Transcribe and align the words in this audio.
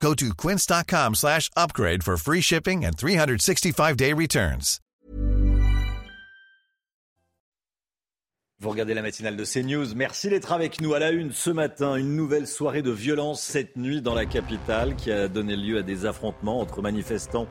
Go 0.00 0.14
to 0.14 0.34
quince.com 0.34 1.14
slash 1.14 1.50
upgrade 1.56 2.02
for 2.02 2.16
free 2.16 2.40
shipping 2.40 2.84
and 2.84 2.96
365-day 2.96 4.12
returns. 4.12 4.80
Vous 8.58 8.70
regardez 8.70 8.94
la 8.94 9.02
matinale 9.02 9.36
de 9.36 9.44
CNews. 9.44 9.94
Merci 9.94 10.30
d'être 10.30 10.50
avec 10.50 10.80
nous 10.80 10.94
à 10.94 10.98
la 10.98 11.10
une 11.10 11.30
ce 11.30 11.50
matin. 11.50 11.96
Une 11.96 12.16
nouvelle 12.16 12.46
soirée 12.46 12.80
de 12.80 12.90
violence 12.90 13.42
cette 13.42 13.76
nuit 13.76 14.00
dans 14.00 14.14
la 14.14 14.24
capitale 14.24 14.96
qui 14.96 15.12
a 15.12 15.28
donné 15.28 15.56
lieu 15.56 15.78
à 15.78 15.82
des 15.82 16.06
affrontements 16.06 16.60
entre 16.60 16.80
manifestants 16.80 17.48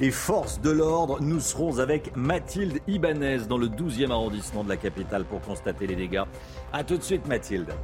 et 0.00 0.10
forces 0.10 0.58
de 0.62 0.70
l'ordre. 0.70 1.20
Nous 1.20 1.40
serons 1.40 1.78
avec 1.78 2.16
Mathilde 2.16 2.78
Ibanez 2.86 3.40
dans 3.48 3.58
le 3.58 3.68
12e 3.68 4.10
arrondissement 4.10 4.64
de 4.64 4.70
la 4.70 4.78
capitale 4.78 5.26
pour 5.26 5.42
constater 5.42 5.86
les 5.86 5.96
dégâts. 5.96 6.24
A 6.72 6.84
tout 6.84 6.96
de 6.96 7.02
suite 7.02 7.26
Mathilde. 7.26 7.74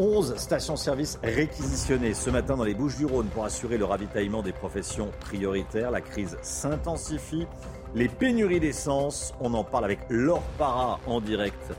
11 0.00 0.36
stations-service 0.36 1.18
réquisitionnées 1.22 2.14
ce 2.14 2.30
matin 2.30 2.56
dans 2.56 2.64
les 2.64 2.72
Bouches-du-Rhône 2.72 3.26
pour 3.26 3.44
assurer 3.44 3.76
le 3.76 3.84
ravitaillement 3.84 4.42
des 4.42 4.54
professions 4.54 5.10
prioritaires. 5.20 5.90
La 5.90 6.00
crise 6.00 6.38
s'intensifie. 6.40 7.46
Les 7.94 8.08
pénuries 8.08 8.60
d'essence, 8.60 9.34
on 9.40 9.52
en 9.52 9.62
parle 9.62 9.84
avec 9.84 9.98
Laure 10.08 10.42
Para 10.56 11.00
en 11.06 11.20
direct 11.20 11.74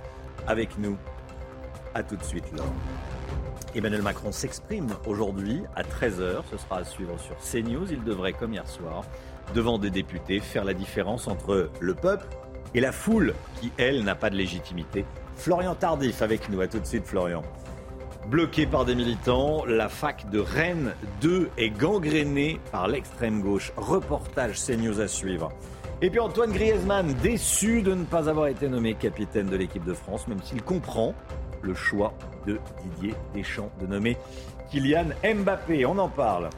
avec 0.45 0.77
nous. 0.77 0.98
A 1.96 2.04
tout 2.04 2.15
de 2.15 2.23
suite, 2.23 2.46
Laure. 2.55 2.71
Emmanuel 3.73 4.04
Macron 4.04 4.31
s'exprime 4.31 4.90
aujourd'hui 5.07 5.63
à 5.76 5.81
13h. 5.81 6.43
Ce 6.51 6.57
sera 6.57 6.77
à 6.77 6.84
suivre 6.84 7.18
sur 7.20 7.35
CNews. 7.37 7.91
Il 7.91 8.03
devrait, 8.03 8.34
comme 8.34 8.53
hier 8.53 8.68
soir, 8.68 9.03
devant 9.55 9.79
des 9.79 9.90
députés, 9.90 10.41
faire 10.41 10.63
la 10.63 10.76
différence 10.76 11.27
entre 11.27 11.71
le 11.79 11.96
peuple 11.96 12.27
et 12.76 12.81
la 12.81 12.91
foule 12.91 13.34
qui, 13.59 13.71
elle, 13.79 14.03
n'a 14.03 14.13
pas 14.13 14.29
de 14.29 14.35
légitimité. 14.35 15.05
Florian 15.37 15.74
Tardif 15.74 16.21
avec 16.21 16.49
nous. 16.49 16.62
À 16.62 16.68
tout 16.68 16.79
de 16.79 16.85
suite, 16.85 17.07
Florian. 17.07 17.41
Bloqué 18.27 18.66
par 18.66 18.86
des 18.86 18.96
militants, 18.96 19.66
la 19.66 19.90
fac 19.90 20.30
de 20.30 20.40
Rennes 20.40 20.94
2 21.22 21.50
est 21.58 21.70
gangrénée 21.70 22.60
par 22.72 22.88
l'extrême 22.88 23.41
gauche. 23.41 23.74
Reportage 23.76 24.58
CNews 24.64 25.02
à 25.02 25.08
suivre. 25.08 25.52
Et 26.02 26.10
puis 26.10 26.20
Antoine 26.20 26.52
Griezmann, 26.52 27.14
déçu 27.22 27.82
de 27.82 27.94
ne 27.94 28.05
pas 28.05 28.30
avoir 28.30 28.48
été 28.48 28.70
nommé 28.70 28.94
capitaine 28.94 29.48
de 29.48 29.55
l'équipe 29.55 29.84
de 29.84 29.94
France, 29.94 30.27
même 30.27 30.42
s'il 30.44 30.62
comprend 30.62 31.14
le 31.62 31.74
choix 31.74 32.14
de 32.46 32.60
Didier 32.84 33.16
Deschamps 33.34 33.72
de 33.82 33.88
nommer 33.88 34.18
Kylian 34.70 35.08
Mbappé. 35.24 35.86
On 35.86 35.98
en 35.98 36.10
parle. 36.10 36.49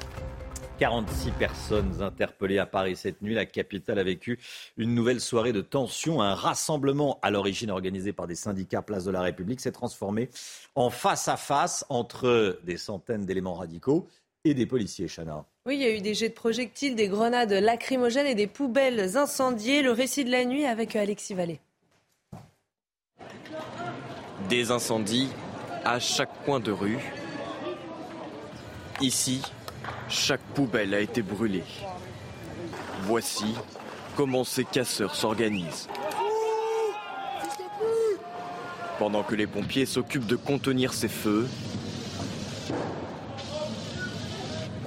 46 0.79 1.31
personnes 1.31 2.02
interpellées 2.02 2.57
à 2.57 2.66
Paris 2.66 2.95
cette 2.95 3.21
nuit. 3.21 3.33
La 3.33 3.45
capitale 3.45 3.99
a 3.99 4.03
vécu 4.03 4.39
une 4.77 4.93
nouvelle 4.93 5.21
soirée 5.21 5.53
de 5.53 5.61
tension. 5.61 6.21
Un 6.21 6.35
rassemblement 6.35 7.19
à 7.21 7.31
l'origine 7.31 7.71
organisé 7.71 8.13
par 8.13 8.27
des 8.27 8.35
syndicats 8.35 8.81
Place 8.81 9.05
de 9.05 9.11
la 9.11 9.21
République 9.21 9.59
s'est 9.59 9.71
transformé 9.71 10.29
en 10.75 10.89
face 10.89 11.27
à 11.27 11.38
face 11.38 11.85
entre 11.89 12.59
des 12.63 12.77
centaines 12.77 13.25
d'éléments 13.25 13.53
radicaux 13.53 14.07
et 14.45 14.53
des 14.53 14.66
policiers, 14.66 15.07
Chana. 15.07 15.45
Oui, 15.66 15.75
il 15.75 15.81
y 15.81 15.85
a 15.85 15.95
eu 15.95 16.01
des 16.01 16.13
jets 16.13 16.29
de 16.29 16.33
projectiles, 16.33 16.95
des 16.95 17.07
grenades 17.07 17.53
lacrymogènes 17.53 18.27
et 18.27 18.35
des 18.35 18.47
poubelles 18.47 19.16
incendiées. 19.16 19.81
Le 19.81 19.91
récit 19.91 20.25
de 20.25 20.31
la 20.31 20.44
nuit 20.44 20.66
avec 20.66 20.95
Alexis 20.95 21.33
Vallée. 21.33 21.61
Des 24.49 24.71
incendies 24.71 25.29
à 25.85 25.99
chaque 25.99 26.44
coin 26.44 26.59
de 26.59 26.71
rue. 26.71 26.99
Ici, 29.00 29.41
chaque 30.13 30.41
poubelle 30.53 30.94
a 30.94 31.00
été 31.00 31.22
brûlée. 31.24 31.63
Voici 33.01 33.56
comment 34.16 34.44
ces 34.44 34.63
casseurs 34.63 35.16
s'organisent. 35.16 35.90
Pendant 39.00 39.23
que 39.23 39.35
les 39.35 39.47
pompiers 39.47 39.88
s'occupent 39.88 40.28
de 40.28 40.35
contenir 40.35 40.94
ces 40.94 41.07
feux, 41.07 41.47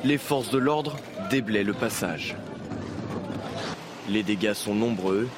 les 0.04 0.16
forces 0.16 0.50
de 0.50 0.58
l'ordre 0.58 0.96
déblaient 1.28 1.64
le 1.64 1.74
passage. 1.74 2.36
Les 4.08 4.22
dégâts 4.22 4.54
sont 4.54 4.76
nombreux 4.76 5.28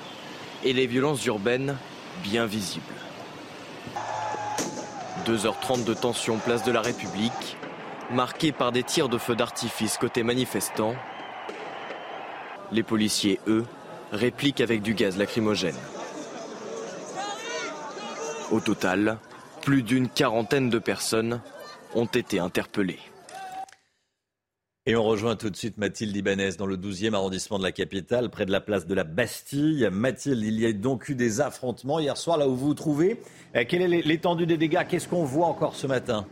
et 0.65 0.75
les 0.75 0.87
violences 0.87 1.25
urbaines 1.25 1.77
bien 2.23 2.45
visibles. 2.45 2.85
2h30 5.27 5.85
de 5.85 5.95
tension 5.95 6.37
place 6.37 6.63
de 6.65 6.73
la 6.73 6.83
République, 6.83 7.57
marquée 8.11 8.53
par 8.53 8.73
des 8.73 8.83
tirs 8.83 9.09
de 9.09 9.19
feu 9.19 9.37
d'artifice 9.37 9.99
côté 9.99 10.23
manifestants. 10.23 10.95
Les 12.73 12.83
policiers, 12.83 13.41
eux, 13.47 13.65
répliquent 14.13 14.61
avec 14.61 14.83
du 14.83 14.95
gaz 14.95 15.17
lacrymogène. 15.17 15.77
Au 18.51 18.61
total, 18.61 19.19
plus 19.63 19.83
d'une 19.83 20.09
quarantaine 20.09 20.71
de 20.71 20.79
personnes 20.79 21.41
ont 21.95 22.07
été 22.07 22.39
interpellées. 22.39 23.01
Et 24.87 24.97
on 24.97 25.05
rejoint 25.05 25.37
tout 25.37 25.51
de 25.51 25.57
suite 25.57 25.77
Mathilde 25.77 26.17
Ibanez 26.17 26.53
dans 26.53 26.65
le 26.65 26.79
12e 26.79 27.13
arrondissement 27.13 27.59
de 27.59 27.63
la 27.63 27.73
capitale, 27.73 28.31
près 28.31 28.47
de 28.47 28.51
la 28.51 28.63
place 28.63 28.87
de 28.87 28.95
la 28.95 29.05
Bastille. 29.05 29.87
Mathilde, 29.93 30.43
il 30.43 30.59
y 30.59 30.65
a 30.65 30.73
donc 30.73 31.11
eu 31.11 31.15
des 31.15 31.43
affrontements 31.43 31.99
hier 31.99 32.17
soir 32.17 32.39
là 32.39 32.49
où 32.49 32.57
vous 32.57 32.69
vous 32.69 32.75
trouvez. 32.75 33.21
Euh, 33.55 33.65
quelle 33.69 33.83
est 33.83 34.03
l'étendue 34.07 34.47
des 34.47 34.57
dégâts? 34.57 34.87
Qu'est-ce 34.89 35.07
qu'on 35.07 35.25
voit 35.25 35.47
encore 35.47 35.77
ce 35.77 35.87
matin? 35.87 36.27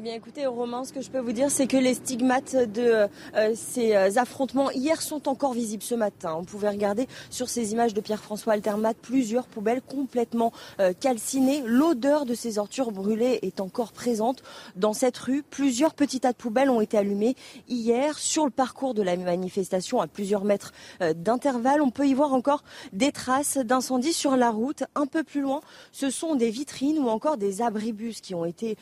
Eh 0.00 0.02
bien, 0.02 0.14
écoutez, 0.14 0.46
Romain, 0.46 0.84
ce 0.84 0.94
que 0.94 1.02
je 1.02 1.10
peux 1.10 1.18
vous 1.18 1.32
dire, 1.32 1.50
c'est 1.50 1.66
que 1.66 1.76
les 1.76 1.92
stigmates 1.92 2.56
de 2.56 3.06
euh, 3.34 3.52
ces 3.54 3.94
euh, 3.94 4.08
affrontements 4.16 4.70
hier 4.70 5.02
sont 5.02 5.28
encore 5.28 5.52
visibles 5.52 5.82
ce 5.82 5.94
matin. 5.94 6.36
On 6.38 6.44
pouvait 6.44 6.70
regarder 6.70 7.06
sur 7.28 7.50
ces 7.50 7.72
images 7.72 7.92
de 7.92 8.00
Pierre-François 8.00 8.54
Altermat 8.54 8.94
plusieurs 8.94 9.46
poubelles 9.46 9.82
complètement 9.82 10.54
euh, 10.80 10.94
calcinées. 10.98 11.62
L'odeur 11.66 12.24
de 12.24 12.32
ces 12.32 12.58
ordures 12.58 12.92
brûlées 12.92 13.40
est 13.42 13.60
encore 13.60 13.92
présente 13.92 14.42
dans 14.74 14.94
cette 14.94 15.18
rue. 15.18 15.42
Plusieurs 15.42 15.92
petits 15.92 16.20
tas 16.20 16.32
de 16.32 16.38
poubelles 16.38 16.70
ont 16.70 16.80
été 16.80 16.96
allumés 16.96 17.36
hier 17.68 18.18
sur 18.18 18.46
le 18.46 18.50
parcours 18.50 18.94
de 18.94 19.02
la 19.02 19.18
manifestation 19.18 20.00
à 20.00 20.06
plusieurs 20.06 20.44
mètres 20.44 20.72
d'intervalle. 21.14 21.82
On 21.82 21.90
peut 21.90 22.06
y 22.06 22.14
voir 22.14 22.32
encore 22.32 22.64
des 22.94 23.12
traces 23.12 23.58
d'incendie 23.58 24.14
sur 24.14 24.38
la 24.38 24.50
route. 24.50 24.84
Un 24.94 25.04
peu 25.04 25.24
plus 25.24 25.42
loin, 25.42 25.60
ce 25.92 26.08
sont 26.08 26.36
des 26.36 26.48
vitrines 26.48 26.98
ou 26.98 27.10
encore 27.10 27.36
des 27.36 27.60
abribus 27.60 28.22
qui 28.22 28.34
ont 28.34 28.46
été 28.46 28.78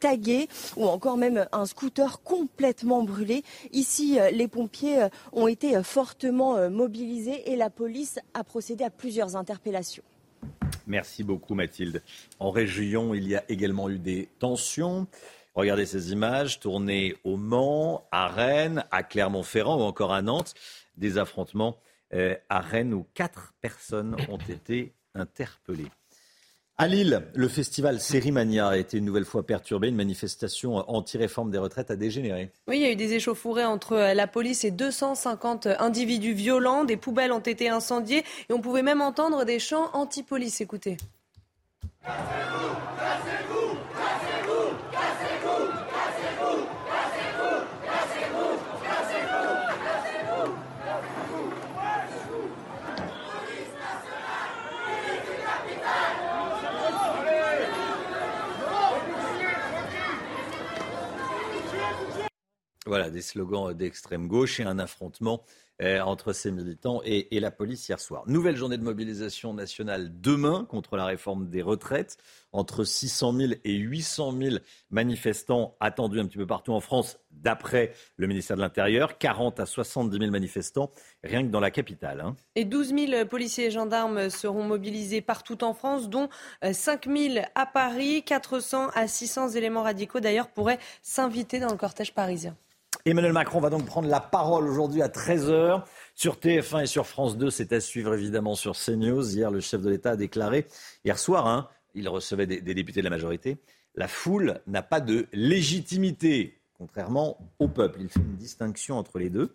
tagués 0.00 0.48
ou 0.76 0.86
encore 0.86 1.16
même 1.16 1.46
un 1.52 1.66
scooter 1.66 2.22
complètement 2.22 3.02
brûlé. 3.02 3.42
Ici, 3.72 4.18
euh, 4.18 4.30
les 4.30 4.48
pompiers 4.48 5.02
euh, 5.02 5.08
ont 5.32 5.48
été 5.48 5.76
euh, 5.76 5.82
fortement 5.82 6.70
mobilisés 6.70 7.50
et 7.50 7.56
la 7.56 7.70
police 7.70 8.18
a 8.34 8.44
procédé 8.44 8.84
à 8.84 8.90
plusieurs 8.90 9.36
interpellations. 9.36 10.02
Merci 10.86 11.24
beaucoup 11.24 11.54
Mathilde. 11.54 12.02
En 12.38 12.50
région, 12.50 13.14
il 13.14 13.26
y 13.28 13.36
a 13.36 13.44
également 13.48 13.88
eu 13.88 13.98
des 13.98 14.28
tensions. 14.38 15.06
Regardez 15.54 15.86
ces 15.86 16.12
images 16.12 16.60
tournées 16.60 17.16
au 17.24 17.36
Mans, 17.36 18.06
à 18.10 18.28
Rennes, 18.28 18.84
à 18.90 19.02
Clermont-Ferrand 19.02 19.78
ou 19.78 19.82
encore 19.82 20.12
à 20.12 20.22
Nantes. 20.22 20.54
Des 20.96 21.18
affrontements 21.18 21.78
à 22.48 22.60
Rennes 22.60 22.94
où 22.94 23.06
quatre 23.14 23.54
personnes 23.60 24.16
ont 24.28 24.38
été 24.38 24.94
interpellées. 25.14 25.90
À 26.76 26.88
Lille, 26.88 27.22
le 27.34 27.46
festival 27.46 28.00
Sérimania 28.00 28.66
a 28.66 28.76
été 28.76 28.98
une 28.98 29.04
nouvelle 29.04 29.24
fois 29.24 29.46
perturbé. 29.46 29.86
Une 29.86 29.94
manifestation 29.94 30.78
anti-réforme 30.90 31.52
des 31.52 31.58
retraites 31.58 31.92
a 31.92 31.96
dégénéré. 31.96 32.50
Oui, 32.66 32.78
il 32.78 32.82
y 32.82 32.84
a 32.86 32.90
eu 32.90 32.96
des 32.96 33.12
échauffourées 33.12 33.64
entre 33.64 33.94
la 33.94 34.26
police 34.26 34.64
et 34.64 34.72
250 34.72 35.68
individus 35.78 36.32
violents. 36.32 36.82
Des 36.82 36.96
poubelles 36.96 37.30
ont 37.30 37.38
été 37.38 37.68
incendiées 37.68 38.24
et 38.48 38.52
on 38.52 38.60
pouvait 38.60 38.82
même 38.82 39.02
entendre 39.02 39.44
des 39.44 39.60
chants 39.60 39.88
anti-police. 39.92 40.60
Écoutez. 40.60 40.96
Des 63.10 63.22
slogans 63.22 63.72
d'extrême 63.72 64.28
gauche 64.28 64.60
et 64.60 64.64
un 64.64 64.78
affrontement 64.78 65.44
euh, 65.82 65.98
entre 66.02 66.32
ces 66.32 66.52
militants 66.52 67.00
et, 67.04 67.26
la 67.40 67.50
police 67.50 67.88
hier 67.88 67.98
soir. 67.98 68.22
Nouvelle 68.28 68.56
journée 68.56 68.78
de 68.78 68.84
mobilisation 68.84 69.52
nationale 69.54 70.20
demain 70.20 70.64
contre 70.70 70.96
la 70.96 71.04
réforme 71.04 71.48
des 71.48 71.62
retraites. 71.62 72.16
Entre 72.52 72.84
600 72.84 73.32
000 73.32 73.52
et 73.64 73.74
800 73.74 74.34
000 74.40 74.56
manifestants 74.90 75.74
attendus 75.80 76.20
un 76.20 76.26
petit 76.26 76.38
peu 76.38 76.46
partout 76.46 76.72
en 76.72 76.78
France, 76.78 77.18
d'après 77.32 77.92
le 78.16 78.28
ministère 78.28 78.56
de 78.56 78.62
l'Intérieur. 78.62 79.18
40 79.18 79.58
à 79.58 79.66
70 79.66 80.16
000 80.16 80.30
manifestants, 80.30 80.92
rien 81.24 81.42
que 81.42 81.48
dans 81.48 81.58
la 81.58 81.72
capitale. 81.72 82.20
Hein. 82.20 82.36
Et 82.54 82.64
12 82.64 82.94
000 82.94 83.26
policiers 83.26 83.66
et 83.66 83.70
gendarmes 83.72 84.30
seront 84.30 84.62
mobilisés 84.62 85.22
partout 85.22 85.64
en 85.64 85.74
France, 85.74 86.08
dont 86.08 86.28
5 86.62 87.08
euh, 87.08 87.16
000 87.34 87.46
à 87.56 87.66
Paris. 87.66 88.22
400 88.22 88.90
à 88.94 89.08
600 89.08 89.48
éléments 89.50 89.82
radicaux, 89.82 90.20
d'ailleurs, 90.20 90.50
pourraient 90.50 90.78
s'inviter 91.02 91.58
dans 91.58 91.72
le 91.72 91.76
cortège 91.76 92.14
parisien. 92.14 92.56
Emmanuel 93.06 93.34
Macron 93.34 93.60
va 93.60 93.68
donc 93.68 93.84
prendre 93.84 94.08
la 94.08 94.18
parole 94.18 94.66
aujourd'hui 94.66 95.02
à 95.02 95.08
13h 95.08 95.82
sur 96.14 96.36
TF1 96.36 96.84
et 96.84 96.86
sur 96.86 97.06
France 97.06 97.36
2. 97.36 97.50
C'est 97.50 97.74
à 97.74 97.80
suivre 97.80 98.14
évidemment 98.14 98.54
sur 98.54 98.74
CNews. 98.74 99.30
Hier, 99.30 99.50
le 99.50 99.60
chef 99.60 99.82
de 99.82 99.90
l'État 99.90 100.12
a 100.12 100.16
déclaré, 100.16 100.66
hier 101.04 101.18
soir, 101.18 101.46
hein, 101.46 101.68
il 101.94 102.08
recevait 102.08 102.46
des, 102.46 102.62
députés 102.62 103.00
de 103.00 103.04
la 103.04 103.10
majorité, 103.10 103.58
la 103.94 104.08
foule 104.08 104.62
n'a 104.66 104.80
pas 104.80 105.00
de 105.00 105.26
légitimité, 105.34 106.58
contrairement 106.78 107.36
au 107.58 107.68
peuple. 107.68 108.00
Il 108.00 108.08
fait 108.08 108.20
une 108.20 108.36
distinction 108.36 108.96
entre 108.96 109.18
les 109.18 109.28
deux. 109.28 109.54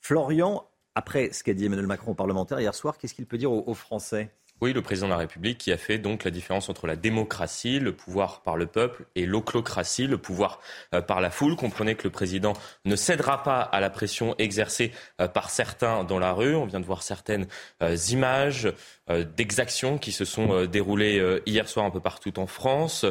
Florian, 0.00 0.68
après 0.96 1.30
ce 1.32 1.44
qu'a 1.44 1.54
dit 1.54 1.66
Emmanuel 1.66 1.86
Macron 1.86 2.10
au 2.10 2.16
parlementaire 2.16 2.58
hier 2.58 2.74
soir, 2.74 2.98
qu'est-ce 2.98 3.14
qu'il 3.14 3.26
peut 3.26 3.38
dire 3.38 3.52
aux 3.52 3.74
Français? 3.74 4.32
Oui, 4.60 4.72
le 4.72 4.82
président 4.82 5.06
de 5.06 5.12
la 5.12 5.18
République 5.18 5.58
qui 5.58 5.72
a 5.72 5.76
fait 5.76 5.98
donc 5.98 6.24
la 6.24 6.30
différence 6.30 6.68
entre 6.68 6.86
la 6.86 6.96
démocratie, 6.96 7.78
le 7.78 7.92
pouvoir 7.92 8.42
par 8.42 8.56
le 8.56 8.66
peuple, 8.66 9.04
et 9.14 9.24
l'oclocratie, 9.24 10.06
le 10.06 10.18
pouvoir 10.18 10.60
euh, 10.94 11.00
par 11.00 11.20
la 11.20 11.30
foule. 11.30 11.54
Comprenez 11.54 11.94
que 11.94 12.04
le 12.04 12.10
président 12.10 12.54
ne 12.84 12.96
cédera 12.96 13.42
pas 13.44 13.60
à 13.60 13.80
la 13.80 13.88
pression 13.88 14.34
exercée 14.38 14.92
euh, 15.20 15.28
par 15.28 15.50
certains 15.50 16.02
dans 16.02 16.18
la 16.18 16.32
rue. 16.32 16.56
On 16.56 16.66
vient 16.66 16.80
de 16.80 16.86
voir 16.86 17.02
certaines 17.02 17.46
euh, 17.82 17.96
images 18.10 18.72
d'exactions 19.38 19.96
qui 19.96 20.12
se 20.12 20.26
sont 20.26 20.66
déroulées 20.66 21.40
hier 21.46 21.66
soir 21.66 21.86
un 21.86 21.90
peu 21.90 21.98
partout 21.98 22.38
en 22.38 22.46
France. 22.46 23.06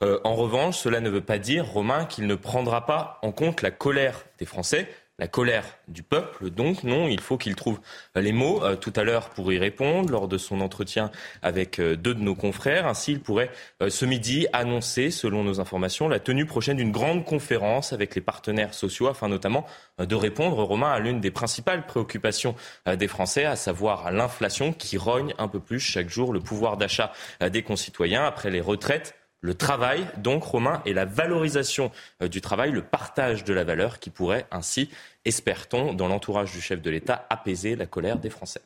En 0.00 0.34
revanche, 0.34 0.78
cela 0.78 1.00
ne 1.00 1.10
veut 1.10 1.20
pas 1.20 1.36
dire, 1.36 1.66
Romain, 1.66 2.06
qu'il 2.06 2.26
ne 2.26 2.34
prendra 2.34 2.86
pas 2.86 3.18
en 3.20 3.30
compte 3.30 3.60
la 3.60 3.70
colère 3.70 4.24
des 4.38 4.46
Français 4.46 4.88
la 5.18 5.28
colère 5.28 5.64
du 5.86 6.02
peuple. 6.02 6.50
Donc 6.50 6.82
non, 6.82 7.06
il 7.06 7.20
faut 7.20 7.38
qu'il 7.38 7.54
trouve 7.54 7.80
les 8.16 8.32
mots 8.32 8.64
euh, 8.64 8.74
tout 8.74 8.92
à 8.96 9.04
l'heure 9.04 9.30
pour 9.30 9.52
y 9.52 9.58
répondre 9.58 10.10
lors 10.10 10.26
de 10.26 10.38
son 10.38 10.60
entretien 10.60 11.10
avec 11.42 11.78
euh, 11.78 11.96
deux 11.96 12.14
de 12.14 12.20
nos 12.20 12.34
confrères. 12.34 12.86
Ainsi, 12.86 13.12
il 13.12 13.20
pourrait 13.20 13.50
euh, 13.80 13.90
ce 13.90 14.04
midi 14.04 14.46
annoncer, 14.52 15.10
selon 15.10 15.44
nos 15.44 15.60
informations, 15.60 16.08
la 16.08 16.18
tenue 16.18 16.46
prochaine 16.46 16.78
d'une 16.78 16.90
grande 16.90 17.24
conférence 17.24 17.92
avec 17.92 18.14
les 18.16 18.20
partenaires 18.20 18.74
sociaux 18.74 19.06
afin 19.06 19.28
notamment 19.28 19.66
de 19.98 20.14
répondre, 20.16 20.60
Romain, 20.64 20.90
à 20.90 20.98
l'une 20.98 21.20
des 21.20 21.30
principales 21.30 21.86
préoccupations 21.86 22.56
des 22.86 23.06
Français, 23.06 23.44
à 23.44 23.54
savoir 23.54 24.10
l'inflation 24.10 24.72
qui 24.72 24.98
rogne 24.98 25.32
un 25.38 25.46
peu 25.46 25.60
plus 25.60 25.78
chaque 25.78 26.08
jour 26.08 26.32
le 26.32 26.40
pouvoir 26.40 26.76
d'achat 26.76 27.12
des 27.40 27.62
concitoyens 27.62 28.24
après 28.24 28.50
les 28.50 28.60
retraites 28.60 29.14
le 29.44 29.52
travail, 29.52 30.06
donc 30.16 30.42
Romain, 30.42 30.80
et 30.86 30.94
la 30.94 31.04
valorisation 31.04 31.90
euh, 32.22 32.28
du 32.28 32.40
travail, 32.40 32.72
le 32.72 32.80
partage 32.80 33.44
de 33.44 33.52
la 33.52 33.62
valeur 33.62 33.98
qui 33.98 34.08
pourrait 34.08 34.46
ainsi, 34.50 34.88
espère-t-on, 35.26 35.92
dans 35.92 36.08
l'entourage 36.08 36.50
du 36.50 36.62
chef 36.62 36.80
de 36.80 36.88
l'État, 36.88 37.26
apaiser 37.28 37.76
la 37.76 37.84
colère 37.84 38.18
des 38.18 38.30
Français. 38.30 38.62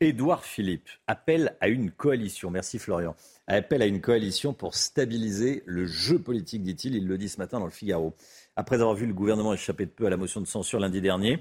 Édouard 0.00 0.44
Philippe 0.44 0.90
appelle 1.06 1.56
à 1.62 1.68
une 1.68 1.90
coalition, 1.90 2.50
merci 2.50 2.78
Florian, 2.78 3.16
appelle 3.46 3.80
à 3.80 3.86
une 3.86 4.02
coalition 4.02 4.52
pour 4.52 4.74
stabiliser 4.74 5.62
le 5.64 5.86
jeu 5.86 6.18
politique, 6.18 6.62
dit-il, 6.62 6.94
il 6.94 7.06
le 7.06 7.16
dit 7.16 7.30
ce 7.30 7.38
matin 7.38 7.58
dans 7.58 7.64
le 7.64 7.70
Figaro. 7.70 8.14
Après 8.54 8.76
avoir 8.76 8.94
vu 8.94 9.06
le 9.06 9.14
gouvernement 9.14 9.54
échapper 9.54 9.86
de 9.86 9.90
peu 9.90 10.04
à 10.04 10.10
la 10.10 10.18
motion 10.18 10.42
de 10.42 10.46
censure 10.46 10.78
lundi 10.78 11.00
dernier, 11.00 11.40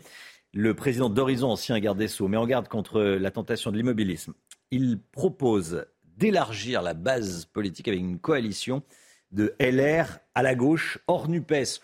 le 0.53 0.73
président 0.73 1.09
d'Horizon, 1.09 1.49
ancien 1.49 1.77
garde 1.81 1.97
des 1.97 2.07
Sceaux, 2.07 2.29
met 2.29 2.37
en 2.37 2.47
garde 2.47 2.69
contre 2.69 3.01
la 3.01 3.31
tentation 3.31 3.69
de 3.69 3.75
l'immobilisme. 3.75 4.33
Il 4.71 5.01
propose 5.11 5.85
d'élargir 6.17 6.81
la 6.81 6.93
base 6.93 7.45
politique 7.45 7.87
avec 7.87 7.99
une 7.99 8.19
coalition 8.19 8.83
de 9.31 9.55
LR 9.59 10.19
à 10.33 10.43
la 10.43 10.55
gauche, 10.55 10.99
hors 11.07 11.27
NUPES. 11.27 11.81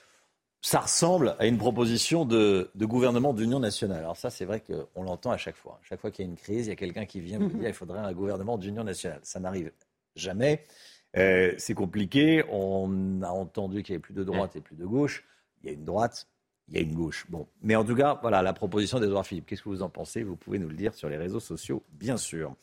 Ça 0.64 0.80
ressemble 0.80 1.36
à 1.40 1.48
une 1.48 1.58
proposition 1.58 2.24
de, 2.24 2.70
gouvernement 2.78 3.34
d'union 3.34 3.60
nationale. 3.60 4.00
Alors 4.00 4.18
ça, 4.18 4.30
c'est 4.30 4.46
vrai 4.46 4.62
qu'on 4.62 5.04
l'entend 5.04 5.32
à 5.32 5.38
chaque 5.38 5.56
fois. 5.56 5.80
Chaque 5.82 6.00
fois 6.00 6.12
qu'il 6.12 6.24
y 6.24 6.28
a 6.28 6.30
une 6.30 6.38
crise, 6.38 6.68
il 6.68 6.70
y 6.70 6.74
a 6.74 6.76
quelqu'un 6.76 7.06
qui 7.06 7.20
vient 7.20 7.40
me 7.40 7.50
dire 7.50 7.66
qu'il 7.66 7.74
faudrait 7.74 8.00
un 8.00 8.14
gouvernement 8.14 8.58
d'union 8.58 8.84
nationale. 8.84 9.20
Ça 9.24 9.40
n'arrive 9.40 9.72
jamais. 10.16 10.66
Euh, 11.18 11.54
c'est 11.58 11.74
compliqué. 11.74 12.44
On 12.50 13.22
a 13.24 13.30
entendu 13.30 13.82
qu'il 13.82 13.94
y 13.94 13.96
avait 13.96 14.02
plus 14.02 14.14
de 14.14 14.24
droite 14.24 14.56
et 14.56 14.62
plus 14.62 14.76
de 14.76 14.86
gauche. 14.86 15.24
Il 15.64 15.68
y 15.68 15.70
a 15.70 15.74
une 15.74 15.86
droite, 15.86 16.28
il 16.68 16.76
y 16.76 16.78
a 16.78 16.82
une 16.82 16.94
gauche. 16.94 17.26
Bon, 17.30 17.48
mais 17.62 17.76
en 17.76 17.84
tout 17.84 17.96
cas, 17.96 18.20
voilà 18.22 18.42
la 18.42 18.54
proposition 18.54 19.00
d'Edouard 19.00 19.26
Philippe. 19.26 19.46
Qu'est-ce 19.46 19.64
que 19.64 19.70
vous 19.70 19.82
en 19.82 19.90
pensez? 19.90 20.24
Vous 20.24 20.36
pouvez 20.36 20.60
nous 20.60 20.70
le 20.70 20.76
dire 20.76 20.94
sur 20.94 21.10
les 21.10 21.18
réseaux 21.18 21.40
sociaux, 21.40 21.84
bien 21.92 22.18
sûr. 22.18 22.56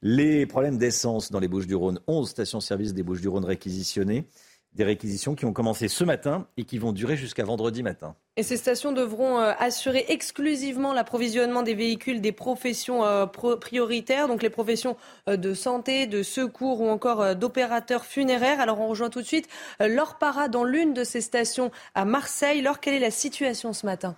Les 0.00 0.46
problèmes 0.46 0.78
d'essence 0.78 1.32
dans 1.32 1.40
les 1.40 1.48
Bouches-du-Rhône, 1.48 1.98
11 2.06 2.28
stations-service 2.28 2.94
des 2.94 3.02
Bouches-du-Rhône 3.02 3.44
réquisitionnées. 3.44 4.28
Des 4.74 4.84
réquisitions 4.84 5.34
qui 5.34 5.44
ont 5.44 5.52
commencé 5.52 5.88
ce 5.88 6.04
matin 6.04 6.46
et 6.56 6.64
qui 6.64 6.78
vont 6.78 6.92
durer 6.92 7.16
jusqu'à 7.16 7.42
vendredi 7.42 7.82
matin. 7.82 8.14
Et 8.36 8.44
ces 8.44 8.56
stations 8.56 8.92
devront 8.92 9.40
euh, 9.40 9.52
assurer 9.58 10.04
exclusivement 10.08 10.92
l'approvisionnement 10.92 11.64
des 11.64 11.74
véhicules 11.74 12.20
des 12.20 12.30
professions 12.30 13.04
euh, 13.04 13.26
prioritaires, 13.26 14.28
donc 14.28 14.42
les 14.42 14.50
professions 14.50 14.96
euh, 15.28 15.36
de 15.36 15.52
santé, 15.52 16.06
de 16.06 16.22
secours 16.22 16.80
ou 16.80 16.88
encore 16.88 17.34
d'opérateurs 17.34 18.04
funéraires. 18.04 18.60
Alors 18.60 18.78
on 18.78 18.86
rejoint 18.86 19.10
tout 19.10 19.22
de 19.22 19.26
suite 19.26 19.48
Laure 19.80 20.18
Para 20.18 20.46
dans 20.46 20.64
l'une 20.64 20.94
de 20.94 21.02
ces 21.02 21.22
stations 21.22 21.72
à 21.96 22.04
Marseille. 22.04 22.62
Laure, 22.62 22.78
quelle 22.78 22.94
est 22.94 23.00
la 23.00 23.10
situation 23.10 23.72
ce 23.72 23.84
matin? 23.84 24.14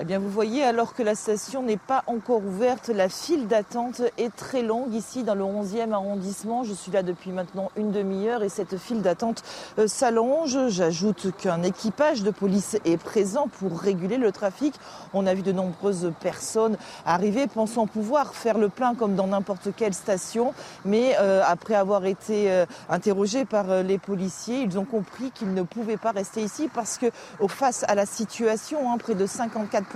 Eh 0.00 0.04
bien, 0.04 0.20
vous 0.20 0.30
voyez, 0.30 0.62
alors 0.62 0.94
que 0.94 1.02
la 1.02 1.16
station 1.16 1.60
n'est 1.60 1.76
pas 1.76 2.04
encore 2.06 2.44
ouverte, 2.44 2.86
la 2.86 3.08
file 3.08 3.48
d'attente 3.48 4.00
est 4.16 4.32
très 4.34 4.62
longue 4.62 4.94
ici 4.94 5.24
dans 5.24 5.34
le 5.34 5.42
11e 5.42 5.90
arrondissement. 5.90 6.62
Je 6.62 6.72
suis 6.72 6.92
là 6.92 7.02
depuis 7.02 7.32
maintenant 7.32 7.72
une 7.74 7.90
demi-heure 7.90 8.44
et 8.44 8.48
cette 8.48 8.76
file 8.76 9.02
d'attente 9.02 9.42
euh, 9.76 9.88
s'allonge. 9.88 10.68
J'ajoute 10.68 11.32
qu'un 11.36 11.64
équipage 11.64 12.22
de 12.22 12.30
police 12.30 12.78
est 12.84 12.96
présent 12.96 13.48
pour 13.58 13.76
réguler 13.76 14.18
le 14.18 14.30
trafic. 14.30 14.72
On 15.14 15.26
a 15.26 15.34
vu 15.34 15.42
de 15.42 15.50
nombreuses 15.50 16.12
personnes 16.20 16.76
arriver 17.04 17.48
pensant 17.48 17.88
pouvoir 17.88 18.36
faire 18.36 18.58
le 18.58 18.68
plein 18.68 18.94
comme 18.94 19.16
dans 19.16 19.26
n'importe 19.26 19.70
quelle 19.76 19.94
station. 19.94 20.54
Mais 20.84 21.16
euh, 21.18 21.42
après 21.44 21.74
avoir 21.74 22.04
été 22.04 22.52
euh, 22.52 22.66
interrogés 22.88 23.44
par 23.44 23.82
les 23.82 23.98
policiers, 23.98 24.60
ils 24.60 24.78
ont 24.78 24.84
compris 24.84 25.32
qu'ils 25.32 25.54
ne 25.54 25.62
pouvaient 25.62 25.96
pas 25.96 26.12
rester 26.12 26.40
ici 26.40 26.70
parce 26.72 26.98
que 26.98 27.06
face 27.48 27.84
à 27.88 27.96
la 27.96 28.06
situation, 28.06 28.92
hein, 28.92 28.98
près 28.98 29.16
de 29.16 29.26
54 29.26 29.87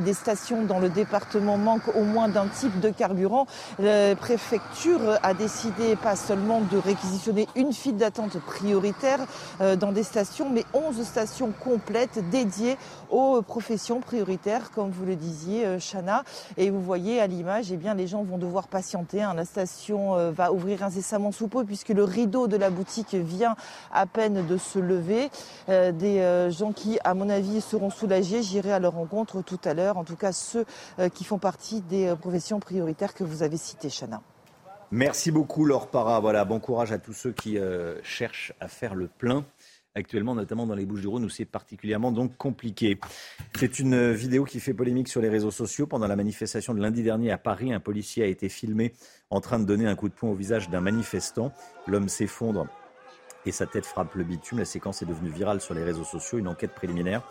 des 0.00 0.14
stations 0.14 0.64
dans 0.64 0.78
le 0.78 0.88
département 0.88 1.56
manquent 1.56 1.94
au 1.94 2.02
moins 2.02 2.28
d'un 2.28 2.46
type 2.46 2.80
de 2.80 2.90
carburant. 2.90 3.46
La 3.78 4.14
préfecture 4.16 5.18
a 5.22 5.34
décidé 5.34 5.96
pas 5.96 6.16
seulement 6.16 6.60
de 6.60 6.78
réquisitionner 6.78 7.48
une 7.54 7.72
file 7.72 7.96
d'attente 7.96 8.38
prioritaire 8.40 9.20
euh, 9.60 9.76
dans 9.76 9.92
des 9.92 10.02
stations, 10.02 10.48
mais 10.50 10.64
11 10.74 11.02
stations 11.02 11.52
complètes 11.52 12.28
dédiées 12.30 12.76
aux 13.10 13.42
professions 13.42 14.00
prioritaires, 14.00 14.70
comme 14.74 14.90
vous 14.90 15.04
le 15.04 15.16
disiez, 15.16 15.66
euh, 15.66 15.78
Chana. 15.78 16.24
Et 16.56 16.70
vous 16.70 16.80
voyez 16.80 17.20
à 17.20 17.26
l'image, 17.26 17.72
eh 17.72 17.76
bien, 17.76 17.94
les 17.94 18.06
gens 18.06 18.22
vont 18.22 18.38
devoir 18.38 18.68
patienter. 18.68 19.22
Hein. 19.22 19.34
La 19.34 19.44
station 19.44 20.16
euh, 20.16 20.30
va 20.30 20.52
ouvrir 20.52 20.82
incessamment 20.82 21.32
sous 21.32 21.48
peu 21.48 21.64
puisque 21.64 21.90
le 21.90 22.04
rideau 22.04 22.46
de 22.46 22.56
la 22.56 22.70
boutique 22.70 23.14
vient 23.14 23.56
à 23.92 24.06
peine 24.06 24.46
de 24.46 24.56
se 24.56 24.78
lever. 24.78 25.30
Des 25.68 26.50
gens 26.50 26.72
qui, 26.72 26.98
à 27.04 27.14
mon 27.14 27.28
avis, 27.30 27.60
seront 27.60 27.90
soulagés. 27.90 28.42
J'irai 28.42 28.72
à 28.72 28.78
leur 28.78 28.94
rencontre 28.94 29.13
tout 29.22 29.60
à 29.64 29.74
l'heure, 29.74 29.96
en 29.96 30.04
tout 30.04 30.16
cas 30.16 30.32
ceux 30.32 30.64
euh, 30.98 31.08
qui 31.08 31.22
font 31.22 31.38
partie 31.38 31.80
des 31.82 32.06
euh, 32.06 32.16
professions 32.16 32.58
prioritaires 32.58 33.14
que 33.14 33.22
vous 33.22 33.42
avez 33.44 33.56
citées, 33.56 33.88
Chana. 33.88 34.20
Merci 34.90 35.30
beaucoup, 35.30 35.64
Laure 35.64 35.88
Para. 35.88 36.18
Voilà, 36.20 36.44
bon 36.44 36.58
courage 36.58 36.92
à 36.92 36.98
tous 36.98 37.12
ceux 37.12 37.32
qui 37.32 37.58
euh, 37.58 38.00
cherchent 38.02 38.52
à 38.60 38.68
faire 38.68 38.94
le 38.94 39.06
plein 39.06 39.44
actuellement, 39.94 40.34
notamment 40.34 40.66
dans 40.66 40.74
les 40.74 40.86
Bouches-du-Rhône 40.86 41.24
où 41.24 41.28
c'est 41.28 41.44
particulièrement 41.44 42.10
donc 42.10 42.36
compliqué. 42.36 42.98
C'est 43.56 43.78
une 43.78 44.10
vidéo 44.10 44.44
qui 44.44 44.58
fait 44.58 44.74
polémique 44.74 45.06
sur 45.06 45.20
les 45.20 45.28
réseaux 45.28 45.52
sociaux. 45.52 45.86
Pendant 45.86 46.08
la 46.08 46.16
manifestation 46.16 46.74
de 46.74 46.80
lundi 46.80 47.04
dernier 47.04 47.30
à 47.30 47.38
Paris, 47.38 47.72
un 47.72 47.78
policier 47.78 48.24
a 48.24 48.26
été 48.26 48.48
filmé 48.48 48.92
en 49.30 49.40
train 49.40 49.60
de 49.60 49.64
donner 49.64 49.86
un 49.86 49.94
coup 49.94 50.08
de 50.08 50.14
poing 50.14 50.30
au 50.30 50.34
visage 50.34 50.68
d'un 50.68 50.80
manifestant. 50.80 51.52
L'homme 51.86 52.08
s'effondre 52.08 52.66
et 53.46 53.52
sa 53.52 53.66
tête 53.66 53.86
frappe 53.86 54.14
le 54.14 54.24
bitume. 54.24 54.58
La 54.58 54.64
séquence 54.64 55.02
est 55.02 55.06
devenue 55.06 55.30
virale 55.30 55.60
sur 55.60 55.74
les 55.74 55.84
réseaux 55.84 56.04
sociaux. 56.04 56.38
Une 56.38 56.48
enquête 56.48 56.72
préliminaire 56.72 57.22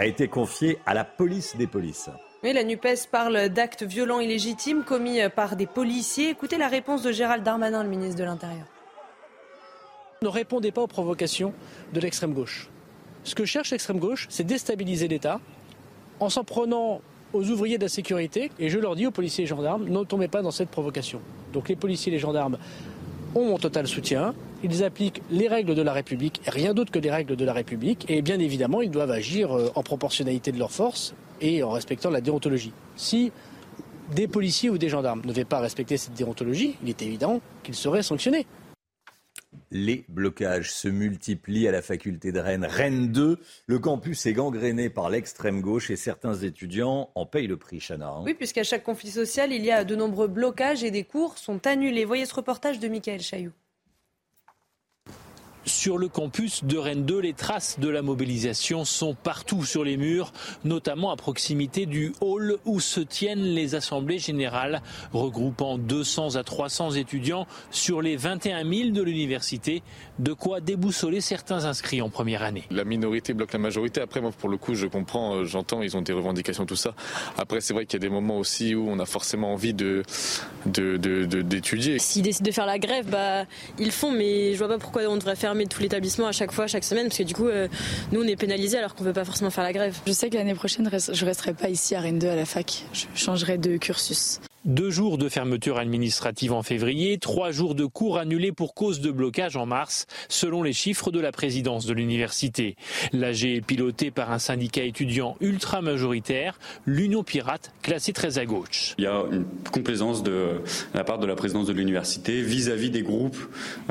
a 0.00 0.06
été 0.06 0.28
confié 0.28 0.78
à 0.86 0.94
la 0.94 1.04
police 1.04 1.56
des 1.56 1.66
polices. 1.66 2.08
Oui, 2.42 2.54
la 2.54 2.64
NUPES 2.64 3.08
parle 3.12 3.50
d'actes 3.50 3.82
violents 3.82 4.18
illégitimes 4.18 4.82
commis 4.82 5.20
par 5.36 5.56
des 5.56 5.66
policiers. 5.66 6.30
Écoutez 6.30 6.56
la 6.56 6.68
réponse 6.68 7.02
de 7.02 7.12
Gérald 7.12 7.44
Darmanin, 7.44 7.82
le 7.82 7.88
ministre 7.90 8.18
de 8.18 8.24
l'Intérieur. 8.24 8.64
Ne 10.22 10.28
répondez 10.28 10.72
pas 10.72 10.80
aux 10.80 10.86
provocations 10.86 11.52
de 11.92 12.00
l'extrême 12.00 12.32
gauche. 12.32 12.70
Ce 13.24 13.34
que 13.34 13.44
cherche 13.44 13.72
l'extrême 13.72 13.98
gauche, 13.98 14.26
c'est 14.30 14.42
déstabiliser 14.42 15.06
l'État 15.06 15.38
en 16.18 16.30
s'en 16.30 16.44
prenant 16.44 17.02
aux 17.34 17.50
ouvriers 17.50 17.76
de 17.76 17.82
la 17.82 17.90
sécurité. 17.90 18.50
Et 18.58 18.70
je 18.70 18.78
leur 18.78 18.96
dis 18.96 19.06
aux 19.06 19.10
policiers 19.10 19.44
et 19.44 19.46
gendarmes, 19.46 19.86
ne 19.86 20.04
tombez 20.04 20.28
pas 20.28 20.40
dans 20.40 20.50
cette 20.50 20.70
provocation. 20.70 21.20
Donc 21.52 21.68
les 21.68 21.76
policiers 21.76 22.10
et 22.10 22.16
les 22.16 22.20
gendarmes 22.20 22.56
ont 23.34 23.46
mon 23.46 23.58
total 23.58 23.86
soutien. 23.86 24.34
Ils 24.62 24.84
appliquent 24.84 25.22
les 25.30 25.48
règles 25.48 25.74
de 25.74 25.82
la 25.82 25.92
République, 25.92 26.40
rien 26.46 26.74
d'autre 26.74 26.92
que 26.92 26.98
les 26.98 27.10
règles 27.10 27.36
de 27.36 27.44
la 27.44 27.52
République. 27.52 28.04
Et 28.08 28.22
bien 28.22 28.38
évidemment, 28.38 28.82
ils 28.82 28.90
doivent 28.90 29.10
agir 29.10 29.56
euh, 29.56 29.70
en 29.74 29.82
proportionnalité 29.82 30.52
de 30.52 30.58
leurs 30.58 30.70
forces 30.70 31.14
et 31.40 31.62
en 31.62 31.70
respectant 31.70 32.10
la 32.10 32.20
déontologie. 32.20 32.72
Si 32.96 33.32
des 34.14 34.28
policiers 34.28 34.70
ou 34.70 34.78
des 34.78 34.88
gendarmes 34.88 35.22
ne 35.24 35.28
devaient 35.28 35.44
pas 35.44 35.60
respecter 35.60 35.96
cette 35.96 36.14
déontologie, 36.14 36.76
il 36.82 36.88
est 36.88 37.02
évident 37.02 37.40
qu'ils 37.62 37.74
seraient 37.74 38.02
sanctionnés. 38.02 38.46
Les 39.70 40.04
blocages 40.08 40.72
se 40.72 40.88
multiplient 40.88 41.68
à 41.68 41.72
la 41.72 41.82
faculté 41.82 42.32
de 42.32 42.40
Rennes. 42.40 42.64
Rennes 42.64 43.12
2, 43.12 43.38
le 43.66 43.78
campus 43.78 44.26
est 44.26 44.32
gangréné 44.32 44.90
par 44.90 45.10
l'extrême 45.10 45.60
gauche 45.60 45.90
et 45.90 45.96
certains 45.96 46.34
étudiants 46.34 47.10
en 47.14 47.26
payent 47.26 47.46
le 47.46 47.56
prix, 47.56 47.80
Chana. 47.80 48.08
Hein. 48.08 48.22
Oui, 48.24 48.34
puisqu'à 48.34 48.64
chaque 48.64 48.84
conflit 48.84 49.10
social, 49.10 49.52
il 49.52 49.64
y 49.64 49.70
a 49.70 49.84
de 49.84 49.96
nombreux 49.96 50.28
blocages 50.28 50.84
et 50.84 50.90
des 50.90 51.04
cours 51.04 51.38
sont 51.38 51.66
annulés. 51.66 52.04
Voyez 52.04 52.26
ce 52.26 52.34
reportage 52.34 52.78
de 52.78 52.88
Michael 52.88 53.20
Chailloux. 53.20 53.52
Sur 55.66 55.98
le 55.98 56.08
campus 56.08 56.64
de 56.64 56.78
Rennes 56.78 57.04
2, 57.04 57.20
les 57.20 57.32
traces 57.32 57.78
de 57.78 57.88
la 57.88 58.02
mobilisation 58.02 58.84
sont 58.84 59.14
partout 59.14 59.64
sur 59.64 59.84
les 59.84 59.96
murs, 59.96 60.32
notamment 60.64 61.10
à 61.10 61.16
proximité 61.16 61.86
du 61.86 62.12
hall 62.20 62.56
où 62.64 62.80
se 62.80 63.00
tiennent 63.00 63.42
les 63.42 63.74
assemblées 63.74 64.18
générales, 64.18 64.82
regroupant 65.12 65.76
200 65.78 66.36
à 66.36 66.44
300 66.44 66.92
étudiants 66.92 67.46
sur 67.70 68.00
les 68.00 68.16
21 68.16 68.68
000 68.68 68.90
de 68.90 69.02
l'université, 69.02 69.82
de 70.18 70.32
quoi 70.32 70.60
déboussoler 70.60 71.20
certains 71.20 71.64
inscrits 71.64 72.00
en 72.02 72.08
première 72.08 72.42
année. 72.42 72.64
La 72.70 72.84
minorité 72.84 73.34
bloque 73.34 73.52
la 73.52 73.58
majorité. 73.58 74.00
Après, 74.00 74.20
moi, 74.20 74.30
pour 74.36 74.48
le 74.48 74.56
coup, 74.56 74.74
je 74.74 74.86
comprends, 74.86 75.36
euh, 75.36 75.44
j'entends, 75.44 75.82
ils 75.82 75.96
ont 75.96 76.02
des 76.02 76.12
revendications, 76.12 76.66
tout 76.66 76.76
ça. 76.76 76.94
Après, 77.36 77.60
c'est 77.60 77.74
vrai 77.74 77.86
qu'il 77.86 78.00
y 78.00 78.02
a 78.04 78.06
des 78.06 78.12
moments 78.12 78.38
aussi 78.38 78.74
où 78.74 78.88
on 78.88 78.98
a 78.98 79.06
forcément 79.06 79.52
envie 79.52 79.74
de, 79.74 80.02
d'étudier. 80.66 81.98
S'ils 81.98 82.22
décident 82.22 82.48
de 82.48 82.54
faire 82.54 82.66
la 82.66 82.78
grève, 82.78 83.08
bah, 83.10 83.44
ils 83.78 83.92
font, 83.92 84.10
mais 84.10 84.52
je 84.52 84.58
vois 84.58 84.68
pas 84.68 84.78
pourquoi 84.78 85.02
on 85.08 85.16
devrait 85.16 85.36
fermer 85.50 85.66
tout 85.66 85.82
l'établissement 85.82 86.28
à 86.28 86.32
chaque 86.32 86.52
fois, 86.52 86.68
chaque 86.68 86.84
semaine, 86.84 87.08
parce 87.08 87.18
que 87.18 87.24
du 87.24 87.34
coup, 87.34 87.48
euh, 87.48 87.66
nous, 88.12 88.22
on 88.22 88.26
est 88.26 88.36
pénalisés 88.36 88.78
alors 88.78 88.94
qu'on 88.94 89.02
ne 89.02 89.08
veut 89.08 89.12
pas 89.12 89.24
forcément 89.24 89.50
faire 89.50 89.64
la 89.64 89.72
grève. 89.72 89.96
Je 90.06 90.12
sais 90.12 90.30
que 90.30 90.36
l'année 90.36 90.54
prochaine, 90.54 90.88
je 90.88 91.24
resterai 91.24 91.54
pas 91.54 91.68
ici 91.68 91.96
à 91.96 92.00
Rennes 92.00 92.20
2 92.20 92.28
à 92.28 92.36
la 92.36 92.44
fac. 92.44 92.84
Je 92.92 93.06
changerai 93.16 93.58
de 93.58 93.76
cursus. 93.76 94.40
Deux 94.66 94.90
jours 94.90 95.16
de 95.16 95.30
fermeture 95.30 95.78
administrative 95.78 96.52
en 96.52 96.62
février, 96.62 97.16
trois 97.16 97.50
jours 97.50 97.74
de 97.74 97.86
cours 97.86 98.18
annulés 98.18 98.52
pour 98.52 98.74
cause 98.74 99.00
de 99.00 99.10
blocage 99.10 99.56
en 99.56 99.64
mars, 99.64 100.06
selon 100.28 100.62
les 100.62 100.74
chiffres 100.74 101.10
de 101.10 101.18
la 101.18 101.32
présidence 101.32 101.86
de 101.86 101.94
l'université. 101.94 102.76
L'AG 103.14 103.44
est 103.44 103.62
piloté 103.62 104.10
par 104.10 104.30
un 104.30 104.38
syndicat 104.38 104.82
étudiant 104.82 105.34
ultra 105.40 105.80
majoritaire, 105.80 106.58
l'Union 106.84 107.24
Pirate, 107.24 107.72
classée 107.80 108.12
très 108.12 108.36
à 108.36 108.44
gauche. 108.44 108.94
Il 108.98 109.04
y 109.04 109.06
a 109.06 109.22
une 109.32 109.46
complaisance 109.72 110.22
de 110.22 110.60
la 110.92 111.04
part 111.04 111.18
de 111.18 111.26
la 111.26 111.36
présidence 111.36 111.66
de 111.66 111.72
l'université 111.72 112.42
vis-à-vis 112.42 112.90
des 112.90 113.02
groupes 113.02 113.38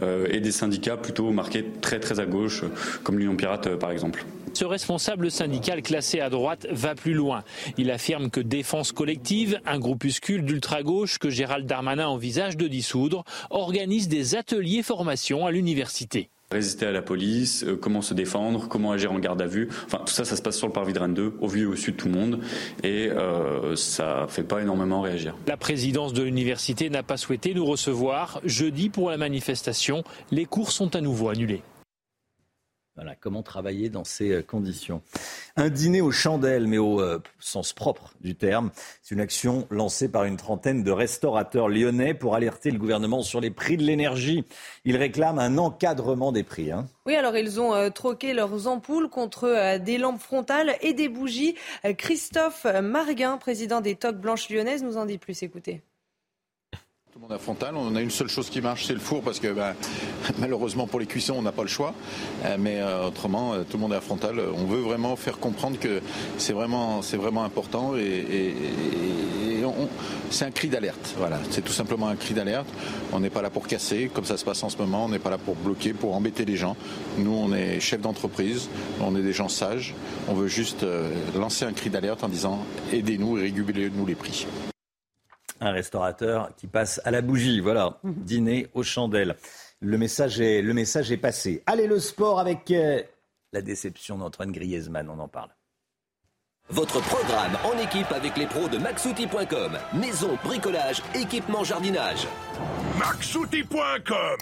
euh, 0.04 0.28
et 0.30 0.40
des 0.40 0.52
syndicats 0.52 0.98
plutôt 0.98 1.32
marqués 1.32 1.66
très 1.82 2.00
très 2.00 2.20
à 2.20 2.28
gauche, 2.28 2.64
comme 3.02 3.18
l'Union 3.18 3.36
Pirate 3.36 3.66
euh, 3.66 3.78
par 3.78 3.90
exemple. 3.90 4.24
Ce 4.54 4.66
responsable 4.66 5.30
syndical 5.32 5.82
classé 5.82 6.20
à 6.20 6.30
droite 6.30 6.68
va 6.72 6.96
plus 6.96 7.14
loin. 7.14 7.44
Il 7.78 7.92
affirme 7.92 8.30
que 8.30 8.40
Défense 8.40 8.92
collective, 8.92 9.60
un 9.66 9.80
groupuscule 9.80 10.44
d'ultra-gauche 10.60 11.20
que 11.20 11.30
Gérald 11.30 11.66
Darmanin 11.66 12.10
envisage 12.10 12.58
de 12.58 12.68
dissoudre, 12.68 13.24
organise 13.50 14.10
des 14.10 14.36
ateliers 14.36 14.84
formation 14.84 15.46
à 15.46 15.52
l'université 15.52 16.30
résister 16.52 16.88
à 16.88 16.92
la 16.92 17.04
police, 17.04 17.64
euh, 17.64 17.76
comment 17.76 18.02
se 18.02 18.16
défendre, 18.16 18.68
comment 18.68 18.92
agir 18.92 19.12
en 19.12 19.20
garde 19.20 19.40
à 19.40 19.46
vue. 19.46 19.70
Enfin, 19.86 20.00
tout 20.00 20.12
ça, 20.12 20.26
ça 20.26 20.36
se 20.36 20.42
passe 20.42 20.58
sur 20.58 20.66
le 20.66 20.74
parvis 20.74 20.94
de 20.94 21.00
Rennes 21.00 21.14
2, 21.14 21.36
au 21.40 21.48
vu 21.48 21.62
et 21.62 21.66
au 21.68 21.76
sud 21.76 21.96
de 21.96 22.02
tout 22.02 22.08
le 22.08 22.16
monde, 22.16 22.40
et 22.84 23.08
euh, 23.12 23.76
ça 23.76 24.26
fait 24.28 24.42
pas 24.42 24.60
énormément 24.60 25.02
réagir. 25.02 25.36
La 25.46 25.58
présidence 25.58 26.12
de 26.12 26.24
l'université 26.24 26.90
n'a 26.90 27.04
pas 27.04 27.18
souhaité 27.18 27.54
nous 27.54 27.68
recevoir. 27.68 28.42
Jeudi, 28.46 28.90
pour 28.90 29.12
la 29.12 29.18
manifestation, 29.18 30.04
les 30.32 30.46
cours 30.46 30.72
sont 30.72 30.96
à 30.96 31.02
nouveau 31.02 31.30
annulés. 31.30 31.62
Voilà, 33.00 33.16
comment 33.16 33.44
travailler 33.44 33.88
dans 33.88 34.04
ces 34.04 34.32
euh, 34.32 34.42
conditions. 34.42 35.02
Un 35.56 35.70
dîner 35.70 36.02
aux 36.02 36.12
chandelles, 36.12 36.68
mais 36.68 36.80
au 36.80 37.00
euh, 37.00 37.20
sens 37.40 37.72
propre 37.72 38.12
du 38.20 38.36
terme. 38.36 38.72
C'est 39.02 39.16
une 39.16 39.22
action 39.22 39.66
lancée 39.70 40.12
par 40.12 40.26
une 40.26 40.36
trentaine 40.36 40.84
de 40.84 40.92
restaurateurs 40.92 41.70
lyonnais 41.70 42.14
pour 42.14 42.36
alerter 42.36 42.72
le 42.72 42.78
gouvernement 42.78 43.22
sur 43.22 43.40
les 43.40 43.52
prix 43.52 43.78
de 43.78 43.84
l'énergie. 43.84 44.44
Ils 44.84 44.98
réclament 44.98 45.40
un 45.40 45.58
encadrement 45.58 46.34
des 46.34 46.44
prix. 46.44 46.74
Hein. 46.74 46.90
Oui, 47.06 47.16
alors 47.16 47.38
ils 47.38 47.62
ont 47.62 47.74
euh, 47.74 47.90
troqué 47.90 48.34
leurs 48.34 48.68
ampoules 48.68 49.08
contre 49.08 49.78
des 49.78 49.98
lampes 49.98 50.20
frontales 50.20 50.76
et 50.82 50.92
des 50.92 51.08
bougies. 51.08 51.56
Christophe 51.98 52.66
Marguin, 52.84 53.38
président 53.38 53.80
des 53.80 53.96
Toques 53.96 54.20
Blanches 54.20 54.50
Lyonnaises, 54.50 54.84
nous 54.84 54.98
en 54.98 55.06
dit 55.06 55.20
plus. 55.20 55.42
Écoutez. 55.42 55.82
On 57.22 57.96
a 57.96 58.02
une 58.02 58.10
seule 58.10 58.30
chose 58.30 58.50
qui 58.50 58.62
marche, 58.62 58.86
c'est 58.88 58.94
le 58.94 59.00
four, 59.00 59.22
parce 59.22 59.40
que 59.40 59.50
ben, 59.50 59.76
malheureusement 60.40 60.88
pour 60.88 61.00
les 61.00 61.06
cuissons, 61.06 61.36
on 61.38 61.42
n'a 61.42 61.52
pas 61.52 61.62
le 61.62 61.68
choix. 61.68 61.94
Euh, 62.46 62.58
mais 62.60 62.80
euh, 62.80 63.08
autrement, 63.08 63.54
euh, 63.54 63.64
tout 63.70 63.78
le 63.78 63.82
monde 63.82 63.94
est 63.94 63.98
à 63.98 64.02
frontal. 64.02 64.40
On 64.56 64.66
veut 64.66 64.80
vraiment 64.80 65.16
faire 65.16 65.38
comprendre 65.38 65.78
que 65.80 66.02
c'est 66.38 66.54
vraiment, 66.54 67.02
c'est 67.02 67.18
vraiment 67.18 67.44
important 67.44 67.96
et, 67.96 68.54
c'est 70.32 70.46
un 70.46 70.52
cri 70.52 70.68
d'alerte. 70.70 71.16
Voilà, 71.18 71.40
c'est 71.50 71.64
tout 71.64 71.74
simplement 71.74 72.08
un 72.08 72.16
cri 72.16 72.34
d'alerte. 72.34 72.68
On 73.12 73.20
n'est 73.20 73.30
pas 73.32 73.42
là 73.42 73.50
pour 73.50 73.68
casser, 73.68 74.10
comme 74.14 74.26
ça 74.26 74.38
se 74.38 74.46
passe 74.46 74.64
en 74.64 74.70
ce 74.70 74.78
moment. 74.78 75.06
On 75.06 75.10
n'est 75.10 75.20
pas 75.20 75.32
là 75.32 75.38
pour 75.40 75.56
bloquer, 75.56 75.94
pour 75.94 76.16
embêter 76.16 76.46
les 76.46 76.56
gens. 76.56 76.78
Nous, 77.18 77.34
on 77.34 77.52
est 77.54 77.80
chef 77.80 78.00
d'entreprise, 78.00 78.70
on 79.02 79.16
est 79.16 79.24
des 79.24 79.34
gens 79.34 79.50
sages. 79.50 79.96
On 80.28 80.34
veut 80.34 80.48
juste 80.48 80.86
lancer 81.36 81.66
un 81.66 81.74
cri 81.74 81.90
d'alerte 81.90 82.24
en 82.24 82.30
disant 82.30 82.60
aidez-nous 82.94 83.40
et 83.40 83.42
régulez-nous 83.42 84.06
les 84.06 84.16
prix 84.16 84.46
un 85.60 85.72
restaurateur 85.72 86.52
qui 86.56 86.68
passe 86.68 87.02
à 87.06 87.12
la 87.12 87.22
bougie. 87.22 87.60
Voilà, 87.60 88.00
mhm. 88.04 88.14
dîner 88.14 88.68
aux 88.74 88.84
chandelles. 88.84 89.36
Le 89.82 89.98
message 89.98 90.40
est, 90.42 90.62
le 90.62 90.74
message 90.74 91.12
est 91.12 91.18
passé. 91.18 91.64
Allez, 91.66 91.88
le 91.88 92.00
sport 92.00 92.40
avec 92.40 92.70
euh, 92.72 93.02
la 93.54 93.62
déception 93.62 94.18
d'Antoine 94.18 94.52
Griezmann, 94.52 95.10
on 95.10 95.20
en 95.20 95.28
parle. 95.28 95.50
Votre 96.72 97.02
programme 97.02 97.58
en 97.66 97.80
équipe 97.80 98.12
avec 98.12 98.38
les 98.38 98.46
pros 98.46 98.68
de 98.68 98.78
maxouti.com. 98.78 99.78
Maison, 99.96 100.38
bricolage, 100.44 101.02
équipement, 101.16 101.64
jardinage. 101.64 102.28
maxouti.com 103.00 104.38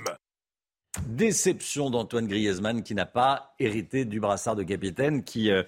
Déception 1.05 1.89
d'Antoine 1.89 2.27
Griezmann 2.27 2.83
qui 2.83 2.95
n'a 2.95 3.05
pas 3.05 3.53
hérité 3.59 4.03
du 4.03 4.19
brassard 4.19 4.57
de 4.57 4.63
capitaine 4.63 5.23
qui 5.23 5.51
euh, 5.51 5.63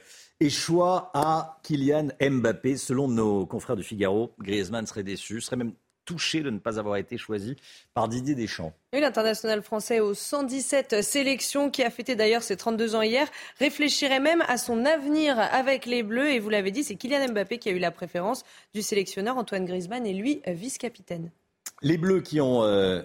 choix 0.48 1.12
à 1.14 1.60
Kylian 1.64 2.08
Mbappé. 2.22 2.78
Selon 2.78 3.10
nos 3.10 3.46
confrères 3.46 3.76
du 3.76 3.84
Figaro, 3.84 4.32
Griezmann 4.40 4.88
serait 4.88 5.04
déçu, 5.04 5.42
serait 5.42 5.58
même 5.58 5.74
touché 6.06 6.42
de 6.42 6.50
ne 6.50 6.58
pas 6.58 6.80
avoir 6.80 6.96
été 6.96 7.18
choisi 7.18 7.56
par 7.94 8.08
Didier 8.08 8.34
Deschamps. 8.34 8.74
Oui, 8.94 9.02
l'international 9.02 9.62
français 9.62 10.00
aux 10.00 10.16
117 10.16 11.04
sélections, 11.04 11.70
qui 11.70 11.84
a 11.84 11.92
fêté 11.92 12.16
d'ailleurs 12.16 12.42
ses 12.42 12.58
32 12.58 12.96
ans 12.96 13.02
hier, 13.02 13.28
réfléchirait 13.60 14.20
même 14.20 14.44
à 14.48 14.58
son 14.58 14.86
avenir 14.86 15.38
avec 15.38 15.86
les 15.86 16.02
Bleus. 16.02 16.32
Et 16.32 16.40
vous 16.40 16.50
l'avez 16.50 16.72
dit, 16.72 16.84
c'est 16.84 16.96
Kylian 16.96 17.28
Mbappé 17.34 17.60
qui 17.60 17.70
a 17.70 17.74
eu 17.74 17.80
la 17.80 17.92
préférence 17.92 18.44
du 18.74 18.82
sélectionneur 18.82 19.38
Antoine 19.38 19.66
Griezmann 19.66 20.06
et 20.08 20.14
lui, 20.14 20.42
vice-capitaine. 20.48 21.32
Les 21.82 21.98
Bleus 21.98 22.22
qui 22.22 22.42
ont 22.42 22.64
euh, 22.64 23.04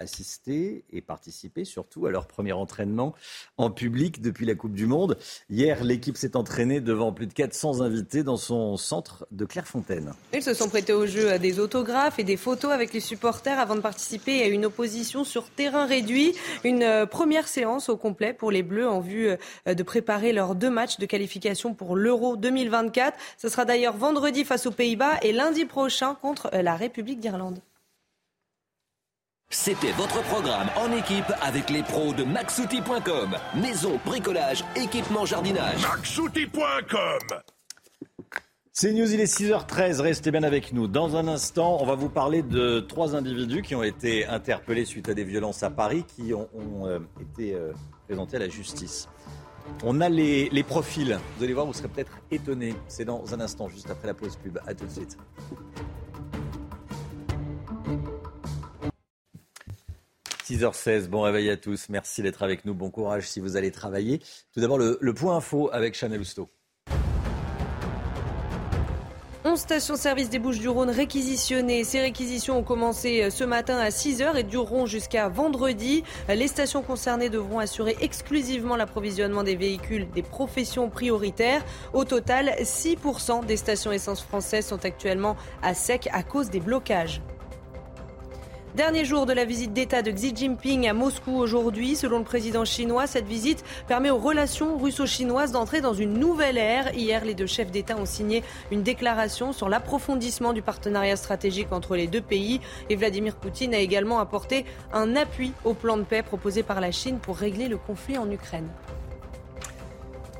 assister 0.00 0.84
et 0.90 1.00
participer 1.00 1.64
surtout 1.64 2.06
à 2.06 2.10
leur 2.10 2.26
premier 2.26 2.52
entraînement 2.52 3.14
en 3.56 3.70
public 3.70 4.20
depuis 4.20 4.46
la 4.46 4.54
Coupe 4.54 4.74
du 4.74 4.86
Monde. 4.86 5.18
Hier, 5.50 5.82
l'équipe 5.84 6.16
s'est 6.16 6.36
entraînée 6.36 6.80
devant 6.80 7.12
plus 7.12 7.26
de 7.26 7.32
400 7.32 7.80
invités 7.80 8.22
dans 8.22 8.36
son 8.36 8.76
centre 8.76 9.26
de 9.30 9.44
Clairefontaine. 9.44 10.12
Ils 10.32 10.42
se 10.42 10.54
sont 10.54 10.68
prêtés 10.68 10.92
au 10.92 11.06
jeu 11.06 11.38
des 11.38 11.60
autographes 11.60 12.18
et 12.18 12.24
des 12.24 12.36
photos 12.36 12.72
avec 12.72 12.92
les 12.92 13.00
supporters 13.00 13.58
avant 13.58 13.76
de 13.76 13.80
participer 13.80 14.42
à 14.42 14.46
une 14.46 14.66
opposition 14.66 15.24
sur 15.24 15.50
terrain 15.50 15.86
réduit. 15.86 16.34
Une 16.64 16.82
euh, 16.82 17.06
première 17.06 17.48
séance 17.48 17.88
au 17.88 17.96
complet 17.96 18.32
pour 18.32 18.50
les 18.50 18.62
Bleus 18.62 18.88
en 18.88 19.00
vue 19.00 19.30
euh, 19.66 19.74
de 19.74 19.82
préparer 19.82 20.32
leurs 20.32 20.54
deux 20.54 20.70
matchs 20.70 20.98
de 20.98 21.06
qualification 21.06 21.74
pour 21.74 21.96
l'Euro 21.96 22.36
2024. 22.36 23.18
Ce 23.36 23.48
sera 23.48 23.64
d'ailleurs 23.64 23.96
vendredi 23.96 24.44
face 24.44 24.66
aux 24.66 24.70
Pays-Bas 24.70 25.18
et 25.22 25.32
lundi 25.32 25.64
prochain 25.64 26.14
contre 26.14 26.50
euh, 26.54 26.62
la 26.62 26.76
République 26.76 27.20
d'Irlande. 27.20 27.60
C'était 29.50 29.92
votre 29.92 30.22
programme 30.24 30.68
en 30.76 30.94
équipe 30.94 31.32
avec 31.40 31.70
les 31.70 31.82
pros 31.82 32.12
de 32.12 32.22
maxouti.com. 32.22 33.34
Maison, 33.54 33.98
bricolage, 34.04 34.62
équipement, 34.76 35.24
jardinage. 35.24 35.80
maxouti.com 35.80 37.40
c'est 38.72 38.92
News, 38.92 39.12
il 39.12 39.18
est 39.18 39.24
6h13, 39.24 40.00
restez 40.00 40.30
bien 40.30 40.44
avec 40.44 40.72
nous. 40.72 40.86
Dans 40.86 41.16
un 41.16 41.26
instant, 41.26 41.78
on 41.80 41.84
va 41.84 41.96
vous 41.96 42.08
parler 42.08 42.42
de 42.42 42.78
trois 42.78 43.16
individus 43.16 43.62
qui 43.62 43.74
ont 43.74 43.82
été 43.82 44.24
interpellés 44.24 44.84
suite 44.84 45.08
à 45.08 45.14
des 45.14 45.24
violences 45.24 45.64
à 45.64 45.70
Paris, 45.70 46.04
qui 46.06 46.32
ont, 46.32 46.48
euh, 46.86 47.00
été 47.20 47.54
euh, 47.54 47.72
présentés 48.06 48.36
à 48.36 48.38
la 48.38 48.48
justice. 48.48 49.08
On 49.82 50.00
a 50.00 50.08
les, 50.08 50.48
les, 50.50 50.62
profils, 50.62 51.18
vous 51.36 51.42
allez 51.42 51.54
voir, 51.54 51.66
vous 51.66 51.72
serez 51.72 51.88
peut-être 51.88 52.20
étonnés. 52.30 52.76
C'est 52.86 53.04
dans 53.04 53.34
un 53.34 53.40
instant, 53.40 53.68
juste 53.68 53.90
après 53.90 54.06
la 54.06 54.14
pause 54.14 54.36
pub. 54.36 54.60
A 54.64 54.74
tout 54.74 54.86
de 54.86 54.92
suite. 54.92 55.18
6h16, 60.48 61.08
bon 61.08 61.20
réveil 61.20 61.50
à 61.50 61.58
tous. 61.58 61.90
Merci 61.90 62.22
d'être 62.22 62.42
avec 62.42 62.64
nous. 62.64 62.72
Bon 62.72 62.90
courage 62.90 63.28
si 63.28 63.38
vous 63.38 63.56
allez 63.56 63.70
travailler. 63.70 64.20
Tout 64.54 64.60
d'abord, 64.60 64.78
le, 64.78 65.12
point 65.12 65.36
info 65.36 65.68
avec 65.72 65.94
Chanel 65.94 66.20
Housteau. 66.20 66.48
11 69.44 69.58
stations-service 69.58 70.30
des 70.30 70.38
Bouches-du-Rhône 70.38 70.88
réquisitionnées. 70.88 71.84
Ces 71.84 72.00
réquisitions 72.00 72.58
ont 72.58 72.62
commencé 72.62 73.22
euh, 73.22 73.30
ce 73.30 73.44
matin 73.44 73.78
à 73.78 73.90
6h 73.90 74.36
et 74.36 74.42
dureront 74.42 74.86
jusqu'à 74.86 75.28
vendredi. 75.28 76.02
Les 76.28 76.48
stations 76.48 76.82
concernées 76.82 77.28
devront 77.28 77.58
assurer 77.58 77.96
exclusivement 78.00 78.76
l'approvisionnement 78.76 79.42
des 79.42 79.54
véhicules 79.54 80.10
des 80.10 80.22
professions 80.22 80.88
prioritaires. 80.88 81.62
Au 81.92 82.04
total, 82.04 82.54
6% 82.62 83.44
des 83.44 83.56
stations 83.58 83.92
essence 83.92 84.22
françaises 84.22 84.66
sont 84.66 84.84
actuellement 84.86 85.36
à 85.62 85.74
sec 85.74 86.08
à 86.12 86.22
cause 86.22 86.48
des 86.48 86.60
blocages. 86.60 87.20
Dernier 88.78 89.04
jour 89.04 89.26
de 89.26 89.32
la 89.32 89.44
visite 89.44 89.72
d'État 89.72 90.02
de 90.02 90.12
Xi 90.12 90.32
Jinping 90.36 90.86
à 90.86 90.92
Moscou 90.92 91.32
aujourd'hui. 91.32 91.96
Selon 91.96 92.18
le 92.18 92.24
président 92.24 92.64
chinois, 92.64 93.08
cette 93.08 93.26
visite 93.26 93.64
permet 93.88 94.08
aux 94.08 94.18
relations 94.18 94.78
russo-chinoises 94.78 95.50
d'entrer 95.50 95.80
dans 95.80 95.94
une 95.94 96.14
nouvelle 96.14 96.56
ère. 96.56 96.94
Hier, 96.94 97.24
les 97.24 97.34
deux 97.34 97.48
chefs 97.48 97.72
d'État 97.72 97.96
ont 97.96 98.06
signé 98.06 98.44
une 98.70 98.84
déclaration 98.84 99.52
sur 99.52 99.68
l'approfondissement 99.68 100.52
du 100.52 100.62
partenariat 100.62 101.16
stratégique 101.16 101.72
entre 101.72 101.96
les 101.96 102.06
deux 102.06 102.20
pays. 102.20 102.60
Et 102.88 102.94
Vladimir 102.94 103.34
Poutine 103.34 103.74
a 103.74 103.80
également 103.80 104.20
apporté 104.20 104.64
un 104.92 105.16
appui 105.16 105.54
au 105.64 105.74
plan 105.74 105.96
de 105.96 106.04
paix 106.04 106.22
proposé 106.22 106.62
par 106.62 106.80
la 106.80 106.92
Chine 106.92 107.18
pour 107.18 107.36
régler 107.36 107.66
le 107.66 107.78
conflit 107.78 108.16
en 108.16 108.30
Ukraine. 108.30 108.68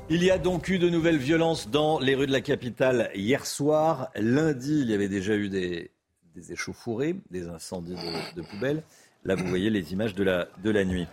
Il 0.09 0.23
y 0.23 0.31
a 0.31 0.37
donc 0.37 0.69
eu 0.69 0.79
de 0.79 0.89
nouvelles 0.89 1.17
violences 1.17 1.69
dans 1.69 1.99
les 1.99 2.15
rues 2.15 2.27
de 2.27 2.31
la 2.31 2.39
capitale 2.39 3.11
hier 3.13 3.45
soir. 3.45 4.11
Lundi, 4.15 4.79
il 4.79 4.89
y 4.89 4.93
avait 4.93 5.09
déjà 5.09 5.35
eu 5.35 5.49
des, 5.49 5.91
des 6.39 6.53
échauffourées, 6.53 7.15
des 7.31 7.47
incendies 7.47 7.95
de, 8.35 8.41
poubelles. 8.41 8.83
Là, 9.25 9.35
vous 9.35 9.47
voyez 9.47 9.69
les 9.69 9.93
images 9.93 10.15
de 10.15 10.23
la, 10.23 10.47
de 10.63 10.69
la 10.69 10.85
nuit. 10.85 11.07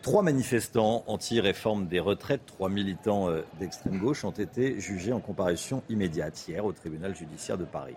Trois 0.00 0.22
manifestants 0.22 1.04
anti-réforme 1.06 1.86
des 1.86 2.00
retraites, 2.00 2.44
trois 2.46 2.68
militants 2.68 3.28
euh, 3.28 3.42
d'extrême 3.60 3.98
gauche, 3.98 4.24
ont 4.24 4.32
été 4.32 4.80
jugés 4.80 5.12
en 5.12 5.20
comparution 5.20 5.82
immédiate 5.88 6.48
hier 6.48 6.64
au 6.64 6.72
tribunal 6.72 7.14
judiciaire 7.14 7.58
de 7.58 7.64
Paris. 7.64 7.94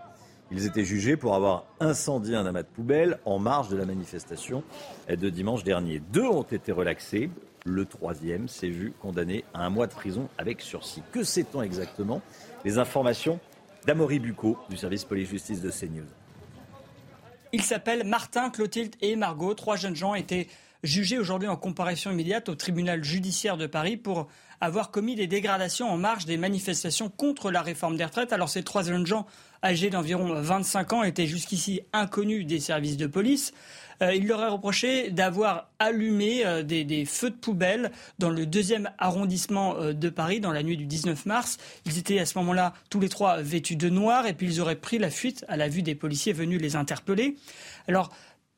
Ils 0.52 0.66
étaient 0.66 0.84
jugés 0.84 1.16
pour 1.16 1.34
avoir 1.34 1.64
incendié 1.80 2.36
un 2.36 2.46
amas 2.46 2.62
de 2.62 2.68
poubelles 2.68 3.18
en 3.24 3.40
marge 3.40 3.68
de 3.68 3.76
la 3.76 3.84
manifestation 3.84 4.62
de 5.08 5.28
dimanche 5.28 5.64
dernier. 5.64 6.00
Deux 6.12 6.26
ont 6.26 6.42
été 6.42 6.70
relaxés. 6.70 7.30
Le 7.64 7.84
troisième 7.84 8.46
s'est 8.46 8.68
vu 8.68 8.92
condamné 9.02 9.44
à 9.52 9.66
un 9.66 9.70
mois 9.70 9.88
de 9.88 9.92
prison 9.92 10.28
avec 10.38 10.60
sursis. 10.60 11.02
Que 11.10 11.24
sait-on 11.24 11.62
exactement? 11.62 12.22
Les 12.64 12.78
informations 12.78 13.40
d'Amory 13.86 14.20
Bucco 14.20 14.56
du 14.70 14.76
service 14.76 15.04
police-justice 15.04 15.60
de 15.60 15.70
CNews. 15.70 16.06
Ils 17.52 17.62
s'appellent 17.62 18.04
Martin, 18.04 18.50
Clotilde 18.50 18.94
et 19.00 19.16
Margot. 19.16 19.54
Trois 19.54 19.76
jeunes 19.76 19.96
gens 19.96 20.14
étaient 20.14 20.48
jugés 20.82 21.18
aujourd'hui 21.18 21.48
en 21.48 21.56
comparaison 21.56 22.10
immédiate 22.10 22.48
au 22.48 22.54
tribunal 22.54 23.02
judiciaire 23.02 23.56
de 23.56 23.66
Paris 23.66 23.96
pour 23.96 24.28
avoir 24.60 24.90
commis 24.90 25.14
des 25.14 25.26
dégradations 25.26 25.90
en 25.90 25.96
marge 25.96 26.24
des 26.24 26.36
manifestations 26.36 27.08
contre 27.08 27.50
la 27.50 27.62
réforme 27.62 27.96
des 27.96 28.04
retraites. 28.04 28.32
Alors 28.32 28.48
ces 28.48 28.62
trois 28.62 28.82
jeunes 28.82 29.06
gens 29.06 29.26
âgés 29.62 29.90
d'environ 29.90 30.40
25 30.40 30.92
ans 30.92 31.02
étaient 31.02 31.26
jusqu'ici 31.26 31.80
inconnus 31.92 32.46
des 32.46 32.60
services 32.60 32.96
de 32.96 33.06
police. 33.06 33.52
Euh, 34.02 34.14
il 34.14 34.26
leur 34.26 34.42
est 34.42 34.48
reproché 34.48 35.10
d'avoir 35.10 35.70
allumé 35.78 36.44
euh, 36.44 36.62
des, 36.62 37.04
feux 37.04 37.30
de 37.30 37.36
poubelle 37.36 37.90
dans 38.18 38.30
le 38.30 38.46
deuxième 38.46 38.90
arrondissement 38.98 39.76
euh, 39.76 39.92
de 39.92 40.08
Paris 40.08 40.40
dans 40.40 40.52
la 40.52 40.62
nuit 40.62 40.76
du 40.76 40.86
19 40.86 41.26
mars. 41.26 41.58
Ils 41.84 41.98
étaient 41.98 42.18
à 42.18 42.26
ce 42.26 42.38
moment-là 42.38 42.74
tous 42.90 43.00
les 43.00 43.08
trois 43.08 43.40
vêtus 43.40 43.76
de 43.76 43.88
noir 43.88 44.26
et 44.26 44.34
puis 44.34 44.46
ils 44.46 44.60
auraient 44.60 44.76
pris 44.76 44.98
la 44.98 45.10
fuite 45.10 45.44
à 45.48 45.56
la 45.56 45.68
vue 45.68 45.82
des 45.82 45.94
policiers 45.94 46.32
venus 46.32 46.60
les 46.60 46.76
interpeller. 46.76 47.36
Alors, 47.88 48.10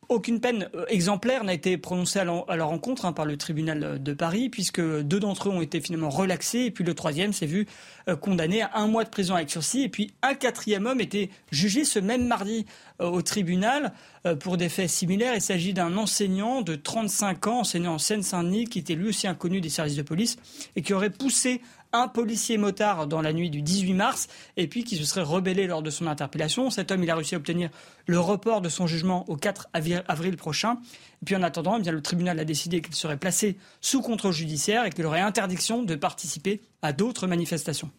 aucune 0.08 0.40
peine 0.40 0.68
euh, 0.74 0.86
exemplaire 0.88 1.44
n'a 1.44 1.52
été 1.52 1.76
prononcée 1.76 2.18
à 2.18 2.24
leur 2.24 2.70
encontre 2.70 3.04
hein, 3.04 3.12
par 3.12 3.24
le 3.24 3.36
tribunal 3.36 4.02
de 4.02 4.12
Paris, 4.14 4.48
puisque 4.48 4.80
deux 4.80 5.20
d'entre 5.20 5.48
eux 5.48 5.52
ont 5.52 5.60
été 5.60 5.80
finalement 5.80 6.08
relaxés, 6.08 6.60
et 6.60 6.70
puis 6.70 6.84
le 6.84 6.94
troisième 6.94 7.32
s'est 7.32 7.46
vu 7.46 7.66
euh, 8.08 8.16
condamné 8.16 8.62
à 8.62 8.70
un 8.74 8.86
mois 8.86 9.04
de 9.04 9.10
prison 9.10 9.34
avec 9.34 9.50
sursis, 9.50 9.82
et 9.82 9.88
puis 9.88 10.12
un 10.22 10.34
quatrième 10.34 10.86
homme 10.86 11.00
était 11.00 11.30
jugé 11.50 11.84
ce 11.84 11.98
même 11.98 12.26
mardi 12.26 12.64
euh, 13.00 13.06
au 13.06 13.22
tribunal 13.22 13.92
pour 14.40 14.56
des 14.56 14.68
faits 14.68 14.90
similaires. 14.90 15.34
Il 15.34 15.40
s'agit 15.40 15.72
d'un 15.72 15.96
enseignant 15.96 16.60
de 16.60 16.74
35 16.74 17.46
ans, 17.46 17.60
enseignant 17.60 17.94
en 17.94 17.98
Seine-Saint-Denis, 17.98 18.66
qui 18.66 18.80
était 18.80 18.94
lui 18.94 19.08
aussi 19.08 19.26
inconnu 19.26 19.60
des 19.60 19.68
services 19.70 19.96
de 19.96 20.02
police, 20.02 20.36
et 20.76 20.82
qui 20.82 20.92
aurait 20.92 21.08
poussé 21.08 21.62
un 21.92 22.09
policier 22.09 22.59
motard 22.59 23.07
dans 23.07 23.23
la 23.23 23.33
nuit 23.33 23.50
du 23.50 23.62
18 23.62 23.95
mars 23.95 24.28
et 24.57 24.68
puis 24.68 24.85
qui 24.85 24.97
se 24.97 25.04
serait 25.04 25.23
rebellé 25.23 25.66
lors 25.66 25.83
de 25.83 25.90
son 25.90 26.07
interpellation. 26.07 26.71
Cet 26.71 26.90
homme, 26.90 27.02
il 27.02 27.11
a 27.11 27.14
réussi 27.14 27.35
à 27.35 27.38
obtenir 27.38 27.71
le 28.07 28.18
report 28.18 28.61
de 28.61 28.68
son 28.68 28.87
jugement 28.87 29.28
au 29.28 29.37
4 29.37 29.68
avril 29.73 30.37
prochain. 30.37 30.78
Et 31.23 31.25
puis 31.25 31.37
en 31.37 31.42
attendant, 31.42 31.80
eh 31.80 31.90
le 31.90 32.02
tribunal 32.02 32.38
a 32.38 32.45
décidé 32.45 32.80
qu'il 32.80 32.95
serait 32.95 33.16
placé 33.16 33.57
sous 33.80 34.02
contrôle 34.02 34.33
judiciaire 34.33 34.85
et 34.85 34.90
qu'il 34.90 35.07
aurait 35.07 35.21
interdiction 35.21 35.83
de 35.83 35.95
participer 35.95 36.61
à 36.83 36.92
d'autres 36.92 37.26
manifestations. 37.26 37.90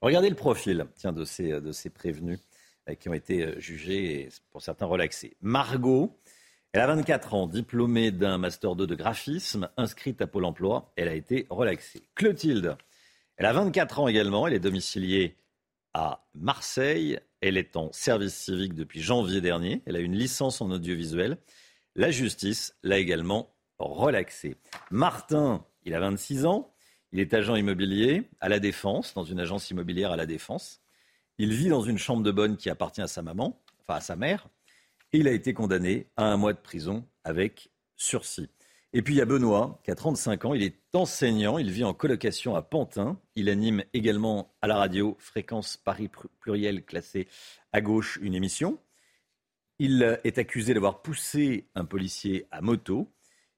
Regardez 0.00 0.28
le 0.28 0.36
profil 0.36 0.86
tiens, 0.96 1.12
de, 1.12 1.24
ces, 1.24 1.60
de 1.60 1.72
ces 1.72 1.90
prévenus 1.90 2.38
euh, 2.88 2.94
qui 2.94 3.08
ont 3.08 3.14
été 3.14 3.44
euh, 3.44 3.58
jugés 3.58 4.20
et 4.20 4.28
pour 4.50 4.62
certains 4.62 4.86
relaxés. 4.86 5.36
Margot, 5.40 6.16
elle 6.72 6.82
a 6.82 6.86
24 6.88 7.34
ans, 7.34 7.46
diplômée 7.46 8.10
d'un 8.10 8.36
master 8.36 8.76
2 8.76 8.86
de 8.86 8.94
graphisme, 8.94 9.70
inscrite 9.78 10.20
à 10.20 10.26
Pôle 10.26 10.44
emploi. 10.44 10.92
Elle 10.96 11.08
a 11.08 11.14
été 11.14 11.46
relaxée. 11.48 12.02
Clotilde, 12.14 12.76
elle 13.36 13.46
a 13.46 13.52
24 13.52 14.00
ans 14.00 14.08
également, 14.08 14.46
elle 14.46 14.54
est 14.54 14.60
domiciliée 14.60 15.36
à 15.92 16.26
Marseille. 16.34 17.18
Elle 17.40 17.56
est 17.56 17.76
en 17.76 17.90
service 17.92 18.34
civique 18.34 18.74
depuis 18.74 19.00
janvier 19.00 19.40
dernier. 19.40 19.82
Elle 19.86 19.96
a 19.96 20.00
une 20.00 20.14
licence 20.14 20.60
en 20.60 20.70
audiovisuel. 20.70 21.38
La 21.94 22.10
justice 22.10 22.74
l'a 22.82 22.98
également 22.98 23.54
relaxée. 23.78 24.56
Martin, 24.90 25.64
il 25.84 25.94
a 25.94 26.00
26 26.00 26.44
ans. 26.44 26.74
Il 27.12 27.20
est 27.20 27.32
agent 27.32 27.56
immobilier 27.56 28.28
à 28.40 28.48
la 28.48 28.58
Défense, 28.58 29.14
dans 29.14 29.24
une 29.24 29.40
agence 29.40 29.70
immobilière 29.70 30.12
à 30.12 30.16
la 30.16 30.26
Défense. 30.26 30.82
Il 31.38 31.52
vit 31.52 31.68
dans 31.68 31.82
une 31.82 31.98
chambre 31.98 32.22
de 32.22 32.30
bonne 32.30 32.56
qui 32.56 32.68
appartient 32.68 33.00
à 33.00 33.06
sa 33.06 33.22
maman, 33.22 33.62
enfin 33.80 33.94
à 33.94 34.00
sa 34.00 34.16
mère. 34.16 34.48
Et 35.12 35.18
il 35.18 35.28
a 35.28 35.32
été 35.32 35.54
condamné 35.54 36.08
à 36.16 36.24
un 36.24 36.36
mois 36.36 36.52
de 36.52 36.58
prison 36.58 37.06
avec 37.24 37.70
sursis. 37.96 38.50
Et 38.96 39.02
puis 39.02 39.12
il 39.12 39.18
y 39.18 39.20
a 39.20 39.26
Benoît, 39.26 39.78
qui 39.84 39.90
a 39.90 39.94
35 39.94 40.46
ans, 40.46 40.54
il 40.54 40.62
est 40.62 40.78
enseignant, 40.94 41.58
il 41.58 41.70
vit 41.70 41.84
en 41.84 41.92
colocation 41.92 42.56
à 42.56 42.62
Pantin, 42.62 43.20
il 43.34 43.50
anime 43.50 43.84
également 43.92 44.54
à 44.62 44.68
la 44.68 44.76
radio 44.76 45.18
Fréquence 45.18 45.76
Paris 45.76 46.08
Pluriel 46.40 46.82
classée 46.82 47.28
à 47.74 47.82
gauche 47.82 48.18
une 48.22 48.34
émission. 48.34 48.78
Il 49.78 50.18
est 50.24 50.38
accusé 50.38 50.72
d'avoir 50.72 51.02
poussé 51.02 51.66
un 51.74 51.84
policier 51.84 52.46
à 52.50 52.62
moto 52.62 53.12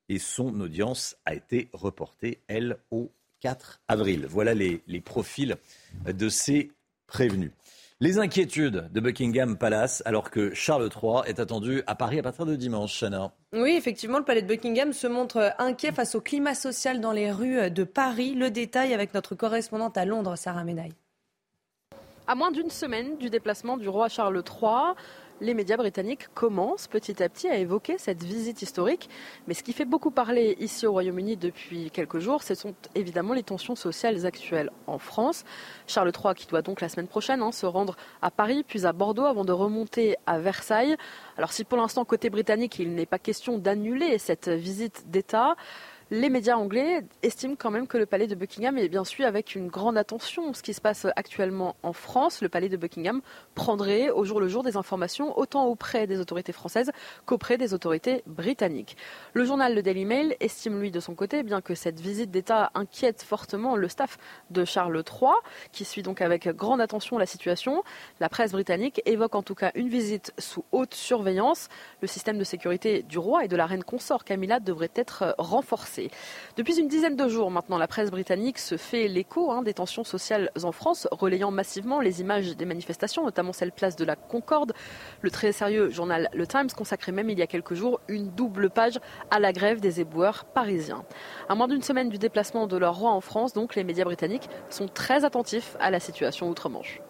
et 0.08 0.18
son 0.18 0.58
audience 0.58 1.16
a 1.24 1.36
été 1.36 1.68
reportée, 1.72 2.42
elle, 2.48 2.78
au 2.90 3.12
4 3.38 3.80
avril. 3.86 4.26
Voilà 4.28 4.54
les, 4.54 4.82
les 4.88 5.00
profils 5.00 5.56
de 6.04 6.28
ces 6.28 6.72
prévenus. 7.06 7.52
Les 8.00 8.20
inquiétudes 8.20 8.92
de 8.92 9.00
Buckingham 9.00 9.58
Palace 9.58 10.04
alors 10.06 10.30
que 10.30 10.54
Charles 10.54 10.88
III 10.94 11.22
est 11.26 11.40
attendu 11.40 11.82
à 11.88 11.96
Paris 11.96 12.20
à 12.20 12.22
partir 12.22 12.46
de 12.46 12.54
dimanche, 12.54 12.96
Chana. 12.96 13.32
Oui, 13.52 13.74
effectivement, 13.76 14.18
le 14.18 14.24
palais 14.24 14.42
de 14.42 14.46
Buckingham 14.46 14.92
se 14.92 15.08
montre 15.08 15.52
inquiet 15.58 15.90
face 15.90 16.14
au 16.14 16.20
climat 16.20 16.54
social 16.54 17.00
dans 17.00 17.10
les 17.10 17.32
rues 17.32 17.72
de 17.72 17.82
Paris. 17.82 18.36
Le 18.36 18.52
détail 18.52 18.94
avec 18.94 19.14
notre 19.14 19.34
correspondante 19.34 19.98
à 19.98 20.04
Londres, 20.04 20.36
Sarah 20.36 20.62
Menaille. 20.62 20.94
À 22.28 22.36
moins 22.36 22.52
d'une 22.52 22.70
semaine 22.70 23.16
du 23.18 23.30
déplacement 23.30 23.76
du 23.76 23.88
roi 23.88 24.08
Charles 24.08 24.44
III, 24.46 24.94
les 25.40 25.54
médias 25.54 25.76
britanniques 25.76 26.28
commencent 26.34 26.86
petit 26.86 27.22
à 27.22 27.28
petit 27.28 27.48
à 27.48 27.56
évoquer 27.56 27.98
cette 27.98 28.22
visite 28.22 28.62
historique. 28.62 29.08
Mais 29.46 29.54
ce 29.54 29.62
qui 29.62 29.72
fait 29.72 29.84
beaucoup 29.84 30.10
parler 30.10 30.56
ici 30.60 30.86
au 30.86 30.92
Royaume-Uni 30.92 31.36
depuis 31.36 31.90
quelques 31.90 32.18
jours, 32.18 32.42
ce 32.42 32.54
sont 32.54 32.74
évidemment 32.94 33.34
les 33.34 33.42
tensions 33.42 33.76
sociales 33.76 34.26
actuelles 34.26 34.70
en 34.86 34.98
France. 34.98 35.44
Charles 35.86 36.12
III 36.12 36.34
qui 36.34 36.46
doit 36.46 36.62
donc 36.62 36.80
la 36.80 36.88
semaine 36.88 37.08
prochaine 37.08 37.42
hein, 37.42 37.52
se 37.52 37.66
rendre 37.66 37.96
à 38.22 38.30
Paris 38.30 38.64
puis 38.66 38.86
à 38.86 38.92
Bordeaux 38.92 39.24
avant 39.24 39.44
de 39.44 39.52
remonter 39.52 40.16
à 40.26 40.38
Versailles. 40.38 40.96
Alors 41.36 41.52
si 41.52 41.64
pour 41.64 41.78
l'instant 41.78 42.04
côté 42.04 42.30
britannique 42.30 42.78
il 42.78 42.94
n'est 42.94 43.06
pas 43.06 43.18
question 43.18 43.58
d'annuler 43.58 44.18
cette 44.18 44.48
visite 44.48 45.04
d'État, 45.10 45.56
les 46.10 46.30
médias 46.30 46.56
anglais 46.56 47.04
estiment 47.22 47.54
quand 47.54 47.70
même 47.70 47.86
que 47.86 47.98
le 47.98 48.06
palais 48.06 48.26
de 48.26 48.34
Buckingham 48.34 48.78
est 48.78 48.88
bien 48.88 49.04
sûr 49.04 49.26
avec 49.26 49.54
une 49.54 49.68
grande 49.68 49.98
attention 49.98 50.54
ce 50.54 50.62
qui 50.62 50.72
se 50.72 50.80
passe 50.80 51.06
actuellement 51.16 51.76
en 51.82 51.92
France. 51.92 52.40
Le 52.40 52.48
palais 52.48 52.70
de 52.70 52.78
Buckingham 52.78 53.20
prendrait 53.54 54.08
au 54.08 54.24
jour 54.24 54.40
le 54.40 54.48
jour 54.48 54.62
des 54.62 54.78
informations 54.78 55.38
autant 55.38 55.66
auprès 55.66 56.06
des 56.06 56.18
autorités 56.18 56.52
françaises 56.52 56.90
qu'auprès 57.26 57.58
des 57.58 57.74
autorités 57.74 58.22
britanniques. 58.26 58.96
Le 59.34 59.44
journal 59.44 59.74
Le 59.74 59.82
Daily 59.82 60.06
Mail 60.06 60.34
estime 60.40 60.80
lui 60.80 60.90
de 60.90 60.98
son 60.98 61.14
côté 61.14 61.42
bien 61.42 61.60
que 61.60 61.74
cette 61.74 62.00
visite 62.00 62.30
d'État 62.30 62.70
inquiète 62.74 63.22
fortement 63.22 63.76
le 63.76 63.88
staff 63.88 64.16
de 64.50 64.64
Charles 64.64 64.96
III 64.96 65.32
qui 65.72 65.84
suit 65.84 66.02
donc 66.02 66.22
avec 66.22 66.48
grande 66.48 66.80
attention 66.80 67.18
la 67.18 67.26
situation. 67.26 67.82
La 68.18 68.30
presse 68.30 68.52
britannique 68.52 69.02
évoque 69.04 69.34
en 69.34 69.42
tout 69.42 69.54
cas 69.54 69.72
une 69.74 69.90
visite 69.90 70.32
sous 70.38 70.64
haute 70.72 70.94
surveillance. 70.94 71.68
Le 72.00 72.08
système 72.08 72.38
de 72.38 72.44
sécurité 72.44 73.02
du 73.02 73.18
roi 73.18 73.44
et 73.44 73.48
de 73.48 73.56
la 73.56 73.66
reine 73.66 73.84
consort 73.84 74.24
Camilla 74.24 74.58
devrait 74.58 74.90
être 74.94 75.34
renforcé. 75.36 75.97
Depuis 76.56 76.78
une 76.78 76.88
dizaine 76.88 77.16
de 77.16 77.28
jours 77.28 77.50
maintenant, 77.50 77.78
la 77.78 77.88
presse 77.88 78.10
britannique 78.10 78.58
se 78.58 78.76
fait 78.76 79.08
l'écho 79.08 79.50
hein, 79.50 79.62
des 79.62 79.74
tensions 79.74 80.04
sociales 80.04 80.50
en 80.62 80.72
France, 80.72 81.08
relayant 81.10 81.50
massivement 81.50 82.00
les 82.00 82.20
images 82.20 82.56
des 82.56 82.64
manifestations, 82.64 83.24
notamment 83.24 83.52
celle 83.52 83.72
place 83.72 83.96
de 83.96 84.04
la 84.04 84.16
Concorde. 84.16 84.72
Le 85.22 85.30
très 85.30 85.52
sérieux 85.52 85.90
journal 85.90 86.28
Le 86.32 86.46
Times 86.46 86.70
consacrait 86.76 87.12
même 87.12 87.30
il 87.30 87.38
y 87.38 87.42
a 87.42 87.46
quelques 87.46 87.74
jours 87.74 88.00
une 88.08 88.30
double 88.30 88.70
page 88.70 88.98
à 89.30 89.40
la 89.40 89.52
grève 89.52 89.80
des 89.80 90.00
éboueurs 90.00 90.44
parisiens. 90.44 91.04
À 91.48 91.54
moins 91.54 91.68
d'une 91.68 91.82
semaine 91.82 92.08
du 92.08 92.18
déplacement 92.18 92.66
de 92.66 92.76
leur 92.76 92.96
roi 92.96 93.10
en 93.10 93.20
France, 93.20 93.52
donc 93.52 93.74
les 93.74 93.84
médias 93.84 94.04
britanniques 94.04 94.48
sont 94.70 94.88
très 94.88 95.24
attentifs 95.24 95.76
à 95.80 95.90
la 95.90 96.00
situation 96.00 96.48
outre-Manche. 96.48 97.00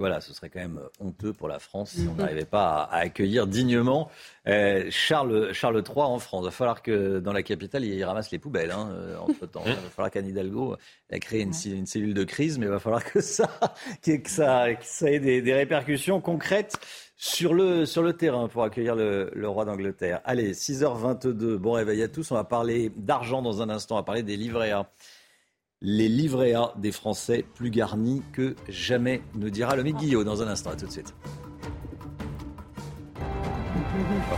Voilà, 0.00 0.22
ce 0.22 0.32
serait 0.32 0.48
quand 0.48 0.60
même 0.60 0.80
honteux 0.98 1.34
pour 1.34 1.46
la 1.46 1.58
France 1.58 1.90
si 1.90 2.08
on 2.10 2.14
n'arrivait 2.18 2.46
pas 2.46 2.84
à, 2.84 3.00
accueillir 3.00 3.46
dignement 3.46 4.10
euh, 4.48 4.86
Charles, 4.90 5.52
Charles 5.52 5.84
III 5.86 5.98
en 5.98 6.18
France. 6.18 6.40
Il 6.42 6.46
va 6.46 6.50
falloir 6.50 6.80
que 6.80 7.18
dans 7.20 7.34
la 7.34 7.42
capitale, 7.42 7.84
il 7.84 8.02
ramasse 8.02 8.30
les 8.30 8.38
poubelles 8.38 8.70
hein, 8.70 8.88
euh, 8.92 9.18
entre-temps. 9.18 9.62
Il 9.66 9.74
va 9.74 9.90
falloir 9.94 10.10
qu'Anne 10.10 10.26
Hidalgo 10.26 10.76
ait 11.10 11.20
créé 11.20 11.42
une, 11.42 11.52
une, 11.66 11.84
cellule 11.84 12.14
de 12.14 12.24
crise, 12.24 12.58
mais 12.58 12.64
il 12.64 12.70
va 12.70 12.78
falloir 12.78 13.04
que 13.04 13.20
ça, 13.20 13.50
que 14.02 14.30
ça, 14.30 14.68
ça 14.80 15.10
ait 15.10 15.20
des, 15.20 15.42
des, 15.42 15.52
répercussions 15.52 16.22
concrètes 16.22 16.78
sur 17.18 17.52
le, 17.52 17.84
sur 17.84 18.02
le 18.02 18.14
terrain 18.14 18.48
pour 18.48 18.64
accueillir 18.64 18.96
le, 18.96 19.30
le 19.34 19.48
roi 19.50 19.66
d'Angleterre. 19.66 20.22
Allez, 20.24 20.54
6h22, 20.54 21.56
bon 21.56 21.72
réveil 21.72 22.02
à 22.02 22.08
tous. 22.08 22.30
On 22.30 22.36
va 22.36 22.44
parler 22.44 22.90
d'argent 22.96 23.42
dans 23.42 23.60
un 23.60 23.68
instant, 23.68 23.96
on 23.96 23.98
va 23.98 24.04
parler 24.04 24.22
des 24.22 24.38
livrets 24.38 24.70
A 24.70 24.90
les 25.82 26.08
livrets 26.08 26.52
A 26.52 26.74
des 26.76 26.92
Français 26.92 27.44
plus 27.54 27.70
garnis 27.70 28.22
que 28.32 28.54
jamais, 28.68 29.22
nous 29.34 29.48
dira 29.48 29.76
le 29.76 29.82
Guillot 29.82 30.24
dans 30.24 30.42
un 30.42 30.48
instant. 30.48 30.70
À 30.70 30.76
tout 30.76 30.86
de 30.86 30.90
suite. 30.90 31.14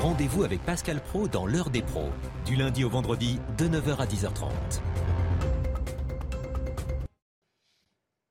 Rendez-vous 0.00 0.44
avec 0.44 0.64
Pascal 0.64 1.00
Pro 1.00 1.26
dans 1.26 1.46
l'heure 1.46 1.70
des 1.70 1.82
pros, 1.82 2.10
du 2.46 2.54
lundi 2.56 2.84
au 2.84 2.88
vendredi 2.88 3.38
de 3.58 3.66
9h 3.66 3.96
à 3.96 4.06
10h30. 4.06 4.50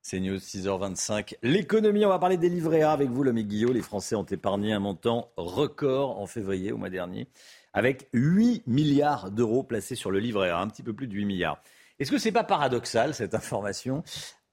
C'est 0.01 0.19
News 0.19 0.37
6h25. 0.37 1.35
L'économie, 1.43 2.05
on 2.05 2.09
va 2.09 2.19
parler 2.19 2.37
des 2.37 2.49
livrets 2.49 2.81
A 2.81 2.91
avec 2.91 3.09
vous, 3.09 3.23
le 3.23 3.31
Guillot. 3.31 3.71
Les 3.71 3.81
Français 3.81 4.15
ont 4.15 4.23
épargné 4.25 4.73
un 4.73 4.79
montant 4.79 5.31
record 5.37 6.19
en 6.19 6.27
février, 6.27 6.71
au 6.71 6.77
mois 6.77 6.89
dernier, 6.89 7.27
avec 7.73 8.09
8 8.13 8.63
milliards 8.67 9.31
d'euros 9.31 9.63
placés 9.63 9.95
sur 9.95 10.11
le 10.11 10.19
livret 10.19 10.49
A, 10.49 10.59
un 10.59 10.67
petit 10.67 10.83
peu 10.83 10.93
plus 10.93 11.07
de 11.07 11.13
8 11.13 11.25
milliards. 11.25 11.61
Est-ce 12.01 12.09
que 12.09 12.17
ce 12.17 12.25
n'est 12.25 12.31
pas 12.31 12.43
paradoxal, 12.43 13.13
cette 13.13 13.35
information 13.35 14.03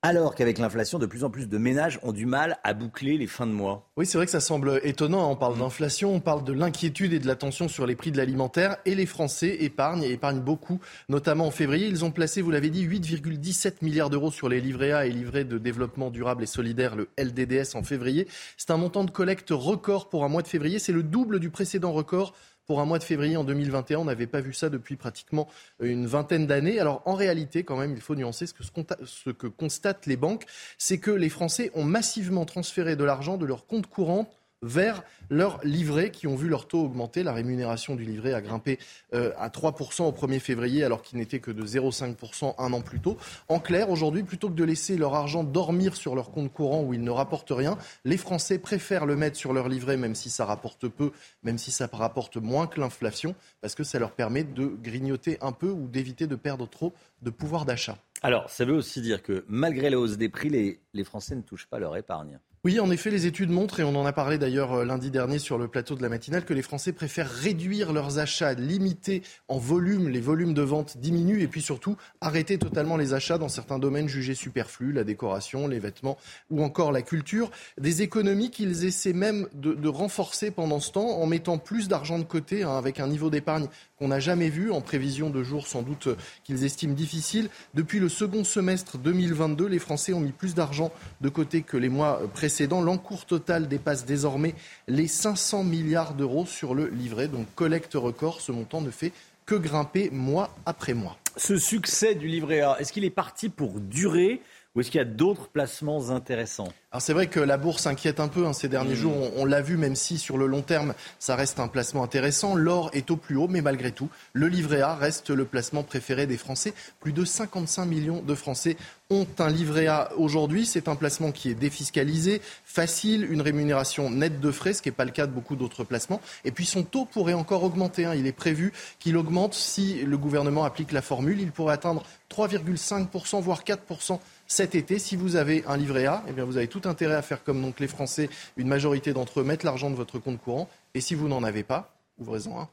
alors 0.00 0.36
qu'avec 0.36 0.58
l'inflation, 0.58 1.00
de 1.00 1.06
plus 1.06 1.24
en 1.24 1.30
plus 1.30 1.48
de 1.48 1.58
ménages 1.58 1.98
ont 2.04 2.12
du 2.12 2.24
mal 2.24 2.58
à 2.62 2.72
boucler 2.72 3.18
les 3.18 3.26
fins 3.26 3.48
de 3.48 3.52
mois? 3.52 3.90
Oui, 3.96 4.06
c'est 4.06 4.16
vrai 4.16 4.26
que 4.26 4.30
ça 4.30 4.38
semble 4.38 4.80
étonnant. 4.84 5.28
On 5.28 5.34
parle 5.34 5.56
mmh. 5.56 5.58
d'inflation, 5.58 6.14
on 6.14 6.20
parle 6.20 6.44
de 6.44 6.52
l'inquiétude 6.52 7.12
et 7.12 7.18
de 7.18 7.26
la 7.26 7.34
tension 7.34 7.66
sur 7.66 7.84
les 7.84 7.96
prix 7.96 8.12
de 8.12 8.16
l'alimentaire. 8.16 8.76
Et 8.84 8.94
les 8.94 9.06
Français 9.06 9.56
épargnent 9.58 10.04
et 10.04 10.12
épargnent 10.12 10.40
beaucoup, 10.40 10.78
notamment 11.08 11.48
en 11.48 11.50
février. 11.50 11.88
Ils 11.88 12.04
ont 12.04 12.12
placé, 12.12 12.42
vous 12.42 12.52
l'avez 12.52 12.70
dit, 12.70 12.86
8,17 12.86 13.78
milliards 13.82 14.08
d'euros 14.08 14.30
sur 14.30 14.48
les 14.48 14.60
livrets 14.60 14.92
A 14.92 15.06
et 15.06 15.10
livrets 15.10 15.44
de 15.44 15.58
développement 15.58 16.10
durable 16.10 16.44
et 16.44 16.46
solidaire, 16.46 16.94
le 16.94 17.08
LDDS, 17.18 17.74
en 17.74 17.82
février. 17.82 18.28
C'est 18.56 18.70
un 18.70 18.76
montant 18.76 19.02
de 19.02 19.10
collecte 19.10 19.50
record 19.50 20.10
pour 20.10 20.24
un 20.24 20.28
mois 20.28 20.42
de 20.42 20.48
février. 20.48 20.78
C'est 20.78 20.92
le 20.92 21.02
double 21.02 21.40
du 21.40 21.50
précédent 21.50 21.90
record 21.90 22.34
pour 22.68 22.80
un 22.80 22.84
mois 22.84 22.98
de 22.98 23.04
février 23.04 23.36
en 23.36 23.44
2021. 23.44 23.98
On 23.98 24.04
n'avait 24.04 24.26
pas 24.26 24.42
vu 24.42 24.52
ça 24.52 24.68
depuis 24.68 24.96
pratiquement 24.96 25.48
une 25.80 26.06
vingtaine 26.06 26.46
d'années. 26.46 26.78
Alors 26.78 27.02
en 27.06 27.14
réalité, 27.14 27.64
quand 27.64 27.78
même, 27.78 27.94
il 27.94 28.00
faut 28.00 28.14
nuancer 28.14 28.46
ce 28.46 28.52
que, 28.52 28.62
ce 29.06 29.30
que 29.30 29.46
constatent 29.46 30.04
les 30.04 30.18
banques, 30.18 30.44
c'est 30.76 30.98
que 30.98 31.10
les 31.10 31.30
Français 31.30 31.70
ont 31.74 31.84
massivement 31.84 32.44
transféré 32.44 32.94
de 32.94 33.04
l'argent 33.04 33.38
de 33.38 33.46
leur 33.46 33.66
compte 33.66 33.86
courant 33.86 34.28
vers 34.62 35.02
leurs 35.30 35.60
livrets 35.64 36.10
qui 36.10 36.26
ont 36.26 36.34
vu 36.34 36.48
leur 36.48 36.66
taux 36.66 36.84
augmenter. 36.84 37.22
La 37.22 37.32
rémunération 37.32 37.94
du 37.94 38.04
livret 38.04 38.32
a 38.32 38.40
grimpé 38.40 38.78
euh, 39.14 39.32
à 39.38 39.48
3% 39.48 40.02
au 40.02 40.12
1er 40.12 40.40
février 40.40 40.84
alors 40.84 41.02
qu'il 41.02 41.18
n'était 41.18 41.38
que 41.38 41.50
de 41.50 41.64
0,5% 41.64 42.54
un 42.58 42.72
an 42.72 42.80
plus 42.80 43.00
tôt. 43.00 43.16
En 43.48 43.60
clair, 43.60 43.90
aujourd'hui, 43.90 44.22
plutôt 44.22 44.48
que 44.48 44.54
de 44.54 44.64
laisser 44.64 44.96
leur 44.96 45.14
argent 45.14 45.44
dormir 45.44 45.96
sur 45.96 46.14
leur 46.14 46.30
compte 46.30 46.52
courant 46.52 46.82
où 46.82 46.94
il 46.94 47.02
ne 47.02 47.10
rapporte 47.10 47.50
rien, 47.50 47.78
les 48.04 48.16
Français 48.16 48.58
préfèrent 48.58 49.06
le 49.06 49.16
mettre 49.16 49.36
sur 49.36 49.52
leur 49.52 49.68
livret 49.68 49.96
même 49.96 50.14
si 50.14 50.30
ça 50.30 50.44
rapporte 50.44 50.88
peu, 50.88 51.12
même 51.42 51.58
si 51.58 51.70
ça 51.70 51.88
rapporte 51.92 52.36
moins 52.36 52.66
que 52.66 52.80
l'inflation, 52.80 53.34
parce 53.60 53.74
que 53.74 53.84
ça 53.84 53.98
leur 53.98 54.12
permet 54.12 54.44
de 54.44 54.66
grignoter 54.66 55.38
un 55.40 55.52
peu 55.52 55.70
ou 55.70 55.88
d'éviter 55.88 56.26
de 56.26 56.36
perdre 56.36 56.68
trop 56.68 56.92
de 57.22 57.30
pouvoir 57.30 57.64
d'achat. 57.64 57.98
Alors, 58.22 58.50
ça 58.50 58.64
veut 58.64 58.74
aussi 58.74 59.00
dire 59.00 59.22
que 59.22 59.44
malgré 59.48 59.90
la 59.90 59.98
hausse 59.98 60.16
des 60.16 60.28
prix, 60.28 60.48
les, 60.48 60.80
les 60.92 61.04
Français 61.04 61.36
ne 61.36 61.42
touchent 61.42 61.66
pas 61.66 61.78
leur 61.78 61.96
épargne. 61.96 62.40
Oui, 62.64 62.80
en 62.80 62.90
effet, 62.90 63.10
les 63.10 63.26
études 63.26 63.50
montrent, 63.50 63.78
et 63.78 63.84
on 63.84 63.94
en 63.94 64.04
a 64.04 64.12
parlé 64.12 64.36
d'ailleurs 64.36 64.72
euh, 64.72 64.84
lundi 64.84 65.12
dernier 65.12 65.38
sur 65.38 65.58
le 65.58 65.68
plateau 65.68 65.94
de 65.94 66.02
la 66.02 66.08
matinale, 66.08 66.44
que 66.44 66.54
les 66.54 66.62
Français 66.62 66.92
préfèrent 66.92 67.30
réduire 67.30 67.92
leurs 67.92 68.18
achats, 68.18 68.54
limiter 68.54 69.22
en 69.46 69.58
volume, 69.58 70.08
les 70.08 70.20
volumes 70.20 70.54
de 70.54 70.62
vente 70.62 70.98
diminuent, 70.98 71.40
et 71.40 71.46
puis 71.46 71.62
surtout 71.62 71.96
arrêter 72.20 72.58
totalement 72.58 72.96
les 72.96 73.14
achats 73.14 73.38
dans 73.38 73.48
certains 73.48 73.78
domaines 73.78 74.08
jugés 74.08 74.34
superflus, 74.34 74.92
la 74.92 75.04
décoration, 75.04 75.68
les 75.68 75.78
vêtements 75.78 76.18
ou 76.50 76.64
encore 76.64 76.90
la 76.90 77.02
culture. 77.02 77.52
Des 77.80 78.02
économies 78.02 78.50
qu'ils 78.50 78.84
essaient 78.84 79.12
même 79.12 79.46
de, 79.54 79.88
renforcer 79.88 80.50
pendant 80.50 80.80
ce 80.80 80.90
temps 80.90 81.20
en 81.20 81.26
mettant 81.26 81.58
plus 81.58 81.86
d'argent 81.86 82.18
de 82.18 82.24
côté, 82.24 82.64
hein, 82.64 82.76
avec 82.76 82.98
un 82.98 83.06
niveau 83.06 83.30
d'épargne 83.30 83.68
qu'on 83.98 84.08
n'a 84.08 84.20
jamais 84.20 84.48
vu, 84.48 84.70
en 84.70 84.80
prévision 84.80 85.30
de 85.30 85.42
jours 85.42 85.66
sans 85.66 85.82
doute 85.82 86.08
qu'ils 86.44 86.64
estiment 86.64 86.94
difficiles. 86.94 87.48
Depuis 87.74 87.98
le 87.98 88.08
second 88.08 88.44
semestre 88.44 88.98
2022, 88.98 89.66
les 89.66 89.78
Français 89.78 90.12
ont 90.12 90.20
mis 90.20 90.32
plus 90.32 90.54
d'argent 90.54 90.92
de 91.20 91.28
côté 91.28 91.62
que 91.62 91.76
les 91.76 91.88
mois 91.88 92.20
précédents. 92.32 92.80
L'encours 92.80 93.26
total 93.26 93.68
dépasse 93.68 94.04
désormais 94.04 94.54
les 94.86 95.08
500 95.08 95.64
milliards 95.64 96.14
d'euros 96.14 96.46
sur 96.46 96.74
le 96.74 96.88
livret. 96.88 97.28
Donc 97.28 97.46
collecte 97.54 97.94
record, 97.94 98.40
ce 98.40 98.52
montant 98.52 98.80
ne 98.80 98.90
fait 98.90 99.12
que 99.46 99.54
grimper 99.54 100.10
mois 100.10 100.54
après 100.66 100.94
mois. 100.94 101.16
Ce 101.36 101.56
succès 101.56 102.14
du 102.14 102.28
livret 102.28 102.60
A, 102.60 102.76
est-ce 102.80 102.92
qu'il 102.92 103.04
est 103.04 103.10
parti 103.10 103.48
pour 103.48 103.80
durer? 103.80 104.42
Ou 104.74 104.80
est-ce 104.80 104.90
qu'il 104.90 104.98
y 104.98 105.02
a 105.02 105.06
d'autres 105.06 105.48
placements 105.48 106.10
intéressants? 106.10 106.68
Alors 106.90 107.02
c'est 107.02 107.12
vrai 107.12 107.26
que 107.26 107.40
la 107.40 107.58
bourse 107.58 107.86
inquiète 107.86 108.18
un 108.18 108.28
peu 108.28 108.46
hein, 108.46 108.54
ces 108.54 108.68
derniers 108.68 108.94
hmm. 108.94 108.96
jours. 108.96 109.14
On, 109.36 109.44
l'a 109.44 109.60
vu, 109.60 109.76
même 109.76 109.94
si 109.94 110.16
sur 110.16 110.38
le 110.38 110.46
long 110.46 110.62
terme, 110.62 110.94
ça 111.18 111.36
reste 111.36 111.60
un 111.60 111.68
placement 111.68 112.02
intéressant. 112.02 112.54
L'or 112.54 112.88
est 112.94 113.10
au 113.10 113.16
plus 113.16 113.36
haut, 113.36 113.48
mais 113.48 113.60
malgré 113.60 113.92
tout, 113.92 114.08
le 114.32 114.48
livret 114.48 114.80
A 114.80 114.94
reste 114.94 115.28
le 115.30 115.44
placement 115.44 115.82
préféré 115.82 116.26
des 116.26 116.38
Français. 116.38 116.72
Plus 117.00 117.12
de 117.12 117.26
55 117.26 117.84
millions 117.84 118.22
de 118.22 118.34
Français 118.34 118.78
ont 119.10 119.26
un 119.38 119.50
livret 119.50 119.86
A 119.86 120.10
aujourd'hui. 120.16 120.64
C'est 120.64 120.88
un 120.88 120.96
placement 120.96 121.30
qui 121.30 121.50
est 121.50 121.54
défiscalisé, 121.54 122.40
facile, 122.64 123.30
une 123.30 123.42
rémunération 123.42 124.10
nette 124.10 124.40
de 124.40 124.50
frais, 124.50 124.72
ce 124.72 124.80
qui 124.80 124.88
n'est 124.88 124.94
pas 124.94 125.04
le 125.04 125.10
cas 125.10 125.26
de 125.26 125.32
beaucoup 125.32 125.56
d'autres 125.56 125.84
placements. 125.84 126.22
Et 126.46 126.52
puis 126.52 126.64
son 126.64 126.84
taux 126.84 127.04
pourrait 127.04 127.34
encore 127.34 127.64
augmenter. 127.64 128.06
Hein. 128.06 128.14
Il 128.14 128.26
est 128.26 128.32
prévu 128.32 128.72
qu'il 128.98 129.18
augmente 129.18 129.52
si 129.52 130.02
le 130.02 130.16
gouvernement 130.16 130.64
applique 130.64 130.92
la 130.92 131.02
formule. 131.02 131.40
Il 131.40 131.52
pourrait 131.52 131.74
atteindre 131.74 132.02
3,5%, 132.30 133.42
voire 133.42 133.62
4% 133.62 134.20
cet 134.48 134.74
été. 134.74 134.98
Si 134.98 135.14
vous 135.14 135.36
avez 135.36 135.62
un 135.66 135.76
livret 135.76 136.06
A, 136.06 136.24
eh 136.26 136.32
bien 136.32 136.44
vous 136.44 136.56
avez 136.56 136.66
tout 136.66 136.82
intérêt 136.86 137.14
à 137.14 137.22
faire 137.22 137.44
comme 137.44 137.62
donc 137.62 137.78
les 137.78 137.86
Français, 137.86 138.28
une 138.56 138.66
majorité 138.66 139.12
d'entre 139.12 139.40
eux 139.40 139.44
mettent 139.44 139.62
l'argent 139.62 139.90
de 139.90 139.94
votre 139.94 140.18
compte 140.18 140.40
courant. 140.40 140.68
Et 140.94 141.00
si 141.00 141.14
vous 141.14 141.28
n'en 141.28 141.44
avez 141.44 141.62
pas, 141.62 141.94
ouvrez-en 142.18 142.62
un. 142.62 142.68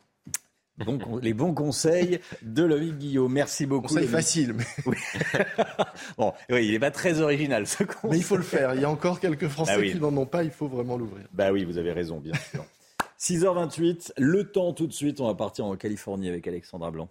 les 1.21 1.33
bons 1.33 1.53
conseils 1.53 2.19
de 2.41 2.63
Loïc 2.63 2.97
Guillaume. 2.97 3.31
Merci 3.31 3.65
beaucoup. 3.65 3.89
Conseil 3.89 4.07
facile. 4.07 4.53
Mais... 4.53 4.63
Oui. 4.85 4.97
bon, 6.17 6.33
oui, 6.49 6.65
il 6.65 6.71
n'est 6.71 6.79
pas 6.79 6.91
très 6.91 7.19
original 7.19 7.67
ce 7.67 7.83
conseil. 7.83 8.09
Mais 8.09 8.17
il 8.17 8.23
faut 8.23 8.37
le 8.37 8.43
faire. 8.43 8.73
Il 8.73 8.81
y 8.81 8.85
a 8.85 8.89
encore 8.89 9.19
quelques 9.19 9.49
Français 9.49 9.77
bah 9.77 9.85
qui 9.85 9.99
n'en 9.99 10.15
ont 10.15 10.25
pas. 10.25 10.43
Il 10.43 10.51
faut 10.51 10.67
vraiment 10.67 10.97
l'ouvrir. 10.97 11.25
Bah 11.33 11.51
oui, 11.51 11.65
vous 11.65 11.77
avez 11.77 11.91
raison, 11.91 12.19
bien 12.19 12.33
sûr. 12.51 12.65
6h28, 13.19 14.11
le 14.17 14.51
temps 14.51 14.73
tout 14.73 14.87
de 14.87 14.93
suite. 14.93 15.19
On 15.19 15.27
va 15.27 15.35
partir 15.35 15.65
en 15.65 15.75
Californie 15.75 16.29
avec 16.29 16.47
Alexandra 16.47 16.91
Blanc. 16.91 17.09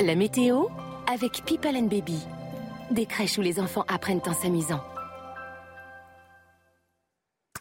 La 0.00 0.14
météo 0.14 0.66
avec 1.12 1.42
People 1.44 1.74
and 1.74 1.86
Baby. 1.86 2.18
Des 2.90 3.04
crèches 3.04 3.36
où 3.36 3.42
les 3.42 3.60
enfants 3.60 3.84
apprennent 3.86 4.22
en 4.26 4.32
s'amusant. 4.32 4.80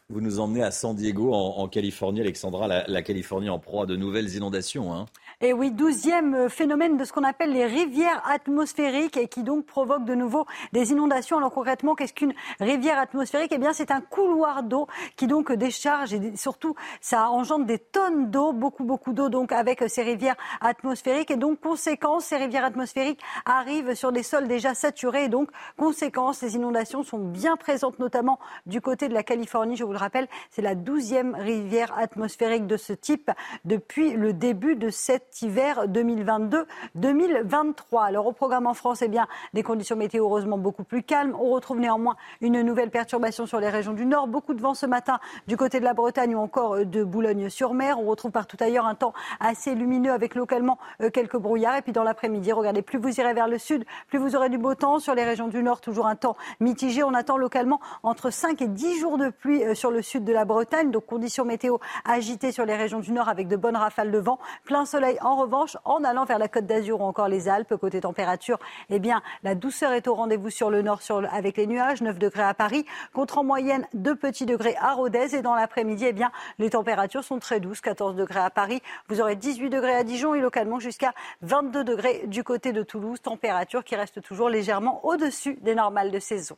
Vous 0.09 0.21
nous 0.21 0.39
emmenez 0.39 0.63
à 0.63 0.71
San 0.71 0.95
Diego, 0.95 1.33
en, 1.33 1.67
Californie, 1.67 2.21
Alexandra, 2.21 2.67
la, 2.67 2.87
la, 2.87 3.01
Californie 3.01 3.49
en 3.49 3.59
proie 3.59 3.83
à 3.83 3.85
de 3.85 3.97
nouvelles 3.97 4.35
inondations. 4.35 4.93
Hein. 4.93 5.05
Et 5.39 5.54
oui, 5.54 5.69
douzième 5.69 6.50
phénomène 6.50 6.97
de 6.97 7.06
ce 7.06 7.13
qu'on 7.13 7.23
appelle 7.23 7.52
les 7.52 7.67
rivières 7.67 8.23
atmosphériques 8.28 9.17
et 9.17 9.28
qui 9.28 9.43
donc 9.43 9.67
provoque 9.67 10.04
de 10.04 10.15
nouveau 10.15 10.47
des 10.73 10.91
inondations. 10.91 11.38
Alors 11.38 11.52
concrètement, 11.52 11.93
qu'est-ce 11.93 12.13
qu'une 12.13 12.34
rivière 12.60 12.97
atmosphérique? 12.97 13.52
Eh 13.54 13.60
bien, 13.60 13.71
c'est 13.71 13.91
un 13.91 14.02
couloir 14.02 14.63
d'eau 14.63 14.88
qui 15.15 15.28
donc 15.28 15.52
décharge 15.52 16.12
et 16.15 16.36
surtout, 16.36 16.73
ça 17.02 17.30
engendre 17.30 17.65
des 17.65 17.78
tonnes 17.78 18.32
d'eau, 18.32 18.52
beaucoup, 18.52 18.84
beaucoup 18.84 19.13
d'eau 19.13 19.30
donc 19.30 19.52
avec 19.52 19.88
ces 19.88 20.02
rivières 20.02 20.38
atmosphériques. 20.60 21.30
Et 21.30 21.36
donc, 21.36 21.62
conséquence, 21.62 22.26
ces 22.26 22.38
rivières 22.38 22.65
atmosphériques 22.65 23.21
arrivent 23.45 23.93
sur 23.93 24.12
des 24.12 24.23
sols 24.23 24.47
déjà 24.47 24.73
saturés. 24.73 25.26
Et 25.26 25.30
donc, 25.30 25.52
conséquence, 25.78 26.41
les 26.41 26.56
inondations 26.56 27.04
sont 27.04 27.19
bien 27.19 27.58
présentes, 27.58 28.00
notamment 28.00 28.39
du 28.65 28.82
côté 28.82 29.08
de 29.08 29.13
la 29.13 29.21
Californie. 29.21 29.76
Je 29.76 29.84
vous 29.84 29.93
le 29.93 30.00
rappelle, 30.00 30.28
c'est 30.50 30.63
la 30.63 30.73
douzième 30.73 31.36
rivière 31.36 31.95
atmosphérique 31.95 32.65
de 32.65 32.78
ce 32.78 32.93
type 32.93 33.30
depuis 33.65 34.13
le 34.13 34.34
début 34.34 34.76
de 34.76 34.89
cette 34.89 35.26
hiver 35.41 35.87
2022-2023. 35.87 38.05
Alors 38.05 38.27
au 38.27 38.33
programme 38.33 38.67
en 38.67 38.75
France, 38.75 39.01
eh 39.01 39.07
bien, 39.07 39.25
des 39.53 39.63
conditions 39.63 39.95
météo 39.95 40.25
heureusement 40.25 40.59
beaucoup 40.59 40.83
plus 40.83 41.01
calmes. 41.01 41.35
On 41.39 41.49
retrouve 41.49 41.79
néanmoins 41.79 42.15
une 42.41 42.61
nouvelle 42.61 42.91
perturbation 42.91 43.47
sur 43.47 43.59
les 43.59 43.69
régions 43.69 43.93
du 43.93 44.05
Nord. 44.05 44.27
Beaucoup 44.27 44.53
de 44.53 44.61
vent 44.61 44.75
ce 44.75 44.85
matin 44.85 45.19
du 45.47 45.57
côté 45.57 45.79
de 45.79 45.85
la 45.85 45.95
Bretagne 45.95 46.35
ou 46.35 46.39
encore 46.39 46.75
euh, 46.75 46.85
de 46.85 47.03
Boulogne-sur-Mer. 47.03 47.99
On 47.99 48.05
retrouve 48.05 48.29
partout 48.31 48.57
ailleurs 48.59 48.85
un 48.85 48.93
temps 48.93 49.13
assez 49.39 49.73
lumineux 49.73 50.11
avec 50.11 50.35
localement 50.35 50.77
euh, 51.01 51.09
quelques 51.09 51.37
brouillards. 51.37 51.77
Et 51.77 51.81
puis 51.81 51.93
dans 51.93 52.03
l'après-midi, 52.03 52.51
regardez, 52.51 52.83
plus 52.83 52.99
vous 52.99 53.19
irez 53.19 53.33
vers 53.33 53.47
le 53.47 53.57
sud, 53.57 53.83
plus 54.09 54.19
vous 54.19 54.35
aurez 54.35 54.49
du 54.49 54.59
beau 54.59 54.75
temps. 54.75 54.99
Sur 54.99 55.15
les 55.15 55.23
régions 55.23 55.47
du 55.47 55.63
Nord, 55.63 55.81
toujours 55.81 56.05
un 56.05 56.15
temps 56.15 56.37
mitigé. 56.59 57.03
On 57.03 57.15
attend 57.15 57.37
localement 57.37 57.79
entre 58.03 58.29
5 58.29 58.61
et 58.61 58.67
10 58.67 58.99
jours 58.99 59.17
de 59.17 59.29
pluie 59.29 59.63
euh, 59.63 59.73
sur 59.73 59.87
sur 59.87 59.93
le 59.93 60.01
sud 60.01 60.25
de 60.25 60.33
la 60.33 60.43
Bretagne, 60.43 60.91
donc 60.91 61.05
conditions 61.05 61.45
météo 61.45 61.77
agitées 62.03 62.51
sur 62.51 62.65
les 62.65 62.75
régions 62.75 62.99
du 62.99 63.13
nord 63.13 63.29
avec 63.29 63.47
de 63.47 63.55
bonnes 63.55 63.77
rafales 63.77 64.11
de 64.11 64.17
vent. 64.17 64.37
Plein 64.65 64.83
soleil 64.83 65.16
en 65.21 65.36
revanche 65.36 65.77
en 65.86 66.03
allant 66.03 66.25
vers 66.25 66.39
la 66.39 66.47
côte 66.47 66.65
d'Azur 66.65 67.01
ou 67.01 67.03
encore 67.03 67.27
les 67.27 67.47
Alpes. 67.49 67.75
Côté 67.75 68.01
température, 68.01 68.58
eh 68.89 69.01
la 69.43 69.56
douceur 69.56 69.93
est 69.93 70.08
au 70.08 70.13
rendez-vous 70.13 70.49
sur 70.49 70.69
le 70.69 70.82
nord 70.82 71.01
avec 71.32 71.58
les 71.58 71.67
nuages, 71.67 72.01
9 72.01 72.17
degrés 72.19 72.43
à 72.43 72.53
Paris, 72.53 72.86
contre 73.13 73.38
en 73.38 73.43
moyenne 73.43 73.86
2 73.93 74.15
petits 74.15 74.45
degrés 74.45 74.75
à 74.80 74.93
Rodez. 74.93 75.36
Et 75.36 75.41
dans 75.41 75.56
l'après-midi, 75.56 76.06
eh 76.06 76.15
les 76.60 76.69
températures 76.69 77.23
sont 77.23 77.39
très 77.39 77.60
douces, 77.60 77.82
14 77.82 78.15
degrés 78.15 78.39
à 78.39 78.49
Paris. 78.49 78.82
Vous 79.08 79.21
aurez 79.21 79.36
18 79.36 79.69
degrés 79.69 79.95
à 79.95 80.03
Dijon 80.03 80.34
et 80.34 80.41
localement 80.41 80.80
jusqu'à 80.80 81.13
22 81.41 81.84
degrés 81.84 82.23
du 82.27 82.43
côté 82.43 82.73
de 82.73 82.84
Toulouse. 82.84 83.21
Température 83.21 83.84
qui 83.84 83.95
reste 83.95 84.21
toujours 84.21 84.49
légèrement 84.49 85.06
au-dessus 85.06 85.58
des 85.62 85.75
normales 85.75 86.12
de 86.12 86.19
saison. 86.19 86.58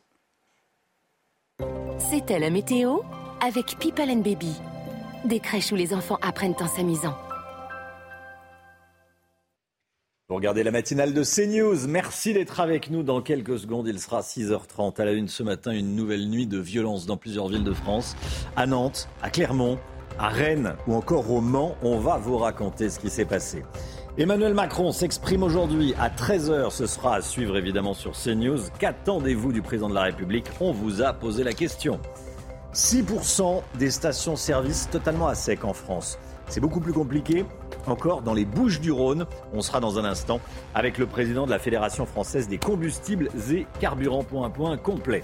C'était 1.98 2.38
la 2.38 2.50
météo 2.50 2.98
avec 3.40 3.78
People 3.78 4.10
and 4.10 4.22
Baby. 4.22 4.60
Des 5.24 5.38
crèches 5.38 5.70
où 5.70 5.76
les 5.76 5.94
enfants 5.94 6.18
apprennent 6.22 6.56
en 6.60 6.66
s'amusant. 6.66 7.14
Vous 10.30 10.36
regardez 10.36 10.62
la 10.62 10.70
matinale 10.70 11.12
de 11.12 11.24
CNews. 11.24 11.88
Merci 11.88 12.32
d'être 12.32 12.60
avec 12.60 12.88
nous. 12.88 13.02
Dans 13.02 13.20
quelques 13.20 13.58
secondes, 13.58 13.88
il 13.88 13.98
sera 13.98 14.20
6h30. 14.20 15.00
À 15.00 15.04
la 15.04 15.10
une 15.10 15.26
ce 15.26 15.42
matin, 15.42 15.72
une 15.72 15.96
nouvelle 15.96 16.28
nuit 16.28 16.46
de 16.46 16.58
violence 16.58 17.04
dans 17.04 17.16
plusieurs 17.16 17.48
villes 17.48 17.64
de 17.64 17.72
France. 17.72 18.14
À 18.54 18.68
Nantes, 18.68 19.08
à 19.22 19.30
Clermont, 19.30 19.76
à 20.20 20.28
Rennes 20.28 20.76
ou 20.86 20.94
encore 20.94 21.28
au 21.32 21.40
Mans. 21.40 21.74
On 21.82 21.98
va 21.98 22.16
vous 22.16 22.38
raconter 22.38 22.90
ce 22.90 23.00
qui 23.00 23.10
s'est 23.10 23.24
passé. 23.24 23.64
Emmanuel 24.18 24.54
Macron 24.54 24.92
s'exprime 24.92 25.42
aujourd'hui 25.42 25.94
à 25.98 26.10
13h. 26.10 26.70
Ce 26.70 26.86
sera 26.86 27.16
à 27.16 27.22
suivre 27.22 27.56
évidemment 27.56 27.92
sur 27.92 28.12
CNews. 28.12 28.60
Qu'attendez-vous 28.78 29.52
du 29.52 29.62
président 29.62 29.88
de 29.88 29.94
la 29.94 30.02
République? 30.02 30.46
On 30.60 30.70
vous 30.70 31.02
a 31.02 31.12
posé 31.12 31.42
la 31.42 31.54
question. 31.54 31.98
6% 32.72 33.62
des 33.80 33.90
stations-service 33.90 34.90
totalement 34.92 35.26
à 35.26 35.34
sec 35.34 35.64
en 35.64 35.72
France. 35.72 36.20
C'est 36.50 36.60
beaucoup 36.60 36.80
plus 36.80 36.92
compliqué 36.92 37.44
encore 37.86 38.22
dans 38.22 38.34
les 38.34 38.44
Bouches 38.44 38.80
du 38.80 38.90
Rhône. 38.90 39.24
On 39.54 39.62
sera 39.62 39.78
dans 39.78 40.00
un 40.00 40.04
instant 40.04 40.40
avec 40.74 40.98
le 40.98 41.06
président 41.06 41.46
de 41.46 41.50
la 41.50 41.60
Fédération 41.60 42.06
française 42.06 42.48
des 42.48 42.58
combustibles 42.58 43.28
et 43.52 43.66
carburants. 43.78 44.24
Point 44.24 44.50
point 44.50 44.76
complet. 44.76 45.22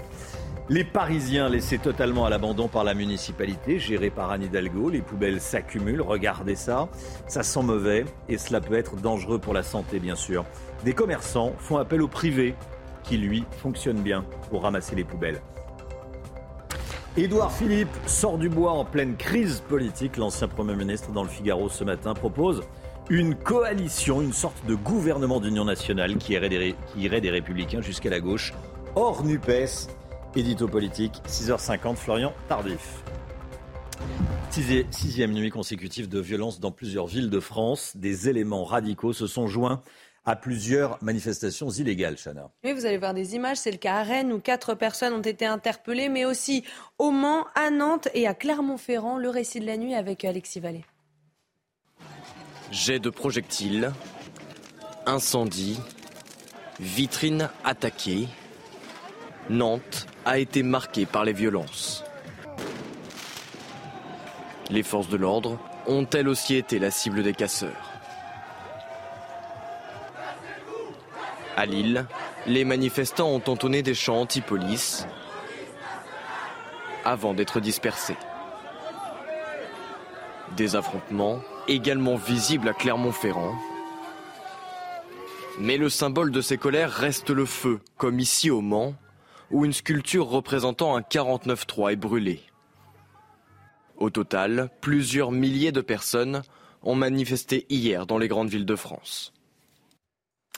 Les 0.69 0.85
Parisiens 0.85 1.49
laissés 1.49 1.79
totalement 1.79 2.25
à 2.25 2.29
l'abandon 2.29 2.69
par 2.69 2.85
la 2.85 2.93
municipalité, 2.93 3.77
gérée 3.77 4.09
par 4.09 4.31
Anne 4.31 4.43
Hidalgo, 4.43 4.89
les 4.89 5.01
poubelles 5.01 5.39
s'accumulent, 5.39 6.01
regardez 6.01 6.55
ça, 6.55 6.89
ça 7.27 7.43
sent 7.43 7.63
mauvais 7.63 8.05
et 8.27 8.37
cela 8.37 8.59
peut 8.59 8.73
être 8.73 8.95
dangereux 8.97 9.39
pour 9.39 9.53
la 9.53 9.63
santé 9.63 9.99
bien 9.99 10.15
sûr. 10.15 10.45
Des 10.83 10.93
commerçants 10.93 11.53
font 11.57 11.77
appel 11.77 12.01
au 12.01 12.09
privé 12.09 12.55
qui 13.03 13.17
lui 13.17 13.45
fonctionne 13.61 14.01
bien 14.01 14.25
pour 14.49 14.63
ramasser 14.63 14.95
les 14.95 15.05
poubelles. 15.05 15.41
Édouard 17.17 17.51
Philippe 17.51 17.89
sort 18.05 18.37
du 18.37 18.47
bois 18.47 18.73
en 18.73 18.85
pleine 18.85 19.17
crise 19.17 19.63
politique. 19.67 20.17
L'ancien 20.17 20.47
Premier 20.47 20.75
ministre 20.75 21.11
dans 21.11 21.23
le 21.23 21.29
Figaro 21.29 21.67
ce 21.67 21.83
matin 21.83 22.13
propose 22.13 22.61
une 23.09 23.33
coalition, 23.33 24.21
une 24.21 24.33
sorte 24.33 24.63
de 24.67 24.75
gouvernement 24.75 25.39
d'union 25.39 25.65
nationale 25.65 26.17
qui 26.17 26.33
irait 26.33 26.49
des, 26.49 27.29
républicains 27.31 27.81
jusqu'à 27.81 28.11
la 28.11 28.19
gauche, 28.19 28.53
hors 28.95 29.23
NUPES. 29.23 29.89
Édito 30.35 30.67
politique, 30.67 31.13
6h50, 31.27 31.95
Florian 31.95 32.33
Tardif. 32.47 33.03
Sixième 34.51 35.33
nuit 35.33 35.49
consécutive 35.49 36.07
de 36.09 36.19
violence 36.19 36.59
dans 36.59 36.71
plusieurs 36.71 37.07
villes 37.07 37.31
de 37.31 37.39
France. 37.39 37.93
Des 37.95 38.29
éléments 38.29 38.63
radicaux 38.63 39.13
se 39.13 39.25
sont 39.25 39.47
joints 39.47 39.81
à 40.27 40.35
plusieurs 40.35 41.01
manifestations 41.01 41.69
illégales, 41.69 42.17
Chana. 42.17 42.51
Oui, 42.65 42.73
vous 42.73 42.85
allez 42.85 42.97
voir 42.97 43.13
des 43.13 43.35
images. 43.35 43.57
C'est 43.57 43.71
le 43.71 43.77
cas 43.77 43.95
à 43.95 44.03
Rennes 44.03 44.33
où 44.33 44.39
quatre 44.39 44.75
personnes 44.75 45.13
ont 45.13 45.21
été 45.21 45.45
interpellées, 45.45 46.09
mais 46.09 46.25
aussi 46.25 46.65
au 46.99 47.11
Mans, 47.11 47.47
à 47.55 47.69
Nantes 47.69 48.09
et 48.13 48.27
à 48.27 48.33
Clermont-Ferrand. 48.33 49.17
Le 49.17 49.29
récit 49.29 49.61
de 49.61 49.65
la 49.65 49.77
nuit 49.77 49.95
avec 49.95 50.25
Alexis 50.25 50.59
Vallée. 50.59 50.83
Jet 52.71 52.99
de 52.99 53.09
projectiles, 53.09 53.93
incendie, 55.05 55.79
vitrine 56.81 57.49
attaquée. 57.63 58.27
Nantes 59.49 60.07
a 60.25 60.39
été 60.39 60.61
marquée 60.61 61.05
par 61.05 61.23
les 61.23 61.31
violences. 61.31 62.03
Les 64.69 64.83
forces 64.83 65.07
de 65.07 65.15
l'ordre 65.15 65.57
ont 65.87 66.05
elles 66.13 66.27
aussi 66.27 66.55
été 66.55 66.79
la 66.79 66.91
cible 66.91 67.23
des 67.23 67.33
casseurs. 67.33 67.86
À 71.57 71.65
Lille, 71.65 72.05
les 72.45 72.63
manifestants 72.63 73.29
ont 73.29 73.41
entonné 73.47 73.81
des 73.81 73.95
chants 73.95 74.21
anti-police 74.21 75.07
avant 77.03 77.33
d'être 77.33 77.59
dispersés. 77.59 78.15
Des 80.55 80.75
affrontements 80.75 81.41
également 81.67 82.15
visibles 82.15 82.69
à 82.69 82.73
Clermont-Ferrand. 82.73 83.55
Mais 85.59 85.77
le 85.77 85.89
symbole 85.89 86.31
de 86.31 86.41
ces 86.41 86.59
colères 86.59 86.91
reste 86.91 87.31
le 87.31 87.47
feu, 87.47 87.79
comme 87.97 88.19
ici 88.19 88.51
au 88.51 88.61
Mans, 88.61 88.93
où 89.49 89.65
une 89.65 89.73
sculpture 89.73 90.27
représentant 90.27 90.95
un 90.95 91.01
49-3 91.01 91.93
est 91.93 91.95
brûlée. 91.95 92.43
Au 93.97 94.11
total, 94.11 94.69
plusieurs 94.79 95.31
milliers 95.31 95.71
de 95.71 95.81
personnes 95.81 96.43
ont 96.83 96.93
manifesté 96.93 97.65
hier 97.71 98.05
dans 98.05 98.19
les 98.19 98.27
grandes 98.27 98.49
villes 98.49 98.67
de 98.67 98.75
France. 98.75 99.33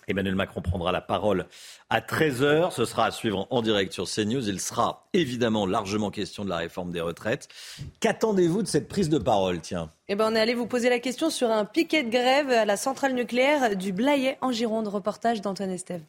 Emmanuel 0.09 0.35
Macron 0.35 0.61
prendra 0.61 0.91
la 0.91 1.01
parole 1.01 1.45
à 1.89 2.01
13h. 2.01 2.71
Ce 2.71 2.83
sera 2.85 3.05
à 3.05 3.11
suivre 3.11 3.47
en 3.51 3.61
direct 3.61 3.93
sur 3.93 4.09
CNews. 4.09 4.49
Il 4.49 4.59
sera 4.59 5.07
évidemment 5.13 5.67
largement 5.67 6.09
question 6.09 6.43
de 6.43 6.49
la 6.49 6.57
réforme 6.57 6.91
des 6.91 6.99
retraites. 6.99 7.47
Qu'attendez-vous 7.99 8.63
de 8.63 8.67
cette 8.67 8.87
prise 8.87 9.09
de 9.09 9.19
parole 9.19 9.61
Tiens? 9.61 9.91
Eh 10.07 10.15
ben, 10.15 10.31
on 10.31 10.35
est 10.35 10.39
allé 10.39 10.55
vous 10.55 10.65
poser 10.65 10.89
la 10.89 10.99
question 10.99 11.29
sur 11.29 11.51
un 11.51 11.63
piquet 11.63 12.03
de 12.03 12.09
grève 12.09 12.49
à 12.49 12.65
la 12.65 12.75
centrale 12.75 13.13
nucléaire 13.13 13.75
du 13.75 13.93
Blayet 13.93 14.37
en 14.41 14.51
Gironde. 14.51 14.87
Reportage 14.87 15.41
d'Antoine 15.41 15.69
Estève. 15.69 16.01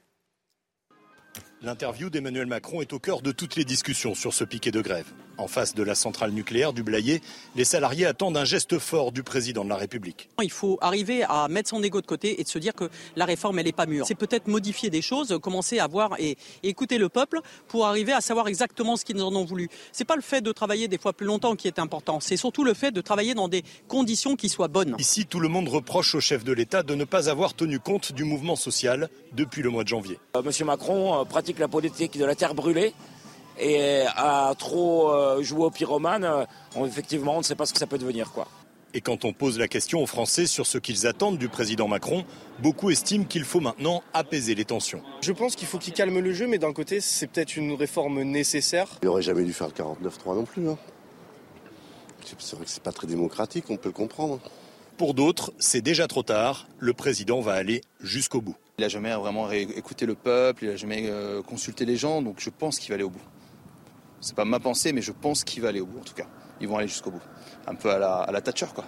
L'interview 1.62 2.08
d'Emmanuel 2.08 2.46
Macron 2.46 2.80
est 2.80 2.94
au 2.94 2.98
cœur 2.98 3.20
de 3.20 3.32
toutes 3.32 3.56
les 3.56 3.64
discussions 3.64 4.14
sur 4.14 4.32
ce 4.32 4.44
piquet 4.44 4.70
de 4.70 4.80
grève. 4.80 5.12
En 5.40 5.48
face 5.48 5.74
de 5.74 5.82
la 5.82 5.94
centrale 5.94 6.32
nucléaire 6.32 6.74
du 6.74 6.82
Blayet, 6.82 7.22
les 7.56 7.64
salariés 7.64 8.04
attendent 8.04 8.36
un 8.36 8.44
geste 8.44 8.78
fort 8.78 9.10
du 9.10 9.22
président 9.22 9.64
de 9.64 9.70
la 9.70 9.76
République. 9.76 10.28
Il 10.42 10.50
faut 10.50 10.76
arriver 10.82 11.22
à 11.22 11.48
mettre 11.48 11.70
son 11.70 11.82
ego 11.82 12.02
de 12.02 12.06
côté 12.06 12.42
et 12.42 12.44
de 12.44 12.48
se 12.48 12.58
dire 12.58 12.74
que 12.74 12.90
la 13.16 13.24
réforme, 13.24 13.58
elle 13.58 13.64
n'est 13.64 13.72
pas 13.72 13.86
mûre. 13.86 14.04
C'est 14.06 14.14
peut-être 14.14 14.48
modifier 14.48 14.90
des 14.90 15.00
choses, 15.00 15.38
commencer 15.42 15.78
à 15.78 15.86
voir 15.86 16.14
et, 16.18 16.36
écouter 16.62 16.98
le 16.98 17.08
peuple 17.08 17.40
pour 17.68 17.86
arriver 17.86 18.12
à 18.12 18.20
savoir 18.20 18.48
exactement 18.48 18.96
ce 18.96 19.04
qu'ils 19.06 19.22
en 19.22 19.34
ont 19.34 19.46
voulu. 19.46 19.70
C'est 19.92 20.04
pas 20.04 20.14
le 20.14 20.20
fait 20.20 20.42
de 20.42 20.52
travailler 20.52 20.88
des 20.88 20.98
fois 20.98 21.14
plus 21.14 21.26
longtemps 21.26 21.56
qui 21.56 21.68
est 21.68 21.78
important, 21.78 22.20
c'est 22.20 22.36
surtout 22.36 22.62
le 22.62 22.74
fait 22.74 22.90
de 22.90 23.00
travailler 23.00 23.32
dans 23.32 23.48
des 23.48 23.64
conditions 23.88 24.36
qui 24.36 24.50
soient 24.50 24.68
bonnes. 24.68 24.94
Ici, 24.98 25.24
tout 25.24 25.40
le 25.40 25.48
monde 25.48 25.70
reproche 25.70 26.14
au 26.14 26.20
chef 26.20 26.44
de 26.44 26.52
l'État 26.52 26.82
de 26.82 26.94
ne 26.94 27.04
pas 27.04 27.30
avoir 27.30 27.54
tenu 27.54 27.78
compte 27.80 28.12
du 28.12 28.24
mouvement 28.24 28.56
social 28.56 29.08
depuis 29.32 29.62
le 29.62 29.70
mois 29.70 29.84
de 29.84 29.88
janvier. 29.88 30.18
Euh, 30.36 30.42
Monsieur 30.42 30.66
Macron 30.66 31.18
euh, 31.18 31.24
pratique 31.24 31.58
la 31.58 31.68
politique 31.68 32.18
de 32.18 32.26
la 32.26 32.34
terre 32.34 32.54
brûlée 32.54 32.92
et 33.60 34.04
à 34.16 34.52
trop 34.58 35.12
euh, 35.12 35.42
jouer 35.42 35.64
au 35.64 35.70
pyromane, 35.70 36.46
on, 36.74 36.86
effectivement, 36.86 37.34
on 37.34 37.38
ne 37.38 37.44
sait 37.44 37.54
pas 37.54 37.66
ce 37.66 37.72
que 37.72 37.78
ça 37.78 37.86
peut 37.86 37.98
devenir. 37.98 38.32
quoi. 38.32 38.46
Et 38.92 39.00
quand 39.00 39.24
on 39.24 39.32
pose 39.32 39.58
la 39.58 39.68
question 39.68 40.02
aux 40.02 40.06
Français 40.06 40.46
sur 40.46 40.66
ce 40.66 40.76
qu'ils 40.76 41.06
attendent 41.06 41.38
du 41.38 41.48
président 41.48 41.86
Macron, 41.86 42.24
beaucoup 42.58 42.90
estiment 42.90 43.24
qu'il 43.24 43.44
faut 43.44 43.60
maintenant 43.60 44.02
apaiser 44.14 44.56
les 44.56 44.64
tensions. 44.64 45.02
Je 45.20 45.32
pense 45.32 45.54
qu'il 45.54 45.68
faut 45.68 45.78
qu'il 45.78 45.92
calme 45.92 46.18
le 46.18 46.32
jeu, 46.32 46.48
mais 46.48 46.58
d'un 46.58 46.72
côté, 46.72 47.00
c'est 47.00 47.28
peut-être 47.28 47.56
une 47.56 47.74
réforme 47.74 48.22
nécessaire. 48.22 48.88
Il 49.02 49.06
n'aurait 49.06 49.22
jamais 49.22 49.44
dû 49.44 49.52
faire 49.52 49.68
le 49.68 49.72
49-3 49.72 50.34
non 50.34 50.44
plus. 50.44 50.68
Hein. 50.68 50.76
C'est 52.38 52.56
vrai 52.56 52.64
que 52.64 52.70
c'est 52.70 52.82
pas 52.82 52.92
très 52.92 53.06
démocratique, 53.06 53.66
on 53.70 53.76
peut 53.76 53.88
le 53.88 53.94
comprendre. 53.94 54.40
Pour 54.96 55.14
d'autres, 55.14 55.52
c'est 55.58 55.80
déjà 55.80 56.06
trop 56.08 56.22
tard. 56.22 56.66
Le 56.78 56.92
président 56.92 57.40
va 57.40 57.52
aller 57.52 57.80
jusqu'au 58.00 58.40
bout. 58.40 58.56
Il 58.78 58.82
n'a 58.82 58.88
jamais 58.88 59.14
vraiment 59.14 59.50
écouté 59.50 60.04
le 60.04 60.14
peuple, 60.14 60.64
il 60.64 60.70
n'a 60.70 60.76
jamais 60.76 61.04
euh, 61.06 61.42
consulté 61.42 61.84
les 61.84 61.96
gens, 61.96 62.22
donc 62.22 62.36
je 62.38 62.50
pense 62.50 62.78
qu'il 62.78 62.90
va 62.90 62.96
aller 62.96 63.04
au 63.04 63.10
bout. 63.10 63.22
C'est 64.20 64.36
pas 64.36 64.44
ma 64.44 64.60
pensée, 64.60 64.92
mais 64.92 65.02
je 65.02 65.12
pense 65.12 65.44
qu'il 65.44 65.62
va 65.62 65.68
aller 65.68 65.80
au 65.80 65.86
bout 65.86 66.00
en 66.00 66.04
tout 66.04 66.14
cas. 66.14 66.26
Ils 66.60 66.68
vont 66.68 66.76
aller 66.76 66.88
jusqu'au 66.88 67.10
bout. 67.10 67.22
Un 67.66 67.74
peu 67.74 67.90
à 67.90 67.98
la, 67.98 68.16
à 68.16 68.32
la 68.32 68.40
Thatcher 68.40 68.66
quoi. 68.74 68.84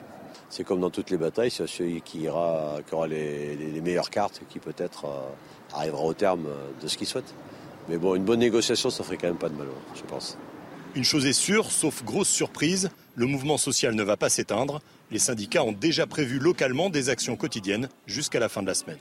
C'est 0.50 0.64
comme 0.64 0.80
dans 0.80 0.90
toutes 0.90 1.08
les 1.08 1.16
batailles, 1.16 1.50
c'est 1.50 1.66
celui 1.66 2.02
qui, 2.02 2.20
ira, 2.20 2.78
qui 2.86 2.94
aura 2.94 3.06
les, 3.06 3.56
les, 3.56 3.70
les 3.70 3.80
meilleures 3.80 4.10
cartes 4.10 4.42
qui 4.50 4.58
peut-être 4.58 5.06
euh, 5.06 5.74
arrivera 5.74 6.02
au 6.02 6.12
terme 6.12 6.46
de 6.82 6.86
ce 6.88 6.98
qu'il 6.98 7.06
souhaite. 7.06 7.34
Mais 7.88 7.96
bon, 7.96 8.14
une 8.14 8.24
bonne 8.24 8.40
négociation, 8.40 8.90
ça 8.90 9.02
ferait 9.02 9.16
quand 9.16 9.28
même 9.28 9.38
pas 9.38 9.48
de 9.48 9.54
mal, 9.54 9.68
je 9.94 10.02
pense. 10.02 10.36
Une 10.94 11.04
chose 11.04 11.24
est 11.24 11.32
sûre, 11.32 11.70
sauf 11.70 12.04
grosse 12.04 12.28
surprise, 12.28 12.90
le 13.14 13.26
mouvement 13.26 13.56
social 13.56 13.94
ne 13.94 14.02
va 14.02 14.18
pas 14.18 14.28
s'éteindre. 14.28 14.80
Les 15.10 15.18
syndicats 15.18 15.64
ont 15.64 15.72
déjà 15.72 16.06
prévu 16.06 16.38
localement 16.38 16.90
des 16.90 17.08
actions 17.08 17.34
quotidiennes 17.34 17.88
jusqu'à 18.06 18.38
la 18.38 18.50
fin 18.50 18.60
de 18.60 18.66
la 18.66 18.74
semaine. 18.74 18.98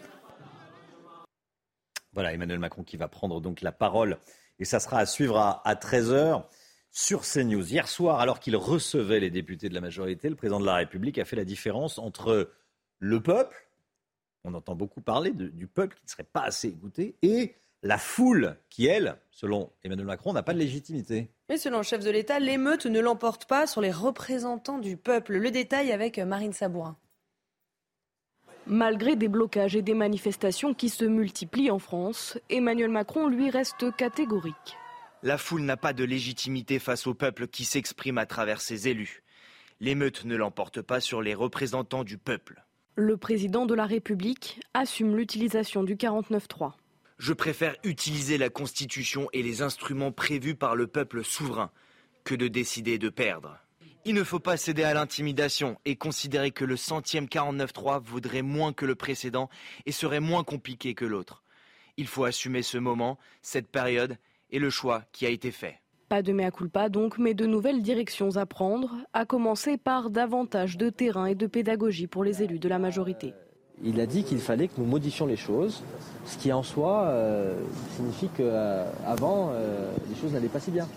Voilà, 2.13 2.34
Emmanuel 2.34 2.60
Macron 2.60 2.84
qui 2.84 2.98
va 2.98 3.08
prendre 3.10 3.41
donc 3.41 3.62
la 3.62 3.72
parole 3.72 4.17
et 4.62 4.65
ça 4.65 4.80
sera 4.80 5.00
à 5.00 5.06
suivre 5.06 5.38
à, 5.38 5.67
à 5.67 5.76
13h 5.76 6.43
sur 6.91 7.24
CNews. 7.24 7.67
Hier 7.67 7.88
soir, 7.88 8.19
alors 8.19 8.39
qu'il 8.39 8.56
recevait 8.56 9.19
les 9.19 9.32
députés 9.32 9.67
de 9.69 9.74
la 9.74 9.82
majorité, 9.82 10.30
le 10.30 10.36
président 10.36 10.60
de 10.60 10.65
la 10.65 10.76
République 10.76 11.17
a 11.17 11.26
fait 11.26 11.36
la 11.36 11.45
différence 11.45 11.97
entre 11.97 12.52
le 13.00 13.21
peuple, 13.21 13.67
on 14.43 14.54
entend 14.54 14.76
beaucoup 14.76 15.02
parler 15.02 15.32
du 15.32 15.67
peuple 15.67 15.95
qui 15.95 16.06
ne 16.06 16.10
serait 16.10 16.24
pas 16.24 16.43
assez 16.43 16.67
écouté, 16.67 17.15
et 17.24 17.56
la 17.84 17.97
foule 17.97 18.56
qui, 18.69 18.86
elle, 18.86 19.17
selon 19.32 19.71
Emmanuel 19.84 20.06
Macron, 20.06 20.34
n'a 20.34 20.43
pas 20.43 20.54
de 20.54 20.60
légitimité. 20.60 21.32
Mais 21.50 21.58
selon 21.58 21.78
le 21.78 21.84
chef 21.84 22.04
de 22.04 22.12
l'État, 22.12 22.39
l'émeute 22.39 22.86
ne 22.86 23.00
l'emporte 23.00 23.45
pas 23.45 23.65
sur 23.65 23.82
les 23.82 23.91
représentants 23.91 24.78
du 24.78 24.97
peuple. 24.97 25.38
Le 25.38 25.50
détail 25.50 25.91
avec 25.91 26.19
Marine 26.19 26.54
Sabourin. 26.54 26.97
Malgré 28.67 29.15
des 29.15 29.28
blocages 29.28 29.76
et 29.76 29.82
des 29.82 29.95
manifestations 29.95 30.74
qui 30.74 30.89
se 30.89 31.04
multiplient 31.06 31.71
en 31.71 31.80
France, 31.80 32.38
Emmanuel 32.50 32.89
Macron 32.89 33.28
lui 33.28 33.50
reste 33.50 33.95
catégorique. 33.95 34.78
La 35.24 35.38
foule 35.38 35.62
n'a 35.62 35.78
pas 35.78 35.93
de 35.93 36.04
légitimité 36.04 36.80
face 36.80 37.08
au 37.08 37.13
peuple 37.13 37.47
qui 37.47 37.65
s'exprime 37.65 38.17
à 38.17 38.26
travers 38.26 38.62
ses 38.62 38.88
élus. 38.88 39.24
L'émeute 39.80 40.26
ne 40.26 40.36
l'emporte 40.36 40.82
pas 40.82 41.00
sur 41.00 41.21
les 41.21 41.34
représentants 41.34 42.04
du 42.04 42.17
peuple. 42.17 42.63
Le 42.95 43.17
président 43.17 43.65
de 43.65 43.74
la 43.74 43.86
République 43.86 44.60
assume 44.74 45.15
l'utilisation 45.15 45.84
du 45.84 45.95
49-3. 45.95 46.74
Je 47.17 47.34
préfère 47.34 47.76
utiliser 47.84 48.38
la 48.38 48.50
Constitution 48.50 49.30
et 49.32 49.43
les 49.43 49.62
instruments 49.62 50.12
prévus 50.12 50.56
par 50.56 50.76
le 50.76 50.88
peuple 50.88 51.24
souverain 51.24 51.71
que 52.24 52.36
de 52.36 52.47
décider 52.47 52.97
de 52.97 53.10
perdre. 53.10 53.61
Il 54.04 54.16
ne 54.16 54.24
faut 54.24 54.40
pas 54.40 54.58
céder 54.58 54.82
à 54.82 54.96
l'intimidation 54.96 55.78
et 55.86 55.96
considérer 55.96 56.50
que 56.50 56.66
le 56.66 56.76
centième 56.76 57.26
49.3 57.26 58.02
vaudrait 58.04 58.42
moins 58.42 58.74
que 58.74 58.88
le 58.88 58.96
précédent 58.96 59.48
et 59.86 59.92
serait 59.92 60.20
moins 60.20 60.44
compliqué 60.44 60.96
que 60.96 61.06
l'autre. 61.06 61.44
Il 61.98 62.08
faut 62.08 62.24
assumer 62.24 62.64
ce 62.64 62.80
moment, 62.80 63.20
cette 63.44 63.68
période 63.68 64.18
et 64.50 64.58
le 64.58 64.72
choix 64.72 65.04
qui 65.12 65.28
a 65.28 65.30
été 65.30 65.52
fait. 65.52 65.76
Pas 66.10 66.24
de 66.24 66.34
mea 66.34 66.50
culpa 66.50 66.90
donc, 66.90 67.20
mais 67.20 67.36
de 67.36 67.46
nouvelles 67.46 67.84
directions 67.84 68.38
à 68.38 68.48
prendre, 68.48 68.98
à 69.14 69.26
commencer 69.26 69.78
par 69.78 70.10
davantage 70.10 70.78
de 70.78 70.90
terrain 70.90 71.28
et 71.28 71.36
de 71.36 71.46
pédagogie 71.46 72.08
pour 72.08 72.24
les 72.24 72.42
élus 72.42 72.60
de 72.60 72.68
la 72.68 72.80
majorité. 72.80 73.36
Il 73.84 74.00
a 74.00 74.08
dit 74.08 74.24
qu'il 74.24 74.40
fallait 74.40 74.68
que 74.68 74.80
nous 74.80 74.86
modifions 74.86 75.28
les 75.28 75.38
choses, 75.38 75.84
ce 76.26 76.40
qui 76.40 76.52
en 76.52 76.64
soi 76.64 77.04
euh, 77.04 77.54
signifie 77.96 78.30
qu'avant, 78.36 79.52
euh, 79.54 79.92
les 80.10 80.20
choses 80.20 80.34
n'allaient 80.34 80.48
pas 80.48 80.60
si 80.60 80.72
bien 80.72 80.88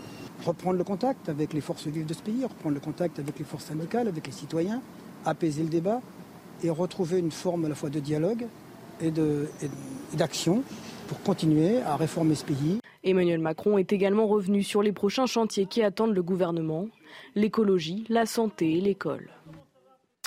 reprendre 0.44 0.78
le 0.78 0.84
contact 0.84 1.28
avec 1.28 1.52
les 1.52 1.60
forces 1.60 1.86
vives 1.86 2.06
de 2.06 2.14
ce 2.14 2.22
pays, 2.22 2.44
reprendre 2.44 2.74
le 2.74 2.80
contact 2.80 3.18
avec 3.18 3.38
les 3.38 3.44
forces 3.44 3.64
syndicales, 3.64 4.08
avec 4.08 4.26
les 4.26 4.32
citoyens, 4.32 4.80
apaiser 5.24 5.62
le 5.62 5.68
débat 5.68 6.00
et 6.62 6.70
retrouver 6.70 7.18
une 7.18 7.30
forme 7.30 7.64
à 7.64 7.68
la 7.68 7.74
fois 7.74 7.90
de 7.90 8.00
dialogue 8.00 8.46
et 9.00 9.12
d'action 10.12 10.62
pour 11.08 11.20
continuer 11.22 11.80
à 11.82 11.96
réformer 11.96 12.34
ce 12.34 12.44
pays. 12.44 12.78
Emmanuel 13.02 13.40
Macron 13.40 13.76
est 13.76 13.92
également 13.92 14.26
revenu 14.26 14.62
sur 14.62 14.82
les 14.82 14.92
prochains 14.92 15.26
chantiers 15.26 15.66
qui 15.66 15.82
attendent 15.82 16.14
le 16.14 16.22
gouvernement, 16.22 16.86
l'écologie, 17.34 18.06
la 18.08 18.24
santé 18.24 18.78
et 18.78 18.80
l'école. 18.80 19.30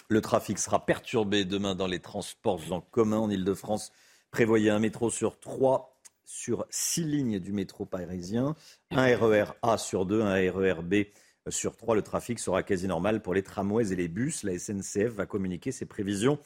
Le 0.10 0.22
trafic 0.22 0.60
sera 0.60 0.86
perturbé 0.86 1.44
demain 1.44 1.76
dans 1.76 1.88
les 1.88 2.00
transports 2.00 2.62
en 2.72 2.82
commun 2.82 3.18
en 3.18 3.30
Ile-de-France. 3.30 3.92
Prévoyez 4.32 4.70
un 4.70 4.80
métro 4.80 5.10
sur 5.10 5.40
trois 5.40 5.97
sur 6.28 6.68
six 6.70 7.06
lignes 7.06 7.40
du 7.40 7.54
métro 7.54 7.86
parisien, 7.86 8.54
un 8.92 9.16
RER 9.16 9.46
e 9.46 9.54
A 9.64 9.78
sur 9.78 10.06
deux, 10.06 10.22
un 10.22 10.36
RER 10.36 10.80
e 10.80 10.82
B 10.82 10.96
sur 11.50 11.78
trois. 11.78 11.96
Le 11.96 12.02
trafic 12.02 12.38
sera 12.38 12.62
quasi 12.62 12.88
normal 12.88 13.22
pour 13.22 13.34
les 13.34 13.44
tramways 13.44 13.94
et 13.94 13.96
les 13.96 14.10
bus. 14.10 14.44
La 14.44 14.60
SNCF 14.60 15.14
va 15.14 15.26
communiquer 15.26 15.72
ses 15.72 15.86
prévisions 15.86 16.38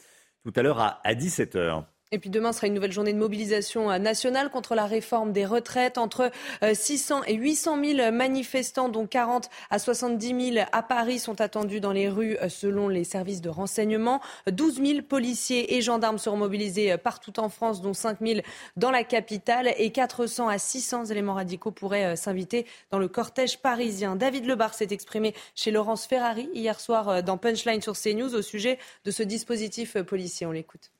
tout 0.43 0.53
à 0.55 0.61
l'heure 0.61 0.79
à 0.79 1.13
17h. 1.13 1.83
Et 2.13 2.19
puis 2.19 2.29
demain 2.29 2.51
sera 2.51 2.67
une 2.67 2.73
nouvelle 2.73 2.91
journée 2.91 3.13
de 3.13 3.17
mobilisation 3.17 3.89
euh, 3.89 3.97
nationale 3.97 4.49
contre 4.49 4.75
la 4.75 4.85
réforme 4.85 5.31
des 5.31 5.45
retraites. 5.45 5.97
Entre 5.97 6.29
600 6.73 7.19
euh, 7.19 7.23
et 7.27 7.35
800 7.35 7.81
000 7.81 8.11
manifestants, 8.11 8.89
dont 8.89 9.07
40 9.07 9.49
à 9.69 9.79
70 9.79 10.53
000 10.55 10.65
à 10.73 10.83
Paris, 10.83 11.19
sont 11.19 11.39
attendus 11.39 11.79
dans 11.79 11.93
les 11.93 12.09
rues 12.09 12.35
euh, 12.41 12.49
selon 12.49 12.89
les 12.89 13.05
services 13.05 13.39
de 13.39 13.47
renseignement. 13.47 14.19
12 14.51 14.83
000 14.83 15.01
policiers 15.03 15.77
et 15.77 15.81
gendarmes 15.81 16.17
seront 16.17 16.35
mobilisés 16.35 16.97
partout 16.97 17.39
en 17.39 17.47
France, 17.47 17.81
dont 17.81 17.93
5 17.93 18.17
000 18.19 18.41
dans 18.75 18.91
la 18.91 19.05
capitale. 19.05 19.73
Et 19.77 19.91
400 19.91 20.49
à 20.49 20.57
600 20.57 21.05
éléments 21.05 21.35
radicaux 21.35 21.71
pourraient 21.71 22.17
s'inviter 22.17 22.65
dans 22.89 22.99
le 22.99 23.07
cortège 23.07 23.59
parisien. 23.59 24.17
David 24.17 24.45
Lebar 24.47 24.73
s'est 24.73 24.87
exprimé 24.91 25.33
chez 25.55 25.71
Laurence 25.71 26.05
Ferrari 26.05 26.49
hier 26.53 26.77
soir 26.81 27.23
dans 27.23 27.37
Punchline 27.37 27.81
sur 27.81 27.93
CNews 27.93 28.35
au 28.35 28.41
sujet 28.41 28.79
de 29.05 29.11
ce 29.11 29.23
dispositif 29.23 29.97
policier. 30.01 30.45
On 30.45 30.51
l'écoute. 30.51 30.91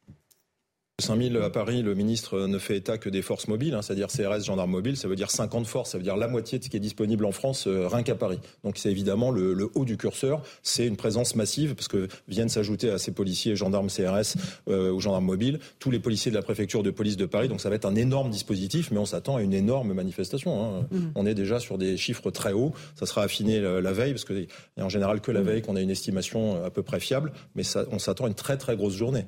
5000 1.02 1.38
à 1.38 1.50
Paris, 1.50 1.82
le 1.82 1.96
ministre 1.96 2.48
ne 2.48 2.58
fait 2.58 2.78
état 2.78 2.98
que 2.98 3.10
des 3.10 3.22
forces 3.22 3.48
mobiles, 3.48 3.74
hein, 3.74 3.82
c'est-à-dire 3.82 4.08
CRS, 4.08 4.46
gendarmes 4.46 4.72
mobiles, 4.72 4.98
ça 4.98 5.08
veut 5.08 5.16
dire 5.16 5.32
50 5.32 5.66
forces, 5.68 5.92
ça 5.92 5.98
veut 5.98 6.04
dire 6.04 6.16
la 6.16 6.28
moitié 6.28 6.60
de 6.60 6.64
ce 6.64 6.70
qui 6.70 6.78
est 6.78 6.82
disponible 6.82 7.26
en 7.26 7.32
France, 7.32 7.68
euh, 7.68 7.88
rien 7.88 8.04
qu'à 8.04 8.16
Paris. 8.16 8.40
Donc 8.64 8.78
c'est 8.78 8.92
évidemment 8.92 9.32
le, 9.32 9.70
haut 9.76 9.86
du 9.86 9.98
curseur, 9.98 10.42
c'est 10.64 10.88
une 10.88 10.96
présence 10.96 11.36
massive, 11.36 11.76
parce 11.76 11.88
que 11.88 12.08
viennent 12.28 12.50
s'ajouter 12.50 12.90
à 12.90 12.98
ces 12.98 13.12
policiers, 13.12 13.56
gendarmes 13.56 13.88
CRS 13.88 14.38
euh, 14.70 14.92
ou 14.92 15.00
gendarmes 15.00 15.26
mobiles, 15.26 15.60
tous 15.80 15.92
les 15.92 16.00
policiers 16.00 16.32
de 16.32 16.36
la 16.36 16.44
préfecture 16.44 16.84
de 16.84 16.92
police 16.92 17.18
de 17.18 17.26
Paris, 17.26 17.48
donc 17.48 17.62
ça 17.62 17.70
va 17.70 17.76
être 17.76 17.86
un 17.86 17.96
énorme 17.96 18.30
dispositif, 18.30 18.92
mais 18.92 18.98
on 18.98 19.06
s'attend 19.06 19.38
à 19.38 19.42
une 19.42 19.54
énorme 19.54 19.94
manifestation. 19.94 20.64
Hein. 20.64 20.88
Mmh. 20.92 21.00
On 21.16 21.26
est 21.26 21.36
déjà 21.36 21.60
sur 21.60 21.78
des 21.78 21.98
chiffres 21.98 22.32
très 22.32 22.54
hauts, 22.54 22.74
ça 22.96 23.06
sera 23.06 23.24
affiné 23.24 23.60
la, 23.60 23.92
veille, 23.92 24.12
parce 24.12 24.26
que 24.26 24.46
en 24.80 24.90
général 24.90 25.22
que 25.22 25.32
la 25.32 25.42
mmh. 25.42 25.44
veille 25.44 25.62
qu'on 25.62 25.76
a 25.76 25.82
une 25.82 25.90
estimation 25.90 26.64
à 26.64 26.70
peu 26.70 26.84
près 26.84 27.00
fiable, 27.00 27.32
mais 27.56 27.64
ça, 27.64 27.86
on 27.92 28.00
s'attend 28.00 28.26
à 28.26 28.28
une 28.28 28.36
très 28.36 28.58
très 28.58 28.76
grosse 28.76 28.96
journée. 28.96 29.26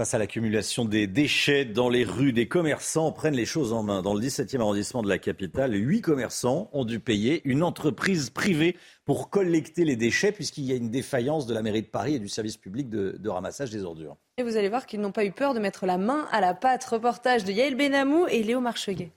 Face 0.00 0.14
à 0.14 0.18
l'accumulation 0.18 0.84
des 0.84 1.08
déchets 1.08 1.64
dans 1.64 1.88
les 1.88 2.04
rues, 2.04 2.32
des 2.32 2.46
commerçants 2.46 3.10
prennent 3.10 3.34
les 3.34 3.44
choses 3.44 3.72
en 3.72 3.82
main. 3.82 4.00
Dans 4.00 4.14
le 4.14 4.20
17e 4.20 4.60
arrondissement 4.60 5.02
de 5.02 5.08
la 5.08 5.18
capitale, 5.18 5.74
huit 5.74 6.02
commerçants 6.02 6.70
ont 6.72 6.84
dû 6.84 7.00
payer 7.00 7.42
une 7.44 7.64
entreprise 7.64 8.30
privée 8.30 8.76
pour 9.04 9.28
collecter 9.28 9.84
les 9.84 9.96
déchets 9.96 10.30
puisqu'il 10.30 10.66
y 10.66 10.72
a 10.72 10.76
une 10.76 10.92
défaillance 10.92 11.46
de 11.46 11.54
la 11.54 11.62
mairie 11.62 11.82
de 11.82 11.88
Paris 11.88 12.14
et 12.14 12.18
du 12.20 12.28
service 12.28 12.56
public 12.56 12.88
de, 12.88 13.28
ramassage 13.28 13.70
des 13.70 13.82
ordures. 13.82 14.16
Et 14.36 14.44
vous 14.44 14.56
allez 14.56 14.68
voir 14.68 14.86
qu'ils 14.86 15.00
n'ont 15.00 15.10
pas 15.10 15.24
eu 15.24 15.32
peur 15.32 15.52
de 15.52 15.58
mettre 15.58 15.84
la 15.84 15.98
main 15.98 16.28
à 16.30 16.40
la 16.40 16.54
pâte. 16.54 16.84
Reportage 16.84 17.42
de 17.42 17.50
Yael 17.50 17.74
Benamou 17.74 18.28
et 18.28 18.44
Léo 18.44 18.60
Marcheguet. 18.60 19.10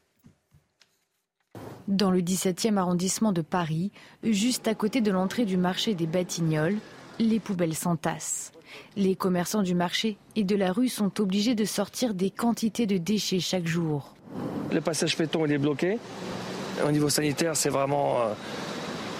Dans 1.88 2.10
le 2.10 2.22
17e 2.22 2.78
arrondissement 2.78 3.34
de 3.34 3.41
Paris, 3.44 3.91
juste 4.24 4.67
à 4.67 4.74
côté 4.74 5.02
de 5.02 5.12
l'entrée 5.12 5.46
du 5.46 5.58
marché 5.58 5.94
des 5.94 6.08
Batignolles, 6.08 6.78
les 7.22 7.40
poubelles 7.40 7.76
s'entassent. 7.76 8.52
Les 8.96 9.16
commerçants 9.16 9.64
du 9.64 9.76
marché 9.76 10.18
et 10.36 10.44
de 10.44 10.56
la 10.56 10.72
rue 10.72 10.90
sont 10.90 11.20
obligés 11.22 11.56
de 11.56 11.66
sortir 11.66 12.14
des 12.14 12.30
quantités 12.30 12.86
de 12.86 12.98
déchets 12.98 13.40
chaque 13.40 13.68
jour. 13.68 14.16
Le 14.72 14.82
passage 14.82 15.18
péton 15.18 15.46
est 15.46 15.58
bloqué. 15.58 15.98
Au 16.86 16.92
niveau 16.92 17.10
sanitaire, 17.10 17.56
c'est 17.56 17.70
vraiment 17.70 18.22
euh, 18.22 18.34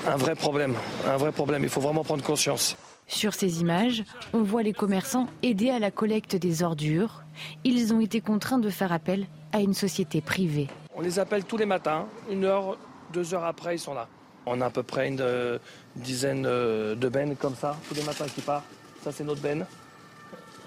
un 0.08 0.16
vrai 0.16 0.36
problème. 0.36 0.76
Un 1.06 1.18
vrai 1.18 1.32
problème. 1.32 1.64
Il 1.64 1.70
faut 1.70 1.82
vraiment 1.82 2.04
prendre 2.04 2.24
conscience. 2.24 2.78
Sur 3.08 3.34
ces 3.34 3.60
images, 3.60 4.04
on 4.32 4.42
voit 4.42 4.64
les 4.64 4.72
commerçants 4.72 5.28
aider 5.44 5.70
à 5.70 5.80
la 5.80 5.92
collecte 5.92 6.38
des 6.38 6.64
ordures. 6.64 7.24
Ils 7.66 7.94
ont 7.94 8.00
été 8.00 8.22
contraints 8.22 8.58
de 8.58 8.70
faire 8.70 8.94
appel 8.94 9.26
à 9.52 9.60
une 9.60 9.74
société 9.74 10.22
privée. 10.22 10.68
On 10.96 11.02
les 11.02 11.20
appelle 11.20 11.44
tous 11.44 11.58
les 11.58 11.66
matins. 11.66 12.06
Une 12.30 12.46
heure, 12.46 12.78
deux 13.12 13.34
heures 13.34 13.44
après, 13.44 13.76
ils 13.76 13.80
sont 13.80 13.94
là. 13.94 14.08
On 14.46 14.60
a 14.62 14.66
à 14.66 14.70
peu 14.70 14.84
près 14.84 15.08
une, 15.08 15.22
euh, 15.22 15.58
dizaine 15.96 16.46
euh, 16.46 16.96
de 16.96 17.10
bennes 17.10 17.36
comme 17.36 17.56
ça, 17.56 17.78
tous 17.88 17.96
les 17.96 18.04
matins 18.04 18.26
qui 18.26 18.42
partent. 18.42 18.66
Ça, 19.04 19.12
c'est 19.12 19.24
notre 19.24 19.42
benne. 19.42 19.66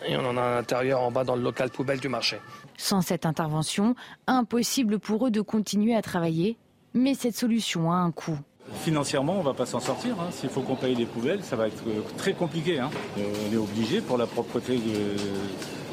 Et 0.07 0.17
on 0.17 0.27
en 0.27 0.37
a 0.37 0.43
à 0.43 0.55
l'intérieur, 0.57 1.01
en 1.01 1.11
bas, 1.11 1.25
dans 1.25 1.37
le 1.37 1.43
local 1.43 1.71
poubelle 1.71 1.99
du 1.99 2.09
marché. 2.09 2.39
Sans 2.77 3.01
cette 3.01 3.27
intervention, 3.27 3.95
impossible 4.27 4.99
pour 4.99 5.27
eux 5.27 5.31
de 5.31 5.41
continuer 5.41 5.95
à 5.95 6.03
travailler. 6.03 6.59
Mais 6.93 7.15
cette 7.15 7.37
solution 7.37 7.91
a 7.91 7.97
un 7.97 8.11
coût. 8.11 8.39
Financièrement, 8.83 9.35
on 9.35 9.39
ne 9.41 9.45
va 9.45 9.55
pas 9.55 9.67
s'en 9.67 9.81
sortir. 9.81 10.15
Hein. 10.21 10.29
S'il 10.31 10.49
faut 10.49 10.63
qu'on 10.63 10.77
paye 10.77 10.95
des 10.95 11.07
poubelles, 11.07 11.43
ça 11.43 11.57
va 11.57 11.69
être 11.69 11.83
euh, 11.87 12.01
très 12.17 12.33
compliqué. 12.33 12.79
Hein. 12.79 12.91
On 13.19 13.53
est 13.53 13.57
obligé 13.57 14.01
pour 14.01 14.19
la 14.19 14.27
propreté, 14.27 14.79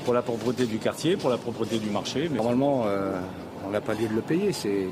pour 0.06 0.14
la 0.14 0.22
propreté 0.22 0.66
du 0.66 0.78
quartier, 0.78 1.18
pour 1.18 1.30
la 1.30 1.38
propreté 1.38 1.80
du 1.80 1.90
marché. 1.90 2.28
Mais... 2.30 2.38
Normalement, 2.38 2.84
euh, 2.86 3.20
on 3.66 3.72
n'a 3.72 3.82
pas 3.82 3.94
lieu 3.94 4.08
de 4.08 4.14
le 4.14 4.22
payer. 4.22 4.52
C'est 4.54 4.88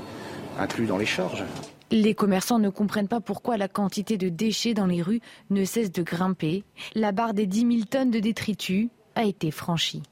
inclus 0.60 0.88
dans 0.88 0.97
les 0.97 1.06
charges. 1.06 1.43
Les 1.91 2.13
commerçants 2.13 2.60
ne 2.60 2.69
comprennent 2.69 3.08
pas 3.08 3.19
pourquoi 3.19 3.58
la 3.58 3.67
quantité 3.67 4.17
de 4.17 4.30
déchets 4.30 4.75
dans 4.75 4.86
les 4.86 5.02
rues 5.02 5.21
ne 5.49 5.65
cesse 5.65 5.91
de 5.91 6.04
grimper. 6.04 6.63
La 6.93 7.12
barre 7.12 7.34
des 7.34 7.47
10 7.47 7.60
000 7.62 7.86
tonnes 7.89 8.12
de 8.12 8.19
détritus 8.19 8.89
a 9.15 9.23
été 9.23 9.49
franchie. 9.49 10.04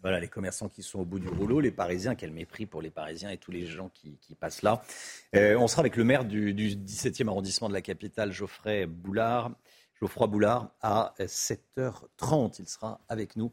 Voilà 0.00 0.20
les 0.20 0.28
commerçants 0.28 0.68
qui 0.68 0.82
sont 0.82 1.00
au 1.00 1.04
bout 1.04 1.18
du 1.18 1.28
rouleau, 1.28 1.60
les 1.60 1.70
Parisiens, 1.70 2.14
quel 2.14 2.30
mépris 2.30 2.66
pour 2.66 2.82
les 2.82 2.90
Parisiens 2.90 3.30
et 3.30 3.38
tous 3.38 3.50
les 3.50 3.66
gens 3.66 3.88
qui, 3.88 4.18
passent 4.38 4.62
là. 4.62 4.82
Euh, 5.34 5.56
on 5.58 5.66
sera 5.66 5.80
avec 5.80 5.96
le 5.96 6.04
maire 6.04 6.24
du, 6.24 6.54
17e 6.54 7.26
arrondissement 7.26 7.68
de 7.68 7.74
la 7.74 7.80
capitale, 7.80 8.30
Geoffrey 8.30 8.86
Boulard, 8.86 9.50
Geoffroy 9.98 10.26
Boulard, 10.26 10.70
à 10.82 11.14
7h30. 11.18 12.56
Il 12.58 12.68
sera 12.68 13.00
avec 13.08 13.36
nous 13.36 13.50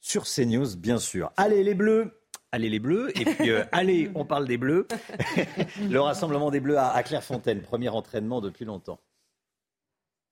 sur 0.00 0.24
CNews, 0.24 0.76
bien 0.76 0.98
sûr. 0.98 1.30
Allez 1.36 1.62
les 1.62 1.74
Bleus, 1.74 2.17
Allez 2.52 2.70
les 2.70 2.78
Bleus. 2.78 3.10
Et 3.20 3.24
puis, 3.24 3.50
euh, 3.50 3.64
allez, 3.72 4.10
on 4.14 4.24
parle 4.24 4.46
des 4.46 4.56
Bleus. 4.56 4.86
le 5.90 6.00
rassemblement 6.00 6.50
des 6.50 6.60
Bleus 6.60 6.78
à, 6.78 7.02
Clairefontaine. 7.02 7.60
Premier 7.60 7.88
entraînement 7.88 8.40
depuis 8.40 8.64
longtemps. 8.64 8.98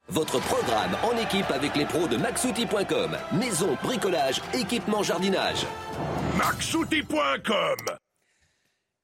Votre 0.08 0.38
programme 0.38 0.96
en 1.02 1.16
équipe 1.18 1.50
avec 1.50 1.74
les 1.74 1.84
pros 1.84 2.06
de 2.06 2.16
maxouti.com. 2.16 3.16
Maison, 3.32 3.76
bricolage, 3.82 4.40
équipement, 4.54 5.02
jardinage. 5.02 5.66
maxouti.com 6.38 7.96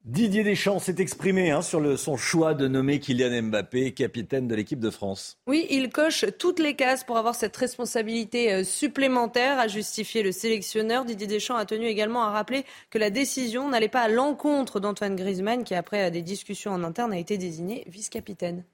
Didier 0.05 0.43
Deschamps 0.43 0.81
s'est 0.81 0.97
exprimé 0.99 1.53
hein, 1.53 1.63
sur 1.63 1.79
le, 1.79 1.97
son 1.97 2.17
choix 2.17 2.55
de 2.55 2.67
nommer 2.67 2.99
Kylian 2.99 3.41
Mbappé 3.45 3.93
capitaine 3.93 4.49
de 4.49 4.55
l'équipe 4.57 4.81
de 4.81 4.91
France. 4.91 5.39
Oui, 5.47 5.65
il 5.71 5.91
coche 5.91 6.25
toutes 6.41 6.59
les 6.59 6.75
cases 6.75 7.05
pour 7.05 7.19
avoir 7.19 7.37
cette 7.37 7.57
responsabilité 7.57 8.53
euh, 8.53 8.65
supplémentaire, 8.65 9.61
a 9.61 9.69
justifié 9.69 10.25
le 10.25 10.33
sélectionneur. 10.33 11.05
Didier 11.05 11.29
Deschamps 11.29 11.55
a 11.55 11.67
tenu 11.67 11.87
également 11.87 12.25
à 12.25 12.31
rappeler 12.31 12.65
que 12.91 12.99
la 12.99 13.11
décision 13.11 13.69
n'allait 13.69 13.89
pas 13.89 14.01
à 14.01 14.09
l'encontre 14.09 14.81
d'Antoine 14.81 15.15
Griezmann, 15.15 15.63
qui 15.63 15.77
après 15.77 16.11
des 16.11 16.23
discussions 16.23 16.73
en 16.73 16.83
interne 16.83 17.13
a 17.13 17.19
été 17.19 17.39
désigné 17.39 17.85
vice-capitaine. 17.87 18.65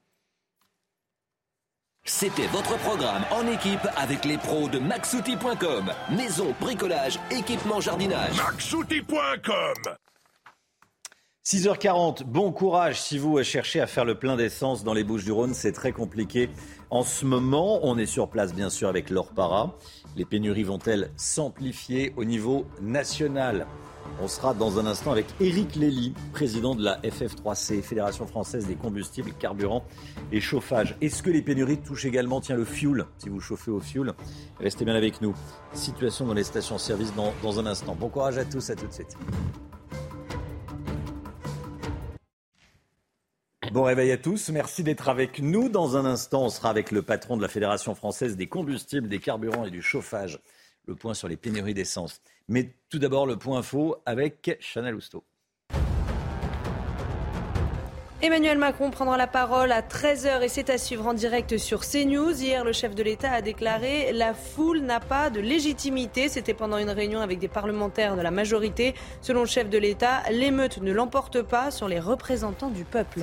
C'était 2.05 2.47
votre 2.47 2.75
programme 2.79 3.21
en 3.29 3.45
équipe 3.45 3.87
avec 3.97 4.25
les 4.25 4.39
pros 4.39 4.67
de 4.67 4.79
maxouti.com. 4.79 5.91
Maison, 6.17 6.55
bricolage, 6.59 7.19
équipement, 7.29 7.79
jardinage. 7.79 8.35
maxouti.com 8.35 9.95
6h40, 11.51 12.25
bon 12.25 12.51
courage 12.51 13.01
si 13.01 13.17
vous 13.17 13.41
cherchez 13.41 13.81
à 13.81 13.87
faire 13.87 14.05
le 14.05 14.13
plein 14.13 14.35
d'essence 14.35 14.83
dans 14.83 14.93
les 14.93 15.03
Bouches 15.03 15.25
du 15.25 15.31
Rhône, 15.31 15.55
c'est 15.55 15.71
très 15.71 15.91
compliqué. 15.91 16.47
En 16.91 17.01
ce 17.01 17.25
moment, 17.25 17.79
on 17.81 17.97
est 17.97 18.05
sur 18.05 18.29
place 18.29 18.53
bien 18.53 18.69
sûr 18.69 18.87
avec 18.87 19.09
l'Orpara. 19.09 19.75
Les 20.15 20.25
pénuries 20.25 20.61
vont-elles 20.61 21.09
s'amplifier 21.17 22.13
au 22.17 22.23
niveau 22.23 22.67
national? 22.83 23.65
On 24.21 24.27
sera 24.27 24.53
dans 24.53 24.77
un 24.77 24.85
instant 24.85 25.11
avec 25.11 25.25
Éric 25.39 25.75
Lély, 25.75 26.13
président 26.33 26.75
de 26.75 26.83
la 26.83 26.99
FF3C, 27.01 27.81
Fédération 27.81 28.27
française 28.27 28.67
des 28.67 28.75
combustibles, 28.75 29.33
carburants 29.33 29.85
et 30.31 30.41
chauffage. 30.41 30.97
Est-ce 31.01 31.23
que 31.23 31.31
les 31.31 31.41
pénuries 31.41 31.79
touchent 31.79 32.05
également 32.05 32.41
tiens, 32.41 32.57
le 32.57 32.65
fuel, 32.65 33.07
si 33.17 33.29
vous 33.29 33.39
chauffez 33.39 33.71
au 33.71 33.79
fuel 33.79 34.13
Restez 34.59 34.85
bien 34.85 34.93
avec 34.93 35.19
nous. 35.19 35.33
Situation 35.73 36.27
dans 36.27 36.35
les 36.35 36.43
stations-service 36.43 37.15
dans, 37.15 37.33
dans 37.41 37.59
un 37.59 37.65
instant. 37.65 37.95
Bon 37.95 38.09
courage 38.09 38.37
à 38.37 38.45
tous, 38.45 38.69
à 38.69 38.75
tout 38.75 38.85
de 38.85 38.93
suite. 38.93 39.17
Bon 43.71 43.83
réveil 43.83 44.11
à 44.11 44.17
tous, 44.17 44.49
merci 44.49 44.81
d'être 44.81 45.09
avec 45.09 45.43
nous. 45.43 45.69
Dans 45.69 45.95
un 45.95 46.03
instant, 46.03 46.45
on 46.45 46.49
sera 46.49 46.71
avec 46.71 46.89
le 46.89 47.03
patron 47.03 47.37
de 47.37 47.43
la 47.43 47.47
Fédération 47.47 47.93
française 47.93 48.35
des 48.35 48.47
combustibles, 48.47 49.07
des 49.07 49.19
carburants 49.19 49.63
et 49.63 49.69
du 49.69 49.83
chauffage. 49.83 50.39
Le 50.87 50.95
point 50.95 51.13
sur 51.13 51.27
les 51.27 51.37
pénuries 51.37 51.75
d'essence. 51.75 52.19
Mais 52.47 52.73
tout 52.89 52.97
d'abord, 52.97 53.27
le 53.27 53.37
point 53.37 53.59
info 53.59 53.97
avec 54.07 54.57
Chanel 54.59 54.95
Housteau. 54.95 55.23
Emmanuel 58.23 58.57
Macron 58.57 58.89
prendra 58.89 59.17
la 59.17 59.27
parole 59.27 59.71
à 59.71 59.81
13h 59.81 60.41
et 60.41 60.49
c'est 60.49 60.71
à 60.71 60.79
suivre 60.79 61.05
en 61.05 61.13
direct 61.13 61.57
sur 61.59 61.81
CNews. 61.81 62.41
Hier, 62.41 62.65
le 62.65 62.73
chef 62.73 62.95
de 62.95 63.03
l'État 63.03 63.31
a 63.31 63.41
déclaré 63.43 64.11
La 64.13 64.33
foule 64.33 64.79
n'a 64.79 64.99
pas 64.99 65.29
de 65.29 65.39
légitimité. 65.39 66.27
C'était 66.27 66.55
pendant 66.55 66.79
une 66.79 66.89
réunion 66.89 67.21
avec 67.21 67.37
des 67.37 67.47
parlementaires 67.47 68.15
de 68.15 68.21
la 68.21 68.31
majorité. 68.31 68.95
Selon 69.21 69.41
le 69.41 69.47
chef 69.47 69.69
de 69.69 69.77
l'État, 69.77 70.23
l'émeute 70.31 70.81
ne 70.81 70.91
l'emporte 70.91 71.43
pas 71.43 71.69
sur 71.69 71.87
les 71.87 71.99
représentants 71.99 72.71
du 72.71 72.83
peuple. 72.83 73.21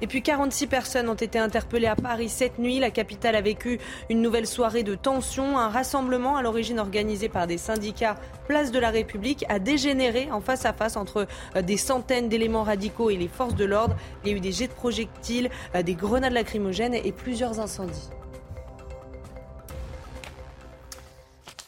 Et 0.00 0.06
puis 0.06 0.22
46 0.22 0.68
personnes 0.68 1.08
ont 1.08 1.14
été 1.14 1.38
interpellées 1.38 1.88
à 1.88 1.96
Paris 1.96 2.28
cette 2.28 2.58
nuit. 2.58 2.78
La 2.78 2.90
capitale 2.90 3.34
a 3.34 3.40
vécu 3.40 3.78
une 4.10 4.22
nouvelle 4.22 4.46
soirée 4.46 4.84
de 4.84 4.94
tension. 4.94 5.58
Un 5.58 5.68
rassemblement 5.68 6.36
à 6.36 6.42
l'origine 6.42 6.78
organisé 6.78 7.28
par 7.28 7.46
des 7.46 7.58
syndicats 7.58 8.16
Place 8.46 8.70
de 8.70 8.78
la 8.78 8.90
République 8.90 9.44
a 9.48 9.58
dégénéré 9.58 10.30
en 10.30 10.40
face 10.40 10.64
à 10.64 10.72
face 10.72 10.96
entre 10.96 11.26
euh, 11.56 11.62
des 11.62 11.76
centaines 11.76 12.28
d'éléments 12.28 12.62
radicaux 12.62 13.10
et 13.10 13.16
les 13.16 13.28
forces 13.28 13.54
de 13.54 13.64
l'ordre. 13.64 13.96
Il 14.24 14.30
y 14.30 14.34
a 14.34 14.36
eu 14.36 14.40
des 14.40 14.52
jets 14.52 14.68
de 14.68 14.72
projectiles, 14.72 15.50
euh, 15.74 15.82
des 15.82 15.94
grenades 15.94 16.32
lacrymogènes 16.32 16.94
et 16.94 17.12
plusieurs 17.12 17.60
incendies. 17.60 18.08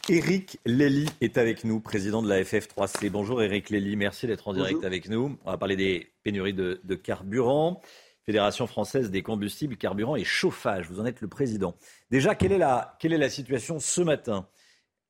Éric 0.09 0.59
Lély 0.65 1.07
est 1.21 1.37
avec 1.37 1.63
nous, 1.63 1.79
président 1.79 2.23
de 2.23 2.27
la 2.27 2.41
FF3C. 2.41 3.09
Bonjour 3.09 3.41
Éric 3.41 3.69
Lély, 3.69 3.95
merci 3.95 4.25
d'être 4.25 4.47
en 4.47 4.53
direct 4.53 4.83
avec 4.83 5.07
nous. 5.07 5.37
On 5.45 5.51
va 5.51 5.57
parler 5.57 5.75
des 5.75 6.11
pénuries 6.23 6.53
de, 6.53 6.81
de 6.83 6.95
carburant. 6.95 7.79
Fédération 8.25 8.67
française 8.67 9.09
des 9.09 9.23
combustibles, 9.23 9.77
carburants 9.77 10.15
et 10.15 10.23
chauffage. 10.23 10.89
Vous 10.89 10.99
en 10.99 11.05
êtes 11.05 11.21
le 11.21 11.27
président. 11.27 11.75
Déjà, 12.11 12.35
quelle 12.35 12.51
est 12.51 12.57
la, 12.57 12.95
quelle 12.99 13.13
est 13.13 13.17
la 13.17 13.29
situation 13.29 13.79
ce 13.79 14.01
matin 14.01 14.47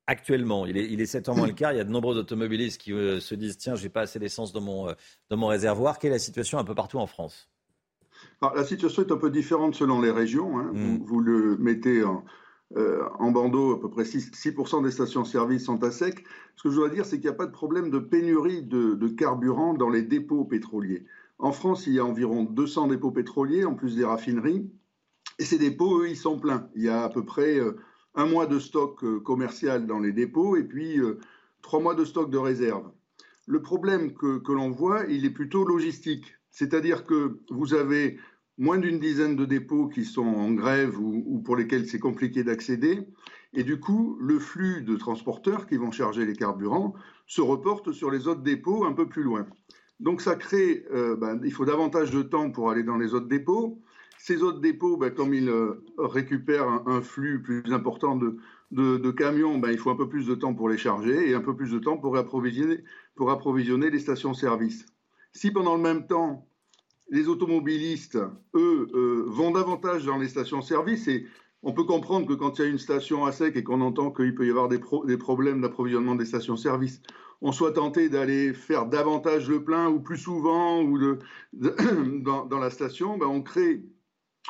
Actuellement, 0.07 0.65
il 0.65 0.77
est, 0.77 0.91
il 0.91 0.99
est 0.99 1.05
7 1.05 1.29
ans 1.29 1.35
moins 1.35 1.47
le 1.47 1.53
quart. 1.53 1.73
Il 1.73 1.77
y 1.77 1.81
a 1.81 1.83
de 1.83 1.91
nombreux 1.91 2.17
automobilistes 2.17 2.81
qui 2.81 2.91
euh, 2.91 3.19
se 3.19 3.35
disent 3.35 3.57
Tiens, 3.57 3.75
j'ai 3.75 3.89
pas 3.89 4.01
assez 4.01 4.19
d'essence 4.19 4.51
dans 4.51 4.61
mon, 4.61 4.89
euh, 4.89 4.93
dans 5.29 5.37
mon 5.37 5.47
réservoir. 5.47 5.99
Quelle 5.99 6.11
est 6.11 6.15
la 6.15 6.19
situation 6.19 6.57
un 6.57 6.63
peu 6.63 6.75
partout 6.75 6.97
en 6.97 7.07
France? 7.07 7.49
Alors, 8.41 8.55
La 8.55 8.63
situation 8.63 9.03
est 9.03 9.11
un 9.11 9.17
peu 9.17 9.29
différente 9.29 9.75
selon 9.75 10.01
les 10.01 10.11
régions. 10.11 10.57
Hein. 10.57 10.71
Mm. 10.73 10.79
Vous, 10.79 11.05
vous 11.05 11.19
le 11.19 11.57
mettez 11.57 12.03
en, 12.03 12.25
euh, 12.77 13.03
en 13.19 13.31
bandeau, 13.31 13.73
à 13.73 13.81
peu 13.81 13.89
près 13.89 14.03
6%, 14.03 14.33
6 14.33 14.81
des 14.83 14.91
stations-service 14.91 15.65
sont 15.65 15.83
à 15.83 15.91
sec. 15.91 16.23
Ce 16.55 16.63
que 16.63 16.69
je 16.69 16.75
dois 16.75 16.89
dire, 16.89 17.05
c'est 17.05 17.17
qu'il 17.17 17.29
n'y 17.29 17.35
a 17.35 17.37
pas 17.37 17.45
de 17.45 17.51
problème 17.51 17.89
de 17.89 17.99
pénurie 17.99 18.61
de, 18.61 18.95
de 18.95 19.07
carburant 19.09 19.73
dans 19.73 19.89
les 19.89 20.03
dépôts 20.03 20.45
pétroliers. 20.45 21.05
En 21.41 21.53
France, 21.53 21.87
il 21.87 21.93
y 21.93 21.99
a 21.99 22.05
environ 22.05 22.43
200 22.43 22.89
dépôts 22.89 23.09
pétroliers, 23.09 23.65
en 23.65 23.73
plus 23.73 23.95
des 23.95 24.05
raffineries. 24.05 24.69
Et 25.39 25.43
ces 25.43 25.57
dépôts, 25.57 26.01
eux, 26.01 26.07
ils 26.07 26.15
sont 26.15 26.39
pleins. 26.39 26.69
Il 26.75 26.83
y 26.83 26.89
a 26.89 27.03
à 27.03 27.09
peu 27.09 27.25
près 27.25 27.59
euh, 27.59 27.77
un 28.13 28.27
mois 28.27 28.45
de 28.45 28.59
stock 28.59 29.03
euh, 29.03 29.19
commercial 29.19 29.87
dans 29.87 29.99
les 29.99 30.11
dépôts 30.11 30.55
et 30.55 30.63
puis 30.63 30.99
euh, 30.99 31.17
trois 31.63 31.79
mois 31.79 31.95
de 31.95 32.05
stock 32.05 32.29
de 32.29 32.37
réserve. 32.37 32.91
Le 33.47 33.59
problème 33.59 34.13
que, 34.13 34.51
l'on 34.51 34.69
voit, 34.69 35.05
il 35.09 35.25
est 35.25 35.31
plutôt 35.31 35.65
logistique. 35.65 36.35
C'est-à-dire 36.51 37.05
que 37.07 37.39
vous 37.49 37.73
avez 37.73 38.19
moins 38.59 38.77
d'une 38.77 38.99
dizaine 38.99 39.35
de 39.35 39.45
dépôts 39.45 39.87
qui 39.87 40.05
sont 40.05 40.21
en 40.21 40.51
grève 40.51 40.99
ou, 40.99 41.23
ou 41.25 41.39
pour 41.39 41.55
lesquels 41.55 41.87
c'est 41.87 41.97
compliqué 41.97 42.43
d'accéder. 42.43 42.99
Et 43.53 43.63
du 43.63 43.79
coup, 43.79 44.15
le 44.21 44.37
flux 44.37 44.83
de 44.83 44.95
transporteurs 44.95 45.65
qui 45.65 45.77
vont 45.77 45.89
charger 45.89 46.23
les 46.23 46.35
carburants 46.35 46.93
se 47.25 47.41
reporte 47.41 47.93
sur 47.93 48.11
les 48.11 48.27
autres 48.27 48.43
dépôts 48.43 48.85
un 48.85 48.93
peu 48.93 49.09
plus 49.09 49.23
loin. 49.23 49.47
Donc 50.01 50.21
ça 50.21 50.35
crée, 50.35 50.83
euh, 50.91 51.15
ben, 51.15 51.39
il 51.45 51.53
faut 51.53 51.63
davantage 51.63 52.09
de 52.09 52.23
temps 52.23 52.49
pour 52.49 52.71
aller 52.71 52.83
dans 52.83 52.97
les 52.97 53.13
autres 53.13 53.27
dépôts. 53.27 53.79
Ces 54.17 54.41
autres 54.41 54.59
dépôts, 54.59 54.97
ben, 54.97 55.11
comme 55.11 55.33
ils 55.33 55.47
euh, 55.47 55.83
récupèrent 55.97 56.67
un, 56.87 57.01
flux 57.01 57.41
plus 57.41 57.71
important 57.71 58.15
de, 58.15 59.11
camions, 59.11 59.59
ben, 59.59 59.71
il 59.71 59.77
faut 59.77 59.91
un 59.91 59.95
peu 59.95 60.09
plus 60.09 60.25
de 60.25 60.33
temps 60.33 60.55
pour 60.55 60.69
les 60.69 60.77
charger 60.77 61.29
et 61.29 61.35
un 61.35 61.41
peu 61.41 61.55
plus 61.55 61.71
de 61.71 61.79
temps 61.79 61.97
pour 61.97 62.17
approvisionner, 62.17 63.89
les 63.91 63.99
stations-service. 63.99 64.87
Si 65.33 65.51
pendant 65.51 65.75
le 65.75 65.81
même 65.81 66.07
temps, 66.07 66.47
les 67.09 67.27
automobilistes, 67.27 68.17
eux, 68.55 68.87
euh, 68.95 69.25
vont 69.27 69.51
davantage 69.51 70.05
dans 70.05 70.17
les 70.17 70.29
stations-service 70.29 71.07
et 71.09 71.27
on 71.61 71.73
peut 71.73 71.83
comprendre 71.83 72.25
que 72.25 72.33
quand 72.33 72.57
il 72.57 72.61
y 72.63 72.65
a 72.65 72.67
une 72.69 72.79
station 72.79 73.25
à 73.25 73.31
sec 73.31 73.55
et 73.55 73.63
qu'on 73.63 73.81
entend 73.81 74.09
qu'il 74.09 74.33
peut 74.33 74.47
y 74.47 74.49
avoir 74.49 74.67
des, 74.67 74.79
des 75.05 75.17
problèmes 75.17 75.61
d'approvisionnement 75.61 76.15
des 76.15 76.25
stations-service, 76.25 77.03
on 77.41 77.51
soit 77.51 77.73
tenté 77.73 78.07
d'aller 78.07 78.53
faire 78.53 78.85
davantage 78.85 79.49
le 79.49 79.63
plein 79.63 79.89
ou 79.89 79.99
plus 79.99 80.17
souvent 80.17 80.81
ou 80.81 80.97
dans, 81.53 82.59
la 82.59 82.69
station, 82.69 83.17
ben 83.17 83.27
on, 83.27 83.41
crée, 83.41 83.83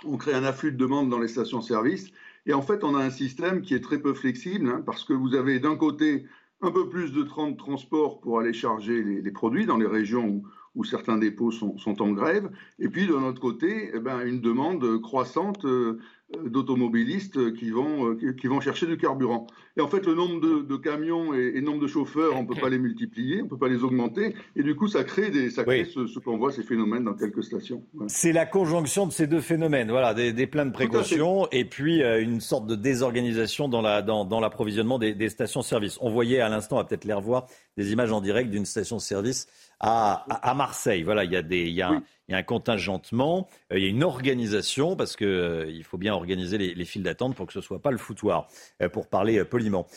un 0.03 0.43
afflux 0.43 0.73
de 0.73 0.77
demandes 0.77 1.09
dans 1.09 1.19
les 1.19 1.29
stations-service. 1.29 2.11
Et 2.45 2.53
en 2.53 2.61
fait, 2.61 2.83
on 2.83 2.95
a 2.95 2.99
un 3.03 3.09
système 3.09 3.61
qui 3.61 3.73
est 3.73 3.81
très 3.81 3.99
peu 3.99 4.13
flexible 4.13 4.67
hein, 4.67 4.83
parce 4.85 5.05
que 5.05 5.13
vous 5.13 5.35
avez 5.35 5.59
d'un 5.59 5.77
côté 5.77 6.25
un 6.61 6.71
peu 6.71 6.89
plus 6.89 7.11
de 7.11 7.23
temps 7.23 7.49
de 7.49 7.57
transport 7.57 8.19
pour 8.19 8.39
aller 8.39 8.53
charger 8.53 9.03
les, 9.03 9.31
produits 9.31 9.65
dans 9.65 9.77
les 9.77 9.87
régions 9.87 10.43
où, 10.75 10.83
certains 10.83 11.17
dépôts 11.17 11.51
sont, 11.51 11.77
sont, 11.77 12.01
en 12.01 12.11
grève, 12.11 12.49
et 12.79 12.87
puis 12.87 13.05
de 13.05 13.13
notre 13.13 13.41
côté, 13.41 13.91
eh 13.93 13.99
ben, 13.99 14.21
une 14.21 14.39
demande 14.39 15.01
croissante 15.01 15.65
euh, 15.65 15.99
d'automobilistes 16.45 17.53
qui 17.53 17.69
vont, 17.71 18.11
euh, 18.11 18.33
qui 18.33 18.47
vont 18.47 18.59
chercher 18.61 18.87
du 18.87 18.97
carburant. 18.97 19.47
Et 19.77 19.81
en 19.81 19.87
fait, 19.87 20.05
le 20.05 20.15
nombre 20.15 20.41
de, 20.41 20.61
de 20.61 20.75
camions 20.77 21.33
et, 21.33 21.51
le 21.51 21.61
nombre 21.61 21.81
de 21.81 21.87
chauffeurs, 21.87 22.35
on 22.35 22.43
ne 22.43 22.47
peut 22.47 22.59
pas 22.59 22.69
les 22.69 22.79
multiplier, 22.79 23.41
on 23.41 23.45
ne 23.45 23.49
peut 23.49 23.57
pas 23.57 23.69
les 23.69 23.83
augmenter, 23.83 24.35
et 24.55 24.63
du 24.63 24.75
coup, 24.75 24.87
ça 24.87 25.03
crée, 25.03 25.29
des, 25.29 25.49
ça 25.49 25.63
crée 25.63 25.83
oui. 25.83 25.91
ce, 25.93 26.07
ce 26.07 26.19
qu'on 26.19 26.37
voit, 26.37 26.51
ces 26.51 26.63
phénomènes 26.63 27.03
dans 27.03 27.13
quelques 27.13 27.43
stations. 27.43 27.83
C'est 28.07 28.33
la 28.33 28.45
conjonction 28.45 29.07
de 29.07 29.11
ces 29.11 29.27
deux 29.27 29.41
phénomènes, 29.41 29.89
voilà, 29.89 30.13
des, 30.13 30.33
des 30.33 30.47
plans 30.47 30.65
de 30.65 30.71
précaution 30.71 31.47
et 31.51 31.65
puis 31.65 32.03
euh, 32.03 32.21
une 32.21 32.41
sorte 32.41 32.67
de 32.67 32.75
désorganisation 32.75 33.67
dans 33.67 33.81
l'approvisionnement 33.81 34.97
la, 34.97 35.01
dans, 35.01 35.09
dans 35.09 35.13
des, 35.13 35.13
des 35.15 35.29
stations-service. 35.29 35.97
On 36.01 36.09
voyait 36.09 36.41
à 36.41 36.49
l'instant, 36.49 36.75
on 36.77 36.79
va 36.79 36.85
peut-être 36.85 37.05
les 37.05 37.13
revoir, 37.13 37.47
des 37.77 37.91
images 37.91 38.11
en 38.11 38.21
direct 38.21 38.49
d'une 38.49 38.65
station-service 38.65 39.47
à, 39.81 40.25
à, 40.29 40.53
Marseille. 40.53 41.03
Voilà, 41.03 41.23
il 41.23 41.31
y 41.31 41.35
a, 41.35 41.41
des, 41.41 41.61
il 41.61 41.73
y 41.73 41.81
a, 41.81 41.89
oui. 41.89 41.97
un, 41.97 42.03
il 42.27 42.31
y 42.31 42.35
a 42.35 42.37
un 42.37 42.43
contingentement, 42.43 43.49
euh, 43.73 43.79
il 43.79 43.83
y 43.83 43.87
a 43.87 43.89
une 43.89 44.03
organisation, 44.03 44.95
parce 44.95 45.15
qu'il 45.15 45.27
euh, 45.27 45.83
faut 45.83 45.97
bien 45.97 46.13
organiser 46.13 46.57
les, 46.57 46.75
les 46.75 46.85
files 46.85 47.03
d'attente 47.03 47.35
pour 47.35 47.47
que 47.47 47.53
ce 47.53 47.59
ne 47.59 47.63
soit 47.63 47.81
pas 47.81 47.91
le 47.91 47.97
foutoir, 47.97 48.47
euh, 48.81 48.89
pour 48.89 49.07
parler 49.07 49.39
euh, 49.39 49.45
poliment. 49.45 49.87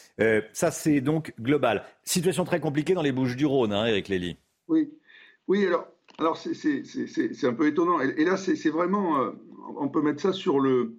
Ça, 0.53 0.71
c'est 0.71 1.01
donc 1.01 1.35
global. 1.39 1.85
Situation 2.03 2.45
très 2.45 2.61
compliquée 2.61 2.95
dans 2.95 3.03
les 3.03 3.13
Bouches 3.13 3.37
du 3.37 3.47
Rhône, 3.47 3.73
hein, 3.73 3.87
Eric 3.87 4.09
Lély. 4.09 4.37
Oui, 4.69 4.91
oui 5.49 5.67
alors, 5.67 5.87
alors 6.19 6.37
c'est 6.39 7.45
un 7.45 7.55
peu 7.55 7.67
étonnant. 7.67 8.01
Et, 8.01 8.23
et 8.23 8.25
là, 8.25 8.39
c'est 8.39 8.71
vraiment, 8.71 9.33
on 9.79 9.89
peut 9.89 10.01
mettre 10.01 10.23
ça 10.23 10.33
sur 10.33 10.61
le 10.61 10.97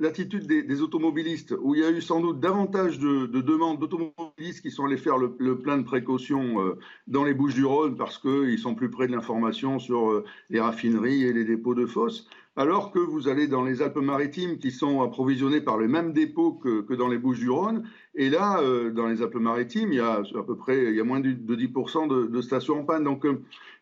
l'attitude 0.00 0.46
des, 0.46 0.82
automobilistes, 0.82 1.54
où 1.60 1.74
il 1.74 1.82
y 1.82 1.84
a 1.84 1.90
eu 1.90 2.00
sans 2.00 2.20
doute 2.20 2.40
davantage 2.40 2.98
de, 2.98 3.26
de 3.26 3.40
demandes 3.42 3.78
d'automobilistes 3.78 4.62
qui 4.62 4.70
sont 4.70 4.86
allés 4.86 4.96
faire 4.96 5.18
le, 5.18 5.58
plein 5.58 5.76
de 5.76 5.84
précautions 5.84 6.62
euh, 6.62 6.78
dans 7.06 7.22
les 7.22 7.34
Bouches-du-Rhône 7.34 7.96
parce 7.96 8.18
qu'ils 8.18 8.58
sont 8.58 8.74
plus 8.74 8.88
près 8.90 9.06
de 9.06 9.12
l'information 9.12 9.78
sur 9.78 10.10
euh, 10.10 10.24
les 10.48 10.58
raffineries 10.58 11.24
et 11.24 11.34
les 11.34 11.44
dépôts 11.44 11.74
de 11.74 11.84
fosses, 11.84 12.26
alors 12.56 12.92
que 12.92 12.98
vous 12.98 13.28
allez 13.28 13.46
dans 13.46 13.62
les 13.62 13.82
Alpes-Maritimes 13.82 14.56
qui 14.56 14.70
sont 14.70 15.02
approvisionnées 15.02 15.60
par 15.60 15.76
les 15.76 15.86
mêmes 15.86 16.14
dépôts 16.14 16.52
que, 16.52 16.94
dans 16.94 17.08
les 17.08 17.18
Bouches-du-Rhône, 17.18 17.84
et 18.14 18.30
là, 18.30 18.58
euh, 18.62 18.90
dans 18.90 19.06
les 19.06 19.20
Alpes-Maritimes, 19.20 19.92
il 19.92 19.96
y 19.96 20.00
a 20.00 20.22
à 20.34 20.42
peu 20.42 20.56
près 20.56 20.86
il 20.86 20.94
y 20.94 21.00
a 21.00 21.04
moins 21.04 21.20
de, 21.20 21.28
10% 21.30 22.30
de, 22.30 22.40
stations 22.40 22.80
en 22.80 22.84
panne. 22.84 23.04
Donc, 23.04 23.26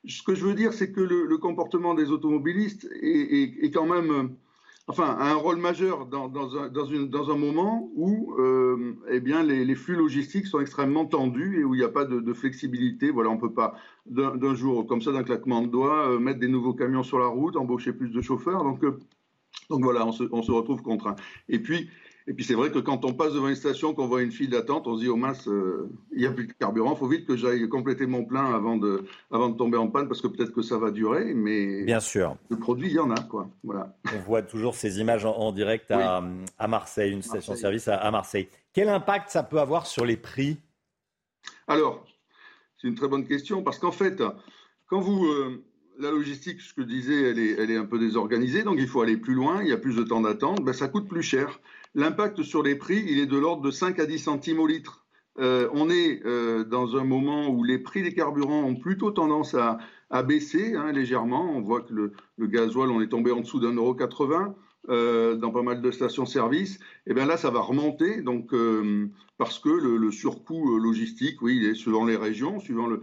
ce 0.05 0.23
que 0.25 0.35
je 0.35 0.45
veux 0.45 0.55
dire, 0.55 0.73
c'est 0.73 0.91
que 0.91 1.01
le, 1.01 1.39
comportement 1.39 1.95
des 1.95 2.11
automobilistes 2.11 2.89
est 3.01 3.71
quand 3.71 3.87
même 3.87 4.35
enfin, 4.89 5.17
un 5.21 5.35
rôle 5.35 5.59
majeur 5.59 6.07
dans, 6.07 6.29
dans, 6.29 6.57
un, 6.57 6.69
dans, 6.69 6.87
une, 6.87 7.09
dans 7.09 7.31
un, 7.31 7.37
moment 7.37 7.91
où 7.95 8.35
euh, 8.39 8.97
eh 9.11 9.21
bien, 9.21 9.43
les, 9.43 9.75
flux 9.75 9.95
logistiques 9.95 10.47
sont 10.47 10.61
extrêmement 10.61 11.05
tendus 11.05 11.61
et 11.61 11.65
où 11.65 11.75
il 11.75 11.79
n'y 11.79 11.85
a 11.85 11.91
pas 11.91 12.05
de, 12.05 12.21
de, 12.21 12.33
flexibilité. 12.33 13.11
Voilà, 13.11 13.31
on 13.31 13.37
ne 13.37 13.41
peut 13.41 13.53
pas 13.53 13.75
d'un 14.07 14.55
jour, 14.55 14.87
comme 14.87 15.03
ça, 15.03 15.13
d'un 15.13 15.23
claquement 15.23 15.63
de 15.63 15.69
doigts, 15.69 16.09
euh, 16.09 16.19
mettre 16.19 16.41
des 16.41 16.49
nouveaux 16.49 16.75
camions 16.75 17.03
sur 17.03 17.19
la 17.19 17.27
route, 17.27 17.57
embaucher 17.57 17.93
plus 17.93 18.09
de 18.09 18.21
chauffeurs. 18.23 18.65
Donc, 18.65 18.83
euh, 18.83 18.99
donc 19.71 19.85
voilà, 19.85 20.07
on 20.07 20.13
se, 20.13 20.25
on 20.33 20.43
se 20.43 20.51
retrouve 20.51 20.83
contraint. 20.83 21.17
Et 21.49 21.59
puis, 21.59 21.91
et 22.29 22.35
puis 22.35 22.45
c'est 22.45 22.55
vrai 22.55 22.71
que 22.71 22.79
quand 22.79 23.07
on 23.07 23.15
passe 23.15 23.33
devant 23.33 23.49
une 23.49 23.55
station, 23.55 23.95
qu'on 23.95 24.07
voit 24.07 24.21
une 24.21 24.31
file 24.31 24.51
d'attente, 24.51 24.87
on 24.87 24.97
se 24.97 25.01
dit, 25.01 25.09
oh 25.09 25.17
mince, 25.17 25.49
euh, 25.49 25.89
il 26.13 26.19
n'y 26.19 26.27
a 26.27 26.31
plus 26.31 26.47
de 26.47 26.53
carburant, 26.53 26.93
il 26.93 26.99
faut 26.99 27.09
vite 27.09 27.27
que 27.27 27.37
j'aille 27.37 27.67
compléter 27.71 28.07
mon 28.07 28.27
plein 28.27 28.55
avant 28.55 28.77
de, 28.77 29.07
avant 29.31 29.49
de 29.49 29.57
tomber 29.57 29.79
en 29.79 29.89
panne, 29.89 30.09
parce 30.09 30.21
que 30.21 30.27
peut-être 30.27 30.53
que 30.53 30.61
ça 30.61 30.77
va 30.77 30.91
durer, 30.91 31.33
mais 31.33 31.85
Bien 31.85 32.01
sûr. 32.01 32.37
le 32.51 32.59
produit, 32.59 32.89
il 32.89 32.97
y 32.97 32.99
en 32.99 33.11
a. 33.11 33.21
Quoi. 33.23 33.49
Voilà. 33.65 33.97
On 34.15 34.19
voit 34.19 34.43
toujours 34.43 34.75
ces 34.75 35.01
images 35.01 35.25
en, 35.25 35.53
direct 35.53 35.91
à, 35.91 36.23
à, 36.59 36.69
Marseille, 36.69 37.13
une 37.13 37.23
station-service 37.23 37.89
à, 37.89 38.11
Marseille. 38.11 38.49
Quel 38.75 38.91
impact 38.91 39.31
ça 39.31 39.43
peut 39.43 39.59
avoir 39.59 39.87
sur 39.87 40.05
les 40.05 40.19
prix? 40.19 40.59
Alors, 41.67 42.05
c'est 42.77 42.89
une 42.89 42.95
très 42.95 43.09
bonne 43.09 43.27
question, 43.27 43.63
parce 43.63 43.79
qu'en 43.79 43.93
fait, 43.93 44.23
quand 44.87 45.01
vous... 45.01 45.25
Euh, 45.25 45.65
la 46.01 46.13
logistique, 46.13 46.61
ce 46.61 46.73
que 46.75 46.83
je 46.83 46.87
disais, 46.87 47.31
elle 47.31 47.41
est, 47.41 47.57
elle 47.59 47.73
est, 47.73 47.77
un 47.77 47.85
peu 47.85 47.99
désorganisée, 47.99 48.63
donc 48.63 48.77
il 48.79 48.87
faut 48.87 49.03
aller 49.03 49.17
plus 49.17 49.35
loin, 49.35 49.63
il 49.65 49.69
y 49.69 49.73
a 49.73 49.77
plus 49.77 49.97
de 49.97 50.05
temps 50.05 50.21
d'attente, 50.21 50.65
ben 50.65 50.73
ça 50.73 50.87
coûte 50.87 51.09
plus 51.09 51.23
cher 51.23 51.59
l'impact 51.95 52.43
sur 52.43 52.63
les 52.63 52.77
prix, 52.77 53.05
il 53.07 53.19
est 53.19 53.27
de 53.27 53.39
l'ordre 53.39 53.63
de 53.63 53.71
5 53.71 53.99
à 53.99 54.07
10 54.07 54.19
centimes 54.19 54.61
au 54.61 54.67
litre. 54.67 55.07
Euh, 55.39 55.69
on 55.73 55.89
est 55.89 56.25
euh, 56.27 56.65
dans 56.65 56.97
un 56.97 57.05
moment 57.05 57.49
où 57.49 57.63
les 57.63 57.79
prix 57.79 58.03
des 58.03 58.13
carburants 58.13 58.65
ont 58.65 58.75
plutôt 58.75 59.11
tendance 59.11 59.55
à, 59.55 59.79
baisser 60.23 60.75
hein, 60.75 60.91
légèrement. 60.93 61.53
On 61.55 61.61
voit 61.61 61.83
que 61.83 61.93
le, 61.93 62.47
gasoil, 62.47 62.91
on 62.91 63.01
est 63.01 63.09
tombé 63.09 63.31
en 63.31 63.41
dessous 63.41 63.61
d'un 63.61 63.75
euro 63.75 63.95
80 63.95 64.55
euh, 64.89 65.37
dans 65.37 65.51
pas 65.51 65.63
mal 65.63 65.83
de 65.83 65.91
stations-service. 65.91 66.77
Et 66.77 67.11
eh 67.11 67.15
bien 67.15 67.27
là, 67.27 67.37
ça 67.37 67.51
va 67.51 67.61
remonter, 67.61 68.23
donc 68.23 68.53
parce 69.37 69.59
que 69.59 69.69
le, 69.69 70.11
surcoût 70.11 70.79
logistique, 70.79 71.41
oui, 71.43 71.59
il 71.59 71.69
est 71.69 71.75
suivant 71.75 72.05
les 72.05 72.17
régions, 72.17 72.59
suivant 72.59 72.87
le, 72.87 73.03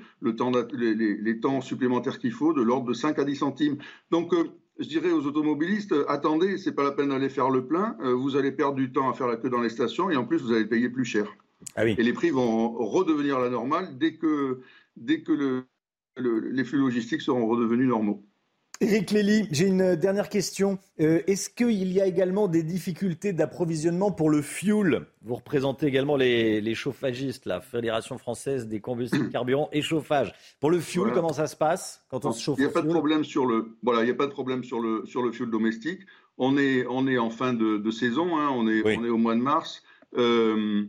les, 0.74 1.16
les, 1.16 1.40
temps 1.40 1.62
supplémentaires 1.62 2.20
qu'il 2.20 2.34
faut, 2.34 2.54
de 2.54 2.62
l'ordre 2.62 2.88
de 2.88 2.94
5 2.94 3.18
à 3.20 3.24
10 3.24 3.36
centimes. 3.36 3.78
Donc 4.12 4.34
je 4.80 4.88
dirais 4.88 5.12
aux 5.12 5.26
automobilistes, 5.26 5.94
euh, 5.94 6.10
attendez, 6.10 6.58
c'est 6.58 6.74
pas 6.74 6.84
la 6.84 6.92
peine 6.92 7.10
d'aller 7.10 7.30
faire 7.30 7.50
le 7.50 7.66
plein, 7.66 7.96
euh, 8.02 8.14
vous 8.14 8.36
allez 8.36 8.52
perdre 8.52 8.76
du 8.76 8.92
temps 8.92 9.10
à 9.10 9.14
faire 9.14 9.28
la 9.28 9.38
queue 9.38 9.50
dans 9.50 9.62
les 9.62 9.70
stations 9.70 10.10
et 10.10 10.16
en 10.16 10.26
plus 10.26 10.42
vous 10.42 10.52
allez 10.52 10.66
payer 10.66 10.90
plus 10.90 11.06
cher. 11.06 11.28
Ah 11.76 11.86
et 11.86 11.96
les 11.96 12.14
prix 12.14 12.30
vont 12.30 12.74
redevenir 12.74 13.40
la 13.40 13.50
normale 13.50 13.98
dès 13.98 14.16
que, 14.16 14.60
dès 14.98 15.22
que 15.22 15.32
le, 15.32 15.66
les 16.18 16.64
flux 16.64 16.80
logistiques 16.80 17.22
seront 17.22 17.48
redevenus 17.48 17.88
normaux. 17.88 18.24
Éric 18.82 19.12
Lély, 19.12 19.48
j'ai 19.52 19.68
une 19.68 19.96
dernière 19.96 20.28
question. 20.28 20.80
Euh, 21.00 21.22
est-ce 21.28 21.50
qu'il 21.50 21.94
y 21.94 22.02
a 22.02 22.06
également 22.06 22.50
des 22.50 22.62
difficultés 22.62 23.32
d'approvisionnement 23.32 24.12
pour 24.12 24.30
le 24.30 24.42
fuel? 24.42 25.06
Vous 25.24 25.36
représentez 25.36 25.86
également 25.86 26.18
les, 26.18 26.76
chauffagistes, 26.76 27.46
la 27.46 27.62
Fédération 27.62 28.18
française 28.18 28.68
des 28.68 28.82
combustibles 28.82 29.30
carburants 29.32 29.70
et 29.72 29.82
chauffage. 29.82 30.34
Pour 30.60 30.72
le 30.72 30.82
fuel, 30.82 31.14
comment 31.14 31.32
ça 31.32 31.48
se 31.48 31.56
passe 31.56 32.04
quand 32.10 32.26
on 32.26 32.34
se 32.34 32.42
chauffe 32.42 32.58
Il 32.60 32.66
n'y 32.66 32.70
a 32.70 32.74
pas 32.74 32.82
de 32.82 32.90
problème 32.90 33.24
sur 33.24 33.46
le 33.46 33.78
voilà, 33.82 34.02
il 34.02 34.06
n'y 34.06 34.12
a 34.12 34.16
pas 34.16 34.28
de 34.28 34.32
problème 34.32 34.64
sur 34.64 34.82
le 34.82 35.06
sur 35.06 35.24
le 35.24 35.32
fuel 35.32 35.50
domestique. 35.50 36.02
On 36.38 36.58
est 36.58 36.86
on 36.90 37.08
est 37.08 37.18
en 37.18 37.30
fin 37.30 37.54
de, 37.54 37.92
saison, 37.92 38.38
hein. 38.38 38.50
on 38.52 38.68
est 38.68 38.82
on 38.84 39.06
est 39.06 39.10
au 39.10 39.18
mois 39.18 39.36
de 39.36 39.42
mars. 39.42 39.84
Euh, 40.18 40.84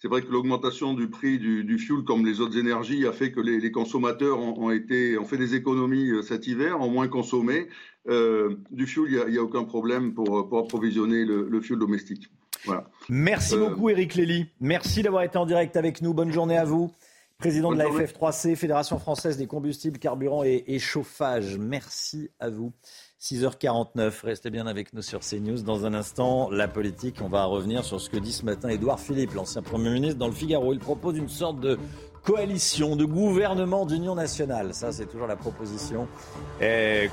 c'est 0.00 0.08
vrai 0.08 0.22
que 0.22 0.32
l'augmentation 0.32 0.94
du 0.94 1.08
prix 1.08 1.38
du, 1.38 1.62
du, 1.62 1.78
fuel, 1.78 2.04
comme 2.04 2.24
les 2.24 2.40
autres 2.40 2.56
énergies, 2.56 3.06
a 3.06 3.12
fait 3.12 3.32
que 3.32 3.40
les, 3.40 3.70
consommateurs 3.70 4.38
ont, 4.40 4.70
été, 4.70 5.18
ont 5.18 5.26
fait 5.26 5.36
des 5.36 5.54
économies 5.54 6.10
euh, 6.10 6.22
cet 6.22 6.46
hiver, 6.46 6.80
ont 6.80 6.88
moins 6.90 7.08
consommé. 7.08 7.68
Euh, 8.08 8.56
du 8.70 8.86
fuel, 8.86 9.24
il 9.26 9.32
n'y 9.32 9.38
a, 9.38 9.42
aucun 9.42 9.64
problème 9.64 10.14
pour, 10.14 10.48
pour 10.48 10.58
approvisionner 10.58 11.26
le, 11.26 11.46
le, 11.46 11.60
fuel 11.60 11.78
domestique. 11.78 12.30
Voilà. 12.64 12.88
Merci 13.10 13.56
euh, 13.56 13.68
beaucoup, 13.68 13.90
Eric 13.90 14.14
Lély. 14.14 14.46
Merci 14.58 15.02
d'avoir 15.02 15.22
été 15.22 15.36
en 15.36 15.44
direct 15.44 15.76
avec 15.76 16.00
nous. 16.00 16.14
Bonne 16.14 16.32
journée 16.32 16.56
à 16.56 16.64
vous. 16.64 16.90
Président 17.36 17.72
de 17.72 17.78
la 17.78 17.86
FF3C, 17.86 18.56
Fédération 18.56 18.98
française 18.98 19.36
des 19.36 19.46
combustibles, 19.46 19.98
carburants 19.98 20.44
et, 20.44 20.64
et 20.66 20.78
chauffage. 20.78 21.58
Merci 21.58 22.30
à 22.38 22.48
vous. 22.48 22.72
6h49, 23.20 24.24
restez 24.24 24.48
bien 24.48 24.66
avec 24.66 24.94
nous 24.94 25.02
sur 25.02 25.20
CNews. 25.20 25.62
Dans 25.62 25.84
un 25.84 25.92
instant, 25.92 26.48
la 26.50 26.68
politique, 26.68 27.16
on 27.22 27.28
va 27.28 27.44
revenir 27.44 27.84
sur 27.84 28.00
ce 28.00 28.08
que 28.08 28.16
dit 28.16 28.32
ce 28.32 28.46
matin 28.46 28.70
Édouard 28.70 28.98
Philippe, 28.98 29.34
l'ancien 29.34 29.60
Premier 29.60 29.90
ministre, 29.90 30.18
dans 30.18 30.26
le 30.26 30.32
Figaro. 30.32 30.72
Il 30.72 30.78
propose 30.78 31.18
une 31.18 31.28
sorte 31.28 31.60
de 31.60 31.78
coalition, 32.24 32.96
de 32.96 33.04
gouvernement 33.04 33.84
d'union 33.84 34.14
nationale. 34.14 34.72
Ça, 34.72 34.90
c'est 34.90 35.04
toujours 35.04 35.26
la 35.26 35.36
proposition 35.36 36.08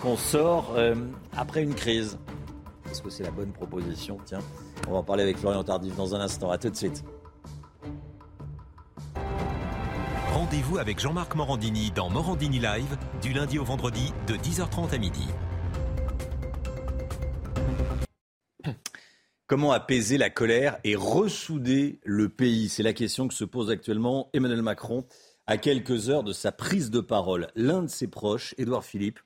qu'on 0.02 0.16
sort 0.16 0.74
euh, 0.78 0.96
après 1.36 1.62
une 1.62 1.76
crise. 1.76 2.18
Est-ce 2.90 3.02
que 3.02 3.10
c'est 3.10 3.24
la 3.24 3.32
bonne 3.32 3.52
proposition? 3.52 4.18
Tiens, 4.24 4.40
on 4.88 4.92
va 4.92 5.00
en 5.00 5.04
parler 5.04 5.24
avec 5.24 5.38
Florian 5.38 5.66
Tardif 5.66 5.94
dans 5.98 6.16
un 6.16 6.22
instant. 6.22 6.50
À 6.50 6.58
tout 6.58 6.70
de 6.70 6.76
suite. 6.76 7.04
Rendez-vous 10.34 10.78
avec 10.78 11.00
Jean-Marc 11.00 11.36
Morandini 11.36 11.92
dans 11.92 12.10
Morandini 12.10 12.60
Live, 12.60 12.98
du 13.22 13.34
lundi 13.34 13.60
au 13.60 13.66
vendredi, 13.66 14.14
de 14.28 14.36
10h30 14.36 14.94
à 14.94 14.98
midi. 14.98 15.28
Comment 19.48 19.72
apaiser 19.72 20.18
la 20.18 20.30
colère 20.30 20.78
et 20.84 20.98
ressouder 20.98 22.02
le 22.04 22.28
pays 22.28 22.68
C'est 22.68 22.84
la 22.84 22.92
question 22.92 23.30
que 23.30 23.34
se 23.34 23.46
pose 23.46 23.70
actuellement 23.70 24.30
Emmanuel 24.34 24.62
Macron 24.62 25.06
à 25.46 25.58
quelques 25.58 26.10
heures 26.10 26.26
de 26.26 26.34
sa 26.34 26.52
prise 26.52 26.92
de 26.92 27.00
parole. 27.00 27.48
L'un 27.56 27.84
de 27.84 27.88
ses 27.88 28.08
proches, 28.08 28.54
Édouard 28.58 28.84
Philippe, 28.84 29.22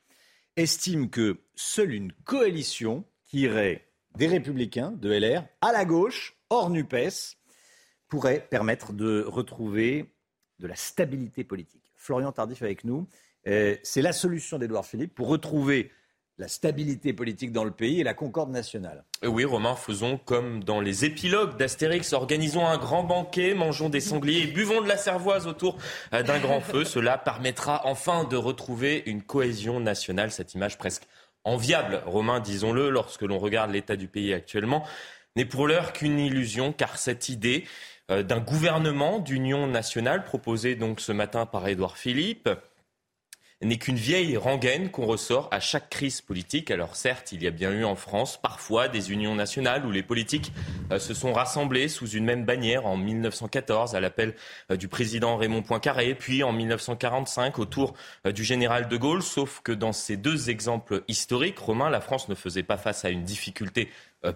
estime 0.57 1.09
que 1.09 1.39
seule 1.55 1.95
une 1.95 2.11
coalition 2.23 3.03
qui 3.25 3.39
irait 3.39 3.87
des 4.15 4.27
républicains, 4.27 4.91
de 4.91 5.09
LR, 5.09 5.43
à 5.61 5.71
la 5.71 5.85
gauche, 5.85 6.37
hors 6.51 6.69
NUPES, 6.69 7.37
pourrait 8.07 8.45
permettre 8.47 8.93
de 8.93 9.25
retrouver 9.27 10.13
de 10.59 10.67
la 10.67 10.75
stabilité 10.75 11.43
politique. 11.43 11.91
Florian 11.95 12.31
Tardif 12.31 12.61
avec 12.61 12.83
nous. 12.83 13.07
Euh, 13.47 13.75
c'est 13.81 14.03
la 14.03 14.13
solution 14.13 14.59
d'Édouard 14.59 14.85
Philippe 14.85 15.15
pour 15.15 15.29
retrouver 15.29 15.89
la 16.41 16.47
stabilité 16.47 17.13
politique 17.13 17.51
dans 17.51 17.63
le 17.63 17.71
pays 17.71 18.01
et 18.01 18.03
la 18.03 18.15
concorde 18.15 18.49
nationale. 18.49 19.03
Oui, 19.23 19.45
Romain, 19.45 19.75
faisons 19.75 20.17
comme 20.17 20.63
dans 20.63 20.81
les 20.81 21.05
épilogues 21.05 21.55
d'Astérix, 21.55 22.13
organisons 22.13 22.65
un 22.65 22.79
grand 22.79 23.03
banquet, 23.03 23.53
mangeons 23.53 23.89
des 23.89 23.99
sangliers 23.99 24.47
buvons 24.47 24.81
de 24.81 24.87
la 24.87 24.97
cervoise 24.97 25.45
autour 25.45 25.77
euh, 26.13 26.23
d'un 26.23 26.39
grand 26.39 26.59
feu. 26.59 26.83
Cela 26.83 27.19
permettra 27.19 27.85
enfin 27.85 28.23
de 28.23 28.35
retrouver 28.35 29.03
une 29.05 29.21
cohésion 29.21 29.79
nationale, 29.79 30.31
cette 30.31 30.55
image 30.55 30.79
presque 30.79 31.03
enviable, 31.43 32.01
Romain, 32.07 32.39
disons-le, 32.39 32.89
lorsque 32.89 33.21
l'on 33.21 33.37
regarde 33.37 33.71
l'état 33.71 33.95
du 33.95 34.07
pays 34.07 34.33
actuellement, 34.33 34.83
n'est 35.35 35.45
pour 35.45 35.67
l'heure 35.67 35.93
qu'une 35.93 36.19
illusion, 36.19 36.73
car 36.73 36.97
cette 36.97 37.29
idée 37.29 37.65
euh, 38.09 38.23
d'un 38.23 38.39
gouvernement 38.39 39.19
d'union 39.19 39.67
nationale 39.67 40.23
proposée 40.23 40.75
donc 40.75 41.01
ce 41.01 41.11
matin 41.11 41.45
par 41.45 41.67
Édouard 41.67 41.97
Philippe, 41.97 42.49
n'est 43.61 43.77
qu'une 43.77 43.95
vieille 43.95 44.37
rengaine 44.37 44.89
qu'on 44.89 45.05
ressort 45.05 45.47
à 45.51 45.59
chaque 45.59 45.89
crise 45.89 46.21
politique. 46.21 46.71
Alors 46.71 46.95
certes, 46.95 47.31
il 47.31 47.43
y 47.43 47.47
a 47.47 47.51
bien 47.51 47.71
eu 47.71 47.83
en 47.83 47.95
France 47.95 48.39
parfois 48.41 48.87
des 48.87 49.11
unions 49.11 49.35
nationales 49.35 49.85
où 49.85 49.91
les 49.91 50.03
politiques 50.03 50.51
euh, 50.91 50.99
se 50.99 51.13
sont 51.13 51.33
rassemblés 51.33 51.87
sous 51.87 52.07
une 52.07 52.25
même 52.25 52.45
bannière 52.45 52.85
en 52.85 52.97
1914 52.97 53.95
à 53.95 53.99
l'appel 53.99 54.35
euh, 54.71 54.77
du 54.77 54.87
président 54.87 55.37
Raymond 55.37 55.61
Poincaré, 55.61 56.15
puis 56.15 56.43
en 56.43 56.51
1945 56.51 57.59
autour 57.59 57.93
euh, 58.25 58.31
du 58.31 58.43
général 58.43 58.87
de 58.87 58.97
Gaulle, 58.97 59.21
sauf 59.21 59.61
que 59.63 59.71
dans 59.71 59.93
ces 59.93 60.17
deux 60.17 60.49
exemples 60.49 61.03
historiques, 61.07 61.59
Romain, 61.59 61.89
la 61.89 62.01
France 62.01 62.29
ne 62.29 62.35
faisait 62.35 62.63
pas 62.63 62.77
face 62.77 63.05
à 63.05 63.09
une 63.09 63.23
difficulté 63.23 63.89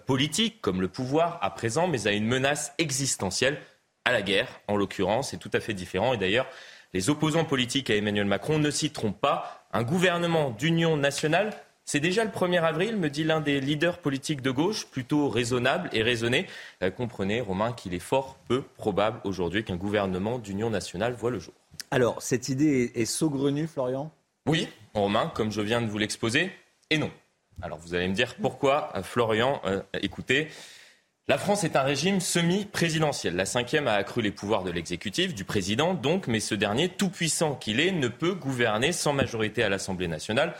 politique 0.08 0.62
comme 0.62 0.82
le 0.82 0.88
pouvoir 0.88 1.38
à 1.44 1.52
présent, 1.52 1.88
mais 1.88 2.08
à 2.08 2.12
une 2.12 2.26
menace 2.26 2.74
existentielle, 2.80 3.60
à 4.04 4.12
la 4.12 4.22
guerre 4.22 4.62
en 4.68 4.78
l'occurrence, 4.78 5.32
c'est 5.32 5.38
tout 5.38 5.52
à 5.54 5.60
fait 5.60 5.74
différent. 5.74 6.14
Et 6.14 6.18
d'ailleurs, 6.18 6.48
les 6.96 7.10
opposants 7.10 7.44
politiques 7.44 7.90
à 7.90 7.96
Emmanuel 7.98 8.26
Macron 8.26 8.58
ne 8.58 8.72
citeront 8.72 9.12
pas 9.12 9.68
un 9.74 9.84
gouvernement 9.84 10.52
d'union 10.52 10.96
nationale. 10.96 11.52
C'est 11.84 12.00
déjà 12.00 12.24
le 12.24 12.30
1er 12.30 12.64
avril, 12.64 12.96
me 12.96 13.10
dit 13.10 13.26
l'un 13.26 13.42
des 13.42 13.60
leaders 13.60 13.98
politiques 13.98 14.42
de 14.42 14.50
gauche, 14.50 14.88
plutôt 14.88 15.28
raisonnable 15.28 15.90
et 15.92 16.04
raisonné. 16.04 16.48
Euh, 16.82 16.92
comprenez, 16.92 17.42
Romain, 17.42 17.74
qu'il 17.74 17.94
est 17.94 18.00
fort 18.00 18.38
peu 18.48 18.62
probable 18.62 19.20
aujourd'hui 19.26 19.66
qu'un 19.66 19.76
gouvernement 19.76 20.40
d'union 20.40 20.70
nationale 20.70 21.14
voit 21.16 21.32
le 21.32 21.40
jour. 21.40 21.54
Alors, 21.92 22.22
cette 22.22 22.48
idée 22.48 22.94
est, 22.96 23.04
saugrenue, 23.04 23.68
Florian? 23.68 24.10
Oui, 24.46 24.70
Romain, 24.94 25.30
comme 25.36 25.52
je 25.52 25.60
viens 25.60 25.82
de 25.82 25.88
vous 25.88 25.98
l'exposer, 25.98 26.50
et 26.92 26.98
non. 26.98 27.12
Alors, 27.62 27.78
vous 27.78 27.94
allez 27.94 28.08
me 28.08 28.14
dire 28.14 28.36
pourquoi, 28.42 28.94
euh, 28.96 29.04
Florian, 29.04 29.62
euh, 29.66 29.82
écoutez, 30.02 30.48
La 31.28 31.40
France 31.40 31.64
est 31.64 31.76
un 31.76 31.82
régime 31.82 32.20
semi-présidentiel. 32.20 33.36
La 33.36 33.48
cinquième 33.48 33.88
a 33.88 33.94
accru 33.94 34.22
les 34.22 34.30
pouvoirs 34.30 34.64
de 34.64 34.70
l'exécutif, 34.70 35.34
du 35.34 35.44
président 35.44 35.96
donc, 35.96 36.28
mais 36.28 36.40
ce 36.40 36.54
dernier, 36.54 36.88
tout 36.88 37.10
puissant 37.10 37.56
qu'il 37.56 37.80
est, 37.80 37.92
ne 37.92 38.10
peut 38.10 38.36
gouverner 38.36 38.92
sans 38.92 39.12
majorité 39.12 39.64
à 39.64 39.70
l'Assemblée 39.70 40.08
nationale. 40.08 40.54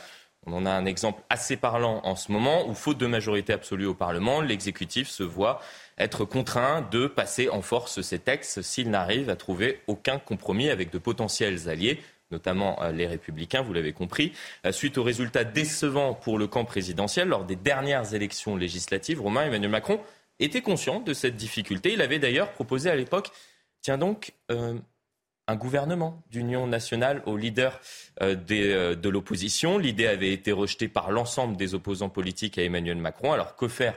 On 0.44 0.52
en 0.52 0.66
a 0.66 0.70
un 0.72 0.84
exemple 0.84 1.22
assez 1.30 1.56
parlant 1.56 2.00
en 2.02 2.16
ce 2.16 2.32
moment 2.32 2.68
où, 2.68 2.74
faute 2.74 2.98
de 2.98 3.06
majorité 3.06 3.52
absolue 3.52 3.86
au 3.86 3.94
Parlement, 3.94 4.40
l'exécutif 4.40 5.08
se 5.08 5.22
voit 5.22 5.60
être 5.98 6.24
contraint 6.24 6.82
de 6.90 7.06
passer 7.06 7.48
en 7.48 7.62
force 7.62 8.00
ces 8.00 8.18
textes 8.18 8.60
s'il 8.60 8.90
n'arrive 8.90 9.30
à 9.30 9.36
trouver 9.36 9.82
aucun 9.86 10.18
compromis 10.18 10.68
avec 10.68 10.90
de 10.90 10.98
potentiels 10.98 11.68
alliés 11.68 12.00
notamment 12.30 12.82
euh, 12.82 12.92
les 12.92 13.06
républicains, 13.06 13.62
vous 13.62 13.72
l'avez 13.72 13.92
compris. 13.92 14.32
Euh, 14.64 14.72
suite 14.72 14.98
aux 14.98 15.02
résultats 15.02 15.44
décevants 15.44 16.14
pour 16.14 16.38
le 16.38 16.46
camp 16.46 16.64
présidentiel 16.64 17.28
lors 17.28 17.44
des 17.44 17.56
dernières 17.56 18.14
élections 18.14 18.56
législatives, 18.56 19.20
Romain 19.20 19.44
Emmanuel 19.44 19.70
Macron 19.70 20.00
était 20.40 20.62
conscient 20.62 21.00
de 21.00 21.12
cette 21.12 21.36
difficulté. 21.36 21.92
Il 21.92 22.02
avait 22.02 22.18
d'ailleurs 22.18 22.52
proposé 22.52 22.90
à 22.90 22.96
l'époque, 22.96 23.30
tiens 23.82 23.98
donc, 23.98 24.32
euh, 24.50 24.78
un 25.48 25.56
gouvernement 25.56 26.22
d'union 26.30 26.66
nationale 26.66 27.22
aux 27.26 27.36
leaders 27.36 27.80
euh, 28.20 28.34
euh, 28.50 28.94
de 28.94 29.08
l'opposition. 29.08 29.78
L'idée 29.78 30.06
avait 30.06 30.32
été 30.32 30.52
rejetée 30.52 30.88
par 30.88 31.10
l'ensemble 31.10 31.56
des 31.56 31.74
opposants 31.74 32.08
politiques 32.08 32.58
à 32.58 32.62
Emmanuel 32.62 32.96
Macron. 32.96 33.32
Alors 33.32 33.54
que 33.54 33.68
faire 33.68 33.94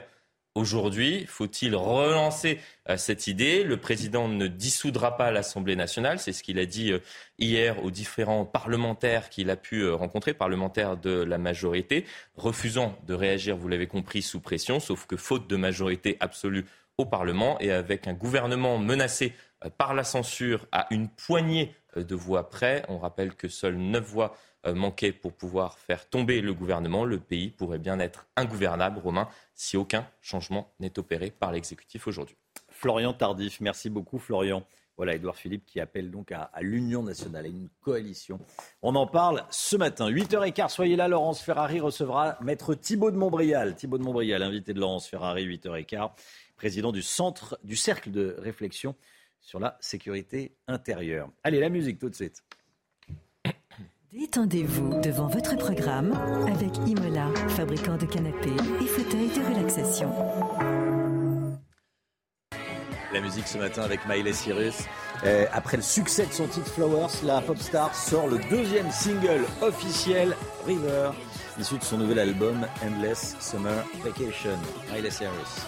Aujourd'hui, 0.56 1.26
faut-il 1.26 1.76
relancer 1.76 2.58
cette 2.96 3.28
idée? 3.28 3.62
Le 3.62 3.76
président 3.76 4.26
ne 4.26 4.48
dissoudra 4.48 5.16
pas 5.16 5.30
l'Assemblée 5.30 5.76
nationale, 5.76 6.18
c'est 6.18 6.32
ce 6.32 6.42
qu'il 6.42 6.58
a 6.58 6.66
dit 6.66 6.92
hier 7.38 7.84
aux 7.84 7.92
différents 7.92 8.44
parlementaires 8.44 9.30
qu'il 9.30 9.48
a 9.50 9.56
pu 9.56 9.88
rencontrer, 9.88 10.34
parlementaires 10.34 10.96
de 10.96 11.22
la 11.22 11.38
majorité, 11.38 12.04
refusant 12.36 12.98
de 13.06 13.14
réagir, 13.14 13.56
vous 13.56 13.68
l'avez 13.68 13.86
compris, 13.86 14.22
sous 14.22 14.40
pression, 14.40 14.80
sauf 14.80 15.06
que 15.06 15.16
faute 15.16 15.48
de 15.48 15.54
majorité 15.54 16.16
absolue 16.18 16.64
au 17.00 17.06
Parlement 17.06 17.58
et 17.60 17.72
avec 17.72 18.06
un 18.06 18.12
gouvernement 18.12 18.78
menacé 18.78 19.32
euh, 19.64 19.70
par 19.70 19.94
la 19.94 20.04
censure 20.04 20.66
à 20.70 20.86
une 20.90 21.08
poignée 21.08 21.72
euh, 21.72 21.79
de 21.96 22.14
voix 22.14 22.48
près, 22.48 22.84
on 22.88 22.98
rappelle 22.98 23.34
que 23.34 23.48
seules 23.48 23.76
neuf 23.76 24.04
voix 24.04 24.36
euh, 24.66 24.74
manquaient 24.74 25.12
pour 25.12 25.32
pouvoir 25.32 25.78
faire 25.78 26.08
tomber 26.08 26.42
le 26.42 26.52
gouvernement, 26.52 27.04
le 27.06 27.18
pays 27.18 27.48
pourrait 27.48 27.78
bien 27.78 27.98
être 27.98 28.26
ingouvernable, 28.36 28.98
Romain, 28.98 29.28
si 29.54 29.78
aucun 29.78 30.06
changement 30.20 30.72
n'est 30.80 30.98
opéré 30.98 31.30
par 31.30 31.50
l'exécutif 31.50 32.06
aujourd'hui. 32.06 32.36
Florian 32.68 33.14
Tardif, 33.14 33.60
merci 33.60 33.88
beaucoup 33.88 34.18
Florian. 34.18 34.62
Voilà, 34.98 35.14
Édouard 35.14 35.36
Philippe 35.36 35.64
qui 35.64 35.80
appelle 35.80 36.10
donc 36.10 36.30
à, 36.30 36.50
l'Union 36.60 37.02
nationale, 37.02 37.46
à 37.46 37.48
une 37.48 37.70
coalition. 37.80 38.38
On 38.82 38.94
en 38.96 39.06
parle 39.06 39.44
ce 39.48 39.76
matin. 39.76 40.10
8h15, 40.10 40.68
soyez 40.68 40.94
là. 40.94 41.08
Laurence 41.08 41.40
Ferrari 41.40 41.80
recevra 41.80 42.36
Maître 42.42 42.74
Thibault 42.74 43.10
de 43.10 43.16
Montbrial. 43.16 43.74
Thibault 43.74 43.96
de 43.96 44.02
Montbrial, 44.02 44.42
invité 44.42 44.74
de 44.74 44.80
Laurence 44.80 45.06
Ferrari, 45.06 45.46
8h15, 45.46 46.10
président 46.54 46.92
du 46.92 47.00
centre, 47.00 47.58
du 47.64 47.76
cercle 47.76 48.10
de 48.10 48.36
réflexion 48.38 48.94
sur 49.40 49.60
la 49.60 49.76
sécurité 49.80 50.54
intérieure. 50.68 51.30
Allez, 51.42 51.60
la 51.60 51.68
musique 51.68 51.98
tout 51.98 52.08
de 52.08 52.14
suite. 52.14 52.42
Détendez-vous 54.12 55.00
devant 55.00 55.28
votre 55.28 55.56
programme 55.56 56.12
avec 56.48 56.76
Imola, 56.88 57.28
fabricant 57.50 57.96
de 57.96 58.06
canapés 58.06 58.56
et 58.80 58.86
fauteuils 58.86 59.28
de 59.28 59.54
relaxation. 59.54 60.12
La 63.12 63.20
musique 63.20 63.46
ce 63.46 63.58
matin 63.58 63.82
avec 63.82 64.00
Miley 64.08 64.32
Cyrus. 64.32 64.84
Euh, 65.24 65.46
après 65.52 65.76
le 65.76 65.82
succès 65.82 66.26
de 66.26 66.32
son 66.32 66.46
titre 66.48 66.72
Flowers, 66.72 67.10
la 67.24 67.40
pop 67.40 67.58
star 67.58 67.94
sort 67.94 68.26
le 68.26 68.38
deuxième 68.50 68.90
single 68.90 69.44
officiel, 69.62 70.34
River, 70.66 71.10
issu 71.58 71.78
de 71.78 71.84
son 71.84 71.98
nouvel 71.98 72.18
album 72.18 72.66
Endless 72.84 73.36
Summer 73.38 73.84
Vacation. 74.04 74.58
Miley 74.92 75.10
Cyrus. 75.10 75.66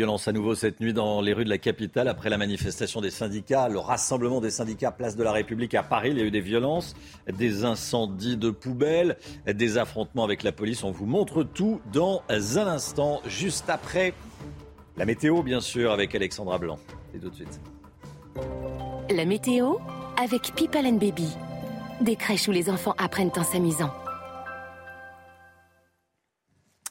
Des 0.00 0.04
violences 0.06 0.28
à 0.28 0.32
nouveau 0.32 0.54
cette 0.54 0.80
nuit 0.80 0.94
dans 0.94 1.20
les 1.20 1.34
rues 1.34 1.44
de 1.44 1.50
la 1.50 1.58
capitale 1.58 2.08
après 2.08 2.30
la 2.30 2.38
manifestation 2.38 3.02
des 3.02 3.10
syndicats, 3.10 3.68
le 3.68 3.78
rassemblement 3.78 4.40
des 4.40 4.48
syndicats 4.48 4.90
Place 4.90 5.14
de 5.14 5.22
la 5.22 5.30
République 5.30 5.74
à 5.74 5.82
Paris. 5.82 6.12
Il 6.12 6.18
y 6.18 6.22
a 6.22 6.24
eu 6.24 6.30
des 6.30 6.40
violences, 6.40 6.96
des 7.30 7.66
incendies 7.66 8.38
de 8.38 8.48
poubelles, 8.48 9.18
des 9.46 9.76
affrontements 9.76 10.24
avec 10.24 10.42
la 10.42 10.52
police. 10.52 10.84
On 10.84 10.90
vous 10.90 11.04
montre 11.04 11.42
tout 11.42 11.82
dans 11.92 12.22
un 12.30 12.66
instant, 12.66 13.20
juste 13.26 13.68
après 13.68 14.14
la 14.96 15.04
météo, 15.04 15.42
bien 15.42 15.60
sûr, 15.60 15.92
avec 15.92 16.14
Alexandra 16.14 16.56
Blanc. 16.56 16.78
Et 17.14 17.18
tout 17.18 17.28
de 17.28 17.34
suite. 17.34 17.60
La 19.10 19.26
météo 19.26 19.74
avec 20.18 20.54
People 20.54 20.86
and 20.86 20.96
Baby. 20.96 21.28
Des 22.00 22.16
crèches 22.16 22.48
où 22.48 22.52
les 22.52 22.70
enfants 22.70 22.94
apprennent 22.96 23.32
en 23.36 23.44
s'amusant. 23.44 23.92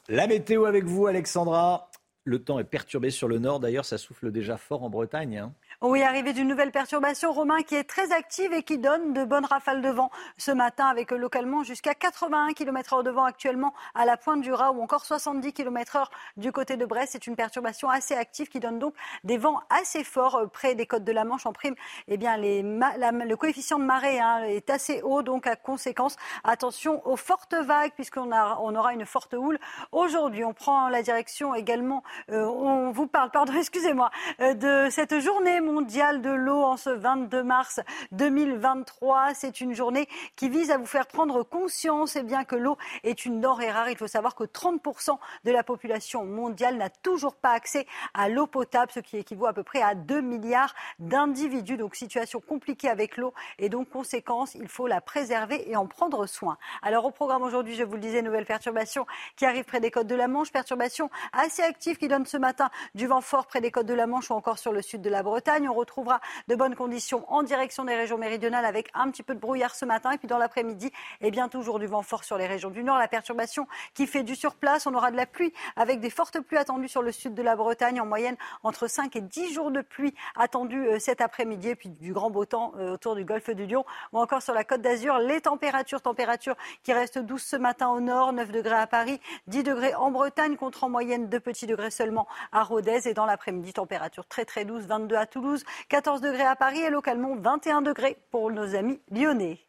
La 0.09 0.27
météo 0.27 0.65
avec 0.65 0.85
vous, 0.85 1.07
Alexandra. 1.07 1.88
Le 2.23 2.43
temps 2.43 2.59
est 2.59 2.63
perturbé 2.63 3.11
sur 3.11 3.27
le 3.27 3.39
nord. 3.39 3.59
D'ailleurs, 3.59 3.85
ça 3.85 3.97
souffle 3.97 4.31
déjà 4.31 4.57
fort 4.57 4.83
en 4.83 4.89
Bretagne. 4.89 5.37
Hein. 5.37 5.53
Oui, 5.81 6.03
arrivée 6.03 6.33
d'une 6.33 6.49
nouvelle 6.49 6.73
perturbation, 6.73 7.31
Romain, 7.31 7.61
qui 7.61 7.73
est 7.73 7.85
très 7.85 8.11
active 8.11 8.51
et 8.51 8.63
qui 8.63 8.79
donne 8.79 9.13
de 9.13 9.23
bonnes 9.23 9.45
rafales 9.45 9.81
de 9.81 9.87
vent 9.87 10.11
ce 10.35 10.51
matin, 10.51 10.87
avec 10.87 11.11
localement 11.11 11.63
jusqu'à 11.63 11.93
81 11.95 12.51
km/h 12.51 13.01
de 13.01 13.09
vent 13.09 13.23
actuellement 13.23 13.73
à 13.95 14.03
la 14.03 14.17
pointe 14.17 14.41
du 14.41 14.51
Raz 14.51 14.71
ou 14.71 14.81
encore 14.81 15.05
70 15.05 15.53
km/h 15.53 16.07
du 16.35 16.51
côté 16.51 16.75
de 16.75 16.85
Brest. 16.85 17.13
C'est 17.13 17.27
une 17.27 17.37
perturbation 17.37 17.89
assez 17.89 18.13
active 18.13 18.49
qui 18.49 18.59
donne 18.59 18.77
donc 18.77 18.93
des 19.23 19.37
vents 19.37 19.61
assez 19.69 20.03
forts 20.03 20.35
euh, 20.35 20.47
près 20.47 20.75
des 20.75 20.85
côtes 20.85 21.05
de 21.05 21.13
la 21.13 21.23
Manche. 21.23 21.45
En 21.45 21.53
prime, 21.53 21.75
eh 22.09 22.17
bien, 22.17 22.35
le 22.35 23.35
coefficient 23.35 23.79
de 23.79 23.85
marée 23.85 24.19
hein, 24.19 24.43
est 24.43 24.69
assez 24.69 25.01
haut, 25.01 25.21
donc 25.21 25.47
à 25.47 25.55
conséquence, 25.55 26.17
attention 26.43 27.07
aux 27.07 27.15
fortes 27.15 27.53
vagues, 27.53 27.93
puisqu'on 27.95 28.33
on 28.33 28.75
aura 28.75 28.91
une 28.91 29.05
forte 29.05 29.33
houle. 29.33 29.57
Aujourd'hui, 29.93 30.43
on 30.43 30.53
prend 30.53 30.89
la 30.89 31.01
direction 31.03 31.55
également, 31.55 32.03
euh, 32.31 32.43
on 32.43 32.91
vous 32.91 33.07
parle, 33.07 33.31
pardon, 33.31 33.53
excusez-moi, 33.57 34.11
euh, 34.41 34.53
de 34.55 34.89
cette 34.89 35.17
journée 35.21 35.61
mondiale 35.71 36.21
de 36.21 36.31
l'eau 36.31 36.63
en 36.63 36.77
ce 36.77 36.89
22 36.89 37.43
mars 37.43 37.79
2023. 38.11 39.33
C'est 39.33 39.61
une 39.61 39.73
journée 39.73 40.07
qui 40.35 40.49
vise 40.49 40.71
à 40.71 40.77
vous 40.77 40.85
faire 40.85 41.07
prendre 41.07 41.43
conscience 41.43 42.15
et 42.15 42.19
eh 42.19 42.23
bien 42.23 42.43
que 42.43 42.55
l'eau 42.55 42.77
est 43.03 43.25
une 43.25 43.41
denrée 43.41 43.71
rare. 43.71 43.89
Il 43.89 43.97
faut 43.97 44.07
savoir 44.07 44.35
que 44.35 44.43
30% 44.43 45.17
de 45.43 45.51
la 45.51 45.63
population 45.63 46.25
mondiale 46.25 46.77
n'a 46.77 46.89
toujours 46.89 47.35
pas 47.35 47.51
accès 47.51 47.85
à 48.13 48.29
l'eau 48.29 48.47
potable, 48.47 48.91
ce 48.91 48.99
qui 48.99 49.17
équivaut 49.17 49.45
à 49.45 49.53
peu 49.53 49.63
près 49.63 49.81
à 49.81 49.95
2 49.95 50.21
milliards 50.21 50.73
d'individus. 50.99 51.77
Donc 51.77 51.95
situation 51.95 52.41
compliquée 52.41 52.89
avec 52.89 53.17
l'eau 53.17 53.33
et 53.57 53.69
donc 53.69 53.89
conséquence, 53.89 54.55
il 54.55 54.67
faut 54.67 54.87
la 54.87 55.01
préserver 55.01 55.69
et 55.69 55.75
en 55.75 55.87
prendre 55.87 56.25
soin. 56.25 56.57
Alors 56.81 57.05
au 57.05 57.11
programme 57.11 57.43
aujourd'hui, 57.43 57.75
je 57.75 57.83
vous 57.83 57.93
le 57.93 57.99
disais, 57.99 58.21
nouvelle 58.21 58.45
perturbation 58.45 59.05
qui 59.35 59.45
arrive 59.45 59.65
près 59.65 59.79
des 59.79 59.91
côtes 59.91 60.07
de 60.07 60.15
la 60.15 60.27
Manche, 60.27 60.51
perturbation 60.51 61.09
assez 61.33 61.61
active 61.61 61.97
qui 61.97 62.07
donne 62.07 62.25
ce 62.25 62.37
matin 62.37 62.69
du 62.95 63.07
vent 63.07 63.21
fort 63.21 63.47
près 63.47 63.61
des 63.61 63.71
côtes 63.71 63.85
de 63.85 63.93
la 63.93 64.07
Manche 64.07 64.29
ou 64.31 64.33
encore 64.33 64.59
sur 64.59 64.71
le 64.71 64.81
sud 64.81 65.01
de 65.01 65.09
la 65.09 65.23
Bretagne. 65.23 65.58
On 65.67 65.73
retrouvera 65.73 66.21
de 66.47 66.55
bonnes 66.55 66.75
conditions 66.75 67.25
en 67.27 67.43
direction 67.43 67.83
des 67.83 67.95
régions 67.95 68.17
méridionales 68.17 68.65
avec 68.65 68.89
un 68.93 69.09
petit 69.11 69.23
peu 69.23 69.35
de 69.35 69.39
brouillard 69.39 69.75
ce 69.75 69.85
matin. 69.85 70.11
Et 70.11 70.17
puis 70.17 70.27
dans 70.27 70.37
l'après-midi, 70.37 70.91
eh 71.21 71.31
bien 71.31 71.49
toujours 71.49 71.79
du 71.79 71.87
vent 71.87 72.03
fort 72.03 72.23
sur 72.23 72.37
les 72.37 72.47
régions 72.47 72.69
du 72.69 72.83
nord. 72.83 72.97
La 72.97 73.07
perturbation 73.07 73.67
qui 73.93 74.07
fait 74.07 74.23
du 74.23 74.35
surplace. 74.35 74.87
On 74.87 74.93
aura 74.93 75.11
de 75.11 75.17
la 75.17 75.25
pluie 75.25 75.53
avec 75.75 75.99
des 75.99 76.09
fortes 76.09 76.39
pluies 76.39 76.57
attendues 76.57 76.87
sur 76.87 77.01
le 77.01 77.11
sud 77.11 77.33
de 77.33 77.41
la 77.41 77.55
Bretagne. 77.55 77.99
En 77.99 78.05
moyenne, 78.05 78.37
entre 78.63 78.87
5 78.87 79.15
et 79.15 79.21
10 79.21 79.53
jours 79.53 79.71
de 79.71 79.81
pluie 79.81 80.13
attendus 80.35 80.87
euh, 80.87 80.99
cet 80.99 81.21
après-midi. 81.21 81.69
Et 81.69 81.75
puis 81.75 81.89
du 81.89 82.13
grand 82.13 82.29
beau 82.29 82.45
temps 82.45 82.73
euh, 82.77 82.93
autour 82.93 83.15
du 83.15 83.25
golfe 83.25 83.49
du 83.49 83.65
Lion 83.65 83.85
ou 84.13 84.19
encore 84.19 84.41
sur 84.41 84.53
la 84.53 84.63
côte 84.63 84.81
d'Azur. 84.81 85.17
Les 85.19 85.41
températures, 85.41 86.01
températures 86.01 86.55
qui 86.83 86.93
restent 86.93 87.19
douces 87.19 87.45
ce 87.45 87.55
matin 87.55 87.89
au 87.89 87.99
nord, 87.99 88.33
9 88.33 88.51
degrés 88.51 88.75
à 88.75 88.87
Paris, 88.87 89.19
10 89.47 89.63
degrés 89.63 89.95
en 89.95 90.11
Bretagne 90.11 90.55
contre 90.55 90.83
en 90.83 90.89
moyenne 90.89 91.27
2 91.29 91.39
petits 91.39 91.67
degrés 91.67 91.91
seulement 91.91 92.27
à 92.51 92.63
Rodez. 92.63 93.07
Et 93.07 93.13
dans 93.13 93.25
l'après-midi, 93.25 93.73
température 93.73 94.25
très 94.25 94.45
très 94.45 94.65
douce, 94.65 94.83
22 94.83 95.15
à 95.15 95.25
Toulouse, 95.25 95.48
14 95.89 96.21
degrés 96.21 96.45
à 96.45 96.55
Paris 96.55 96.79
et 96.79 96.89
localement 96.89 97.35
21 97.35 97.81
degrés 97.81 98.17
pour 98.31 98.51
nos 98.51 98.75
amis 98.75 98.99
lyonnais. 99.11 99.59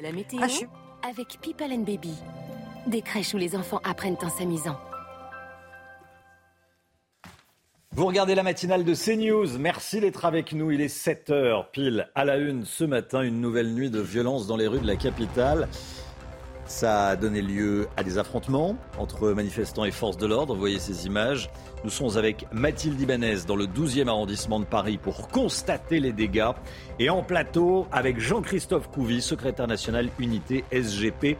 La 0.00 0.12
météo 0.12 0.40
avec 1.06 1.38
People 1.40 1.72
and 1.72 1.82
Baby. 1.82 2.14
Des 2.86 3.02
crèches 3.02 3.34
où 3.34 3.38
les 3.38 3.56
enfants 3.56 3.80
apprennent 3.84 4.16
en 4.22 4.28
s'amusant. 4.28 4.78
Vous 7.92 8.06
regardez 8.06 8.34
la 8.34 8.42
matinale 8.42 8.84
de 8.84 8.94
CNews. 8.94 9.58
Merci 9.58 10.00
d'être 10.00 10.24
avec 10.24 10.52
nous. 10.52 10.70
Il 10.70 10.80
est 10.80 10.94
7h 10.94 11.70
pile 11.70 12.08
à 12.14 12.24
la 12.24 12.36
une 12.36 12.64
ce 12.64 12.84
matin. 12.84 13.22
Une 13.22 13.40
nouvelle 13.40 13.74
nuit 13.74 13.90
de 13.90 14.00
violence 14.00 14.46
dans 14.46 14.56
les 14.56 14.68
rues 14.68 14.80
de 14.80 14.86
la 14.86 14.96
capitale. 14.96 15.68
Ça 16.70 17.08
a 17.08 17.16
donné 17.16 17.42
lieu 17.42 17.88
à 17.96 18.04
des 18.04 18.16
affrontements 18.16 18.76
entre 18.96 19.30
manifestants 19.30 19.84
et 19.84 19.90
forces 19.90 20.16
de 20.16 20.24
l'ordre. 20.24 20.54
Vous 20.54 20.60
voyez 20.60 20.78
ces 20.78 21.04
images. 21.04 21.50
Nous 21.82 21.90
sommes 21.90 22.16
avec 22.16 22.46
Mathilde 22.52 22.98
Ibanez 23.00 23.38
dans 23.44 23.56
le 23.56 23.66
12e 23.66 24.06
arrondissement 24.06 24.60
de 24.60 24.64
Paris 24.64 24.96
pour 24.96 25.26
constater 25.26 25.98
les 25.98 26.12
dégâts. 26.12 26.52
Et 27.00 27.10
en 27.10 27.24
plateau 27.24 27.88
avec 27.90 28.20
Jean-Christophe 28.20 28.88
Couvi, 28.88 29.20
secrétaire 29.20 29.66
national 29.66 30.10
unité 30.20 30.64
SGP 30.70 31.36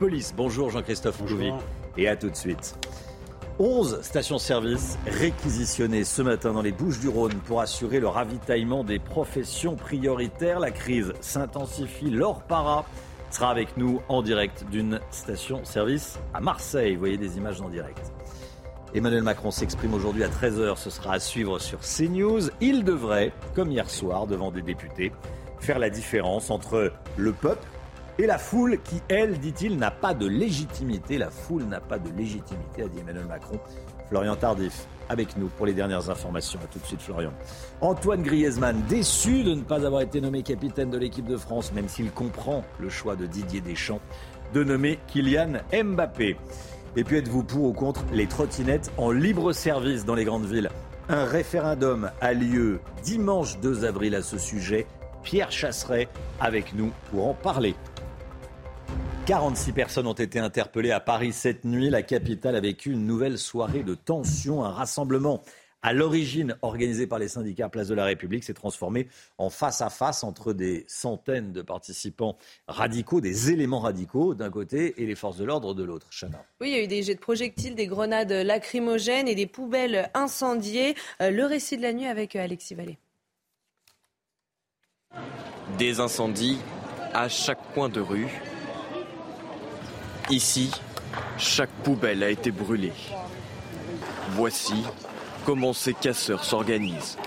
Police. 0.00 0.34
Bonjour 0.36 0.70
Jean-Christophe 0.70 1.18
Couvi. 1.18 1.52
Et 1.96 2.08
à 2.08 2.16
tout 2.16 2.28
de 2.28 2.36
suite. 2.36 2.76
11 3.60 4.00
stations-service 4.02 4.98
réquisitionnées 5.06 6.02
ce 6.02 6.22
matin 6.22 6.52
dans 6.52 6.62
les 6.62 6.72
Bouches-du-Rhône 6.72 7.34
pour 7.46 7.60
assurer 7.60 8.00
le 8.00 8.08
ravitaillement 8.08 8.82
des 8.82 8.98
professions 8.98 9.76
prioritaires. 9.76 10.58
La 10.58 10.72
crise 10.72 11.12
s'intensifie. 11.20 12.10
Laure 12.10 12.42
Para 12.42 12.84
sera 13.32 13.50
avec 13.50 13.76
nous 13.76 14.00
en 14.08 14.22
direct 14.22 14.64
d'une 14.70 15.00
station-service 15.10 16.18
à 16.34 16.40
Marseille. 16.40 16.94
Vous 16.94 17.00
voyez 17.00 17.16
des 17.16 17.38
images 17.38 17.60
en 17.60 17.68
direct. 17.68 18.12
Emmanuel 18.94 19.22
Macron 19.22 19.50
s'exprime 19.50 19.94
aujourd'hui 19.94 20.22
à 20.22 20.28
13h. 20.28 20.76
Ce 20.76 20.90
sera 20.90 21.14
à 21.14 21.18
suivre 21.18 21.58
sur 21.58 21.80
CNews. 21.80 22.50
Il 22.60 22.84
devrait, 22.84 23.32
comme 23.54 23.70
hier 23.70 23.88
soir 23.88 24.26
devant 24.26 24.50
des 24.50 24.60
députés, 24.60 25.12
faire 25.60 25.78
la 25.78 25.88
différence 25.88 26.50
entre 26.50 26.92
le 27.16 27.32
peuple 27.32 27.66
et 28.18 28.26
la 28.26 28.36
foule 28.36 28.78
qui, 28.82 29.00
elle, 29.08 29.38
dit-il, 29.38 29.78
n'a 29.78 29.90
pas 29.90 30.12
de 30.12 30.26
légitimité. 30.26 31.16
La 31.16 31.30
foule 31.30 31.64
n'a 31.64 31.80
pas 31.80 31.98
de 31.98 32.10
légitimité, 32.10 32.82
a 32.82 32.88
dit 32.88 32.98
Emmanuel 33.00 33.24
Macron. 33.24 33.58
Florian 34.08 34.36
Tardif, 34.36 34.86
avec 35.12 35.36
nous 35.36 35.48
pour 35.48 35.66
les 35.66 35.74
dernières 35.74 36.08
informations. 36.08 36.58
A 36.64 36.66
tout 36.66 36.78
de 36.78 36.86
suite, 36.86 37.02
Florian. 37.02 37.32
Antoine 37.82 38.22
Griezmann, 38.22 38.82
déçu 38.88 39.44
de 39.44 39.54
ne 39.54 39.62
pas 39.62 39.84
avoir 39.86 40.00
été 40.00 40.20
nommé 40.20 40.42
capitaine 40.42 40.90
de 40.90 40.96
l'équipe 40.96 41.26
de 41.26 41.36
France, 41.36 41.72
même 41.72 41.88
s'il 41.88 42.10
comprend 42.10 42.64
le 42.80 42.88
choix 42.88 43.14
de 43.14 43.26
Didier 43.26 43.60
Deschamps 43.60 44.00
de 44.54 44.64
nommer 44.64 44.98
Kylian 45.08 45.60
Mbappé. 45.72 46.36
Et 46.96 47.04
puis 47.04 47.16
êtes-vous 47.16 47.42
pour 47.42 47.64
ou 47.64 47.72
contre 47.72 48.04
les 48.12 48.26
trottinettes 48.26 48.90
en 48.96 49.10
libre 49.10 49.52
service 49.52 50.04
dans 50.04 50.14
les 50.14 50.24
grandes 50.24 50.46
villes? 50.46 50.70
Un 51.08 51.24
référendum 51.24 52.10
a 52.20 52.32
lieu 52.32 52.80
dimanche 53.02 53.58
2 53.60 53.84
avril 53.84 54.14
à 54.14 54.22
ce 54.22 54.38
sujet. 54.38 54.86
Pierre 55.22 55.52
Chasseret 55.52 56.08
avec 56.40 56.74
nous 56.74 56.90
pour 57.10 57.28
en 57.28 57.34
parler. 57.34 57.74
46 59.26 59.72
personnes 59.72 60.08
ont 60.08 60.14
été 60.14 60.40
interpellées 60.40 60.90
à 60.90 60.98
Paris 60.98 61.32
cette 61.32 61.64
nuit. 61.64 61.90
La 61.90 62.02
capitale 62.02 62.56
a 62.56 62.60
vécu 62.60 62.90
une 62.90 63.06
nouvelle 63.06 63.38
soirée 63.38 63.84
de 63.84 63.94
tension. 63.94 64.64
Un 64.64 64.70
rassemblement 64.70 65.42
à 65.80 65.92
l'origine 65.92 66.56
organisé 66.60 67.06
par 67.06 67.20
les 67.20 67.28
syndicats 67.28 67.68
Place 67.68 67.86
de 67.86 67.94
la 67.94 68.04
République 68.04 68.42
s'est 68.42 68.52
transformé 68.52 69.06
en 69.38 69.48
face 69.48 69.80
à 69.80 69.90
face 69.90 70.24
entre 70.24 70.52
des 70.52 70.84
centaines 70.88 71.52
de 71.52 71.62
participants 71.62 72.36
radicaux, 72.66 73.20
des 73.20 73.52
éléments 73.52 73.78
radicaux 73.78 74.34
d'un 74.34 74.50
côté 74.50 75.00
et 75.00 75.06
les 75.06 75.14
forces 75.14 75.36
de 75.36 75.44
l'ordre 75.44 75.72
de 75.72 75.84
l'autre. 75.84 76.08
Chana. 76.10 76.44
Oui, 76.60 76.70
il 76.70 76.76
y 76.76 76.80
a 76.80 76.82
eu 76.82 76.88
des 76.88 77.04
jets 77.04 77.14
de 77.14 77.20
projectiles, 77.20 77.76
des 77.76 77.86
grenades 77.86 78.32
lacrymogènes 78.32 79.28
et 79.28 79.36
des 79.36 79.46
poubelles 79.46 80.10
incendiées. 80.14 80.96
Euh, 81.20 81.30
le 81.30 81.44
récit 81.46 81.76
de 81.76 81.82
la 81.82 81.92
nuit 81.92 82.06
avec 82.06 82.34
euh, 82.34 82.42
Alexis 82.42 82.74
Vallée. 82.74 82.98
Des 85.78 86.00
incendies 86.00 86.58
à 87.14 87.28
chaque 87.28 87.72
coin 87.72 87.88
de 87.88 88.00
rue 88.00 88.26
Ici, 90.32 90.70
chaque 91.36 91.68
poubelle 91.84 92.22
a 92.22 92.30
été 92.30 92.50
brûlée. 92.50 92.94
Voici 94.30 94.82
comment 95.44 95.74
ces 95.74 95.92
casseurs 95.92 96.42
s'organisent. 96.42 97.18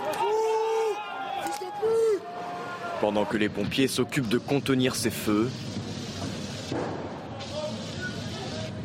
Pendant 3.01 3.26
que 3.26 3.38
les 3.38 3.47
pompiers 3.47 3.88
s'occupent 3.88 4.28
de 4.28 4.39
contenir 4.39 4.95
ces 4.95 5.12
feux, 5.12 5.51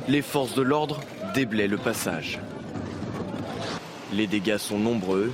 les 0.07 0.21
forces 0.21 0.55
de 0.55 0.61
l'ordre 0.61 1.01
déblaient 1.33 1.67
le 1.67 1.79
passage. 1.79 2.41
Les 4.13 4.27
dégâts 4.27 4.59
sont 4.59 4.79
nombreux 4.79 5.33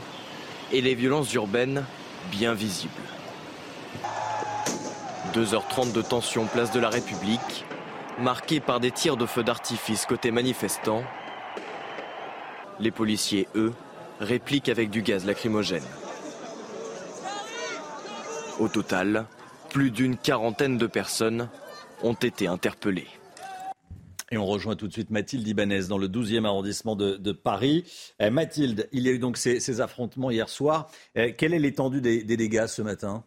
et 0.73 0.81
les 0.81 0.95
violences 0.95 1.35
urbaines 1.35 1.83
bien 2.31 2.55
visibles. 2.55 2.93
2h30 5.35 5.91
de 5.91 6.03
tension 6.03 6.47
place 6.47 6.71
de 6.71 6.79
la 6.79 6.89
République, 6.89 7.66
marquée 8.19 8.61
par 8.61 8.81
des 8.81 8.91
tirs 8.91 9.17
de 9.17 9.27
feu 9.27 9.43
d'artifice 9.43 10.07
côté 10.07 10.31
manifestants. 10.31 11.05
Les 12.81 12.91
policiers, 12.91 13.49
eux, 13.55 13.73
répliquent 14.21 14.69
avec 14.69 14.91
du 14.91 15.03
gaz 15.03 15.25
lacrymogène. 15.25 15.85
Au 18.59 18.69
total, 18.69 19.27
plus 19.71 19.91
d'une 19.91 20.17
quarantaine 20.17 20.79
de 20.79 20.87
personnes 20.87 21.49
ont 22.03 22.15
été 22.15 22.47
interpellées. 22.47 23.09
Et 24.33 24.39
on 24.39 24.47
rejoint 24.47 24.75
tout 24.75 24.89
de 24.89 24.93
suite 24.93 25.11
Mathilde 25.11 25.47
Ibanez 25.47 25.85
dans 25.89 25.99
le 25.99 26.09
12e 26.09 26.45
arrondissement 26.47 26.97
de, 26.97 27.33
Paris. 27.33 27.85
Euh, 28.21 28.31
Mathilde, 28.31 28.89
il 28.93 29.03
y 29.03 29.09
a 29.09 29.13
eu 29.13 29.19
donc 29.19 29.37
ces, 29.37 29.81
affrontements 29.81 30.31
hier 30.31 30.49
soir. 30.49 30.91
Euh, 31.17 31.33
quelle 31.37 31.55
est 31.55 31.59
l'étendue 31.59 32.01
des 32.01 32.25
dégâts 32.25 32.67
ce 32.67 32.83
matin? 32.83 33.25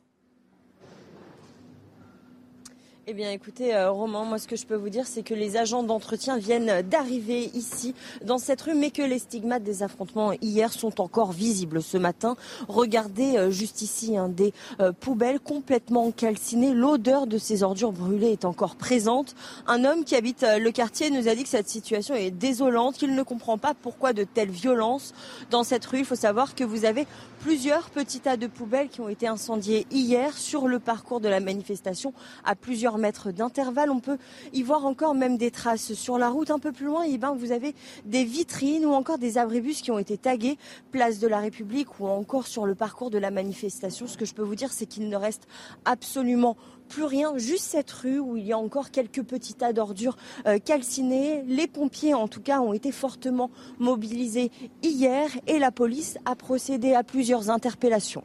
Eh 3.12 3.14
bien, 3.16 3.32
écoutez, 3.32 3.74
euh, 3.74 3.90
Romain, 3.90 4.24
moi, 4.24 4.38
ce 4.38 4.48
que 4.48 4.56
je 4.56 4.68
peux 4.68 4.76
vous 4.76 4.90
dire, 4.90 5.08
c'est 5.08 5.24
que 5.24 5.34
les 5.34 5.58
agents 5.58 5.82
d'entretien 5.82 6.38
viennent 6.38 6.84
d'arriver 6.84 7.50
ici, 7.56 7.96
dans 8.24 8.38
cette 8.38 8.62
rue, 8.62 8.76
mais 8.76 8.92
que 8.92 9.02
les 9.02 9.18
stigmates 9.18 9.64
des 9.64 9.82
affrontements 9.82 10.34
hier 10.44 10.72
sont 10.72 11.02
encore 11.02 11.32
visibles 11.32 11.82
ce 11.82 11.98
matin. 11.98 12.36
Regardez 12.68 13.36
euh, 13.36 13.50
juste 13.50 13.82
ici, 13.82 14.16
hein, 14.16 14.30
des 14.30 14.54
euh, 14.80 14.92
poubelles 14.92 15.40
complètement 15.40 16.12
calcinées. 16.12 16.76
L'odeur 16.76 17.26
de 17.26 17.40
ces 17.40 17.64
ordures 17.64 17.94
brûlées 17.94 18.34
est 18.34 18.46
encore 18.46 18.76
présente. 18.76 19.34
Un 19.66 19.86
homme 19.86 20.04
qui 20.04 20.16
habite 20.16 20.46
le 20.60 20.70
quartier 20.70 21.10
nous 21.10 21.28
a 21.28 21.34
dit 21.34 21.42
que 21.42 21.50
cette 21.50 21.68
situation 21.68 22.14
est 22.14 22.30
désolante, 22.30 22.94
qu'il 22.96 23.16
ne 23.16 23.24
comprend 23.24 23.58
pas 23.58 23.74
pourquoi 23.74 24.14
de 24.14 24.24
telles 24.24 24.52
violences 24.52 25.16
dans 25.50 25.64
cette 25.64 25.86
rue. 25.88 26.00
Il 26.00 26.06
faut 26.06 26.14
savoir 26.14 26.54
que 26.54 26.64
vous 26.64 26.86
avez 26.86 27.08
plusieurs 27.40 27.90
petits 27.90 28.20
tas 28.20 28.38
de 28.38 28.48
poubelles 28.48 28.90
qui 28.90 29.02
ont 29.02 29.10
été 29.10 29.28
incendiés 29.28 29.88
hier 29.92 30.38
sur 30.38 30.68
le 30.68 30.80
parcours 30.80 31.22
de 31.22 31.30
la 31.30 31.40
manifestation 31.40 32.14
à 32.44 32.56
plusieurs 32.56 32.98
mètres 32.98 33.32
d'intervalle. 33.32 33.90
On 33.90 34.00
peut 34.00 34.18
y 34.54 34.62
voir 34.62 34.86
encore 34.86 35.16
même 35.16 35.38
des 35.38 35.50
traces 35.50 35.94
sur 35.94 36.18
la 36.18 36.30
route. 36.30 36.52
Un 36.52 36.60
peu 36.60 36.72
plus 36.72 36.86
loin, 36.86 37.04
eh 37.08 37.18
ben, 37.18 37.34
vous 37.34 37.52
avez 37.52 37.74
des 38.06 38.26
vitrines 38.26 38.86
ou 38.86 38.92
encore 38.92 39.18
des 39.18 39.38
abribus 39.38 39.82
qui 39.82 39.92
ont 39.92 40.00
été 40.00 40.18
tagués 40.18 40.58
place 40.92 41.20
de 41.20 41.28
la 41.28 41.40
République 41.40 42.00
ou 42.00 42.08
encore 42.08 42.48
sur 42.48 42.66
le 42.66 42.76
parcours 42.76 43.10
de 43.10 43.18
la 43.18 43.32
manifestation. 43.32 44.08
Ce 44.08 44.18
que 44.18 44.26
je 44.26 44.34
peux 44.34 44.44
vous 44.44 44.56
dire, 44.56 44.74
c'est 44.74 44.86
qu'il 44.86 45.08
ne 45.08 45.16
reste 45.16 45.48
absolument 45.86 46.58
plus 46.90 47.04
rien, 47.04 47.38
juste 47.38 47.64
cette 47.64 47.92
rue 47.92 48.20
où 48.20 48.36
il 48.36 48.46
y 48.46 48.52
a 48.52 48.58
encore 48.58 48.92
quelques 48.92 49.24
petits 49.24 49.54
tas 49.54 49.72
d'ordures 49.72 50.18
euh, 50.46 50.60
calcinées. 50.60 51.44
Les 51.48 51.68
pompiers, 51.68 52.14
en 52.14 52.28
tout 52.28 52.42
cas, 52.42 52.60
ont 52.60 52.74
été 52.74 52.92
fortement 52.92 53.50
mobilisés 53.80 54.52
hier 54.84 55.30
et 55.48 55.60
la 55.60 55.72
police 55.72 56.18
a 56.26 56.36
procédé 56.36 56.94
à 56.94 57.04
plusieurs 57.04 57.50
interpellations. 57.50 58.24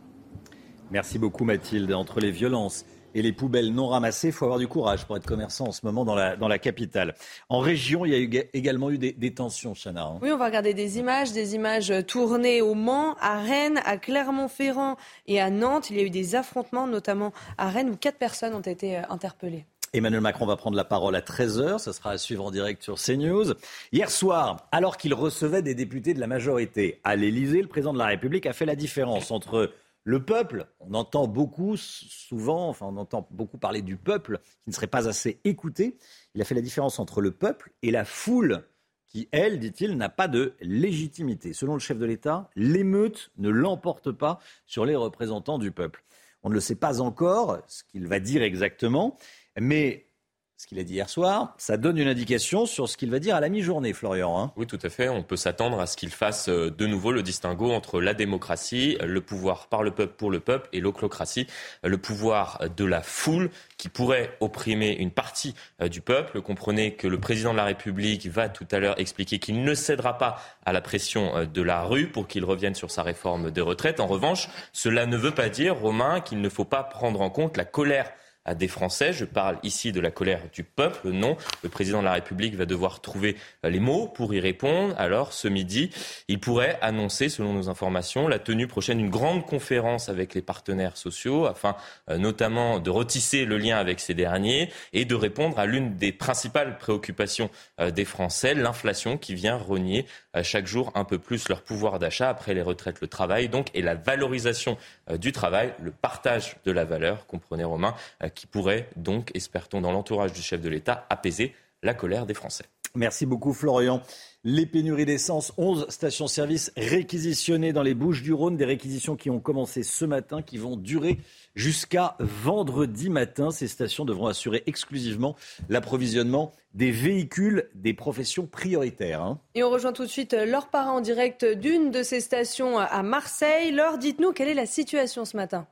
Merci 0.91 1.19
beaucoup 1.19 1.45
Mathilde. 1.45 1.93
Entre 1.93 2.21
les 2.21 2.31
violences 2.31 2.85
et 3.15 3.23
les 3.23 3.33
poubelles 3.33 3.73
non 3.73 3.89
ramassées. 3.89 4.29
Il 4.29 4.33
faut 4.33 4.45
avoir 4.45 4.59
du 4.59 4.69
courage 4.69 5.05
pour 5.07 5.17
être 5.17 5.27
commerçant 5.27 5.69
en 5.69 5.73
ce 5.73 5.85
moment 5.85 6.05
dans 6.05 6.15
la, 6.15 6.37
dans 6.37 6.49
la 6.49 6.59
capitale. 6.59 7.15
En 7.49 7.61
région, 7.61 8.05
il 8.05 8.13
y 8.13 8.15
a 8.15 8.19
eu, 8.19 8.49
également 8.53 8.91
eu 8.91 8.99
des, 8.99 9.35
tensions, 9.35 9.75
Chana. 9.75 10.05
Hein. 10.05 10.19
Oui, 10.23 10.31
on 10.33 10.37
va 10.37 10.47
regarder 10.47 10.75
des 10.75 10.99
images, 10.99 11.33
des 11.33 11.55
images 11.55 11.93
tournées 12.07 12.63
au 12.63 12.75
Mans, 12.75 13.15
à 13.21 13.39
Rennes, 13.39 13.81
à 13.85 13.97
Clermont-Ferrand 13.97 14.97
et 15.27 15.41
à 15.41 15.51
Nantes. 15.51 15.91
Il 15.91 15.97
y 15.97 16.01
a 16.01 16.03
eu 16.03 16.11
des 16.11 16.35
affrontements, 16.35 16.87
notamment 16.87 17.33
à 17.59 17.69
Rennes, 17.69 17.91
où 17.91 17.97
quatre 17.97 18.19
personnes 18.19 18.55
ont 18.55 18.61
été 18.61 18.99
euh, 18.99 19.03
interpellées. 19.09 19.65
Emmanuel 19.95 20.23
Macron 20.23 20.45
va 20.45 20.57
prendre 20.57 20.77
la 20.77 20.85
parole 20.85 21.15
à 21.15 21.21
13h, 21.21 21.79
ça 21.79 21.93
sera 21.93 22.11
à 22.11 22.19
suivre 22.19 22.45
en 22.45 22.51
direct 22.51 22.83
sur 22.83 22.97
CNews. 22.97 23.55
Hier 23.93 24.11
soir, 24.11 24.67
alors 24.73 24.97
qu'il 24.97 25.15
recevait 25.15 25.63
des 25.63 25.77
députés 25.77 26.15
de 26.15 26.21
la 26.21 26.27
majorité 26.27 27.01
à 27.05 27.15
l'Élysée, 27.15 27.63
le 27.63 27.69
président 27.69 27.93
de 27.93 27.99
la 27.99 28.07
République 28.07 28.45
a 28.47 28.53
fait 28.53 28.67
la 28.67 28.75
différence 28.75 29.31
entre 29.31 29.71
le 30.05 30.23
peuple, 30.23 30.67
on 30.81 30.93
entend 30.93 31.27
beaucoup 31.27 31.77
souvent, 31.79 32.69
enfin 32.69 32.87
on 32.87 32.97
entend 32.99 33.27
beaucoup 33.31 33.57
parler 33.57 33.81
du 33.81 33.97
peuple 33.97 34.39
qui 34.63 34.71
ne 34.71 34.75
serait 34.75 34.87
pas 34.87 35.09
assez 35.09 35.41
écouté. 35.45 35.97
Il 36.35 36.43
a 36.43 36.45
fait 36.45 36.55
la 36.55 36.61
différence 36.61 36.99
entre 36.99 37.23
le 37.23 37.31
peuple 37.31 37.73
et 37.83 37.91
la 37.91 38.05
foule 38.05 38.65
qui, 39.07 39.29
elle, 39.33 39.59
dit-il, 39.59 39.97
n'a 39.97 40.11
pas 40.11 40.29
de 40.29 40.55
légitimité. 40.61 41.55
Selon 41.55 41.75
le 41.75 41.79
chef 41.79 41.99
de 41.99 42.05
l'État, 42.05 42.51
l'émeute 42.55 43.31
ne 43.39 43.49
l'emporte 43.49 44.13
pas 44.13 44.41
sur 44.67 44.85
les 44.85 44.97
représentants 44.97 45.59
du 45.59 45.73
peuple. 45.73 46.05
On 46.43 46.51
ne 46.51 46.55
le 46.55 46.61
sait 46.61 46.75
pas 46.75 47.01
encore, 47.01 47.59
ce 47.67 47.83
qu'il 47.85 48.07
va 48.07 48.21
dire 48.21 48.43
exactement, 48.43 49.17
mais 49.59 50.09
ce 50.57 50.69
qu'il 50.69 50.79
a 50.79 50.85
dit 50.85 50.95
hier 50.95 51.11
soir, 51.11 51.55
ça 51.59 51.77
donne 51.77 51.99
une 51.99 52.07
indication 52.07 52.65
sur 52.65 52.89
ce 52.89 52.97
qu'il 52.97 53.11
va 53.11 53.19
dire 53.19 53.35
à 53.35 53.41
la 53.41 53.49
mi-journée, 53.49 53.93
Florian. 53.93 54.39
Hein. 54.39 54.53
oui, 54.57 54.67
tout 54.67 54.79
à 54.83 54.89
fait. 54.89 55.09
On 55.09 55.23
peut 55.23 55.37
s'attendre 55.37 55.81
à 55.81 55.87
ce 55.87 55.97
qu'il 55.97 56.11
fasse 56.11 56.49
euh, 56.49 56.71
de 56.71 56.87
nouveau 56.87 57.11
le 57.11 57.23
distinguo 57.23 57.73
entre 57.73 58.01
la 58.01 58.15
démocratie, 58.15 58.97
le 59.05 59.21
pouvoir 59.21 59.67
par 59.67 59.83
le 59.83 59.91
peuple 59.91 60.15
pour 60.17 60.31
le 60.31 60.39
peuple, 60.39 60.69
et 60.73 60.81
l'oclocratie, 60.81 61.49
le 61.83 61.99
pouvoir 61.99 62.61
de 62.77 62.85
la 62.85 63.03
foule 63.03 63.51
qui 63.79 63.89
pourrait 63.89 64.37
opprimer 64.41 64.93
une 64.93 65.11
partie 65.11 65.55
euh, 65.83 65.89
du 65.89 66.01
peuple. 66.01 66.41
Comprenez 66.41 66.95
que 66.95 67.09
le 67.09 67.19
président 67.19 67.53
de 67.53 67.57
la 67.57 67.65
République 67.65 68.27
va 68.29 68.49
tout 68.49 68.67
à 68.71 68.79
l'heure 68.79 68.99
expliquer 69.01 69.41
qu'il 69.41 69.65
ne 69.65 69.75
cédera 69.75 70.19
pas 70.19 70.41
à 70.65 70.73
la 70.73 70.81
pression 70.81 71.37
euh, 71.37 71.47
de 71.47 71.63
la 71.63 71.83
rue 71.83 72.07
pour 72.07 72.29
qu'il 72.29 72.45
revienne 72.45 72.77
sur 72.77 72.93
sa 72.93 73.03
réforme 73.03 73.51
des 73.51 73.61
retraites. 73.61 73.99
En 73.99 74.07
revanche, 74.07 74.49
cela 74.73 75.07
ne 75.07 75.17
veut 75.17 75.35
pas 75.35 75.49
dire, 75.49 75.77
Romain, 75.77 76.21
qu'il 76.21 76.41
ne 76.41 76.49
faut 76.49 76.65
pas 76.65 76.85
prendre 76.85 77.21
en 77.21 77.31
compte 77.31 77.57
la 77.57 77.65
colère 77.65 78.11
à 78.45 78.55
des 78.55 78.69
Français. 78.69 79.13
Je 79.13 79.25
parle 79.25 79.59
ici 79.63 79.93
de 79.93 80.01
la 80.01 80.11
colère 80.11 80.41
du 80.53 80.65
peuple. 80.65 81.11
Non, 81.11 81.37
le 81.63 81.69
président 81.69 82.01
de 82.01 82.05
la 82.05 82.13
République 82.13 82.55
va 82.55 82.67
devoir 82.67 83.01
trouver 83.01 83.37
les 83.63 83.81
mots 83.81 84.07
pour 84.07 84.35
y 84.35 84.41
répondre. 84.41 84.95
Alors, 84.99 85.33
ce 85.33 85.49
midi, 85.49 85.91
il 86.29 86.41
pourrait 86.41 86.79
annoncer, 86.81 87.29
selon 87.29 87.53
nos 87.53 87.69
informations, 87.69 88.29
la 88.29 88.39
tenue 88.39 88.67
prochaine 88.67 88.99
d'une 88.99 89.11
grande 89.11 89.47
conférence 89.47 90.09
avec 90.09 90.35
les 90.35 90.43
partenaires 90.43 90.97
sociaux, 90.97 91.47
afin 91.47 91.77
euh, 92.11 92.19
notamment 92.19 92.79
de 92.81 92.91
retisser 92.91 93.45
le 93.45 93.59
lien 93.59 93.79
avec 93.79 94.01
ces 94.01 94.15
derniers 94.15 94.71
et 94.93 95.05
de 95.05 95.15
répondre 95.15 95.59
à 95.59 95.67
l'une 95.67 95.97
des 95.97 96.13
principales 96.13 96.79
préoccupations 96.79 97.51
euh, 97.81 97.91
des 97.91 98.05
Français, 98.05 98.55
l'inflation 98.55 99.17
qui 99.17 99.35
vient 99.35 99.57
renier 99.57 100.07
euh, 100.37 100.43
chaque 100.43 100.67
jour 100.67 100.93
un 100.95 101.05
peu 101.05 101.19
plus 101.19 101.49
leur 101.49 101.63
pouvoir 101.63 101.99
d'achat 101.99 102.29
après 102.29 102.55
les 102.55 102.63
retraites, 102.63 103.01
le 103.01 103.09
travail, 103.09 103.49
donc, 103.49 103.69
et 103.75 103.83
la 103.83 103.95
valorisation 103.95 104.77
du 105.19 105.33
travail, 105.33 105.75
le 105.83 105.91
partage 105.91 106.57
de 106.65 106.73
la 106.73 106.85
valeur, 106.85 107.27
comprenez 107.27 107.65
Romain, 107.65 107.95
qui 108.35 108.47
pourrait 108.47 108.89
donc, 108.97 109.31
espère-t-on, 109.35 109.81
dans 109.81 109.93
l'entourage 109.93 110.33
du 110.33 110.43
chef 110.43 110.61
de 110.61 110.69
l'État, 110.69 111.07
apaiser 111.11 111.55
la 111.83 111.95
colère 111.95 112.27
des 112.27 112.35
Français. 112.35 112.65
Merci 112.97 113.27
beaucoup 113.27 113.53
Florian. 113.53 114.03
Les 114.45 114.67
pénuries 114.67 115.05
d'essence, 115.05 115.53
11 115.57 115.87
stations-service 115.89 116.71
réquisitionnées 116.77 117.73
dans 117.73 117.83
les 117.83 117.95
Bouches 117.95 118.23
du 118.23 118.33
Rhône, 118.33 118.57
des 118.57 118.65
réquisitions 118.65 119.17
qui 119.17 119.31
ont 119.31 119.41
commencé 119.41 119.83
ce 119.83 120.05
matin, 120.05 120.43
qui 120.43 120.59
vont 120.59 120.77
durer 120.77 121.19
jusqu'à 121.57 122.15
vendredi 122.21 123.11
matin. 123.11 123.51
Ces 123.51 123.67
stations 123.67 124.05
devront 124.05 124.29
assurer 124.29 124.63
exclusivement 124.67 125.35
l'approvisionnement 125.69 126.53
des 126.73 126.93
véhicules 126.93 127.69
des 127.75 127.95
professions 127.95 128.47
prioritaires. 128.47 129.23
Hein. 129.23 129.41
Et 129.57 129.65
on 129.65 129.71
rejoint 129.71 129.93
tout 129.93 130.05
de 130.05 130.11
suite 130.11 130.33
Laure 130.33 130.69
Parra 130.69 130.93
en 130.93 131.01
direct 131.01 131.45
d'une 131.45 131.91
de 131.91 132.05
ces 132.05 132.21
stations 132.21 132.79
à 132.79 133.03
Marseille. 133.03 133.73
Laure, 133.73 133.99
dites-nous 133.99 134.33
quelle 134.33 134.49
est 134.49 134.55
la 134.55 134.67
situation 134.67 135.25
ce 135.25 135.37
matin? 135.37 135.67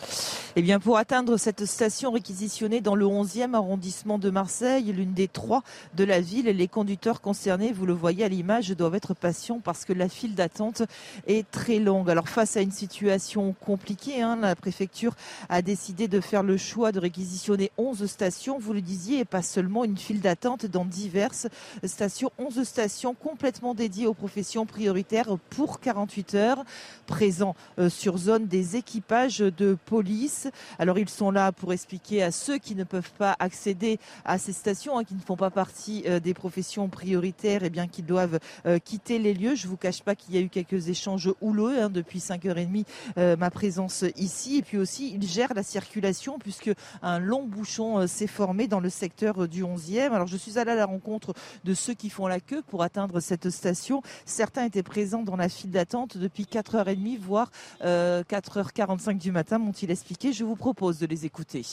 Uh, 0.00 0.37
eh 0.58 0.62
bien, 0.62 0.80
pour 0.80 0.98
atteindre 0.98 1.36
cette 1.36 1.66
station 1.66 2.10
réquisitionnée 2.10 2.80
dans 2.80 2.96
le 2.96 3.04
11e 3.04 3.54
arrondissement 3.54 4.18
de 4.18 4.28
Marseille, 4.28 4.92
l'une 4.92 5.12
des 5.12 5.28
trois 5.28 5.62
de 5.94 6.02
la 6.02 6.20
ville, 6.20 6.46
les 6.46 6.66
conducteurs 6.66 7.20
concernés, 7.20 7.70
vous 7.70 7.86
le 7.86 7.92
voyez 7.92 8.24
à 8.24 8.28
l'image, 8.28 8.70
doivent 8.70 8.96
être 8.96 9.14
patients 9.14 9.60
parce 9.62 9.84
que 9.84 9.92
la 9.92 10.08
file 10.08 10.34
d'attente 10.34 10.82
est 11.28 11.48
très 11.48 11.78
longue. 11.78 12.10
Alors, 12.10 12.28
face 12.28 12.56
à 12.56 12.60
une 12.60 12.72
situation 12.72 13.54
compliquée, 13.64 14.20
hein, 14.20 14.36
la 14.42 14.56
préfecture 14.56 15.14
a 15.48 15.62
décidé 15.62 16.08
de 16.08 16.18
faire 16.20 16.42
le 16.42 16.56
choix 16.56 16.90
de 16.90 16.98
réquisitionner 16.98 17.70
11 17.78 18.06
stations, 18.06 18.58
vous 18.58 18.72
le 18.72 18.80
disiez, 18.80 19.20
et 19.20 19.24
pas 19.24 19.42
seulement 19.42 19.84
une 19.84 19.96
file 19.96 20.20
d'attente 20.20 20.66
dans 20.66 20.84
diverses 20.84 21.46
stations. 21.84 22.32
11 22.36 22.64
stations 22.64 23.14
complètement 23.14 23.74
dédiées 23.74 24.08
aux 24.08 24.14
professions 24.14 24.66
prioritaires 24.66 25.38
pour 25.50 25.78
48 25.78 26.34
heures, 26.34 26.64
présents 27.06 27.54
euh, 27.78 27.88
sur 27.88 28.18
zone 28.18 28.48
des 28.48 28.74
équipages 28.74 29.38
de 29.38 29.78
police 29.86 30.47
alors 30.78 30.98
ils 30.98 31.08
sont 31.08 31.30
là 31.30 31.52
pour 31.52 31.72
expliquer 31.72 32.22
à 32.22 32.30
ceux 32.30 32.58
qui 32.58 32.74
ne 32.74 32.84
peuvent 32.84 33.12
pas 33.18 33.36
accéder 33.38 33.98
à 34.24 34.38
ces 34.38 34.52
stations, 34.52 34.98
hein, 34.98 35.04
qui 35.04 35.14
ne 35.14 35.20
font 35.20 35.36
pas 35.36 35.50
partie 35.50 36.04
euh, 36.06 36.20
des 36.20 36.34
professions 36.34 36.88
prioritaires, 36.88 37.62
et 37.62 37.66
eh 37.66 37.70
bien 37.70 37.86
qu'ils 37.86 38.06
doivent 38.06 38.38
euh, 38.66 38.78
quitter 38.78 39.18
les 39.18 39.34
lieux. 39.34 39.54
Je 39.54 39.68
vous 39.68 39.76
cache 39.76 40.02
pas 40.02 40.14
qu'il 40.14 40.34
y 40.34 40.38
a 40.38 40.40
eu 40.40 40.48
quelques 40.48 40.88
échanges 40.88 41.32
houleux 41.40 41.82
hein, 41.82 41.90
depuis 41.90 42.18
5h30 42.18 42.84
euh, 43.16 43.36
ma 43.36 43.50
présence 43.50 44.04
ici. 44.16 44.58
Et 44.58 44.62
puis 44.62 44.78
aussi, 44.78 45.14
ils 45.14 45.26
gèrent 45.26 45.54
la 45.54 45.62
circulation 45.62 46.38
puisque 46.38 46.70
un 47.02 47.18
long 47.18 47.44
bouchon 47.44 48.06
s'est 48.06 48.26
formé 48.26 48.68
dans 48.68 48.80
le 48.80 48.90
secteur 48.90 49.48
du 49.48 49.62
11e. 49.64 50.12
Alors 50.12 50.26
je 50.26 50.36
suis 50.36 50.58
allée 50.58 50.72
à 50.72 50.76
la 50.76 50.86
rencontre 50.86 51.34
de 51.64 51.74
ceux 51.74 51.94
qui 51.94 52.10
font 52.10 52.26
la 52.26 52.40
queue 52.40 52.62
pour 52.62 52.82
atteindre 52.82 53.20
cette 53.20 53.50
station. 53.50 54.02
Certains 54.24 54.64
étaient 54.64 54.82
présents 54.82 55.22
dans 55.22 55.36
la 55.36 55.48
file 55.48 55.70
d'attente 55.70 56.16
depuis 56.16 56.44
4h30, 56.44 57.18
voire 57.18 57.50
4h45 57.82 59.18
du 59.18 59.32
matin, 59.32 59.58
m'ont-ils 59.58 59.90
expliqué 59.90 60.27
je 60.32 60.44
vous 60.44 60.56
propose 60.56 60.98
de 60.98 61.06
les 61.06 61.24
écouter. 61.24 61.64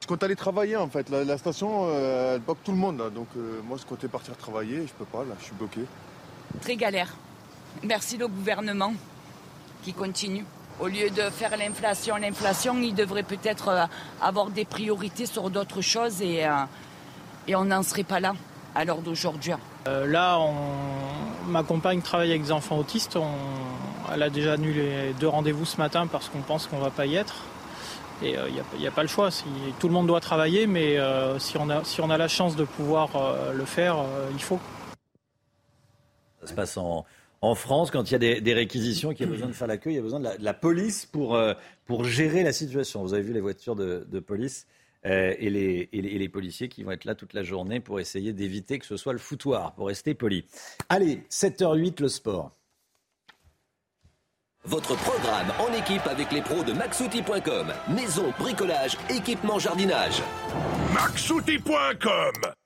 Je 0.00 0.06
compte 0.06 0.22
aller 0.22 0.36
travailler 0.36 0.76
en 0.76 0.88
fait. 0.88 1.08
La, 1.10 1.38
station, 1.38 1.86
euh, 1.86 2.36
elle 2.36 2.40
bloque 2.40 2.62
tout 2.64 2.72
le 2.72 2.78
monde. 2.78 3.10
Donc 3.14 3.28
euh, 3.36 3.60
moi, 3.64 3.76
je 3.80 3.84
comptais 3.84 4.08
partir 4.08 4.36
travailler. 4.36 4.86
Je 4.86 4.92
peux 4.92 5.04
pas, 5.04 5.24
là, 5.24 5.34
je 5.40 5.46
suis 5.46 5.54
bloqué. 5.54 5.80
Très 6.60 6.76
galère. 6.76 7.14
Merci 7.82 8.16
le 8.16 8.28
gouvernement 8.28 8.92
qui 9.82 9.92
continue. 9.92 10.44
Au 10.80 10.86
lieu 10.86 11.10
de 11.10 11.22
faire 11.30 11.56
l'inflation, 11.56 12.16
l'inflation, 12.16 12.76
il 12.78 12.94
devrait 12.94 13.24
peut-être 13.24 13.68
euh, 13.68 13.84
avoir 14.22 14.50
des 14.50 14.64
priorités 14.64 15.26
sur 15.26 15.50
d'autres 15.50 15.80
choses 15.80 16.22
et, 16.22 16.46
et 17.48 17.56
on 17.56 17.64
n'en 17.64 17.82
serait 17.82 18.04
pas 18.04 18.20
là 18.20 18.34
à 18.74 18.84
l'heure 18.84 19.00
d'aujourd'hui. 19.02 19.54
là, 19.86 20.38
ma 21.48 21.64
compagne 21.64 22.00
travaille 22.00 22.30
avec 22.30 22.42
des 22.42 22.52
enfants 22.52 22.78
autistes. 22.78 23.18
Elle 24.12 24.22
a 24.22 24.30
déjà 24.30 24.54
annulé 24.54 25.14
deux 25.20 25.28
rendez-vous 25.28 25.64
ce 25.64 25.76
matin 25.76 26.06
parce 26.06 26.28
qu'on 26.28 26.40
pense 26.40 26.66
qu'on 26.66 26.78
va 26.78 26.90
pas 26.90 27.06
y 27.06 27.16
être. 27.16 27.44
Et 28.22 28.30
il 28.30 28.36
euh, 28.36 28.48
n'y 28.78 28.86
a, 28.86 28.90
pas 28.90 29.02
le 29.02 29.08
choix. 29.08 29.30
tout 29.78 29.86
le 29.86 29.94
monde 29.94 30.06
doit 30.06 30.20
travailler, 30.20 30.66
mais 30.66 30.98
euh, 30.98 31.38
si, 31.38 31.56
on 31.56 31.70
a, 31.70 32.18
la 32.18 32.28
chance 32.28 32.56
de 32.56 32.64
pouvoir 32.64 33.14
euh, 33.16 33.52
le 33.52 33.64
faire, 33.64 34.04
il 34.32 34.42
faut. 34.42 34.58
Ça 36.40 36.48
se 36.48 36.54
passe 36.54 36.76
en, 36.76 37.04
France, 37.54 37.92
quand 37.92 38.10
il 38.10 38.12
y 38.12 38.36
a 38.36 38.40
des, 38.40 38.54
réquisitions, 38.54 39.12
qu'il 39.14 39.26
y 39.26 39.28
a 39.28 39.32
besoin 39.32 39.46
de 39.46 39.52
faire 39.52 39.68
la 39.68 39.76
queue, 39.76 39.90
il 39.90 39.96
y 39.96 39.98
a 39.98 40.02
besoin 40.02 40.18
de 40.18 40.28
la, 40.40 40.54
police 40.54 41.06
pour, 41.06 41.38
gérer 42.04 42.42
la 42.42 42.52
situation. 42.52 43.02
Vous 43.02 43.14
avez 43.14 43.22
vu 43.22 43.32
les 43.32 43.40
voitures 43.40 43.76
de, 43.76 44.18
police 44.18 44.66
et, 45.04 45.48
les, 45.48 46.28
policiers 46.28 46.68
qui 46.68 46.82
vont 46.82 46.90
être 46.90 47.04
là 47.04 47.14
toute 47.14 47.34
la 47.34 47.44
journée 47.44 47.78
pour 47.78 48.00
essayer 48.00 48.32
d'éviter 48.32 48.80
que 48.80 48.86
ce 48.86 48.96
soit 48.96 49.12
le 49.12 49.20
foutoir, 49.20 49.74
pour 49.74 49.86
rester 49.86 50.14
poli. 50.14 50.44
Allez, 50.88 51.22
7h08, 51.30 52.02
le 52.02 52.08
sport. 52.08 52.57
Votre 54.64 54.96
programme 54.96 55.46
en 55.60 55.72
équipe 55.72 56.06
avec 56.06 56.30
les 56.32 56.42
pros 56.42 56.62
de 56.62 56.72
maxouti.com. 56.72 57.72
Maison, 57.94 58.32
bricolage, 58.38 58.96
équipement, 59.08 59.58
jardinage. 59.58 60.22
maxouti.com 60.92 62.57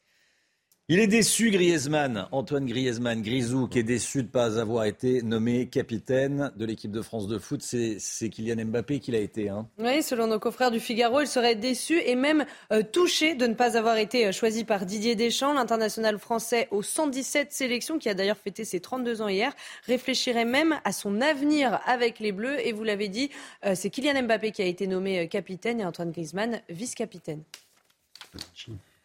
il 0.89 0.99
est 0.99 1.07
déçu, 1.07 1.51
Griezmann, 1.53 2.27
Antoine 2.33 2.67
Griezmann, 2.67 3.23
Grisou, 3.23 3.69
qui 3.69 3.79
est 3.79 3.85
déçu 3.85 4.19
de 4.19 4.27
ne 4.27 4.33
pas 4.33 4.59
avoir 4.59 4.85
été 4.85 5.23
nommé 5.23 5.69
capitaine 5.69 6.53
de 6.57 6.65
l'équipe 6.65 6.91
de 6.91 7.03
France 7.03 7.29
de 7.29 7.39
foot. 7.39 7.63
C'est 7.63 8.29
Kylian 8.29 8.65
Mbappé 8.67 8.99
qui 8.99 9.13
l'a 9.13 9.21
été. 9.21 9.49
Hein. 9.49 9.69
Oui, 9.79 10.03
selon 10.03 10.27
nos 10.27 10.41
confrères 10.41 10.73
du 10.73 10.81
Figaro, 10.81 11.21
il 11.21 11.29
serait 11.29 11.55
déçu 11.55 12.01
et 12.05 12.17
même 12.17 12.45
euh, 12.73 12.83
touché 12.83 13.37
de 13.37 13.47
ne 13.47 13.55
pas 13.55 13.79
avoir 13.79 13.97
été 13.97 14.27
euh, 14.27 14.33
choisi 14.33 14.65
par 14.65 14.85
Didier 14.85 15.15
Deschamps, 15.15 15.55
l'international 15.55 16.19
français 16.19 16.67
aux 16.73 16.83
117 16.83 17.53
sélections, 17.53 17.99
qui 17.99 18.09
a 18.09 18.15
d'ailleurs 18.15 18.37
fêté 18.37 18.65
ses 18.65 18.81
32 18.81 19.23
ans 19.23 19.29
hier, 19.29 19.55
réfléchirait 19.87 20.45
même 20.45 20.81
à 20.85 20.91
son 20.91 21.21
avenir 21.21 21.81
avec 21.87 22.19
les 22.19 22.33
Bleus. 22.33 22.59
Et 22.67 22.73
vous 22.73 22.83
l'avez 22.83 23.09
dit, 23.09 23.31
euh, 23.65 23.77
c'est 23.77 23.89
Kylian 23.89 24.25
Mbappé 24.25 24.51
qui 24.51 24.63
a 24.63 24.67
été 24.67 24.89
nommé 24.89 25.29
capitaine 25.29 25.81
et 25.81 25.85
Antoine 25.85 26.11
Griezmann 26.11 26.61
vice-capitaine. 26.69 27.45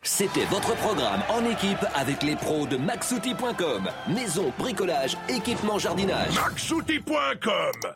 C'était 0.04 0.46
votre 0.46 0.76
programme 0.76 1.22
en 1.30 1.44
équipe 1.50 1.86
avec 1.96 2.24
les 2.24 2.36
pros 2.36 2.66
de 2.68 2.78
maxouti.com. 2.78 3.90
Maison, 4.14 4.54
bricolage, 4.58 5.18
équipement, 5.28 5.80
jardinage. 5.80 6.36
maxouti.com 6.36 7.92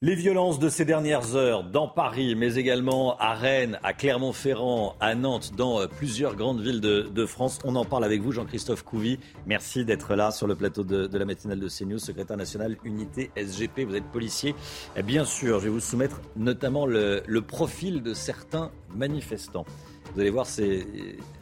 Les 0.00 0.14
violences 0.14 0.60
de 0.60 0.68
ces 0.68 0.84
dernières 0.84 1.34
heures 1.34 1.64
dans 1.64 1.88
Paris, 1.88 2.36
mais 2.36 2.54
également 2.54 3.18
à 3.18 3.34
Rennes, 3.34 3.78
à 3.82 3.92
Clermont-Ferrand, 3.92 4.94
à 5.00 5.14
Nantes, 5.14 5.52
dans 5.56 5.80
euh, 5.80 5.88
plusieurs 5.88 6.36
grandes 6.36 6.60
villes 6.60 6.80
de, 6.80 7.26
France. 7.26 7.58
On 7.64 7.74
en 7.76 7.84
parle 7.84 8.04
avec 8.04 8.22
vous, 8.22 8.32
Jean-Christophe 8.32 8.84
Couvi. 8.84 9.18
Merci 9.46 9.84
d'être 9.84 10.14
là 10.14 10.30
sur 10.30 10.46
le 10.46 10.54
plateau 10.54 10.84
de, 10.84 11.18
la 11.18 11.24
matinale 11.24 11.60
de 11.60 11.68
CNews, 11.68 11.98
secrétaire 11.98 12.36
national 12.36 12.76
unité 12.84 13.30
SGP. 13.36 13.80
Vous 13.80 13.96
êtes 13.96 14.10
policier. 14.10 14.54
Et 14.96 15.02
bien 15.02 15.24
sûr, 15.24 15.58
je 15.58 15.64
vais 15.64 15.70
vous 15.70 15.80
soumettre 15.80 16.20
notamment 16.36 16.86
le, 16.86 17.22
le 17.26 17.42
profil 17.42 18.02
de 18.02 18.14
certains 18.14 18.70
manifestants. 18.94 19.66
Vous 20.14 20.20
allez 20.20 20.30
voir, 20.30 20.46
c'est 20.46 20.86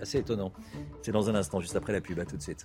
assez 0.01 0.19
étonnant. 0.19 0.53
C'est 1.03 1.13
dans 1.13 1.29
un 1.29 1.35
instant, 1.35 1.61
juste 1.61 1.77
après 1.77 1.93
la 1.93 2.01
pub. 2.01 2.19
À 2.19 2.25
tout 2.25 2.37
de 2.37 2.43
suite. 2.43 2.65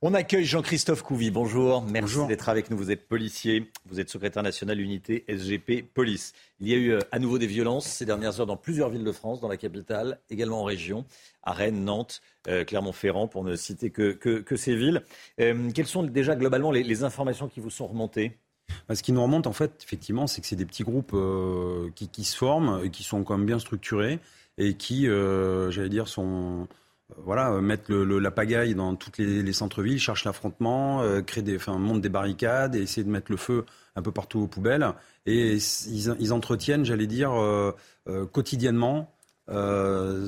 On 0.00 0.14
accueille 0.14 0.44
Jean-Christophe 0.44 1.02
Couvi. 1.02 1.32
Bonjour. 1.32 1.82
Merci 1.82 2.24
d'être 2.28 2.48
avec 2.48 2.70
nous. 2.70 2.76
Vous 2.76 2.92
êtes 2.92 3.08
policier. 3.08 3.68
Vous 3.84 3.98
êtes 3.98 4.08
secrétaire 4.08 4.44
national 4.44 4.78
unité 4.78 5.24
SGP 5.26 5.82
Police. 5.92 6.34
Il 6.60 6.68
y 6.68 6.72
a 6.72 6.76
eu 6.76 6.92
euh, 6.92 7.00
à 7.10 7.18
nouveau 7.18 7.36
des 7.36 7.48
violences 7.48 7.84
ces 7.84 8.06
dernières 8.06 8.38
heures 8.38 8.46
dans 8.46 8.56
plusieurs 8.56 8.90
villes 8.90 9.02
de 9.02 9.10
France, 9.10 9.40
dans 9.40 9.48
la 9.48 9.56
capitale, 9.56 10.20
également 10.30 10.60
en 10.60 10.64
région, 10.64 11.04
à 11.42 11.52
Rennes, 11.52 11.84
Nantes, 11.84 12.22
euh, 12.46 12.64
Clermont-Ferrand, 12.64 13.26
pour 13.26 13.42
ne 13.42 13.56
citer 13.56 13.90
que, 13.90 14.12
que, 14.12 14.56
ces 14.56 14.76
villes. 14.76 15.02
Euh, 15.40 15.68
quelles 15.74 15.88
sont 15.88 16.04
déjà 16.04 16.36
globalement 16.36 16.70
les, 16.70 17.02
informations 17.02 17.48
qui 17.48 17.58
vous 17.58 17.70
sont 17.70 17.88
remontées? 17.88 18.38
Ce 18.92 19.02
qui 19.02 19.12
nous 19.12 19.22
remonte, 19.22 19.46
en 19.46 19.52
fait, 19.52 19.80
effectivement, 19.82 20.26
c'est 20.26 20.40
que 20.40 20.46
c'est 20.46 20.56
des 20.56 20.66
petits 20.66 20.84
groupes 20.84 21.14
qui, 21.94 22.08
qui, 22.08 22.24
se 22.24 22.36
forment 22.36 22.80
et 22.84 22.90
qui 22.90 23.02
sont 23.02 23.22
quand 23.24 23.36
même 23.36 23.46
bien 23.46 23.58
structurés 23.58 24.18
et 24.56 24.74
qui, 24.74 25.06
j'allais 25.06 25.88
dire, 25.88 26.08
sont, 26.08 26.68
voilà, 27.16 27.52
euh, 27.52 27.60
mettre 27.60 27.92
la 27.92 28.30
pagaille 28.30 28.74
dans 28.74 28.94
toutes 28.94 29.18
les, 29.18 29.52
centres-villes, 29.52 29.98
cherchent 29.98 30.24
l'affrontement, 30.24 31.02
euh, 31.02 31.22
créent 31.22 31.42
des, 31.42 31.56
enfin, 31.56 31.78
montent 31.78 32.00
des 32.00 32.08
barricades 32.08 32.74
et 32.76 32.82
essayer 32.82 33.04
de 33.04 33.10
mettre 33.10 33.30
le 33.30 33.36
feu 33.36 33.64
un 33.96 34.02
peu 34.02 34.12
partout 34.12 34.40
aux 34.40 34.46
poubelles. 34.46 34.86
Et 35.26 35.56
ils, 35.56 36.32
entretiennent, 36.32 36.84
j'allais 36.84 37.06
dire, 37.06 37.32
euh, 37.32 37.72
quotidiennement 38.32 39.12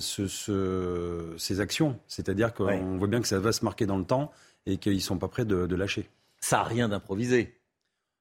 ces 0.01 1.61
actions. 1.61 1.99
C'est-à-dire 2.07 2.55
qu'on 2.55 2.97
voit 2.97 3.09
bien 3.09 3.21
que 3.21 3.29
ça 3.29 3.39
va 3.39 3.53
se 3.53 3.65
marquer 3.65 3.87
dans 3.87 3.99
le 3.99 4.05
temps 4.05 4.33
et 4.67 4.79
qu'ils 4.79 4.95
ne 4.95 5.01
sont 5.01 5.19
pas 5.19 5.29
prêts 5.29 5.45
de, 5.45 5.67
de 5.67 5.77
lâcher. 5.77 6.09
Ça 6.41 6.59
n'a 6.59 6.65
rien 6.65 6.89
d'improvisé. 6.89 7.60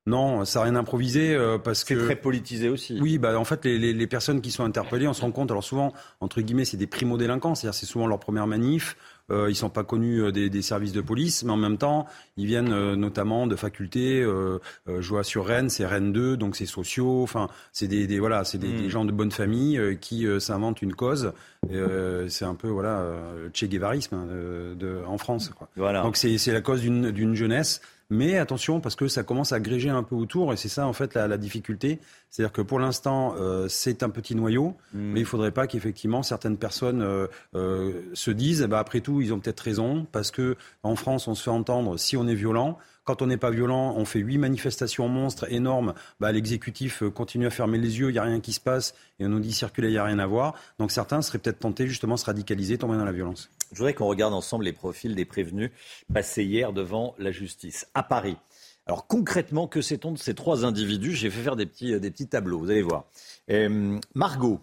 Non, 0.10 0.46
ça 0.46 0.60
n'a 0.60 0.66
rien 0.66 0.76
improvisé 0.76 1.36
euh, 1.36 1.58
parce 1.58 1.84
que 1.84 1.98
c'est 1.98 2.06
très 2.06 2.16
politisé 2.16 2.70
aussi. 2.70 3.00
Oui, 3.02 3.18
bah 3.18 3.38
en 3.40 3.46
fait 3.46 3.66
les, 3.66 4.08
personnes 4.08 4.42
qui 4.42 4.52
sont 4.52 4.64
interpellées, 4.64 5.08
on 5.08 5.14
se 5.14 5.22
rend 5.22 5.32
compte. 5.32 5.52
Alors 5.52 5.64
souvent, 5.64 5.94
entre 6.20 6.42
guillemets, 6.42 6.66
c'est 6.66 6.78
des 6.78 6.88
primo 6.88 7.18
délinquants, 7.18 7.56
c'est-à-dire 7.56 7.76
c'est 7.76 7.86
souvent 7.86 8.08
leur 8.08 8.20
première 8.20 8.48
manif. 8.48 8.96
Euh, 9.32 9.50
ils 9.50 9.56
sont 9.56 9.70
pas 9.70 9.84
connus 9.84 10.24
euh, 10.24 10.32
des, 10.32 10.62
services 10.62 10.92
de 10.92 11.02
police, 11.02 11.44
mais 11.44 11.52
en 11.52 11.58
même 11.58 11.78
temps, 11.78 12.08
ils 12.38 12.46
viennent 12.46 12.74
euh, 12.74 12.96
notamment 12.96 13.48
de 13.48 13.56
facultés. 13.56 14.22
je 14.22 15.10
vois 15.10 15.24
sur 15.24 15.46
Rennes, 15.46 15.70
c'est 15.70 15.86
Rennes 15.86 16.12
2, 16.12 16.38
donc 16.38 16.56
c'est 16.56 16.66
sociaux. 16.66 17.24
Enfin, 17.24 17.48
c'est 17.72 17.88
des, 17.88 18.20
voilà, 18.20 18.44
c'est 18.44 18.58
des, 18.58 18.68
hmm. 18.68 18.90
gens 18.90 19.06
de 19.06 19.12
bonne 19.12 19.32
famille 19.32 19.98
qui 20.02 20.26
s'inventent 20.40 20.82
une 20.82 20.94
cause. 20.94 21.34
c'est 21.70 22.46
un 22.46 22.56
peu 22.56 22.68
voilà, 22.68 23.06
le 23.38 23.52
Che 23.54 23.66
Guevarisme 23.66 24.16
hein, 24.16 24.26
de, 24.28 25.02
en 25.06 25.18
France. 25.18 25.52
Quoi. 25.56 25.70
Voilà. 25.76 26.02
Donc 26.02 26.18
c'est 26.18 26.38
la 26.48 26.62
cause 26.62 26.82
d'une 26.82 27.36
jeunesse 27.36 27.82
mais 28.10 28.38
attention, 28.38 28.80
parce 28.82 28.96
que 28.96 29.08
ça 29.08 29.24
commence 29.24 29.52
à 29.52 29.60
gréger 29.60 29.90
un 29.90 30.02
peu 30.02 30.16
autour, 30.16 30.52
et 30.52 30.58
c'est 30.58 30.70
ça 30.70 30.88
en 30.88 30.94
fait 30.94 31.14
la, 31.14 31.38
difficulté. 31.38 32.00
C'est-à-dire 32.30 32.52
que 32.52 32.62
pour 32.62 32.80
l'instant, 32.80 33.36
euh, 33.38 33.68
c'est 33.70 34.02
un 34.02 34.10
petit 34.10 34.36
noyau, 34.36 34.76
mm. 34.94 35.00
mais 35.00 35.20
il 35.20 35.24
ne 35.24 35.28
faudrait 35.28 35.52
pas 35.52 35.68
qu'effectivement 35.68 36.24
certaines 36.24 36.58
personnes 36.58 37.02
euh, 37.02 37.28
euh, 37.56 38.02
se 38.14 38.32
disent, 38.32 38.64
eh 38.64 38.68
ben, 38.68 38.78
après 38.78 39.02
tout, 39.02 39.22
ils 39.22 39.32
ont 39.32 39.40
peut-être 39.40 39.60
raison, 39.60 40.08
parce 40.12 40.32
que 40.32 40.56
en 40.84 40.96
France, 40.96 41.28
on 41.28 41.36
se 41.36 41.44
fait 41.44 41.50
entendre 41.52 41.98
si 41.98 42.18
on 42.18 42.28
est 42.28 42.36
violent. 42.36 42.78
Quand 43.10 43.24
on 43.24 43.26
n'est 43.26 43.38
pas 43.38 43.50
violent, 43.50 43.96
on 43.98 44.06
fait 44.06 44.20
huit 44.20 44.38
manifestations 44.38 45.10
monstres 45.10 45.52
énormes. 45.52 45.96
Bah, 46.20 46.32
L'exécutif 46.32 47.02
continue 47.16 47.48
à 47.48 47.50
fermer 47.50 47.80
les 47.80 47.98
yeux, 47.98 48.10
il 48.10 48.14
n'y 48.14 48.20
a 48.20 48.24
rien 48.24 48.40
qui 48.40 48.54
se 48.54 48.60
passe, 48.60 48.94
et 49.18 49.26
on 49.26 49.30
nous 49.30 49.40
dit 49.40 49.52
circuler, 49.52 49.88
il 49.88 49.94
n'y 49.94 49.98
a 49.98 50.04
rien 50.04 50.20
à 50.20 50.28
voir. 50.28 50.54
Donc 50.78 50.92
certains 50.92 51.24
seraient 51.24 51.40
peut-être 51.40 51.58
tentés 51.58 51.88
justement 51.88 52.14
de 52.14 52.20
se 52.20 52.26
radicaliser, 52.26 52.78
tomber 52.78 52.98
dans 52.98 53.06
la 53.06 53.12
violence. 53.12 53.50
Je 53.72 53.80
voudrais 53.80 53.96
qu'on 53.96 54.06
regarde 54.06 54.36
ensemble 54.36 54.66
les 54.66 54.74
profils 54.74 55.16
des 55.16 55.26
prévenus 55.26 55.72
passés 56.14 56.44
hier 56.44 56.72
devant 56.72 57.16
la 57.18 57.32
justice 57.32 57.88
à 57.96 58.04
Paris. 58.04 58.38
Alors 58.86 59.08
concrètement, 59.08 59.68
que 59.68 59.82
sait-on 59.82 60.12
de 60.12 60.20
ces 60.20 60.36
trois 60.36 60.64
individus? 60.64 61.14
J'ai 61.14 61.32
fait 61.32 61.42
faire 61.42 61.56
des 61.56 61.66
petits, 61.66 62.00
des 62.00 62.12
petits 62.12 62.28
tableaux, 62.28 62.60
vous 62.60 62.70
allez 62.70 62.84
voir. 62.84 63.06
Euh, 63.50 63.98
Margot. 64.14 64.62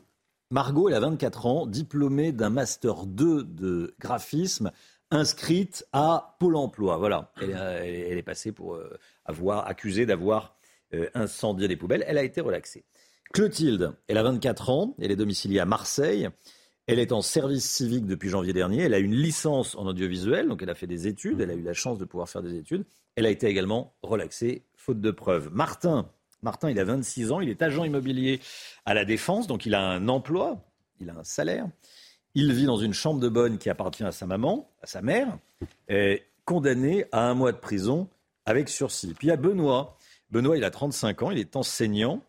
Margot, 0.53 0.89
elle 0.89 0.95
a 0.95 1.01
24 1.01 1.47
ans, 1.47 1.67
diplômée 1.67 2.31
d'un 2.31 2.51
master 2.51 3.07
2 3.07 3.43
de 3.43 3.97
graphisme, 3.99 4.71
inscrite 5.11 5.87
à 5.93 6.37
Pôle 6.39 6.57
emploi. 6.57 6.97
Voilà, 6.97 7.33
elle, 7.41 8.19
est 8.19 8.23
passée 8.23 8.53
pour 8.53 8.75
euh, 8.75 8.99
avoir 9.25 9.67
accusée 9.67 10.07
d'avoir 10.07 10.57
euh, 10.95 11.09
incendié 11.15 11.69
des 11.69 11.77
poubelles. 11.77 12.05
Elle 12.07 12.19
a 12.19 12.25
été 12.25 12.41
relaxée. 12.41 12.85
Clotilde, 13.33 13.95
elle 14.09 14.19
a 14.19 14.23
24 14.23 14.71
ans, 14.71 14.95
elle 15.01 15.11
est 15.11 15.17
domiciliée 15.17 15.59
à 15.59 15.67
Marseille. 15.67 16.29
Elle 16.87 17.01
est 17.01 17.11
en 17.11 17.21
service 17.21 17.69
civique 17.69 18.07
depuis 18.07 18.29
janvier 18.29 18.53
dernier. 18.53 18.83
Elle 18.83 18.95
a 18.95 18.99
une 18.99 19.15
licence 19.15 19.75
en 19.75 19.87
audiovisuel, 19.87 20.47
donc 20.47 20.63
elle 20.63 20.71
a 20.71 20.77
fait 20.77 20.87
des 20.87 21.09
études. 21.09 21.41
Elle 21.41 21.51
a 21.51 21.55
eu 21.55 21.63
la 21.63 21.73
chance 21.73 21.99
de 21.99 22.05
pouvoir 22.05 22.29
faire 22.29 22.43
des 22.43 22.57
études. 22.57 22.85
Elle 23.17 23.27
a 23.27 23.31
été 23.31 23.49
également 23.49 23.97
relaxée, 24.03 24.65
faute 24.77 25.01
de 25.01 25.11
preuves. 25.11 25.51
Martin, 25.53 26.09
Martin, 26.43 26.71
il 26.71 26.79
a 26.79 26.85
26 26.85 27.33
ans. 27.33 27.41
Il 27.41 27.49
est 27.49 27.61
agent 27.63 27.83
immobilier 27.83 28.41
à 28.85 28.95
la 28.95 29.05
Défense, 29.05 29.49
donc 29.49 29.67
il 29.67 29.75
a 29.75 29.83
un 29.83 30.09
emploi, 30.09 30.65
il 31.01 31.11
a 31.11 31.15
un 31.15 31.25
salaire. 31.25 31.67
Il 32.39 32.53
vit 32.53 32.67
dans 32.67 32.77
une 32.77 32.93
chambre 32.93 33.19
de 33.19 33.31
bonne 33.31 33.57
qui 33.57 33.71
appartient 33.71 34.05
à 34.05 34.13
sa 34.13 34.27
maman, 34.27 34.71
à 34.83 34.87
sa 34.87 35.01
mère, 35.01 35.39
est 35.89 36.27
condamné 36.45 37.07
à 37.11 37.31
un 37.31 37.33
mois 37.33 37.51
de 37.51 37.57
prison 37.57 38.11
avec 38.45 38.69
sursis. 38.69 39.15
Puis 39.15 39.29
il 39.29 39.31
y 39.31 39.33
a 39.33 39.37
Benoît. 39.37 39.97
Benoît, 40.31 40.59
il 40.59 40.65
a 40.65 40.71
35 40.71 41.23
ans, 41.23 41.31
il 41.31 41.39
est 41.39 41.57
enseignant. 41.57 42.23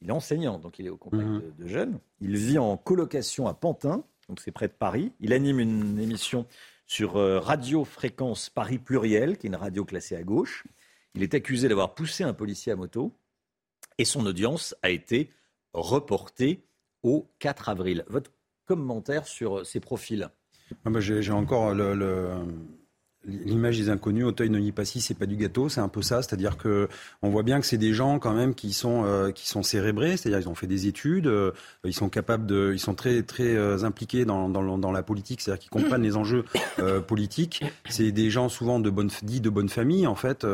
Il 0.00 0.08
est 0.08 0.12
enseignant, 0.12 0.58
donc 0.58 0.78
il 0.78 0.86
est 0.86 0.88
au 0.88 0.96
contact 0.96 1.22
mhm. 1.22 1.52
de, 1.58 1.66
jeunes. 1.66 1.98
Il 2.22 2.34
vit 2.34 2.56
en 2.56 2.78
colocation 2.78 3.46
à 3.46 3.52
Pantin, 3.52 4.04
donc 4.30 4.40
c'est 4.40 4.52
près 4.52 4.68
de 4.68 4.72
Paris. 4.72 5.12
Il 5.20 5.34
anime 5.34 5.60
une 5.60 5.98
émission 5.98 6.46
sur 6.86 7.18
euh, 7.18 7.38
Radio 7.38 7.84
Fréquence 7.84 8.48
Paris 8.48 8.78
Pluriel, 8.78 9.36
qui 9.36 9.48
est 9.48 9.50
une 9.50 9.56
radio 9.56 9.84
classée 9.84 10.16
à 10.16 10.22
gauche. 10.22 10.64
Il 11.14 11.22
est 11.22 11.34
accusé 11.34 11.68
d'avoir 11.68 11.94
poussé 11.94 12.24
un 12.24 12.32
policier 12.32 12.72
à 12.72 12.76
moto 12.76 13.12
et 13.98 14.06
son 14.06 14.24
audience 14.24 14.74
a 14.82 14.88
été 14.88 15.30
reportée 15.74 16.64
au 17.02 17.28
4 17.38 17.68
avril. 17.68 18.02
Votre 18.08 18.30
commentaire 18.66 19.26
sur 19.26 19.64
ces 19.64 19.80
profils 19.80 20.28
ah 20.84 20.90
bah, 20.90 21.00
J'ai 21.00 21.32
encore 21.32 21.74
le, 21.74 21.94
l'image 23.26 23.78
des 23.78 23.90
inconnus, 23.90 24.24
Auteuil, 24.24 24.50
Neuilly, 24.50 24.72
Passy, 24.72 25.00
c'est 25.00 25.14
pas 25.14 25.26
du 25.26 25.36
gâteau, 25.36 25.68
c'est 25.68 25.80
un 25.80 25.88
peu 25.88 26.02
ça. 26.02 26.22
C'est-à-dire 26.22 26.56
que 26.56 26.88
on 27.22 27.30
voit 27.30 27.42
bien 27.42 27.60
que 27.60 27.66
c'est 27.66 27.78
des 27.78 27.92
gens 27.92 28.18
quand 28.18 28.32
même 28.32 28.54
qui 28.54 28.72
sont 28.72 29.04
euh, 29.04 29.30
qui 29.30 29.48
sont 29.48 29.62
cérébrés, 29.62 30.16
c'est-à-dire 30.16 30.40
ils 30.40 30.48
ont 30.48 30.54
fait 30.54 30.66
des 30.66 30.86
études, 30.86 31.26
euh, 31.26 31.52
ils 31.84 31.94
sont 31.94 32.08
capables 32.08 32.46
de, 32.46 32.72
ils 32.72 32.78
sont 32.78 32.94
très 32.94 33.22
très 33.22 33.54
euh, 33.56 33.84
impliqués 33.84 34.24
dans, 34.24 34.48
dans, 34.48 34.92
la 34.92 35.02
politique, 35.02 35.40
c'est-à-dire 35.40 35.60
qu'ils 35.60 35.70
comprennent 35.70 36.02
les 36.02 36.16
enjeux 36.16 36.44
politiques. 37.06 37.64
C'est 37.88 38.12
des 38.12 38.30
gens 38.30 38.48
souvent 38.48 38.78
de 38.78 38.90
bonne 38.90 39.10
dits 39.22 39.40
de 39.40 39.50
bonne 39.50 39.68
famille 39.68 40.06
en 40.06 40.14
fait, 40.14 40.46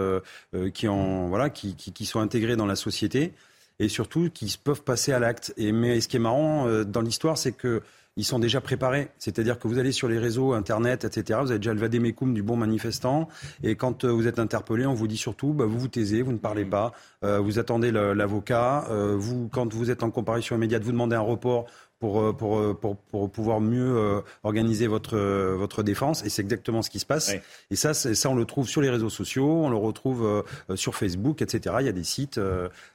qui 0.75 0.87
voilà 0.87 1.51
qui, 1.51 1.75
qui 1.75 2.07
sont 2.07 2.21
intégrés 2.21 2.57
dans 2.57 2.67
la 2.67 2.77
société 2.77 3.33
et 3.79 3.89
surtout 3.89 4.31
qui 4.33 4.57
peuvent 4.63 4.83
passer 4.83 5.13
à 5.13 5.19
l'acte. 5.19 5.53
Et 5.57 5.73
mais 5.73 6.01
ce 6.01 6.09
qui 6.09 6.17
est 6.17 6.21
marrant 6.21 6.83
dans 6.85 7.01
l'histoire, 7.03 7.37
c'est 7.37 7.53
que 7.53 7.83
ils 8.17 8.25
sont 8.25 8.39
déjà 8.39 8.61
préparés. 8.61 9.09
C'est-à-dire 9.19 9.59
que 9.59 9.69
vous 9.69 9.79
allez 9.79 9.93
sur 9.93 10.09
les 10.09 10.19
réseaux, 10.19 10.53
Internet, 10.53 11.05
etc. 11.05 11.41
Vous 11.43 11.51
avez 11.51 11.59
déjà 11.59 11.73
le 11.73 11.81
vadémécum 11.81 12.35
du 12.35 12.43
bon 12.43 12.57
manifestant. 12.57 13.29
Et 13.63 13.75
quand 13.77 14.05
euh, 14.05 14.09
vous 14.09 14.27
êtes 14.27 14.39
interpellé, 14.39 14.87
on 14.87 14.95
vous 14.95 15.09
dit 15.09 15.17
surtout, 15.17 15.53
bah, 15.53 15.65
vous 15.65 15.79
vous 15.79 15.89
taisez, 15.89 16.23
vous 16.23 16.33
ne 16.33 16.39
parlez 16.39 16.65
pas, 16.65 16.93
euh, 17.25 17.39
vous 17.39 17.59
attendez 17.59 17.91
l'avocat. 17.91 18.87
Euh, 18.91 19.17
vous, 19.17 19.49
quand 19.49 19.73
vous 19.73 19.91
êtes 19.91 20.03
en 20.03 20.11
comparution 20.11 20.57
immédiate, 20.57 20.83
vous 20.83 20.93
demandez 20.93 21.17
un 21.17 21.21
report 21.21 21.67
pour, 22.03 22.21
euh, 22.21 22.33
pour, 22.33 22.59
euh, 22.59 22.75
pour, 22.75 22.97
pour 22.97 23.31
pouvoir 23.31 23.61
mieux 23.61 23.97
euh, 23.97 24.23
organiser 24.43 24.89
votre, 24.89 25.17
votre 25.17 25.85
défense. 25.85 26.25
Et 26.25 26.31
c'est 26.31 26.43
exactement 26.43 26.83
ce 26.83 26.91
qui 26.91 26.99
se 26.99 27.07
passe. 27.07 27.33
Et 27.71 27.77
ça, 27.77 27.95
ça, 27.95 28.29
on 28.29 28.35
le 28.35 28.45
trouve 28.45 28.69
sur 28.69 28.81
les 28.81 28.91
réseaux 28.91 29.09
sociaux, 29.09 29.47
on 29.47 29.71
le 29.71 29.77
retrouve 29.77 30.45
sur 30.75 30.97
Facebook, 30.97 31.43
etc. 31.43 31.77
Il 31.79 31.87
y 31.87 31.89
a 31.89 31.93
des 31.93 32.03
sites 32.03 32.41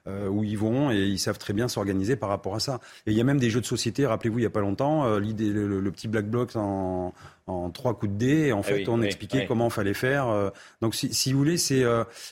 où 0.05 0.43
ils 0.43 0.57
vont 0.57 0.91
et 0.91 1.05
ils 1.05 1.19
savent 1.19 1.37
très 1.37 1.53
bien 1.53 1.69
s'organiser 1.69 2.17
par 2.17 2.27
rapport 2.27 2.55
à 2.55 2.59
ça. 2.59 2.81
Et 3.05 3.11
il 3.11 3.17
y 3.17 3.21
a 3.21 3.23
même 3.23 3.39
des 3.39 3.49
jeux 3.49 3.61
de 3.61 3.65
société, 3.65 4.05
rappelez-vous, 4.05 4.39
il 4.39 4.41
n'y 4.41 4.47
a 4.47 4.51
pas 4.51 4.59
longtemps, 4.59 5.17
l'idée, 5.17 5.51
le, 5.51 5.91
petit 5.91 6.09
Black 6.09 6.29
Bloc 6.29 6.55
en, 6.55 7.13
en 7.47 7.69
trois 7.69 7.97
coups 7.97 8.11
de 8.11 8.17
dés. 8.17 8.47
Et 8.47 8.51
en 8.51 8.59
ah 8.59 8.63
fait, 8.63 8.89
on 8.89 9.01
expliquait 9.01 9.45
comment 9.45 9.67
il 9.67 9.73
fallait 9.73 9.93
faire. 9.93 10.51
Donc, 10.81 10.95
si, 10.95 11.13
si 11.13 11.31
vous 11.31 11.39
voulez, 11.39 11.57
c'est 11.57 11.85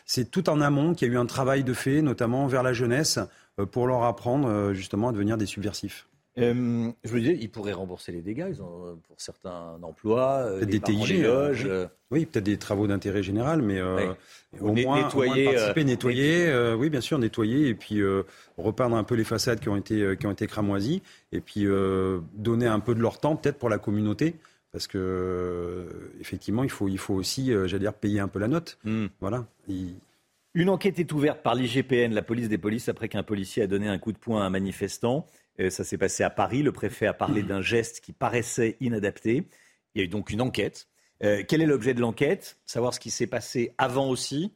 c'est 0.06 0.30
tout 0.30 0.50
en 0.50 0.60
amont 0.60 0.94
qu'il 0.94 1.08
y 1.08 1.12
a 1.12 1.14
eu 1.14 1.18
un 1.18 1.26
travail 1.26 1.64
de 1.64 1.74
fait, 1.74 2.02
notamment 2.02 2.48
vers 2.48 2.64
la 2.64 2.74
jeunesse, 2.74 3.20
pour 3.72 3.88
leur 3.88 4.04
apprendre 4.04 4.74
justement 4.74 5.10
à 5.10 5.12
devenir 5.14 5.38
des 5.38 5.46
subversifs. 5.46 6.06
Euh, 6.38 6.92
je 7.04 7.10
veux 7.10 7.22
dire, 7.22 7.36
ils 7.40 7.50
pourraient 7.50 7.74
rembourser 7.74 8.12
les 8.12 8.22
dégâts. 8.22 8.48
Ils 8.50 8.62
ont, 8.62 8.86
euh, 8.86 8.94
pour 9.08 9.16
certains 9.20 9.80
emplois, 9.82 10.40
euh, 10.40 10.60
des, 10.60 10.80
des 10.80 10.80
TIG, 10.82 11.24
loges. 11.24 11.70
oui, 12.12 12.26
peut-être 12.26 12.44
des 12.44 12.58
travaux 12.58 12.88
d'intérêt 12.88 13.24
général, 13.24 13.62
mais 13.62 13.82
au, 13.82 14.74
moins, 14.74 15.04
nettoyer, 15.04 15.46
participer, 15.46 15.84
nettoyer. 15.86 16.74
oui, 16.78 16.90
bien 16.90 17.02
sûr, 17.02 17.20
nettoyer 17.20 17.70
et 17.70 17.76
puis 17.76 18.02
repeindre 18.58 18.98
un 18.98 19.04
peu 19.04 19.16
les 19.16 19.24
façades 19.24 19.60
qui 19.60 19.70
ont 19.70 19.78
été 19.78 20.16
qui 20.20 20.28
ont 20.28 20.32
été 20.32 20.48
cramoisies 20.48 21.02
et 21.32 21.40
puis 21.40 21.66
donner 22.34 22.68
un 22.68 22.80
peu 22.80 22.96
de 22.96 23.02
leur 23.02 23.20
temps, 23.20 23.36
peut-être 23.36 23.58
pour 23.58 23.70
la 23.70 23.78
communauté. 23.78 24.36
Parce 24.72 24.88
que 24.88 25.88
effectivement, 26.20 26.66
il 26.66 26.70
faut, 26.70 26.90
il 26.90 26.98
faut 26.98 27.14
aussi, 27.14 27.54
j'allais 27.66 27.80
dire, 27.80 27.94
payer 27.94 28.20
un 28.20 28.28
peu 28.28 28.40
la 28.40 28.50
note. 28.50 28.78
Hmm. 28.84 29.06
Voilà. 29.22 29.46
Une 30.54 30.70
enquête 30.70 31.00
est 31.00 31.12
ouverte 31.14 31.42
par 31.44 31.56
l'IGPN, 31.56 32.14
la 32.14 32.22
police 32.22 32.50
des 32.50 32.58
polices, 32.58 32.90
après 32.90 33.08
qu'un 33.08 33.24
policier 33.24 33.64
a 33.64 33.68
donné 33.68 33.88
un 33.88 33.98
coup 33.98 34.12
de 34.12 34.18
poing 34.18 34.42
à 34.42 34.46
un 34.46 34.50
manifestant. 34.50 35.26
Euh, 35.60 35.70
ça 35.70 35.84
s'est 35.84 35.98
passé 35.98 36.24
à 36.24 36.30
Paris. 36.30 36.64
Le 36.64 36.72
préfet 36.72 37.08
a 37.08 37.14
parlé 37.14 37.44
d'un 37.44 37.62
geste 37.62 38.02
qui 38.02 38.14
paraissait 38.14 38.78
inadapté. 38.80 39.48
Il 39.94 40.00
y 40.00 40.02
a 40.02 40.06
eu 40.06 40.10
donc 40.10 40.32
une 40.32 40.42
enquête. 40.42 40.88
Euh, 41.24 41.44
quel 41.48 41.62
est 41.62 41.66
l'objet 41.66 41.94
de 41.94 42.02
l'enquête? 42.02 42.58
Savoir 42.66 42.94
ce 42.94 43.00
qui 43.00 43.10
s'est 43.10 43.28
passé 43.28 43.74
avant 43.78 44.10
aussi? 44.10 44.52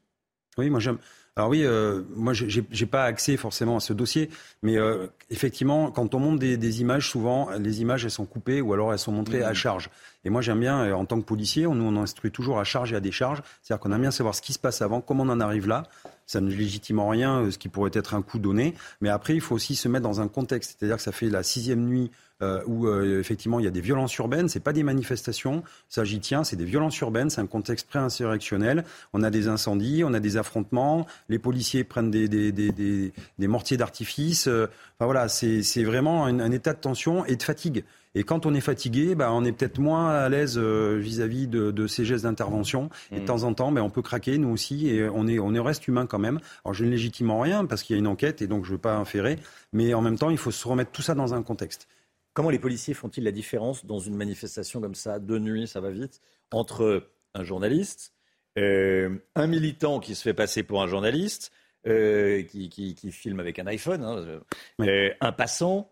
Oui, 0.57 0.69
moi 0.69 0.79
j'aime. 0.79 0.97
Alors 1.35 1.51
oui, 1.51 1.63
euh, 1.63 2.01
moi 2.15 2.33
j'ai 2.33 2.85
pas 2.85 3.05
accès 3.05 3.37
forcément 3.37 3.77
à 3.77 3.79
ce 3.79 3.93
dossier, 3.93 4.29
mais 4.61 4.77
euh, 4.77 5.07
effectivement, 5.29 5.89
quand 5.89 6.13
on 6.13 6.19
monte 6.19 6.39
des, 6.39 6.81
images, 6.81 7.09
souvent 7.09 7.49
les 7.51 7.79
images 7.79 8.03
elles 8.03 8.11
sont 8.11 8.25
coupées 8.25 8.59
ou 8.59 8.73
alors 8.73 8.91
elles 8.91 8.99
sont 8.99 9.13
montrées 9.13 9.41
à 9.41 9.51
mmh. 9.51 9.55
charge. 9.55 9.89
Et 10.25 10.29
moi 10.29 10.41
j'aime 10.41 10.59
bien, 10.59 10.93
en 10.93 11.05
tant 11.05 11.19
que 11.19 11.25
policier, 11.25 11.63
nous 11.63 11.83
on 11.83 11.95
instruit 11.97 12.31
toujours 12.31 12.59
à 12.59 12.63
charge 12.63 12.93
et 12.93 12.95
à 12.95 12.99
décharge, 12.99 13.41
c'est-à-dire 13.61 13.81
qu'on 13.81 13.91
aime 13.91 14.01
bien 14.01 14.11
savoir 14.11 14.35
ce 14.35 14.41
qui 14.41 14.53
se 14.53 14.59
passe 14.59 14.81
avant, 14.81 15.01
comment 15.01 15.23
on 15.23 15.29
en 15.29 15.39
arrive 15.39 15.67
là. 15.67 15.83
Ça 16.25 16.41
ne 16.41 16.49
légitime 16.49 16.99
en 16.99 17.09
rien 17.09 17.49
ce 17.49 17.57
qui 17.57 17.69
pourrait 17.69 17.91
être 17.93 18.13
un 18.13 18.21
coup 18.21 18.37
donné, 18.37 18.75
mais 19.01 19.09
après 19.09 19.33
il 19.33 19.41
faut 19.41 19.55
aussi 19.55 19.75
se 19.75 19.87
mettre 19.87 20.03
dans 20.03 20.21
un 20.21 20.27
contexte, 20.27 20.77
c'est-à-dire 20.77 20.97
que 20.97 21.03
ça 21.03 21.11
fait 21.11 21.29
la 21.29 21.43
sixième 21.43 21.85
nuit 21.85 22.11
euh, 22.41 22.61
où 22.67 22.87
euh, 22.87 23.19
effectivement 23.19 23.59
il 23.59 23.65
y 23.65 23.67
a 23.67 23.71
des 23.71 23.81
violences 23.81 24.15
urbaines. 24.15 24.47
C'est 24.47 24.61
pas 24.61 24.71
des 24.71 24.83
manifestations, 24.83 25.61
ça 25.89 26.05
j'y 26.05 26.21
tiens, 26.21 26.45
c'est 26.45 26.55
des 26.55 26.63
violences 26.63 26.97
urbaines, 26.99 27.29
c'est 27.29 27.41
un 27.41 27.47
contexte 27.47 27.89
pré-insurrectionnel. 27.89 28.85
On 29.11 29.23
a 29.23 29.29
des 29.29 29.49
incendies, 29.49 30.03
on 30.05 30.13
a 30.13 30.21
des 30.21 30.37
affrontements, 30.37 31.05
les 31.27 31.37
policiers 31.37 31.83
prennent 31.83 32.11
des, 32.11 33.11
mortiers 33.39 33.75
d'artifice. 33.75 34.47
Euh, 34.47 34.67
enfin 34.95 35.05
voilà, 35.05 35.27
c'est 35.27 35.83
vraiment 35.83 36.25
un, 36.27 36.51
état 36.51 36.71
de 36.71 36.79
tension 36.79 37.25
et 37.25 37.35
de 37.35 37.43
fatigue. 37.43 37.83
Et 38.15 38.23
quand 38.23 38.45
on 38.45 38.53
est 38.53 38.61
fatigué, 38.61 39.13
bah, 39.13 39.31
on 39.31 39.45
est 39.45 39.51
peut-être 39.51 39.77
moins 39.77 40.09
à 40.09 40.29
l'aise 40.29 40.57
vis-à-vis 40.57 41.47
de, 41.47 41.71
de, 41.71 41.87
ces 41.87 42.05
gestes 42.05 42.23
d'intervention. 42.23 42.89
Et 43.11 43.17
de 43.17 43.21
mmh. 43.21 43.25
temps 43.25 43.43
en 43.43 43.53
temps, 43.53 43.71
bah, 43.71 43.83
on 43.83 43.89
peut 43.89 44.01
craquer, 44.01 44.37
nous 44.37 44.49
aussi, 44.49 44.89
et 44.89 45.07
on, 45.07 45.27
est, 45.27 45.37
on 45.37 45.53
est 45.53 45.59
reste 45.59 45.87
humain 45.87 46.07
quand 46.07 46.19
même. 46.19 46.39
Alors 46.65 46.73
je 46.73 46.85
ne 46.85 46.89
légitime 46.89 47.29
en 47.29 47.39
rien 47.39 47.65
parce 47.65 47.83
qu'il 47.83 47.95
y 47.95 47.97
a 47.97 47.99
une 47.99 48.07
enquête 48.07 48.41
et 48.41 48.47
donc 48.47 48.65
je 48.65 48.71
ne 48.71 48.75
veux 48.75 48.81
pas 48.81 48.95
inférer. 48.95 49.37
Mais 49.73 49.93
en 49.93 50.01
même 50.01 50.17
temps, 50.17 50.31
il 50.31 50.37
faut 50.37 50.51
se 50.51 50.67
remettre 50.67 50.91
tout 50.91 51.01
ça 51.01 51.13
dans 51.13 51.33
un 51.33 51.43
contexte. 51.43 51.87
Comment 52.33 52.49
les 52.49 52.59
policiers 52.59 52.93
font-ils 52.93 53.23
la 53.23 53.31
différence 53.31 53.85
dans 53.85 53.99
une 53.99 54.15
manifestation 54.15 54.81
comme 54.81 54.95
ça, 54.95 55.19
de 55.19 55.37
nuit, 55.39 55.67
ça 55.67 55.81
va 55.81 55.89
vite, 55.89 56.21
entre 56.51 57.07
un 57.33 57.43
journaliste, 57.43 58.13
euh, 58.57 59.17
un 59.35 59.47
militant 59.47 59.99
qui 59.99 60.15
se 60.15 60.21
fait 60.21 60.33
passer 60.33 60.63
pour 60.63 60.81
un 60.81 60.87
journaliste, 60.87 61.51
euh, 61.87 62.43
qui, 62.43 63.11
filme 63.11 63.39
avec 63.39 63.59
un 63.59 63.67
iPhone, 63.67 64.03
hein, 64.03 64.39
euh, 64.81 65.13
un 65.21 65.31
passant, 65.31 65.91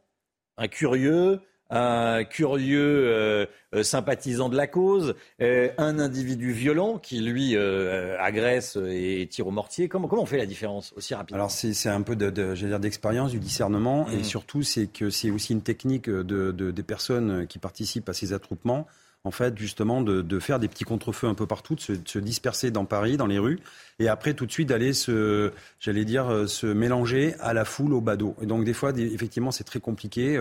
un 0.57 0.67
curieux, 0.67 1.39
un 1.69 2.23
curieux 2.23 3.07
euh, 3.07 3.45
euh, 3.75 3.83
sympathisant 3.83 4.49
de 4.49 4.55
la 4.55 4.67
cause, 4.67 5.15
euh, 5.41 5.69
un 5.77 5.99
individu 5.99 6.51
violent 6.51 6.97
qui 6.97 7.19
lui 7.19 7.57
agresse 7.57 8.77
et 8.77 9.27
tire 9.29 9.47
au 9.47 9.51
mortier. 9.51 9.87
Comment, 9.87 10.07
comment 10.07 10.23
on 10.23 10.27
fait 10.27 10.37
la 10.37 10.45
différence 10.45 10.93
aussi 10.95 11.13
rapidement 11.13 11.37
Alors 11.37 11.51
c'est 11.51 11.89
un 11.89 12.01
peu 12.01 12.15
de, 12.15 12.53
dire 12.53 12.79
d'expérience, 12.79 13.31
du 13.31 13.39
discernement, 13.39 14.07
et 14.09 14.17
mmh. 14.17 14.23
surtout 14.23 14.63
c'est 14.63 14.87
que 14.87 15.09
c'est 15.09 15.29
aussi 15.29 15.53
une 15.53 15.61
technique 15.61 16.09
de, 16.09 16.51
des 16.51 16.83
personnes 16.83 17.47
qui 17.47 17.59
participent 17.59 18.09
à 18.09 18.13
ces 18.13 18.33
attroupements 18.33 18.87
en 19.27 19.31
fait, 19.31 19.57
justement, 19.57 20.01
de, 20.01 20.39
faire 20.39 20.59
des 20.59 20.67
petits 20.67 20.85
contrefeux 20.85 21.27
un 21.27 21.33
peu 21.33 21.45
partout, 21.45 21.75
de 21.75 21.81
se, 21.81 22.19
disperser 22.19 22.71
dans 22.71 22.85
Paris, 22.85 23.17
dans 23.17 23.27
les 23.27 23.39
rues, 23.39 23.59
et 23.99 24.07
après 24.07 24.33
tout 24.33 24.45
de 24.45 24.51
suite 24.51 24.69
d'aller 24.69 24.93
se, 24.93 25.51
j'allais 25.79 26.05
dire, 26.05 26.45
se 26.47 26.67
mélanger 26.67 27.35
à 27.39 27.53
la 27.53 27.65
foule, 27.65 27.93
au 27.93 28.01
badaud. 28.01 28.35
Et 28.41 28.45
donc 28.45 28.63
des 28.63 28.73
fois, 28.73 28.91
effectivement, 28.95 29.51
c'est 29.51 29.63
très 29.63 29.79
compliqué 29.79 30.37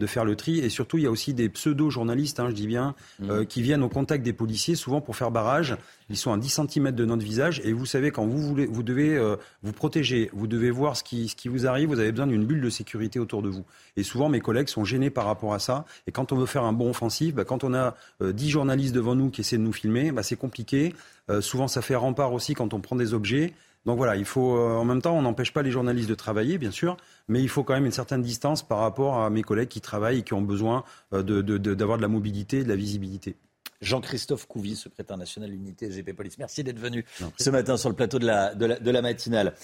de 0.00 0.06
faire 0.06 0.24
le 0.24 0.34
tri. 0.34 0.58
Et 0.58 0.68
surtout, 0.68 0.98
il 0.98 1.04
y 1.04 1.06
a 1.06 1.10
aussi 1.10 1.34
des 1.34 1.48
pseudo-journalistes, 1.48 2.40
hein, 2.40 2.48
je 2.48 2.54
dis 2.54 2.66
bien, 2.66 2.94
mmh. 3.20 3.30
euh, 3.30 3.44
qui 3.44 3.62
viennent 3.62 3.82
au 3.82 3.88
contact 3.88 4.24
des 4.24 4.32
policiers, 4.32 4.74
souvent 4.74 5.00
pour 5.00 5.14
faire 5.14 5.30
barrage. 5.30 5.76
Ils 6.08 6.16
sont 6.16 6.32
à 6.32 6.38
10 6.38 6.62
cm 6.68 6.90
de 6.90 7.04
notre 7.04 7.22
visage. 7.22 7.60
Et 7.64 7.72
vous 7.72 7.86
savez, 7.86 8.10
quand 8.10 8.26
vous, 8.26 8.40
voulez, 8.40 8.66
vous 8.66 8.82
devez 8.82 9.16
euh, 9.16 9.36
vous 9.62 9.72
protéger, 9.72 10.30
vous 10.32 10.48
devez 10.48 10.70
voir 10.70 10.96
ce 10.96 11.04
qui, 11.04 11.28
ce 11.28 11.36
qui 11.36 11.48
vous 11.48 11.66
arrive, 11.66 11.88
vous 11.90 12.00
avez 12.00 12.10
besoin 12.10 12.26
d'une 12.26 12.44
bulle 12.44 12.62
de 12.62 12.70
sécurité 12.70 13.20
autour 13.20 13.42
de 13.42 13.48
vous. 13.48 13.64
Et 13.96 14.02
souvent, 14.02 14.28
mes 14.28 14.40
collègues 14.40 14.68
sont 14.68 14.84
gênés 14.84 15.10
par 15.10 15.26
rapport 15.26 15.54
à 15.54 15.60
ça. 15.60 15.84
Et 16.08 16.12
quand 16.12 16.32
on 16.32 16.36
veut 16.36 16.46
faire 16.46 16.64
un 16.64 16.72
bon 16.72 16.90
offensif, 16.90 17.34
bah, 17.34 17.44
quand 17.44 17.62
on 17.62 17.74
a 17.74 17.94
euh, 18.22 18.32
10 18.32 18.50
journalistes 18.50 18.94
devant 18.94 19.14
nous 19.14 19.30
qui 19.30 19.42
essaient 19.42 19.58
de 19.58 19.62
nous 19.62 19.72
filmer, 19.72 20.10
bah, 20.10 20.22
c'est 20.22 20.36
compliqué. 20.36 20.94
Euh, 21.30 21.40
souvent, 21.40 21.68
ça 21.68 21.80
fait 21.80 21.94
rempart 21.94 22.32
aussi 22.32 22.54
quand 22.54 22.74
on 22.74 22.80
prend 22.80 22.96
des 22.96 23.14
objets. 23.14 23.54
Donc 23.86 23.96
voilà, 23.96 24.16
il 24.16 24.26
faut, 24.26 24.58
en 24.58 24.84
même 24.84 25.00
temps, 25.00 25.16
on 25.16 25.22
n'empêche 25.22 25.54
pas 25.54 25.62
les 25.62 25.70
journalistes 25.70 26.08
de 26.08 26.14
travailler, 26.14 26.58
bien 26.58 26.70
sûr, 26.70 26.98
mais 27.28 27.40
il 27.40 27.48
faut 27.48 27.62
quand 27.64 27.72
même 27.72 27.86
une 27.86 27.92
certaine 27.92 28.20
distance 28.20 28.62
par 28.62 28.78
rapport 28.78 29.22
à 29.22 29.30
mes 29.30 29.42
collègues 29.42 29.68
qui 29.68 29.80
travaillent 29.80 30.18
et 30.18 30.22
qui 30.22 30.34
ont 30.34 30.42
besoin 30.42 30.84
euh, 31.14 31.22
d'avoir 31.22 31.96
de, 31.96 32.02
la 32.02 32.08
mobilité 32.08 32.62
de 32.62 32.68
la 32.68 32.76
visibilité. 32.76 33.36
Jean-Christophe 33.80 34.46
Couvi, 34.46 34.76
secrétaire 34.76 35.16
national 35.16 35.48
de 35.48 35.54
l'unité 35.54 35.90
SGP 35.90 36.14
Police. 36.14 36.36
Merci 36.36 36.62
d'être 36.62 36.78
venu 36.78 37.06
ce 37.38 37.48
matin 37.48 37.78
sur 37.78 37.88
le 37.88 37.94
plateau 37.94 38.18
de 38.18 38.26
la, 38.26 38.54
de 38.54 38.90
la, 38.90 39.00
matinale. 39.00 39.54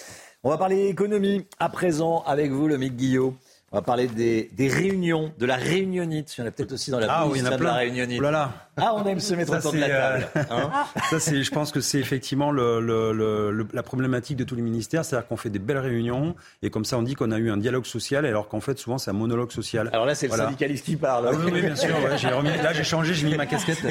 On 0.43 0.49
va 0.49 0.57
parler 0.57 0.87
économie 0.87 1.45
à 1.59 1.69
présent 1.69 2.23
avec 2.25 2.51
vous, 2.51 2.67
le 2.67 2.79
Mick 2.79 2.95
Guillot. 2.95 3.35
On 3.71 3.77
va 3.77 3.83
parler 3.83 4.07
des, 4.07 4.49
réunions, 4.67 5.31
de 5.37 5.45
la 5.45 5.57
réunionite. 5.57 6.35
Il 6.35 6.41
y 6.41 6.43
en 6.43 6.47
a 6.47 6.51
peut-être 6.51 6.71
aussi 6.71 6.89
dans 6.89 6.99
la 6.99 7.07
ah, 7.07 7.27
oui, 7.27 7.39
il 7.39 7.45
y 7.45 7.47
en 7.47 7.51
a 7.51 7.57
plein. 7.57 7.57
de 7.59 7.63
la 7.65 7.73
réunionite. 7.75 8.19
Oh 8.19 8.31
là 8.31 8.66
Ah, 8.77 8.93
on 8.95 9.05
aime 9.05 9.19
se 9.19 9.33
mettre 9.33 9.57
autour 9.57 9.73
de 9.73 9.79
la 9.79 9.89
table. 9.89 10.27
Euh, 10.35 10.41
hein 10.51 10.85
ça, 11.09 11.19
c'est, 11.19 11.41
je 11.41 11.51
pense 11.51 11.71
que 11.71 11.81
c'est 11.81 11.99
effectivement 11.99 12.51
le, 12.51 12.79
le, 12.79 13.67
la 13.73 13.83
problématique 13.83 14.37
de 14.37 14.43
tous 14.43 14.55
les 14.55 14.61
ministères. 14.61 15.03
C'est-à-dire 15.03 15.27
qu'on 15.27 15.37
fait 15.37 15.49
des 15.49 15.59
belles 15.59 15.79
réunions 15.79 16.35
et 16.61 16.69
comme 16.69 16.85
ça, 16.85 16.97
on 16.97 17.01
dit 17.01 17.15
qu'on 17.15 17.31
a 17.31 17.37
eu 17.37 17.49
un 17.49 17.57
dialogue 17.57 17.85
social 17.85 18.25
alors 18.25 18.47
qu'en 18.47 18.61
fait, 18.61 18.77
souvent, 18.77 18.97
c'est 18.97 19.09
un 19.09 19.13
monologue 19.13 19.51
social. 19.51 19.89
Alors 19.93 20.05
là, 20.05 20.15
c'est 20.15 20.27
le 20.27 20.33
syndicaliste 20.33 20.85
qui 20.85 20.95
parle. 20.95 21.29
Ah 21.31 21.37
oui, 21.51 21.61
bien 21.61 21.75
sûr. 21.75 21.95
j'ai 22.17 22.27
remis, 22.27 22.49
là, 22.49 22.73
j'ai 22.73 22.83
changé, 22.83 23.13
j'ai 23.13 23.25
mis 23.27 23.35
ma 23.35 23.45
casquette. 23.45 23.83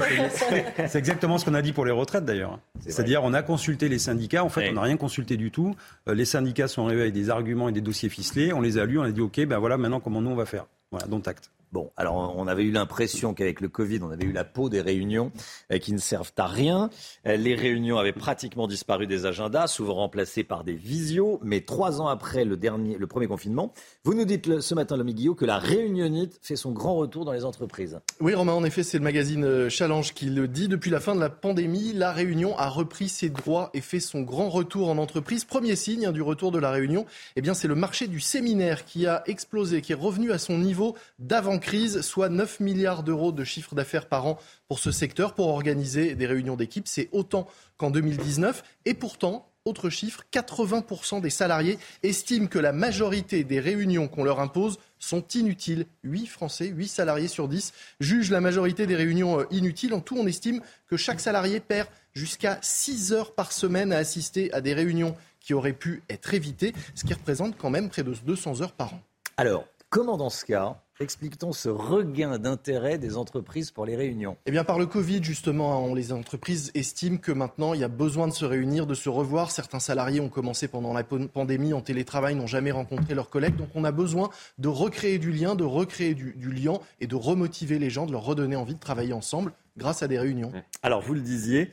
C'est 0.87 0.99
exactement 0.99 1.39
ce 1.39 1.45
qu'on 1.45 1.55
a 1.55 1.63
dit 1.63 1.73
pour 1.73 1.85
les 1.85 1.93
retraites 1.93 2.25
d'ailleurs. 2.25 2.59
C'est-à-dire, 2.81 3.25
on 3.25 3.35
a 3.35 3.43
consulté 3.43 3.89
les 3.89 3.99
syndicats. 3.99 4.45
En 4.45 4.49
fait, 4.49 4.71
on 4.71 4.75
n'a 4.75 4.83
rien 4.83 4.97
consulté 4.97 5.37
du 5.37 5.51
tout. 5.51 5.75
Euh, 6.09 6.15
les 6.15 6.25
syndicats 6.25 6.69
sont 6.69 6.87
arrivés 6.87 7.03
avec 7.03 7.15
des 7.15 7.31
arguments 7.31 7.69
et 7.69 7.73
des 7.73 7.81
dossiers 7.81 8.09
ficelés. 8.09 8.53
On 8.53 8.61
les 8.61 8.79
a 8.79 8.85
lus. 8.85 8.99
On 8.99 9.03
a 9.03 9.11
dit, 9.11 9.21
OK, 9.21 9.45
ben 9.47 9.59
voilà 9.59 9.77
maintenant 9.77 10.01
comment 10.01 10.21
nous 10.21 10.31
on 10.31 10.37
va 10.37 10.47
faire? 10.47 10.67
Voilà, 10.91 11.07
dont 11.07 11.21
acte. 11.27 11.51
Bon, 11.73 11.91
alors 11.97 12.35
on 12.37 12.47
avait 12.47 12.63
eu 12.63 12.71
l'impression 12.71 13.35
qu'avec 13.35 13.61
le 13.61 13.69
Covid, 13.69 14.01
on 14.03 14.11
avait 14.11 14.25
eu 14.25 14.33
la 14.33 14.45
peau 14.45 14.69
des 14.69 14.81
réunions 14.81 15.33
euh, 15.73 15.79
qui 15.79 15.93
ne 15.93 15.99
servent 15.99 16.33
à 16.37 16.47
rien. 16.47 16.91
Euh, 17.27 17.37
les 17.37 17.55
réunions 17.55 17.99
avaient 17.99 18.13
pratiquement 18.13 18.69
disparu 18.69 19.07
des 19.07 19.27
agendas, 19.27 19.67
souvent 19.67 19.95
remplacés 19.95 20.45
par 20.45 20.65
des 20.65 20.75
visios. 20.75 21.41
Mais 21.43 21.63
trois 21.63 22.01
ans 22.01 22.07
après 22.07 22.45
le, 22.45 22.57
dernier, 22.57 22.97
le 22.97 23.07
premier 23.07 23.27
confinement, 23.27 23.73
vous 24.05 24.15
nous 24.15 24.25
dites 24.25 24.61
ce 24.61 24.75
matin, 24.75 24.97
l'homme 24.97 25.11
Guillaume, 25.11 25.35
que 25.35 25.45
la 25.45 25.59
réunionite 25.59 26.39
fait 26.41 26.57
son 26.57 26.73
grand 26.73 26.95
retour 26.95 27.25
dans 27.25 27.33
les 27.33 27.45
entreprises. 27.45 27.99
Oui, 28.21 28.35
Romain, 28.35 28.53
en 28.53 28.65
effet, 28.65 28.83
c'est 28.83 28.99
le 28.99 29.05
magazine 29.05 29.45
euh, 29.45 29.69
Challenge 29.69 30.15
qui 30.15 30.27
le 30.27 30.49
dit. 30.49 30.69
Depuis 30.69 30.91
la 30.91 31.01
fin 31.01 31.15
de 31.15 31.21
la 31.21 31.31
pandémie, 31.31 31.93
la 31.93 32.13
Réunion 32.13 32.57
a 32.59 32.69
repris 32.69 33.09
ses 33.09 33.29
droits 33.29 33.71
et 33.75 33.81
fait 33.81 34.01
son 34.01 34.23
grand 34.23 34.49
retour 34.49 34.89
en 34.89 34.99
entreprise. 34.99 35.45
Premier 35.45 35.77
signe 35.77 36.07
hein, 36.07 36.13
du 36.13 36.23
retour 36.23 36.53
de 36.53 36.59
la 36.59 36.71
Réunion, 36.71 37.07
eh 37.35 37.43
bien, 37.43 37.55
c'est 37.55 37.69
le 37.69 37.75
marché 37.75 38.07
du 38.07 38.21
séminaire 38.21 38.85
qui 38.85 39.07
a 39.07 39.23
explosé, 39.27 39.83
qui 39.83 39.93
est 39.93 39.97
revenu 39.97 40.33
à 40.33 40.39
son 40.39 40.59
niveau 40.59 40.95
d'avant 41.19 41.56
crise, 41.59 42.01
soit 42.01 42.29
9 42.29 42.61
milliards 42.61 43.03
d'euros 43.03 43.33
de 43.33 43.45
chiffre 43.45 43.75
d'affaires 43.75 44.07
par 44.07 44.27
an 44.27 44.39
pour 44.69 44.79
ce 44.79 44.91
secteur, 44.91 45.35
pour 45.35 45.49
organiser 45.49 46.15
des 46.15 46.27
réunions 46.27 46.57
d'équipe. 46.57 46.89
C'est 46.89 47.09
autant 47.13 47.47
qu'en 47.77 47.91
2019. 47.91 48.63
Et 48.85 48.95
pourtant, 48.95 49.49
autre 49.67 49.91
chiffre, 49.91 50.23
80% 50.33 51.21
des 51.21 51.31
salariés 51.31 51.79
estiment 52.05 52.47
que 52.47 52.59
la 52.59 52.73
majorité 52.73 53.43
des 53.43 53.59
réunions 53.59 54.07
qu'on 54.07 54.23
leur 54.23 54.41
impose 54.41 54.79
sont 54.99 55.27
inutiles. 55.35 55.87
8 56.05 56.27
Français, 56.27 56.67
8 56.69 56.87
salariés 56.87 57.29
sur 57.29 57.49
10 57.49 57.73
jugent 58.01 58.31
la 58.31 58.41
majorité 58.41 58.87
des 58.87 58.95
réunions 58.95 59.41
euh, 59.41 59.45
inutiles. 59.51 59.93
En 59.93 60.01
tout, 60.01 60.17
on 60.17 60.27
estime 60.27 60.61
que 60.87 60.97
chaque 60.97 61.21
salarié 61.21 61.61
perd 61.61 61.89
jusqu'à 62.15 62.59
6 62.63 63.13
heures 63.13 63.35
par 63.35 63.53
semaine 63.53 63.93
à 63.93 63.99
assister 63.99 64.53
à 64.53 64.61
des 64.61 64.73
réunions 64.73 65.17
qui 65.41 65.53
auraient 65.53 65.73
pu 65.73 66.03
être 66.09 66.33
évitées, 66.33 66.73
ce 66.95 67.05
qui 67.05 67.15
représente 67.15 67.57
quand 67.59 67.71
même 67.71 67.89
près 67.89 68.03
de 68.03 68.15
200 68.15 68.63
heures 68.63 68.73
par 68.73 68.95
an. 68.95 69.01
Alors, 69.37 69.67
comment 69.91 70.17
dans 70.17 70.31
ce 70.31 70.45
cas 70.45 70.81
explique-t-on 71.01 71.53
ce 71.53 71.69
regain 71.69 72.39
d'intérêt 72.39 72.99
des 72.99 73.17
entreprises 73.17 73.71
pour 73.71 73.87
les 73.87 73.97
réunions? 73.97 74.37
Eh 74.47 74.51
bien, 74.51 74.65
par 74.65 74.79
le 74.79 74.87
Covid, 74.87 75.23
justement, 75.23 75.95
les 75.95 76.13
entreprises 76.13 76.71
estiment 76.75 77.19
que 77.19 77.33
maintenant, 77.33 77.75
il 77.75 77.81
y 77.81 77.85
a 77.85 77.89
besoin 77.89 78.29
de 78.29 78.33
se 78.33 78.45
réunir, 78.45 78.87
de 78.87 78.95
se 78.95 79.09
revoir. 79.09 79.51
Certains 79.51 79.81
salariés 79.81 80.21
ont 80.21 80.29
commencé 80.29 80.69
pendant 80.69 80.93
la 80.93 81.05
pandémie 81.05 81.73
en 81.73 81.81
télétravail, 81.81 82.35
n'ont 82.35 82.47
jamais 82.47 82.71
rencontré 82.71 83.15
leurs 83.15 83.31
collègues. 83.31 83.57
Donc, 83.57 83.69
on 83.75 83.85
a 83.85 83.93
besoin 83.93 84.31
de 84.59 84.69
recréer 84.69 85.19
du 85.19 85.33
lien, 85.33 85.55
de 85.55 85.65
recréer 85.65 86.15
du, 86.15 86.33
du 86.35 86.53
lien 86.53 86.79
et 87.01 87.07
de 87.07 87.15
remotiver 87.15 87.79
les 87.79 87.91
gens, 87.91 88.07
de 88.07 88.13
leur 88.13 88.25
redonner 88.25 88.57
envie 88.57 88.75
de 88.75 88.81
travailler 88.81 89.13
ensemble 89.13 89.53
grâce 89.77 90.03
à 90.03 90.09
des 90.09 90.19
réunions. 90.19 90.53
Alors, 90.83 91.03
vous 91.03 91.15
le 91.15 91.21
disiez, 91.21 91.71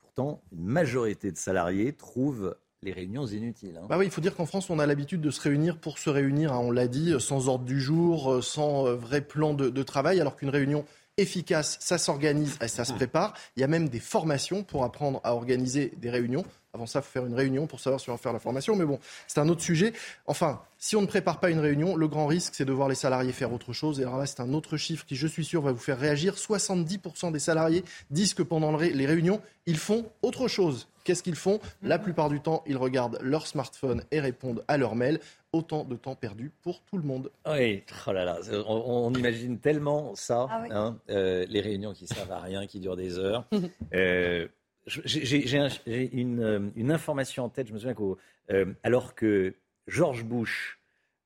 pourtant, 0.00 0.42
une 0.52 0.64
majorité 0.64 1.30
de 1.30 1.36
salariés 1.36 1.92
trouvent 1.92 2.56
les 2.82 2.92
réunions 2.92 3.26
inutiles. 3.26 3.76
Hein. 3.76 3.86
Bah 3.88 3.98
oui, 3.98 4.06
il 4.06 4.10
faut 4.10 4.20
dire 4.20 4.34
qu'en 4.36 4.46
France, 4.46 4.70
on 4.70 4.78
a 4.78 4.86
l'habitude 4.86 5.20
de 5.20 5.30
se 5.30 5.40
réunir 5.40 5.78
pour 5.78 5.98
se 5.98 6.10
réunir, 6.10 6.52
hein, 6.52 6.60
on 6.62 6.70
l'a 6.70 6.86
dit, 6.86 7.14
sans 7.18 7.48
ordre 7.48 7.64
du 7.64 7.80
jour, 7.80 8.32
euh, 8.32 8.42
sans 8.42 8.86
euh, 8.86 8.94
vrai 8.94 9.20
plan 9.20 9.54
de, 9.54 9.82
travail, 9.82 10.20
alors 10.20 10.36
qu'une 10.36 10.50
réunion 10.50 10.84
efficace, 11.16 11.78
ça 11.80 11.98
s'organise 11.98 12.56
et 12.62 12.68
ça 12.68 12.84
se 12.84 12.92
mmh. 12.92 12.96
prépare. 12.96 13.34
Il 13.56 13.60
y 13.60 13.64
a 13.64 13.66
même 13.66 13.88
des 13.88 13.98
formations 13.98 14.62
pour 14.62 14.84
apprendre 14.84 15.20
à 15.24 15.34
organiser 15.34 15.92
des 15.96 16.10
réunions. 16.10 16.44
Avant 16.74 16.86
ça, 16.86 16.98
il 16.98 17.02
faut 17.02 17.10
faire 17.10 17.26
une 17.26 17.34
réunion 17.34 17.66
pour 17.66 17.80
savoir 17.80 18.00
si 18.00 18.10
on 18.10 18.12
va 18.12 18.18
faire 18.18 18.32
la 18.32 18.38
formation. 18.38 18.76
Mais 18.76 18.84
bon, 18.84 18.98
c'est 19.26 19.40
un 19.40 19.48
autre 19.48 19.62
sujet. 19.62 19.92
Enfin, 20.26 20.60
si 20.78 20.96
on 20.96 21.00
ne 21.00 21.06
prépare 21.06 21.40
pas 21.40 21.50
une 21.50 21.60
réunion, 21.60 21.96
le 21.96 22.08
grand 22.08 22.26
risque, 22.26 22.54
c'est 22.54 22.64
de 22.66 22.72
voir 22.72 22.88
les 22.88 22.94
salariés 22.94 23.32
faire 23.32 23.52
autre 23.52 23.72
chose. 23.72 24.00
Et 24.00 24.02
alors 24.02 24.18
là, 24.18 24.26
c'est 24.26 24.40
un 24.40 24.52
autre 24.52 24.76
chiffre 24.76 25.06
qui, 25.06 25.16
je 25.16 25.26
suis 25.26 25.44
sûr, 25.44 25.62
va 25.62 25.72
vous 25.72 25.78
faire 25.78 25.98
réagir. 25.98 26.34
70% 26.34 27.32
des 27.32 27.38
salariés 27.38 27.84
disent 28.10 28.34
que 28.34 28.42
pendant 28.42 28.76
les 28.76 29.06
réunions, 29.06 29.40
ils 29.66 29.78
font 29.78 30.06
autre 30.22 30.46
chose. 30.48 30.88
Qu'est-ce 31.04 31.22
qu'ils 31.22 31.36
font? 31.36 31.58
La 31.82 31.98
plupart 31.98 32.28
du 32.28 32.40
temps, 32.40 32.62
ils 32.66 32.76
regardent 32.76 33.18
leur 33.22 33.46
smartphone 33.46 34.02
et 34.10 34.20
répondent 34.20 34.62
à 34.68 34.76
leur 34.76 34.94
mail. 34.94 35.20
Autant 35.54 35.84
de 35.84 35.96
temps 35.96 36.14
perdu 36.14 36.52
pour 36.62 36.82
tout 36.82 36.98
le 36.98 37.04
monde. 37.04 37.30
Oui, 37.50 37.82
oh 38.06 38.12
là 38.12 38.26
là, 38.26 38.36
on, 38.66 39.10
imagine 39.14 39.58
tellement 39.58 40.14
ça, 40.14 40.46
Ah 40.50 40.60
oui. 40.62 40.68
hein, 40.70 40.98
euh, 41.08 41.46
les 41.48 41.62
réunions 41.62 41.94
qui 41.94 42.06
servent 42.06 42.30
à 42.32 42.40
rien, 42.40 42.66
qui 42.66 42.80
durent 42.80 42.96
des 42.98 43.18
heures. 43.18 43.46
Euh, 43.94 44.46
j'ai- 44.88 45.58
un- 45.58 45.68
une, 45.86 46.40
euh, 46.40 46.70
une 46.76 46.90
information 46.90 47.44
en 47.44 47.48
tête, 47.48 47.68
je 47.68 47.72
me 47.72 47.78
souviens 47.78 47.94
qu'au 47.94 48.18
euh, 48.50 48.66
alors 48.82 49.14
que 49.14 49.54
George 49.86 50.24
Bush 50.24 50.80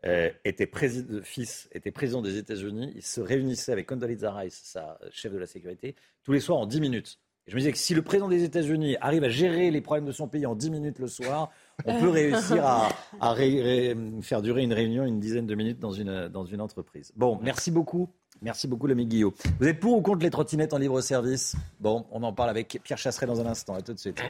euh, 0.04 0.30
était 0.44 0.66
président, 0.66 1.20
fils 1.22 1.68
était 1.72 1.92
président 1.92 2.22
des 2.22 2.36
États-Unis, 2.36 2.92
il 2.96 3.02
se 3.02 3.20
réunissait 3.20 3.70
avec 3.72 3.86
Condoleezza 3.86 4.32
Rice, 4.32 4.60
sa 4.64 4.98
chef 5.12 5.32
de 5.32 5.38
la 5.38 5.46
sécurité, 5.46 5.94
tous 6.24 6.32
les 6.32 6.40
soirs 6.40 6.58
en 6.58 6.66
10 6.66 6.80
minutes. 6.80 7.18
Et 7.46 7.50
je 7.50 7.56
me 7.56 7.60
disais 7.60 7.72
que 7.72 7.78
si 7.78 7.94
le 7.94 8.02
président 8.02 8.28
des 8.28 8.44
États-Unis 8.44 8.96
arrive 9.00 9.24
à 9.24 9.28
gérer 9.28 9.70
les 9.70 9.80
problèmes 9.80 10.04
de 10.06 10.12
son 10.12 10.28
pays 10.28 10.46
en 10.46 10.54
10 10.56 10.70
minutes 10.70 10.98
le 10.98 11.06
soir, 11.08 11.50
on 11.84 11.92
peut 12.00 12.08
réussir 12.08 12.64
à, 12.66 12.88
à 13.20 13.32
ré- 13.32 13.62
ré- 13.62 13.96
faire 14.22 14.42
durer 14.42 14.62
une 14.62 14.72
réunion 14.72 15.04
une 15.04 15.18
dizaine 15.20 15.46
de 15.46 15.54
minutes 15.54 15.78
dans 15.80 15.92
une, 15.92 16.28
dans 16.28 16.44
une 16.44 16.60
entreprise. 16.60 17.12
Bon, 17.16 17.38
merci 17.42 17.70
beaucoup. 17.70 18.08
Merci 18.42 18.66
beaucoup, 18.66 18.88
l'ami 18.88 19.06
Guillaume. 19.06 19.32
Vous 19.60 19.66
êtes 19.68 19.78
pour 19.78 19.96
ou 19.96 20.02
contre 20.02 20.22
les 20.22 20.30
trottinettes 20.30 20.74
en 20.74 20.78
libre 20.78 21.00
service 21.00 21.54
Bon, 21.78 22.06
on 22.10 22.22
en 22.24 22.32
parle 22.32 22.50
avec 22.50 22.80
Pierre 22.82 22.98
Chasseret 22.98 23.26
dans 23.26 23.40
un 23.40 23.46
instant. 23.46 23.74
À 23.74 23.82
tout 23.82 23.94
de 23.94 23.98
suite. 23.98 24.20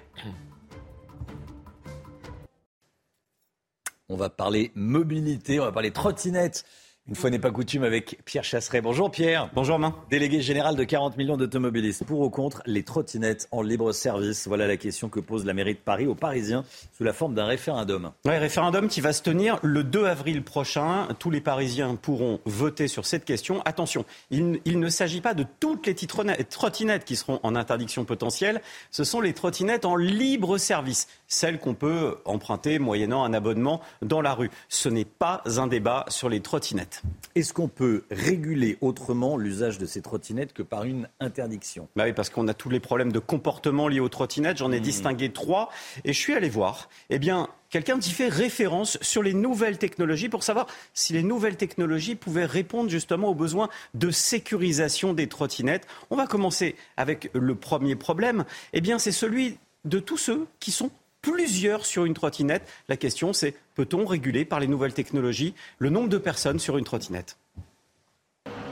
On 4.11 4.17
va 4.17 4.29
parler 4.29 4.71
mobilité, 4.75 5.59
on 5.59 5.65
va 5.65 5.73
parler 5.73 5.91
trottinettes. 5.91 6.67
Une 7.09 7.17
fois 7.17 7.31
n'est 7.31 7.41
pas 7.41 7.51
coutume 7.51 7.83
avec 7.83 8.21
Pierre 8.25 8.45
Chasseret. 8.45 8.81
Bonjour 8.81 9.11
Pierre. 9.11 9.51
Bonjour 9.55 9.77
Main. 9.77 9.93
Délégué 10.09 10.41
général 10.41 10.77
de 10.77 10.85
40 10.85 11.17
millions 11.17 11.37
d'automobilistes. 11.37 12.05
Pour 12.05 12.21
ou 12.21 12.31
contre 12.31 12.63
les 12.65 12.85
trottinettes 12.85 13.49
en 13.51 13.61
libre 13.61 13.91
service 13.91 14.47
Voilà 14.47 14.69
la 14.69 14.77
question 14.77 15.09
que 15.09 15.19
pose 15.19 15.45
la 15.45 15.53
mairie 15.53 15.75
de 15.75 15.81
Paris 15.81 16.07
aux 16.07 16.15
Parisiens 16.15 16.65
sous 16.97 17.03
la 17.03 17.13
forme 17.13 17.35
d'un 17.35 17.47
référendum. 17.47 18.13
Ouais, 18.25 18.39
référendum 18.39 18.87
qui 18.87 19.01
va 19.01 19.13
se 19.13 19.21
tenir 19.21 19.59
le 19.65 19.83
2 19.83 20.05
avril 20.05 20.45
prochain. 20.45 21.09
Tous 21.19 21.31
les 21.31 21.41
Parisiens 21.41 21.97
pourront 21.97 22.39
voter 22.45 22.87
sur 22.87 23.05
cette 23.05 23.25
question. 23.25 23.63
Attention, 23.65 24.05
il, 24.31 24.61
il 24.65 24.79
ne 24.79 24.89
s'agit 24.89 25.21
pas 25.21 25.35
de 25.35 25.45
toutes 25.59 25.89
les 25.89 25.97
trottinettes 25.97 27.05
qui 27.05 27.17
seront 27.17 27.41
en 27.43 27.57
interdiction 27.57 28.05
potentielle. 28.05 28.63
Ce 28.93 29.03
sont 29.03 29.21
les 29.21 29.33
trottinettes 29.33 29.87
en 29.87 29.97
libre 29.97 30.57
service, 30.57 31.09
celles 31.27 31.59
qu'on 31.59 31.75
peut 31.75 32.19
emprunter 32.25 32.79
moyennant 32.79 33.25
un 33.25 33.35
abonnement 33.35 33.81
dans 34.03 34.21
la 34.21 34.35
rue. 34.35 34.53
Ce 34.69 34.89
n'est 34.89 35.05
pas 35.05 35.43
un 35.57 35.67
débat 35.67 36.05
sur 36.09 36.29
les 36.29 36.41
trottinettes. 36.41 36.92
Est-ce 37.35 37.55
qu'on 37.55 37.69
peut 37.69 38.05
réguler 38.11 38.77
autrement 38.83 39.39
l'usage 39.39 39.79
de 39.79 39.87
ces 39.87 40.03
trottinettes 40.03 40.53
que 40.53 40.63
par 40.63 40.85
une 40.85 41.09
interdiction? 41.21 41.89
Bah 41.97 42.05
oui, 42.05 42.13
parce 42.13 42.29
qu'on 42.29 42.47
a 42.49 42.55
tous 42.55 42.69
les 42.69 42.81
problèmes 42.81 43.13
de 43.13 43.19
comportement 43.19 43.89
liés 43.89 44.01
aux 44.01 44.09
trottinettes. 44.11 44.59
J'en 44.59 44.71
ai 44.71 44.81
Mmh. 44.81 44.83
distingué 44.83 45.33
trois. 45.33 45.71
Et 46.05 46.13
je 46.13 46.19
suis 46.19 46.35
allé 46.35 46.49
voir, 46.49 46.89
eh 47.09 47.19
bien, 47.19 47.49
quelqu'un 47.71 47.99
qui 47.99 48.11
fait 48.11 48.29
référence 48.29 48.99
sur 49.01 49.23
les 49.23 49.33
nouvelles 49.33 49.79
technologies 49.79 50.29
pour 50.29 50.43
savoir 50.43 50.67
si 50.93 51.13
les 51.13 51.23
nouvelles 51.23 51.57
technologies 51.57 52.17
pouvaient 52.17 52.45
répondre 52.45 52.91
justement 52.91 53.29
aux 53.29 53.35
besoins 53.35 53.69
de 53.95 54.11
sécurisation 54.11 55.15
des 55.15 55.29
trottinettes. 55.29 55.87
On 56.11 56.17
va 56.17 56.27
commencer 56.27 56.75
avec 56.97 57.31
le 57.33 57.55
premier 57.55 57.97
problème. 57.97 58.45
Eh 58.73 58.81
bien, 58.81 58.99
c'est 58.99 59.13
celui 59.13 59.59
de 59.85 59.99
tous 59.99 60.19
ceux 60.19 60.47
qui 60.61 60.71
sont 60.71 60.91
plusieurs 61.23 61.87
sur 61.87 62.05
une 62.05 62.15
trottinette. 62.15 62.69
La 62.89 62.97
question, 62.97 63.33
c'est 63.33 63.55
peut-on 63.75 64.05
réguler 64.05 64.45
par 64.45 64.61
les 64.61 64.67
nouvelles 64.67 64.93
technologies 64.93 65.55
le 65.79 65.89
nombre 65.89 66.09
de 66.09 66.19
personnes 66.19 66.59
sur 66.59 66.77
une 66.77 66.85
trottinette? 66.85 67.39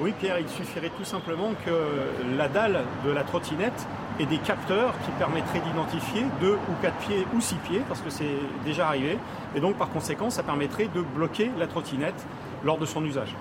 Oui, 0.01 0.13
Pierre, 0.19 0.39
il 0.39 0.49
suffirait 0.49 0.91
tout 0.97 1.05
simplement 1.05 1.53
que 1.67 2.37
la 2.37 2.49
dalle 2.49 2.85
de 3.05 3.11
la 3.11 3.23
trottinette 3.23 3.87
ait 4.19 4.27
des 4.27 4.39
capteurs 4.39 4.95
qui 5.05 5.11
permettraient 5.13 5.61
d'identifier 5.61 6.25
deux 6.41 6.55
ou 6.55 6.83
quatre 6.83 6.97
pieds 7.07 7.27
ou 7.35 7.41
six 7.41 7.57
pieds, 7.57 7.83
parce 7.87 8.01
que 8.01 8.09
c'est 8.09 8.39
déjà 8.65 8.89
arrivé. 8.89 9.19
Et 9.55 9.61
donc, 9.61 9.77
par 9.77 9.91
conséquent, 9.91 10.31
ça 10.31 10.43
permettrait 10.43 10.89
de 10.89 11.03
bloquer 11.03 11.51
la 11.59 11.67
trottinette 11.67 12.27
lors 12.65 12.79
de 12.79 12.87
son 12.87 13.05
usage. 13.05 13.37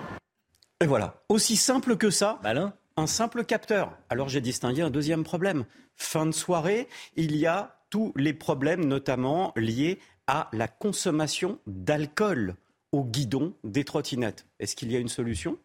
Et 0.82 0.86
voilà, 0.86 1.14
aussi 1.30 1.56
simple 1.56 1.96
que 1.96 2.10
ça. 2.10 2.38
Un 2.96 3.06
simple 3.06 3.44
capteur. 3.44 3.92
Alors 4.10 4.28
j'ai 4.28 4.42
distingué 4.42 4.82
un 4.82 4.90
deuxième 4.90 5.24
problème. 5.24 5.64
Fin 5.96 6.26
de 6.26 6.32
soirée, 6.32 6.88
il 7.16 7.36
y 7.36 7.46
a 7.46 7.79
tous 7.90 8.12
les 8.16 8.32
problèmes, 8.32 8.84
notamment 8.84 9.52
liés 9.56 9.98
à 10.26 10.48
la 10.52 10.68
consommation 10.68 11.58
d'alcool 11.66 12.54
au 12.92 13.04
guidon 13.04 13.54
des 13.64 13.84
trottinettes. 13.84 14.46
Est-ce 14.58 14.76
qu'il 14.76 14.90
y 14.90 14.96
a 14.96 15.00
une 15.00 15.08
solution? 15.08 15.58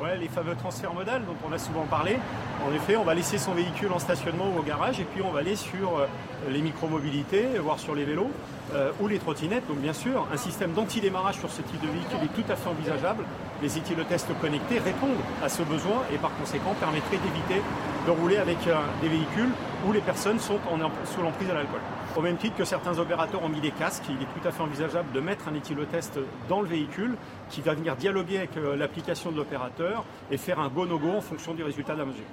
Ouais, 0.00 0.16
les 0.16 0.28
fameux 0.28 0.54
transferts 0.54 0.94
modales 0.94 1.22
dont 1.24 1.34
on 1.48 1.52
a 1.52 1.58
souvent 1.58 1.84
parlé. 1.84 2.18
En 2.64 2.72
effet, 2.72 2.96
on 2.96 3.02
va 3.02 3.14
laisser 3.14 3.36
son 3.36 3.52
véhicule 3.52 3.90
en 3.92 3.98
stationnement 3.98 4.44
ou 4.54 4.60
au 4.60 4.62
garage 4.62 5.00
et 5.00 5.04
puis 5.04 5.22
on 5.22 5.32
va 5.32 5.40
aller 5.40 5.56
sur 5.56 5.98
euh, 5.98 6.06
les 6.48 6.60
micromobilités, 6.60 7.58
voire 7.58 7.80
sur 7.80 7.96
les 7.96 8.04
vélos 8.04 8.30
euh, 8.74 8.92
ou 9.00 9.08
les 9.08 9.18
trottinettes. 9.18 9.66
Donc 9.66 9.78
bien 9.78 9.92
sûr, 9.92 10.28
un 10.32 10.36
système 10.36 10.72
d'anti-démarrage 10.72 11.40
sur 11.40 11.50
ce 11.50 11.62
type 11.62 11.80
de 11.80 11.88
véhicule 11.88 12.18
est 12.22 12.42
tout 12.42 12.52
à 12.52 12.54
fait 12.54 12.68
envisageable. 12.68 13.24
Les 13.60 13.76
éthylotests 13.76 14.30
connectés 14.40 14.78
répondent 14.78 15.18
à 15.42 15.48
ce 15.48 15.62
besoin 15.62 16.04
et 16.14 16.18
par 16.18 16.30
conséquent 16.36 16.74
permettraient 16.78 17.18
d'éviter 17.18 17.60
de 18.06 18.10
rouler 18.12 18.36
avec 18.36 18.58
euh, 18.68 18.76
des 19.02 19.08
véhicules 19.08 19.50
où 19.84 19.92
les 19.92 20.00
personnes 20.00 20.38
sont 20.38 20.58
sous 21.04 21.22
l'emprise 21.22 21.48
de 21.48 21.54
l'alcool. 21.54 21.80
Au 22.16 22.20
même 22.20 22.36
titre 22.36 22.56
que 22.56 22.64
certains 22.64 22.98
opérateurs 22.98 23.42
ont 23.42 23.48
mis 23.48 23.60
des 23.60 23.70
casques, 23.70 24.04
il 24.08 24.16
est 24.16 24.40
tout 24.40 24.46
à 24.46 24.50
fait 24.50 24.62
envisageable 24.62 25.12
de 25.12 25.20
mettre 25.20 25.48
un 25.48 25.54
éthylotest 25.54 26.18
dans 26.48 26.60
le 26.60 26.68
véhicule 26.68 27.16
qui 27.50 27.60
va 27.60 27.74
venir 27.74 27.96
dialoguer 27.96 28.38
avec 28.38 28.56
euh, 28.56 28.76
l'application 28.76 29.32
de 29.32 29.36
l'opérateur 29.36 30.04
et 30.30 30.36
faire 30.36 30.60
un 30.60 30.68
go-no-go 30.68 31.10
en 31.10 31.20
fonction 31.20 31.54
du 31.54 31.62
résultat 31.62 31.94
de 31.94 31.98
la 32.00 32.04
mesure. 32.06 32.24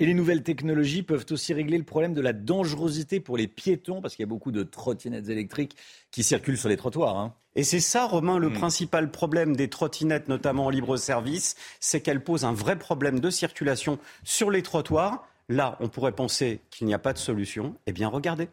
Et 0.00 0.06
les 0.06 0.14
nouvelles 0.14 0.44
technologies 0.44 1.02
peuvent 1.02 1.26
aussi 1.30 1.52
régler 1.52 1.76
le 1.76 1.82
problème 1.84 2.14
de 2.14 2.20
la 2.20 2.32
dangerosité 2.32 3.18
pour 3.18 3.36
les 3.36 3.48
piétons, 3.48 4.00
parce 4.00 4.14
qu'il 4.14 4.22
y 4.22 4.28
a 4.28 4.28
beaucoup 4.28 4.52
de 4.52 4.62
trottinettes 4.62 5.28
électriques 5.28 5.76
qui 6.12 6.22
circulent 6.22 6.56
sur 6.56 6.68
les 6.68 6.76
trottoirs. 6.76 7.16
hein. 7.18 7.34
Et 7.56 7.64
c'est 7.64 7.80
ça, 7.80 8.06
Romain, 8.06 8.38
le 8.38 8.50
Hmm. 8.50 8.54
principal 8.54 9.10
problème 9.10 9.56
des 9.56 9.68
trottinettes, 9.68 10.28
notamment 10.28 10.66
en 10.66 10.70
libre 10.70 10.96
service, 10.96 11.56
c'est 11.80 12.00
qu'elles 12.00 12.22
posent 12.22 12.44
un 12.44 12.52
vrai 12.52 12.78
problème 12.78 13.18
de 13.18 13.30
circulation 13.30 13.98
sur 14.22 14.52
les 14.52 14.62
trottoirs. 14.62 15.26
Là, 15.48 15.76
on 15.80 15.88
pourrait 15.88 16.12
penser 16.12 16.60
qu'il 16.70 16.86
n'y 16.86 16.94
a 16.94 16.98
pas 17.00 17.12
de 17.12 17.18
solution. 17.18 17.74
Eh 17.86 17.92
bien, 17.92 18.06
regardez. 18.06 18.48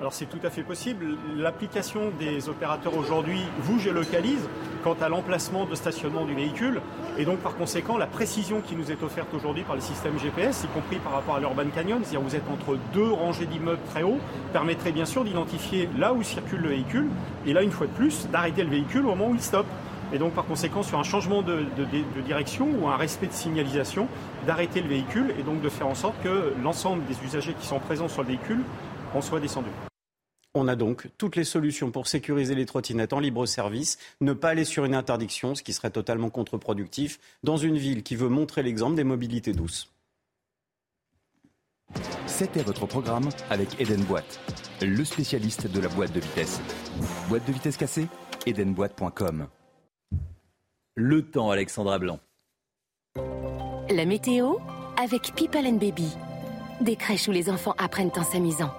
Alors 0.00 0.12
c'est 0.12 0.26
tout 0.26 0.38
à 0.44 0.50
fait 0.50 0.62
possible. 0.62 1.16
L'application 1.36 2.12
des 2.20 2.48
opérateurs 2.48 2.96
aujourd'hui 2.96 3.40
vous 3.58 3.80
géolocalise 3.80 4.48
quant 4.84 4.96
à 5.00 5.08
l'emplacement 5.08 5.64
de 5.64 5.74
stationnement 5.74 6.24
du 6.24 6.34
véhicule 6.34 6.80
et 7.18 7.24
donc 7.24 7.38
par 7.38 7.56
conséquent 7.56 7.98
la 7.98 8.06
précision 8.06 8.60
qui 8.60 8.76
nous 8.76 8.92
est 8.92 9.02
offerte 9.02 9.34
aujourd'hui 9.34 9.64
par 9.64 9.74
les 9.74 9.80
systèmes 9.80 10.16
GPS, 10.16 10.62
y 10.62 10.68
compris 10.68 10.98
par 10.98 11.14
rapport 11.14 11.34
à 11.34 11.40
l'Urban 11.40 11.68
Canyon, 11.74 11.98
c'est-à-dire 12.02 12.20
vous 12.20 12.36
êtes 12.36 12.48
entre 12.48 12.78
deux 12.92 13.10
rangées 13.10 13.46
d'immeubles 13.46 13.82
très 13.90 14.04
hauts, 14.04 14.20
permettrait 14.52 14.92
bien 14.92 15.04
sûr 15.04 15.24
d'identifier 15.24 15.88
là 15.98 16.12
où 16.12 16.22
circule 16.22 16.60
le 16.60 16.68
véhicule 16.68 17.08
et 17.44 17.52
là 17.52 17.62
une 17.62 17.72
fois 17.72 17.88
de 17.88 17.92
plus 17.92 18.28
d'arrêter 18.30 18.62
le 18.62 18.70
véhicule 18.70 19.04
au 19.04 19.08
moment 19.08 19.30
où 19.30 19.34
il 19.34 19.42
stoppe. 19.42 19.66
Et 20.12 20.18
donc 20.18 20.32
par 20.32 20.46
conséquent 20.46 20.84
sur 20.84 21.00
un 21.00 21.02
changement 21.02 21.42
de 21.42 21.66
direction 22.24 22.68
ou 22.80 22.88
un 22.88 22.96
respect 22.96 23.26
de 23.26 23.32
signalisation, 23.32 24.06
d'arrêter 24.46 24.80
le 24.80 24.88
véhicule 24.88 25.34
et 25.38 25.42
donc 25.42 25.60
de 25.60 25.68
faire 25.68 25.88
en 25.88 25.96
sorte 25.96 26.14
que 26.22 26.54
l'ensemble 26.62 27.04
des 27.06 27.16
usagers 27.24 27.54
qui 27.58 27.66
sont 27.66 27.80
présents 27.80 28.08
sur 28.08 28.22
le 28.22 28.28
véhicule 28.28 28.62
en 29.14 29.20
soient 29.20 29.40
descendus. 29.40 29.87
On 30.54 30.66
a 30.66 30.76
donc 30.76 31.08
toutes 31.18 31.36
les 31.36 31.44
solutions 31.44 31.90
pour 31.90 32.06
sécuriser 32.06 32.54
les 32.54 32.66
trottinettes 32.66 33.12
en 33.12 33.20
libre 33.20 33.46
service, 33.46 33.98
ne 34.20 34.32
pas 34.32 34.50
aller 34.50 34.64
sur 34.64 34.84
une 34.84 34.94
interdiction, 34.94 35.54
ce 35.54 35.62
qui 35.62 35.72
serait 35.72 35.90
totalement 35.90 36.30
contre-productif, 36.30 37.20
dans 37.42 37.56
une 37.56 37.76
ville 37.76 38.02
qui 38.02 38.16
veut 38.16 38.28
montrer 38.28 38.62
l'exemple 38.62 38.96
des 38.96 39.04
mobilités 39.04 39.52
douces. 39.52 39.92
C'était 42.26 42.62
votre 42.62 42.86
programme 42.86 43.28
avec 43.50 43.80
Eden 43.80 44.02
Boîte, 44.04 44.40
le 44.82 45.04
spécialiste 45.04 45.70
de 45.70 45.80
la 45.80 45.88
boîte 45.88 46.12
de 46.12 46.20
vitesse. 46.20 46.60
Boîte 47.28 47.46
de 47.46 47.52
vitesse 47.52 47.76
cassée 47.76 48.08
Edenboîte.com. 48.46 49.48
Le 50.94 51.22
temps, 51.22 51.50
Alexandra 51.50 51.98
Blanc. 51.98 52.20
La 53.90 54.04
météo 54.04 54.56
avec 55.00 55.34
People 55.34 55.66
and 55.66 55.76
Baby. 55.76 56.08
Des 56.80 56.96
crèches 56.96 57.28
où 57.28 57.32
les 57.32 57.50
enfants 57.50 57.74
apprennent 57.78 58.10
en 58.16 58.24
s'amusant. 58.24 58.72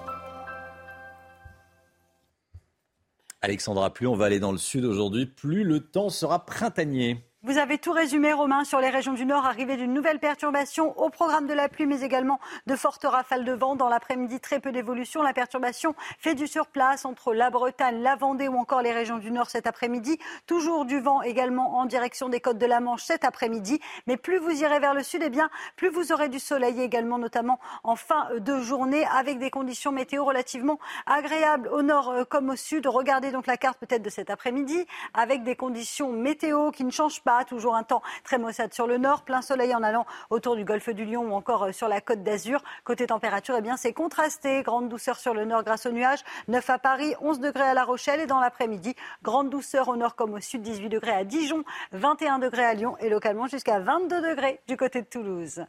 Alexandra, 3.41 3.93
plus 3.93 4.07
on 4.07 4.15
va 4.15 4.25
aller 4.25 4.39
dans 4.39 4.51
le 4.51 4.57
sud 4.57 4.83
aujourd'hui, 4.83 5.25
plus 5.25 5.63
le 5.63 5.79
temps 5.79 6.09
sera 6.09 6.45
printanier. 6.45 7.28
Vous 7.41 7.57
avez 7.57 7.77
tout 7.77 7.93
résumé, 7.93 8.33
Romain, 8.33 8.65
sur 8.65 8.81
les 8.81 8.89
régions 8.89 9.13
du 9.13 9.25
Nord. 9.25 9.45
Arrivée 9.45 9.77
d'une 9.77 9.93
nouvelle 9.93 10.19
perturbation 10.19 10.99
au 10.99 11.09
programme 11.09 11.47
de 11.47 11.53
la 11.53 11.69
pluie, 11.69 11.85
mais 11.85 12.01
également 12.01 12.37
de 12.67 12.75
fortes 12.75 13.05
rafales 13.05 13.45
de 13.45 13.53
vent. 13.53 13.77
Dans 13.77 13.87
l'après-midi, 13.87 14.41
très 14.41 14.59
peu 14.59 14.73
d'évolution. 14.73 15.21
La 15.21 15.31
perturbation 15.31 15.95
fait 16.17 16.35
du 16.35 16.47
surplace 16.47 17.05
entre 17.05 17.33
la 17.33 17.49
Bretagne, 17.49 18.01
la 18.01 18.17
Vendée 18.17 18.49
ou 18.49 18.57
encore 18.57 18.81
les 18.81 18.91
régions 18.91 19.19
du 19.19 19.31
Nord 19.31 19.49
cet 19.49 19.67
après-midi. 19.67 20.19
Toujours 20.47 20.83
du 20.83 20.99
vent 20.99 21.21
également 21.21 21.77
en 21.77 21.85
direction 21.85 22.27
des 22.27 22.41
côtes 22.41 22.57
de 22.57 22.65
la 22.65 22.81
Manche 22.81 23.03
cet 23.03 23.23
après-midi. 23.23 23.79
Mais 24.05 24.17
plus 24.17 24.37
vous 24.37 24.61
irez 24.61 24.81
vers 24.81 24.93
le 24.93 25.01
sud, 25.01 25.21
eh 25.23 25.29
bien, 25.29 25.49
plus 25.77 25.87
vous 25.87 26.11
aurez 26.11 26.27
du 26.27 26.39
soleil 26.39 26.81
également, 26.81 27.19
notamment 27.19 27.57
en 27.85 27.95
fin 27.95 28.27
de 28.37 28.59
journée, 28.59 29.05
avec 29.15 29.39
des 29.39 29.49
conditions 29.49 29.93
météo 29.93 30.25
relativement 30.25 30.77
agréables 31.05 31.69
au 31.69 31.83
nord 31.83 32.09
euh, 32.09 32.25
comme 32.25 32.49
au 32.49 32.57
sud. 32.57 32.85
Regardez 32.85 33.31
donc 33.31 33.47
la 33.47 33.55
carte 33.55 33.79
peut-être 33.79 34.03
de 34.03 34.09
cet 34.09 34.29
après-midi, 34.29 34.85
avec 35.13 35.43
des 35.43 35.55
conditions 35.55 36.11
météo 36.11 36.71
qui 36.71 36.83
ne 36.83 36.91
changent 36.91 37.21
pas 37.21 37.28
Toujours 37.47 37.75
un 37.75 37.83
temps 37.83 38.01
très 38.23 38.37
maussade 38.37 38.73
sur 38.73 38.87
le 38.87 38.97
nord, 38.97 39.21
plein 39.21 39.41
soleil 39.41 39.75
en 39.75 39.83
allant 39.83 40.05
autour 40.29 40.55
du 40.55 40.65
golfe 40.65 40.89
du 40.89 41.05
Lion 41.05 41.23
ou 41.23 41.33
encore 41.33 41.63
euh, 41.63 41.71
sur 41.71 41.87
la 41.87 42.01
côte 42.01 42.23
d'Azur. 42.23 42.61
Côté 42.83 43.07
température, 43.07 43.55
eh 43.57 43.61
bien, 43.61 43.77
c'est 43.77 43.93
contrasté. 43.93 44.63
Grande 44.63 44.89
douceur 44.89 45.19
sur 45.19 45.33
le 45.33 45.45
nord 45.45 45.63
grâce 45.63 45.85
aux 45.85 45.91
nuages. 45.91 46.19
9 46.47 46.69
à 46.69 46.79
Paris, 46.79 47.13
11 47.21 47.39
degrés 47.39 47.63
à 47.63 47.73
La 47.73 47.83
Rochelle 47.83 48.19
et 48.19 48.25
dans 48.25 48.39
l'après-midi, 48.39 48.95
grande 49.23 49.49
douceur 49.49 49.87
au 49.89 49.95
nord 49.95 50.15
comme 50.15 50.33
au 50.33 50.39
sud, 50.39 50.61
18 50.61 50.89
degrés 50.89 51.11
à 51.11 51.23
Dijon, 51.23 51.63
21 51.91 52.39
degrés 52.39 52.65
à 52.65 52.73
Lyon 52.73 52.95
et 52.99 53.09
localement 53.09 53.47
jusqu'à 53.47 53.79
22 53.79 54.21
degrés 54.21 54.59
du 54.67 54.77
côté 54.77 55.01
de 55.01 55.07
Toulouse. 55.07 55.63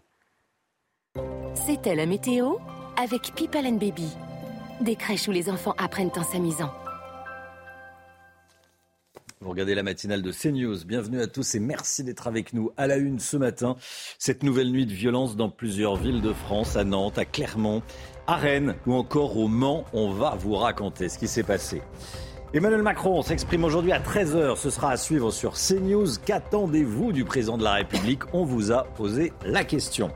C'était 1.55 1.95
la 1.95 2.07
météo 2.07 2.55
avec 2.97 3.35
People 3.35 3.66
and 3.66 3.73
Baby. 3.77 4.09
Des 4.81 4.97
crèches 4.97 5.28
où 5.28 5.32
les 5.32 5.51
enfants 5.51 5.74
apprennent 5.78 6.12
en 6.16 6.23
s'amusant. 6.23 6.70
Vous 9.43 9.49
regardez 9.49 9.75
la 9.75 9.83
matinale 9.83 10.21
de 10.21 10.33
CNews. 10.33 10.85
Bienvenue 10.85 11.23
à 11.23 11.27
tous 11.27 11.55
et 11.55 11.61
merci 11.61 12.05
d'être 12.05 12.27
avec 12.27 12.53
nous 12.53 12.73
à 12.77 12.87
la 12.87 12.99
une 12.99 13.19
ce 13.19 13.39
matin. 13.39 13.77
Cette 14.19 14.43
nouvelle 14.43 14.71
nuit 14.71 14.85
de 14.85 14.93
violence 14.93 15.35
dans 15.35 15.49
plusieurs 15.49 15.97
villes 15.97 16.21
de 16.21 16.35
France, 16.35 16.77
à 16.77 16.85
Nantes, 16.85 17.17
à 17.17 17.25
Clermont, 17.25 17.81
à 18.27 18.37
Rennes 18.37 18.75
ou 18.87 18.93
encore 18.93 19.39
au 19.39 19.49
Mans. 19.49 19.87
On 19.95 20.12
va 20.12 20.37
vous 20.39 20.57
raconter 20.57 21.09
ce 21.09 21.19
qui 21.19 21.27
s'est 21.27 21.43
passé. 21.43 21.81
Emmanuel 22.53 22.83
Macron 22.83 23.23
s'exprime 23.23 23.65
aujourd'hui 23.65 23.93
à 23.93 23.99
13h. 23.99 24.57
Ce 24.57 24.69
sera 24.69 24.91
à 24.91 24.99
suivre 24.99 25.31
sur 25.31 25.55
CNews. 25.55 26.19
Qu'attendez-vous 26.23 27.12
du 27.12 27.25
président 27.25 27.57
de 27.57 27.65
la 27.65 27.73
République? 27.73 28.25
On 28.35 28.45
vous 28.45 28.73
a 28.73 28.85
posé 28.85 29.33
la 29.47 29.65
question. 29.65 30.11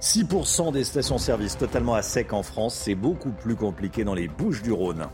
6% 0.00 0.72
des 0.72 0.84
stations-service 0.84 1.58
totalement 1.58 1.96
à 1.96 2.00
sec 2.00 2.32
en 2.32 2.42
France, 2.42 2.74
c'est 2.82 2.94
beaucoup 2.94 3.32
plus 3.32 3.56
compliqué 3.56 4.04
dans 4.04 4.14
les 4.14 4.28
Bouches 4.28 4.62
du 4.62 4.72
Rhône. 4.72 5.06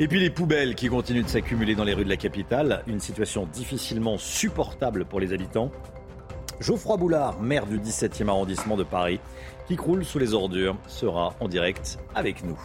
Et 0.00 0.08
puis 0.08 0.18
les 0.18 0.30
poubelles 0.30 0.74
qui 0.74 0.88
continuent 0.88 1.22
de 1.22 1.28
s'accumuler 1.28 1.76
dans 1.76 1.84
les 1.84 1.94
rues 1.94 2.04
de 2.04 2.08
la 2.08 2.16
capitale, 2.16 2.82
une 2.88 2.98
situation 2.98 3.46
difficilement 3.46 4.18
supportable 4.18 5.04
pour 5.04 5.20
les 5.20 5.32
habitants. 5.32 5.70
Geoffroy 6.58 6.96
Boulard, 6.96 7.40
maire 7.40 7.66
du 7.66 7.78
17e 7.78 8.28
arrondissement 8.28 8.76
de 8.76 8.82
Paris, 8.82 9.20
qui 9.68 9.76
croule 9.76 10.04
sous 10.04 10.18
les 10.18 10.34
ordures, 10.34 10.76
sera 10.88 11.36
en 11.38 11.46
direct 11.46 11.98
avec 12.12 12.42
nous. 12.42 12.58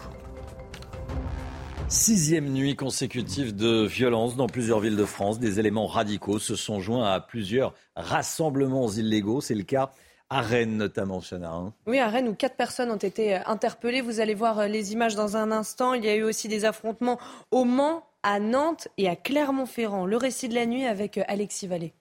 Sixième 1.86 2.48
nuit 2.48 2.74
consécutive 2.74 3.54
de 3.54 3.86
violence 3.86 4.34
dans 4.34 4.48
plusieurs 4.48 4.80
villes 4.80 4.96
de 4.96 5.04
France. 5.04 5.38
Des 5.38 5.60
éléments 5.60 5.86
radicaux 5.86 6.40
se 6.40 6.56
sont 6.56 6.80
joints 6.80 7.12
à 7.12 7.20
plusieurs 7.20 7.74
rassemblements 7.94 8.90
illégaux. 8.90 9.40
C'est 9.40 9.54
le 9.54 9.62
cas 9.62 9.92
à 10.30 10.40
Rennes 10.40 10.76
notamment, 10.76 11.20
Chana. 11.20 11.50
Hein. 11.50 11.72
Oui, 11.86 11.98
à 11.98 12.08
Rennes 12.08 12.28
où 12.28 12.34
quatre 12.34 12.56
personnes 12.56 12.90
ont 12.90 12.96
été 12.96 13.36
euh, 13.36 13.40
interpellées. 13.46 14.00
Vous 14.00 14.20
allez 14.20 14.34
voir 14.34 14.60
euh, 14.60 14.66
les 14.68 14.92
images 14.92 15.16
dans 15.16 15.36
un 15.36 15.50
instant. 15.50 15.92
Il 15.92 16.04
y 16.04 16.08
a 16.08 16.14
eu 16.14 16.22
aussi 16.22 16.46
des 16.46 16.64
affrontements 16.64 17.18
au 17.50 17.64
Mans, 17.64 18.06
à 18.22 18.38
Nantes 18.38 18.88
et 18.96 19.08
à 19.08 19.16
Clermont-Ferrand. 19.16 20.06
Le 20.06 20.16
récit 20.16 20.48
de 20.48 20.54
la 20.54 20.66
nuit 20.66 20.86
avec 20.86 21.18
euh, 21.18 21.24
Alexis 21.26 21.66
Vallée. 21.66 21.92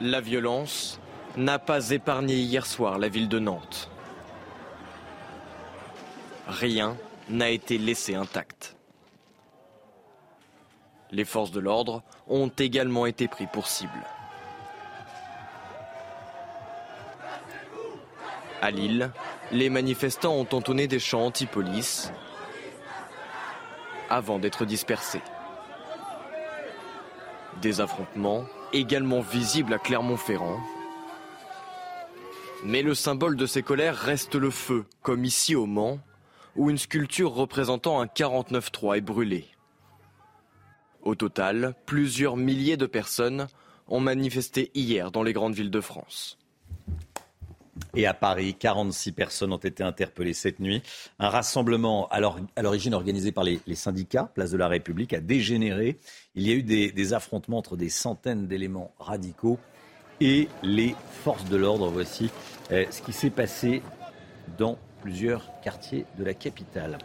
La 0.00 0.20
violence 0.20 1.00
n'a 1.36 1.58
pas 1.58 1.90
épargné 1.90 2.34
hier 2.34 2.64
soir 2.64 2.98
la 2.98 3.08
ville 3.08 3.28
de 3.28 3.40
Nantes. 3.40 3.90
Rien 6.46 6.96
n'a 7.28 7.50
été 7.50 7.76
laissé 7.76 8.14
intact. 8.14 8.76
Les 11.10 11.24
forces 11.24 11.50
de 11.50 11.60
l'ordre 11.60 12.02
ont 12.28 12.50
également 12.58 13.06
été 13.06 13.26
pris 13.26 13.46
pour 13.46 13.66
cible. 13.66 13.90
À 18.62 18.70
Lille, 18.70 19.10
les 19.52 19.68
manifestants 19.68 20.34
ont 20.34 20.48
entonné 20.52 20.88
des 20.88 20.98
chants 20.98 21.26
anti-police 21.26 22.12
avant 24.08 24.38
d'être 24.38 24.64
dispersés. 24.64 25.22
Des 27.60 27.80
affrontements 27.80 28.44
également 28.72 29.20
visibles 29.20 29.74
à 29.74 29.78
Clermont-Ferrand. 29.78 30.58
Mais 32.64 32.82
le 32.82 32.94
symbole 32.94 33.36
de 33.36 33.46
ces 33.46 33.62
colères 33.62 33.96
reste 33.96 34.34
le 34.34 34.50
feu, 34.50 34.86
comme 35.02 35.24
ici 35.24 35.54
au 35.54 35.66
Mans, 35.66 35.98
où 36.56 36.70
une 36.70 36.78
sculpture 36.78 37.32
représentant 37.32 38.00
un 38.00 38.06
49-3 38.06 38.96
est 38.98 39.02
brûlée. 39.02 39.46
Au 41.02 41.14
total, 41.14 41.74
plusieurs 41.84 42.36
milliers 42.36 42.76
de 42.76 42.86
personnes 42.86 43.48
ont 43.88 44.00
manifesté 44.00 44.70
hier 44.74 45.10
dans 45.10 45.22
les 45.22 45.32
grandes 45.32 45.54
villes 45.54 45.70
de 45.70 45.80
France. 45.80 46.38
Et 47.94 48.06
à 48.06 48.14
Paris, 48.14 48.54
46 48.54 49.12
personnes 49.12 49.52
ont 49.52 49.58
été 49.58 49.82
interpellées 49.82 50.34
cette 50.34 50.60
nuit. 50.60 50.82
Un 51.18 51.28
rassemblement 51.28 52.08
à 52.08 52.20
l'origine 52.62 52.94
organisé 52.94 53.32
par 53.32 53.44
les, 53.44 53.60
syndicats, 53.74 54.30
Place 54.34 54.50
de 54.50 54.56
la 54.56 54.68
République, 54.68 55.12
a 55.12 55.20
dégénéré. 55.20 55.98
Il 56.34 56.46
y 56.46 56.52
a 56.52 56.54
eu 56.54 56.62
des, 56.62 57.12
affrontements 57.12 57.58
entre 57.58 57.76
des 57.76 57.88
centaines 57.88 58.46
d'éléments 58.46 58.92
radicaux 58.98 59.58
et 60.20 60.48
les 60.62 60.94
forces 61.24 61.44
de 61.44 61.56
l'ordre. 61.56 61.88
Voici 61.88 62.30
eh, 62.70 62.86
ce 62.90 63.02
qui 63.02 63.12
s'est 63.12 63.30
passé 63.30 63.82
dans 64.58 64.78
plusieurs 65.02 65.48
quartiers 65.62 66.04
de 66.18 66.24
la 66.24 66.34
capitale. 66.34 66.98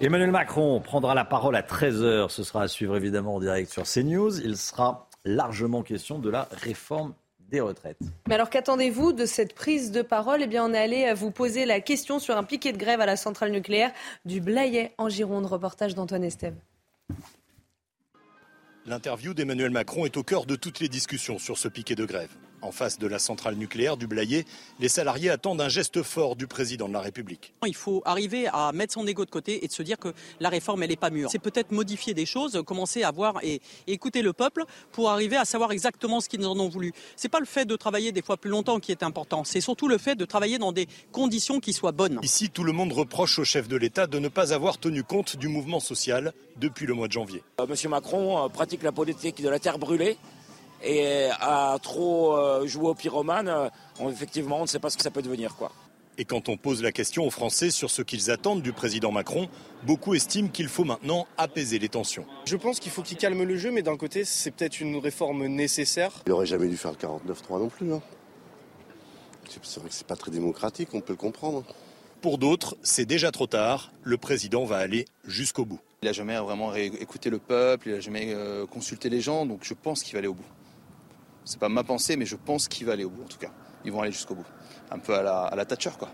Emmanuel 0.00 0.30
Macron 0.30 0.80
prendra 0.80 1.14
la 1.14 1.24
parole 1.24 1.56
à 1.56 1.62
13h. 1.62 2.28
Ce 2.28 2.42
sera 2.42 2.62
à 2.62 2.68
suivre 2.68 2.96
évidemment 2.96 3.36
en 3.36 3.40
direct 3.40 3.70
sur 3.70 3.84
CNews. 3.84 4.40
Il 4.40 4.56
sera 4.56 5.08
largement 5.24 5.82
question 5.82 6.18
de 6.18 6.30
la 6.30 6.48
réforme 6.52 7.12
des 7.50 7.60
retraites. 7.60 7.98
Mais 8.28 8.34
alors 8.34 8.48
qu'attendez-vous 8.48 9.12
de 9.12 9.26
cette 9.26 9.54
prise 9.54 9.90
de 9.90 10.02
parole? 10.02 10.42
Eh 10.42 10.46
bien, 10.46 10.64
on 10.64 10.72
est 10.72 10.78
allé 10.78 11.12
vous 11.14 11.30
poser 11.30 11.66
la 11.66 11.80
question 11.80 12.18
sur 12.18 12.36
un 12.36 12.44
piquet 12.44 12.72
de 12.72 12.78
grève 12.78 13.00
à 13.00 13.06
la 13.06 13.16
centrale 13.16 13.50
nucléaire 13.50 13.92
du 14.24 14.40
Blayet 14.40 14.92
en 14.98 15.08
Gironde. 15.08 15.46
Reportage 15.46 15.94
d'Antoine 15.94 16.24
Estève. 16.24 16.54
L'interview 18.86 19.34
d'Emmanuel 19.34 19.70
Macron 19.70 20.06
est 20.06 20.16
au 20.16 20.22
cœur 20.22 20.46
de 20.46 20.56
toutes 20.56 20.80
les 20.80 20.88
discussions 20.88 21.38
sur 21.38 21.58
ce 21.58 21.68
piquet 21.68 21.94
de 21.94 22.04
grève. 22.04 22.30
En 22.62 22.72
face 22.72 22.98
de 22.98 23.06
la 23.06 23.18
centrale 23.18 23.54
nucléaire 23.54 23.96
du 23.96 24.06
Blayet, 24.06 24.44
les 24.80 24.88
salariés 24.88 25.30
attendent 25.30 25.60
un 25.60 25.68
geste 25.68 26.02
fort 26.02 26.36
du 26.36 26.46
président 26.46 26.88
de 26.88 26.92
la 26.92 27.00
République. 27.00 27.54
Il 27.66 27.74
faut 27.74 28.02
arriver 28.04 28.48
à 28.52 28.72
mettre 28.72 28.94
son 28.94 29.06
ego 29.06 29.24
de 29.24 29.30
côté 29.30 29.64
et 29.64 29.68
de 29.68 29.72
se 29.72 29.82
dire 29.82 29.98
que 29.98 30.12
la 30.40 30.48
réforme, 30.50 30.82
elle 30.82 30.90
n'est 30.90 30.96
pas 30.96 31.10
mûre. 31.10 31.30
C'est 31.30 31.38
peut-être 31.38 31.70
modifier 31.72 32.12
des 32.12 32.26
choses, 32.26 32.62
commencer 32.66 33.02
à 33.02 33.10
voir 33.10 33.38
et, 33.42 33.60
écouter 33.86 34.22
le 34.22 34.32
peuple 34.32 34.64
pour 34.92 35.10
arriver 35.10 35.36
à 35.36 35.44
savoir 35.44 35.72
exactement 35.72 36.20
ce 36.20 36.28
qu'ils 36.28 36.44
en 36.46 36.58
ont 36.58 36.68
voulu. 36.68 36.92
C'est 37.16 37.28
pas 37.28 37.40
le 37.40 37.46
fait 37.46 37.64
de 37.64 37.76
travailler 37.76 38.12
des 38.12 38.22
fois 38.22 38.36
plus 38.36 38.50
longtemps 38.50 38.78
qui 38.78 38.92
est 38.92 39.02
important, 39.02 39.44
c'est 39.44 39.60
surtout 39.60 39.88
le 39.88 39.98
fait 39.98 40.14
de 40.14 40.24
travailler 40.24 40.58
dans 40.58 40.72
des 40.72 40.86
conditions 41.12 41.60
qui 41.60 41.72
soient 41.72 41.92
bonnes. 41.92 42.20
Ici, 42.22 42.50
tout 42.50 42.64
le 42.64 42.72
monde 42.72 42.92
reproche 42.92 43.38
au 43.38 43.44
chef 43.44 43.68
de 43.68 43.76
l'État 43.76 44.06
de 44.06 44.18
ne 44.18 44.28
pas 44.28 44.52
avoir 44.52 44.78
tenu 44.78 45.02
compte 45.02 45.36
du 45.36 45.48
mouvement 45.48 45.80
social 45.80 46.32
depuis 46.56 46.86
le 46.86 46.94
mois 46.94 47.08
de 47.08 47.12
janvier. 47.12 47.42
Euh, 47.60 47.66
Monsieur 47.66 47.88
Macron 47.88 48.44
euh, 48.44 48.48
pratique 48.48 48.82
la 48.82 48.92
politique 48.92 49.42
de 49.42 49.48
la 49.48 49.58
terre 49.58 49.78
brûlée 49.78 50.18
et 50.82 51.28
à 51.40 51.76
trop 51.82 52.36
euh, 52.36 52.66
jouer 52.66 52.88
au 52.88 52.94
pyromane, 52.94 53.48
euh, 53.48 53.68
effectivement, 54.08 54.58
on 54.58 54.62
ne 54.62 54.66
sait 54.66 54.78
pas 54.78 54.90
ce 54.90 54.96
que 54.96 55.02
ça 55.02 55.10
peut 55.10 55.22
devenir. 55.22 55.56
Quoi. 55.56 55.72
Et 56.18 56.24
quand 56.24 56.48
on 56.48 56.56
pose 56.56 56.82
la 56.82 56.92
question 56.92 57.26
aux 57.26 57.30
Français 57.30 57.70
sur 57.70 57.90
ce 57.90 58.02
qu'ils 58.02 58.30
attendent 58.30 58.62
du 58.62 58.72
président 58.72 59.10
Macron, 59.10 59.48
beaucoup 59.84 60.14
estiment 60.14 60.48
qu'il 60.48 60.68
faut 60.68 60.84
maintenant 60.84 61.26
apaiser 61.38 61.78
les 61.78 61.88
tensions. 61.88 62.26
Je 62.44 62.56
pense 62.56 62.78
qu'il 62.78 62.92
faut 62.92 63.02
qu'il 63.02 63.16
calme 63.16 63.42
le 63.42 63.56
jeu, 63.56 63.70
mais 63.70 63.82
d'un 63.82 63.96
côté, 63.96 64.24
c'est 64.24 64.50
peut-être 64.50 64.80
une 64.80 64.96
réforme 64.96 65.46
nécessaire. 65.46 66.12
Il 66.26 66.30
n'aurait 66.30 66.46
jamais 66.46 66.68
dû 66.68 66.76
faire 66.76 66.92
le 66.92 66.98
49-3 67.32 67.58
non 67.58 67.68
plus. 67.68 67.92
Hein. 67.92 68.02
C'est 69.62 69.80
vrai 69.80 69.88
que 69.88 69.94
c'est 69.94 70.06
pas 70.06 70.16
très 70.16 70.30
démocratique, 70.30 70.90
on 70.92 71.00
peut 71.00 71.14
le 71.14 71.16
comprendre. 71.16 71.64
Pour 72.20 72.36
d'autres, 72.36 72.76
c'est 72.82 73.06
déjà 73.06 73.30
trop 73.30 73.46
tard. 73.46 73.90
Le 74.02 74.18
président 74.18 74.64
va 74.64 74.76
aller 74.76 75.06
jusqu'au 75.26 75.64
bout. 75.64 75.80
Il 76.02 76.06
n'a 76.06 76.12
jamais 76.12 76.36
vraiment 76.36 76.74
écouté 76.74 77.30
le 77.30 77.38
peuple, 77.38 77.88
il 77.88 77.94
n'a 77.94 78.00
jamais 78.00 78.32
euh, 78.34 78.66
consulté 78.66 79.08
les 79.08 79.20
gens, 79.20 79.46
donc 79.46 79.60
je 79.62 79.74
pense 79.74 80.02
qu'il 80.02 80.12
va 80.12 80.18
aller 80.18 80.28
au 80.28 80.34
bout. 80.34 80.44
C'est 81.50 81.58
pas 81.58 81.68
ma 81.68 81.82
pensée, 81.82 82.16
mais 82.16 82.26
je 82.26 82.36
pense 82.36 82.68
qu'il 82.68 82.86
va 82.86 82.92
aller 82.92 83.02
au 83.02 83.10
bout 83.10 83.24
en 83.24 83.28
tout 83.28 83.38
cas. 83.38 83.50
Ils 83.84 83.90
vont 83.90 84.02
aller 84.02 84.12
jusqu'au 84.12 84.36
bout. 84.36 84.46
Un 84.92 85.00
peu 85.00 85.16
à 85.16 85.22
la, 85.22 85.40
à 85.42 85.56
la 85.56 85.64
Thatcher 85.64 85.90
quoi. 85.98 86.08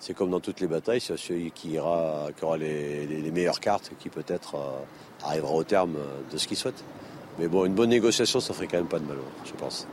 C'est 0.00 0.14
comme 0.14 0.30
dans 0.30 0.40
toutes 0.40 0.60
les 0.60 0.66
batailles, 0.66 1.02
c'est 1.02 1.14
celui 1.18 1.50
qui, 1.50 1.72
ira, 1.72 2.28
qui 2.34 2.42
aura 2.42 2.56
les, 2.56 3.30
meilleures 3.30 3.60
cartes 3.60 3.90
qui 3.98 4.08
peut-être 4.08 4.54
euh, 4.54 5.26
arrivera 5.26 5.52
au 5.52 5.64
terme 5.64 5.98
de 6.32 6.38
ce 6.38 6.48
qu'il 6.48 6.56
souhaite. 6.56 6.82
Mais 7.38 7.48
bon, 7.48 7.66
une 7.66 7.74
bonne 7.74 7.90
négociation, 7.90 8.40
ça 8.40 8.54
ferait 8.54 8.66
quand 8.66 8.78
même 8.78 8.88
pas 8.88 8.98
de 8.98 9.04
mal, 9.04 9.18
je 9.44 9.52
pense. 9.52 9.86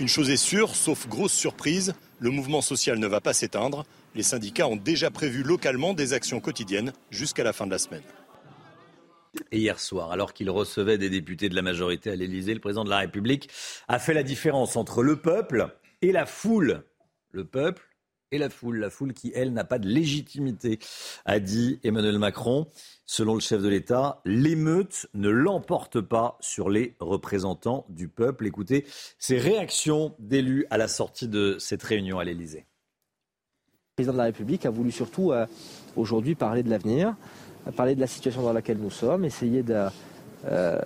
Une 0.00 0.08
chose 0.08 0.28
est 0.28 0.36
sûre, 0.36 0.74
sauf 0.74 1.06
grosse 1.06 1.32
surprise, 1.32 1.94
le 2.18 2.30
mouvement 2.30 2.62
social 2.62 2.98
ne 2.98 3.06
va 3.06 3.20
pas 3.20 3.34
s'éteindre. 3.34 3.84
Les 4.16 4.24
syndicats 4.24 4.66
ont 4.66 4.74
déjà 4.74 5.12
prévu 5.12 5.44
localement 5.44 5.94
des 5.94 6.14
actions 6.14 6.40
quotidiennes 6.40 6.92
jusqu'à 7.10 7.44
la 7.44 7.52
fin 7.52 7.66
de 7.66 7.70
la 7.70 7.78
semaine. 7.78 8.02
Hier 9.50 9.80
soir, 9.80 10.12
alors 10.12 10.34
qu'il 10.34 10.50
recevait 10.50 10.98
des 10.98 11.08
députés 11.08 11.48
de 11.48 11.54
la 11.54 11.62
majorité 11.62 12.10
à 12.10 12.16
l'Élysée, 12.16 12.52
le 12.52 12.60
président 12.60 12.84
de 12.84 12.90
la 12.90 12.98
République 12.98 13.48
a 13.88 13.98
fait 13.98 14.12
la 14.14 14.22
différence 14.22 14.76
entre 14.76 15.02
le 15.02 15.16
peuple 15.16 15.74
et 16.02 16.12
la 16.12 16.26
foule. 16.26 16.84
Le 17.30 17.46
peuple 17.46 17.82
et 18.30 18.38
la 18.38 18.50
foule. 18.50 18.78
La 18.78 18.90
foule 18.90 19.12
qui, 19.12 19.32
elle, 19.34 19.52
n'a 19.52 19.64
pas 19.64 19.78
de 19.78 19.88
légitimité, 19.88 20.78
a 21.24 21.38
dit 21.38 21.78
Emmanuel 21.84 22.18
Macron. 22.18 22.66
Selon 23.06 23.34
le 23.34 23.40
chef 23.40 23.62
de 23.62 23.68
l'État, 23.68 24.20
l'émeute 24.24 25.06
ne 25.14 25.28
l'emporte 25.28 26.00
pas 26.00 26.38
sur 26.40 26.68
les 26.68 26.94
représentants 26.98 27.86
du 27.88 28.08
peuple. 28.08 28.46
Écoutez 28.46 28.86
ces 29.18 29.38
réactions 29.38 30.14
d'élus 30.18 30.66
à 30.70 30.78
la 30.78 30.88
sortie 30.88 31.28
de 31.28 31.56
cette 31.58 31.82
réunion 31.82 32.18
à 32.18 32.24
l'Élysée. 32.24 32.66
Le 33.92 33.96
président 33.96 34.12
de 34.14 34.18
la 34.18 34.24
République 34.24 34.64
a 34.64 34.70
voulu 34.70 34.90
surtout 34.90 35.32
euh, 35.32 35.46
aujourd'hui 35.96 36.34
parler 36.34 36.62
de 36.62 36.70
l'avenir, 36.70 37.14
parler 37.70 37.94
de 37.94 38.00
la 38.00 38.06
situation 38.06 38.42
dans 38.42 38.52
laquelle 38.52 38.78
nous 38.78 38.90
sommes, 38.90 39.24
essayer 39.24 39.62
de 39.62 39.86
euh, 40.46 40.80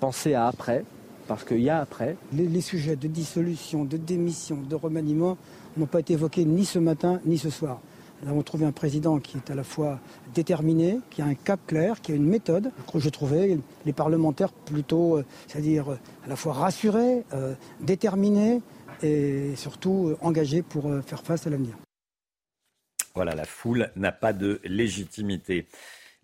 penser 0.00 0.34
à 0.34 0.46
après, 0.46 0.84
parce 1.28 1.44
qu'il 1.44 1.60
y 1.60 1.70
a 1.70 1.80
après. 1.80 2.16
Les, 2.32 2.46
les, 2.46 2.60
sujets 2.60 2.96
de 2.96 3.08
dissolution, 3.08 3.84
de 3.84 3.96
démission, 3.96 4.58
de 4.68 4.74
remaniement 4.74 5.36
n'ont 5.76 5.86
pas 5.86 6.00
été 6.00 6.14
évoqués 6.14 6.44
ni 6.44 6.64
ce 6.64 6.78
matin 6.78 7.20
ni 7.24 7.38
ce 7.38 7.50
soir. 7.50 7.80
Nous 8.22 8.30
avons 8.30 8.42
trouvé 8.42 8.64
un 8.64 8.72
président 8.72 9.18
qui 9.18 9.36
est 9.36 9.50
à 9.50 9.56
la 9.56 9.64
fois 9.64 9.98
déterminé, 10.32 11.00
qui 11.10 11.22
a 11.22 11.24
un 11.24 11.34
cap 11.34 11.58
clair, 11.66 12.00
qui 12.00 12.12
a 12.12 12.14
une 12.14 12.26
méthode. 12.26 12.70
Je 12.94 13.08
trouvais 13.08 13.58
les 13.84 13.92
parlementaires 13.92 14.52
plutôt, 14.52 15.16
euh, 15.16 15.24
c'est-à-dire 15.48 15.92
euh, 15.92 15.98
à 16.24 16.28
la 16.28 16.36
fois 16.36 16.52
rassurés, 16.52 17.24
euh, 17.32 17.54
déterminés 17.80 18.60
et 19.02 19.56
surtout 19.56 20.14
engagés 20.20 20.62
pour 20.62 20.84
faire 21.04 21.22
face 21.24 21.48
à 21.48 21.50
l'avenir. 21.50 21.74
Voilà, 23.16 23.34
la 23.34 23.44
foule 23.44 23.90
n'a 23.96 24.12
pas 24.12 24.32
de 24.32 24.60
légitimité. 24.62 25.66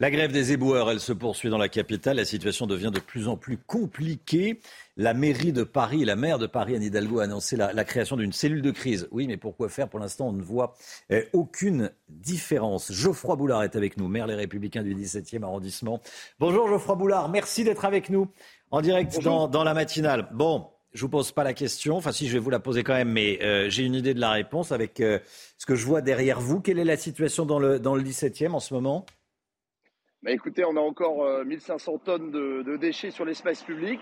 La 0.01 0.13
grève 0.13 0.31
des 0.31 0.53
éboueurs, 0.53 0.93
elle 0.93 1.01
se 1.01 1.13
poursuit 1.13 1.51
dans 1.51 1.59
la 1.59 1.69
capitale. 1.69 2.19
La 2.19 2.25
situation 2.25 2.69
devient 2.69 2.93
de 2.95 3.01
plus 3.01 3.27
en 3.27 3.37
plus 3.37 3.59
compliquée. 3.59 4.61
La 4.97 5.13
mairie 5.13 5.53
de 5.53 5.65
Paris, 5.65 6.05
la 6.05 6.15
maire 6.15 6.39
de 6.39 6.47
Paris, 6.47 6.77
Anne 6.77 6.85
Hidalgo, 6.85 7.19
a 7.19 7.25
annoncé 7.25 7.57
la, 7.57 7.73
la 7.73 7.83
création 7.83 8.17
d'une 8.17 8.33
cellule 8.33 8.63
de 8.63 8.71
crise. 8.71 9.09
Oui, 9.11 9.27
mais 9.27 9.37
pourquoi 9.37 9.69
faire? 9.69 9.89
Pour 9.89 9.99
l'instant, 9.99 10.29
on 10.29 10.33
ne 10.33 10.43
voit 10.43 10.77
eh, 11.11 11.27
aucune 11.33 11.91
différence. 12.09 12.93
Geoffroy 12.93 13.35
Boulard 13.35 13.65
est 13.65 13.75
avec 13.75 13.97
nous, 13.97 14.07
maire 14.07 14.29
Les 14.29 14.37
Républicains 14.37 14.85
du 14.85 14.95
17e 14.95 15.43
arrondissement. 15.43 16.01
Bonjour 16.39 16.69
Geoffroy 16.69 16.95
Boulard, 16.95 17.29
merci 17.29 17.65
d'être 17.65 17.85
avec 17.85 18.09
nous 18.09 18.29
en 18.71 18.83
direct 18.83 19.21
dans, 19.21 19.49
dans, 19.49 19.65
la 19.65 19.75
matinale. 19.75 20.29
Bon, 20.33 20.69
je 20.93 21.01
vous 21.01 21.09
pose 21.09 21.33
pas 21.33 21.43
la 21.43 21.55
question, 21.55 21.97
enfin 21.97 22.13
si 22.13 22.29
je 22.29 22.35
vais 22.35 22.39
vous 22.39 22.51
la 22.51 22.61
poser 22.61 22.85
quand 22.85 22.95
même, 22.95 23.11
mais 23.11 23.43
euh, 23.43 23.69
j'ai 23.69 23.83
une 23.83 23.95
idée 23.97 24.15
de 24.15 24.21
la 24.21 24.31
réponse 24.31 24.71
avec 24.71 25.01
euh, 25.01 25.19
ce 25.57 25.67
que 25.67 25.75
je 25.75 25.85
vois 25.85 26.03
derrière 26.03 26.39
vous. 26.39 26.61
Quelle 26.61 26.79
est 26.79 26.85
la 26.85 26.97
situation 26.97 27.47
dans 27.47 27.59
le, 27.59 27.81
dans 27.81 27.97
le 27.97 28.03
17e 28.03 28.53
en 28.53 28.61
ce 28.61 28.75
moment? 28.75 29.05
Bah 30.23 30.33
écoutez, 30.33 30.65
on 30.65 30.77
a 30.77 30.81
encore 30.81 31.25
euh, 31.25 31.45
1500 31.45 31.99
tonnes 31.99 32.31
de, 32.33 32.77
déchets 32.77 33.13
sur 33.13 33.25
l'espace 33.25 33.63
public. 33.63 34.01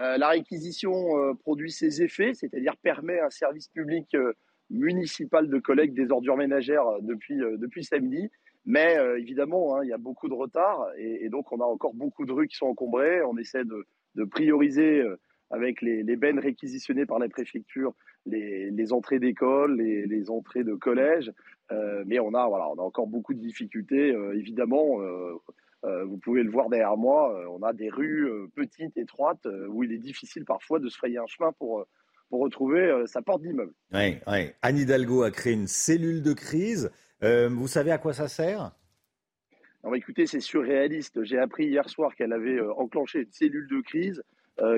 Euh, 0.00 0.18
la 0.18 0.28
réquisition 0.28 0.92
euh, 1.18 1.34
produit 1.34 1.70
ses 1.70 2.02
effets, 2.02 2.34
c'est-à-dire 2.34 2.76
permet 2.82 3.20
un 3.20 3.30
service 3.30 3.68
public 3.68 4.12
euh, 4.16 4.32
municipal 4.70 5.48
de 5.48 5.58
collecte 5.60 5.94
des 5.94 6.10
ordures 6.10 6.36
ménagères 6.36 6.86
euh, 6.86 6.98
depuis, 7.00 7.36
depuis 7.36 7.84
samedi. 7.84 8.28
Mais 8.68 8.96
évidemment, 9.16 9.76
hein, 9.76 9.84
il 9.84 9.90
y 9.90 9.92
a 9.92 9.96
beaucoup 9.96 10.28
de 10.28 10.34
retard 10.34 10.88
et, 10.98 11.28
donc 11.28 11.52
on 11.52 11.60
a 11.60 11.64
encore 11.64 11.94
beaucoup 11.94 12.26
de 12.26 12.32
rues 12.32 12.48
qui 12.48 12.56
sont 12.56 12.66
encombrées. 12.66 13.22
On 13.22 13.38
essaie 13.38 13.62
de, 13.64 14.24
prioriser 14.24 15.04
avec 15.50 15.80
les, 15.82 16.02
les, 16.02 16.16
bennes 16.16 16.40
réquisitionnées 16.40 17.06
par 17.06 17.20
la 17.20 17.28
préfecture 17.28 17.94
les, 18.26 18.72
les 18.72 18.92
entrées 18.92 19.20
d'école, 19.20 19.76
les, 19.76 20.06
les, 20.06 20.30
entrées 20.30 20.64
de 20.64 20.74
collège. 20.74 21.32
Euh, 21.72 22.04
mais 22.06 22.18
on 22.18 22.34
a, 22.34 22.46
voilà, 22.46 22.68
on 22.68 22.78
a 22.78 22.82
encore 22.82 23.06
beaucoup 23.06 23.34
de 23.34 23.40
difficultés. 23.40 24.12
Euh, 24.12 24.36
évidemment, 24.36 25.00
euh, 25.00 26.04
vous 26.04 26.18
pouvez 26.18 26.42
le 26.42 26.50
voir 26.50 26.68
derrière 26.68 26.96
moi, 26.96 27.44
on 27.48 27.62
a 27.62 27.72
des 27.72 27.90
rues 27.90 28.28
petites, 28.56 28.96
étroites, 28.96 29.46
où 29.68 29.84
il 29.84 29.92
est 29.92 29.98
difficile 29.98 30.44
parfois 30.44 30.80
de 30.80 30.88
se 30.88 30.96
frayer 30.96 31.18
un 31.18 31.26
chemin 31.26 31.52
pour, 31.52 31.86
pour 32.28 32.40
retrouver 32.40 33.04
sa 33.06 33.22
porte 33.22 33.42
d'immeuble. 33.42 33.72
Oui, 33.92 34.16
oui. 34.26 34.50
Anne 34.62 34.78
Hidalgo 34.78 35.22
a 35.22 35.30
créé 35.30 35.52
une 35.52 35.68
cellule 35.68 36.22
de 36.22 36.32
crise. 36.32 36.90
vous 37.22 37.68
savez 37.68 37.92
à 37.92 37.98
quoi 37.98 38.14
ça 38.14 38.26
sert? 38.26 38.72
Non, 39.84 39.94
écoutez, 39.94 40.26
c'est 40.26 40.40
surréaliste. 40.40 41.22
J'ai 41.22 41.38
appris 41.38 41.66
hier 41.66 41.88
soir 41.88 42.16
qu'elle 42.16 42.32
avait 42.32 42.60
enclenché 42.60 43.20
une 43.20 43.30
cellule 43.30 43.68
de 43.68 43.80
crise 43.80 44.24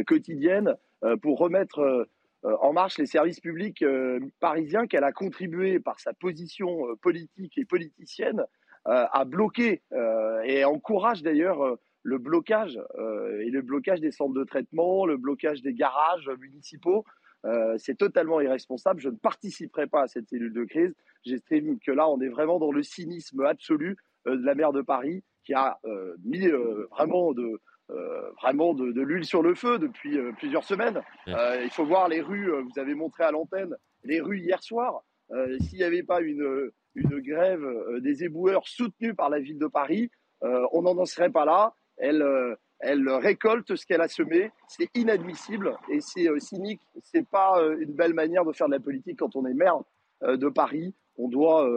quotidienne 0.07 0.75
pour 1.23 1.39
remettre 1.39 2.07
en 2.45 2.73
marche 2.73 2.99
les 2.99 3.07
services 3.07 3.41
publics 3.41 3.85
parisiens 4.41 4.87
qu'elle 4.87 5.05
a 5.05 5.13
contribué 5.13 5.81
par 5.81 5.99
sa 6.01 6.13
position 6.13 6.97
politique 7.03 7.59
et 7.59 7.65
politicienne 7.65 8.45
à 8.85 9.25
bloquer 9.25 9.83
et 10.45 10.65
encourage 10.65 11.23
d'ailleurs 11.23 11.79
le 12.03 12.19
blocage 12.19 12.79
et 12.97 13.51
le 13.51 13.61
blocage 13.61 14.01
des 14.01 14.13
centres 14.13 14.35
de 14.35 14.45
traitement, 14.45 15.05
le 15.05 15.17
blocage 15.17 15.63
des 15.63 15.75
garages 15.75 16.31
municipaux. 16.39 17.05
Euh, 17.45 17.77
c'est 17.79 17.97
totalement 17.97 18.41
irresponsable. 18.41 19.01
Je 19.01 19.09
ne 19.09 19.17
participerai 19.17 19.87
pas 19.87 20.03
à 20.03 20.09
cette 20.09 20.29
cellule 20.29 20.53
de 20.53 20.65
crise. 20.65 20.95
J'estime 21.25 21.79
que 21.81 21.93
là, 21.93 22.09
on 22.09 22.21
est 22.21 22.29
vraiment 22.29 22.59
dans 22.59 22.73
le 22.73 22.83
cynisme 22.83 23.45
absolu 23.45 23.97
euh, 24.27 24.37
de 24.37 24.45
la 24.45 24.55
maire 24.55 24.73
de 24.73 24.83
Paris 24.83 25.23
qui 25.45 25.55
a 25.55 25.79
euh, 25.85 26.15
mis 26.25 26.47
vraiment 26.91 27.33
de, 27.33 27.61
euh, 27.91 28.31
vraiment 28.43 28.75
de, 28.75 28.93
de 28.93 29.01
l'huile 29.01 29.25
sur 29.25 29.43
le 29.43 29.55
feu 29.55 29.79
depuis 29.79 30.19
euh, 30.19 30.33
plusieurs 30.33 30.65
semaines. 30.65 31.01
Euh, 31.29 31.63
il 31.65 31.71
faut 31.71 31.87
voir 31.87 32.09
les 32.09 32.21
rues, 32.21 32.51
vous 32.51 32.79
avez 32.79 32.95
montré 32.95 33.25
à 33.25 33.31
l'antenne, 33.31 33.75
les 34.05 34.21
rues 34.21 34.41
hier 34.41 34.63
soir. 34.63 35.03
S'il 35.61 35.79
n'y 35.79 35.85
avait 35.85 36.03
pas 36.03 36.23
une, 36.23 36.71
une 36.95 37.21
grève 37.21 37.63
des 38.01 38.25
éboueurs 38.25 38.67
soutenue 38.67 39.15
par 39.15 39.29
la 39.29 39.41
ville 39.41 39.59
de 39.59 39.67
Paris, 39.67 40.11
on 40.41 40.83
n'en 40.83 41.05
serait 41.05 41.29
pas 41.29 41.45
là. 41.45 41.75
Elle, 41.99 42.25
elle 42.79 43.07
récolte 43.11 43.77
ce 43.77 43.85
qu'elle 43.85 44.01
a 44.01 44.09
semé. 44.09 44.51
C'est 44.69 44.89
inadmissible 44.95 45.77
et 45.91 46.01
c'est 46.01 46.29
cynique. 46.39 46.81
C'est 47.03 47.29
pas 47.29 47.63
une 47.79 47.93
belle 47.93 48.15
manière 48.15 48.47
de 48.47 48.53
faire 48.53 48.69
de 48.69 48.73
la 48.73 48.81
politique 48.81 49.19
quand 49.19 49.37
on 49.37 49.45
est 49.45 49.53
maire 49.53 49.81
de 50.23 50.49
Paris. 50.49 50.95
On 51.19 51.29
doit 51.29 51.69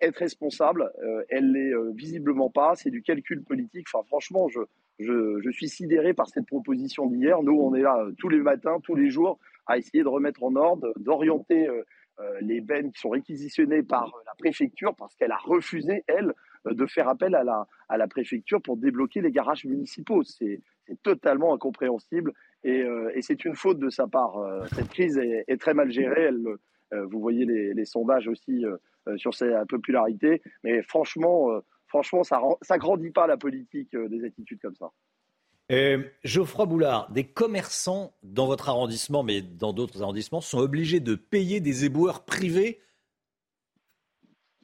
être 0.00 0.16
responsable. 0.16 0.90
elle 1.28 1.52
l'est 1.52 1.72
visiblement 1.94 2.50
pas. 2.50 2.74
C'est 2.76 2.90
du 2.90 3.02
calcul 3.02 3.42
politique. 3.42 3.86
Enfin, 3.92 4.04
franchement, 4.06 4.48
je, 4.48 4.60
je, 4.98 5.50
suis 5.50 5.68
sidéré 5.68 6.14
par 6.14 6.28
cette 6.28 6.46
proposition 6.46 7.06
d'hier. 7.06 7.42
Nous, 7.42 7.58
on 7.58 7.74
est 7.74 7.82
là 7.82 8.06
tous 8.18 8.28
les 8.28 8.40
matins, 8.40 8.78
tous 8.82 8.94
les 8.94 9.10
jours, 9.10 9.38
à 9.66 9.78
essayer 9.78 10.02
de 10.02 10.08
remettre 10.08 10.42
en 10.42 10.54
ordre, 10.56 10.92
d'orienter 10.98 11.68
euh, 11.68 11.82
euh 12.20 12.40
les 12.42 12.60
bennes 12.60 12.92
qui 12.92 13.00
sont 13.00 13.10
réquisitionnées 13.10 13.82
par 13.82 14.12
la 14.26 14.34
préfecture, 14.38 14.94
parce 14.94 15.14
qu'elle 15.16 15.32
a 15.32 15.38
refusé, 15.38 16.04
elle, 16.06 16.34
euh, 16.66 16.74
de 16.74 16.86
faire 16.86 17.08
appel 17.08 17.34
à 17.34 17.44
la, 17.44 17.66
à 17.88 17.96
la 17.96 18.06
préfecture 18.06 18.60
pour 18.60 18.76
débloquer 18.76 19.20
les 19.20 19.30
garages 19.30 19.64
municipaux. 19.64 20.22
C'est 20.24 20.60
totalement 21.02 21.54
incompréhensible 21.54 22.32
et, 22.64 22.82
euh, 22.82 23.12
et 23.14 23.22
c'est 23.22 23.44
une 23.44 23.54
faute 23.54 23.78
de 23.78 23.90
sa 23.90 24.06
part. 24.06 24.36
Euh, 24.38 24.66
cette 24.74 24.88
crise 24.88 25.18
est, 25.18 25.60
très 25.60 25.72
mal 25.72 25.90
gérée. 25.90 26.30
Vous 26.92 27.20
voyez 27.20 27.44
les 27.44 27.84
sondages 27.84 28.26
aussi 28.26 28.64
sur 29.16 29.34
sa 29.34 29.64
popularité, 29.66 30.42
mais 30.64 30.82
franchement 30.82 31.60
franchement, 31.90 32.22
ça 32.24 32.38
ne 32.38 32.78
grandit 32.78 33.10
pas 33.10 33.26
la 33.26 33.36
politique 33.36 33.94
euh, 33.94 34.08
des 34.08 34.24
attitudes 34.24 34.60
comme 34.62 34.76
ça. 34.76 34.90
Euh, 35.70 36.02
Geoffroy 36.24 36.66
Boulard, 36.66 37.12
des 37.12 37.24
commerçants 37.24 38.14
dans 38.22 38.46
votre 38.46 38.68
arrondissement, 38.68 39.22
mais 39.22 39.42
dans 39.42 39.72
d'autres 39.72 40.02
arrondissements, 40.02 40.40
sont 40.40 40.58
obligés 40.58 41.00
de 41.00 41.14
payer 41.14 41.60
des 41.60 41.84
éboueurs 41.84 42.24
privés? 42.24 42.80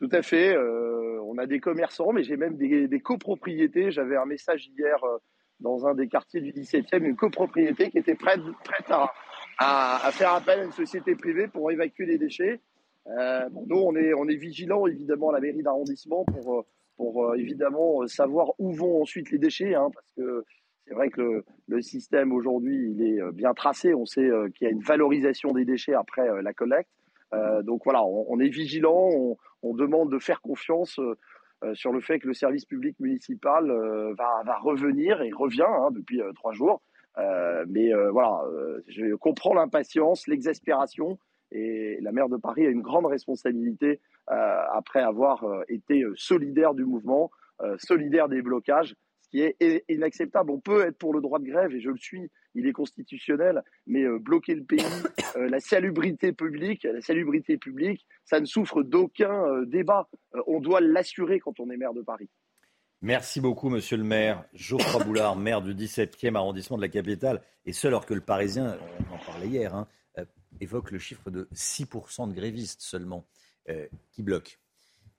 Tout 0.01 0.09
à 0.11 0.23
fait. 0.23 0.57
Euh, 0.57 1.21
on 1.25 1.39
a 1.39 1.47
des 1.47 1.61
commerçants, 1.61 2.13
mais 2.13 2.25
j'ai 2.25 2.37
même 2.37 2.57
des, 2.57 2.89
des 2.89 3.01
copropriétés. 3.01 3.93
J'avais 3.93 4.17
un 4.17 4.27
message 4.27 4.69
hier 4.77 5.03
euh, 5.05 5.19
dans 5.61 5.87
un 5.87 5.95
des 5.95 6.09
quartiers 6.09 6.41
du 6.41 6.53
17e, 6.53 7.05
une 7.05 7.17
copropriété 7.17 7.91
qui 7.91 7.99
était 7.99 8.15
prête, 8.15 8.41
prête 8.65 8.91
à, 8.91 9.13
à, 9.59 10.07
à, 10.07 10.11
faire 10.11 10.33
appel 10.33 10.61
à 10.61 10.65
une 10.65 10.73
société 10.73 11.15
privée 11.15 11.47
pour 11.47 11.71
évacuer 11.71 12.07
les 12.07 12.19
déchets. 12.19 12.61
Euh, 13.09 13.49
bon, 13.51 13.65
nous, 13.69 13.77
on 13.77 13.97
est, 13.97 14.15
on 14.15 14.29
est 14.29 14.37
vigilants, 14.37 14.87
évidemment, 14.87 15.31
à 15.31 15.35
la 15.35 15.41
mairie 15.41 15.63
d'arrondissement 15.63 16.25
pour 16.25 16.67
pour 16.97 17.27
euh, 17.27 17.35
évidemment 17.35 18.03
euh, 18.03 18.07
savoir 18.07 18.53
où 18.59 18.73
vont 18.73 19.03
ensuite 19.03 19.31
les 19.31 19.39
déchets, 19.39 19.75
hein, 19.75 19.91
parce 19.93 20.11
que 20.13 20.45
c'est 20.87 20.95
vrai 20.95 21.11
que 21.11 21.21
le, 21.21 21.45
le 21.69 21.83
système 21.83 22.33
aujourd'hui 22.33 22.93
il 22.93 23.03
est 23.03 23.21
euh, 23.21 23.33
bien 23.33 23.55
tracé. 23.55 23.95
On 23.95 24.07
sait 24.07 24.29
qu'il 24.55 24.67
y 24.67 24.69
a 24.69 24.73
une 24.73 24.83
valorisation 24.83 25.53
des 25.53 25.65
déchets 25.65 25.95
après 25.95 26.43
la 26.43 26.53
collecte. 26.53 26.91
Euh, 27.35 27.63
donc 27.63 27.83
voilà, 27.85 28.05
on, 28.05 28.27
on 28.29 28.41
est 28.41 28.49
vigilant, 28.49 29.09
on, 29.13 29.37
on, 29.63 29.75
demande 29.75 30.13
de 30.13 30.19
faire 30.19 30.41
confiance 30.41 30.99
euh, 30.99 31.75
sur 31.75 31.93
le 31.93 32.01
fait 32.01 32.21
que 32.21 32.29
le 32.29 32.35
service 32.35 32.65
public 32.65 32.99
municipal 33.01 33.69
euh, 33.69 34.15
va, 34.15 34.43
va, 34.45 34.59
revenir 34.59 35.23
et 35.23 35.33
revient 35.33 35.67
hein, 35.67 35.91
depuis 35.91 36.21
trois 36.37 36.53
jours. 36.53 36.83
mais 37.69 37.93
voilà, 38.13 38.43
je 38.87 39.15
comprends 39.17 39.55
l'impatience, 39.55 40.29
l'exaspération, 40.29 41.19
et 41.53 41.99
la 42.01 42.13
maire 42.13 42.29
de 42.29 42.37
Paris 42.37 42.67
a 42.67 42.71
une 42.71 42.83
grande 42.83 43.07
responsabilité 43.07 44.01
euh, 44.31 44.63
après 44.73 45.01
avoir 45.01 45.45
euh, 45.45 45.63
été 45.69 46.03
euh, 46.03 46.13
solidaire 46.17 46.75
du 46.75 46.85
mouvement, 46.85 47.31
solidaire 47.79 48.29
des 48.29 48.43
blocages, 48.43 48.95
ce 49.23 49.31
qui 49.31 49.41
est 49.41 49.85
inacceptable. 49.89 50.51
On 50.51 50.61
peut 50.61 50.83
être 50.83 50.99
pour 50.99 51.15
le 51.15 51.23
droit 51.23 51.39
de 51.39 51.47
grève, 51.47 51.73
et 51.73 51.81
je 51.81 51.89
le 51.89 51.97
suis, 51.97 52.31
il 52.55 52.67
est 52.67 52.73
constitutionnel, 52.73 53.63
mais 53.87 54.07
bloquer 54.19 54.55
le 54.55 54.63
pays, 54.63 54.85
la 55.37 55.59
salubrité 55.59 56.35
publique, 56.35 56.85
la 56.85 57.01
salubrité 57.01 57.57
publique, 57.57 58.07
ça 58.27 58.41
ne 58.41 58.45
souffre 58.45 58.83
d'aucun 58.83 59.63
débat. 59.63 60.07
on 60.47 60.61
doit 60.61 60.83
l'assurer 60.83 61.41
quand 61.41 61.59
on 61.59 61.71
est 61.71 61.79
maire 61.79 61.95
de 61.95 62.03
Paris. 62.03 62.29
Merci 63.01 63.41
beaucoup, 63.41 63.71
monsieur 63.71 63.97
le 63.97 64.05
maire. 64.05 64.45
Geoffroy 64.53 65.03
Boulard, 65.03 65.37
maire 65.37 65.63
du 65.63 65.75
17e 65.75 66.35
arrondissement 66.35 66.77
de 66.77 66.83
la 66.83 66.89
capitale, 66.89 67.41
et 67.65 67.73
seul 67.73 67.93
alors 67.93 68.05
que 68.05 68.13
le 68.13 68.21
Parisien, 68.21 68.77
on 69.11 69.15
en 69.15 69.19
parlait 69.19 69.49
hier, 69.49 69.75
hein, 69.75 69.89
évoque 70.61 70.91
le 70.91 70.99
chiffre 70.99 71.31
de 71.31 71.49
6% 71.55 72.29
de 72.29 72.35
grévistes 72.35 72.83
seulement 72.83 73.27
euh, 73.69 73.87
qui 74.13 74.23
bloquent. 74.23 74.53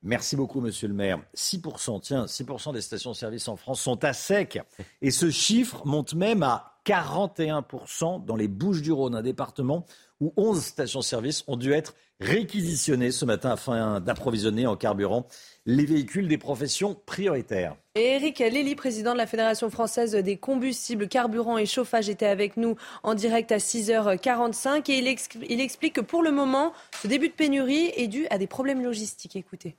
Merci 0.04 0.36
beaucoup, 0.36 0.62
monsieur 0.62 0.88
le 0.88 0.94
maire. 0.94 1.20
6%, 1.36 2.02
tiens, 2.02 2.26
6% 2.26 2.74
des 2.74 2.82
stations-service 2.82 3.48
en 3.48 3.56
France 3.56 3.82
sont 3.82 4.04
à 4.04 4.14
sec. 4.14 4.60
Et 5.02 5.12
ce 5.12 5.32
chiffre 5.32 5.86
monte 5.86 6.14
même 6.14 6.44
à 6.44 6.77
41% 6.88 8.24
dans 8.24 8.38
les 8.38 8.48
Bouches-du-Rhône, 8.48 9.14
un 9.14 9.22
département 9.22 9.86
où 10.22 10.32
11 10.38 10.64
stations-service 10.64 11.44
ont 11.48 11.58
dû 11.58 11.74
être 11.74 11.94
réquisitionnées 12.22 13.12
ce 13.12 13.26
matin 13.26 13.52
afin 13.52 14.00
d'approvisionner 14.00 14.66
en 14.66 14.78
carburant 14.78 15.28
les 15.66 15.86
véhicules 15.86 16.30
des 16.30 16.38
professions 16.38 16.96
prioritaires. 17.06 17.76
Et 17.96 18.16
Eric 18.16 18.40
Lély, 18.40 18.76
président 18.76 19.12
de 19.12 19.18
la 19.18 19.28
Fédération 19.28 19.70
française 19.70 20.14
des 20.16 20.38
combustibles, 20.38 21.10
carburants 21.10 21.58
et 21.58 21.66
chauffage, 21.66 22.08
était 22.08 22.26
avec 22.26 22.56
nous 22.56 22.76
en 23.04 23.16
direct 23.16 23.52
à 23.52 23.58
6h45 23.58 24.90
et 24.90 24.98
il, 25.00 25.18
il 25.50 25.60
explique 25.60 25.96
que 25.96 26.02
pour 26.02 26.24
le 26.24 26.32
moment, 26.32 26.72
ce 27.02 27.08
début 27.08 27.28
de 27.28 27.34
pénurie 27.34 27.92
est 27.98 28.08
dû 28.08 28.28
à 28.30 28.38
des 28.38 28.48
problèmes 28.48 28.82
logistiques. 28.82 29.36
Écoutez. 29.36 29.76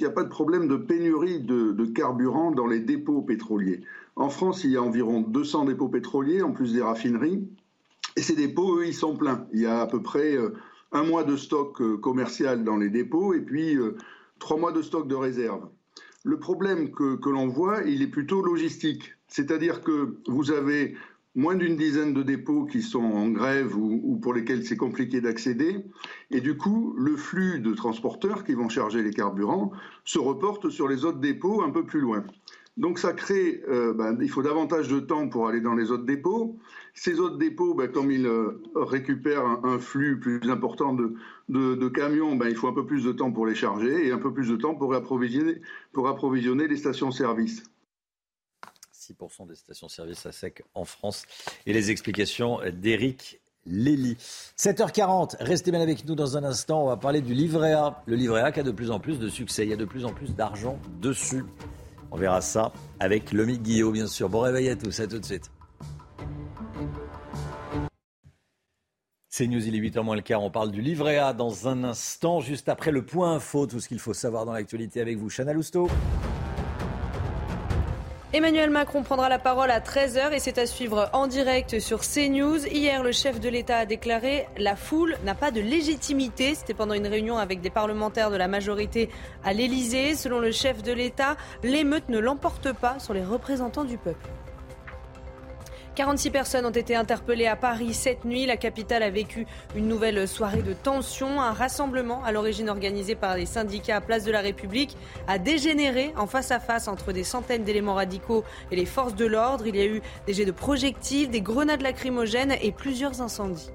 Il 0.00 0.04
n'y 0.06 0.12
a 0.12 0.14
pas 0.14 0.22
de 0.22 0.28
problème 0.28 0.68
de 0.68 0.76
pénurie 0.76 1.40
de, 1.40 1.72
de, 1.72 1.84
carburant 1.86 2.52
dans 2.52 2.68
les 2.68 2.78
dépôts 2.78 3.20
pétroliers. 3.20 3.80
En 4.18 4.30
France, 4.30 4.64
il 4.64 4.72
y 4.72 4.76
a 4.76 4.82
environ 4.82 5.20
200 5.20 5.66
dépôts 5.66 5.88
pétroliers, 5.88 6.42
en 6.42 6.50
plus 6.50 6.72
des 6.72 6.82
raffineries. 6.82 7.48
Et 8.16 8.20
ces 8.20 8.34
dépôts, 8.34 8.80
eux, 8.80 8.86
ils 8.86 8.92
sont 8.92 9.16
pleins. 9.16 9.46
Il 9.52 9.60
y 9.60 9.66
a 9.66 9.80
à 9.80 9.86
peu 9.86 10.02
près 10.02 10.36
euh, 10.36 10.54
un 10.90 11.04
mois 11.04 11.22
de 11.22 11.36
stock 11.36 11.80
euh, 11.80 11.96
commercial 11.96 12.64
dans 12.64 12.76
les 12.76 12.90
dépôts 12.90 13.32
et 13.32 13.40
puis 13.40 13.76
euh, 13.76 13.96
trois 14.40 14.58
mois 14.58 14.72
de 14.72 14.82
stock 14.82 15.06
de 15.06 15.14
réserve. 15.14 15.68
Le 16.24 16.36
problème 16.36 16.90
que, 16.90 17.28
l'on 17.28 17.46
voit, 17.46 17.84
il 17.84 18.02
est 18.02 18.08
plutôt 18.08 18.42
logistique. 18.42 19.14
C'est-à-dire 19.28 19.82
que 19.82 20.16
vous 20.26 20.50
avez 20.50 20.96
moins 21.36 21.54
d'une 21.54 21.76
dizaine 21.76 22.12
de 22.12 22.24
dépôts 22.24 22.64
qui 22.64 22.82
sont 22.82 23.04
en 23.04 23.28
grève 23.28 23.76
ou 23.76 24.18
pour 24.20 24.34
lesquels 24.34 24.66
c'est 24.66 24.76
compliqué 24.76 25.20
d'accéder. 25.20 25.76
Et 26.32 26.40
du 26.40 26.56
coup, 26.56 26.92
le 26.98 27.16
flux 27.16 27.60
de 27.60 27.72
transporteurs 27.72 28.42
qui 28.42 28.54
vont 28.54 28.68
charger 28.68 29.04
les 29.04 29.12
carburants 29.12 29.70
se 30.04 30.18
reporte 30.18 30.70
sur 30.70 30.88
les 30.88 31.04
autres 31.04 31.20
dépôts 31.20 31.62
un 31.62 31.70
peu 31.70 31.86
plus 31.86 32.00
loin. 32.00 32.24
Donc 32.78 33.00
ça 33.00 33.12
crée, 33.12 33.60
euh, 33.68 33.92
ben, 33.92 34.16
il 34.22 34.30
faut 34.30 34.42
davantage 34.42 34.86
de 34.86 35.00
temps 35.00 35.28
pour 35.28 35.48
aller 35.48 35.60
dans 35.60 35.74
les 35.74 35.90
autres 35.90 36.04
dépôts. 36.04 36.56
Ces 36.94 37.18
autres 37.18 37.36
dépôts, 37.36 37.74
ben, 37.74 37.90
comme 37.90 38.12
ils 38.12 38.24
euh, 38.24 38.62
récupèrent 38.76 39.44
un, 39.44 39.60
un, 39.64 39.78
flux 39.80 40.20
plus 40.20 40.48
important 40.48 40.94
de, 40.94 41.14
de, 41.48 41.74
de 41.74 41.88
camions, 41.88 42.36
ben, 42.36 42.48
il 42.48 42.54
faut 42.54 42.68
un 42.68 42.72
peu 42.72 42.86
plus 42.86 43.02
de 43.02 43.10
temps 43.10 43.32
pour 43.32 43.46
les 43.46 43.56
charger 43.56 44.06
et 44.06 44.12
un 44.12 44.18
peu 44.18 44.32
plus 44.32 44.48
de 44.48 44.56
temps 44.56 44.76
pour 44.76 44.94
approvisionner, 44.94 45.60
pour 45.92 46.06
approvisionner 46.06 46.68
les 46.68 46.76
stations-service. 46.76 47.64
6% 48.94 49.48
des 49.48 49.56
stations-service 49.56 50.26
à 50.26 50.30
sec 50.30 50.62
en 50.74 50.84
France. 50.84 51.24
Et 51.66 51.72
les 51.72 51.90
explications 51.90 52.60
d'Éric 52.72 53.40
Lély. 53.66 54.16
7h40, 54.56 55.36
restez 55.40 55.72
bien 55.72 55.80
avec 55.80 56.04
nous 56.06 56.14
dans 56.14 56.36
un 56.36 56.44
instant. 56.44 56.84
On 56.84 56.86
va 56.86 56.96
parler 56.96 57.22
du 57.22 57.34
livret 57.34 57.72
A. 57.72 58.02
Le 58.06 58.14
livret 58.14 58.42
A 58.42 58.52
qui 58.52 58.60
a 58.60 58.62
de 58.62 58.70
plus 58.70 58.92
en 58.92 59.00
plus 59.00 59.18
de 59.18 59.28
succès. 59.28 59.64
Il 59.64 59.70
y 59.70 59.72
a 59.72 59.76
de 59.76 59.84
plus 59.84 60.04
en 60.04 60.12
plus 60.12 60.34
d'argent 60.36 60.78
dessus. 61.00 61.44
On 62.10 62.16
verra 62.16 62.40
ça 62.40 62.72
avec 63.00 63.32
Lomi 63.32 63.58
Guillot, 63.58 63.92
bien 63.92 64.06
sûr. 64.06 64.28
Bon 64.28 64.40
réveil 64.40 64.68
à 64.68 64.76
tous, 64.76 65.00
à 65.00 65.06
tout 65.06 65.18
de 65.18 65.24
suite. 65.24 65.50
C'est 69.28 69.46
News, 69.46 69.64
il 69.64 69.76
est 69.76 69.78
8h 69.78 70.02
moins 70.02 70.16
le 70.16 70.22
quart. 70.22 70.42
On 70.42 70.50
parle 70.50 70.72
du 70.72 70.80
livret 70.80 71.18
A 71.18 71.32
dans 71.32 71.68
un 71.68 71.84
instant, 71.84 72.40
juste 72.40 72.68
après 72.68 72.90
le 72.90 73.04
point 73.04 73.34
info, 73.34 73.66
tout 73.66 73.78
ce 73.78 73.86
qu'il 73.86 74.00
faut 74.00 74.14
savoir 74.14 74.44
dans 74.44 74.52
l'actualité 74.52 75.00
avec 75.00 75.16
vous. 75.16 75.28
Chana 75.28 75.52
Lousteau. 75.52 75.88
Emmanuel 78.34 78.68
Macron 78.68 79.02
prendra 79.02 79.30
la 79.30 79.38
parole 79.38 79.70
à 79.70 79.80
13h 79.80 80.34
et 80.34 80.38
c'est 80.38 80.58
à 80.58 80.66
suivre 80.66 81.08
en 81.14 81.28
direct 81.28 81.80
sur 81.80 82.00
CNews. 82.00 82.66
Hier, 82.66 83.02
le 83.02 83.10
chef 83.10 83.40
de 83.40 83.48
l'État 83.48 83.78
a 83.78 83.86
déclaré 83.86 84.46
La 84.58 84.76
foule 84.76 85.16
n'a 85.24 85.34
pas 85.34 85.50
de 85.50 85.62
légitimité. 85.62 86.54
C'était 86.54 86.74
pendant 86.74 86.92
une 86.92 87.06
réunion 87.06 87.38
avec 87.38 87.62
des 87.62 87.70
parlementaires 87.70 88.30
de 88.30 88.36
la 88.36 88.46
majorité 88.46 89.08
à 89.44 89.54
l'Élysée. 89.54 90.14
Selon 90.14 90.40
le 90.40 90.52
chef 90.52 90.82
de 90.82 90.92
l'État, 90.92 91.38
l'émeute 91.62 92.10
ne 92.10 92.18
l'emporte 92.18 92.70
pas 92.74 92.98
sur 92.98 93.14
les 93.14 93.24
représentants 93.24 93.84
du 93.84 93.96
peuple. 93.96 94.28
46 95.98 96.30
personnes 96.30 96.64
ont 96.64 96.70
été 96.70 96.94
interpellées 96.94 97.48
à 97.48 97.56
Paris 97.56 97.92
cette 97.92 98.24
nuit. 98.24 98.46
La 98.46 98.56
capitale 98.56 99.02
a 99.02 99.10
vécu 99.10 99.48
une 99.74 99.88
nouvelle 99.88 100.28
soirée 100.28 100.62
de 100.62 100.72
tension. 100.72 101.40
Un 101.40 101.50
rassemblement 101.50 102.22
à 102.22 102.30
l'origine 102.30 102.70
organisé 102.70 103.16
par 103.16 103.36
les 103.36 103.46
syndicats 103.46 103.96
à 103.96 104.00
Place 104.00 104.22
de 104.22 104.30
la 104.30 104.40
République 104.40 104.96
a 105.26 105.40
dégénéré 105.40 106.14
en 106.16 106.28
face 106.28 106.52
à 106.52 106.60
face 106.60 106.86
entre 106.86 107.10
des 107.10 107.24
centaines 107.24 107.64
d'éléments 107.64 107.94
radicaux 107.94 108.44
et 108.70 108.76
les 108.76 108.86
forces 108.86 109.16
de 109.16 109.26
l'ordre. 109.26 109.66
Il 109.66 109.74
y 109.74 109.80
a 109.80 109.86
eu 109.86 110.00
des 110.28 110.34
jets 110.34 110.44
de 110.44 110.52
projectiles, 110.52 111.30
des 111.30 111.40
grenades 111.40 111.82
lacrymogènes 111.82 112.54
et 112.62 112.70
plusieurs 112.70 113.20
incendies. 113.20 113.72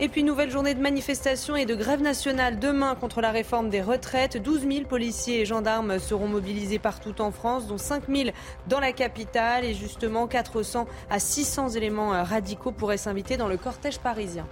Et 0.00 0.08
puis 0.08 0.24
nouvelle 0.24 0.50
journée 0.50 0.74
de 0.74 0.80
manifestation 0.80 1.54
et 1.54 1.66
de 1.66 1.74
grève 1.76 2.02
nationale 2.02 2.58
demain 2.58 2.96
contre 2.96 3.20
la 3.20 3.30
réforme 3.30 3.70
des 3.70 3.80
retraites. 3.80 4.36
12 4.36 4.62
000 4.62 4.84
policiers 4.86 5.42
et 5.42 5.46
gendarmes 5.46 6.00
seront 6.00 6.26
mobilisés 6.26 6.80
partout 6.80 7.20
en 7.20 7.30
France, 7.30 7.68
dont 7.68 7.78
5 7.78 8.08
000 8.08 8.30
dans 8.66 8.80
la 8.80 8.92
capitale. 8.92 9.64
Et 9.64 9.72
justement, 9.72 10.26
400 10.26 10.88
à 11.10 11.20
600 11.20 11.70
éléments 11.70 12.24
radicaux 12.24 12.72
pourraient 12.72 12.96
s'inviter 12.96 13.36
dans 13.36 13.46
le 13.46 13.56
cortège 13.56 14.00
parisien. 14.00 14.48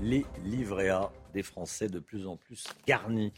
Les 0.00 0.24
livrets 0.44 0.90
des 1.32 1.42
Français 1.42 1.88
de 1.88 1.98
plus 1.98 2.28
en 2.28 2.36
plus 2.36 2.64
garnis. 2.86 3.32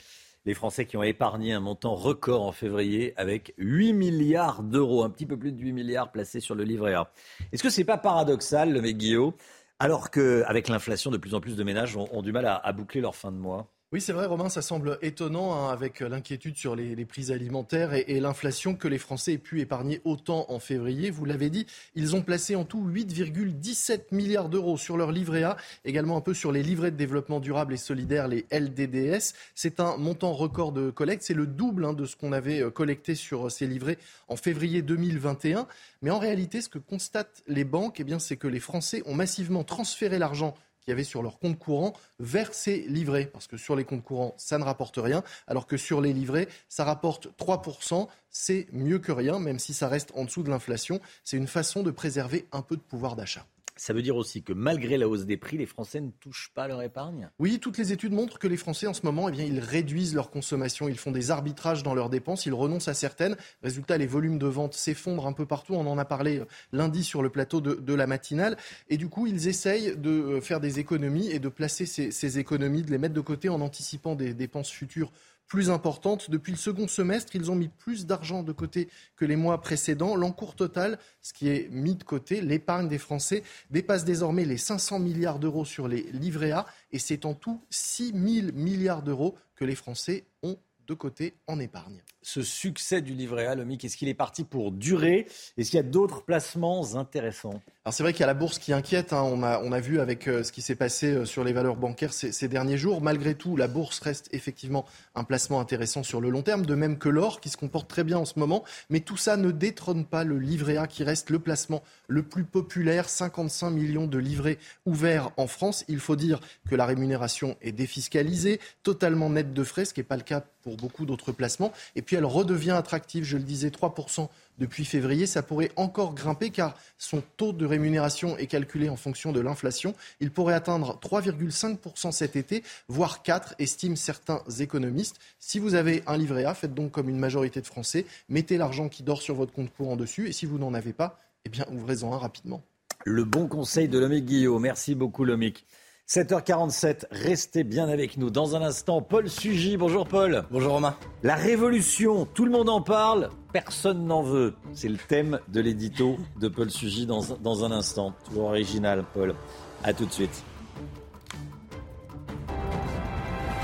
Les 0.46 0.54
Français 0.54 0.86
qui 0.86 0.96
ont 0.96 1.02
épargné 1.02 1.52
un 1.52 1.60
montant 1.60 1.96
record 1.96 2.42
en 2.42 2.52
février 2.52 3.12
avec 3.16 3.52
8 3.58 3.92
milliards 3.92 4.62
d'euros, 4.62 5.02
un 5.02 5.10
petit 5.10 5.26
peu 5.26 5.36
plus 5.36 5.50
de 5.50 5.60
8 5.60 5.72
milliards 5.72 6.12
placés 6.12 6.38
sur 6.38 6.54
le 6.54 6.62
livret 6.62 6.94
A. 6.94 7.10
Est-ce 7.52 7.64
que 7.64 7.68
c'est 7.68 7.84
pas 7.84 7.98
paradoxal, 7.98 8.72
le 8.72 8.80
mec 8.80 8.96
Guillaume, 8.96 9.32
alors 9.80 10.10
qu'avec 10.10 10.68
l'inflation, 10.68 11.10
de 11.10 11.16
plus 11.16 11.34
en 11.34 11.40
plus 11.40 11.56
de 11.56 11.64
ménages 11.64 11.96
ont, 11.96 12.22
du 12.22 12.30
mal 12.30 12.46
à 12.46 12.72
boucler 12.72 13.00
leur 13.00 13.16
fin 13.16 13.32
de 13.32 13.36
mois? 13.36 13.75
Oui, 13.92 14.00
c'est 14.00 14.12
vrai, 14.12 14.26
Romain, 14.26 14.48
ça 14.48 14.62
semble 14.62 14.98
étonnant 15.00 15.54
hein, 15.54 15.72
avec 15.72 16.00
l'inquiétude 16.00 16.56
sur 16.56 16.74
les, 16.74 17.04
prix 17.04 17.30
alimentaires 17.30 17.94
et, 17.94 18.18
l'inflation 18.18 18.74
que 18.74 18.88
les 18.88 18.98
Français 18.98 19.34
aient 19.34 19.38
pu 19.38 19.60
épargner 19.60 20.00
autant 20.04 20.44
en 20.48 20.58
février. 20.58 21.08
Vous 21.12 21.24
l'avez 21.24 21.50
dit, 21.50 21.66
ils 21.94 22.16
ont 22.16 22.22
placé 22.22 22.56
en 22.56 22.64
tout 22.64 22.84
8,17 22.84 24.06
milliards 24.10 24.48
d'euros 24.48 24.76
sur 24.76 24.96
leur 24.96 25.12
livret 25.12 25.44
A, 25.44 25.56
également 25.84 26.16
un 26.16 26.20
peu 26.20 26.34
sur 26.34 26.50
les 26.50 26.64
livrets 26.64 26.90
de 26.90 26.96
développement 26.96 27.38
durable 27.38 27.74
et 27.74 27.76
solidaire, 27.76 28.26
les 28.26 28.44
LDDS. 28.50 29.34
C'est 29.54 29.78
un 29.78 29.96
montant 29.96 30.32
record 30.32 30.72
de 30.72 30.90
collecte, 30.90 31.22
c'est 31.22 31.32
le 31.32 31.46
double 31.46 31.84
hein, 31.84 31.92
de 31.92 32.06
ce 32.06 32.16
qu'on 32.16 32.32
avait 32.32 32.68
collecté 32.72 33.14
sur 33.14 33.52
ces 33.52 33.68
livrets 33.68 33.98
en 34.26 34.34
février 34.34 34.82
2021. 34.82 35.68
Mais 36.02 36.10
en 36.10 36.18
réalité, 36.18 36.60
ce 36.60 36.68
que 36.68 36.80
constatent 36.80 37.44
les 37.46 37.64
banques, 37.64 38.00
eh 38.00 38.18
c'est 38.18 38.36
que 38.36 38.48
les 38.48 38.58
Français 38.60 39.04
ont 39.06 39.14
massivement 39.14 39.62
transféré 39.62 40.18
l'argent 40.18 40.56
qu'il 40.86 40.92
y 40.92 40.94
avait 40.94 41.02
sur 41.02 41.20
leur 41.20 41.40
compte 41.40 41.58
courant 41.58 41.94
vers 42.20 42.54
ces 42.54 42.82
livrets. 42.82 43.26
Parce 43.26 43.48
que 43.48 43.56
sur 43.56 43.74
les 43.74 43.84
comptes 43.84 44.04
courants, 44.04 44.34
ça 44.36 44.56
ne 44.56 44.62
rapporte 44.62 44.98
rien, 44.98 45.24
alors 45.48 45.66
que 45.66 45.76
sur 45.76 46.00
les 46.00 46.12
livrets, 46.12 46.46
ça 46.68 46.84
rapporte 46.84 47.26
3%. 47.38 48.06
C'est 48.30 48.68
mieux 48.72 49.00
que 49.00 49.10
rien, 49.10 49.40
même 49.40 49.58
si 49.58 49.74
ça 49.74 49.88
reste 49.88 50.12
en 50.14 50.24
dessous 50.24 50.44
de 50.44 50.50
l'inflation. 50.50 51.00
C'est 51.24 51.36
une 51.36 51.48
façon 51.48 51.82
de 51.82 51.90
préserver 51.90 52.46
un 52.52 52.62
peu 52.62 52.76
de 52.76 52.82
pouvoir 52.82 53.16
d'achat. 53.16 53.44
Ça 53.78 53.92
veut 53.92 54.02
dire 54.02 54.16
aussi 54.16 54.42
que 54.42 54.54
malgré 54.54 54.96
la 54.96 55.06
hausse 55.06 55.26
des 55.26 55.36
prix, 55.36 55.58
les 55.58 55.66
Français 55.66 56.00
ne 56.00 56.10
touchent 56.10 56.50
pas 56.54 56.66
leur 56.66 56.80
épargne? 56.80 57.28
Oui, 57.38 57.58
toutes 57.60 57.76
les 57.76 57.92
études 57.92 58.12
montrent 58.12 58.38
que 58.38 58.48
les 58.48 58.56
Français 58.56 58.86
en 58.86 58.94
ce 58.94 59.04
moment, 59.04 59.28
eh 59.28 59.36
ils 59.36 59.60
réduisent 59.60 60.14
leur 60.14 60.30
consommation, 60.30 60.88
ils 60.88 60.98
font 60.98 61.10
des 61.10 61.30
arbitrages 61.30 61.82
dans 61.82 61.94
leurs 61.94 62.08
dépenses, 62.08 62.46
ils 62.46 62.54
renoncent 62.54 62.88
à 62.88 62.94
certaines. 62.94 63.36
Résultat, 63.62 63.98
les 63.98 64.06
volumes 64.06 64.38
de 64.38 64.46
vente 64.46 64.72
s'effondrent 64.72 65.26
un 65.26 65.34
peu 65.34 65.44
partout. 65.44 65.74
On 65.74 65.86
en 65.86 65.98
a 65.98 66.06
parlé 66.06 66.42
lundi 66.72 67.04
sur 67.04 67.22
le 67.22 67.28
plateau 67.28 67.60
de, 67.60 67.94
la 67.94 68.06
matinale. 68.06 68.56
Et 68.88 68.96
du 68.96 69.08
coup, 69.08 69.26
ils 69.26 69.48
essayent 69.48 69.96
de 69.96 70.40
faire 70.40 70.60
des 70.60 70.78
économies 70.78 71.30
et 71.30 71.38
de 71.38 71.48
placer 71.48 71.86
ces 71.86 72.38
économies, 72.38 72.82
de 72.82 72.90
les 72.90 72.98
mettre 72.98 73.14
de 73.14 73.20
côté 73.20 73.48
en 73.48 73.60
anticipant 73.60 74.14
des 74.14 74.34
dépenses 74.34 74.70
futures 74.70 75.12
plus 75.48 75.70
importante. 75.70 76.30
Depuis 76.30 76.52
le 76.52 76.58
second 76.58 76.88
semestre, 76.88 77.36
ils 77.36 77.50
ont 77.50 77.54
mis 77.54 77.68
plus 77.68 78.06
d'argent 78.06 78.42
de 78.42 78.52
côté 78.52 78.88
que 79.16 79.24
les 79.24 79.36
mois 79.36 79.60
précédents. 79.60 80.16
L'encours 80.16 80.54
total, 80.54 80.98
ce 81.22 81.32
qui 81.32 81.48
est 81.48 81.68
mis 81.70 81.94
de 81.94 82.04
côté, 82.04 82.40
l'épargne 82.40 82.88
des 82.88 82.98
Français, 82.98 83.42
dépasse 83.70 84.04
désormais 84.04 84.44
les 84.44 84.58
500 84.58 84.98
milliards 84.98 85.38
d'euros 85.38 85.64
sur 85.64 85.88
les 85.88 86.02
livrets 86.12 86.52
A 86.52 86.66
et 86.92 86.98
c'est 86.98 87.24
en 87.24 87.34
tout 87.34 87.62
6 87.70 88.12
000 88.12 88.52
milliards 88.54 89.02
d'euros 89.02 89.36
que 89.54 89.64
les 89.64 89.74
Français 89.74 90.24
ont 90.42 90.58
de 90.86 90.94
côté 90.94 91.34
en 91.46 91.58
épargne. 91.58 92.02
Ce 92.22 92.42
succès 92.42 93.02
du 93.02 93.14
livret 93.14 93.46
A, 93.46 93.54
Lomic, 93.54 93.84
est-ce 93.84 93.96
qu'il 93.96 94.08
est 94.08 94.14
parti 94.14 94.44
pour 94.44 94.72
durer? 94.72 95.26
Est-ce 95.56 95.70
qu'il 95.70 95.76
y 95.76 95.80
a 95.80 95.82
d'autres 95.82 96.22
placements 96.22 96.96
intéressants? 96.96 97.60
Alors 97.84 97.94
c'est 97.94 98.02
vrai 98.02 98.12
qu'il 98.12 98.20
y 98.20 98.24
a 98.24 98.26
la 98.26 98.34
bourse 98.34 98.58
qui 98.58 98.72
inquiète. 98.72 99.12
Hein. 99.12 99.22
On, 99.22 99.44
a, 99.44 99.60
on 99.60 99.70
a 99.70 99.78
vu 99.78 100.00
avec 100.00 100.26
euh, 100.26 100.42
ce 100.42 100.50
qui 100.50 100.60
s'est 100.60 100.74
passé 100.74 101.12
euh, 101.12 101.24
sur 101.24 101.44
les 101.44 101.52
valeurs 101.52 101.76
bancaires 101.76 102.12
ces, 102.12 102.32
ces, 102.32 102.48
derniers 102.48 102.78
jours. 102.78 103.00
Malgré 103.00 103.36
tout, 103.36 103.56
la 103.56 103.68
bourse 103.68 104.00
reste 104.00 104.28
effectivement 104.32 104.84
un 105.14 105.22
placement 105.22 105.60
intéressant 105.60 106.02
sur 106.02 106.20
le 106.20 106.28
long 106.28 106.42
terme, 106.42 106.66
de 106.66 106.74
même 106.74 106.98
que 106.98 107.08
l'or 107.08 107.40
qui 107.40 107.48
se 107.48 107.56
comporte 107.56 107.88
très 107.88 108.02
bien 108.02 108.18
en 108.18 108.24
ce 108.24 108.40
moment. 108.40 108.64
Mais 108.90 108.98
tout 108.98 109.16
ça 109.16 109.36
ne 109.36 109.52
détrône 109.52 110.04
pas 110.04 110.24
le 110.24 110.38
livret 110.38 110.76
A 110.76 110.88
qui 110.88 111.04
reste 111.04 111.30
le 111.30 111.38
placement 111.38 111.82
le 112.08 112.24
plus 112.24 112.42
populaire. 112.42 113.08
55 113.08 113.70
millions 113.70 114.08
de 114.08 114.18
livrets 114.18 114.58
ouverts 114.84 115.30
en 115.36 115.46
France. 115.46 115.84
Il 115.86 116.00
faut 116.00 116.16
dire 116.16 116.40
que 116.68 116.74
la 116.74 116.86
rémunération 116.86 117.56
est 117.62 117.70
défiscalisée, 117.70 118.58
totalement 118.82 119.30
nette 119.30 119.52
de 119.52 119.62
frais, 119.62 119.84
ce 119.84 119.94
qui 119.94 120.00
n'est 120.00 120.04
pas 120.04 120.16
le 120.16 120.22
cas 120.22 120.42
pour 120.62 120.75
beaucoup 120.76 121.06
d'autres 121.06 121.32
placements. 121.32 121.72
Et 121.94 122.02
puis 122.02 122.16
elle 122.16 122.24
redevient 122.24 122.72
attractive, 122.72 123.24
je 123.24 123.36
le 123.36 123.42
disais, 123.42 123.68
3% 123.68 124.28
depuis 124.58 124.84
février. 124.84 125.26
Ça 125.26 125.42
pourrait 125.42 125.70
encore 125.76 126.14
grimper 126.14 126.50
car 126.50 126.76
son 126.98 127.22
taux 127.36 127.52
de 127.52 127.66
rémunération 127.66 128.36
est 128.36 128.46
calculé 128.46 128.88
en 128.88 128.96
fonction 128.96 129.32
de 129.32 129.40
l'inflation. 129.40 129.94
Il 130.20 130.30
pourrait 130.30 130.54
atteindre 130.54 130.98
3,5% 131.00 132.12
cet 132.12 132.36
été, 132.36 132.62
voire 132.88 133.22
4, 133.22 133.54
estiment 133.58 133.96
certains 133.96 134.42
économistes. 134.60 135.16
Si 135.38 135.58
vous 135.58 135.74
avez 135.74 136.02
un 136.06 136.16
livret 136.16 136.44
A, 136.44 136.54
faites 136.54 136.74
donc 136.74 136.92
comme 136.92 137.08
une 137.08 137.18
majorité 137.18 137.60
de 137.60 137.66
Français, 137.66 138.06
mettez 138.28 138.56
l'argent 138.56 138.88
qui 138.88 139.02
dort 139.02 139.22
sur 139.22 139.34
votre 139.34 139.52
compte 139.52 139.72
courant 139.74 139.96
dessus 139.96 140.28
et 140.28 140.32
si 140.32 140.46
vous 140.46 140.58
n'en 140.58 140.74
avez 140.74 140.92
pas, 140.92 141.18
eh 141.44 141.48
bien 141.48 141.66
ouvrez-en 141.70 142.12
un 142.12 142.18
rapidement. 142.18 142.62
Le 143.04 143.24
bon 143.24 143.46
conseil 143.46 143.88
de 143.88 143.98
Lomic 143.98 144.24
Guillaume. 144.24 144.62
Merci 144.62 144.94
beaucoup 144.94 145.24
Lomic. 145.24 145.64
7h47, 146.08 147.06
restez 147.10 147.64
bien 147.64 147.88
avec 147.88 148.16
nous. 148.16 148.30
Dans 148.30 148.54
un 148.54 148.62
instant, 148.62 149.02
Paul 149.02 149.28
Sugy. 149.28 149.76
Bonjour 149.76 150.06
Paul. 150.06 150.44
Bonjour 150.52 150.74
Romain. 150.74 150.94
La 151.24 151.34
révolution, 151.34 152.26
tout 152.26 152.44
le 152.44 152.52
monde 152.52 152.68
en 152.68 152.80
parle, 152.80 153.30
personne 153.52 154.06
n'en 154.06 154.22
veut. 154.22 154.54
C'est 154.72 154.88
le 154.88 154.98
thème 154.98 155.40
de 155.48 155.60
l'édito 155.60 156.16
de 156.38 156.46
Paul 156.46 156.70
Sugy 156.70 157.06
dans, 157.06 157.22
dans 157.42 157.64
un 157.64 157.72
instant. 157.72 158.14
Toujours 158.24 158.44
original, 158.44 159.04
Paul. 159.14 159.34
A 159.82 159.92
tout 159.92 160.06
de 160.06 160.12
suite. 160.12 160.44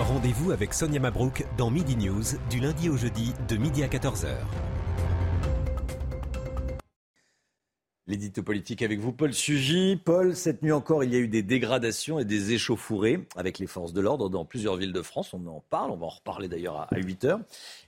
Rendez-vous 0.00 0.50
avec 0.50 0.74
Sonia 0.74 0.98
Mabrouk 0.98 1.46
dans 1.56 1.70
Midi 1.70 1.94
News 1.94 2.24
du 2.50 2.58
lundi 2.58 2.88
au 2.88 2.96
jeudi 2.96 3.34
de 3.48 3.56
midi 3.56 3.84
à 3.84 3.86
14h. 3.86 4.26
L'édito 8.08 8.42
politique 8.42 8.82
avec 8.82 8.98
vous, 8.98 9.12
Paul 9.12 9.32
Sugy. 9.32 9.96
Paul, 9.96 10.34
cette 10.34 10.62
nuit 10.62 10.72
encore, 10.72 11.04
il 11.04 11.12
y 11.12 11.16
a 11.16 11.20
eu 11.20 11.28
des 11.28 11.44
dégradations 11.44 12.18
et 12.18 12.24
des 12.24 12.52
échauffourées 12.52 13.28
avec 13.36 13.60
les 13.60 13.68
forces 13.68 13.92
de 13.92 14.00
l'ordre 14.00 14.28
dans 14.28 14.44
plusieurs 14.44 14.76
villes 14.76 14.92
de 14.92 15.02
France. 15.02 15.32
On 15.34 15.46
en 15.46 15.62
parle, 15.70 15.92
on 15.92 15.96
va 15.96 16.06
en 16.06 16.08
reparler 16.08 16.48
d'ailleurs 16.48 16.88
à 16.92 16.96
8 16.96 17.24
heures. 17.24 17.40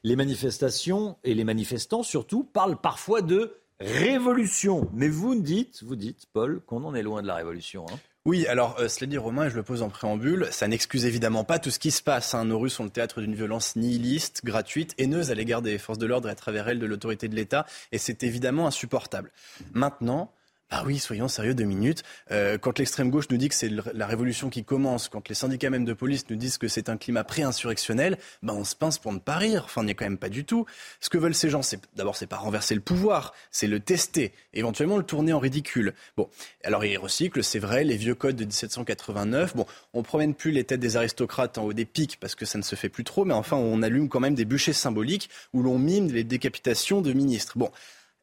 Les 0.04 0.14
manifestations 0.14 1.16
et 1.24 1.34
les 1.34 1.42
manifestants 1.42 2.04
surtout 2.04 2.44
parlent 2.44 2.80
parfois 2.80 3.22
de 3.22 3.56
révolution. 3.80 4.88
Mais 4.92 5.08
vous 5.08 5.34
dites, 5.34 5.82
vous 5.82 5.96
dites, 5.96 6.26
Paul, 6.32 6.60
qu'on 6.64 6.84
en 6.84 6.94
est 6.94 7.02
loin 7.02 7.20
de 7.20 7.26
la 7.26 7.34
révolution. 7.34 7.84
Hein. 7.90 7.98
Oui, 8.26 8.46
alors 8.46 8.76
euh, 8.78 8.88
cela 8.88 9.06
dit 9.06 9.18
Romain, 9.18 9.46
et 9.46 9.50
je 9.50 9.56
le 9.56 9.62
pose 9.62 9.82
en 9.82 9.90
préambule, 9.90 10.48
ça 10.50 10.66
n'excuse 10.66 11.04
évidemment 11.04 11.44
pas 11.44 11.58
tout 11.58 11.70
ce 11.70 11.78
qui 11.78 11.90
se 11.90 12.02
passe. 12.02 12.34
Hein. 12.34 12.46
Nos 12.46 12.58
rues 12.58 12.70
sont 12.70 12.84
le 12.84 12.88
théâtre 12.88 13.20
d'une 13.20 13.34
violence 13.34 13.76
nihiliste, 13.76 14.40
gratuite, 14.44 14.94
haineuse 14.96 15.30
à 15.30 15.34
l'égard 15.34 15.60
des 15.60 15.76
forces 15.76 15.98
de 15.98 16.06
l'ordre 16.06 16.28
et 16.28 16.32
à 16.32 16.34
travers 16.34 16.66
elles 16.68 16.78
de 16.78 16.86
l'autorité 16.86 17.28
de 17.28 17.34
l'État, 17.34 17.66
et 17.92 17.98
c'est 17.98 18.22
évidemment 18.22 18.66
insupportable. 18.66 19.30
Maintenant, 19.74 20.32
ah 20.76 20.82
oui, 20.84 20.98
soyons 20.98 21.28
sérieux 21.28 21.54
deux 21.54 21.64
minutes. 21.64 22.02
Euh, 22.32 22.58
quand 22.58 22.80
l'extrême 22.80 23.08
gauche 23.08 23.26
nous 23.30 23.36
dit 23.36 23.48
que 23.48 23.54
c'est 23.54 23.70
la 23.70 24.08
révolution 24.08 24.50
qui 24.50 24.64
commence, 24.64 25.08
quand 25.08 25.28
les 25.28 25.36
syndicats 25.36 25.70
même 25.70 25.84
de 25.84 25.92
police 25.92 26.28
nous 26.30 26.36
disent 26.36 26.58
que 26.58 26.66
c'est 26.66 26.88
un 26.88 26.96
climat 26.96 27.22
pré-insurrectionnel, 27.22 28.18
ben 28.42 28.54
on 28.54 28.64
se 28.64 28.74
pince 28.74 28.98
pour 28.98 29.12
ne 29.12 29.20
pas 29.20 29.36
rire. 29.36 29.62
Enfin, 29.66 29.82
on 29.82 29.84
n'y 29.84 29.92
est 29.92 29.94
quand 29.94 30.04
même 30.04 30.18
pas 30.18 30.28
du 30.28 30.44
tout. 30.44 30.66
Ce 30.98 31.08
que 31.08 31.16
veulent 31.16 31.34
ces 31.34 31.48
gens, 31.48 31.62
c'est 31.62 31.80
d'abord 31.94 32.16
c'est 32.16 32.26
pas 32.26 32.38
renverser 32.38 32.74
le 32.74 32.80
pouvoir, 32.80 33.34
c'est 33.52 33.68
le 33.68 33.78
tester, 33.78 34.32
éventuellement 34.52 34.96
le 34.96 35.04
tourner 35.04 35.32
en 35.32 35.38
ridicule. 35.38 35.94
Bon, 36.16 36.28
alors 36.64 36.84
ils 36.84 36.98
recyclent, 36.98 37.44
c'est 37.44 37.60
vrai, 37.60 37.84
les 37.84 37.96
vieux 37.96 38.16
codes 38.16 38.34
de 38.34 38.44
1789. 38.44 39.54
Bon, 39.54 39.66
on 39.92 40.02
promène 40.02 40.34
plus 40.34 40.50
les 40.50 40.64
têtes 40.64 40.80
des 40.80 40.96
aristocrates 40.96 41.56
en 41.56 41.66
haut 41.66 41.72
des 41.72 41.84
pics 41.84 42.18
parce 42.18 42.34
que 42.34 42.46
ça 42.46 42.58
ne 42.58 42.64
se 42.64 42.74
fait 42.74 42.88
plus 42.88 43.04
trop, 43.04 43.24
mais 43.24 43.34
enfin 43.34 43.56
on 43.56 43.80
allume 43.80 44.08
quand 44.08 44.18
même 44.18 44.34
des 44.34 44.44
bûchers 44.44 44.72
symboliques 44.72 45.30
où 45.52 45.62
l'on 45.62 45.78
mime 45.78 46.10
les 46.10 46.24
décapitations 46.24 47.00
de 47.00 47.12
ministres. 47.12 47.58
Bon. 47.58 47.70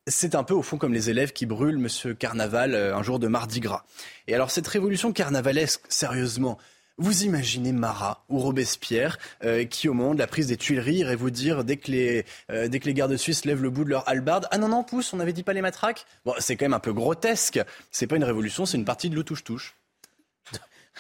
C'est 0.07 0.33
un 0.33 0.43
peu 0.43 0.55
au 0.55 0.63
fond 0.63 0.79
comme 0.79 0.95
les 0.95 1.11
élèves 1.11 1.31
qui 1.31 1.45
brûlent 1.45 1.77
Monsieur 1.77 2.15
Carnaval 2.15 2.73
euh, 2.73 2.95
un 2.95 3.03
jour 3.03 3.19
de 3.19 3.27
Mardi 3.27 3.59
Gras. 3.59 3.83
Et 4.27 4.33
alors 4.33 4.49
cette 4.49 4.65
révolution 4.65 5.13
carnavalesque, 5.13 5.83
sérieusement, 5.89 6.57
vous 6.97 7.23
imaginez 7.23 7.71
Marat 7.71 8.25
ou 8.27 8.39
Robespierre 8.39 9.19
euh, 9.43 9.63
qui, 9.63 9.87
au 9.87 9.93
moment 9.93 10.15
de 10.15 10.19
la 10.19 10.25
prise 10.25 10.47
des 10.47 10.57
Tuileries, 10.57 10.97
irait 10.97 11.15
vous 11.15 11.29
dire 11.29 11.63
dès 11.63 11.77
que 11.77 11.91
les 11.91 12.25
euh, 12.49 12.67
dès 12.67 12.79
que 12.79 12.85
les 12.85 12.95
gardes 12.95 13.15
suisses 13.15 13.45
lèvent 13.45 13.61
le 13.61 13.69
bout 13.69 13.83
de 13.83 13.91
leur 13.91 14.09
hallebarde, 14.09 14.47
ah 14.49 14.57
non 14.57 14.69
non 14.69 14.83
pousse, 14.83 15.13
on 15.13 15.19
avait 15.19 15.33
dit 15.33 15.43
pas 15.43 15.53
les 15.53 15.61
matraques. 15.61 16.07
Bon, 16.25 16.33
c'est 16.39 16.55
quand 16.55 16.65
même 16.65 16.73
un 16.73 16.79
peu 16.79 16.93
grotesque. 16.93 17.59
C'est 17.91 18.07
pas 18.07 18.15
une 18.15 18.23
révolution, 18.23 18.65
c'est 18.65 18.77
une 18.77 18.85
partie 18.85 19.11
de 19.11 19.15
l'autouche-touche. 19.15 19.75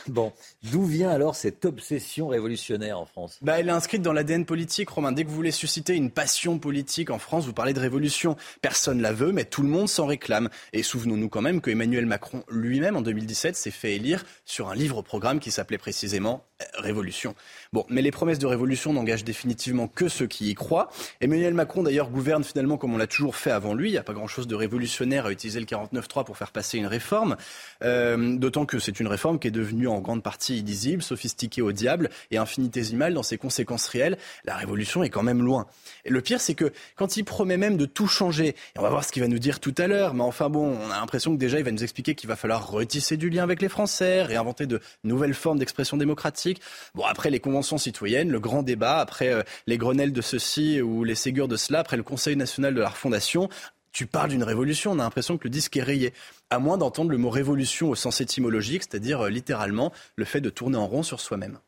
Bon, 0.07 0.33
d'où 0.63 0.83
vient 0.83 1.09
alors 1.09 1.35
cette 1.35 1.65
obsession 1.65 2.27
révolutionnaire 2.27 2.99
en 2.99 3.05
France? 3.05 3.37
Bah, 3.41 3.59
Elle 3.59 3.67
est 3.67 3.71
inscrite 3.71 4.01
dans 4.01 4.13
l'ADN 4.13 4.45
politique, 4.45 4.89
Romain. 4.89 5.11
Dès 5.11 5.23
que 5.23 5.29
vous 5.29 5.35
voulez 5.35 5.51
susciter 5.51 5.95
une 5.95 6.09
passion 6.09 6.59
politique 6.59 7.09
en 7.09 7.19
France, 7.19 7.45
vous 7.45 7.53
parlez 7.53 7.73
de 7.73 7.79
révolution. 7.79 8.35
Personne 8.61 9.01
la 9.01 9.13
veut, 9.13 9.31
mais 9.31 9.45
tout 9.45 9.61
le 9.61 9.69
monde 9.69 9.89
s'en 9.89 10.05
réclame. 10.05 10.49
Et 10.73 10.81
souvenons-nous 10.81 11.29
quand 11.29 11.41
même 11.41 11.61
que 11.61 11.69
Emmanuel 11.69 12.05
Macron 12.05 12.43
lui-même, 12.49 12.95
en 12.95 13.01
2017, 13.01 13.55
s'est 13.55 13.71
fait 13.71 13.95
élire 13.95 14.25
sur 14.45 14.69
un 14.69 14.75
livre-programme 14.75 15.39
qui 15.39 15.51
s'appelait 15.51 15.77
précisément 15.77 16.45
euh, 16.61 16.65
Révolution. 16.79 17.35
Bon, 17.73 17.85
mais 17.87 18.01
les 18.01 18.11
promesses 18.11 18.37
de 18.37 18.47
révolution 18.47 18.91
n'engagent 18.91 19.23
définitivement 19.23 19.87
que 19.87 20.09
ceux 20.09 20.27
qui 20.27 20.49
y 20.49 20.55
croient. 20.55 20.89
Emmanuel 21.21 21.53
Macron, 21.53 21.83
d'ailleurs, 21.83 22.09
gouverne 22.09 22.43
finalement 22.43 22.75
comme 22.75 22.93
on 22.93 22.97
l'a 22.97 23.07
toujours 23.07 23.37
fait 23.37 23.49
avant 23.49 23.73
lui. 23.73 23.87
Il 23.87 23.91
n'y 23.93 23.97
a 23.97 24.03
pas 24.03 24.11
grand-chose 24.11 24.45
de 24.45 24.55
révolutionnaire 24.55 25.27
à 25.27 25.31
utiliser 25.31 25.61
le 25.61 25.65
49.3 25.65 26.25
pour 26.25 26.35
faire 26.35 26.51
passer 26.51 26.79
une 26.79 26.85
réforme. 26.85 27.37
Euh, 27.81 28.35
D'autant 28.35 28.65
que 28.65 28.77
c'est 28.77 28.99
une 28.99 29.07
réforme 29.07 29.39
qui 29.39 29.47
est 29.47 29.51
devenue 29.51 29.87
en 29.87 30.01
grande 30.01 30.21
partie 30.21 30.57
illisible, 30.57 31.01
sophistiquée 31.01 31.61
au 31.61 31.71
diable 31.71 32.09
et 32.29 32.37
infinitésimale 32.37 33.13
dans 33.13 33.23
ses 33.23 33.37
conséquences 33.37 33.87
réelles. 33.87 34.17
La 34.43 34.57
révolution 34.57 35.01
est 35.03 35.09
quand 35.09 35.23
même 35.23 35.41
loin. 35.41 35.65
Et 36.03 36.09
le 36.09 36.19
pire, 36.19 36.41
c'est 36.41 36.55
que 36.55 36.73
quand 36.97 37.15
il 37.15 37.23
promet 37.23 37.55
même 37.55 37.77
de 37.77 37.85
tout 37.85 38.07
changer, 38.07 38.49
et 38.49 38.79
on 38.79 38.81
va 38.81 38.89
voir 38.89 39.05
ce 39.05 39.13
qu'il 39.13 39.21
va 39.21 39.29
nous 39.29 39.39
dire 39.39 39.61
tout 39.61 39.75
à 39.77 39.87
l'heure, 39.87 40.13
mais 40.13 40.23
enfin 40.23 40.49
bon, 40.49 40.77
on 40.77 40.91
a 40.91 40.99
l'impression 40.99 41.33
que 41.33 41.39
déjà 41.39 41.57
il 41.57 41.63
va 41.63 41.71
nous 41.71 41.83
expliquer 41.83 42.15
qu'il 42.15 42.27
va 42.27 42.35
falloir 42.35 42.69
retisser 42.69 43.15
du 43.15 43.29
lien 43.29 43.43
avec 43.43 43.61
les 43.61 43.69
Français, 43.69 44.23
réinventer 44.23 44.65
de 44.65 44.81
nouvelles 45.05 45.35
formes 45.35 45.57
d'expression 45.59 45.95
démocratique. 45.95 46.61
Bon, 46.95 47.05
après 47.05 47.29
les 47.29 47.39
conventions 47.39 47.60
citoyennes, 47.61 48.29
le 48.29 48.39
grand 48.39 48.63
débat, 48.63 48.99
après 48.99 49.33
euh, 49.33 49.43
les 49.67 49.77
Grenelles 49.77 50.13
de 50.13 50.21
ceci 50.21 50.81
ou 50.81 51.03
les 51.03 51.15
Ségures 51.15 51.47
de 51.47 51.57
cela, 51.57 51.79
après 51.79 51.97
le 51.97 52.03
Conseil 52.03 52.35
national 52.35 52.73
de 52.73 52.81
la 52.81 52.89
refondation, 52.89 53.49
tu 53.91 54.05
parles 54.05 54.29
d'une 54.29 54.43
révolution, 54.43 54.91
on 54.91 54.99
a 54.99 55.03
l'impression 55.03 55.37
que 55.37 55.43
le 55.43 55.49
disque 55.49 55.75
est 55.77 55.83
rayé. 55.83 56.13
À 56.49 56.59
moins 56.59 56.77
d'entendre 56.77 57.11
le 57.11 57.17
mot 57.17 57.29
révolution 57.29 57.89
au 57.89 57.95
sens 57.95 58.21
étymologique, 58.21 58.83
c'est-à-dire 58.83 59.21
euh, 59.21 59.29
littéralement 59.29 59.91
le 60.15 60.25
fait 60.25 60.41
de 60.41 60.49
tourner 60.49 60.77
en 60.77 60.87
rond 60.87 61.03
sur 61.03 61.19
soi-même. 61.19 61.59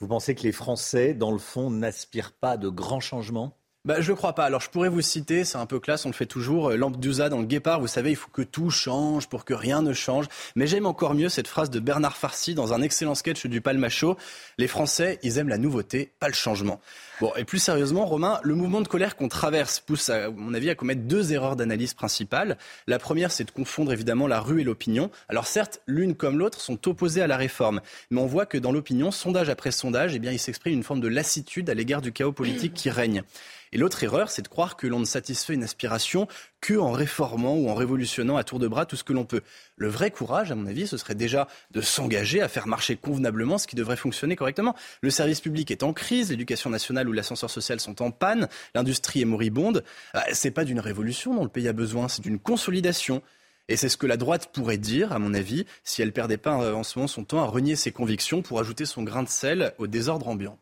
Vous 0.00 0.08
pensez 0.08 0.34
que 0.34 0.42
les 0.42 0.52
Français, 0.52 1.14
dans 1.14 1.32
le 1.32 1.38
fond, 1.38 1.70
n'aspirent 1.70 2.32
pas 2.32 2.56
de 2.56 2.68
grands 2.68 3.00
changements? 3.00 3.56
Bah, 3.86 4.00
je 4.00 4.10
ne 4.10 4.16
crois 4.16 4.34
pas. 4.34 4.44
Alors, 4.44 4.60
je 4.60 4.68
pourrais 4.68 4.88
vous 4.88 5.00
citer, 5.00 5.44
c'est 5.44 5.58
un 5.58 5.64
peu 5.64 5.78
classe, 5.78 6.04
on 6.04 6.08
le 6.08 6.14
fait 6.14 6.26
toujours, 6.26 6.70
euh, 6.70 6.76
Lampedusa 6.76 7.28
dans 7.28 7.38
le 7.38 7.46
Guépard, 7.46 7.80
vous 7.80 7.86
savez, 7.86 8.10
il 8.10 8.16
faut 8.16 8.30
que 8.30 8.42
tout 8.42 8.68
change 8.68 9.28
pour 9.28 9.44
que 9.44 9.54
rien 9.54 9.80
ne 9.80 9.92
change. 9.92 10.26
Mais 10.56 10.66
j'aime 10.66 10.86
encore 10.86 11.14
mieux 11.14 11.28
cette 11.28 11.46
phrase 11.46 11.70
de 11.70 11.78
Bernard 11.78 12.16
Farcy 12.16 12.54
dans 12.54 12.74
un 12.74 12.82
excellent 12.82 13.14
sketch 13.14 13.46
du 13.46 13.60
Palmacho. 13.60 14.16
Les 14.58 14.66
Français, 14.66 15.20
ils 15.22 15.38
aiment 15.38 15.48
la 15.48 15.58
nouveauté, 15.58 16.10
pas 16.18 16.26
le 16.26 16.34
changement. 16.34 16.80
Bon, 17.20 17.32
et 17.36 17.44
plus 17.44 17.60
sérieusement, 17.60 18.04
Romain, 18.04 18.40
le 18.42 18.54
mouvement 18.54 18.82
de 18.82 18.88
colère 18.88 19.16
qu'on 19.16 19.28
traverse 19.28 19.80
pousse, 19.80 20.10
à 20.10 20.30
mon 20.30 20.52
avis, 20.52 20.68
à 20.68 20.74
commettre 20.74 21.02
deux 21.02 21.32
erreurs 21.32 21.56
d'analyse 21.56 21.94
principales. 21.94 22.58
La 22.86 22.98
première, 22.98 23.30
c'est 23.30 23.44
de 23.44 23.50
confondre 23.50 23.92
évidemment 23.92 24.26
la 24.26 24.40
rue 24.40 24.60
et 24.60 24.64
l'opinion. 24.64 25.10
Alors 25.30 25.46
certes, 25.46 25.80
l'une 25.86 26.14
comme 26.14 26.38
l'autre 26.38 26.60
sont 26.60 26.88
opposées 26.88 27.22
à 27.22 27.26
la 27.26 27.38
réforme, 27.38 27.80
mais 28.10 28.20
on 28.20 28.26
voit 28.26 28.44
que 28.44 28.58
dans 28.58 28.72
l'opinion, 28.72 29.10
sondage 29.10 29.48
après 29.48 29.70
sondage, 29.70 30.14
eh 30.14 30.18
bien, 30.18 30.32
il 30.32 30.38
s'exprime 30.38 30.74
une 30.74 30.82
forme 30.82 31.00
de 31.00 31.08
lassitude 31.08 31.70
à 31.70 31.74
l'égard 31.74 32.02
du 32.02 32.12
chaos 32.12 32.32
politique 32.32 32.74
qui 32.74 32.90
règne. 32.90 33.22
Et 33.72 33.78
l'autre 33.78 34.02
erreur, 34.02 34.30
c'est 34.30 34.42
de 34.42 34.48
croire 34.48 34.76
que 34.76 34.86
l'on 34.86 35.00
ne 35.00 35.04
satisfait 35.04 35.54
une 35.54 35.64
aspiration 35.64 36.28
que 36.60 36.74
en 36.74 36.92
réformant 36.92 37.54
ou 37.54 37.68
en 37.68 37.74
révolutionnant 37.74 38.36
à 38.36 38.44
tour 38.44 38.58
de 38.58 38.68
bras 38.68 38.86
tout 38.86 38.96
ce 38.96 39.04
que 39.04 39.12
l'on 39.12 39.24
peut. 39.24 39.42
Le 39.76 39.88
vrai 39.88 40.10
courage, 40.10 40.50
à 40.50 40.54
mon 40.54 40.66
avis, 40.66 40.86
ce 40.86 40.96
serait 40.96 41.14
déjà 41.14 41.48
de 41.70 41.80
s'engager 41.80 42.40
à 42.40 42.48
faire 42.48 42.66
marcher 42.66 42.96
convenablement 42.96 43.58
ce 43.58 43.66
qui 43.66 43.76
devrait 43.76 43.96
fonctionner 43.96 44.36
correctement. 44.36 44.74
Le 45.00 45.10
service 45.10 45.40
public 45.40 45.70
est 45.70 45.82
en 45.82 45.92
crise, 45.92 46.30
l'éducation 46.30 46.70
nationale 46.70 47.08
ou 47.08 47.12
l'ascenseur 47.12 47.50
social 47.50 47.80
sont 47.80 48.02
en 48.02 48.10
panne, 48.10 48.48
l'industrie 48.74 49.22
est 49.22 49.26
moribonde. 49.26 49.84
Ah, 50.14 50.24
c'est 50.32 50.50
pas 50.50 50.64
d'une 50.64 50.80
révolution 50.80 51.34
dont 51.34 51.44
le 51.44 51.48
pays 51.48 51.68
a 51.68 51.72
besoin, 51.72 52.08
c'est 52.08 52.22
d'une 52.22 52.38
consolidation. 52.38 53.22
Et 53.68 53.76
c'est 53.76 53.88
ce 53.88 53.96
que 53.96 54.06
la 54.06 54.16
droite 54.16 54.50
pourrait 54.52 54.78
dire, 54.78 55.12
à 55.12 55.18
mon 55.18 55.34
avis, 55.34 55.66
si 55.82 56.00
elle 56.00 56.12
perdait 56.12 56.36
pas 56.36 56.62
euh, 56.62 56.74
en 56.74 56.84
ce 56.84 56.98
moment 56.98 57.08
son 57.08 57.24
temps 57.24 57.42
à 57.42 57.46
renier 57.46 57.74
ses 57.74 57.90
convictions 57.90 58.40
pour 58.42 58.60
ajouter 58.60 58.86
son 58.86 59.02
grain 59.02 59.24
de 59.24 59.28
sel 59.28 59.74
au 59.78 59.88
désordre 59.88 60.28
ambiant. 60.28 60.58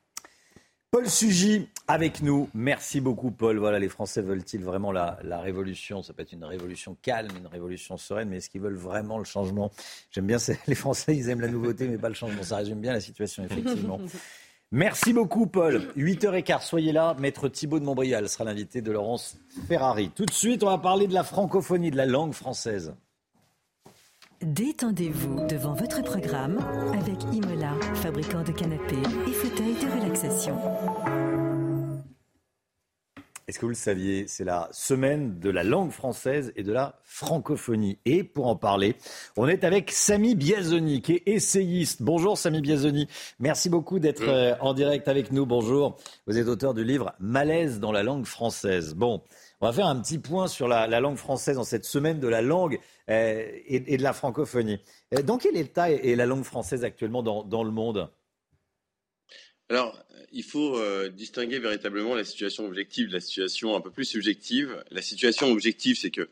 Paul 0.90 1.10
Sugy 1.10 1.68
avec 1.86 2.22
nous. 2.22 2.48
Merci 2.54 3.00
beaucoup, 3.00 3.30
Paul. 3.30 3.58
Voilà, 3.58 3.78
les 3.78 3.88
Français 3.88 4.22
veulent-ils 4.22 4.64
vraiment 4.64 4.92
la, 4.92 5.18
révolution? 5.40 6.02
Ça 6.02 6.12
peut 6.12 6.22
être 6.22 6.32
une 6.32 6.44
révolution 6.44 6.96
calme, 7.02 7.30
une 7.38 7.46
révolution 7.46 7.96
sereine, 7.96 8.28
mais 8.28 8.38
est-ce 8.38 8.50
qu'ils 8.50 8.60
veulent 8.60 8.76
vraiment 8.76 9.18
le 9.18 9.24
changement? 9.24 9.70
J'aime 10.10 10.26
bien, 10.26 10.38
les 10.66 10.74
Français, 10.74 11.16
ils 11.16 11.28
aiment 11.28 11.40
la 11.40 11.48
nouveauté, 11.48 11.88
mais 11.88 11.98
pas 11.98 12.08
le 12.08 12.14
changement. 12.14 12.42
Ça 12.42 12.56
résume 12.56 12.80
bien 12.80 12.92
la 12.92 13.00
situation, 13.00 13.44
effectivement. 13.44 14.00
Merci 14.72 15.12
beaucoup, 15.12 15.46
Paul. 15.46 15.92
8h15, 15.96 16.66
soyez 16.66 16.92
là. 16.92 17.14
Maître 17.18 17.48
Thibault 17.48 17.78
de 17.78 17.84
Montbrial 17.84 18.28
sera 18.28 18.44
l'invité 18.44 18.82
de 18.82 18.90
Laurence 18.90 19.36
Ferrari. 19.68 20.10
Tout 20.10 20.26
de 20.26 20.32
suite, 20.32 20.64
on 20.64 20.70
va 20.70 20.78
parler 20.78 21.06
de 21.06 21.14
la 21.14 21.22
francophonie, 21.22 21.90
de 21.90 21.96
la 21.96 22.06
langue 22.06 22.32
française. 22.32 22.94
Détendez-vous 24.42 25.46
devant 25.46 25.74
votre 25.74 26.02
programme 26.02 26.58
avec 26.92 27.22
Imola, 27.32 27.72
fabricant 27.94 28.42
de 28.42 28.52
canapés 28.52 28.96
et 29.28 29.32
fauteuils 29.32 29.74
de 29.74 30.00
relaxation. 30.00 30.58
Est-ce 33.46 33.58
que 33.58 33.66
vous 33.66 33.70
le 33.70 33.74
saviez 33.74 34.26
C'est 34.26 34.44
la 34.44 34.70
semaine 34.72 35.38
de 35.38 35.50
la 35.50 35.64
langue 35.64 35.90
française 35.90 36.52
et 36.56 36.62
de 36.62 36.72
la 36.72 36.98
francophonie. 37.04 37.98
Et 38.06 38.24
pour 38.24 38.46
en 38.46 38.56
parler, 38.56 38.96
on 39.36 39.46
est 39.48 39.64
avec 39.64 39.90
Samy 39.90 40.34
Biazoni, 40.34 41.02
qui 41.02 41.12
est 41.12 41.22
essayiste. 41.26 42.00
Bonjour 42.00 42.38
Samy 42.38 42.62
Biazoni. 42.62 43.06
Merci 43.40 43.68
beaucoup 43.68 43.98
d'être 43.98 44.26
euh, 44.26 44.54
en 44.60 44.72
direct 44.72 45.08
avec 45.08 45.30
nous. 45.30 45.44
Bonjour. 45.44 45.98
Vous 46.26 46.38
êtes 46.38 46.48
auteur 46.48 46.72
du 46.72 46.84
livre 46.84 47.12
Malaise 47.18 47.80
dans 47.80 47.92
la 47.92 48.02
langue 48.02 48.24
française. 48.24 48.94
Bon, 48.94 49.22
on 49.60 49.66
va 49.66 49.72
faire 49.72 49.88
un 49.88 50.00
petit 50.00 50.18
point 50.18 50.48
sur 50.48 50.66
la, 50.66 50.86
langue 51.00 51.18
française 51.18 51.58
en 51.58 51.64
cette 51.64 51.84
semaine 51.84 52.20
de 52.20 52.28
la 52.28 52.40
langue 52.40 52.80
euh, 53.10 53.46
et, 53.66 53.98
de 53.98 54.02
la 54.02 54.14
francophonie. 54.14 54.80
Euh, 55.14 55.20
dans 55.20 55.36
quel 55.36 55.58
état 55.58 55.90
est 55.90 56.16
la 56.16 56.24
langue 56.24 56.44
française 56.44 56.82
actuellement 56.82 57.22
dans 57.22 57.62
le 57.62 57.70
monde? 57.70 58.08
Alors, 59.70 59.98
il 60.32 60.42
faut 60.42 60.78
euh, 60.78 61.08
distinguer 61.08 61.58
véritablement 61.58 62.14
la 62.14 62.24
situation 62.24 62.66
objective 62.66 63.08
de 63.08 63.14
la 63.14 63.20
situation 63.20 63.74
un 63.74 63.80
peu 63.80 63.90
plus 63.90 64.04
subjective. 64.04 64.84
La 64.90 65.00
situation 65.00 65.50
objective, 65.50 65.96
c'est 65.98 66.10
que 66.10 66.28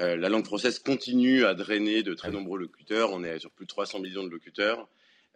euh, 0.00 0.16
la 0.16 0.30
langue 0.30 0.46
française 0.46 0.78
continue 0.78 1.44
à 1.44 1.52
drainer 1.52 2.02
de 2.02 2.14
très 2.14 2.30
nombreux 2.30 2.58
locuteurs. 2.58 3.12
On 3.12 3.24
est 3.24 3.38
sur 3.40 3.50
plus 3.50 3.66
de 3.66 3.68
300 3.68 4.00
millions 4.00 4.24
de 4.24 4.30
locuteurs. 4.30 4.88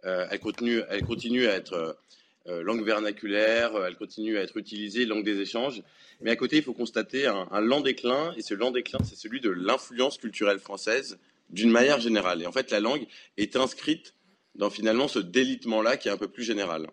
Euh, 0.05 0.25
elle, 0.31 0.39
continue, 0.39 0.81
elle, 0.89 1.03
continue, 1.03 1.47
à 1.47 1.53
être 1.53 1.97
langue 2.45 2.85
vernaculaire, 2.85 3.73
elle 3.85 3.97
continue 3.97 4.37
à 4.37 4.41
être 4.41 4.55
utilisée, 4.55 5.05
langue 5.05 5.25
des 5.25 5.41
échanges. 5.41 5.83
Mais 6.21 6.31
à 6.31 6.37
côté, 6.37 6.55
il 6.55 6.63
faut 6.63 6.73
constater 6.73 7.27
un, 7.27 7.45
un 7.51 7.59
lent 7.59 7.81
déclin, 7.81 8.33
et 8.37 8.41
ce 8.41 8.53
lent 8.53 8.71
déclin, 8.71 8.99
c'est 9.03 9.17
celui 9.17 9.41
de 9.41 9.49
l'influence 9.49 10.17
culturelle 10.17 10.59
française 10.59 11.19
d'une 11.49 11.69
manière 11.69 11.99
générale. 11.99 12.41
Et 12.41 12.47
en 12.47 12.53
fait, 12.53 12.71
la 12.71 12.79
langue 12.79 13.05
est 13.35 13.57
inscrite 13.57 14.15
dans 14.55 14.69
finalement 14.69 15.09
ce 15.09 15.19
délitement-là 15.19 15.97
qui 15.97 16.07
est 16.07 16.11
un 16.11 16.17
peu 16.17 16.29
plus 16.29 16.45
général. 16.45 16.87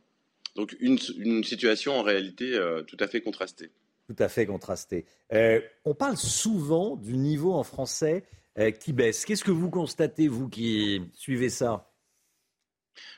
Donc 0.54 0.76
une, 0.80 0.98
situation 1.42 1.94
en 1.94 2.02
réalité 2.02 2.54
euh, 2.54 2.82
tout 2.82 2.96
à 3.00 3.08
fait 3.08 3.20
contrastée. 3.20 3.70
Tout 4.06 4.16
à 4.18 4.28
fait 4.28 4.46
contrastée. 4.46 5.04
Euh, 5.32 5.60
on 5.84 5.94
parle 5.94 6.16
souvent 6.16 6.96
du 6.96 7.16
niveau 7.16 7.52
en 7.52 7.64
français 7.64 8.24
euh, 8.58 8.70
qui 8.70 8.92
baisse. 8.92 9.24
Qu'est-ce 9.24 9.44
que 9.44 9.50
vous 9.50 9.70
constatez, 9.70 10.28
vous 10.28 10.48
qui 10.48 11.02
suivez 11.14 11.50
ça? 11.50 11.90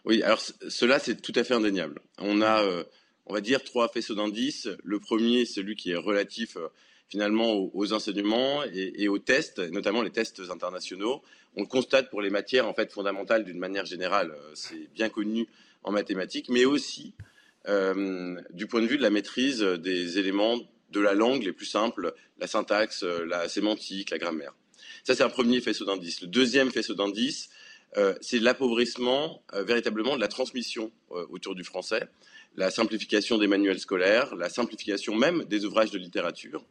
Oui, 0.04 0.22
alors 0.22 0.40
cela 0.40 0.98
c'est 0.98 1.20
tout 1.20 1.32
à 1.34 1.44
fait 1.44 1.54
indéniable. 1.54 2.00
On 2.18 2.40
a, 2.40 2.64
on 3.26 3.34
va 3.34 3.42
dire, 3.42 3.62
trois 3.62 3.88
faisceaux 3.88 4.14
d'indices. 4.14 4.68
Le 4.82 4.98
premier, 4.98 5.44
celui 5.44 5.76
qui 5.76 5.90
est 5.90 5.96
relatif 5.96 6.56
finalement 7.08 7.52
aux, 7.52 7.92
enseignements 7.92 8.64
et, 8.64 8.94
et, 8.96 9.08
aux 9.08 9.18
tests, 9.18 9.58
notamment 9.70 10.02
les 10.02 10.10
tests 10.10 10.40
internationaux. 10.50 11.22
On 11.56 11.60
le 11.60 11.66
constate 11.66 12.08
pour 12.08 12.22
les 12.22 12.30
matières 12.30 12.66
en 12.66 12.72
fait 12.72 12.90
fondamentales 12.90 13.44
d'une 13.44 13.58
manière 13.58 13.84
générale. 13.84 14.34
C'est 14.54 14.90
bien 14.94 15.10
connu 15.10 15.46
en 15.86 15.92
mathématiques, 15.92 16.50
mais 16.50 16.66
aussi 16.66 17.14
euh, 17.68 18.38
du 18.50 18.66
point 18.66 18.82
de 18.82 18.86
vue 18.86 18.98
de 18.98 19.02
la 19.02 19.10
maîtrise 19.10 19.60
des 19.62 20.18
éléments 20.18 20.58
de 20.90 21.00
la 21.00 21.14
langue 21.14 21.42
les 21.42 21.52
plus 21.52 21.66
simples, 21.66 22.14
la 22.38 22.46
syntaxe, 22.46 23.02
la 23.02 23.48
sémantique, 23.48 24.10
la 24.10 24.18
grammaire. 24.18 24.54
Ça, 25.04 25.14
c'est 25.14 25.22
un 25.22 25.30
premier 25.30 25.60
faisceau 25.60 25.84
d'indices. 25.84 26.20
Le 26.20 26.26
deuxième 26.26 26.70
faisceau 26.70 26.94
d'indices, 26.94 27.48
euh, 27.96 28.14
c'est 28.20 28.38
l'appauvrissement 28.38 29.42
euh, 29.54 29.64
véritablement 29.64 30.16
de 30.16 30.20
la 30.20 30.28
transmission 30.28 30.92
autour 31.08 31.54
du 31.54 31.64
français, 31.64 32.08
la 32.56 32.70
simplification 32.70 33.38
des 33.38 33.46
manuels 33.46 33.80
scolaires, 33.80 34.34
la 34.34 34.48
simplification 34.48 35.14
même 35.14 35.44
des 35.44 35.64
ouvrages 35.64 35.90
de 35.90 35.98
littérature. 35.98 36.64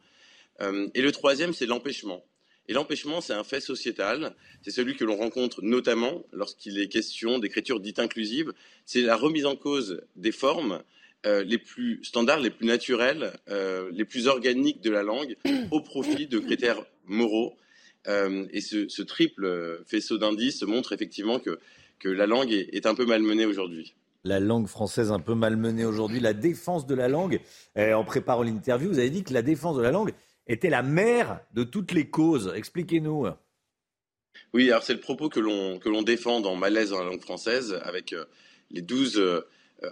et 0.94 1.02
le 1.02 1.12
troisième, 1.12 1.52
c'est 1.52 1.66
l'empêchement. 1.66 2.24
Et 2.68 2.72
l'empêchement, 2.72 3.20
c'est 3.20 3.32
un 3.32 3.44
fait 3.44 3.60
sociétal. 3.60 4.34
C'est 4.62 4.70
celui 4.70 4.96
que 4.96 5.04
l'on 5.04 5.16
rencontre 5.16 5.62
notamment 5.62 6.24
lorsqu'il 6.32 6.80
est 6.80 6.88
question 6.88 7.38
d'écriture 7.38 7.80
dite 7.80 7.98
inclusive. 7.98 8.52
C'est 8.84 9.02
la 9.02 9.16
remise 9.16 9.46
en 9.46 9.56
cause 9.56 10.02
des 10.16 10.32
formes 10.32 10.82
euh, 11.26 11.42
les 11.42 11.58
plus 11.58 12.04
standards, 12.04 12.40
les 12.40 12.50
plus 12.50 12.66
naturelles, 12.66 13.32
euh, 13.48 13.90
les 13.92 14.04
plus 14.04 14.28
organiques 14.28 14.80
de 14.80 14.90
la 14.90 15.02
langue 15.02 15.36
au 15.70 15.80
profit 15.80 16.26
de 16.26 16.38
critères 16.38 16.84
moraux. 17.06 17.56
Euh, 18.06 18.46
et 18.52 18.60
ce, 18.60 19.02
triple 19.02 19.82
faisceau 19.86 20.18
d'indices 20.18 20.62
montre 20.62 20.92
effectivement 20.92 21.40
que, 21.40 21.58
que 21.98 22.08
la 22.08 22.26
langue 22.26 22.52
est, 22.52 22.68
est 22.72 22.86
un 22.86 22.94
peu 22.94 23.06
malmenée 23.06 23.46
aujourd'hui 23.46 23.94
la 24.24 24.40
langue 24.40 24.66
française 24.66 25.12
un 25.12 25.20
peu 25.20 25.36
malmenée 25.36 25.84
aujourd'hui, 25.84 26.18
la 26.18 26.32
défense 26.32 26.84
de 26.84 26.96
la 26.96 27.06
langue. 27.06 27.38
en 27.76 28.02
préparant 28.02 28.42
l'interview, 28.42 28.88
vous 28.88 28.98
avez 28.98 29.08
dit 29.08 29.22
que 29.22 29.32
la 29.32 29.42
défense 29.42 29.76
de 29.76 29.82
la 29.82 29.92
langue, 29.92 30.14
était 30.46 30.70
la 30.70 30.82
mère 30.82 31.40
de 31.54 31.64
toutes 31.64 31.92
les 31.92 32.08
causes. 32.08 32.52
Expliquez-nous. 32.54 33.26
Oui, 34.52 34.70
alors 34.70 34.82
c'est 34.82 34.94
le 34.94 35.00
propos 35.00 35.28
que 35.28 35.40
l'on, 35.40 36.02
défend 36.02 36.40
dans 36.40 36.56
Malaise 36.56 36.90
dans 36.90 36.98
la 36.98 37.10
langue 37.10 37.22
française 37.22 37.80
avec 37.82 38.12
euh, 38.12 38.24
les 38.70 38.82
douze 38.82 39.18
euh, 39.18 39.40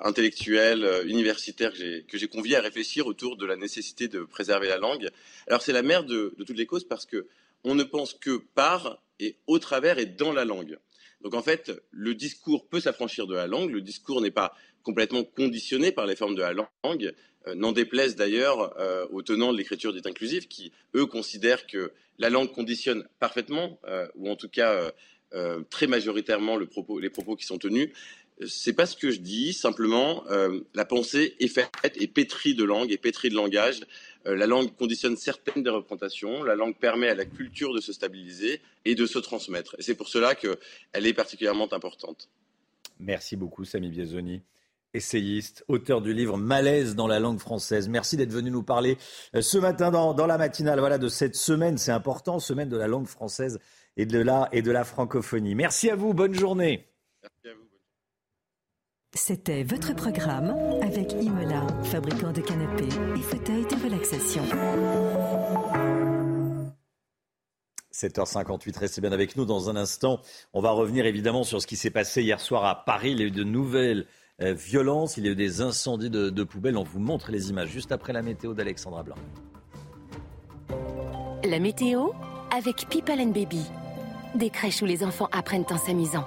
intellectuels 0.03 0.85
euh, 0.85 1.05
universitaires 1.07 1.73
que 1.73 2.19
j'ai, 2.19 2.29
conviés 2.29 2.57
à 2.57 2.61
réfléchir 2.61 3.07
autour 3.07 3.37
de 3.37 3.47
la 3.47 3.57
nécessité 3.57 4.09
de 4.09 4.21
préserver 4.21 4.69
la 4.69 4.79
langue. 4.79 5.09
Alors 5.47 5.63
c'est 5.63 5.73
la 5.73 5.83
mère 5.83 6.05
de, 6.05 6.35
de 6.37 6.45
toutes 6.45 6.57
les 6.57 6.67
causes 6.67 6.87
parce 6.87 7.07
que 7.07 7.27
on 7.65 7.75
ne 7.75 7.85
pense 7.85 8.15
que 8.15 8.37
par 8.55 9.03
et 9.19 9.37
au 9.47 9.59
travers 9.59 9.99
et 9.99 10.07
dans 10.07 10.33
la 10.33 10.45
langue. 10.45 10.79
Donc 11.23 11.35
en 11.35 11.43
fait, 11.43 11.73
le 11.91 12.15
discours 12.15 12.69
peut 12.69 12.81
s'affranchir 12.81 13.27
de 13.27 13.35
la 13.35 13.47
langue, 13.47 13.71
le 13.71 13.81
discours 13.81 14.21
n'est 14.21 14.31
pas 14.31 14.55
complètement 14.83 15.25
conditionné 15.25 15.91
par 15.91 16.07
les 16.07 16.17
formes 16.17 16.35
de 16.35 16.43
la 16.43 16.53
langue, 16.53 17.15
n'en 17.55 17.73
déplaise 17.73 18.17
d'ailleurs 18.17 18.75
euh, 18.79 19.07
aux 19.11 19.23
tenants 19.23 19.53
de 19.53 19.59
l'écriture 19.59 19.93
dite 19.93 20.07
inclusive, 20.07 20.49
qui, 20.49 20.73
eux, 20.95 21.07
considèrent 21.07 21.67
que 21.67 21.93
la 22.19 22.31
langue 22.31 22.53
conditionne 22.53 23.07
parfaitement, 23.19 23.79
euh, 23.87 24.07
ou 24.15 24.31
en 24.31 24.37
tout 24.37 24.49
cas 24.49 24.91
très 25.69 25.89
majoritairement 25.89 26.57
les 26.57 27.11
propos 27.11 27.35
qui 27.35 27.45
sont 27.45 27.59
tenus. 27.59 27.91
C'est 28.47 28.73
pas 28.73 28.87
ce 28.87 28.97
que 28.97 29.11
je 29.11 29.19
dis, 29.19 29.53
simplement, 29.53 30.23
la 30.75 30.85
pensée 30.85 31.35
est 31.41 31.49
faite, 31.49 31.73
est 32.01 32.07
pétrie 32.07 32.55
de 32.55 32.63
langue, 32.63 32.93
est 32.93 32.99
pétrie 32.99 33.31
de 33.31 33.35
langage. 33.35 33.81
la 34.27 34.47
langue 34.47 34.73
conditionne 34.77 35.17
certaines 35.17 35.65
des 35.65 35.71
représentations, 35.71 36.45
la 36.45 36.55
langue 36.55 36.77
permet 36.77 37.09
à 37.09 37.17
la 37.17 37.25
culture 37.25 37.75
de 37.75 37.81
se 37.81 37.93
stabiliser 37.93 38.61
et 38.85 38.95
de 38.95 39.07
se 39.07 39.19
transmettre. 39.19 39.75
Et 39.81 39.83
c'est 39.83 39.97
pour 39.97 40.09
cela 40.09 40.37
qu'elle 40.37 40.57
est 40.93 41.15
particulièrement 41.15 41.73
importante. 41.73 42.29
Merci 43.01 43.35
beaucoup, 43.35 43.65
Samy 43.65 43.89
Biazoni 43.89 44.41
essayiste, 44.95 45.65
auteur 45.69 46.01
du 46.01 46.15
livre 46.15 46.39
Malaise 46.39 46.95
dans 46.95 47.07
la 47.07 47.21
langue 47.21 47.39
française. 47.39 47.89
Merci 47.89 48.17
d'être 48.17 48.33
venu 48.33 48.51
nous 48.51 48.63
parler 48.63 48.97
euh, 49.35 49.43
ce 49.43 49.59
matin 49.59 49.91
dans, 49.91 50.27
la 50.27 50.39
matinale 50.39 50.79
voilà, 50.79 50.99
de 50.99 51.09
cette 51.09 51.37
semaine, 51.37 51.77
c'est 51.77 51.93
important, 51.93 52.39
semaine 52.39 52.69
de 52.69 52.77
la 52.77 52.87
langue 52.87 53.07
française 53.07 53.59
et 53.97 54.07
de 54.07 54.21
la, 54.21 54.49
et 54.53 54.63
de 54.63 54.71
la 54.71 54.85
francophonie. 54.85 55.55
Merci 55.55 55.91
à 55.91 55.97
vous, 55.97 56.15
bonne 56.15 56.35
journée. 56.35 56.87
Merci 57.23 57.49
à 57.49 57.55
vous. 57.55 57.69
C'était 59.17 59.63
votre 59.63 59.95
programme 59.95 60.55
avec 60.83 61.13
Imola, 61.13 61.67
fabricant 61.85 62.33
de 62.33 62.41
canapés 62.41 62.89
et 63.17 63.23
fauteuils 63.23 63.67
de 63.67 63.85
relaxation. 63.85 64.43
7h58, 67.93 68.79
restez 68.79 69.01
bien 69.01 69.13
avec 69.13 69.37
nous 69.37 69.45
dans 69.45 69.71
un 69.71 69.77
instant. 69.77 70.21
On 70.53 70.61
va 70.61 70.73
revenir 70.73 71.07
évidemment 71.07 71.45
sur 71.45 71.63
ce 71.63 71.67
qui 71.69 71.77
s'est 71.77 71.91
passé 71.91 72.23
hier 72.23 72.41
soir 72.41 72.65
à 72.65 72.85
Paris. 72.85 73.13
Il 73.13 73.21
y 73.21 73.23
a 73.23 73.27
eu 73.27 73.31
de 73.31 73.45
nouvelles 73.45 74.07
euh, 74.43 74.53
violence, 74.53 75.17
il 75.17 75.25
y 75.25 75.29
a 75.29 75.33
eu 75.33 75.37
des 75.37 75.61
incendies 75.61 76.11
de, 76.11 76.45
poubelles. 76.45 76.77
On 76.77 76.83
vous 76.83 76.99
montre 76.99 77.31
les 77.31 77.51
images 77.51 77.69
juste 77.69 77.93
après 77.93 78.13
la 78.13 78.23
météo 78.23 78.53
d'Alexandra 78.53 79.03
Blanc. 79.03 79.17
La 81.45 81.61
météo 81.61 82.09
avec 82.55 82.89
People 82.89 83.21
and 83.21 83.29
Baby. 83.29 83.63
Des 84.35 84.51
crèches 84.51 84.83
où 84.83 84.87
les 84.87 85.05
enfants 85.05 85.29
apprennent 85.31 85.67
en 85.71 85.79
s'amusant. 85.79 86.27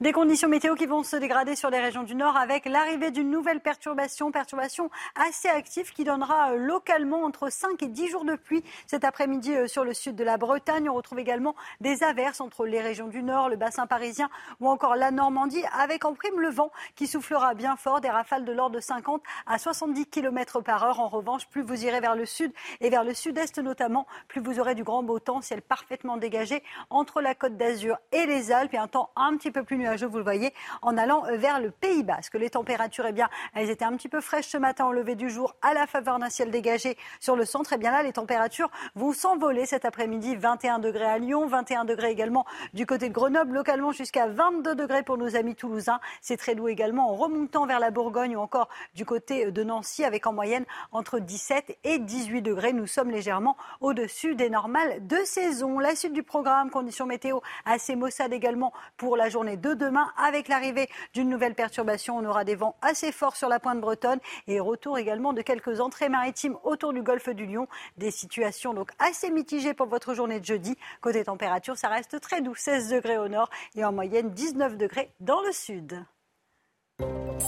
Des 0.00 0.12
conditions 0.12 0.48
météo 0.48 0.76
qui 0.76 0.86
vont 0.86 1.02
se 1.02 1.14
dégrader 1.16 1.54
sur 1.54 1.68
les 1.68 1.78
régions 1.78 2.04
du 2.04 2.14
nord 2.14 2.34
avec 2.34 2.64
l'arrivée 2.64 3.10
d'une 3.10 3.30
nouvelle 3.30 3.60
perturbation, 3.60 4.32
perturbation 4.32 4.88
assez 5.14 5.48
active 5.48 5.92
qui 5.92 6.04
donnera 6.04 6.52
euh, 6.52 6.56
localement 6.56 7.22
entre 7.22 7.52
5 7.52 7.82
et 7.82 7.88
10 7.88 8.08
jours 8.08 8.24
de 8.24 8.34
pluie 8.34 8.64
cet 8.86 9.04
après-midi 9.04 9.54
euh, 9.54 9.66
sur 9.66 9.84
le 9.84 9.92
sud 9.92 10.16
de 10.16 10.24
la 10.24 10.38
Bretagne. 10.38 10.88
On 10.88 10.94
retrouve 10.94 11.18
également 11.18 11.54
des 11.82 12.02
averses 12.02 12.40
entre 12.40 12.64
les 12.64 12.80
régions 12.80 13.08
du 13.08 13.22
nord, 13.22 13.50
le 13.50 13.56
bassin 13.56 13.86
parisien 13.86 14.30
ou 14.60 14.70
encore 14.70 14.96
la 14.96 15.10
Normandie 15.10 15.62
avec 15.78 16.06
en 16.06 16.14
prime 16.14 16.40
le 16.40 16.48
vent 16.48 16.72
qui 16.96 17.06
soufflera 17.06 17.52
bien 17.52 17.76
fort, 17.76 18.00
des 18.00 18.08
rafales 18.08 18.46
de 18.46 18.52
l'ordre 18.52 18.76
de 18.76 18.80
50 18.80 19.22
à 19.46 19.58
70 19.58 20.06
km 20.06 20.62
par 20.62 20.82
heure. 20.82 21.00
En 21.00 21.08
revanche, 21.08 21.46
plus 21.48 21.60
vous 21.60 21.84
irez 21.84 22.00
vers 22.00 22.16
le 22.16 22.24
sud 22.24 22.54
et 22.80 22.88
vers 22.88 23.04
le 23.04 23.12
sud-est 23.12 23.58
notamment, 23.58 24.06
plus 24.28 24.40
vous 24.40 24.60
aurez 24.60 24.74
du 24.74 24.82
grand 24.82 25.02
beau 25.02 25.18
temps, 25.18 25.42
ciel 25.42 25.60
parfaitement 25.60 26.16
dégagé 26.16 26.62
entre 26.88 27.20
la 27.20 27.34
côte 27.34 27.58
d'Azur 27.58 27.98
et 28.12 28.24
les 28.24 28.50
Alpes 28.50 28.72
et 28.72 28.78
un 28.78 28.88
temps 28.88 29.10
un 29.14 29.36
petit 29.36 29.50
peu 29.50 29.62
plus 29.62 29.76
nuageux 29.76 29.89
vous 29.98 30.18
le 30.18 30.24
voyez, 30.24 30.54
en 30.82 30.96
allant 30.96 31.24
vers 31.32 31.60
le 31.60 31.70
Pays 31.70 32.02
Basque. 32.02 32.34
Les 32.34 32.50
températures, 32.50 33.06
eh 33.06 33.12
bien, 33.12 33.28
elles 33.54 33.70
étaient 33.70 33.84
un 33.84 33.96
petit 33.96 34.08
peu 34.08 34.20
fraîches 34.20 34.48
ce 34.48 34.56
matin 34.56 34.86
au 34.86 34.92
lever 34.92 35.14
du 35.14 35.30
jour 35.30 35.54
à 35.62 35.74
la 35.74 35.86
faveur 35.86 36.18
d'un 36.18 36.30
ciel 36.30 36.50
dégagé 36.50 36.96
sur 37.18 37.36
le 37.36 37.44
centre. 37.44 37.72
Eh 37.72 37.78
bien 37.78 37.90
là, 37.90 38.02
les 38.02 38.12
températures 38.12 38.70
vont 38.94 39.12
s'envoler 39.12 39.66
cet 39.66 39.84
après-midi. 39.84 40.36
21 40.36 40.78
degrés 40.78 41.06
à 41.06 41.18
Lyon, 41.18 41.46
21 41.46 41.84
degrés 41.84 42.10
également 42.10 42.46
du 42.74 42.86
côté 42.86 43.08
de 43.08 43.14
Grenoble, 43.14 43.54
localement 43.54 43.92
jusqu'à 43.92 44.26
22 44.28 44.74
degrés 44.74 45.02
pour 45.02 45.18
nos 45.18 45.36
amis 45.36 45.54
toulousains. 45.54 46.00
C'est 46.20 46.36
très 46.36 46.54
doux 46.54 46.68
également 46.68 47.10
en 47.10 47.14
remontant 47.14 47.66
vers 47.66 47.80
la 47.80 47.90
Bourgogne 47.90 48.36
ou 48.36 48.40
encore 48.40 48.68
du 48.94 49.04
côté 49.04 49.50
de 49.50 49.64
Nancy 49.64 50.04
avec 50.04 50.26
en 50.26 50.32
moyenne 50.32 50.64
entre 50.92 51.18
17 51.18 51.78
et 51.84 51.98
18 51.98 52.42
degrés. 52.42 52.72
Nous 52.72 52.86
sommes 52.86 53.10
légèrement 53.10 53.56
au-dessus 53.80 54.34
des 54.34 54.50
normales 54.50 55.06
de 55.06 55.16
saison. 55.24 55.78
La 55.78 55.94
suite 55.96 56.12
du 56.12 56.22
programme, 56.22 56.70
conditions 56.70 57.06
météo 57.06 57.40
assez 57.64 57.96
maussades 57.96 58.32
également 58.32 58.72
pour 58.96 59.16
la 59.16 59.28
journée 59.28 59.56
de 59.56 59.74
demain 59.80 60.12
avec 60.16 60.46
l'arrivée 60.48 60.88
d'une 61.14 61.28
nouvelle 61.28 61.54
perturbation. 61.54 62.16
On 62.16 62.24
aura 62.24 62.44
des 62.44 62.54
vents 62.54 62.76
assez 62.82 63.10
forts 63.10 63.36
sur 63.36 63.48
la 63.48 63.58
pointe 63.58 63.80
bretonne 63.80 64.20
et 64.46 64.60
retour 64.60 64.98
également 64.98 65.32
de 65.32 65.42
quelques 65.42 65.80
entrées 65.80 66.08
maritimes 66.08 66.56
autour 66.62 66.92
du 66.92 67.02
golfe 67.02 67.30
du 67.30 67.46
Lion. 67.46 67.66
Des 67.96 68.10
situations 68.10 68.74
donc 68.74 68.90
assez 68.98 69.30
mitigées 69.30 69.74
pour 69.74 69.88
votre 69.88 70.14
journée 70.14 70.38
de 70.38 70.44
jeudi. 70.44 70.76
Côté 71.00 71.24
température, 71.24 71.76
ça 71.76 71.88
reste 71.88 72.20
très 72.20 72.40
doux, 72.42 72.54
16 72.54 72.90
degrés 72.90 73.18
au 73.18 73.28
nord 73.28 73.50
et 73.74 73.84
en 73.84 73.92
moyenne 73.92 74.30
19 74.30 74.76
degrés 74.76 75.10
dans 75.20 75.40
le 75.42 75.52
sud. 75.52 76.04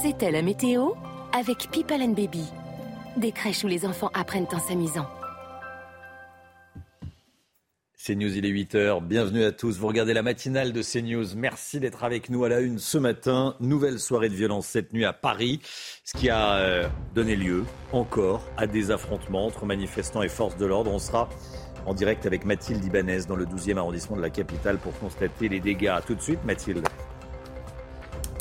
C'était 0.03 0.31
la 0.31 0.43
météo 0.43 0.93
avec 1.33 1.71
People 1.71 2.03
and 2.03 2.15
Baby. 2.15 2.45
Des 3.17 3.33
crèches 3.33 3.63
où 3.63 3.69
les 3.69 3.85
enfants 3.85 4.11
apprennent 4.15 4.49
en 4.53 4.59
s'amusant. 4.59 5.07
CNews, 8.05 8.37
il 8.37 8.45
est 8.45 8.51
8h. 8.51 9.01
Bienvenue 9.01 9.45
à 9.45 9.53
tous. 9.53 9.79
Vous 9.79 9.87
regardez 9.87 10.13
la 10.13 10.23
matinale 10.23 10.73
de 10.73 10.83
CNews. 10.83 11.37
Merci 11.37 11.79
d'être 11.79 12.03
avec 12.03 12.31
nous 12.31 12.43
à 12.43 12.49
la 12.49 12.59
une 12.59 12.81
ce 12.81 12.99
matin. 12.99 13.55
Nouvelle 13.61 14.01
soirée 14.01 14.29
de 14.29 14.35
violence 14.35 14.67
cette 14.67 14.93
nuit 14.93 15.05
à 15.05 15.13
Paris, 15.13 15.61
ce 16.03 16.19
qui 16.19 16.29
a 16.29 16.57
euh, 16.57 16.89
donné 17.15 17.37
lieu 17.37 17.65
encore 17.93 18.43
à 18.57 18.67
des 18.67 18.91
affrontements 18.91 19.47
entre 19.47 19.67
manifestants 19.67 20.25
et 20.25 20.29
forces 20.29 20.57
de 20.57 20.67
l'ordre. 20.67 20.91
On 20.91 20.99
sera 20.99 21.29
en 21.87 21.95
direct 21.95 22.27
avec 22.27 22.45
Mathilde 22.45 22.85
Ibanez 22.85 23.21
dans 23.29 23.37
le 23.37 23.47
12e 23.47 23.77
arrondissement 23.77 24.17
de 24.17 24.23
la 24.23 24.31
capitale 24.31 24.79
pour 24.79 24.99
constater 24.99 25.49
les 25.49 25.61
dégâts. 25.61 25.95
Tout 26.05 26.17
de 26.17 26.23
suite, 26.23 26.45
Mathilde. 26.45 26.85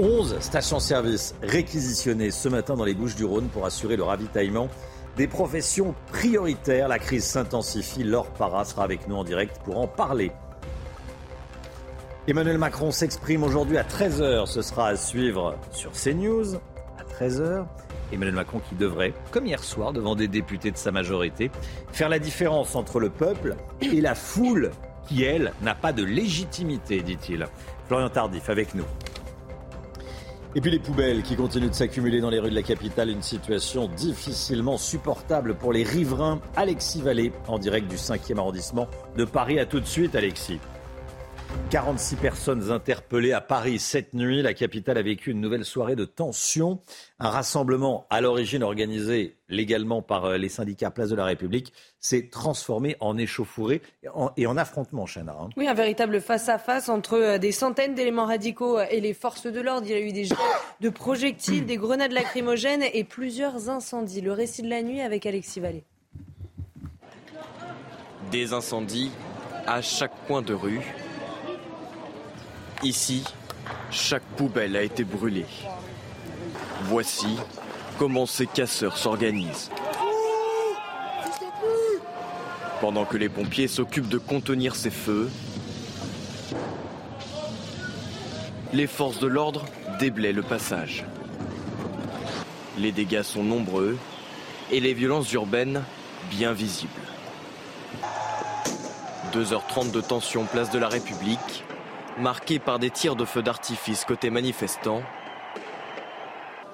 11 0.01 0.39
stations-service 0.39 1.35
réquisitionnées 1.43 2.31
ce 2.31 2.49
matin 2.49 2.73
dans 2.73 2.85
les 2.85 2.95
Bouches 2.95 3.15
du 3.15 3.25
Rhône 3.25 3.47
pour 3.49 3.67
assurer 3.67 3.95
le 3.95 4.03
ravitaillement 4.03 4.69
des 5.17 5.27
professions 5.27 5.93
prioritaires. 6.11 6.87
La 6.87 6.99
crise 6.99 7.25
s'intensifie. 7.25 8.03
Laure 8.03 8.29
Para 8.31 8.65
sera 8.65 8.83
avec 8.83 9.07
nous 9.07 9.15
en 9.15 9.23
direct 9.23 9.57
pour 9.63 9.79
en 9.79 9.87
parler. 9.87 10.31
Emmanuel 12.27 12.57
Macron 12.57 12.91
s'exprime 12.91 13.43
aujourd'hui 13.43 13.77
à 13.77 13.83
13h. 13.83 14.45
Ce 14.45 14.61
sera 14.61 14.89
à 14.89 14.95
suivre 14.95 15.57
sur 15.71 15.91
CNews 15.91 16.55
à 16.99 17.03
13h. 17.23 17.65
Emmanuel 18.13 18.35
Macron 18.35 18.61
qui 18.69 18.75
devrait, 18.75 19.13
comme 19.31 19.47
hier 19.47 19.63
soir 19.63 19.93
devant 19.93 20.15
des 20.15 20.27
députés 20.27 20.71
de 20.71 20.77
sa 20.77 20.91
majorité, 20.91 21.49
faire 21.91 22.09
la 22.09 22.19
différence 22.19 22.75
entre 22.75 22.99
le 22.99 23.09
peuple 23.09 23.55
et 23.81 24.01
la 24.01 24.15
foule 24.15 24.71
qui, 25.07 25.23
elle, 25.23 25.53
n'a 25.61 25.75
pas 25.75 25.93
de 25.93 26.03
légitimité, 26.03 27.01
dit-il. 27.01 27.47
Florian 27.87 28.09
Tardif 28.09 28.49
avec 28.49 28.75
nous. 28.75 28.85
Et 30.53 30.59
puis 30.59 30.69
les 30.69 30.79
poubelles 30.79 31.23
qui 31.23 31.37
continuent 31.37 31.69
de 31.69 31.73
s'accumuler 31.73 32.19
dans 32.19 32.29
les 32.29 32.39
rues 32.39 32.49
de 32.49 32.55
la 32.55 32.61
capitale, 32.61 33.09
une 33.09 33.21
situation 33.21 33.87
difficilement 33.87 34.77
supportable 34.77 35.55
pour 35.55 35.71
les 35.71 35.83
riverains. 35.83 36.41
Alexis 36.57 37.01
Vallée, 37.01 37.31
en 37.47 37.57
direct 37.57 37.87
du 37.87 37.95
5e 37.95 38.37
arrondissement 38.37 38.87
de 39.15 39.23
Paris. 39.23 39.59
À 39.59 39.65
tout 39.65 39.79
de 39.79 39.85
suite, 39.85 40.13
Alexis. 40.13 40.59
46 41.71 42.17
personnes 42.17 42.69
interpellées 42.69 43.31
à 43.31 43.39
Paris 43.39 43.79
cette 43.79 44.13
nuit. 44.13 44.41
La 44.41 44.53
capitale 44.53 44.97
a 44.97 45.01
vécu 45.01 45.31
une 45.31 45.39
nouvelle 45.39 45.63
soirée 45.63 45.95
de 45.95 46.03
tension. 46.03 46.81
Un 47.17 47.29
rassemblement 47.29 48.05
à 48.09 48.19
l'origine 48.19 48.61
organisé 48.61 49.37
légalement 49.47 50.01
par 50.01 50.25
euh, 50.25 50.37
les 50.37 50.49
syndicats 50.49 50.91
Place 50.91 51.09
de 51.09 51.15
la 51.15 51.23
République 51.23 51.71
s'est 51.99 52.27
transformé 52.29 52.97
en 52.99 53.17
échauffourée 53.17 53.81
et 54.35 54.47
en 54.47 54.57
affrontement, 54.57 55.05
Chana. 55.05 55.35
Hein. 55.39 55.49
Oui, 55.55 55.65
un 55.67 55.73
véritable 55.73 56.19
face-à-face 56.19 56.89
entre 56.89 57.13
euh, 57.13 57.37
des 57.37 57.53
centaines 57.53 57.95
d'éléments 57.95 58.25
radicaux 58.25 58.77
euh, 58.77 58.85
et 58.91 58.99
les 58.99 59.13
forces 59.13 59.47
de 59.47 59.61
l'ordre. 59.61 59.87
Il 59.87 59.91
y 59.91 59.95
a 59.95 60.01
eu 60.01 60.11
des 60.11 60.25
jets 60.25 60.35
de 60.81 60.89
projectiles, 60.89 61.65
des 61.65 61.77
grenades 61.77 62.11
lacrymogènes 62.11 62.83
et 62.93 63.05
plusieurs 63.05 63.69
incendies. 63.69 64.19
Le 64.19 64.33
récit 64.33 64.61
de 64.61 64.69
la 64.69 64.83
nuit 64.83 64.99
avec 64.99 65.25
Alexis 65.25 65.61
Vallée. 65.61 65.85
Des 68.29 68.51
incendies 68.51 69.11
à 69.67 69.81
chaque 69.81 70.11
coin 70.27 70.41
de 70.41 70.53
rue 70.53 70.81
Ici, 72.83 73.23
chaque 73.91 74.23
poubelle 74.35 74.75
a 74.75 74.81
été 74.81 75.03
brûlée. 75.03 75.45
Voici 76.85 77.37
comment 77.99 78.25
ces 78.25 78.47
casseurs 78.47 78.97
s'organisent. 78.97 79.69
Pendant 82.79 83.05
que 83.05 83.17
les 83.17 83.29
pompiers 83.29 83.67
s'occupent 83.67 84.09
de 84.09 84.17
contenir 84.17 84.75
ces 84.75 84.89
feux, 84.89 85.29
les 88.73 88.87
forces 88.87 89.19
de 89.19 89.27
l'ordre 89.27 89.65
déblaient 89.99 90.33
le 90.33 90.41
passage. 90.41 91.05
Les 92.79 92.91
dégâts 92.91 93.21
sont 93.21 93.43
nombreux 93.43 93.95
et 94.71 94.79
les 94.79 94.95
violences 94.95 95.31
urbaines 95.33 95.83
bien 96.31 96.51
visibles. 96.53 96.89
2h30 99.33 99.91
de 99.91 100.01
tension 100.01 100.45
place 100.45 100.71
de 100.71 100.79
la 100.79 100.87
République 100.87 101.63
marqué 102.17 102.59
par 102.59 102.79
des 102.79 102.89
tirs 102.89 103.15
de 103.15 103.25
feu 103.25 103.41
d'artifice 103.41 104.05
côté 104.05 104.29
manifestants. 104.29 105.01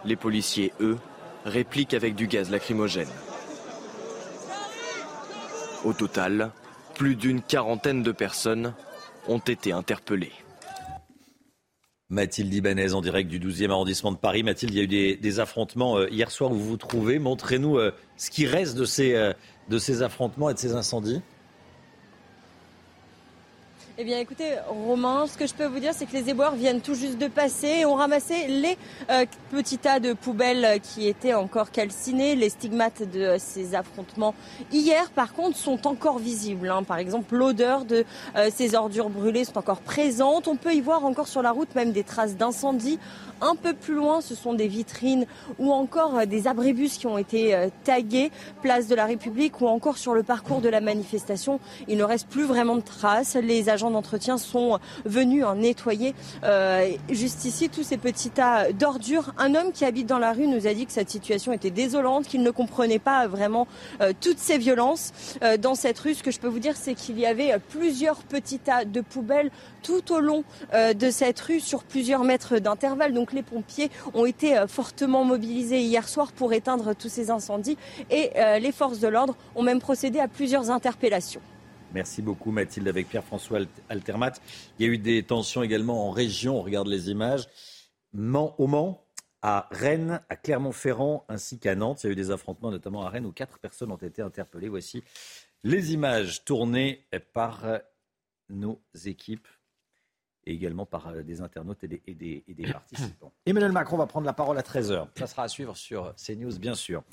Les 0.06 0.16
policiers, 0.16 0.74
eux, 0.80 0.98
répliquent 1.46 1.94
avec 1.94 2.16
du 2.16 2.28
gaz 2.28 2.50
lacrymogène. 2.50 3.10
Au 5.84 5.94
total, 5.94 6.52
plus 6.96 7.16
d'une 7.16 7.42
quarantaine 7.42 8.04
de 8.04 8.12
personnes 8.12 8.74
ont 9.28 9.40
été 9.40 9.72
interpellées. 9.72 10.34
Mathilde 12.10 12.54
Ibanez 12.54 12.94
en 12.94 13.02
direct 13.02 13.30
du 13.30 13.40
12e 13.40 13.70
arrondissement 13.70 14.14
de 14.14 14.18
Paris. 14.18 14.42
Mathilde, 14.42 14.74
il 14.74 14.78
y 14.78 14.80
a 14.80 14.84
eu 14.84 15.18
des, 15.18 15.40
affrontements 15.40 15.98
euh, 15.98 16.08
hier 16.10 16.32
soir 16.32 16.52
où 16.52 16.56
vous 16.56 16.70
vous 16.70 16.78
trouvez. 16.78 17.20
Montrez-nous 17.20 17.78
euh, 17.78 17.92
ce 18.16 18.30
qui 18.30 18.46
reste 18.46 18.80
euh, 19.00 19.34
de 19.70 19.78
ces 19.78 20.02
affrontements 20.02 20.50
et 20.50 20.54
de 20.54 20.60
ces 20.60 20.74
incendies. 20.74 21.22
Eh 24.00 24.04
bien, 24.04 24.20
écoutez, 24.20 24.52
Romain, 24.68 25.26
ce 25.26 25.40
que 25.40 25.48
je 25.48 25.56
peux 25.56 25.66
vous 25.66 25.80
dire, 25.80 25.92
c'est 25.92 26.06
que 26.06 26.14
les 26.14 26.30
éboueurs 26.30 26.54
viennent 26.54 26.82
tout 26.82 26.94
juste 26.94 27.18
de 27.18 27.26
passer 27.26 27.80
et 27.80 27.86
ont 27.88 27.96
ramassé 27.96 28.46
les 28.48 28.78
euh, 29.10 29.26
petits 29.50 29.80
tas 29.80 30.00
de 30.00 30.14
poubelles 30.14 30.80
qui 30.84 31.08
étaient 31.08 31.34
encore 31.34 31.72
calcinés. 31.72 32.36
Les 32.36 32.50
stigmates 32.50 33.02
de 33.12 33.38
ces 33.40 33.74
affrontements 33.74 34.36
hier, 34.72 35.10
par 35.10 35.34
contre, 35.34 35.58
sont 35.58 35.88
encore 35.88 36.20
visibles. 36.20 36.70
Hein. 36.70 36.84
Par 36.84 37.00
exemple, 37.00 37.36
l'odeur 37.36 37.86
de 37.86 38.06
euh, 38.36 38.52
ces 38.54 38.76
ordures 38.76 39.10
brûlées 39.10 39.46
sont 39.46 39.58
encore 39.58 39.82
présentes. 39.82 40.48
On 40.48 40.58
peut 40.58 40.76
y 40.76 40.82
voir 40.82 41.04
encore 41.04 41.28
sur 41.28 41.42
la 41.42 41.50
route 41.50 41.74
même 41.74 41.92
des 41.92 42.04
traces 42.04 42.36
d'incendie. 42.36 43.00
Un 43.42 43.56
peu 43.56 43.74
plus 43.74 43.94
loin, 43.94 44.22
ce 44.22 44.34
sont 44.34 44.54
des 44.54 44.68
vitrines 44.68 45.28
ou 45.60 45.72
encore 45.72 46.18
euh, 46.18 46.26
des 46.26 46.48
abribus 46.48 46.98
qui 46.98 47.06
ont 47.06 47.20
été 47.20 47.54
euh, 47.54 47.68
tagués, 47.84 48.32
place 48.64 48.88
de 48.88 48.96
la 48.96 49.06
République 49.06 49.62
ou 49.62 49.68
encore 49.68 49.98
sur 49.98 50.16
le 50.16 50.24
parcours 50.24 50.60
de 50.60 50.70
la 50.70 50.82
manifestation. 50.82 51.60
Il 51.88 51.98
ne 51.98 52.04
reste 52.04 52.28
plus 52.30 52.46
vraiment 52.46 52.76
de 52.76 52.82
traces. 52.82 53.36
Les 53.36 53.70
agents 53.70 53.92
d'entretien 53.92 54.38
sont 54.38 54.80
venus 55.06 55.46
en 55.46 55.56
nettoyer 55.56 56.16
euh, 56.44 56.90
juste 57.12 57.46
ici 57.46 57.70
tous 57.70 57.84
ces 57.84 57.98
petits 57.98 58.32
tas 58.32 58.72
d'ordures. 58.72 59.34
Un 59.38 59.54
homme 59.54 59.72
qui 59.72 59.86
habite 59.86 60.08
dans 60.08 60.20
la 60.20 60.34
rue 60.34 60.48
nous 60.48 60.66
a 60.66 60.74
dit 60.74 60.88
que 60.88 60.92
cette 60.92 61.10
situation 61.10 61.54
était 61.54 61.70
désolante, 61.70 62.26
qu'il 62.26 62.42
ne 62.42 62.52
comprenait 62.52 63.00
pas 63.00 63.28
vraiment 63.28 63.68
toutes 64.22 64.40
ces 64.40 64.58
violences 64.58 65.14
dans 65.60 65.76
cette 65.76 66.00
rue. 66.00 66.14
Ce 66.14 66.24
que 66.24 66.32
je 66.32 66.40
peux 66.40 66.48
vous 66.48 66.60
dire, 66.60 66.76
c'est 66.76 66.94
qu'il 66.94 67.20
y 67.20 67.26
avait 67.26 67.58
plusieurs 67.70 68.18
petits 68.18 68.60
tas 68.60 68.86
de 68.86 69.02
poubelles 69.02 69.52
tout 69.88 70.14
au 70.14 70.20
long 70.20 70.44
de 70.74 71.10
cette 71.10 71.40
rue 71.40 71.62
sur 71.62 71.86
plusieurs 71.86 72.26
mètres 72.26 72.60
d'intervalle. 72.60 73.14
Donc 73.14 73.32
les 73.32 73.44
pompiers 73.44 73.90
ont 74.14 74.26
été 74.26 74.58
euh, 74.58 74.68
fortement 74.68 75.24
mobilisés 75.24 75.82
hier 75.82 76.08
soir 76.08 76.32
pour 76.32 76.54
éteindre 76.54 76.96
tous 76.96 77.10
ces 77.10 77.32
incendies 77.32 77.78
et 78.10 78.32
euh, 78.36 78.60
les 78.60 78.72
forces 78.72 79.00
de 79.00 79.08
l'ordre 79.08 79.36
ont 79.56 79.64
même 79.64 79.80
procédé 79.80 80.20
à 80.20 80.28
plusieurs 80.28 80.70
interpellations. 80.70 81.42
Merci 81.94 82.22
beaucoup 82.22 82.52
Mathilde 82.52 82.88
avec 82.88 83.08
Pierre-François 83.08 83.60
Altermat. 83.90 84.34
Il 84.78 84.86
y 84.86 84.90
a 84.90 84.92
eu 84.92 84.98
des 84.98 85.24
tensions 85.24 85.64
également 85.64 86.08
en 86.08 86.12
région, 86.12 86.60
on 86.60 86.62
regarde 86.62 86.88
les 86.88 87.10
images. 87.10 87.48
au 88.14 88.68
Mans, 88.68 89.06
à 89.42 89.68
Rennes, 89.72 90.20
à 90.30 90.36
Clermont-Ferrand 90.36 91.26
ainsi 91.30 91.60
qu'à 91.60 91.76
Nantes. 91.76 92.04
Il 92.04 92.08
y 92.08 92.10
a 92.10 92.12
eu 92.12 92.16
des 92.16 92.32
affrontements 92.32 92.72
notamment 92.72 93.04
à 93.04 93.10
Rennes 93.10 93.26
où 93.26 93.32
quatre 93.32 93.58
personnes 93.58 93.92
ont 93.92 93.98
été 93.98 94.22
interpellées. 94.22 94.68
Voici 94.68 95.04
les 95.64 95.94
images 95.94 96.44
tournées 96.44 97.06
par 97.34 97.64
nos 98.50 98.82
équipes 99.06 99.48
et 100.48 100.54
également 100.54 100.86
par 100.86 101.08
euh, 101.10 101.24
des 101.24 101.42
internautes 101.42 101.84
et 101.84 101.88
des, 101.88 102.72
participants. 102.72 103.34
Emmanuel 103.46 103.74
Macron 103.74 103.98
va 103.98 104.08
prendre 104.08 104.26
la 104.26 104.34
parole 104.34 104.58
à 104.58 104.62
13h. 104.62 105.08
Ça 105.16 105.28
sera 105.28 105.44
à 105.44 105.48
suivre 105.48 105.76
sur 105.76 106.16
CNews, 106.16 106.58
bien 106.58 106.74
sûr. 106.74 107.04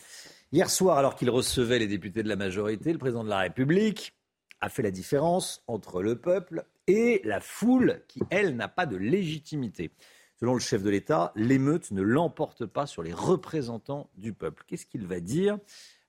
Hier 0.52 0.70
soir, 0.70 0.98
alors 0.98 1.16
qu'il 1.16 1.30
recevait 1.30 1.80
les 1.80 1.88
députés 1.88 2.22
de 2.22 2.28
la 2.28 2.36
majorité, 2.36 2.92
le 2.92 2.98
président 2.98 3.24
de 3.24 3.28
la 3.28 3.40
République 3.40 4.14
a 4.60 4.68
fait 4.68 4.82
la 4.82 4.92
différence 4.92 5.62
entre 5.66 6.00
le 6.00 6.16
peuple 6.16 6.64
et 6.86 7.20
la 7.24 7.40
foule 7.40 8.02
qui, 8.08 8.20
elle, 8.30 8.54
n'a 8.56 8.68
pas 8.68 8.86
de 8.86 8.96
légitimité. 8.96 9.90
Selon 10.36 10.54
le 10.54 10.60
chef 10.60 10.82
de 10.82 10.90
l'État, 10.90 11.32
l'émeute 11.34 11.90
ne 11.90 12.02
l'emporte 12.02 12.66
pas 12.66 12.86
sur 12.86 13.02
les 13.02 13.12
représentants 13.12 14.10
du 14.16 14.32
peuple. 14.32 14.64
Qu'est-ce 14.66 14.86
qu'il 14.86 15.06
va 15.06 15.20
dire? 15.20 15.58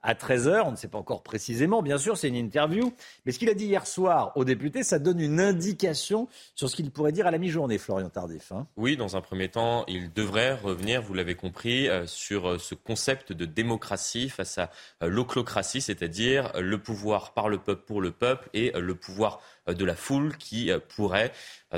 À 0.06 0.14
13h. 0.14 0.64
On 0.66 0.72
ne 0.72 0.76
sait 0.76 0.88
pas 0.88 0.98
encore 0.98 1.24
précisément, 1.24 1.82
bien 1.82 1.98
sûr, 1.98 2.16
c'est 2.18 2.30
une 2.30 2.36
interview. 2.36 2.94
Mais 3.26 3.32
ce 3.32 3.40
qu'il 3.40 3.50
a 3.50 3.54
dit 3.54 3.66
hier 3.66 3.86
soir 3.86 4.32
aux 4.36 4.46
députés, 4.46 4.84
ça 4.84 5.00
donne 5.00 5.20
une 5.20 5.40
indication 5.42 6.30
sur 6.54 6.70
ce 6.70 6.76
qu'il 6.76 6.92
pourrait 6.92 7.12
dire 7.12 7.28
à 7.28 7.32
la 7.32 7.38
mi-journée, 7.38 7.78
Florian 7.78 8.10
Tardif. 8.10 8.52
Hein. 8.52 8.68
oui, 8.78 8.96
dans 8.96 9.18
un 9.18 9.22
premier 9.22 9.50
temps, 9.50 9.84
il 9.88 10.14
devrait 10.14 10.54
revenir, 10.54 11.02
vous 11.02 11.14
l'avez 11.14 11.36
compris, 11.36 11.90
euh, 11.90 12.06
sur 12.06 12.48
euh, 12.50 12.58
ce 12.60 12.76
concept 12.76 13.34
de 13.34 13.46
démocratie 13.46 14.30
face 14.30 14.60
à 14.60 14.70
euh, 15.04 15.10
l'oclocratie, 15.10 15.82
c'est-à-dire 15.82 16.52
le 16.60 16.78
pouvoir 16.78 17.34
par 17.34 17.50
le 17.50 17.58
peuple 17.58 17.84
pour 17.86 18.02
le 18.02 18.12
peuple 18.12 18.50
et 18.54 18.72
le 18.76 18.96
pouvoir 18.96 19.42
de 19.68 19.84
la 19.84 19.96
foule 19.96 20.38
qui 20.38 20.70
pourrait, 20.96 21.32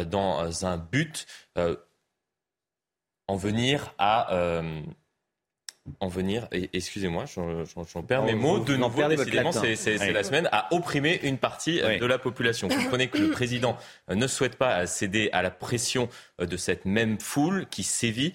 dans 0.05 0.65
un 0.65 0.77
but 0.77 1.25
en 3.27 3.35
venir 3.35 3.93
à 3.97 4.61
en 5.99 6.07
venir, 6.07 6.47
excusez-moi, 6.73 7.25
j'en 7.93 8.03
perds 8.03 8.23
mes 8.23 8.35
mots, 8.35 8.59
de 8.59 8.75
nouveau, 8.75 9.07
décidément, 9.07 9.51
c'est 9.51 10.11
la 10.11 10.23
semaine, 10.23 10.49
à 10.51 10.73
opprimer 10.73 11.19
une 11.23 11.37
partie 11.37 11.79
de 11.81 12.05
la 12.05 12.17
population. 12.17 12.67
Vous 12.67 12.75
comprenez 12.75 13.07
que 13.07 13.17
le 13.17 13.31
président 13.31 13.77
ne 14.09 14.27
souhaite 14.27 14.55
pas 14.55 14.85
céder 14.85 15.29
à 15.33 15.41
la 15.41 15.51
pression 15.51 16.09
de 16.39 16.57
cette 16.57 16.85
même 16.85 17.19
foule 17.19 17.67
qui 17.69 17.83
sévit 17.83 18.33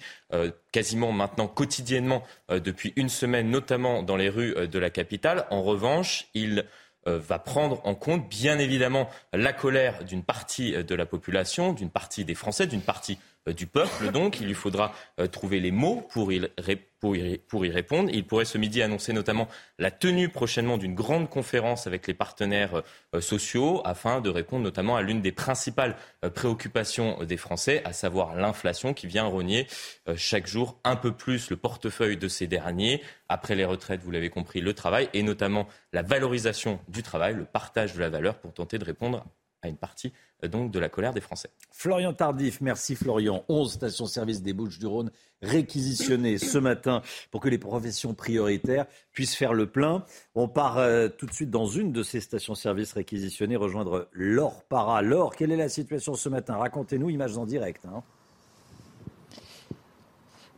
quasiment 0.71 1.11
maintenant 1.11 1.47
quotidiennement 1.47 2.23
depuis 2.49 2.93
une 2.95 3.09
semaine, 3.09 3.49
notamment 3.49 4.03
dans 4.03 4.15
les 4.15 4.29
rues 4.29 4.67
de 4.67 4.79
la 4.79 4.89
capitale. 4.89 5.45
En 5.49 5.61
revanche, 5.61 6.27
il 6.33 6.65
va 7.05 7.37
prendre 7.37 7.81
en 7.83 7.95
compte, 7.95 8.29
bien 8.29 8.59
évidemment, 8.59 9.09
la 9.33 9.51
colère 9.51 10.05
d'une 10.05 10.23
partie 10.23 10.71
de 10.71 10.95
la 10.95 11.05
population, 11.05 11.73
d'une 11.73 11.89
partie 11.89 12.23
des 12.23 12.35
Français, 12.35 12.65
d'une 12.65 12.81
partie 12.81 13.19
du 13.47 13.67
peuple. 13.67 14.11
Donc, 14.11 14.39
il 14.39 14.47
lui 14.47 14.53
faudra 14.53 14.93
trouver 15.31 15.59
les 15.59 15.71
mots 15.71 16.07
pour 16.07 16.31
y 16.31 17.69
répondre. 17.69 18.09
Il 18.13 18.25
pourrait 18.25 18.45
ce 18.45 18.57
midi 18.57 18.81
annoncer 18.81 19.13
notamment 19.13 19.47
la 19.77 19.91
tenue 19.91 20.29
prochainement 20.29 20.77
d'une 20.77 20.95
grande 20.95 21.29
conférence 21.29 21.87
avec 21.87 22.07
les 22.07 22.13
partenaires 22.13 22.81
euh, 23.13 23.21
sociaux 23.21 23.81
afin 23.85 24.21
de 24.21 24.29
répondre 24.29 24.63
notamment 24.63 24.95
à 24.95 25.01
l'une 25.01 25.21
des 25.21 25.31
principales 25.31 25.95
euh, 26.23 26.29
préoccupations 26.29 27.23
des 27.23 27.37
Français, 27.37 27.81
à 27.85 27.93
savoir 27.93 28.35
l'inflation 28.35 28.93
qui 28.93 29.07
vient 29.07 29.25
rogner 29.25 29.67
euh, 30.07 30.15
chaque 30.15 30.47
jour 30.47 30.79
un 30.83 30.95
peu 30.95 31.11
plus 31.11 31.49
le 31.49 31.57
portefeuille 31.57 32.17
de 32.17 32.27
ces 32.27 32.47
derniers. 32.47 33.01
Après 33.29 33.55
les 33.55 33.65
retraites, 33.65 34.01
vous 34.01 34.11
l'avez 34.11 34.29
compris, 34.29 34.61
le 34.61 34.73
travail 34.73 35.09
et 35.13 35.23
notamment 35.23 35.67
la 35.91 36.01
valorisation 36.01 36.79
du 36.87 37.03
travail, 37.03 37.35
le 37.35 37.45
partage 37.45 37.93
de 37.93 37.99
la 37.99 38.09
valeur 38.09 38.39
pour 38.39 38.53
tenter 38.53 38.77
de 38.77 38.85
répondre 38.85 39.25
à 39.63 39.69
une 39.69 39.77
partie 39.77 40.13
donc 40.47 40.71
de 40.71 40.79
la 40.79 40.89
colère 40.89 41.13
des 41.13 41.21
Français. 41.21 41.49
Florian 41.71 42.13
Tardif, 42.13 42.61
merci 42.61 42.95
Florian. 42.95 43.43
11 43.49 43.73
stations-service 43.73 44.41
des 44.41 44.53
Bouches-du-Rhône 44.53 45.11
réquisitionnées 45.41 46.37
ce 46.37 46.57
matin 46.57 47.01
pour 47.31 47.41
que 47.41 47.49
les 47.49 47.57
professions 47.57 48.13
prioritaires 48.13 48.85
puissent 49.11 49.35
faire 49.35 49.53
le 49.53 49.67
plein. 49.67 50.05
On 50.35 50.47
part 50.47 50.77
euh, 50.77 51.09
tout 51.09 51.25
de 51.25 51.33
suite 51.33 51.49
dans 51.49 51.65
une 51.65 51.91
de 51.91 52.03
ces 52.03 52.19
stations-service 52.19 52.93
réquisitionnées, 52.93 53.55
rejoindre 53.55 54.09
Laure 54.13 54.63
Para. 54.63 55.01
Laure, 55.01 55.35
quelle 55.35 55.51
est 55.51 55.57
la 55.57 55.69
situation 55.69 56.13
ce 56.15 56.29
matin? 56.29 56.55
Racontez-nous, 56.57 57.09
images 57.09 57.37
en 57.37 57.45
direct. 57.45 57.85
Hein. 57.85 58.03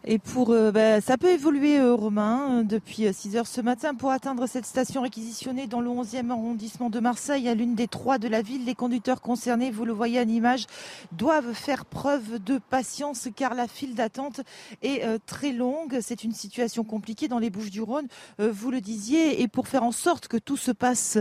Et 0.08 0.20
pour, 0.20 0.52
euh, 0.52 0.72
bah, 0.72 1.02
ça 1.02 1.18
peut 1.18 1.32
évoluer, 1.32 1.80
euh, 1.80 1.96
Romain, 1.96 2.64
depuis 2.64 3.12
6 3.12 3.36
euh, 3.36 3.40
heures 3.40 3.48
ce 3.48 3.60
matin. 3.60 3.96
Pour 3.96 4.12
atteindre 4.12 4.46
cette 4.46 4.68
station 4.68 5.02
réquisitionnée 5.02 5.66
dans 5.66 5.82
le 5.82 5.90
11e 5.90 6.30
arrondissement 6.30 6.92
de 6.92 7.00
Marseille, 7.00 7.50
à 7.50 7.56
l'une 7.56 7.74
des 7.74 7.88
trois 7.88 8.20
de 8.20 8.28
la 8.28 8.44
ville, 8.44 8.66
les 8.66 8.76
conducteurs 8.76 9.20
concernés, 9.20 9.72
vous 9.72 9.84
le 9.84 9.94
voyez 9.94 10.20
en 10.20 10.28
image, 10.28 10.68
doivent 11.12 11.54
faire 11.54 11.86
preuve 11.86 12.38
de 12.38 12.60
patience 12.70 13.30
car 13.36 13.56
la 13.56 13.68
file 13.68 13.96
d'attente 13.96 14.42
est 14.84 15.04
très 15.26 15.52
longue. 15.52 15.98
C'est 16.02 16.24
une 16.24 16.34
situation 16.34 16.84
compliquée 16.84 17.28
dans 17.28 17.40
les 17.40 17.50
Bouches-du-Rhône, 17.50 18.08
vous 18.38 18.72
le 18.72 18.82
disiez. 18.82 19.42
Et 19.42 19.48
pour 19.48 19.68
faire 19.68 19.84
en 19.84 19.92
sorte 19.92 20.28
que 20.28 20.38
tout 20.38 20.58
se 20.58 20.72
passe 20.72 21.18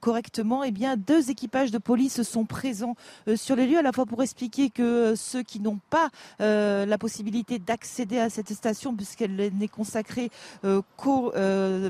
correctement, 0.00 0.64
eh 0.64 0.70
bien, 0.70 0.96
deux 0.96 1.30
équipages 1.30 1.70
de 1.70 1.78
police 1.78 2.22
sont 2.22 2.44
présents 2.44 2.94
sur 3.36 3.56
les 3.56 3.66
lieux, 3.66 3.78
à 3.78 3.82
la 3.82 3.92
fois 3.92 4.06
pour 4.06 4.22
expliquer 4.22 4.70
que 4.70 5.14
ceux 5.16 5.42
qui 5.42 5.60
n'ont 5.60 5.80
pas 5.90 6.10
la 6.38 6.98
possibilité 6.98 7.58
d'accéder 7.70 8.18
à 8.18 8.30
cette 8.30 8.52
station 8.52 8.96
puisqu'elle 8.96 9.36
n'est 9.36 9.68
consacrée 9.68 10.30
euh, 10.64 10.82
qu'aux 10.96 11.32
euh, 11.36 11.88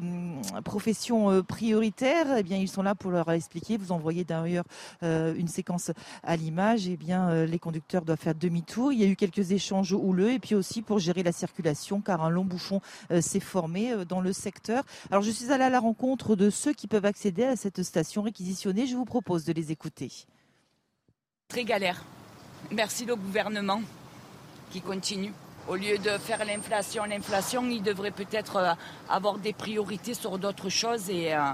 professions 0.63 1.31
euh, 1.31 1.43
prioritaires. 1.43 2.37
Eh 2.37 2.43
bien, 2.43 2.59
ils 2.59 2.69
sont 2.69 2.83
là 2.83 2.95
pour 2.95 3.11
leur 3.11 3.31
expliquer. 3.33 3.79
Vous 3.79 3.91
envoyez 3.91 4.25
d'ailleurs 4.25 4.65
une 5.01 5.49
séquence 5.49 5.91
à 6.23 6.37
l'image. 6.37 6.87
Eh 6.87 6.99
bien, 6.99 7.47
les 7.47 7.59
conducteurs 7.59 8.05
doivent 8.05 8.19
faire 8.19 8.35
demi-tour. 8.35 8.93
Il 8.93 9.01
y 9.01 9.05
a 9.05 9.07
eu 9.07 9.17
quelques 9.17 9.53
échanges 9.53 9.93
houleux 9.93 10.33
et 10.33 10.39
puis 10.39 10.55
aussi 10.55 10.83
pour 10.83 10.99
gérer 10.99 11.23
la 11.23 11.33
circulation 11.33 12.03
car 12.03 12.23
un 12.23 12.29
long 12.29 12.45
bouchon 12.45 12.83
s'est 13.21 13.41
formé 13.41 14.05
dans 14.05 14.21
le 14.21 14.35
secteur. 14.35 14.85
Alors, 15.11 15.23
je 15.23 15.31
suis 15.31 15.51
allée 15.51 15.65
à 15.65 15.71
la 15.71 15.81
rencontre 15.81 16.37
de 16.37 16.51
ceux 16.51 16.75
qui 16.75 16.89
peuvent 16.89 17.07
accéder 17.07 17.45
à 17.45 17.57
cette 17.57 17.83
station 17.83 18.21
réquisitionnée. 18.21 18.87
Je 18.87 18.97
vous 18.97 19.07
propose 19.07 19.47
de 19.47 19.55
les 19.55 19.73
écouter. 19.73 20.13
Très 21.49 21.65
galère. 21.65 22.05
Merci 22.71 23.07
le 23.07 23.17
gouvernement 23.17 23.81
qui 24.71 24.83
continue. 24.83 25.33
Au 25.71 25.77
lieu 25.77 25.99
de 25.99 26.19
faire 26.19 26.45
l'inflation, 26.45 27.05
l'inflation, 27.05 27.65
il 27.71 27.81
devrait 27.81 28.11
peut-être 28.11 28.57
euh, 28.57 28.73
avoir 29.09 29.39
des 29.39 29.53
priorités 29.53 30.15
sur 30.15 30.37
d'autres 30.37 30.69
choses 30.69 31.09
et, 31.09 31.33
euh, 31.33 31.53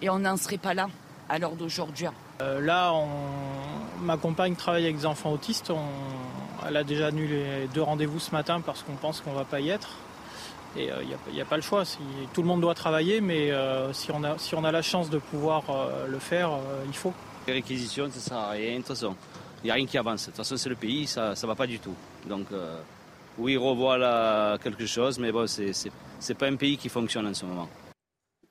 et 0.00 0.08
on 0.08 0.20
n'en 0.20 0.38
serait 0.38 0.56
pas 0.56 0.72
là 0.72 0.88
à 1.28 1.38
l'heure 1.38 1.52
d'aujourd'hui. 1.52 2.06
Euh, 2.40 2.62
là, 2.62 2.94
ma 4.00 4.16
compagne 4.16 4.54
travaille 4.54 4.84
avec 4.84 4.96
des 4.96 5.04
enfants 5.04 5.32
autistes. 5.32 5.70
elle 6.66 6.78
a 6.78 6.82
déjà 6.82 7.08
annulé 7.08 7.68
deux 7.74 7.82
rendez-vous 7.82 8.20
ce 8.20 8.30
matin 8.30 8.62
parce 8.62 8.82
qu'on 8.82 8.94
pense 8.94 9.20
qu'on 9.20 9.32
ne 9.32 9.36
va 9.36 9.44
pas 9.44 9.60
y 9.60 9.68
être. 9.68 9.90
Et 10.74 10.88
il 11.28 11.34
n'y 11.34 11.42
a, 11.42 11.44
pas 11.44 11.56
le 11.56 11.62
choix. 11.62 11.82
tout 12.32 12.40
le 12.40 12.48
monde 12.48 12.62
doit 12.62 12.74
travailler, 12.74 13.20
mais 13.20 13.50
si, 13.92 14.10
on 14.12 14.24
a, 14.24 14.38
si 14.38 14.54
on 14.54 14.64
a 14.64 14.72
la 14.72 14.82
chance 14.82 15.10
de 15.10 15.18
pouvoir 15.18 15.62
le 16.06 16.18
faire, 16.18 16.52
il 16.86 16.94
faut. 16.94 17.12
Les 17.46 17.54
réquisitions, 17.54 18.08
ça 18.10 18.16
ne 18.16 18.20
sert 18.20 18.36
à 18.36 18.50
rien. 18.50 18.72
De 18.72 18.76
toute 18.78 18.88
façon, 18.88 19.14
il 19.62 19.66
n'y 19.66 19.70
a 19.70 19.74
rien 19.74 19.86
qui 19.86 19.96
avance. 19.96 20.22
De 20.22 20.26
toute 20.26 20.36
façon, 20.36 20.56
c'est 20.56 20.68
le 20.68 20.74
pays, 20.74 21.06
ça 21.06 21.30
ne 21.30 21.46
va 21.46 21.54
pas 21.54 21.66
du 21.66 21.78
tout. 21.78 21.94
Donc, 22.26 22.46
oui, 23.38 23.56
revoit 23.56 24.58
quelque 24.58 24.86
chose, 24.86 25.18
mais 25.18 25.32
bon, 25.32 25.46
c'est 25.46 25.72
n'est 26.28 26.34
pas 26.34 26.46
un 26.46 26.56
pays 26.56 26.76
qui 26.76 26.88
fonctionne 26.88 27.26
en 27.26 27.34
ce 27.34 27.44
moment. 27.44 27.68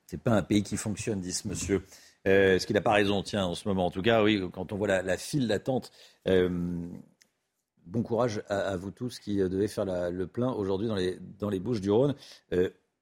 C'est 0.06 0.22
pas 0.22 0.34
un 0.34 0.44
pays 0.44 0.64
qui 0.64 0.78
fonctionne, 0.78 1.20
dit 1.20 1.34
ce 1.34 1.48
monsieur. 1.48 1.84
Euh, 2.28 2.56
Est-ce 2.56 2.68
qu'il 2.68 2.76
n'a 2.76 2.82
pas 2.82 2.94
raison, 2.94 3.24
tiens, 3.24 3.46
en 3.46 3.56
ce 3.56 3.68
moment 3.68 3.88
En 3.88 3.92
tout 3.92 4.02
cas, 4.02 4.24
oui, 4.24 4.42
quand 4.54 4.72
on 4.72 4.78
voit 4.78 5.02
la, 5.02 5.18
file 5.18 5.48
d'attente, 5.48 5.92
euh, 6.28 6.50
bon 7.86 8.04
courage 8.04 8.44
à, 8.48 8.76
vous 8.78 8.92
tous 8.92 9.20
qui 9.20 9.42
euh, 9.42 9.50
devez 9.50 9.68
faire 9.68 9.86
le 9.86 10.28
plein 10.28 10.52
aujourd'hui 10.52 10.88
dans 10.88 10.96
les, 10.96 11.18
dans 11.40 11.50
les 11.50 11.60
Bouches 11.60 11.82
du 11.82 11.92
Rhône. 11.92 12.16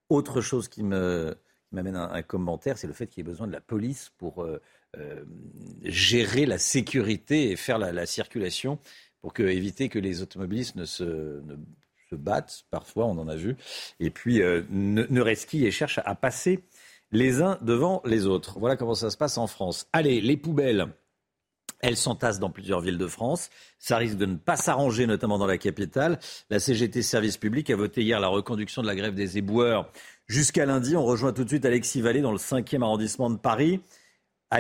Autre 0.10 0.42
chose 0.42 0.68
qui 0.68 0.84
m'amène 0.84 1.96
un, 1.96 2.12
un, 2.12 2.22
commentaire, 2.22 2.78
c'est 2.78 2.88
le 2.88 2.94
fait 2.94 3.08
qu'il 3.08 3.20
y 3.20 3.22
ait 3.22 3.30
besoin 3.30 3.48
de 3.48 3.54
la 3.54 3.62
police 3.62 4.12
pour 4.18 4.48
gérer 5.82 6.46
la 6.46 6.60
sécurité 6.60 7.50
et 7.50 7.56
faire 7.56 7.80
la 7.80 8.06
circulation 8.06 8.78
pour 9.24 9.40
éviter 9.40 9.88
que 9.88 10.00
les 10.00 10.22
automobilistes 10.22 10.76
ne 10.76 10.84
se, 10.86 11.42
battent, 12.12 12.66
parfois 12.70 13.06
on 13.06 13.18
en 13.18 13.28
a 13.28 13.36
vu, 13.36 13.56
et 14.00 14.12
puis 14.12 14.44
euh, 14.44 14.62
ne, 14.70 15.04
ne 15.10 15.24
et 15.26 15.72
cherchent 15.72 16.02
à 16.04 16.14
passer 16.14 16.64
les 17.12 17.42
uns 17.42 17.58
devant 17.62 18.02
les 18.06 18.28
autres. 18.28 18.60
Voilà 18.60 18.76
comment 18.76 18.94
ça 18.94 19.10
se 19.10 19.18
passe 19.18 19.38
en 19.38 19.48
France. 19.48 19.88
Allez, 19.94 20.22
les 20.22 20.38
poubelles. 20.38 20.90
Elles 21.80 21.98
s'entassent 21.98 22.40
dans 22.40 22.50
plusieurs 22.50 22.82
villes 22.82 22.98
de 22.98 23.08
France. 23.08 23.50
Ça 23.80 23.98
risque 23.98 24.18
de 24.18 24.26
ne 24.26 24.36
pas 24.36 24.56
s'arranger, 24.56 25.08
notamment 25.08 25.38
dans 25.38 25.48
la 25.48 25.58
capitale. 25.58 26.20
La 26.50 26.60
CGT 26.60 27.02
Service 27.02 27.38
Public 27.38 27.70
a 27.70 27.76
voté 27.76 28.04
hier 28.04 28.20
la 28.20 28.30
reconduction 28.30 28.82
de 28.82 28.88
la 28.88 28.96
grève 28.96 29.16
des 29.16 29.38
éboueurs 29.38 29.92
jusqu'à 30.28 30.66
lundi. 30.66 30.96
On 30.96 31.04
rejoint 31.04 31.34
tout 31.34 31.44
de 31.44 31.50
suite 31.50 31.66
Alexis 31.66 32.02
Vallée 32.02 32.22
dans 32.22 32.32
le 32.32 32.38
5e 32.38 32.84
arrondissement 32.84 33.30
de 33.30 33.38
Paris. 33.38 33.82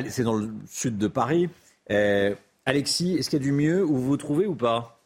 C'est 0.09 0.23
dans 0.23 0.35
le 0.35 0.49
sud 0.67 0.97
de 0.97 1.07
Paris. 1.07 1.49
Alexis, 2.65 3.17
est-ce 3.17 3.29
qu'il 3.29 3.39
y 3.39 3.41
a 3.41 3.43
du 3.43 3.51
mieux 3.51 3.83
où 3.83 3.95
vous 3.95 4.07
vous 4.07 4.17
trouvez 4.17 4.45
ou 4.45 4.55
pas? 4.55 5.03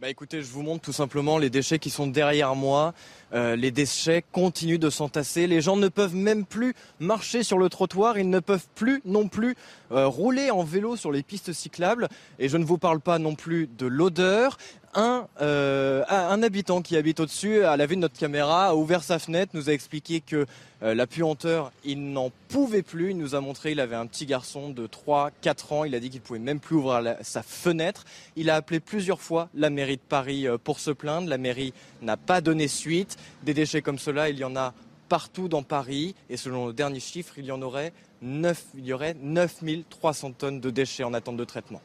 Bah 0.00 0.08
écoutez, 0.08 0.42
je 0.42 0.46
vous 0.46 0.62
montre 0.62 0.82
tout 0.82 0.92
simplement 0.92 1.38
les 1.38 1.50
déchets 1.50 1.80
qui 1.80 1.90
sont 1.90 2.06
derrière 2.06 2.54
moi. 2.54 2.94
Euh, 3.32 3.56
les 3.56 3.72
déchets 3.72 4.24
continuent 4.30 4.78
de 4.78 4.90
s'entasser. 4.90 5.48
Les 5.48 5.60
gens 5.60 5.76
ne 5.76 5.88
peuvent 5.88 6.14
même 6.14 6.44
plus 6.44 6.74
marcher 7.00 7.42
sur 7.42 7.58
le 7.58 7.68
trottoir. 7.68 8.16
Ils 8.16 8.30
ne 8.30 8.38
peuvent 8.38 8.68
plus 8.76 9.02
non 9.04 9.26
plus 9.26 9.56
euh, 9.90 10.06
rouler 10.06 10.52
en 10.52 10.62
vélo 10.62 10.94
sur 10.94 11.10
les 11.10 11.24
pistes 11.24 11.52
cyclables. 11.52 12.08
Et 12.38 12.48
je 12.48 12.56
ne 12.58 12.64
vous 12.64 12.78
parle 12.78 13.00
pas 13.00 13.18
non 13.18 13.34
plus 13.34 13.68
de 13.76 13.86
l'odeur. 13.86 14.56
Un, 14.94 15.26
euh, 15.40 16.02
un, 16.08 16.42
habitant 16.42 16.82
qui 16.82 16.96
habite 16.96 17.20
au-dessus, 17.20 17.64
à 17.64 17.76
la 17.76 17.86
vue 17.86 17.96
de 17.96 18.00
notre 18.00 18.18
caméra, 18.18 18.68
a 18.68 18.74
ouvert 18.74 19.02
sa 19.02 19.18
fenêtre, 19.18 19.52
nous 19.54 19.68
a 19.68 19.72
expliqué 19.72 20.20
que 20.20 20.46
la 20.80 21.08
puanteur, 21.08 21.72
il 21.84 22.12
n'en 22.12 22.30
pouvait 22.48 22.82
plus. 22.82 23.10
Il 23.10 23.18
nous 23.18 23.34
a 23.34 23.40
montré, 23.40 23.72
il 23.72 23.80
avait 23.80 23.96
un 23.96 24.06
petit 24.06 24.26
garçon 24.26 24.70
de 24.70 24.86
3-4 24.86 25.74
ans. 25.74 25.84
Il 25.84 25.92
a 25.96 25.98
dit 25.98 26.08
qu'il 26.08 26.20
pouvait 26.20 26.38
même 26.38 26.60
plus 26.60 26.76
ouvrir 26.76 27.16
sa 27.22 27.42
fenêtre. 27.42 28.04
Il 28.36 28.48
a 28.48 28.54
appelé 28.54 28.78
plusieurs 28.78 29.20
fois 29.20 29.48
la 29.54 29.70
mairie 29.70 29.96
de 29.96 30.02
Paris 30.08 30.46
pour 30.62 30.78
se 30.78 30.92
plaindre. 30.92 31.28
La 31.28 31.36
mairie 31.36 31.74
n'a 32.00 32.16
pas 32.16 32.40
donné 32.40 32.68
suite. 32.68 33.16
Des 33.42 33.54
déchets 33.54 33.82
comme 33.82 33.98
cela, 33.98 34.28
il 34.28 34.38
y 34.38 34.44
en 34.44 34.54
a 34.54 34.72
partout 35.08 35.48
dans 35.48 35.64
Paris. 35.64 36.14
Et 36.30 36.36
selon 36.36 36.68
le 36.68 36.72
dernier 36.72 37.00
chiffre, 37.00 37.34
il 37.38 37.46
y 37.46 37.50
en 37.50 37.60
aurait 37.60 37.92
9, 38.22 38.64
il 38.76 38.92
aurait 38.92 39.14
9300 39.20 40.32
tonnes 40.32 40.60
de 40.60 40.70
déchets 40.70 41.04
en 41.04 41.14
attente 41.14 41.36
de 41.36 41.44
traitement. 41.44 41.80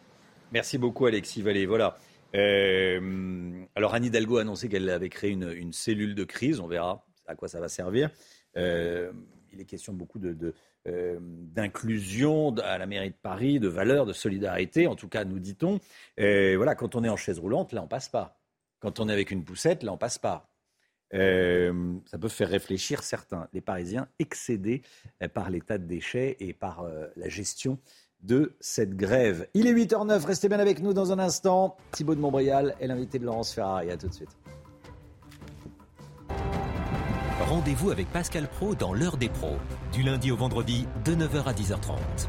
Merci 0.51 0.77
beaucoup 0.77 1.05
Alexis 1.05 1.41
Vallée. 1.41 1.65
Voilà. 1.65 1.97
Euh, 2.35 3.65
alors 3.75 3.93
Anne 3.93 4.05
Hidalgo 4.05 4.37
a 4.37 4.41
annoncé 4.41 4.69
qu'elle 4.69 4.89
avait 4.89 5.09
créé 5.09 5.31
une, 5.31 5.73
cellule 5.73 6.15
de 6.15 6.23
crise. 6.23 6.59
On 6.59 6.67
verra 6.67 7.05
à 7.27 7.35
quoi 7.35 7.47
ça 7.47 7.59
va 7.59 7.69
servir. 7.69 8.09
Euh, 8.57 9.11
il 9.51 9.61
est 9.61 9.65
question 9.65 9.93
beaucoup 9.93 10.19
euh, 10.87 11.19
d'inclusion 11.21 12.55
à 12.57 12.77
la 12.77 12.85
mairie 12.85 13.11
de 13.11 13.15
Paris, 13.21 13.59
de 13.59 13.67
valeurs, 13.67 14.05
de 14.05 14.13
solidarité. 14.13 14.87
En 14.87 14.95
tout 14.95 15.07
cas, 15.07 15.25
nous 15.25 15.39
dit-on. 15.39 15.79
voilà, 16.17 16.75
quand 16.75 16.95
on 16.95 17.03
est 17.03 17.09
en 17.09 17.17
chaise 17.17 17.39
roulante, 17.39 17.71
là, 17.71 17.81
on 17.83 17.87
passe 17.87 18.09
pas. 18.09 18.39
Quand 18.79 18.99
on 18.99 19.07
est 19.07 19.13
avec 19.13 19.31
une 19.31 19.43
poussette, 19.43 19.83
là, 19.83 19.93
on 19.93 19.97
passe 19.97 20.17
pas. 20.17 20.49
Ça 21.11 22.17
peut 22.19 22.27
faire 22.27 22.49
réfléchir 22.49 23.03
certains, 23.03 23.47
les 23.53 23.61
Parisiens, 23.61 24.07
excédés 24.17 24.81
par 25.35 25.51
l'état 25.51 25.77
de 25.77 25.85
déchets 25.85 26.35
et 26.39 26.53
par 26.53 26.83
la 27.15 27.29
gestion 27.29 27.77
de 28.23 28.53
cette 28.59 28.95
grève. 28.95 29.47
Il 29.53 29.67
est 29.67 29.73
8h09, 29.73 30.25
restez 30.25 30.49
bien 30.49 30.59
avec 30.59 30.81
nous 30.81 30.93
dans 30.93 31.11
un 31.11 31.19
instant. 31.19 31.75
Thibaut 31.91 32.15
de 32.15 32.19
Montbrial 32.19 32.75
est 32.79 32.87
l'invité 32.87 33.19
de 33.19 33.25
Laurence 33.25 33.53
Ferrari. 33.53 33.91
À 33.91 33.97
tout 33.97 34.07
de 34.07 34.13
suite. 34.13 34.35
Rendez-vous 37.49 37.91
avec 37.91 38.09
Pascal 38.11 38.47
Pro 38.47 38.73
dans 38.73 38.93
l'heure 38.93 39.17
des 39.17 39.29
pros, 39.29 39.57
du 39.91 40.01
lundi 40.01 40.31
au 40.31 40.37
vendredi 40.37 40.87
de 41.03 41.13
9h 41.13 41.43
à 41.43 41.53
10h30. 41.53 42.27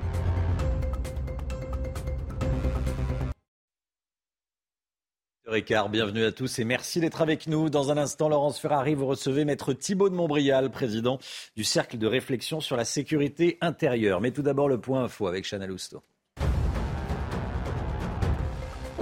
Bienvenue 5.62 6.24
à 6.24 6.32
tous 6.32 6.58
et 6.58 6.64
merci 6.64 6.98
d'être 6.98 7.22
avec 7.22 7.46
nous. 7.46 7.70
Dans 7.70 7.92
un 7.92 7.96
instant, 7.96 8.28
Laurence 8.28 8.58
Ferrari, 8.58 8.94
vous 8.94 9.06
recevez 9.06 9.44
Maître 9.44 9.72
Thibault 9.72 10.08
de 10.08 10.14
Montbrial, 10.16 10.68
président 10.68 11.20
du 11.56 11.62
Cercle 11.62 11.96
de 11.96 12.08
réflexion 12.08 12.60
sur 12.60 12.76
la 12.76 12.84
sécurité 12.84 13.56
intérieure. 13.60 14.20
Mais 14.20 14.32
tout 14.32 14.42
d'abord, 14.42 14.68
le 14.68 14.80
point 14.80 15.04
info 15.04 15.28
avec 15.28 15.48
Chana 15.48 15.68
Lousteau. 15.68 16.02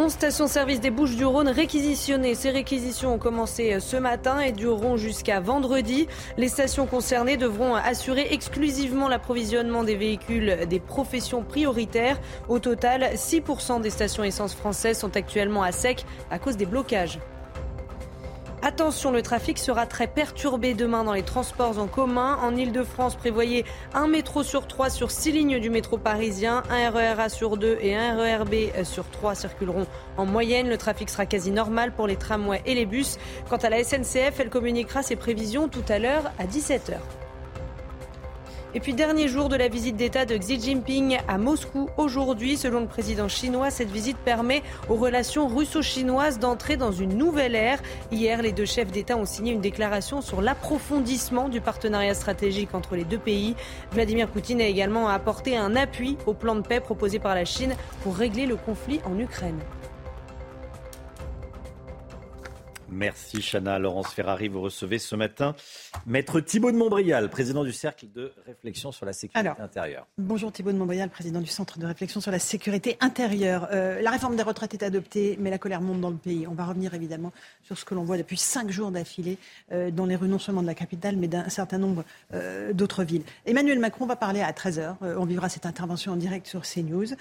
11 0.03 0.11
stations-service 0.11 0.81
des 0.81 0.91
Bouches-du-Rhône 0.91 1.49
réquisitionnées. 1.49 2.35
Ces 2.35 2.51
réquisitions 2.51 3.15
ont 3.15 3.19
commencé 3.19 3.79
ce 3.79 3.97
matin 3.97 4.41
et 4.41 4.51
dureront 4.51 4.97
jusqu'à 4.97 5.39
vendredi. 5.39 6.09
Les 6.37 6.49
stations 6.49 6.87
concernées 6.87 7.37
devront 7.37 7.77
assurer 7.77 8.27
exclusivement 8.33 9.09
l'approvisionnement 9.09 9.85
des 9.85 9.95
véhicules 9.95 10.67
des 10.69 10.81
professions 10.81 11.45
prioritaires. 11.45 12.21
Au 12.49 12.59
total, 12.59 13.11
6% 13.15 13.81
des 13.81 13.91
stations 13.91 14.25
essence 14.25 14.55
françaises 14.55 14.99
sont 14.99 15.17
actuellement 15.17 15.63
à 15.63 15.71
sec 15.71 16.05
à 16.33 16.41
cause 16.41 16.57
des 16.57 16.67
blocages. 16.67 17.21
Attention, 18.65 19.11
le 19.11 19.23
trafic 19.23 19.59
sera 19.59 19.87
très 19.87 20.07
perturbé 20.07 20.75
demain 20.75 21.03
dans 21.03 21.15
les 21.15 21.25
transports 21.25 21.81
en 21.81 21.89
commun. 21.89 22.39
En 22.41 22.55
Ile-de-France, 22.55 23.17
prévoyez 23.17 23.65
un 23.93 24.07
métro 24.07 24.45
sur 24.45 24.69
trois 24.69 24.89
sur 24.89 25.11
six 25.11 25.33
lignes 25.33 25.59
du 25.59 25.69
métro 25.69 25.99
parisien, 25.99 26.63
un 26.71 26.91
RERA 26.91 27.29
sur 27.29 27.57
deux 27.57 27.77
et 27.81 27.97
un 27.97 28.17
RERB 28.17 28.85
sur 28.85 29.11
trois 29.11 29.35
circuleront 29.35 29.87
en 30.17 30.27
moyenne. 30.27 30.69
Le 30.69 30.79
trafic 30.79 31.11
sera 31.11 31.27
quasi 31.27 31.51
normal 31.51 31.91
pour 31.91 32.07
les 32.07 32.15
tramways 32.15 32.63
et 32.65 32.77
les 32.77 32.87
bus. 32.87 33.19
Quant 33.51 33.57
à 33.57 33.69
la 33.69 33.83
SNCF, 33.83 34.39
elle 34.39 34.49
communiquera 34.49 35.03
ses 35.03 35.17
prévisions 35.17 35.67
tout 35.67 35.85
à 35.89 35.99
l'heure 35.99 36.31
à 36.39 36.45
17h. 36.45 36.99
Et 38.75 38.81
puis 38.81 38.95
dernier 38.95 39.29
jour 39.29 39.51
de 39.51 39.57
la 39.57 39.69
visite 39.69 39.97
d'État 39.97 40.25
de 40.25 40.35
Xi 40.35 40.59
Jinping 40.59 41.19
à 41.29 41.37
Moscou 41.37 41.91
aujourd'hui. 41.99 42.57
Selon 42.57 42.81
le 42.81 42.87
président 42.87 43.29
chinois, 43.29 43.71
cette 43.71 43.91
visite 43.91 44.17
permet 44.17 44.63
aux 44.89 44.95
relations 44.95 45.47
russo-chinoises 45.47 46.39
d'entrer 46.39 46.79
dans 46.79 46.91
une 46.91 47.19
nouvelle 47.19 47.55
ère. 47.55 47.83
Hier, 48.11 48.41
les 48.41 48.53
deux 48.53 48.65
chefs 48.65 48.91
d'État 48.91 49.19
ont 49.19 49.27
signé 49.27 49.53
une 49.53 49.61
déclaration 49.61 50.23
sur 50.23 50.41
l'approfondissement 50.41 51.51
du 51.51 51.61
partenariat 51.61 52.15
stratégique 52.15 52.75
entre 52.75 52.97
les 52.97 53.05
deux 53.05 53.19
pays. 53.19 53.57
Vladimir 53.93 54.27
Poutine 54.29 54.63
a 54.63 54.67
également 54.67 55.07
apporté 55.07 55.55
un 55.55 55.77
appui 55.77 56.17
au 56.25 56.33
plan 56.33 56.55
de 56.55 56.63
paix 56.63 56.81
proposé 56.81 57.19
par 57.19 57.35
la 57.35 57.45
Chine 57.45 57.75
pour 58.03 58.17
régler 58.17 58.47
le 58.47 58.57
conflit 58.57 59.01
en 59.05 59.19
Ukraine. 59.19 59.61
Merci 62.93 63.41
Chana. 63.41 63.79
Laurence 63.79 64.13
Ferrari, 64.13 64.49
vous 64.49 64.61
recevez 64.61 64.99
ce 64.99 65.17
matin 65.17 65.55
Maître 66.07 66.41
Thibault 66.41 66.73
de 66.73 66.77
Montbrial, 66.77 67.31
président 67.31 67.65
du 67.65 67.73
Cercle 67.73 68.07
de 68.15 68.33
réflexion 68.47 68.93
sur 68.93 69.07
la 69.07 69.15
sécurité 69.15 69.51
intérieure. 69.59 70.07
Bonjour 70.19 70.53
Thibault 70.53 70.73
de 70.73 70.77
Montbrial, 70.77 71.09
président 71.09 71.41
du 71.41 71.47
Centre 71.47 71.79
de 71.79 71.87
réflexion 71.87 72.21
sur 72.21 72.31
la 72.31 72.39
sécurité 72.39 72.99
intérieure. 73.01 73.69
Euh, 73.73 74.03
la 74.03 74.11
réforme 74.11 74.37
des 74.37 74.43
retraites 74.43 74.75
est 74.75 74.83
adoptée, 74.83 75.39
mais 75.41 75.49
la 75.49 75.57
colère 75.57 75.81
monte 75.81 76.03
dans 76.03 76.11
le 76.11 76.17
pays. 76.17 76.47
On 76.47 76.53
va 76.53 76.67
revenir 76.67 76.93
évidemment 76.93 77.33
sur 77.63 77.79
ce 77.79 77.87
que 77.87 77.95
l'on 77.95 78.05
voit 78.05 78.19
depuis 78.19 78.37
cinq 78.37 78.71
jours 78.71 78.91
d'affilée 78.91 79.39
euh, 79.73 79.91
dans 79.91 80.05
les 80.05 80.17
rues 80.17 80.29
non 80.29 80.39
seulement 80.39 80.63
de 80.63 80.67
la 80.67 80.75
capitale, 80.75 81.17
mais 81.17 81.29
d'un 81.29 81.49
certain 81.49 81.79
nombre 81.79 82.05
euh, 82.35 82.75
d'autres 82.75 83.05
villes. 83.05 83.25
Emmanuel 83.47 83.79
Macron 83.79 84.05
va 84.05 84.17
parler 84.17 84.43
à 84.43 84.53
13h. 84.53 84.97
on 85.01 85.25
vivra 85.25 85.49
cette 85.49 85.65
intervention 85.65 86.13
en 86.13 86.17
direct 86.17 86.47
sur 86.47 86.63
CNews. 86.63 87.15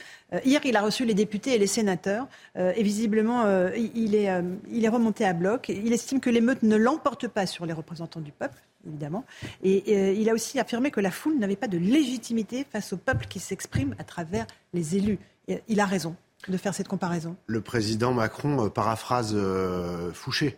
hier, 0.43 0.59
il 0.65 0.75
a 0.75 0.81
reçu 0.81 1.05
les 1.05 1.13
députés 1.13 1.55
et 1.55 1.57
les 1.57 1.67
sénateurs. 1.67 2.27
et 2.57 2.83
visiblement, 2.83 3.45
il, 3.75 4.15
est, 4.15 4.29
il 4.69 4.83
est 4.85 4.89
remonté 4.89 5.25
à 5.25 5.33
bloc. 5.33 5.60
Il 5.69 5.93
estime 5.93 6.19
que 6.19 6.29
l'émeute 6.29 6.63
ne 6.63 6.75
l'emporte 6.75 7.27
pas 7.27 7.45
sur 7.45 7.65
les 7.65 7.73
représentants 7.73 8.21
du 8.21 8.31
peuple, 8.31 8.57
évidemment. 8.87 9.25
Et 9.63 9.83
euh, 9.89 10.13
il 10.13 10.29
a 10.29 10.33
aussi 10.33 10.59
affirmé 10.59 10.91
que 10.91 10.99
la 10.99 11.11
foule 11.11 11.37
n'avait 11.37 11.55
pas 11.55 11.67
de 11.67 11.77
légitimité 11.77 12.65
face 12.69 12.93
au 12.93 12.97
peuple 12.97 13.25
qui 13.27 13.39
s'exprime 13.39 13.95
à 13.99 14.03
travers 14.03 14.45
les 14.73 14.95
élus. 14.95 15.19
il 15.67 15.79
a 15.79 15.85
raison 15.85 16.15
de 16.47 16.57
faire 16.57 16.73
cette 16.73 16.87
comparaison. 16.87 17.35
Le 17.47 17.61
président 17.61 18.13
Macron 18.13 18.65
euh, 18.65 18.69
paraphrase 18.69 19.33
euh, 19.35 20.11
Fouché. 20.13 20.57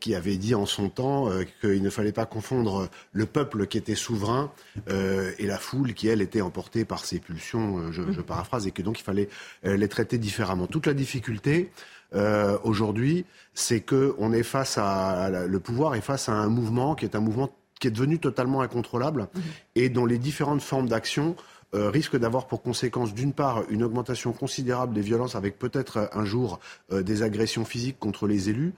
qui 0.00 0.16
avait 0.16 0.36
dit 0.36 0.56
en 0.56 0.66
son 0.66 0.88
temps 0.88 1.30
qu'il 1.60 1.80
ne 1.80 1.90
fallait 1.90 2.10
pas 2.10 2.26
confondre 2.26 2.90
le 3.12 3.24
peuple 3.24 3.68
qui 3.68 3.78
était 3.78 3.94
souverain 3.94 4.50
et 4.88 5.46
la 5.46 5.58
foule 5.58 5.94
qui, 5.94 6.08
elle, 6.08 6.22
était 6.22 6.40
emportée 6.40 6.84
par 6.84 7.04
ses 7.04 7.20
pulsions, 7.20 7.92
je, 7.92 8.10
je 8.10 8.20
paraphrase, 8.20 8.66
et 8.66 8.72
que 8.72 8.82
donc 8.82 8.98
il 8.98 9.04
fallait 9.04 9.28
les 9.62 9.86
traiter 9.86 10.18
différemment. 10.18 10.66
Toute 10.66 10.88
la 10.88 10.92
difficulté, 10.92 11.70
euh, 12.14 12.58
aujourd'hui, 12.64 13.24
c'est 13.54 13.80
que 13.80 14.14
on 14.18 14.32
est 14.32 14.42
face 14.42 14.78
à, 14.78 15.30
le 15.30 15.60
pouvoir 15.60 15.94
est 15.94 16.00
face 16.00 16.28
à 16.28 16.32
un 16.32 16.48
mouvement 16.48 16.94
qui 16.94 17.04
est 17.04 17.14
un 17.14 17.20
mouvement 17.20 17.50
qui 17.80 17.88
est 17.88 17.90
devenu 17.90 18.18
totalement 18.18 18.60
incontrôlable 18.60 19.28
mhm. 19.34 19.42
et 19.76 19.88
dont 19.88 20.06
les 20.06 20.18
différentes 20.18 20.62
formes 20.62 20.88
d'action 20.88 21.34
euh, 21.72 21.88
risquent 21.88 22.16
d'avoir 22.18 22.46
pour 22.46 22.62
conséquence, 22.62 23.14
d'une 23.14 23.32
part, 23.32 23.62
une 23.70 23.84
augmentation 23.84 24.32
considérable 24.32 24.92
des 24.92 25.02
violences 25.02 25.36
avec 25.36 25.56
peut-être 25.58 26.10
un 26.12 26.24
jour 26.24 26.58
euh, 26.92 27.02
des 27.02 27.22
agressions 27.22 27.64
physiques 27.64 27.98
contre 28.00 28.26
les 28.26 28.50
élus, 28.50 28.74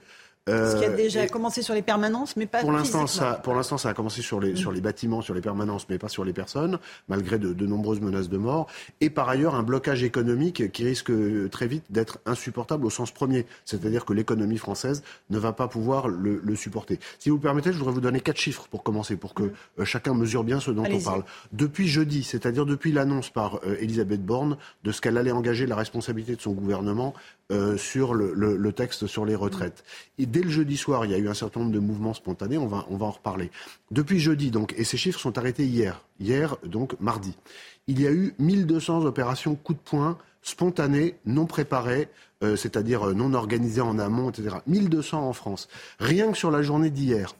ce 0.47 0.77
qui 0.77 0.85
a 0.85 0.89
déjà 0.89 1.27
commencé 1.27 1.61
sur 1.61 1.73
les 1.73 1.81
permanences, 1.81 2.35
mais 2.35 2.45
pas 2.45 2.61
pour 2.61 2.71
l'instant. 2.71 3.07
Ça, 3.07 3.39
pour 3.43 3.55
l'instant, 3.55 3.77
ça 3.77 3.89
a 3.89 3.93
commencé 3.93 4.21
sur 4.21 4.39
les, 4.39 4.55
sur 4.55 4.71
les 4.71 4.81
bâtiments, 4.81 5.21
sur 5.21 5.33
les 5.33 5.41
permanences, 5.41 5.87
mais 5.89 5.97
pas 5.97 6.09
sur 6.09 6.25
les 6.25 6.33
personnes, 6.33 6.79
malgré 7.07 7.39
de, 7.39 7.53
de, 7.53 7.65
nombreuses 7.65 8.01
menaces 8.01 8.29
de 8.29 8.37
mort. 8.37 8.67
Et 9.01 9.09
par 9.09 9.29
ailleurs, 9.29 9.55
un 9.55 9.63
blocage 9.63 10.03
économique 10.03 10.71
qui 10.71 10.83
risque 10.83 11.11
très 11.49 11.67
vite 11.67 11.85
d'être 11.89 12.19
insupportable 12.25 12.85
au 12.85 12.89
sens 12.89 13.11
premier, 13.11 13.45
c'est-à-dire 13.65 14.05
que 14.05 14.13
l'économie 14.13 14.57
française 14.57 15.03
ne 15.29 15.37
va 15.37 15.53
pas 15.53 15.67
pouvoir 15.67 16.07
le, 16.07 16.41
le, 16.43 16.55
supporter. 16.55 16.99
Si 17.19 17.29
vous 17.29 17.39
permettez, 17.39 17.71
je 17.71 17.77
voudrais 17.77 17.93
vous 17.93 18.01
donner 18.01 18.19
quatre 18.19 18.39
chiffres 18.39 18.67
pour 18.69 18.83
commencer, 18.83 19.15
pour 19.15 19.33
que 19.33 19.43
euh, 19.79 19.85
chacun 19.85 20.13
mesure 20.13 20.43
bien 20.43 20.59
ce 20.59 20.71
dont 20.71 20.85
on 20.89 20.99
parle. 20.99 21.23
Depuis 21.51 21.87
jeudi, 21.87 22.23
c'est-à-dire 22.23 22.65
depuis 22.65 22.91
l'annonce 22.91 23.29
par 23.29 23.59
euh, 23.65 23.77
Elisabeth 23.79 24.25
Borne 24.25 24.57
de 24.83 24.91
ce 24.91 25.01
qu'elle 25.01 25.17
allait 25.17 25.31
engager 25.31 25.65
la 25.65 25.75
responsabilité 25.75 26.35
de 26.35 26.41
son 26.41 26.51
gouvernement 26.51 27.13
euh, 27.51 27.77
sur 27.77 28.13
le, 28.13 28.33
le, 28.33 28.71
texte 28.71 29.05
sur 29.05 29.25
les 29.25 29.35
retraites. 29.35 29.83
Et 30.17 30.25
dès 30.33 30.41
le 30.41 30.49
jeudi 30.49 30.77
soir, 30.77 31.05
il 31.05 31.11
y 31.11 31.13
a 31.13 31.17
eu 31.19 31.29
un 31.29 31.35
certain 31.35 31.59
nombre 31.59 31.71
de 31.71 31.79
mouvements 31.79 32.15
spontanés, 32.15 32.57
on 32.57 32.65
va, 32.65 32.87
en 32.89 33.11
reparler. 33.11 33.51
Depuis 33.91 34.19
jeudi, 34.19 34.49
donc, 34.49 34.73
et 34.75 34.83
ces 34.83 34.97
chiffres 34.97 35.19
sont 35.19 35.37
arrêtés 35.37 35.65
hier, 35.65 36.03
hier, 36.19 36.57
donc 36.65 36.99
mardi, 36.99 37.37
il 37.85 38.01
y 38.01 38.07
a 38.07 38.11
eu 38.11 38.33
1200 38.39 39.05
opérations 39.05 39.55
coup 39.55 39.75
de 39.75 39.79
poing 39.79 40.17
spontanées, 40.41 41.15
non 41.25 41.45
préparées, 41.45 42.09
euh, 42.43 42.55
c'est-à-dire 42.55 43.09
euh, 43.09 43.13
non 43.13 43.33
organisées 43.33 43.81
en 43.81 43.99
amont, 43.99 44.31
etc. 44.31 44.57
1200 44.65 45.29
en 45.29 45.33
France. 45.33 45.69
Rien 45.99 46.31
que 46.31 46.37
sur 46.37 46.49
la 46.49 46.63
journée 46.63 46.89
d'hier, 46.89 47.35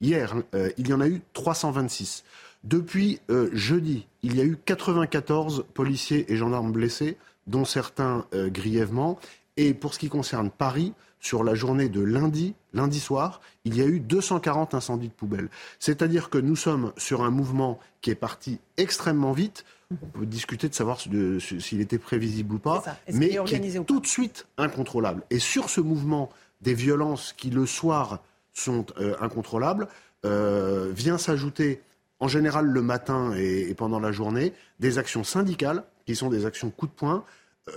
hier, 0.00 0.34
il 0.78 0.88
y 0.88 0.92
en 0.94 1.00
a 1.00 1.06
eu 1.06 1.20
326. 1.34 2.24
Depuis 2.64 3.20
jeudi, 3.52 4.06
il 4.22 4.36
y 4.36 4.40
a 4.40 4.44
eu 4.44 4.56
94 4.64 5.66
policiers 5.74 6.32
et 6.32 6.36
gendarmes 6.36 6.72
blessés, 6.72 7.18
dont 7.46 7.64
certains 7.64 8.26
grièvement. 8.32 9.18
Et 9.56 9.74
pour 9.74 9.94
ce 9.94 10.00
qui 10.00 10.08
concerne 10.08 10.50
Paris, 10.50 10.92
sur 11.22 11.44
la 11.44 11.54
journée 11.54 11.88
de 11.88 12.00
lundi, 12.00 12.54
lundi 12.74 12.98
soir, 12.98 13.40
il 13.64 13.76
y 13.76 13.80
a 13.80 13.86
eu 13.86 14.00
240 14.00 14.74
incendies 14.74 15.08
de 15.08 15.12
poubelles. 15.12 15.48
C'est-à-dire 15.78 16.30
que 16.30 16.36
nous 16.36 16.56
sommes 16.56 16.92
sur 16.96 17.22
un 17.22 17.30
mouvement 17.30 17.78
qui 18.00 18.10
est 18.10 18.16
parti 18.16 18.58
extrêmement 18.76 19.30
vite. 19.30 19.64
On 19.92 20.18
peut 20.18 20.26
discuter 20.26 20.68
de 20.68 20.74
savoir 20.74 20.98
s'il 21.00 21.80
était 21.80 21.98
prévisible 21.98 22.56
ou 22.56 22.58
pas, 22.58 22.82
mais 23.12 23.28
qui 23.46 23.54
est 23.54 23.84
tout 23.84 24.00
de 24.00 24.06
suite 24.06 24.46
incontrôlable. 24.58 25.22
Et 25.30 25.38
sur 25.38 25.70
ce 25.70 25.80
mouvement 25.80 26.28
des 26.60 26.74
violences 26.74 27.32
qui 27.32 27.50
le 27.50 27.66
soir 27.66 28.20
sont 28.52 28.86
euh, 28.98 29.14
incontrôlables, 29.20 29.86
euh, 30.26 30.90
vient 30.92 31.18
s'ajouter 31.18 31.82
en 32.18 32.26
général 32.26 32.66
le 32.66 32.82
matin 32.82 33.32
et, 33.36 33.74
pendant 33.74 34.00
la 34.00 34.10
journée 34.10 34.52
des 34.80 34.98
actions 34.98 35.24
syndicales 35.24 35.84
qui 36.04 36.16
sont 36.16 36.30
des 36.30 36.46
actions 36.46 36.70
coup 36.70 36.86
de 36.86 36.92
poing 36.92 37.24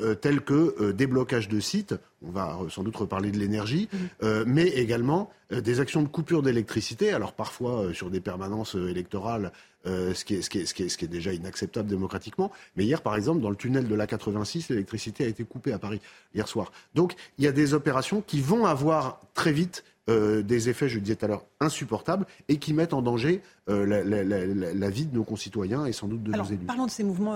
euh, 0.02 0.16
tels 0.16 0.42
que 0.42 0.76
euh, 0.82 0.94
déblocage 0.94 1.48
de 1.48 1.60
sites, 1.60 1.94
on 2.24 2.32
va 2.32 2.58
sans 2.70 2.82
doute 2.82 2.96
reparler 2.96 3.30
de 3.30 3.38
l'énergie, 3.38 3.88
mmh. 3.92 3.98
euh, 4.24 4.44
mais 4.48 4.66
également 4.68 5.30
des 5.52 5.80
actions 5.80 6.02
de 6.02 6.08
coupure 6.08 6.42
d'électricité, 6.42 7.12
alors 7.12 7.34
parfois 7.34 7.94
sur 7.94 8.10
des 8.10 8.20
permanences 8.20 8.74
électorales, 8.74 9.52
ce 9.86 10.26
qui, 10.26 10.34
est, 10.34 10.42
ce, 10.42 10.50
qui 10.50 10.58
est, 10.58 10.66
ce, 10.66 10.74
qui 10.74 10.82
est, 10.82 10.90
ce, 10.90 10.98
qui 10.98 11.06
est, 11.06 11.08
déjà 11.08 11.32
inacceptable 11.34 11.88
démocratiquement. 11.88 12.52
Mais 12.76 12.84
hier, 12.84 13.04
par 13.04 13.16
exemple, 13.16 13.42
dans 13.42 13.52
le 13.52 13.56
tunnel 13.56 13.88
de 13.88 13.94
la 13.94 14.08
86, 14.08 14.70
l'électricité 14.70 15.24
a 15.24 15.28
été 15.28 15.44
coupée 15.44 15.72
à 15.72 15.78
Paris 15.78 16.02
hier 16.34 16.48
soir. 16.48 16.72
Donc 16.96 17.14
il 17.38 17.46
y 17.46 17.48
a 17.48 17.52
des 17.52 17.76
opérations 17.76 18.24
qui 18.26 18.42
vont 18.42 18.66
avoir 18.66 19.20
très 19.36 19.52
vite 19.52 19.84
des 20.08 20.70
effets, 20.70 20.90
je 20.90 20.96
le 20.96 21.02
disais 21.02 21.16
tout 21.16 21.26
à 21.26 21.28
l'heure, 21.28 21.46
insupportables 21.60 22.26
et 22.48 22.58
qui 22.58 22.74
mettent 22.74 22.96
en 22.96 23.04
danger 23.04 23.44
la, 23.68 23.86
la, 23.86 24.24
la, 24.24 24.46
la, 24.46 24.90
vie 24.90 25.06
de 25.06 25.14
nos 25.14 25.24
concitoyens 25.24 25.86
et 25.86 25.92
sans 25.92 26.08
doute 26.08 26.24
de 26.24 26.34
Alors, 26.34 26.48
nos 26.48 26.54
élus. 26.54 26.66
Parlons 26.66 26.88
de 26.88 26.92
ces 26.92 27.04
mouvements 27.04 27.36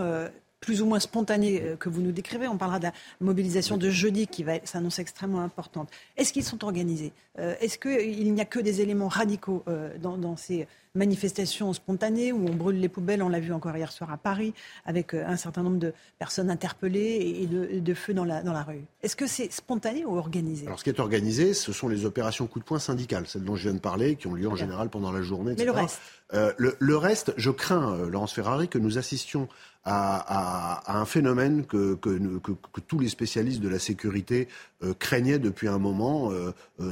plus 0.59 0.81
ou 0.81 0.85
moins 0.85 0.99
spontanée 0.99 1.61
euh, 1.61 1.75
que 1.75 1.89
vous 1.89 2.01
nous 2.01 2.11
décrivez. 2.11 2.47
On 2.47 2.57
parlera 2.57 2.79
de 2.79 2.85
la 2.85 2.93
mobilisation 3.21 3.77
de 3.77 3.89
jeudi 3.89 4.27
qui 4.27 4.43
va 4.43 4.53
s'annoncer 4.63 5.01
extrêmement 5.01 5.41
importante. 5.41 5.89
Est-ce 6.17 6.33
qu'ils 6.33 6.43
sont 6.43 6.63
organisés? 6.63 7.13
Euh, 7.39 7.55
Est-ce 7.61 7.77
qu'il 7.77 8.33
n'y 8.33 8.41
a 8.41 8.45
que 8.45 8.59
des 8.59 8.81
éléments 8.81 9.07
radicaux 9.07 9.63
euh, 9.67 9.89
dans, 9.97 10.35
ces 10.35 10.67
manifestations 10.95 11.71
spontanées 11.73 12.31
où 12.31 12.47
on 12.47 12.53
brûle 12.53 12.79
les 12.79 12.89
poubelles? 12.89 13.23
On 13.23 13.29
l'a 13.29 13.39
vu 13.39 13.53
encore 13.53 13.75
hier 13.77 13.91
soir 13.91 14.11
à 14.11 14.17
Paris 14.17 14.53
avec 14.85 15.13
un 15.13 15.37
certain 15.37 15.63
nombre 15.63 15.77
de 15.77 15.93
personnes 16.17 16.49
interpellées 16.49 17.39
et 17.41 17.47
de, 17.47 17.93
feux 17.93 18.13
dans 18.13 18.25
la, 18.25 18.43
dans 18.43 18.53
la 18.53 18.63
rue. 18.63 18.83
Est-ce 19.01 19.15
que 19.15 19.27
c'est 19.27 19.51
spontané 19.51 20.05
ou 20.05 20.17
organisé? 20.17 20.65
Alors, 20.65 20.79
ce 20.79 20.83
qui 20.83 20.89
est 20.89 20.99
organisé, 20.99 21.53
ce 21.53 21.71
sont 21.71 21.87
les 21.87 22.05
opérations 22.05 22.47
coup 22.47 22.59
de 22.59 22.65
poing 22.65 22.79
syndicales, 22.79 23.27
celles 23.27 23.43
dont 23.43 23.55
je 23.55 23.63
viens 23.63 23.73
de 23.73 23.79
parler, 23.79 24.15
qui 24.15 24.27
ont 24.27 24.33
lieu 24.33 24.47
en 24.47 24.55
général 24.55 24.89
pendant 24.89 25.11
la 25.11 25.21
journée. 25.21 25.55
Mais 25.57 25.65
le 25.65 25.71
reste? 25.71 26.01
Euh, 26.33 26.53
le, 26.57 26.95
reste, 26.95 27.33
je 27.37 27.49
crains, 27.49 27.93
euh, 27.93 28.09
Laurence 28.09 28.33
Ferrari, 28.33 28.67
que 28.67 28.77
nous 28.77 28.97
assistions 28.97 29.47
à, 29.85 30.99
un 30.99 31.05
phénomène 31.05 31.65
que, 31.65 31.97
tous 32.87 32.99
les 32.99 33.09
spécialistes 33.09 33.61
de 33.61 33.69
la 33.69 33.79
sécurité 33.79 34.47
euh, 34.83 34.93
craignaient 34.93 35.39
depuis 35.39 35.67
un 35.67 35.79
moment, 35.79 36.31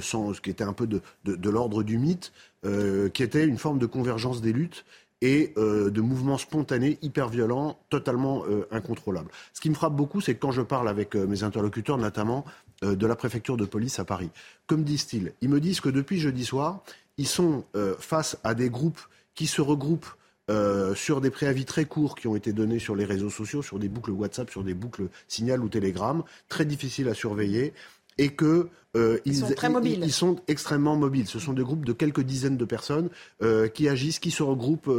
sans, 0.01 0.33
ce 0.33 0.41
qui 0.41 0.49
était 0.49 0.63
un 0.63 0.73
peu 0.73 0.87
de, 0.87 1.01
de 1.25 1.49
l'ordre 1.49 1.83
du 1.83 1.99
mythe, 1.99 2.31
qui 2.63 3.23
était 3.23 3.45
une 3.45 3.59
forme 3.59 3.77
de 3.77 3.85
convergence 3.85 4.41
des 4.41 4.51
luttes 4.51 4.83
et 5.21 5.53
de 5.57 6.01
mouvements 6.01 6.39
spontanés, 6.39 6.97
hyper 7.03 7.29
violents, 7.29 7.77
totalement 7.89 8.43
incontrôlables. 8.71 9.29
Ce 9.53 9.61
qui 9.61 9.69
me 9.69 9.75
frappe 9.75 9.95
beaucoup, 9.95 10.21
c'est 10.21 10.33
que 10.33 10.39
quand 10.39 10.51
je 10.51 10.63
parle 10.63 10.89
avec 10.89 11.15
mes 11.15 11.43
interlocuteurs, 11.43 11.97
notamment 11.97 12.45
de 12.81 13.05
la 13.05 13.15
préfecture 13.15 13.57
de 13.57 13.65
police 13.65 13.99
à 13.99 14.05
Paris, 14.05 14.29
comme 14.65 14.83
disent-ils? 14.83 15.33
Ils 15.41 15.49
me 15.49 15.59
disent 15.59 15.81
que 15.81 15.89
depuis 15.89 16.19
jeudi 16.19 16.45
soir, 16.45 16.81
ils 17.17 17.27
sont 17.27 17.63
face 17.99 18.37
à 18.43 18.55
des 18.55 18.71
groupes 18.71 19.01
qui 19.37 19.47
se 19.47 19.61
regroupent 19.61 20.09
euh, 20.49 20.95
sur 20.95 21.21
des 21.21 21.29
préavis 21.29 21.63
très 21.63 21.85
courts 21.85 22.15
qui 22.15 22.27
ont 22.27 22.35
été 22.35 22.51
donnés 22.51 22.79
sur 22.79 22.95
les 22.95 23.05
réseaux 23.05 23.29
sociaux, 23.29 23.61
sur 23.61 23.79
des 23.79 23.87
boucles 23.87 24.11
WhatsApp, 24.11 24.49
sur 24.49 24.63
des 24.63 24.73
boucles 24.73 25.09
Signal 25.27 25.63
ou 25.63 25.69
Telegram, 25.69 26.23
très 26.49 26.65
difficiles 26.65 27.07
à 27.07 27.13
surveiller, 27.13 27.73
et 28.17 28.29
que 28.29 28.69
euh, 28.95 29.19
ils, 29.25 29.35
sont 29.35 29.53
très 29.53 29.69
mobiles. 29.69 29.99
Ils, 30.03 30.11
sont 30.11 30.37
extrêmement 30.47 30.95
mobiles. 30.95 31.27
Ce 31.27 31.37
sont 31.37 31.53
des 31.53 31.61
groupes 31.61 31.85
de 31.85 31.93
quelques 31.93 32.21
dizaines 32.21 32.57
de 32.57 32.65
personnes 32.65 33.09
euh, 33.43 33.67
qui 33.67 33.87
agissent, 33.87 34.17
qui 34.17 34.31
se 34.31 34.41
regroupent, 34.41 34.89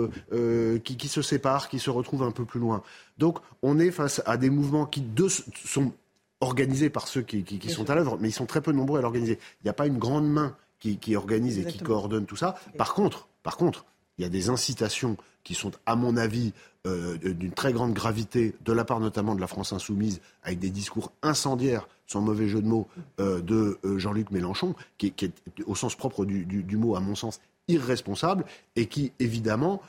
qui, 0.84 1.08
se 1.08 1.22
séparent, 1.22 1.68
qui 1.68 1.80
se 1.80 1.90
retrouvent 1.90 2.22
un 2.22 2.30
peu 2.30 2.44
plus 2.44 2.60
loin. 2.60 2.84
Donc, 3.16 3.38
on 3.62 3.80
est 3.80 3.90
face 3.90 4.22
à 4.24 4.36
des 4.36 4.50
mouvements 4.50 4.86
qui 4.86 5.02
sont 5.64 5.92
organisés 6.40 6.90
par 6.90 7.08
ceux 7.08 7.22
qui, 7.22 7.44
sont 7.68 7.90
à 7.90 7.96
l'œuvre, 7.96 8.18
mais 8.20 8.28
ils 8.28 8.32
sont 8.32 8.46
très 8.46 8.60
peu 8.60 8.70
nombreux 8.70 9.00
à 9.00 9.02
l'organiser. 9.02 9.40
Il 9.62 9.64
n'y 9.64 9.70
a 9.70 9.74
pas 9.74 9.88
une 9.88 9.98
grande 9.98 10.30
main 10.30 10.54
qui, 10.78 11.16
organise 11.16 11.58
et 11.58 11.64
qui 11.64 11.78
coordonne 11.78 12.26
tout 12.26 12.36
ça. 12.36 12.54
Par 12.76 12.94
contre, 12.94 13.28
par 13.42 13.56
contre, 13.56 13.84
il 14.18 14.22
y 14.22 14.24
a 14.24 14.30
des 14.30 14.50
incitations 14.50 15.16
qui 15.44 15.54
sont, 15.54 15.72
à 15.86 15.96
mon 15.96 16.16
avis, 16.16 16.52
euh, 16.86 17.16
d'une 17.18 17.52
très 17.52 17.72
grande 17.72 17.92
gravité, 17.92 18.54
de 18.64 18.72
la 18.72 18.84
part 18.84 19.00
notamment 19.00 19.34
de 19.34 19.40
la 19.40 19.46
France 19.46 19.72
insoumise, 19.72 20.20
avec 20.42 20.58
des 20.58 20.70
discours 20.70 21.12
incendiaires, 21.22 21.88
sans 22.06 22.20
mauvais 22.20 22.48
jeu 22.48 22.62
de 22.62 22.66
mots, 22.66 22.88
euh, 23.20 23.40
de 23.40 23.78
euh, 23.84 23.98
Jean-Luc 23.98 24.30
Mélenchon, 24.30 24.74
qui, 24.96 25.06
est, 25.06 25.32
au 25.66 25.74
sens 25.74 25.94
propre 25.94 26.24
du, 26.24 26.76
mot, 26.76 26.96
à 26.96 27.00
mon 27.00 27.14
sens, 27.14 27.40
irresponsable, 27.66 28.44
et 28.76 28.86
qui, 28.86 29.12
évidemment, 29.18 29.82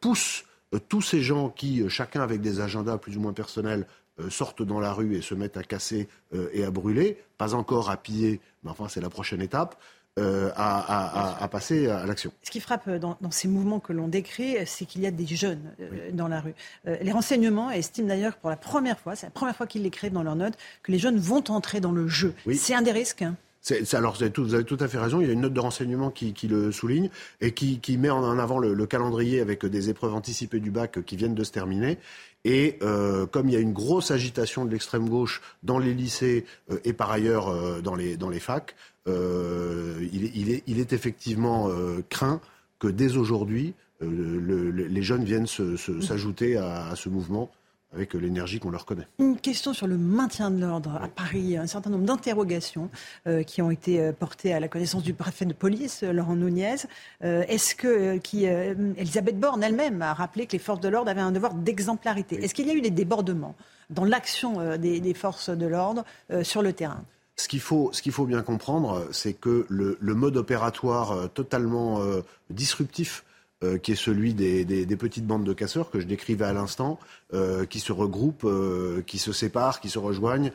pousse 0.00 0.44
tous 0.88 1.02
ces 1.02 1.22
gens 1.22 1.50
qui, 1.50 1.88
chacun 1.88 2.20
avec 2.20 2.40
des 2.40 2.60
agendas 2.60 2.98
plus 2.98 3.16
ou 3.16 3.20
moins 3.20 3.32
personnels, 3.32 3.86
sortent 4.28 4.62
dans 4.62 4.80
la 4.80 4.92
rue 4.92 5.14
et 5.14 5.22
se 5.22 5.34
mettent 5.34 5.56
à 5.56 5.62
casser 5.62 6.08
et 6.52 6.64
à 6.64 6.72
brûler, 6.72 7.22
pas 7.38 7.54
encore 7.54 7.90
à 7.90 7.96
piller, 7.96 8.40
mais 8.64 8.70
enfin 8.70 8.88
c'est 8.88 9.00
la 9.00 9.08
prochaine 9.08 9.40
étape, 9.40 9.78
euh, 10.18 10.50
à, 10.56 11.46
passer 11.52 11.88
à 11.88 12.06
l'action. 12.06 12.32
Ce 12.42 12.50
qui 12.50 12.60
frappe 12.60 12.88
dans, 12.88 13.18
ces 13.30 13.48
mouvements 13.48 13.80
que 13.80 13.92
l'on 13.92 14.08
décrit, 14.08 14.56
c'est 14.64 14.86
qu'il 14.86 15.02
y 15.02 15.06
a 15.06 15.10
des 15.10 15.26
jeunes 15.26 15.74
euh, 15.78 16.10
dans 16.10 16.26
la 16.26 16.40
rue. 16.40 16.54
Euh, 16.86 16.96
les 17.02 17.12
renseignements 17.12 17.70
estiment 17.70 18.08
d'ailleurs 18.08 18.34
que 18.36 18.40
pour 18.40 18.48
la 18.48 18.56
première 18.56 18.98
fois, 18.98 19.14
c'est 19.14 19.26
la 19.26 19.30
première 19.30 19.54
fois 19.54 19.66
qu'ils 19.66 19.82
l'écrivent 19.82 20.14
dans 20.14 20.22
leurs 20.22 20.36
notes, 20.36 20.54
que 20.82 20.90
les 20.90 20.98
jeunes 20.98 21.18
vont 21.18 21.44
entrer 21.50 21.80
dans 21.80 21.92
le 21.92 22.08
jeu. 22.08 22.32
C'est 22.54 22.72
un 22.72 22.80
des 22.80 22.92
risques. 22.92 23.20
Hein. 23.20 23.36
alors, 23.92 24.14
vous 24.14 24.22
avez, 24.22 24.32
tout, 24.32 24.42
vous 24.42 24.54
avez, 24.54 24.64
tout, 24.64 24.78
à 24.80 24.88
fait 24.88 24.96
raison. 24.96 25.20
Il 25.20 25.26
y 25.26 25.30
a 25.30 25.34
une 25.34 25.42
note 25.42 25.52
de 25.52 25.60
renseignement 25.60 26.10
qui, 26.10 26.34
le 26.48 26.72
souligne 26.72 27.10
et 27.42 27.52
qui, 27.52 27.98
met 27.98 28.08
en 28.08 28.38
avant 28.38 28.58
le, 28.58 28.86
calendrier 28.86 29.42
avec 29.42 29.66
des 29.66 29.90
épreuves 29.90 30.14
anticipées 30.14 30.60
du 30.60 30.70
bac 30.70 31.04
qui 31.04 31.16
viennent 31.16 31.34
de 31.34 31.44
se 31.44 31.52
terminer. 31.52 31.98
Et 32.48 32.78
comme 33.32 33.48
il 33.48 33.54
y 33.54 33.56
a 33.56 33.60
une 33.60 33.72
grosse 33.72 34.12
agitation 34.12 34.64
de 34.64 34.70
l'extrême 34.70 35.08
gauche 35.08 35.42
dans 35.64 35.80
les 35.80 35.92
lycées 35.92 36.44
et 36.84 36.92
par 36.92 37.10
ailleurs 37.10 37.82
dans, 37.82 37.96
les, 37.96 38.16
dans 38.16 38.28
les 38.28 38.38
facs, 38.38 38.76
euh, 39.08 40.08
il, 40.12 40.80
est, 40.80 40.92
effectivement 40.92 41.68
euh, 41.68 42.02
craint 42.08 42.40
que 42.78 42.88
dès 42.88 43.16
aujourd'hui, 43.16 43.74
euh, 44.02 44.72
les 44.88 45.02
jeunes 45.02 45.24
viennent 45.24 45.46
s'ajouter 45.46 46.56
à, 46.56 46.94
ce 46.96 47.08
mouvement 47.08 47.50
avec 47.96 48.14
l'énergie 48.14 48.60
qu'on 48.60 48.70
leur 48.70 48.86
connaît. 48.86 49.06
Une 49.18 49.36
question 49.36 49.72
sur 49.72 49.86
le 49.86 49.96
maintien 49.96 50.50
de 50.50 50.60
l'ordre 50.60 51.00
à 51.02 51.08
Paris. 51.08 51.56
Un 51.56 51.66
certain 51.66 51.90
nombre 51.90 52.04
d'interrogations 52.04 52.90
qui 53.46 53.62
ont 53.62 53.70
été 53.70 54.12
portées 54.12 54.52
à 54.52 54.60
la 54.60 54.68
connaissance 54.68 55.02
du 55.02 55.14
préfet 55.14 55.46
de 55.46 55.52
police, 55.52 56.02
Laurent 56.02 56.36
Nunez. 56.36 56.76
Est-ce 57.22 57.74
que 57.74 58.18
qui, 58.18 58.44
Elisabeth 58.44 59.40
Borne 59.40 59.62
elle-même 59.62 60.02
a 60.02 60.14
rappelé 60.14 60.46
que 60.46 60.52
les 60.52 60.58
forces 60.58 60.80
de 60.80 60.88
l'ordre 60.88 61.10
avaient 61.10 61.20
un 61.20 61.32
devoir 61.32 61.54
d'exemplarité 61.54 62.44
Est-ce 62.44 62.54
qu'il 62.54 62.66
y 62.66 62.70
a 62.70 62.74
eu 62.74 62.82
des 62.82 62.90
débordements 62.90 63.56
dans 63.90 64.04
l'action 64.04 64.76
des, 64.76 65.14
forces 65.14 65.50
de 65.50 65.66
l'ordre 65.66 66.04
sur 66.42 66.62
le 66.62 66.72
terrain? 66.72 67.02
Ce 67.38 67.48
qu'il 67.48 67.60
faut, 67.60 67.90
qu'il 67.90 68.12
faut 68.12 68.24
bien 68.24 68.42
comprendre, 68.42 69.06
c'est 69.12 69.34
que 69.34 69.66
le, 69.68 69.96
mode 70.00 70.38
opératoire 70.38 71.12
euh, 71.12 71.26
totalement 71.28 72.00
euh, 72.00 72.22
disruptif 72.48 73.24
euh, 73.64 73.78
qui 73.78 73.92
est 73.92 73.96
celui 73.96 74.34
des, 74.34 74.86
petites 74.96 75.26
bandes 75.26 75.44
de 75.44 75.52
casseurs 75.52 75.90
que 75.90 76.00
je 76.00 76.06
décrivais 76.06 76.44
à 76.44 76.52
l'instant, 76.52 76.98
qui 77.68 77.80
se 77.80 77.92
regroupent, 77.92 78.46
qui 79.06 79.18
se 79.18 79.32
séparent, 79.32 79.80
qui 79.80 79.90
se 79.90 79.98
rejoignent, 79.98 80.52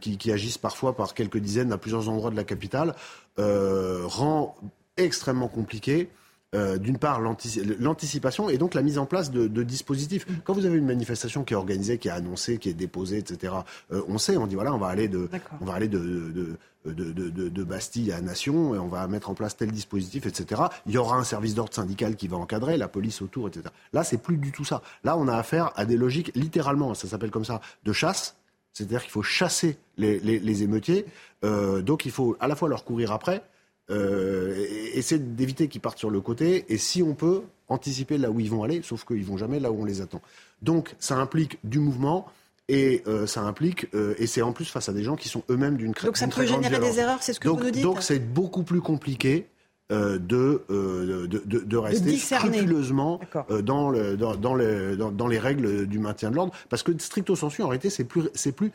qui, 0.00 0.18
qui, 0.18 0.32
agissent 0.32 0.58
parfois 0.58 0.96
par 0.96 1.14
quelques 1.14 1.38
dizaines 1.38 1.72
à 1.72 1.78
plusieurs 1.78 2.08
endroits 2.08 2.30
de 2.30 2.36
la 2.36 2.44
capitale, 2.44 2.94
rend 3.36 4.56
extrêmement 4.96 5.48
compliqué 5.48 6.08
euh, 6.56 6.78
d'une 6.78 6.98
part 6.98 7.20
l'anticipation 7.20 8.48
et 8.48 8.58
donc 8.58 8.74
la 8.74 8.82
mise 8.82 8.98
en 8.98 9.06
place 9.06 9.30
de, 9.30 9.62
dispositifs. 9.62 10.26
Quand 10.42 10.52
vous 10.52 10.66
avez 10.66 10.78
une 10.78 10.86
manifestation 10.86 11.44
qui 11.44 11.54
est 11.54 11.56
organisée, 11.56 11.98
qui 11.98 12.08
est 12.08 12.10
annoncée, 12.10 12.58
qui 12.58 12.68
est 12.68 12.74
déposée, 12.74 13.18
etc., 13.18 13.54
euh, 13.92 14.02
on 14.08 14.18
sait, 14.18 14.36
on 14.36 14.48
dit 14.48 14.56
voilà, 14.56 14.74
on 14.74 14.78
va 14.78 14.88
aller 14.88 15.06
de, 15.06 15.28
on 15.60 15.64
va 15.64 15.74
aller 15.74 15.86
de, 15.86 16.56
de, 16.84 17.62
Bastille 17.62 18.10
à 18.10 18.20
Nation, 18.20 18.74
et 18.74 18.78
on 18.78 18.88
va 18.88 19.06
mettre 19.06 19.30
en 19.30 19.34
place 19.34 19.56
tel 19.56 19.70
dispositif, 19.70 20.26
etc. 20.26 20.62
Il 20.86 20.92
y 20.92 20.98
aura 20.98 21.16
un 21.16 21.22
service 21.24 21.54
d'ordre 21.54 21.72
syndical 21.72 22.16
qui 22.16 22.26
va 22.26 22.36
encadrer, 22.36 22.76
la 22.76 22.88
police 22.88 23.22
autour, 23.22 23.46
etc. 23.46 23.66
Là, 23.92 24.02
c'est 24.02 24.18
plus 24.18 24.36
du 24.36 24.50
tout 24.50 24.64
ça. 24.64 24.82
Là, 25.04 25.16
on 25.16 25.28
a 25.28 25.36
affaire 25.36 25.70
à 25.76 25.84
des 25.84 25.96
logiques, 25.96 26.32
littéralement, 26.34 26.94
ça 26.94 27.06
s'appelle 27.06 27.30
comme 27.30 27.44
ça, 27.44 27.60
de 27.84 27.92
chasse. 27.92 28.36
C'est-à-dire 28.72 29.02
qu'il 29.02 29.10
faut 29.10 29.22
chasser 29.22 29.78
les, 29.98 30.62
émeutiers. 30.62 31.04
Euh, 31.44 31.82
donc, 31.82 32.06
il 32.06 32.12
faut 32.12 32.36
à 32.40 32.48
la 32.48 32.56
fois 32.56 32.68
leur 32.68 32.84
courir 32.84 33.12
après, 33.12 33.42
euh, 33.90 34.66
essayer 34.94 35.20
d'éviter 35.20 35.68
qu'ils 35.68 35.80
partent 35.80 35.98
sur 35.98 36.10
le 36.10 36.20
côté, 36.20 36.64
et 36.68 36.78
si 36.78 37.02
on 37.02 37.14
peut, 37.14 37.42
anticiper 37.68 38.18
là 38.18 38.30
où 38.30 38.40
ils 38.40 38.50
vont 38.50 38.62
aller, 38.62 38.82
sauf 38.82 39.04
qu'ils 39.04 39.24
vont 39.24 39.36
jamais 39.36 39.60
là 39.60 39.70
où 39.70 39.82
on 39.82 39.84
les 39.84 40.00
attend. 40.00 40.20
Donc 40.62 40.94
ça 40.98 41.16
implique 41.16 41.58
du 41.64 41.78
mouvement. 41.78 42.26
Et 42.72 43.02
euh, 43.08 43.26
ça 43.26 43.40
implique, 43.40 43.88
euh, 43.94 44.14
et 44.18 44.28
c'est 44.28 44.42
en 44.42 44.52
plus 44.52 44.66
face 44.66 44.88
à 44.88 44.92
des 44.92 45.02
gens 45.02 45.16
qui 45.16 45.28
sont 45.28 45.42
eux-mêmes 45.50 45.76
d'une 45.76 45.90
Donc 45.90 46.16
ça 46.16 46.28
peut 46.28 46.46
générer 46.46 46.78
des 46.78 47.00
erreurs, 47.00 47.20
c'est 47.20 47.32
ce 47.32 47.40
que 47.40 47.48
vous 47.48 47.56
nous 47.56 47.70
dites 47.72 47.82
Donc 47.82 48.00
c'est 48.00 48.20
beaucoup 48.20 48.62
plus 48.62 48.80
compliqué 48.80 49.48
euh, 49.90 50.20
de, 50.20 50.62
de, 50.68 51.26
de, 51.26 51.58
de, 51.58 51.76
rester 51.76 52.16
scrupuleusement 52.16 53.18
dans, 53.64 53.90
le, 53.90 54.16
dans, 54.16 54.36
dans, 54.36 54.56
dans, 54.56 55.10
dans, 55.10 55.26
les 55.26 55.38
règles 55.40 55.88
du 55.88 55.98
maintien 55.98 56.30
de 56.30 56.36
l'ordre. 56.36 56.52
Parce 56.68 56.84
que 56.84 56.96
stricto 56.96 57.34
sensu, 57.34 57.62
en 57.62 57.66
réalité, 57.66 57.90
c'est 57.90 58.04
plus, 58.04 58.28
c'est 58.34 58.52
plus 58.52 58.70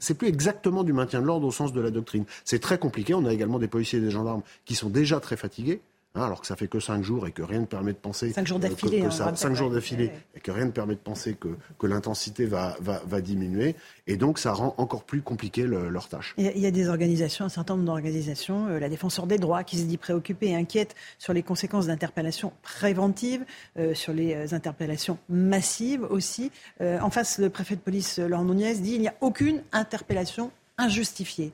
c'est 0.00 0.14
plus 0.14 0.28
exactement 0.28 0.84
du 0.84 0.92
maintien 0.92 1.20
de 1.20 1.26
l'ordre 1.26 1.46
au 1.46 1.52
sens 1.52 1.72
de 1.72 1.80
la 1.80 1.90
doctrine. 1.90 2.24
C'est 2.44 2.60
très 2.60 2.78
compliqué. 2.78 3.14
On 3.14 3.24
a 3.24 3.32
également 3.32 3.58
des 3.58 3.68
policiers 3.68 3.98
et 3.98 4.02
des 4.02 4.10
gendarmes 4.10 4.42
qui 4.64 4.74
sont 4.74 4.88
déjà 4.90 5.20
très 5.20 5.36
fatigués. 5.36 5.80
Hein, 6.18 6.24
alors 6.24 6.40
que 6.40 6.46
ça 6.46 6.56
fait 6.56 6.66
que 6.66 6.80
cinq 6.80 7.02
jours 7.02 7.26
et 7.26 7.32
que 7.32 7.42
rien 7.42 7.60
ne 7.60 7.66
permet 7.66 7.92
de 7.92 7.98
penser 7.98 8.32
cinq 8.32 8.46
jours 8.46 8.58
d'affilée, 8.58 9.00
que, 9.00 9.06
hein, 9.06 9.34
cinq 9.36 9.54
jours 9.54 9.70
d'affilée 9.70 10.10
et 10.34 10.40
que 10.40 10.50
rien 10.50 10.64
ne 10.64 10.70
permet 10.72 10.94
de 10.94 11.00
penser 11.00 11.34
que, 11.34 11.48
que 11.78 11.86
l'intensité 11.86 12.44
va, 12.44 12.76
va, 12.80 13.00
va, 13.06 13.20
diminuer 13.20 13.76
et 14.06 14.16
donc 14.16 14.38
ça 14.38 14.52
rend 14.52 14.74
encore 14.78 15.04
plus 15.04 15.22
compliqué 15.22 15.62
leur 15.64 16.08
tâche. 16.08 16.34
Il 16.36 16.44
y, 16.44 16.66
a, 16.66 16.70
des 16.70 16.88
organisations, 16.88 17.44
un 17.44 17.48
certain 17.48 17.74
nombre 17.74 17.86
d'organisations, 17.86 18.66
euh, 18.66 18.78
la 18.80 18.88
défenseur 18.88 19.26
des 19.26 19.38
droits 19.38 19.62
qui 19.62 19.78
se 19.78 19.84
dit 19.84 19.96
préoccupée 19.96 20.48
et 20.48 20.56
inquiète 20.56 20.96
sur 21.18 21.32
les 21.32 21.42
conséquences 21.42 21.86
d'interpellations 21.86 22.52
préventives, 22.62 23.44
euh, 23.78 23.94
sur 23.94 24.12
les 24.12 24.34
euh, 24.34 24.56
interpellations 24.56 25.18
massives 25.28 26.02
aussi. 26.10 26.50
en 26.80 27.10
face, 27.10 27.38
le 27.38 27.50
préfet 27.50 27.76
de 27.76 27.80
police 27.80 28.18
Laurent 28.18 28.44
Nunez 28.44 28.74
dit 28.74 28.94
il 28.94 29.00
n'y 29.00 29.08
a 29.08 29.14
aucune 29.20 29.62
interpellation 29.72 30.50
injustifiée. 30.78 31.52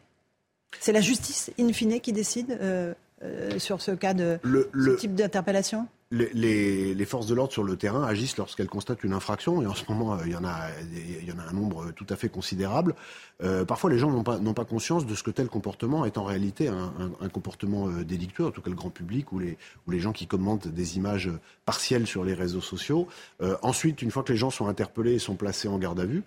C'est 0.81 0.93
la 0.93 1.01
justice, 1.01 1.51
in 1.59 1.73
fine, 1.73 2.01
qui 2.01 2.13
décide 2.13 2.59
euh, 2.61 2.95
sur 3.59 3.81
ce 3.81 3.93
cas 3.93 4.15
de 4.15 4.39
ce 4.45 4.97
type 4.97 5.15
d'interpellation 5.15 5.87
les, 6.15 7.05
forces 7.05 7.27
de 7.27 7.35
l'ordre 7.35 7.53
sur 7.53 7.65
le 7.65 7.77
terrain 7.77 8.05
agissent 8.05 8.37
lorsqu'elles 8.37 8.69
constatent 8.69 9.05
une 9.05 9.13
infraction, 9.13 9.63
et 9.63 9.67
en 9.67 9.75
ce 9.75 9.85
moment, 9.89 10.15
euh, 10.15 10.23
il 10.27 10.33
y 10.33 10.37
en 10.37 10.45
a, 10.45 10.69
il 10.93 11.29
y 11.29 11.33
en 11.33 11.39
a 11.39 11.43
un 11.43 11.53
nombre 11.53 11.93
tout 11.93 12.07
à 12.09 12.17
fait 12.17 12.29
considérable. 12.29 12.95
Euh, 13.43 13.65
parfois, 13.65 13.91
les 13.91 13.99
gens 13.99 14.11
n'ont 14.11 14.23
pas, 14.23 14.39
pas, 14.39 14.65
conscience 14.65 15.07
de 15.07 15.15
ce 15.15 15.23
que 15.23 15.31
tel 15.31 15.49
comportement 15.49 16.05
est 16.05 16.19
en 16.19 16.25
réalité 16.25 16.69
un, 16.69 17.29
comportement 17.29 17.89
délictueux, 17.89 18.47
en 18.47 18.51
tout 18.51 18.61
cas 18.61 18.71
le 18.71 18.77
grand 18.77 18.91
public 18.91 19.33
ou 19.33 19.39
les, 19.39 19.57
ou 19.87 19.91
les 19.91 19.99
gens 19.99 20.13
qui 20.13 20.27
commentent 20.27 20.69
des 20.69 20.97
images 20.97 21.31
partielles 21.65 22.07
sur 22.07 22.25
les 22.25 22.35
réseaux 22.35 22.61
sociaux. 22.61 23.09
ensuite, 23.63 24.03
une 24.03 24.11
fois 24.11 24.23
que 24.23 24.33
les 24.33 24.39
gens 24.39 24.51
sont 24.51 24.69
interpellés 24.69 25.15
et 25.15 25.19
sont 25.19 25.35
placés 25.35 25.69
en 25.69 25.79
garde 25.79 26.01
à 26.01 26.05
vue, 26.05 26.23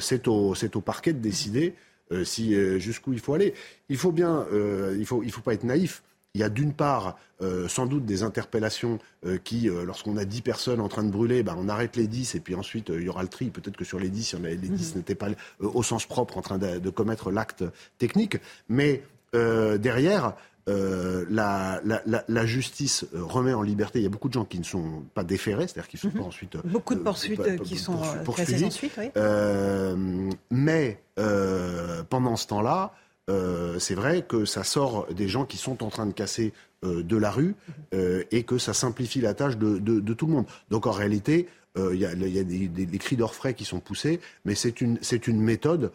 c'est 0.00 0.28
au, 0.28 0.54
au 0.54 0.80
parquet 0.80 1.12
de 1.12 1.18
décider 1.18 1.74
si 2.24 2.54
jusqu'où 2.78 3.12
il 3.12 3.20
faut 3.20 3.34
aller. 3.34 3.54
Il 3.88 3.96
faut 3.96 4.12
bien, 4.12 4.46
il 4.96 5.06
faut, 5.06 5.22
il 5.22 5.32
faut 5.32 5.40
pas 5.40 5.54
être 5.54 5.64
naïf 5.64 6.02
il 6.34 6.40
y 6.40 6.44
a 6.44 6.48
d'une 6.48 6.72
part 6.72 7.16
euh, 7.42 7.68
sans 7.68 7.86
doute 7.86 8.04
des 8.04 8.22
interpellations 8.22 8.98
euh, 9.24 9.38
qui, 9.42 9.68
euh, 9.68 9.84
lorsqu'on 9.84 10.16
a 10.16 10.24
10 10.24 10.40
personnes 10.42 10.80
en 10.80 10.88
train 10.88 11.04
de 11.04 11.10
brûler, 11.10 11.42
bah, 11.42 11.54
on 11.56 11.68
arrête 11.68 11.96
les 11.96 12.06
10 12.06 12.34
et 12.34 12.40
puis 12.40 12.54
ensuite 12.54 12.88
il 12.88 13.02
y 13.02 13.08
aura 13.08 13.22
le 13.22 13.28
tri. 13.28 13.50
Peut-être 13.50 13.76
que 13.76 13.84
sur 13.84 14.00
les 14.00 14.08
10, 14.08 14.34
les 14.42 14.56
10 14.56 14.92
mhm. 14.92 14.98
n'étaient 14.98 15.14
pas 15.14 15.28
au 15.60 15.82
sens 15.82 16.06
propre 16.06 16.36
en 16.36 16.42
train 16.42 16.58
de, 16.58 16.90
commettre 16.90 17.30
l'acte 17.30 17.64
technique. 17.98 18.38
Mais 18.68 19.02
derrière, 19.32 20.34
la, 20.66 21.80
la, 21.82 22.46
justice 22.46 23.04
remet 23.12 23.52
en 23.52 23.62
liberté. 23.62 23.98
Il 23.98 24.02
y 24.02 24.06
a 24.06 24.10
beaucoup 24.10 24.28
de 24.28 24.34
gens 24.34 24.44
qui 24.44 24.58
ne 24.58 24.64
sont 24.64 25.02
pas 25.12 25.24
déférés, 25.24 25.66
c'est-à-dire 25.66 25.88
qui 25.88 25.96
ne 25.96 26.00
sont 26.00 26.16
mhm. 26.16 26.22
pas 26.22 26.28
ensuite. 26.28 26.56
Beaucoup 26.64 26.94
de 26.94 27.00
poursuites 27.00 27.62
qui 27.62 27.76
sont 27.76 27.98
poursuivies. 28.24 28.64
Ensuite, 28.64 28.92
oui. 28.98 29.10
mais 30.50 31.00
pendant 32.08 32.36
ce 32.36 32.46
temps-là, 32.48 32.92
euh, 33.30 33.78
c'est 33.78 33.94
vrai 33.94 34.22
que 34.22 34.44
ça 34.44 34.64
sort 34.64 35.06
des 35.12 35.28
gens 35.28 35.44
qui 35.44 35.56
sont 35.56 35.82
en 35.82 35.88
train 35.88 36.06
de 36.06 36.12
casser 36.12 36.52
euh, 36.84 37.02
de 37.02 37.16
la 37.16 37.30
rue 37.30 37.54
euh, 37.94 38.22
et 38.30 38.42
que 38.42 38.58
ça 38.58 38.74
simplifie 38.74 39.20
la 39.20 39.32
tâche 39.34 39.56
de, 39.56 40.12
tout 40.12 40.26
le 40.26 40.32
monde. 40.32 40.46
Donc 40.70 40.86
en 40.86 40.92
réalité, 40.92 41.48
il 41.76 41.96
y 41.96 42.06
a, 42.06 42.14
des, 42.14 42.98
cris 42.98 43.16
d'orfraie 43.16 43.54
qui 43.54 43.64
sont 43.64 43.80
poussés, 43.80 44.20
mais 44.44 44.54
c'est 44.54 44.80
une, 44.80 44.98
méthode 45.40 45.90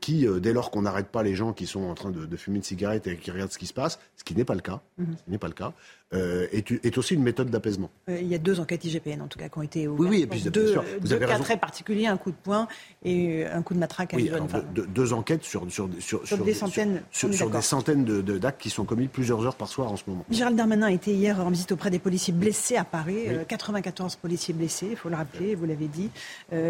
qui, 0.00 0.26
dès 0.40 0.54
lors 0.54 0.70
qu'on 0.70 0.82
n'arrête 0.82 1.08
pas 1.08 1.22
les 1.22 1.34
gens 1.34 1.52
qui 1.52 1.66
sont 1.66 1.82
en 1.82 1.94
train 1.94 2.10
de, 2.10 2.36
fumer 2.36 2.56
une 2.56 2.62
cigarette 2.62 3.06
et 3.06 3.16
qui 3.16 3.30
regardent 3.30 3.52
ce 3.52 3.58
qui 3.58 3.66
se 3.66 3.74
passe, 3.74 3.98
ce 4.16 4.24
qui 4.24 4.34
n'est 4.34 4.46
pas 4.46 4.54
le 4.54 4.62
cas, 4.62 4.80
ce 4.98 5.30
n'est 5.30 5.36
pas 5.36 5.48
le 5.48 5.52
cas, 5.52 5.74
euh, 6.14 6.46
est, 6.52 6.96
aussi 6.96 7.14
une 7.14 7.22
méthode 7.22 7.50
d'apaisement. 7.50 7.90
Euh, 8.08 8.18
il 8.18 8.28
y 8.28 8.34
a 8.34 8.38
deux 8.38 8.60
enquêtes 8.60 8.82
IGPN 8.82 9.20
en 9.20 9.26
tout 9.26 9.38
cas 9.38 9.50
qui 9.50 9.58
ont 9.58 9.62
été 9.62 9.86
ouvertes. 9.86 10.10
Oui, 10.10 10.16
oui, 10.16 10.22
et 10.22 10.26
puis 10.26 10.40
deux, 10.40 10.72
sûr, 10.72 10.82
deux 11.02 11.18
cas 11.18 11.38
très 11.38 11.58
particuliers, 11.58 12.06
un 12.06 12.16
coup 12.16 12.30
de 12.30 12.36
poing 12.36 12.66
et 13.04 13.44
un 13.44 13.60
coup 13.60 13.74
de 13.74 13.78
matraque 13.78 14.14
à 14.14 14.16
oui, 14.16 14.30
deux 14.72 15.12
enquêtes 15.12 15.44
sur, 15.44 15.70
sur, 15.70 15.90
sur, 16.00 16.26
sur 16.26 16.38
des 16.38 16.54
centaines, 16.54 17.02
sur, 17.10 17.28
des 17.28 17.60
centaines 17.60 18.04
d'actes 18.04 18.58
qui 18.58 18.70
sont 18.70 18.86
commis 18.86 19.06
plusieurs 19.06 19.44
heures 19.44 19.56
par 19.56 19.68
soir 19.68 19.92
en 19.92 19.96
ce 19.98 20.04
moment. 20.06 20.24
Gérald 20.30 20.56
Darmanin 20.56 20.88
était 20.88 21.12
hier 21.12 21.44
en 21.44 21.50
visite 21.50 21.72
auprès 21.72 21.90
des 21.90 21.98
policiers 21.98 22.32
blessés 22.32 22.76
à 22.76 22.84
Paris. 22.84 23.26
94 23.46 24.14
euh, 24.14 24.16
policiers 24.22 24.54
blessés, 24.54 24.88
il 24.92 24.96
faut 24.96 25.10
le 25.10 25.16
rappeler, 25.16 25.54
vous 25.54 25.66
l'avez 25.66 25.88
dit. 25.88 26.10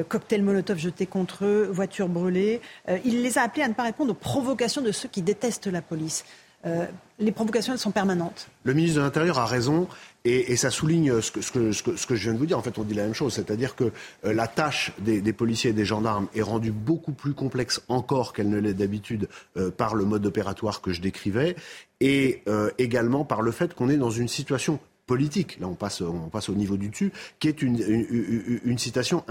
cocktail 0.08 0.42
Molotov 0.42 0.78
jeté 0.78 1.06
contre 1.06 1.44
eux, 1.44 1.68
voiture 1.70 2.08
brûlée. 2.08 2.60
il 3.04 3.22
les 3.22 3.38
a 3.38 3.42
appelés 3.42 3.62
à 3.62 3.68
ne 3.68 3.74
pas 3.74 3.84
répondre 3.84 4.10
aux 4.10 4.14
provocations 4.14 4.82
de 4.82 4.90
ceux 4.90 5.08
qui 5.08 5.22
détestent 5.22 5.68
la 5.68 5.80
police. 5.80 6.24
Euh, 6.66 6.86
les 7.20 7.32
provocations, 7.32 7.76
sont 7.76 7.90
permanentes. 7.90 8.48
Le 8.64 8.74
ministre 8.74 8.98
de 8.98 9.04
l'Intérieur 9.04 9.38
a 9.38 9.46
raison 9.46 9.88
et, 10.24 10.56
ça 10.56 10.70
souligne 10.70 11.20
ce 11.20 11.30
que, 11.30 11.70
je 11.72 12.22
viens 12.22 12.32
de 12.32 12.38
vous 12.38 12.46
dire. 12.46 12.58
En 12.58 12.62
fait, 12.62 12.78
on 12.78 12.82
dit 12.82 12.94
la 12.94 13.04
même 13.04 13.14
chose, 13.14 13.32
c'est-à-dire 13.32 13.74
que 13.76 13.92
euh, 14.24 14.32
la 14.32 14.46
tâche 14.46 14.92
des, 14.98 15.32
policiers 15.32 15.70
et 15.70 15.72
des 15.72 15.84
gendarmes 15.84 16.28
est 16.34 16.42
rendue 16.42 16.72
beaucoup 16.72 17.12
plus 17.12 17.34
complexe 17.34 17.82
encore 17.88 18.32
qu'elle 18.32 18.48
ne 18.48 18.58
l'est 18.58 18.74
d'habitude 18.74 19.28
euh, 19.56 19.70
par 19.70 19.94
le 19.94 20.04
mode 20.04 20.26
opératoire 20.26 20.80
que 20.80 20.92
je 20.92 21.00
décrivais 21.00 21.56
et 22.00 22.44
également 22.78 23.24
par 23.24 23.42
le 23.42 23.50
fait 23.50 23.74
qu'on 23.74 23.88
est 23.88 23.96
dans 23.96 24.10
une 24.10 24.28
situation 24.28 24.78
politique, 25.08 25.58
là 25.58 25.66
on 25.66 25.74
passe, 25.74 26.00
au 26.00 26.54
niveau 26.54 26.76
du 26.76 26.90
dessus, 26.90 27.12
qui 27.40 27.48
est 27.48 27.60
une, 27.60 28.78
situation 28.78 29.24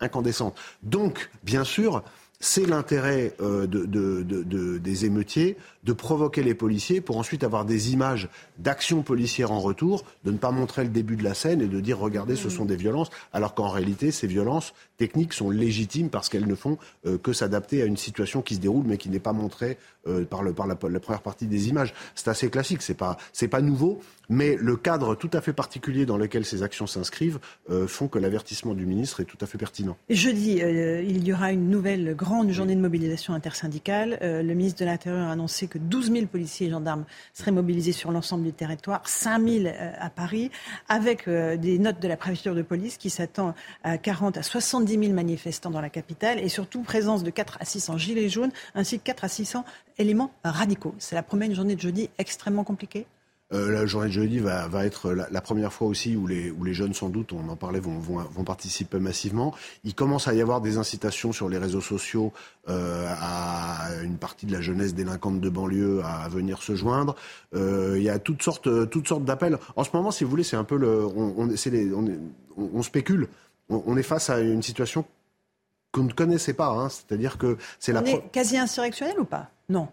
incandescente. 0.00 0.58
Donc, 0.82 1.30
bien 1.44 1.62
sûr, 1.62 2.02
c'est 2.40 2.66
l'intérêt 2.66 3.34
des 3.68 5.04
émeutiers 5.04 5.56
de 5.88 5.94
provoquer 5.94 6.42
les 6.42 6.52
policiers 6.52 7.00
pour 7.00 7.16
ensuite 7.16 7.42
avoir 7.42 7.64
des 7.64 7.94
images 7.94 8.28
d'actions 8.58 9.00
policières 9.00 9.52
en 9.52 9.58
retour, 9.58 10.04
de 10.22 10.30
ne 10.30 10.36
pas 10.36 10.50
montrer 10.50 10.84
le 10.84 10.90
début 10.90 11.16
de 11.16 11.24
la 11.24 11.32
scène 11.32 11.62
et 11.62 11.66
de 11.66 11.80
dire 11.80 11.98
regardez 11.98 12.36
ce 12.36 12.50
sont 12.50 12.66
des 12.66 12.76
violences, 12.76 13.08
alors 13.32 13.54
qu'en 13.54 13.70
réalité 13.70 14.10
ces 14.10 14.26
violences 14.26 14.74
techniques 14.98 15.32
sont 15.32 15.48
légitimes 15.48 16.10
parce 16.10 16.28
qu'elles 16.28 16.46
ne 16.46 16.54
font 16.54 16.76
euh, 17.06 17.16
que 17.16 17.32
s'adapter 17.32 17.80
à 17.80 17.86
une 17.86 17.96
situation 17.96 18.42
qui 18.42 18.56
se 18.56 18.60
déroule 18.60 18.84
mais 18.86 18.98
qui 18.98 19.08
n'est 19.08 19.18
pas 19.18 19.32
montrée 19.32 19.78
euh, 20.06 20.26
par, 20.26 20.42
le, 20.42 20.52
par 20.52 20.66
la, 20.66 20.76
première 20.76 21.22
partie 21.22 21.46
des 21.46 21.70
images. 21.70 21.94
C'est 22.14 22.28
assez 22.28 22.50
classique, 22.50 22.82
c'est 22.82 22.92
pas, 22.92 23.16
c'est 23.32 23.48
pas 23.48 23.62
nouveau, 23.62 24.00
mais 24.28 24.56
le 24.60 24.76
cadre 24.76 25.14
tout 25.14 25.30
à 25.32 25.40
fait 25.40 25.54
particulier 25.54 26.04
dans 26.04 26.18
lequel 26.18 26.44
ces 26.44 26.62
actions 26.62 26.86
s'inscrivent 26.86 27.38
font 27.86 28.08
que 28.08 28.18
l'avertissement 28.18 28.74
du 28.74 28.84
ministre 28.84 29.20
est 29.20 29.24
tout 29.24 29.38
à 29.40 29.46
fait 29.46 29.56
pertinent. 29.56 29.96
Jeudi, 30.10 30.58
il 30.58 31.26
y 31.26 31.32
aura 31.32 31.52
une 31.52 31.70
nouvelle 31.70 32.14
grande 32.14 32.50
journée 32.50 32.76
de 32.76 32.80
mobilisation 32.80 33.32
intersyndicale. 33.32 34.18
Euh, 34.20 34.42
le 34.42 34.54
ministre 34.54 34.80
de 34.80 34.84
l'Intérieur 34.84 35.28
a 35.28 35.32
annoncé 35.32 35.66
que 35.66 35.77
12 35.78 36.12
000 36.12 36.26
policiers 36.26 36.66
et 36.66 36.70
gendarmes 36.70 37.04
seraient 37.32 37.50
mobilisés 37.50 37.92
sur 37.92 38.10
l'ensemble 38.10 38.44
du 38.44 38.52
territoire, 38.52 39.08
5 39.08 39.42
000 39.42 39.66
euh, 39.66 39.92
à 39.98 40.10
Paris, 40.10 40.50
avec 40.88 41.28
euh, 41.28 41.56
des 41.56 41.78
notes 41.78 42.00
de 42.00 42.08
la 42.08 42.16
préfecture 42.16 42.54
de 42.54 42.62
police 42.62 42.96
qui 42.96 43.10
s'attend 43.10 43.54
à 43.84 43.98
40 43.98 44.36
à 44.36 44.42
70 44.42 44.98
000 44.98 45.12
manifestants 45.12 45.70
dans 45.70 45.80
la 45.80 45.90
capitale 45.90 46.38
et 46.40 46.48
surtout 46.48 46.82
présence 46.82 47.22
de 47.22 47.30
4 47.30 47.58
à 47.60 47.64
600 47.64 47.98
gilets 47.98 48.28
jaunes 48.28 48.52
ainsi 48.74 48.98
que 48.98 49.04
4 49.04 49.24
à 49.24 49.28
600 49.28 49.64
éléments 49.98 50.30
radicaux. 50.44 50.94
C'est 50.98 51.14
la 51.14 51.22
première 51.22 51.54
journée 51.54 51.76
de 51.76 51.80
jeudi 51.80 52.10
extrêmement 52.18 52.64
compliquée 52.64 53.06
euh, 53.52 53.72
la 53.72 53.86
journée 53.86 54.08
de 54.08 54.12
jeudi 54.12 54.40
va, 54.40 54.68
va 54.68 54.84
être 54.84 55.12
la, 55.12 55.40
première 55.40 55.72
fois 55.72 55.88
aussi 55.88 56.16
où 56.16 56.26
les, 56.26 56.50
où 56.50 56.64
les 56.64 56.74
jeunes, 56.74 56.92
sans 56.92 57.08
doute, 57.08 57.32
on 57.32 57.48
en 57.48 57.56
parlait, 57.56 57.80
vont, 57.80 57.98
vont, 57.98 58.18
vont, 58.18 58.44
participer 58.44 58.98
massivement. 58.98 59.54
Il 59.84 59.94
commence 59.94 60.28
à 60.28 60.34
y 60.34 60.42
avoir 60.42 60.60
des 60.60 60.76
incitations 60.76 61.32
sur 61.32 61.48
les 61.48 61.56
réseaux 61.56 61.80
sociaux 61.80 62.32
euh, 62.68 63.06
à 63.18 63.88
une 64.02 64.18
partie 64.18 64.44
de 64.44 64.52
la 64.52 64.60
jeunesse 64.60 64.94
délinquante 64.94 65.40
de 65.40 65.48
banlieue 65.48 66.02
à, 66.04 66.28
venir 66.28 66.62
se 66.62 66.74
joindre. 66.74 67.16
Euh, 67.54 67.94
il 67.96 68.02
y 68.02 68.10
a 68.10 68.18
toutes 68.18 68.42
sortes, 68.42 68.68
toutes 68.90 69.08
sortes 69.08 69.24
d'appels. 69.24 69.58
En 69.76 69.84
ce 69.84 69.90
moment, 69.94 70.10
si 70.10 70.24
vous 70.24 70.30
voulez, 70.30 70.44
c'est 70.44 70.56
un 70.56 70.64
peu 70.64 70.76
le, 70.76 71.06
on, 71.06 71.34
on, 71.38 71.46
les, 71.46 71.94
on, 71.94 72.06
on 72.56 72.82
spécule. 72.82 73.28
On, 73.70 73.96
est 73.96 74.02
face 74.02 74.30
à 74.30 74.40
une 74.40 74.62
situation 74.62 75.04
qu'on 75.92 76.04
ne 76.04 76.12
connaissait 76.12 76.54
pas. 76.54 76.68
Hein. 76.68 76.88
C'est-à-dire 76.88 77.38
que 77.38 77.56
c'est 77.78 77.92
la. 77.92 78.02
On 78.02 78.06
est 78.06 78.30
quasi 78.30 78.56
insurrectionnel 78.56 79.20
ou 79.20 79.24
pas? 79.24 79.50
Non 79.68 79.88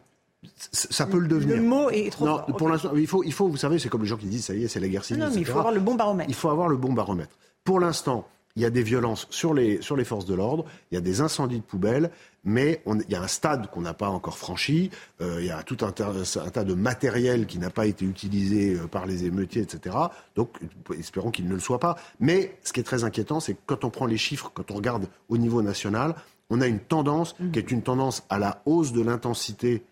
ça 0.72 1.06
peut 1.06 1.20
le 1.20 1.28
devenir. 1.28 1.58
Le 1.58 1.62
mot 1.62 1.90
est 1.90 2.12
trop 2.12 2.26
non, 2.26 2.42
Pour 2.58 2.70
l'instant, 2.70 2.92
il 2.96 3.08
faut, 3.08 3.24
il 3.24 3.34
faut, 3.34 3.48
vous 3.48 3.58
savez, 3.58 3.80
c'est 3.80 3.90
comme 3.90 4.02
les 4.02 4.08
gens 4.08 4.18
qui 4.18 4.28
disent, 4.28 4.46
ça 4.46 4.56
y 4.56 4.64
est, 4.64 4.68
c'est 4.68 4.80
la 4.80 4.88
guerre 4.88 5.04
civile. 5.04 5.24
Non, 5.24 5.30
mais 5.34 5.42
il 5.42 5.46
faut 5.46 5.60
avoir 5.60 5.74
le 5.74 5.80
bon 5.80 5.96
baromètre. 5.96 6.30
Il 6.30 6.36
faut 6.36 6.50
avoir 6.50 6.68
le 6.68 6.78
bon 6.78 6.94
baromètre. 6.94 7.36
Pour 7.64 7.80
l'instant, 7.80 8.28
il 8.56 8.62
y 8.62 8.66
a 8.66 8.70
des 8.70 8.84
violences 8.84 9.28
sur 9.30 9.54
les, 9.54 9.82
sur 9.82 9.98
les 9.98 10.06
forces 10.06 10.26
de 10.26 10.34
l'ordre, 10.34 10.66
il 10.92 10.96
y 10.96 10.98
a 10.98 11.02
des 11.02 11.20
incendies 11.20 11.60
de 11.60 11.64
poubelles, 11.64 12.10
mais 12.46 12.82
on, 12.86 13.00
il 13.00 13.12
y 13.12 13.16
a 13.16 13.22
un 13.22 13.28
stade 13.28 13.70
qu'on 13.70 13.82
n'a 13.82 13.94
pas 13.94 14.08
encore 14.08 14.38
franchi, 14.38 14.92
euh, 15.22 15.42
il 15.42 15.48
y 15.48 15.52
a 15.52 15.62
tout 15.64 15.78
un, 15.82 15.88
un, 15.88 16.50
tas 16.50 16.64
de 16.64 16.74
matériel 16.74 17.48
qui 17.48 17.60
n'a 17.60 17.70
pas 17.70 17.86
été 17.86 18.06
utilisé 18.06 18.76
euh, 18.76 18.88
par 18.88 19.06
les 19.06 19.26
émeutiers, 19.26 19.62
etc. 19.62 19.96
Donc, 20.36 20.58
espérons 20.98 21.32
qu'il 21.32 21.48
ne 21.48 21.54
le 21.54 21.60
soit 21.60 21.80
pas. 21.80 21.98
Mais 22.20 22.58
ce 22.64 22.72
qui 22.72 22.80
est 22.80 22.84
très 22.84 23.04
inquiétant, 23.04 23.42
c'est 23.42 23.56
que 23.56 23.60
quand 23.66 23.84
on 23.84 23.90
prend 23.90 24.06
les 24.06 24.18
chiffres, 24.18 24.52
quand 24.54 24.72
on 24.72 24.76
regarde 24.76 25.08
au 25.28 25.38
niveau 25.38 25.62
national, 25.62 26.16
on 26.50 26.62
a 26.62 26.68
une 26.68 26.80
tendance 26.80 27.38
mmh. 27.40 27.52
qui 27.52 27.60
est 27.60 27.72
une 27.72 27.82
tendance 27.82 28.24
à 28.30 28.40
la 28.40 28.62
hausse 28.66 28.94
de 28.94 29.02
l'intensité 29.02 29.84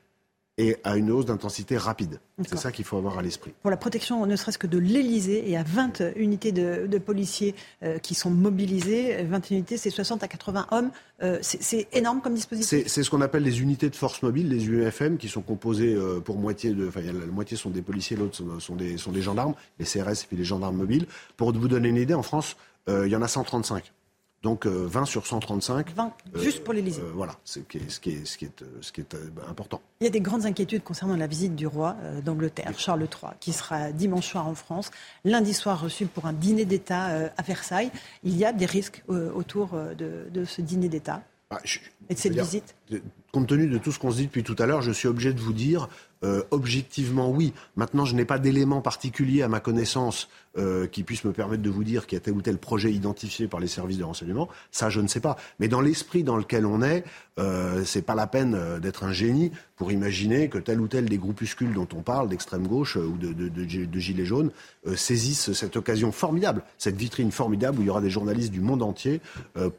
et 0.58 0.78
à 0.84 0.98
une 0.98 1.10
hausse 1.10 1.26
d'intensité 1.26 1.78
rapide. 1.78 2.20
C'est 2.48 2.58
ça 2.58 2.72
qu'il 2.72 2.86
faut 2.86 2.98
avoir 2.98 3.18
à 3.18 3.22
l'esprit. 3.22 3.54
Pour 3.62 3.72
la 3.72 3.78
protection, 3.78 4.26
ne 4.26 4.36
serait-ce 4.36 4.60
que 4.60 4.68
de 4.68 4.78
l'Elysée, 4.78 5.44
il 5.46 5.52
y 5.52 5.56
a 5.56 5.64
20 5.64 6.14
unités 6.16 6.52
de, 6.52 6.98
policiers 7.00 7.56
euh, 7.82 7.98
qui 7.98 8.14
sont 8.14 8.30
mobilisés. 8.30 9.24
20 9.24 9.52
unités, 9.52 9.78
c'est 9.78 9.90
60 9.90 10.24
à 10.24 10.28
80 10.28 10.68
hommes. 10.72 10.92
Euh, 11.24 11.40
c'est 11.42 11.88
énorme 11.92 12.22
comme 12.22 12.36
dispositif? 12.36 12.88
C'est 12.88 13.04
ce 13.04 13.10
qu'on 13.10 13.22
appelle 13.22 13.44
les 13.44 13.62
unités 13.62 13.90
de 13.90 13.96
force 13.96 14.22
mobile, 14.22 14.50
les 14.50 14.68
UFM, 14.68 15.18
qui 15.18 15.28
sont 15.28 15.42
composées 15.42 15.96
euh, 15.96 16.20
pour 16.20 16.38
moitié 16.38 16.72
de. 16.72 16.88
Enfin, 16.88 17.02
la, 17.02 17.14
moitié 17.26 17.58
sont 17.58 17.72
des 17.72 17.82
policiers, 17.82 18.16
l'autre 18.16 18.44
sont, 18.60 18.76
des, 18.76 18.98
sont 18.98 19.12
des 19.12 19.22
gendarmes, 19.22 19.56
les 19.80 19.86
CRS 19.86 20.24
et 20.24 20.28
puis 20.28 20.38
les 20.38 20.46
gendarmes 20.46 20.78
mobiles. 20.78 21.08
Pour 21.36 21.52
vous 21.52 21.68
donner 21.68 21.90
une 21.90 21.98
idée, 21.98 22.14
en 22.14 22.24
France, 22.24 22.58
il 22.88 23.08
y 23.08 23.16
en 23.16 23.22
a 23.22 23.28
135. 23.28 23.92
Donc 24.44 24.66
20 24.68 25.02
euh, 25.02 25.06
sur 25.06 25.26
135. 25.26 25.96
20, 25.96 26.14
juste 26.36 26.66
pour 26.66 26.74
l'Élysée. 26.74 27.02
Euh, 27.02 27.12
voilà, 27.16 27.34
ce 27.46 27.60
qui 27.60 27.78
est, 27.78 27.90
ce 27.90 28.02
qui 28.02 28.12
est, 28.12 28.26
ce 28.26 28.38
qui 28.38 28.44
est, 28.44 28.64
ce 28.82 28.92
qui 28.92 29.00
est 29.00 29.16
euh, 29.16 29.30
important. 29.50 29.82
Il 30.02 30.04
y 30.04 30.08
a 30.08 30.10
des 30.10 30.20
grandes 30.20 30.46
inquiétudes 30.46 30.84
concernant 30.84 31.16
la 31.16 31.28
visite 31.28 31.56
du 31.56 31.66
roi 31.66 31.96
d'Angleterre, 32.26 32.74
Charles 32.78 33.04
III, 33.04 33.32
qui 33.40 33.54
sera 33.54 33.94
dimanche 33.94 34.28
soir 34.28 34.46
en 34.46 34.54
France, 34.54 34.92
lundi 35.24 35.54
soir 35.54 35.82
reçu 35.82 36.08
pour 36.08 36.26
un 36.26 36.34
dîner 36.34 36.66
d'État 36.66 37.32
à 37.38 37.42
Versailles. 37.42 37.90
Il 38.24 38.36
y 38.38 38.44
a 38.44 38.52
des 38.52 38.66
risques 38.66 39.02
autour 39.08 39.78
de, 39.98 40.28
de 40.30 40.46
ce 40.46 40.62
dîner 40.62 40.90
d'État 40.90 41.22
bah, 41.54 41.62
et 42.10 42.14
de 42.14 42.20
cette 42.20 42.38
visite 42.38 42.76
Compte 43.32 43.48
tenu 43.48 43.68
de 43.68 43.80
tout 43.80 43.92
ce 43.92 43.98
qu'on 43.98 44.12
se 44.12 44.18
dit 44.18 44.26
depuis 44.26 44.44
tout 44.44 44.56
à 44.60 44.68
l'heure, 44.68 44.84
je 44.84 44.92
suis 44.92 45.08
obligé 45.08 45.34
de 45.34 45.40
vous 45.40 45.54
dire 45.54 45.90
euh, 46.24 46.44
objectivement 46.52 47.32
oui. 47.32 47.52
Maintenant, 47.76 48.06
je 48.06 48.14
n'ai 48.16 48.26
pas 48.26 48.38
d'éléments 48.38 48.82
particuliers 48.82 49.42
à 49.42 49.48
ma 49.48 49.60
connaissance 49.60 50.30
euh, 50.56 50.86
qui 50.86 51.02
puissent 51.02 51.24
me 51.24 51.32
permettre 51.32 51.64
de 51.64 51.70
vous 51.72 51.84
dire 51.84 52.06
qu'il 52.06 52.16
y 52.16 52.22
a 52.22 52.24
tel 52.24 52.36
ou 52.36 52.44
tel 52.44 52.60
projet 52.60 52.92
identifié 52.92 53.48
par 53.48 53.60
les 53.60 53.66
services 53.66 53.98
de 53.98 54.04
renseignement. 54.04 54.50
Ça, 54.70 54.92
je 54.92 55.02
ne 55.02 55.08
sais 55.08 55.20
pas. 55.20 55.36
Mais 55.60 55.68
dans 55.68 55.82
l'esprit 55.82 56.24
dans 56.24 56.38
lequel 56.38 56.68
on 56.68 56.84
est, 56.84 57.04
euh, 57.40 57.84
c'est 57.86 58.04
pas 58.04 58.14
la 58.14 58.28
peine 58.28 58.54
euh, 58.54 58.80
d'être 58.80 59.04
un 59.04 59.14
génie 59.14 59.52
pour 59.78 59.92
imaginer 59.92 60.50
que 60.50 60.60
tel 60.60 60.80
ou 60.80 60.88
tel 60.88 61.06
des 61.10 61.18
groupuscules 61.18 61.74
dont 61.74 61.88
on 61.96 62.04
parle, 62.04 62.30
d'extrême 62.30 62.68
gauche 62.68 62.98
ou 62.98 63.18
de, 63.18 63.34
de, 63.34 63.50
de, 63.50 63.86
de 63.86 64.00
gilets 64.00 64.26
jaunes, 64.26 64.52
saisissent 64.96 65.54
cette 65.54 65.76
occasion 65.76 66.12
formidable, 66.12 66.62
cette 66.78 66.96
vitrine 66.96 67.32
formidable 67.32 67.80
où 67.80 67.82
il 67.82 67.88
y 67.88 67.90
aura 67.90 68.02
des 68.02 68.12
journalistes 68.12 68.52
du 68.52 68.62
monde 68.62 68.84
entier 68.84 69.20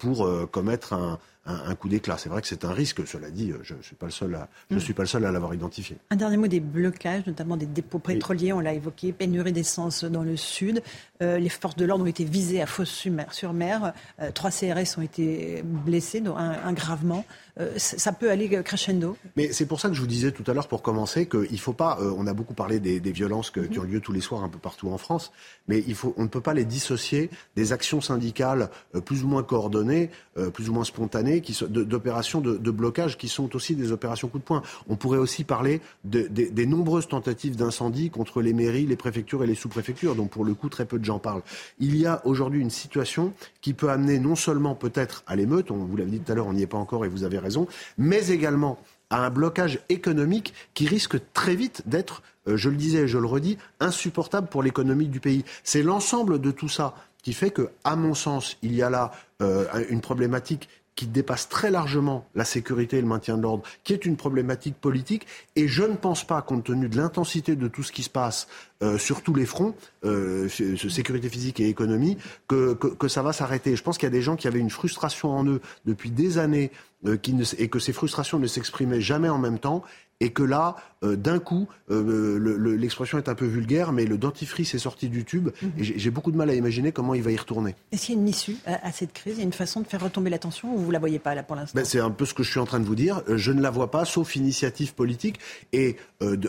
pour 0.01 0.29
commettre 0.51 0.93
un 0.93 1.21
un, 1.47 1.75
coup 1.75 1.89
d'éclat. 1.89 2.16
C'est 2.19 2.29
vrai 2.29 2.41
que 2.41 2.49
c'est 2.49 2.65
un 2.65 2.73
risque. 2.73 3.07
Cela 3.07 3.31
dit, 3.31 3.53
je 3.62 3.75
ne 3.75 3.83
suis 3.83 3.97
pas 3.97 4.07
le 4.07 4.12
seul 4.12 4.35
à, 4.35 4.49
je 4.71 4.77
mm. 4.77 4.81
suis 4.81 4.95
pas 4.95 5.03
le 5.03 5.09
seul 5.09 5.25
à 5.25 5.33
l'avoir 5.33 5.55
identifié. 5.55 5.97
Un 6.11 6.16
dernier 6.16 6.37
mot 6.37 6.47
des 6.47 6.61
blocages, 6.61 7.27
notamment 7.27 7.57
des 7.57 7.66
dépôts 7.66 7.99
pétroliers. 7.99 8.53
On 8.53 8.61
l'a 8.61 8.75
évoqué, 8.75 9.12
pénurie 9.12 9.53
d'essence 9.53 10.05
dans 10.05 10.23
le 10.23 10.37
sud. 10.37 10.83
Euh, 11.23 11.39
les 11.39 11.49
forces 11.49 11.77
de 11.77 11.85
l'ordre 11.85 12.05
ont 12.05 12.09
été 12.09 12.24
visées 12.24 12.61
à 12.61 12.66
Fos-sur-Mer. 12.66 13.93
Euh, 14.20 14.31
trois 14.32 14.51
CRS 14.51 14.99
ont 14.99 15.03
été 15.03 15.62
blessés, 15.62 16.20
dont 16.20 16.36
un, 16.36 16.73
gravement. 16.73 17.24
Euh, 17.61 17.73
ça 17.77 18.12
peut 18.12 18.31
aller 18.31 18.49
crescendo. 18.65 19.16
Mais 19.36 19.53
c'est 19.53 19.66
pour 19.66 19.81
ça 19.81 19.89
que 19.89 19.95
je 19.95 20.01
vous 20.01 20.09
disais 20.09 20.32
tout 20.32 20.43
à 20.51 20.55
l'heure, 20.55 20.66
pour 20.66 20.82
commencer, 20.82 21.27
qu'il 21.27 21.61
faut 21.61 21.73
pas. 21.73 21.99
on 22.01 22.27
a 22.27 22.35
beaucoup 22.35 22.55
parlé 22.55 22.81
des, 22.81 23.12
violences 23.12 23.53
qui 23.53 23.78
ont 23.78 23.85
lieu 23.85 24.01
tous 24.01 24.12
les 24.12 24.20
soirs 24.20 24.43
un 24.43 24.49
peu 24.49 24.59
partout 24.59 24.89
en 24.89 24.99
France, 24.99 25.31
mais 25.69 25.85
il 25.86 25.95
faut, 25.95 26.15
on 26.16 26.23
ne 26.23 26.28
peut 26.28 26.41
pas 26.41 26.53
les 26.53 26.65
dissocier 26.65 27.31
des 27.55 27.73
actions 27.73 28.01
syndicales 28.01 28.70
plus 29.05 29.23
ou 29.23 29.28
moins 29.28 29.45
coordonnées, 29.45 30.11
plus 30.53 30.69
ou 30.69 30.73
moins 30.73 30.82
spontanées, 30.82 31.43
d'opérations 31.69 32.41
de, 32.41 32.57
de, 32.57 32.70
blocage 32.73 33.16
qui 33.16 33.28
sont 33.28 33.55
aussi 33.55 33.77
des 33.77 33.93
opérations 33.93 34.27
coup 34.27 34.41
de 34.41 34.45
poing. 34.45 34.62
On 34.89 34.97
pourrait 34.97 35.19
aussi 35.19 35.45
parler 35.45 35.81
des 36.03 36.66
nombreuses 36.66 37.07
tentatives 37.07 37.55
d'incendie 37.55 38.11
contre 38.11 38.43
les 38.43 38.53
mairies, 38.53 38.86
les 38.86 38.97
préfectures 38.97 39.45
et 39.45 39.47
les 39.47 39.55
sous-préfectures, 39.55 40.16
dont 40.16 40.27
pour 40.27 40.45
le 40.45 40.55
coup 40.55 40.69
très 40.69 40.86
peu 40.86 40.99
de 40.99 41.03
gens 41.05 41.18
parlent. 41.18 41.43
Il 41.78 41.97
y 41.97 42.06
a 42.06 42.20
aujourd'hui 42.24 42.60
une 42.60 42.70
situation 42.70 43.32
qui 43.60 43.74
peut 43.74 43.90
amener 43.90 44.18
non 44.18 44.36
seulement 44.36 44.74
peut-être 44.74 45.22
à 45.26 45.36
l'émeute, 45.36 45.70
on 45.70 45.76
vous 45.76 45.97
l'avez 45.97 46.10
dit 46.10 46.20
tout 46.20 46.32
à 46.32 46.35
l'heure, 46.35 46.47
on 46.47 46.52
n'y 46.52 46.62
est 46.62 46.66
pas 46.66 46.78
encore 46.78 47.05
et 47.05 47.09
vous 47.09 47.24
avez 47.24 47.39
raison, 47.39 47.66
mais 47.98 48.28
également 48.28 48.78
à 49.10 49.24
un 49.24 49.31
blocage 49.31 49.81
économique 49.89 50.55
qui 50.74 50.86
risque 50.86 51.16
très 51.32 51.55
vite 51.55 51.82
d'être, 51.86 52.22
euh, 52.48 52.56
je 52.56 52.68
le 52.68 52.76
disais 52.76 53.01
et 53.01 53.09
je 53.09 53.18
le 53.18 53.26
redis, 53.26 53.59
insupportable 53.81 54.48
pour 54.48 54.62
l'économie 54.62 55.09
du 55.09 55.20
pays. 55.20 55.44
C'est 55.62 55.82
l'ensemble 55.82 56.40
de 56.40 56.51
tout 56.51 56.68
ça 56.68 56.94
qui 57.22 57.32
fait 57.32 57.51
que, 57.51 57.70
à 57.85 57.97
mon 57.97 58.14
sens, 58.14 58.56
il 58.62 58.74
y 58.74 58.82
a 58.82 58.90
là 58.90 59.12
euh, 59.40 59.66
une 59.89 60.01
problématique 60.01 60.68
qui 60.97 61.07
dépasse 61.07 61.49
très 61.49 61.71
largement 61.71 62.27
la 62.35 62.45
sécurité 62.45 62.99
et 62.99 63.01
le 63.01 63.07
maintien 63.07 63.37
de 63.37 63.43
l'ordre, 63.43 63.65
qui 63.83 63.93
est 63.93 64.07
une 64.07 64.16
problématique 64.16 64.77
politique. 64.81 65.27
Et 65.57 65.66
je 65.66 65.83
ne 65.83 65.97
pense 65.97 66.25
pas, 66.25 66.41
compte 66.43 66.65
tenu 66.65 66.89
de 66.89 66.97
l'intensité 66.97 67.57
de 67.57 67.69
tout 67.69 67.83
ce 67.83 67.93
qui 67.93 68.03
se 68.03 68.11
passe 68.11 68.47
euh, 68.83 68.99
sur 68.99 69.23
tous 69.23 69.35
les 69.35 69.47
fronts, 69.47 69.75
euh, 70.05 70.49
sécurité 70.49 71.29
physique 71.29 71.61
et 71.61 71.69
économie, 71.69 72.16
que, 72.49 72.75
que, 72.75 73.09
ça 73.09 73.23
va 73.23 73.33
s'arrêter. 73.33 73.77
Je 73.77 73.83
pense 73.83 73.99
qu'il 73.99 74.07
y 74.07 74.09
a 74.09 74.11
des 74.11 74.23
gens 74.23 74.37
qui 74.37 74.47
avaient 74.47 74.61
une 74.61 74.71
frustration 74.71 75.31
en 75.31 75.45
eux 75.47 75.61
depuis 75.85 76.11
des 76.11 76.39
années 76.39 76.71
euh, 77.07 77.16
qui 77.16 77.35
et 77.59 77.69
que 77.69 77.79
ces 77.79 77.93
frustrations 77.93 78.39
ne 78.39 78.47
s'exprimaient 78.47 79.01
jamais 79.01 79.29
en 79.29 79.39
même 79.39 79.59
temps 79.59 79.83
et 80.20 80.31
que 80.31 80.43
là, 80.43 80.77
euh, 81.03 81.16
d'un 81.16 81.39
coup, 81.39 81.69
euh, 81.91 82.77
l'expression 82.77 83.19
est 83.19 83.28
un 83.28 83.35
peu 83.35 83.47
vulgaire, 83.47 83.93
mais 83.93 84.05
le 84.05 84.16
dentifrice 84.16 84.74
est 84.74 84.78
sorti 84.78 85.09
du 85.09 85.24
tube, 85.24 85.51
mhm. 85.61 85.73
et 85.78 85.85
j'ai 85.85 86.11
beaucoup 86.11 86.31
de 86.31 86.36
mal 86.36 86.51
à 86.51 86.55
imaginer 86.55 86.93
comment 86.93 87.15
il 87.15 87.23
va 87.23 87.32
y 87.32 87.36
retourner. 87.36 87.74
Est-ce 87.93 88.07
qu'il 88.07 88.15
y 88.15 88.19
a 88.19 88.20
une 88.20 88.28
issue 88.28 88.57
à, 88.65 88.93
cette 88.93 89.12
crise? 89.12 89.35
Il 89.36 89.39
y 89.39 89.43
a 89.43 89.45
une 89.45 89.53
façon 89.53 89.81
de 89.81 89.86
faire 89.86 90.03
retomber 90.03 90.31
la 90.31 90.39
tension, 90.39 90.74
ou 90.74 90.78
vous 90.78 90.89
ne 90.89 90.93
la 90.93 90.99
voyez 90.99 91.19
pas 91.19 91.35
là 91.35 91.43
pour 91.43 91.57
l'instant? 91.57 91.77
Ben, 91.77 91.85
C'est 91.85 92.01
un 92.01 92.11
peu 92.11 92.24
ce 92.24 92.35
que 92.35 92.43
je 92.43 92.51
suis 92.51 92.61
en 92.61 92.65
train 92.65 92.81
de 92.81 92.86
vous 92.86 92.95
dire. 92.95 93.23
Euh, 93.28 93.36
je 93.36 93.53
ne 93.53 93.61
la 93.61 93.70
vois 93.70 93.91
pas, 93.91 94.05
sauf 94.05 94.36
initiative 94.36 94.95
politique, 94.95 95.41
et 95.73 95.97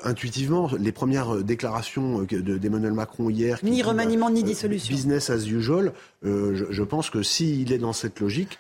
intuitivement, 0.06 0.72
les 0.80 0.94
premières 0.94 1.44
déclarations 1.44 2.22
d'Emmanuel 2.22 2.94
Macron 2.94 3.30
hier... 3.30 3.60
Ni 3.62 3.84
remaniement, 3.84 4.30
ni 4.30 4.42
dissolution. 4.42 4.96
Business 4.96 5.30
as 5.30 5.48
usual, 5.48 5.92
je, 6.24 6.66
je, 6.70 6.84
pense 6.84 7.10
que 7.10 7.22
s'il 7.22 7.74
est 7.74 7.78
dans 7.78 7.92
cette 7.92 8.22
logique, 8.22 8.58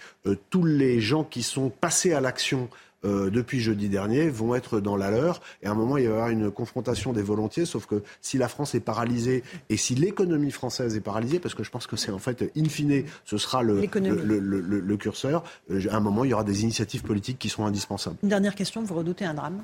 tous 0.49 0.65
les 0.65 0.99
gens 0.99 1.23
qui 1.23 1.41
sont 1.41 1.69
passés 1.69 2.11
à 2.11 2.19
l'action 2.19 2.68
euh, 3.06 3.30
depuis 3.30 3.60
jeudi 3.60 3.90
dernier 3.90 4.30
vont 4.30 4.56
être 4.56 4.80
dans 4.80 4.95
la 4.95 5.11
leur. 5.11 5.41
Et 5.61 5.68
à 5.68 5.72
un 5.72 5.76
moment, 5.76 5.98
il 5.98 6.07
va 6.07 6.10
y 6.10 6.14
avoir 6.14 6.30
une 6.30 6.52
confrontation 6.52 7.14
des 7.14 7.22
volontiers, 7.22 7.65
sauf 7.65 7.86
que 7.86 8.03
si 8.22 8.38
la 8.38 8.48
France 8.48 8.76
est 8.76 8.80
paralysée 8.80 9.44
et 9.69 9.77
si 9.77 9.95
l'économie 9.95 10.52
française 10.52 10.95
est 10.95 11.02
paralysée, 11.02 11.40
parce 11.40 11.56
que 11.56 11.64
je 11.64 11.72
pense 11.72 11.88
que 11.88 11.95
c'est 11.95 12.11
en 12.11 12.19
fait, 12.19 12.52
in 12.57 12.65
fine, 12.65 13.03
ce 13.26 13.38
sera 13.38 13.64
le, 13.64 13.82
le, 13.82 14.98
curseur, 14.98 15.44
euh, 15.72 15.82
à 15.90 15.98
un 15.98 15.99
moment, 15.99 16.23
il 16.23 16.32
y 16.32 16.34
aura 16.34 16.44
des 16.44 16.64
initiatives 16.64 17.03
politiques 17.03 17.40
qui 17.40 17.49
seront 17.49 17.65
indispensables. 17.65 18.18
Une 18.23 18.30
dernière 18.30 18.56
question, 18.56 18.84
vous 18.84 18.95
redoutez 18.95 19.26
un 19.26 19.34
drame? 19.34 19.64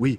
Oui, 0.00 0.18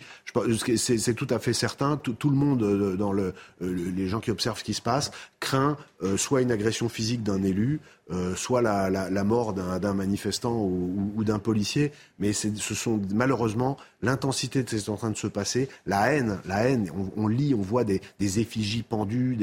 c'est 0.77 1.13
tout 1.15 1.27
à 1.29 1.39
fait 1.39 1.53
certain. 1.53 1.97
Tout, 1.97 2.29
le 2.29 2.35
monde, 2.35 2.63
euh, 2.63 2.95
dans 2.95 3.11
le, 3.11 3.33
les 3.59 4.07
gens 4.07 4.21
qui 4.21 4.31
observent 4.31 4.59
ce 4.59 4.63
qui 4.63 4.73
se 4.73 4.81
passe, 4.81 5.11
craint 5.39 5.77
soit 6.17 6.41
une 6.41 6.51
agression 6.51 6.89
physique 6.89 7.21
d'un 7.21 7.43
élu, 7.43 7.79
euh, 8.13 8.35
soit 8.35 8.61
la, 8.61 9.23
mort 9.23 9.53
d'un 9.53 9.93
manifestant 9.93 10.57
ou, 10.59 11.23
d'un 11.23 11.39
policier, 11.39 11.93
mais 12.19 12.33
ce 12.33 12.73
sont 12.75 12.99
malheureusement 13.13 13.77
l'intensité 14.01 14.63
de 14.63 14.69
ce 14.69 14.75
qui 14.75 14.81
est 14.81 14.89
en 14.89 14.97
train 14.97 15.11
de 15.11 15.17
se 15.17 15.27
passer, 15.27 15.69
la 15.85 16.11
haine, 16.11 16.39
la 16.45 16.67
haine. 16.67 16.91
On, 17.15 17.27
lit, 17.27 17.53
on 17.53 17.61
voit 17.61 17.85
des, 17.85 18.01
effigies 18.19 18.83
pendues, 18.83 19.37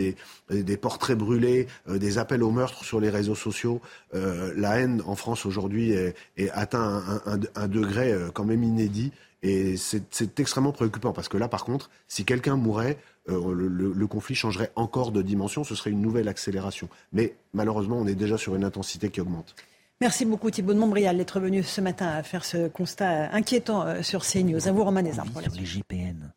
des, 0.50 0.76
portraits 0.76 1.16
brûlés, 1.16 1.66
euh, 1.88 1.98
des 1.98 2.18
appels 2.18 2.42
au 2.42 2.50
meurtre 2.50 2.84
sur 2.84 3.00
les 3.00 3.08
réseaux 3.08 3.34
sociaux. 3.34 3.80
Euh, 4.14 4.52
la 4.54 4.80
haine 4.80 5.02
en 5.06 5.14
France 5.14 5.46
aujourd'hui 5.46 5.92
est, 5.92 6.14
est, 6.36 6.50
atteint 6.50 7.22
un, 7.24 7.68
degré 7.68 8.14
quand 8.34 8.44
même 8.44 8.64
inédit. 8.64 9.12
Et 9.42 9.76
c'est 9.76 10.40
extrêmement 10.40 10.72
préoccupant 10.72 11.12
parce 11.12 11.28
que 11.28 11.36
là, 11.36 11.48
par 11.48 11.64
contre, 11.64 11.90
si 12.08 12.24
quelqu'un 12.24 12.56
mourait, 12.56 12.98
euh, 13.28 13.52
le, 13.54 14.06
conflit 14.06 14.34
changerait 14.34 14.72
encore 14.74 15.12
de 15.12 15.22
dimension, 15.22 15.62
ce 15.62 15.74
serait 15.74 15.90
une 15.90 16.00
nouvelle 16.00 16.28
accélération. 16.28 16.88
Mais 17.12 17.34
malheureusement, 17.52 17.98
on 17.98 18.06
est 18.06 18.16
déjà 18.16 18.36
sur 18.36 18.56
une 18.56 18.64
intensité 18.64 19.10
qui 19.10 19.20
augmente. 19.20 19.54
Merci 20.00 20.24
beaucoup 20.24 20.50
Thibault 20.50 20.74
de 20.74 20.78
Montbrial 20.78 21.16
d'être 21.16 21.40
venu 21.40 21.62
ce 21.62 21.80
matin 21.80 22.06
à 22.08 22.22
faire 22.22 22.44
ce 22.44 22.68
constat 22.68 23.32
inquiétant 23.32 23.82
euh, 23.82 24.02
sur 24.02 24.24
CNews. 24.24 24.66
À 24.66 24.72
vous 24.72 24.84
Romain 24.84 25.02
Desarmes. 25.02 25.30
les 25.56 25.66
JPN. 25.66 26.32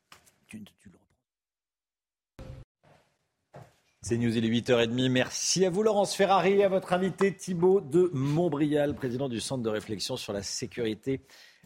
C'est 4.04 4.18
News, 4.18 4.36
il 4.36 4.44
est 4.44 4.50
8h30. 4.50 5.10
Merci 5.10 5.64
à 5.64 5.70
vous, 5.70 5.84
Laurence 5.84 6.16
Ferrari, 6.16 6.54
et 6.54 6.64
à 6.64 6.70
votre 6.70 6.92
invité 6.92 7.36
Thibault 7.36 7.82
de 7.82 8.10
Montbrial, 8.14 8.96
président 8.96 9.30
du 9.30 9.40
Centre 9.40 9.62
de 9.62 9.70
réflexion 9.70 10.18
sur 10.18 10.34
la 10.34 10.42
sécurité 10.42 11.22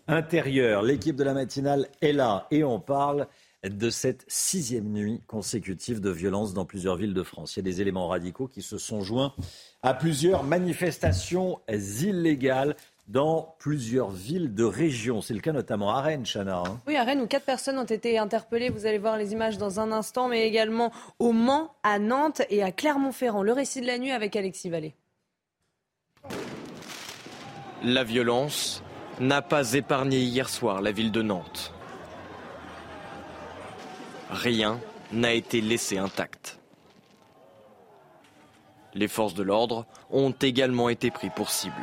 intérieure. 0.07 0.81
L'équipe 0.81 1.15
de 1.15 1.23
la 1.23 1.33
matinale 1.33 1.87
est 2.01 2.13
là 2.13 2.47
et 2.51 2.63
on 2.63 2.79
parle 2.79 3.27
de 3.63 3.89
cette 3.89 4.25
sixième 4.27 4.91
nuit 4.91 5.21
consécutive 5.27 5.99
de 5.99 6.09
violence 6.09 6.53
dans 6.53 6.65
plusieurs 6.65 6.95
villes 6.95 7.13
de 7.13 7.23
France. 7.23 7.55
Il 7.55 7.59
y 7.59 7.61
a 7.61 7.63
des 7.63 7.81
éléments 7.81 8.07
radicaux 8.07 8.47
qui 8.47 8.61
se 8.61 8.77
sont 8.77 9.01
joints 9.01 9.33
à 9.81 9.93
plusieurs 9.93 10.43
manifestations 10.43 11.59
illégales 11.67 12.75
dans 13.07 13.55
plusieurs 13.59 14.09
villes 14.09 14.53
de 14.53 14.63
région. 14.63 15.21
C'est 15.21 15.33
le 15.33 15.39
cas 15.39 15.51
notamment 15.51 15.91
à 15.95 16.01
Rennes, 16.01 16.25
Chana. 16.25 16.63
Hein. 16.65 16.81
Oui, 16.87 16.95
à 16.95 17.03
Rennes, 17.03 17.21
où 17.21 17.27
quatre 17.27 17.45
personnes 17.45 17.77
ont 17.77 17.83
été 17.83 18.17
interpellées. 18.17 18.69
Vous 18.69 18.85
allez 18.87 18.97
voir 18.97 19.17
les 19.17 19.31
images 19.31 19.57
dans 19.57 19.79
un 19.79 19.91
instant, 19.91 20.27
mais 20.27 20.47
également 20.47 20.91
au 21.19 21.31
Mans, 21.31 21.75
à 21.83 21.99
Nantes 21.99 22.41
et 22.49 22.63
à 22.63 22.71
Clermont-Ferrand. 22.71 23.43
Le 23.43 23.53
récit 23.53 23.81
de 23.81 23.87
la 23.87 23.99
nuit 23.99 24.11
avec 24.11 24.35
Alexis 24.35 24.69
Vallée. 24.69 24.95
La 27.83 28.03
violence 28.03 28.81
n'a 29.19 29.41
pas 29.41 29.73
épargné 29.73 30.19
hier 30.19 30.49
soir 30.49 30.81
la 30.81 30.91
ville 30.91 31.11
de 31.11 31.21
Nantes. 31.21 31.73
Rien 34.29 34.79
n'a 35.11 35.33
été 35.33 35.61
laissé 35.61 35.97
intact. 35.97 36.59
Les 38.93 39.07
forces 39.07 39.33
de 39.33 39.43
l'ordre 39.43 39.85
ont 40.09 40.31
également 40.31 40.89
été 40.89 41.11
pris 41.11 41.29
pour 41.29 41.49
cible. 41.49 41.73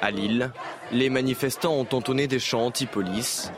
À 0.00 0.10
Lille, 0.10 0.50
les 0.90 1.10
manifestants 1.10 1.74
ont 1.74 1.88
entonné 1.92 2.26
des 2.26 2.38
chants 2.38 2.66
anti-police 2.66 3.52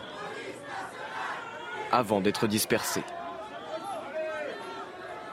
avant 1.90 2.20
d'être 2.20 2.46
dispersés. 2.46 3.04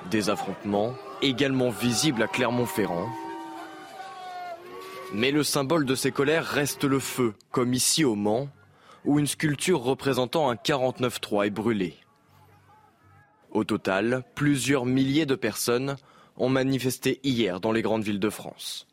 Des 0.10 0.30
affrontements 0.30 0.94
également 1.22 1.70
visibles 1.70 2.24
à 2.24 2.28
Clermont-Ferrand. 2.28 3.10
Mais 5.14 5.32
le 5.32 5.44
symbole 5.44 5.86
de 5.86 5.96
ces 5.96 6.12
colères 6.12 6.46
reste 6.46 6.86
le 6.86 7.00
feu, 7.00 7.34
comme 7.52 7.74
ici 7.74 8.06
au 8.06 8.16
Mans, 8.16 8.48
où 9.04 9.20
une 9.20 9.28
sculpture 9.28 9.82
représentant 9.82 10.50
un 10.50 10.56
49-3 10.56 11.48
est 11.48 11.50
brûlée. 11.50 11.96
Au 13.52 13.66
total, 13.66 14.24
plusieurs 14.36 14.86
milliers 14.86 15.26
de 15.26 15.36
personnes 15.36 15.98
ont 16.38 16.48
manifesté 16.48 17.20
hier 17.24 17.60
dans 17.60 17.74
les 17.74 17.82
grandes 17.82 18.04
villes 18.04 18.22
de 18.22 18.30
France. 18.30 18.88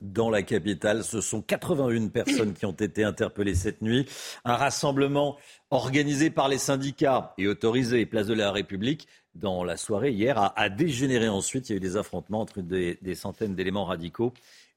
Dans 0.00 0.30
la 0.30 0.42
capitale, 0.42 1.04
ce 1.04 1.20
sont 1.20 1.42
81 1.42 2.08
personnes 2.08 2.54
qui 2.54 2.64
ont 2.64 2.72
été 2.72 3.04
interpellées 3.04 3.54
cette 3.54 3.82
nuit. 3.82 4.06
Un 4.44 4.56
rassemblement 4.56 5.36
organisé 5.70 6.30
par 6.30 6.48
les 6.48 6.58
syndicats 6.58 7.34
et 7.38 7.46
autorisé 7.46 8.04
place 8.06 8.26
de 8.26 8.34
la 8.34 8.52
République 8.52 9.06
dans 9.34 9.64
la 9.64 9.76
soirée 9.76 10.12
hier 10.12 10.52
a, 10.56 10.68
dégénéré 10.68 11.28
ensuite. 11.28 11.68
Il 11.68 11.72
y 11.72 11.74
a 11.74 11.76
eu 11.76 11.80
des 11.80 11.96
affrontements 11.96 12.40
entre 12.40 12.60
des, 12.60 13.14
centaines 13.14 13.54
d'éléments 13.54 13.84
radicaux 13.84 14.32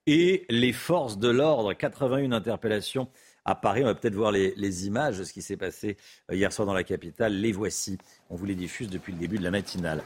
et 0.08 0.46
les 0.50 0.74
forces 0.74 1.20
de 1.20 1.30
l'ordre. 1.30 1.74
81 1.74 2.32
interpellations 2.32 3.08
à 3.46 3.54
Paris. 3.54 3.84
On 3.84 3.88
va 3.88 3.96
peut-être 3.96 4.16
voir 4.16 4.32
les, 4.32 4.88
images 4.88 5.20
de 5.20 5.24
ce 5.24 5.34
qui 5.34 5.42
s'est 5.42 5.58
passé 5.58 5.98
euh, 6.32 6.36
hier 6.36 6.52
soir 6.52 6.66
dans 6.66 6.74
la 6.74 6.84
capitale. 6.84 7.34
Les 7.34 7.52
voici. 7.52 8.00
On 8.30 8.36
vous 8.36 8.46
les 8.46 8.56
diffuse 8.56 8.90
depuis 8.90 9.14
le 9.14 9.20
début 9.20 9.38
de 9.38 9.44
la 9.44 9.52
matinale. 9.52 10.02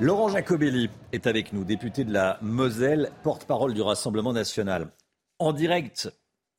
Laurent 0.00 0.28
Jacobelli 0.28 0.88
est 1.12 1.26
avec 1.26 1.52
nous, 1.52 1.62
député 1.62 2.04
de 2.04 2.12
la 2.12 2.38
Moselle, 2.40 3.12
porte-parole 3.22 3.74
du 3.74 3.82
Rassemblement 3.82 4.32
national. 4.32 4.90
En 5.38 5.52
direct 5.52 6.10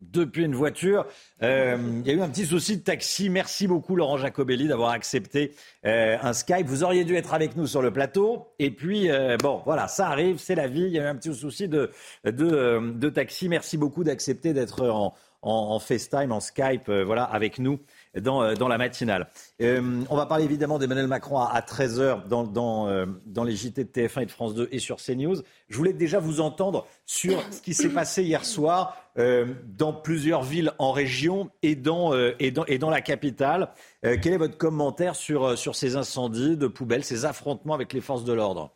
depuis 0.01 0.45
une 0.45 0.55
voiture. 0.55 1.05
Euh, 1.43 1.77
il 2.03 2.07
y 2.07 2.11
a 2.11 2.13
eu 2.13 2.21
un 2.21 2.29
petit 2.29 2.45
souci 2.45 2.77
de 2.77 2.83
taxi. 2.83 3.29
Merci 3.29 3.67
beaucoup 3.67 3.95
Laurent 3.95 4.17
Jacobelli 4.17 4.67
d'avoir 4.67 4.91
accepté 4.91 5.53
euh, 5.85 6.17
un 6.21 6.33
Skype. 6.33 6.65
Vous 6.67 6.83
auriez 6.83 7.03
dû 7.03 7.15
être 7.15 7.33
avec 7.33 7.55
nous 7.55 7.67
sur 7.67 7.81
le 7.81 7.91
plateau. 7.91 8.47
Et 8.59 8.71
puis, 8.71 9.09
euh, 9.09 9.37
bon, 9.37 9.61
voilà, 9.65 9.87
ça 9.87 10.07
arrive, 10.07 10.37
c'est 10.37 10.55
la 10.55 10.67
vie. 10.67 10.83
Il 10.83 10.91
y 10.91 10.99
a 10.99 11.03
eu 11.03 11.07
un 11.07 11.15
petit 11.15 11.33
souci 11.33 11.67
de, 11.67 11.91
de, 12.25 12.91
de 12.93 13.09
taxi. 13.09 13.49
Merci 13.49 13.77
beaucoup 13.77 14.03
d'accepter 14.03 14.53
d'être 14.53 14.87
en, 14.87 15.13
en, 15.41 15.51
en, 15.51 15.79
FaceTime, 15.79 16.31
en 16.31 16.39
Skype, 16.39 16.89
voilà, 16.89 17.23
avec 17.23 17.59
nous 17.59 17.79
dans, 18.19 18.43
euh, 18.43 18.55
dans 18.55 18.67
la 18.67 18.77
matinale. 18.77 19.27
Euh, 19.61 20.01
on 20.09 20.15
va 20.15 20.25
parler 20.25 20.43
évidemment 20.43 20.79
d'Emmanuel 20.79 21.07
Macron 21.07 21.39
à, 21.39 21.45
à 21.53 21.61
13h 21.61 22.27
dans, 22.27 22.43
dans, 22.43 22.87
euh, 22.87 23.05
dans, 23.25 23.43
les 23.43 23.55
JT 23.55 23.83
de 23.83 23.89
TF1 23.89 24.23
et 24.23 24.25
de 24.25 24.31
France 24.31 24.53
2 24.53 24.67
et 24.71 24.79
sur 24.79 24.97
CNews. 24.97 25.41
Je 25.69 25.77
voulais 25.77 25.93
déjà 25.93 26.19
vous 26.19 26.41
entendre 26.41 26.87
sur 27.05 27.41
ce 27.51 27.61
qui 27.61 27.73
s'est 27.73 27.89
passé 27.89 28.23
hier 28.23 28.45
soir 28.45 28.97
euh, 29.17 29.45
dans 29.65 29.93
plusieurs 29.93 30.43
villes 30.43 30.71
en 30.79 30.91
région 30.91 31.49
et 31.61 31.75
dans, 31.75 32.13
euh, 32.13 32.35
et 32.39 32.51
dans, 32.51 32.65
et 32.65 32.77
dans 32.77 32.89
la 32.89 33.01
capitale. 33.01 33.69
Euh, 34.05 34.17
quel 34.21 34.33
est 34.33 34.37
votre 34.37 34.57
commentaire 34.57 35.15
sur, 35.15 35.57
sur 35.57 35.75
ces 35.75 35.95
incendies 35.95 36.57
de 36.57 36.67
poubelles, 36.67 37.03
ces 37.03 37.25
affrontements 37.25 37.73
avec 37.73 37.93
les 37.93 38.01
forces 38.01 38.23
de 38.23 38.33
l'ordre? 38.33 38.71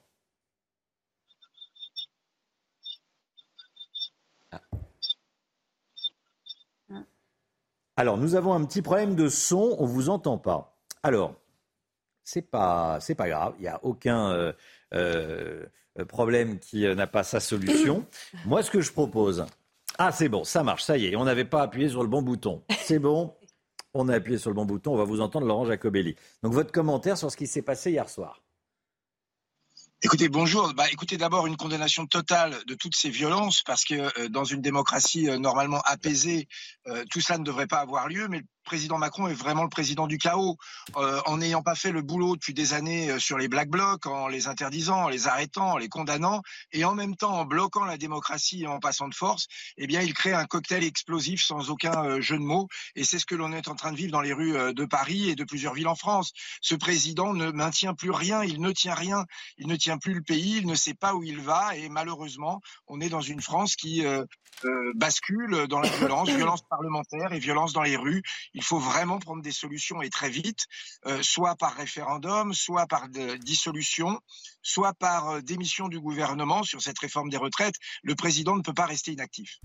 Alors, 7.98 8.18
nous 8.18 8.36
avons 8.36 8.54
un 8.54 8.66
petit 8.66 8.82
problème 8.82 9.16
de 9.16 9.30
son, 9.30 9.76
on 9.80 9.84
ne 9.84 9.92
vous 9.92 10.10
entend 10.10 10.38
pas. 10.38 10.78
Alors, 11.02 11.36
c'est 12.24 12.42
pas, 12.42 13.00
c'est 13.00 13.16
pas 13.16 13.30
grave, 13.30 13.54
il 13.58 13.62
n'y 13.62 13.68
a 13.68 13.80
aucun 13.84 14.32
euh, 14.32 14.54
euh, 14.94 15.66
problème 16.08 16.60
qui 16.60 16.86
euh, 16.86 16.96
n'a 16.96 17.08
pas 17.08 17.24
sa 17.24 17.40
solution. 17.40 18.06
Moi, 18.46 18.64
ce 18.64 18.72
que 18.72 18.82
je 18.82 18.92
propose, 18.92 19.46
ah, 19.98 20.12
c'est 20.12 20.28
bon, 20.28 20.44
ça 20.44 20.64
marche, 20.64 20.84
ça 20.84 20.98
y 20.98 21.06
est, 21.06 21.16
on 21.16 21.24
n'avait 21.24 21.46
pas 21.46 21.62
appuyé 21.62 21.88
sur 21.88 22.02
le 22.02 22.10
bon 22.10 22.22
bouton. 22.22 22.64
C'est 22.80 23.00
bon, 23.00 23.34
on 23.94 24.10
a 24.10 24.16
appuyé 24.16 24.38
sur 24.38 24.50
le 24.50 24.56
bon 24.56 24.66
bouton, 24.66 24.94
on 24.94 24.98
va 24.98 25.06
vous 25.06 25.22
entendre, 25.22 25.48
Laurent 25.48 25.66
Jacobelli. 25.66 26.16
Donc, 26.44 26.52
votre 26.54 26.74
commentaire 26.74 27.18
sur 27.18 27.32
ce 27.32 27.38
qui 27.38 27.48
s'est 27.48 27.62
passé 27.62 27.92
hier 27.92 28.10
soir. 28.10 28.42
Écoutez, 30.06 30.30
bonjour. 30.30 30.72
Bah, 30.76 30.84
écoutez, 30.92 31.18
d'abord 31.18 31.48
une 31.48 31.58
condamnation 31.58 32.06
totale 32.06 32.56
de 32.68 32.76
toutes 32.76 32.96
ces 32.96 33.10
violences, 33.10 33.64
parce 33.64 33.84
que 33.84 33.96
euh, 33.96 34.30
dans 34.30 34.44
une 34.44 34.62
démocratie 34.62 35.28
euh, 35.28 35.40
normalement 35.40 35.82
apaisée, 35.84 36.48
euh, 36.86 37.04
tout 37.10 37.22
cela 37.22 37.40
ne 37.40 37.44
devrait 37.44 37.66
pas 37.66 37.80
avoir 37.80 38.08
lieu. 38.08 38.28
Mais 38.28 38.44
président 38.66 38.98
Macron 38.98 39.28
est 39.30 39.34
vraiment 39.34 39.64
le 39.64 39.70
président 39.70 40.08
du 40.08 40.18
chaos, 40.18 40.58
euh, 40.98 41.22
en 41.26 41.38
n'ayant 41.38 41.62
pas 41.62 41.76
fait 41.76 41.92
le 41.92 42.02
boulot 42.02 42.36
depuis 42.36 42.54
des 42.54 42.74
années 42.74 43.12
euh, 43.12 43.20
sur 43.20 43.38
les 43.38 43.48
black 43.48 43.70
blocs, 43.70 44.06
en 44.08 44.28
les 44.28 44.48
interdisant, 44.48 45.04
en 45.04 45.08
les 45.08 45.28
arrêtant, 45.28 45.74
en 45.74 45.78
les 45.78 45.88
condamnant, 45.88 46.42
et 46.74 46.84
en 46.84 46.94
même 46.94 47.16
temps 47.16 47.40
en 47.40 47.46
bloquant 47.46 47.86
la 47.86 47.98
démocratie 47.98 48.64
et 48.64 48.68
en 48.68 48.80
passant 48.80 49.08
de 49.08 49.16
force, 49.16 49.48
eh 49.78 49.88
bien, 49.88 50.02
il 50.02 50.14
crée 50.14 50.34
un 50.34 50.46
cocktail 50.46 50.84
explosif 50.84 51.42
sans 51.42 51.70
aucun 51.70 52.04
euh, 52.04 52.22
jeu 52.22 52.38
de 52.38 52.44
mots, 52.44 52.68
et 52.96 53.06
c'est 53.06 53.20
ce 53.20 53.26
que 53.26 53.36
l'on 53.36 53.54
est 53.54 53.70
en 53.70 53.76
train 53.76 53.92
de 53.92 53.98
vivre 53.98 54.12
dans 54.12 54.22
les 54.22 54.34
rues 54.34 54.74
de 54.74 54.86
Paris 54.86 55.30
et 55.30 55.36
de 55.36 55.44
plusieurs 55.44 55.74
villes 55.74 55.88
en 55.88 55.96
France. 55.96 56.34
Ce 56.62 56.76
président 56.76 57.34
ne 57.34 57.52
maintient 57.52 57.94
plus 57.94 58.12
rien, 58.12 58.44
il 58.44 58.60
ne 58.60 58.72
tient 58.72 58.96
rien, 58.96 59.26
il 59.58 59.68
ne 59.68 59.76
tient 59.76 59.98
plus 59.98 60.16
le 60.16 60.22
pays, 60.22 60.58
il 60.58 60.68
ne 60.68 60.76
sait 60.76 60.94
pas 60.94 61.14
où 61.14 61.24
il 61.24 61.40
va, 61.40 61.76
et 61.78 61.88
malheureusement, 61.88 62.62
on 62.88 63.00
est 63.00 63.10
dans 63.10 63.22
une 63.22 63.42
France 63.42 63.76
qui 63.76 64.04
bascule 64.96 65.68
dans 65.68 65.80
la 65.80 65.90
violence, 65.90 66.30
violence 66.30 66.62
parlementaire 66.70 67.34
et 67.34 67.40
violence 67.40 67.74
dans 67.74 67.84
les 67.84 67.98
rues. 67.98 68.24
Il 68.56 68.64
faut 68.64 68.80
vraiment 68.80 69.20
prendre 69.20 69.44
des 69.44 69.52
solutions 69.52 70.02
et 70.02 70.10
très 70.10 70.30
vite, 70.30 70.66
euh, 71.06 71.22
soit 71.22 71.56
par 71.56 71.76
référendum, 71.76 72.54
soit 72.54 72.88
par 72.88 73.10
dissolution, 73.10 74.20
soit 74.64 74.94
par 74.94 75.30
euh, 75.30 75.42
démission 75.42 75.90
du 75.90 76.00
gouvernement 76.00 76.64
sur 76.64 76.82
cette 76.82 76.98
réforme 76.98 77.30
des 77.30 77.38
retraites. 77.38 77.76
Le 78.02 78.16
président 78.16 78.56
ne 78.56 78.62
peut 78.62 78.74
pas 78.74 78.86
rester 78.86 79.12
inactif. 79.12 79.60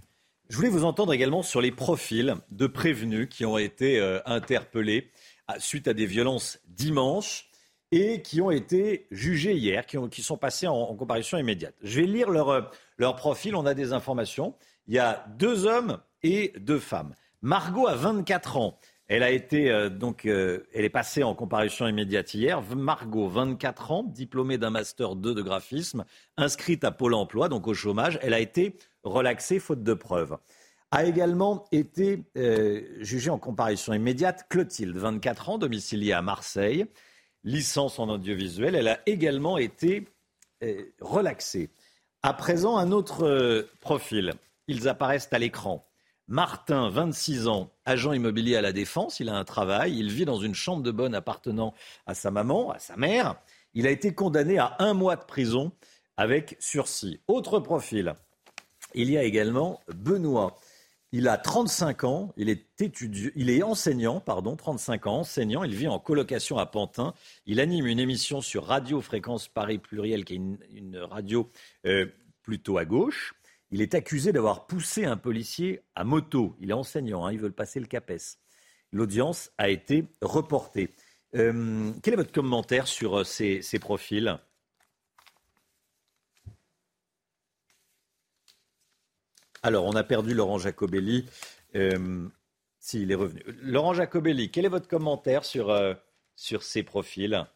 Je 0.49 0.57
voulais 0.57 0.69
vous 0.69 0.85
entendre 0.85 1.12
également 1.12 1.45
sur 1.45 1.61
les 1.61 1.71
profils 1.71 2.35
de 2.51 2.67
prévenus 2.67 3.29
qui 3.31 3.45
ont 3.47 3.59
été 3.59 4.01
euh, 4.01 4.19
interpellés 4.27 5.11
suite 5.59 5.87
à 5.87 5.95
des 5.95 6.07
violences 6.07 6.59
dimanche 6.67 7.49
et 7.93 8.23
qui 8.23 8.41
ont 8.41 8.51
été 8.51 9.07
jugés 9.11 9.55
hier, 9.55 9.87
qui, 9.87 9.99
ont, 9.99 10.09
qui 10.09 10.23
sont 10.23 10.37
passés 10.37 10.67
en, 10.67 10.95
comparution 10.95 11.39
immédiate. 11.39 11.75
Je 11.83 12.01
vais 12.01 12.07
lire 12.07 12.31
leur, 12.31 12.71
leur 12.99 13.17
profil, 13.17 13.57
on 13.57 13.67
a 13.67 13.75
des 13.75 13.93
informations. 13.93 14.55
Il 14.87 14.95
y 14.95 15.01
a 15.01 15.25
deux 15.39 15.67
hommes 15.67 16.01
et 16.23 16.53
deux 16.57 16.79
femmes. 16.79 17.15
Margot 17.43 17.87
a 17.87 17.95
24 17.95 18.57
ans. 18.59 18.79
Elle 19.09 19.23
a 19.25 19.31
été 19.31 19.71
euh, 19.71 19.89
donc, 19.89 20.25
euh, 20.25 20.69
elle 20.73 20.85
est 20.85 20.91
passée 20.91 21.25
en 21.25 21.35
comparution 21.35 21.89
immédiate 21.89 22.33
hier. 22.35 22.62
Margot, 22.77 23.29
24 23.29 23.91
ans, 23.91 24.03
diplômée 24.05 24.59
d'un 24.59 24.71
master 24.71 25.17
2 25.17 25.35
de 25.35 25.43
graphisme, 25.43 26.05
inscrite 26.37 26.85
à 26.85 26.93
Pôle 26.93 27.15
Emploi, 27.15 27.49
donc 27.49 27.67
au 27.67 27.75
chômage. 27.75 28.21
Elle 28.23 28.35
a 28.35 28.41
été 28.41 28.77
relaxée 29.03 29.59
faute 29.59 29.83
de 29.83 29.95
preuves. 29.95 30.37
A 30.93 31.05
également 31.07 31.65
été 31.73 32.25
euh, 32.37 32.83
jugée 33.01 33.31
en 33.31 33.39
comparution 33.39 33.95
immédiate 33.95 34.47
Clotilde, 34.49 34.97
24 34.97 35.49
ans, 35.49 35.59
domiciliée 35.59 36.12
à 36.12 36.23
Marseille, 36.23 36.87
licence 37.43 37.99
en 37.99 38.09
audiovisuel. 38.11 38.75
Elle 38.75 38.89
a 38.89 39.01
également 39.07 39.57
été 39.57 40.07
relaxée. 41.01 41.71
À 42.23 42.35
présent, 42.35 42.77
un 42.77 42.93
autre 42.93 43.67
profil. 43.81 44.35
Ils 44.69 44.89
apparaissent 44.89 45.33
à 45.33 45.39
l'écran. 45.39 45.90
Martin, 46.31 46.90
26 46.90 47.48
ans, 47.48 47.73
agent 47.85 48.12
immobilier 48.12 48.55
à 48.55 48.61
la 48.61 48.70
Défense, 48.73 49.19
il 49.19 49.28
a 49.28 49.35
un 49.35 49.43
travail, 49.43 49.98
il 49.98 50.12
vit 50.12 50.24
dans 50.24 50.39
une 50.39 50.55
chambre 50.55 50.85
de 50.85 50.93
bonne 50.93 51.12
appartenant 51.12 51.74
à 52.07 52.15
sa 52.15 52.31
maman, 52.31 52.70
à 52.70 52.78
sa 52.78 52.97
mère. 52.97 53.35
Il 53.74 53.85
a 53.85 53.90
été 53.90 54.15
condamné 54.15 54.57
à 54.57 54.77
un 54.78 54.94
mois 54.94 55.16
de 55.16 55.24
prison 55.24 55.73
avec 56.16 56.57
sursis. 56.61 57.19
Autre 57.27 57.59
profil, 57.59 58.15
il 58.94 59.11
y 59.11 59.19
a 59.19 59.24
également 59.24 59.81
Benoît. 59.93 60.57
Il 61.11 61.27
a 61.27 61.36
35 61.36 62.05
ans, 62.05 62.32
il 62.36 62.48
est, 62.48 62.81
étudiant, 62.81 63.32
il 63.35 63.51
est 63.51 63.65
enseignant, 63.65 64.20
pardon, 64.20 64.55
35 64.55 65.09
ans, 65.09 65.16
enseignant, 65.19 65.65
il 65.65 65.74
vit 65.74 65.89
en 65.89 65.98
colocation 65.98 66.59
à 66.59 66.66
Pantin. 66.66 67.12
Il 67.47 67.59
anime 67.59 67.89
une 67.89 67.98
émission 67.98 68.40
sur 68.40 68.66
Radio 68.66 69.01
Fréquence 69.01 69.48
Paris 69.48 69.78
Pluriel, 69.78 70.24
qui 70.24 70.35
est 70.35 70.36
une, 70.36 70.97
radio 70.97 71.48
euh, 71.86 72.07
plutôt 72.44 72.78
à 72.78 72.85
gauche. 72.85 73.35
Il 73.71 73.83
est 73.83 73.95
accusé 73.95 74.33
d'avoir 74.33 74.67
poussé 74.67 75.05
un 75.05 75.17
policier 75.17 75.83
à 75.95 76.05
moto. 76.05 76.57
Il 76.61 76.71
est 76.71 76.75
enseignant, 76.75 77.25
hein, 77.25 77.33
ils 77.33 77.39
veulent 77.39 77.53
passer 77.53 77.79
le 77.81 77.87
CAPES. 77.87 78.39
L'audience 78.93 79.53
a 79.59 79.69
été 79.69 80.07
reportée. 80.21 80.95
Euh, 81.37 81.93
quel 82.03 82.15
est 82.15 82.17
votre 82.17 82.33
commentaire 82.33 82.89
sur 82.89 83.25
ces, 83.25 83.63
ces 83.63 83.79
profils? 83.79 84.39
Alors, 89.63 89.85
on 89.85 89.93
a 89.93 90.03
perdu 90.03 90.35
Laurent 90.35 90.59
Jacobelli. 90.59 91.29
Euh, 91.77 92.29
S'il 92.81 93.07
si, 93.07 93.13
est 93.13 93.15
revenu. 93.15 93.43
Laurent 93.63 93.95
Jacobelli, 93.95 94.51
quel 94.51 94.65
est 94.65 94.71
votre 94.71 94.89
commentaire 94.89 95.43
euh, 95.57 95.95
sur 96.35 96.63
ces 96.63 96.83
profils? 96.83 97.47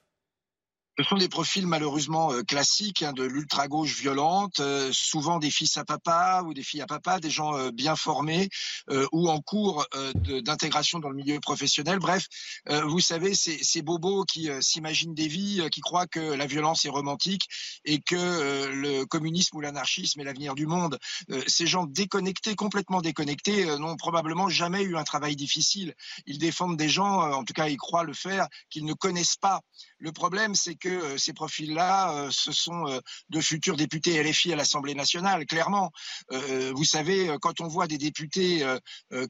Ce 0.97 1.03
sont 1.03 1.17
des 1.17 1.29
profils 1.29 1.67
malheureusement 1.67 2.33
euh, 2.33 2.43
classiques 2.43 3.03
hein, 3.03 3.13
de 3.13 3.25
l'ultra-gauche 3.25 3.97
violente, 3.97 4.61
euh, 4.61 4.91
souvent 4.93 5.39
des 5.39 5.51
fils 5.51 5.77
à 5.77 5.85
papa 5.85 6.43
ou 6.47 6.55
des 6.55 6.63
filles 6.63 6.83
à 6.83 6.87
papa, 6.87 7.19
des 7.19 7.31
gens 7.31 7.57
euh, 7.57 7.71
bien 7.73 7.97
formés 7.97 8.49
euh, 8.91 9.07
ou 9.11 9.29
en 9.29 9.41
cours 9.41 9.85
euh, 9.95 10.13
d'intégration 10.43 11.01
dans 11.01 11.09
le 11.09 11.17
milieu 11.17 11.41
professionnel. 11.41 11.99
Bref, 11.99 12.27
euh, 12.69 12.85
vous 12.85 13.01
savez, 13.01 13.35
ces, 13.35 13.59
ces 13.63 13.83
bobos 13.83 14.25
qui 14.25 14.49
s'imaginent 14.61 15.15
des 15.15 15.27
vies, 15.27 15.67
qui 15.73 15.81
croient 15.81 16.07
que 16.07 16.21
la 16.21 16.47
violence 16.47 16.85
est 16.85 16.91
romantique 16.91 17.49
et 17.85 18.01
que 18.01 18.71
le 18.73 19.05
communisme 19.05 19.57
ou 19.57 19.61
l'anarchisme 19.61 20.21
est 20.21 20.25
l'avenir 20.25 20.55
du 20.55 20.67
monde. 20.67 20.99
ces 21.47 21.67
gens 21.67 21.85
déconnectés, 21.85 22.55
complètement 22.55 23.01
déconnectés, 23.01 23.65
n'ont 23.79 23.97
probablement 23.97 24.49
jamais 24.49 24.83
eu 24.83 24.97
un 24.97 25.05
travail 25.05 25.37
difficile. 25.37 25.95
Ils 26.27 26.39
défendent 26.39 26.77
des 26.77 26.89
gens, 26.89 27.21
en 27.33 27.45
tout 27.45 27.53
cas 27.53 27.69
ils 27.69 27.77
croient 27.77 28.05
le 28.05 28.15
faire, 28.15 28.49
qu'ils 28.71 28.85
ne 28.85 28.95
connaissent 28.95 29.37
pas. 29.37 29.61
Le 29.99 30.13
problème, 30.13 30.55
c'est 30.55 30.75
que 30.75 30.84
euh, 30.89 31.19
ces 31.19 31.33
profils-là, 31.33 32.15
euh, 32.15 32.29
ce 32.31 32.53
sont 32.53 32.87
euh, 32.89 33.01
de 33.31 33.41
futurs 33.41 33.77
députés 33.77 34.23
LFI 34.23 34.53
à 34.53 34.57
l'Assemblée 34.57 34.95
nationale, 34.95 35.47
clairement. 35.47 35.91
vous 36.31 36.85
savez, 36.85 37.35
quand 37.41 37.61
on 37.61 37.69
voit 37.69 37.87
des 37.87 37.99
députés 37.99 38.65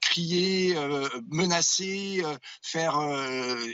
crier, 0.01 0.75
menacer, 1.31 2.23
faire 2.63 2.99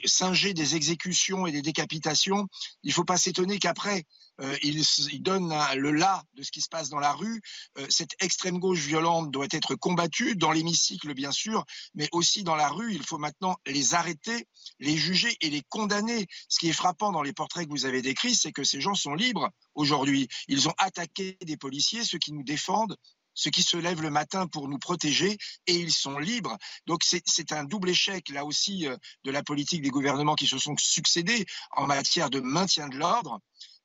singer 0.04 0.54
des 0.54 0.76
exécutions 0.76 1.46
et 1.46 1.52
des 1.52 1.62
décapitations, 1.62 2.48
il 2.82 2.88
ne 2.88 2.94
faut 2.94 3.04
pas 3.04 3.16
s'étonner 3.16 3.58
qu'après, 3.58 4.04
euh, 4.42 4.56
il, 4.62 5.22
donne 5.22 5.54
le 5.76 5.92
là 5.92 6.22
de 6.34 6.42
ce 6.42 6.50
qui 6.50 6.60
se 6.60 6.68
passe 6.68 6.88
dans 6.88 6.98
la 6.98 7.12
rue. 7.12 7.40
Euh, 7.78 7.86
cette 7.88 8.14
extrême 8.20 8.58
gauche 8.58 8.80
violente 8.80 9.30
doit 9.30 9.48
être 9.50 9.74
combattue 9.74 10.36
dans 10.36 10.52
l'hémicycle, 10.52 11.12
bien 11.14 11.32
sûr, 11.32 11.64
mais 11.94 12.08
aussi 12.12 12.42
dans 12.42 12.56
la 12.56 12.68
rue. 12.68 12.94
Il 12.94 13.04
faut 13.04 13.18
maintenant 13.18 13.56
les 13.66 13.94
arrêter, 13.94 14.46
les 14.78 14.96
juger 14.96 15.36
et 15.40 15.50
les 15.50 15.62
condamner. 15.68 16.26
Ce 16.48 16.58
qui 16.58 16.68
est 16.68 16.74
frappant 16.74 17.12
dans 17.12 17.22
les 17.22 17.32
portraits 17.32 17.66
que 17.66 17.70
vous 17.70 17.86
avez 17.86 18.02
décrits, 18.02 18.34
c'est 18.34 18.52
que 18.52 18.64
ces 18.64 18.80
gens 18.80 18.94
sont 18.94 19.14
libres 19.14 19.50
aujourd'hui. 19.74 20.28
Ils 20.48 20.68
ont 20.68 20.74
attaqué 20.78 21.36
des 21.42 21.56
policiers, 21.56 22.04
ceux 22.04 22.18
qui 22.18 22.32
nous 22.32 22.42
défendent, 22.42 22.96
ceux 23.34 23.50
qui 23.50 23.62
se 23.62 23.76
lèvent 23.76 24.02
le 24.02 24.10
matin 24.10 24.46
pour 24.46 24.68
nous 24.68 24.78
protéger 24.78 25.38
et 25.66 25.74
ils 25.74 25.92
sont 25.92 26.18
libres. 26.18 26.56
Donc 26.86 27.02
c'est 27.04 27.52
un 27.52 27.64
double 27.64 27.90
échec 27.90 28.28
là 28.28 28.44
aussi 28.44 28.86
euh, 28.86 28.96
de 29.24 29.30
la 29.30 29.42
politique 29.42 29.82
des 29.82 29.90
gouvernements 29.90 30.34
qui 30.34 30.46
se 30.46 30.58
sont 30.58 30.76
succédés 30.76 31.46
en 31.72 31.86
matière 31.86 32.30
de 32.30 32.40
maintien 32.40 32.88
de 32.88 32.96
l'ordre 32.96 33.40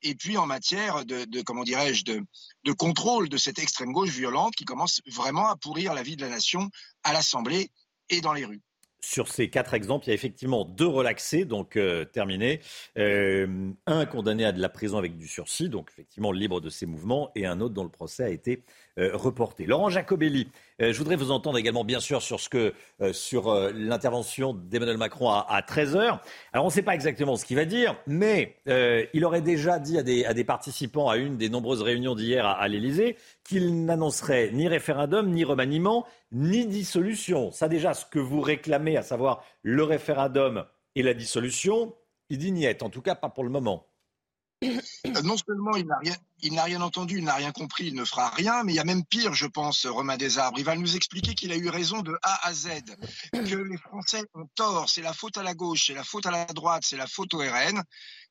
et 0.05 0.15
puis 0.15 0.37
en 0.37 0.45
matière 0.45 1.03
de, 1.03 1.41
comment 1.41 1.63
dirais-je, 1.63 2.05
de, 2.05 2.21
de 2.63 2.71
contrôle 2.71 3.27
de 3.27 3.37
cette 3.37 3.59
extrême 3.59 3.91
gauche 3.91 4.11
violente 4.11 4.55
qui 4.55 4.63
commence 4.63 5.01
vraiment 5.11 5.49
à 5.49 5.55
pourrir 5.55 5.93
la 5.93 6.03
vie 6.03 6.15
de 6.15 6.21
la 6.21 6.29
nation 6.29 6.69
à 7.03 7.11
l'Assemblée 7.11 7.71
et 8.09 8.21
dans 8.21 8.33
les 8.33 8.45
rues. 8.45 8.61
Sur 9.01 9.27
ces 9.27 9.49
quatre 9.49 9.73
exemples, 9.73 10.05
il 10.05 10.09
y 10.09 10.11
a 10.11 10.15
effectivement 10.15 10.65
deux 10.65 10.87
relaxés, 10.87 11.45
donc 11.45 11.75
euh, 11.75 12.05
terminés. 12.05 12.59
Euh, 12.97 13.71
un 13.85 14.05
condamné 14.05 14.45
à 14.45 14.51
de 14.51 14.59
la 14.59 14.69
prison 14.69 14.97
avec 14.97 15.15
du 15.15 15.27
sursis, 15.27 15.69
donc 15.69 15.89
effectivement 15.91 16.31
libre 16.31 16.59
de 16.59 16.69
ses 16.69 16.87
mouvements, 16.87 17.31
et 17.35 17.45
un 17.45 17.61
autre 17.61 17.73
dont 17.75 17.83
le 17.83 17.89
procès 17.89 18.23
a 18.23 18.29
été 18.29 18.63
euh, 18.97 19.11
reporté. 19.13 19.65
Laurent 19.65 19.89
Jacobelli, 19.89 20.47
euh, 20.81 20.93
je 20.93 20.97
voudrais 20.97 21.17
vous 21.17 21.29
entendre 21.29 21.57
également, 21.57 21.83
bien 21.83 21.99
sûr, 21.99 22.21
sur, 22.21 22.39
ce 22.39 22.47
que, 22.47 22.73
euh, 23.01 23.11
sur 23.11 23.53
l'intervention 23.73 24.53
d'Emmanuel 24.53 24.97
Macron 24.97 25.29
à, 25.29 25.45
à 25.49 25.59
13h. 25.59 26.19
Alors, 26.53 26.63
on 26.63 26.69
ne 26.69 26.73
sait 26.73 26.81
pas 26.81 26.95
exactement 26.95 27.35
ce 27.35 27.43
qu'il 27.43 27.57
va 27.57 27.65
dire, 27.65 27.97
mais 28.07 28.55
il 29.13 29.25
aurait 29.25 29.41
déjà 29.41 29.79
dit 29.79 29.97
à 29.97 30.03
des, 30.03 30.43
participants 30.45 31.09
à 31.09 31.17
une 31.17 31.35
des 31.35 31.49
nombreuses 31.49 31.81
réunions 31.81 32.15
d'hier 32.15 32.45
à, 32.45 32.65
l'Élysée 32.69 33.17
qu'il 33.43 33.83
n'annoncerait 33.83 34.51
ni 34.53 34.69
référendum, 34.69 35.29
ni 35.29 35.43
remaniement, 35.43 36.07
ni 36.31 36.65
dissolution. 36.65 37.51
Ça, 37.51 37.67
déjà, 37.67 37.93
ce 37.93 38.05
que 38.05 38.19
vous 38.19 38.39
réclamez, 38.39 38.95
à 38.95 39.01
savoir 39.01 39.43
le 39.61 39.83
référendum 39.83 40.65
et 40.95 41.03
la 41.03 41.13
dissolution, 41.13 41.93
il 42.29 42.37
dit 42.37 42.53
niet, 42.53 42.81
en 42.81 42.89
tout 42.89 43.01
cas 43.01 43.15
pas 43.15 43.29
pour 43.29 43.43
le 43.43 43.49
moment. 43.49 43.87
Non 45.23 45.35
seulement 45.37 45.75
il 45.75 45.85
n'a 45.85 45.97
rien, 45.97 46.15
il 46.41 46.53
n'a 46.53 46.63
rien 46.63 46.81
entendu, 46.81 47.17
il 47.17 47.23
n'a 47.23 47.35
rien 47.35 47.51
compris, 47.51 47.87
il 47.87 47.95
ne 47.95 48.05
fera 48.05 48.29
rien, 48.29 48.63
mais 48.63 48.73
il 48.73 48.75
y 48.75 48.79
a 48.79 48.83
même 48.83 49.05
pire, 49.05 49.33
je 49.33 49.47
pense, 49.47 49.85
Romain 49.85 50.17
Desarbres. 50.17 50.59
Il 50.59 50.65
va 50.65 50.75
nous 50.75 50.95
expliquer 50.95 51.33
qu'il 51.33 51.51
a 51.51 51.55
eu 51.55 51.69
raison 51.69 52.01
de 52.01 52.17
A 52.21 52.47
à 52.47 52.53
Z, 52.53 52.69
que 53.31 53.55
les 53.55 53.77
Français 53.77 54.23
ont 54.33 54.47
tort, 54.55 54.89
c'est 54.89 55.01
la 55.01 55.13
faute 55.13 55.37
à 55.37 55.43
la 55.43 55.53
gauche, 55.53 55.87
c'est 55.87 55.93
la 55.93 56.03
faute 56.03 56.25
à 56.25 56.31
la 56.31 56.45
droite, 56.45 56.83
c'est 56.85 56.97
la 56.97 57.07
faute 57.07 57.33
au 57.33 57.39
RN, 57.39 57.83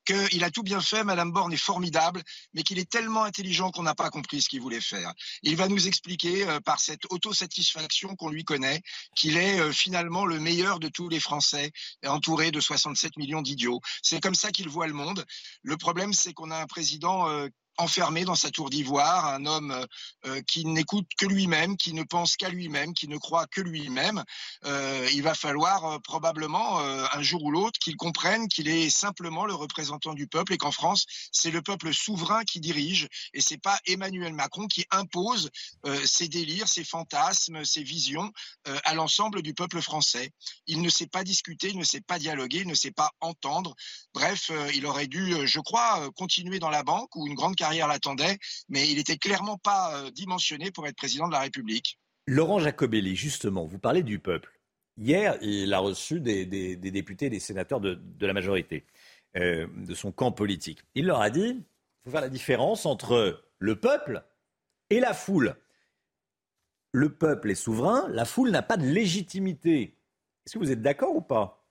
qu'il 0.05 0.43
a 0.43 0.51
tout 0.51 0.63
bien 0.63 0.81
fait, 0.81 1.03
Madame 1.03 1.31
Borne 1.31 1.51
est 1.51 1.57
formidable, 1.57 2.21
mais 2.53 2.63
qu'il 2.63 2.79
est 2.79 2.89
tellement 2.89 3.23
intelligent 3.23 3.71
qu'on 3.71 3.83
n'a 3.83 3.95
pas 3.95 4.09
compris 4.09 4.41
ce 4.41 4.49
qu'il 4.49 4.61
voulait 4.61 4.81
faire. 4.81 5.13
Il 5.41 5.55
va 5.55 5.67
nous 5.67 5.87
expliquer 5.87 6.47
euh, 6.47 6.59
par 6.59 6.79
cette 6.79 7.05
autosatisfaction 7.09 8.15
qu'on 8.15 8.29
lui 8.29 8.43
connaît 8.43 8.81
qu'il 9.15 9.37
est 9.37 9.59
euh, 9.59 9.71
finalement 9.71 10.25
le 10.25 10.39
meilleur 10.39 10.79
de 10.79 10.87
tous 10.87 11.09
les 11.09 11.19
Français, 11.19 11.71
entouré 12.05 12.51
de 12.51 12.59
67 12.59 13.17
millions 13.17 13.41
d'idiots. 13.41 13.81
C'est 14.01 14.21
comme 14.21 14.35
ça 14.35 14.51
qu'il 14.51 14.69
voit 14.69 14.87
le 14.87 14.93
monde. 14.93 15.25
Le 15.63 15.77
problème, 15.77 16.13
c'est 16.13 16.33
qu'on 16.33 16.51
a 16.51 16.57
un 16.57 16.67
président 16.67 17.27
euh, 17.27 17.47
enfermé 17.77 18.25
dans 18.25 18.35
sa 18.35 18.51
tour 18.51 18.69
d'ivoire, 18.69 19.25
un 19.25 19.45
homme 19.45 19.71
euh, 19.71 19.85
euh, 20.25 20.41
qui 20.41 20.65
n'écoute 20.65 21.07
que 21.17 21.25
lui-même, 21.25 21.77
qui 21.77 21.93
ne 21.93 22.03
pense 22.03 22.35
qu'à 22.35 22.49
lui-même, 22.49 22.93
qui 22.93 23.07
ne 23.07 23.17
croit 23.17 23.47
que 23.47 23.61
lui-même. 23.61 24.23
Euh, 24.65 25.07
il 25.13 25.23
va 25.23 25.33
falloir 25.33 26.01
probablement 26.01 26.79
un 26.79 27.21
jour 27.21 27.43
ou 27.43 27.51
l'autre 27.51 27.79
qu'il 27.79 27.95
comprenne 27.95 28.47
qu'il 28.47 28.67
est 28.67 28.89
simplement 28.89 29.45
le 29.45 29.53
représentant 29.53 30.13
du 30.13 30.27
peuple 30.27 30.53
et 30.53 30.57
qu'en 30.57 30.71
France, 30.71 31.05
c'est 31.31 31.51
le 31.51 31.61
peuple 31.61 31.93
souverain 31.93 32.43
qui 32.43 32.59
dirige 32.59 33.07
et 33.33 33.41
c'est 33.41 33.57
pas 33.57 33.79
Emmanuel 33.85 34.33
Macron 34.33 34.67
qui 34.67 34.85
impose 34.91 35.49
ses 36.05 36.27
délires, 36.27 36.67
ses 36.67 36.83
fantasmes, 36.83 37.63
ses 37.63 37.83
visions 37.83 38.31
à 38.65 38.93
l'ensemble 38.93 39.41
du 39.41 39.53
peuple 39.53 39.81
français. 39.81 40.31
Il 40.67 40.81
ne 40.81 40.89
sait 40.89 41.07
pas 41.07 41.23
discuter, 41.23 41.69
il 41.69 41.77
ne 41.77 41.83
sait 41.83 42.01
pas 42.01 42.19
dialoguer, 42.19 42.59
il 42.59 42.67
ne 42.67 42.75
sait 42.75 42.91
pas 42.91 43.11
entendre. 43.21 43.75
Bref, 44.13 44.51
il 44.73 44.85
aurait 44.85 45.07
dû, 45.07 45.47
je 45.47 45.59
crois, 45.59 46.09
continuer 46.15 46.59
dans 46.59 46.69
la 46.69 46.83
banque 46.83 47.15
ou 47.15 47.27
une 47.27 47.35
grande 47.35 47.55
l'attendait, 47.71 48.37
mais 48.69 48.89
il 48.89 48.97
n'était 48.97 49.17
clairement 49.17 49.57
pas 49.57 49.95
euh, 49.95 50.11
dimensionné 50.11 50.71
pour 50.71 50.87
être 50.87 50.95
président 50.95 51.27
de 51.27 51.33
la 51.33 51.39
République. 51.39 51.99
Laurent 52.27 52.59
Jacobelli, 52.59 53.15
justement, 53.15 53.65
vous 53.65 53.79
parlez 53.79 54.03
du 54.03 54.19
peuple. 54.19 54.59
Hier, 54.97 55.37
il 55.41 55.73
a 55.73 55.79
reçu 55.79 56.21
des, 56.21 56.45
députés, 56.77 57.29
des 57.29 57.39
sénateurs 57.39 57.81
de, 57.81 57.95
de 57.95 58.25
la 58.25 58.33
majorité, 58.33 58.85
euh, 59.35 59.67
de 59.75 59.93
son 59.93 60.11
camp 60.11 60.31
politique. 60.31 60.79
Il 60.95 61.05
leur 61.05 61.21
a 61.21 61.29
dit, 61.29 61.49
il 61.49 61.63
faut 62.05 62.11
faire 62.11 62.21
la 62.21 62.29
différence 62.29 62.85
entre 62.85 63.43
le 63.59 63.79
peuple 63.79 64.23
et 64.89 64.99
la 64.99 65.13
foule. 65.13 65.55
Le 66.93 67.13
peuple 67.13 67.51
est 67.51 67.55
souverain, 67.55 68.07
la 68.09 68.23
foule 68.23 68.51
n'a 68.51 68.61
pas 68.61 68.77
de 68.77 68.85
légitimité. 68.85 69.97
Est-ce 70.45 70.53
que 70.53 70.59
vous 70.59 70.71
êtes 70.71 70.81
d'accord 70.81 71.15
ou 71.15 71.21
pas? 71.21 71.64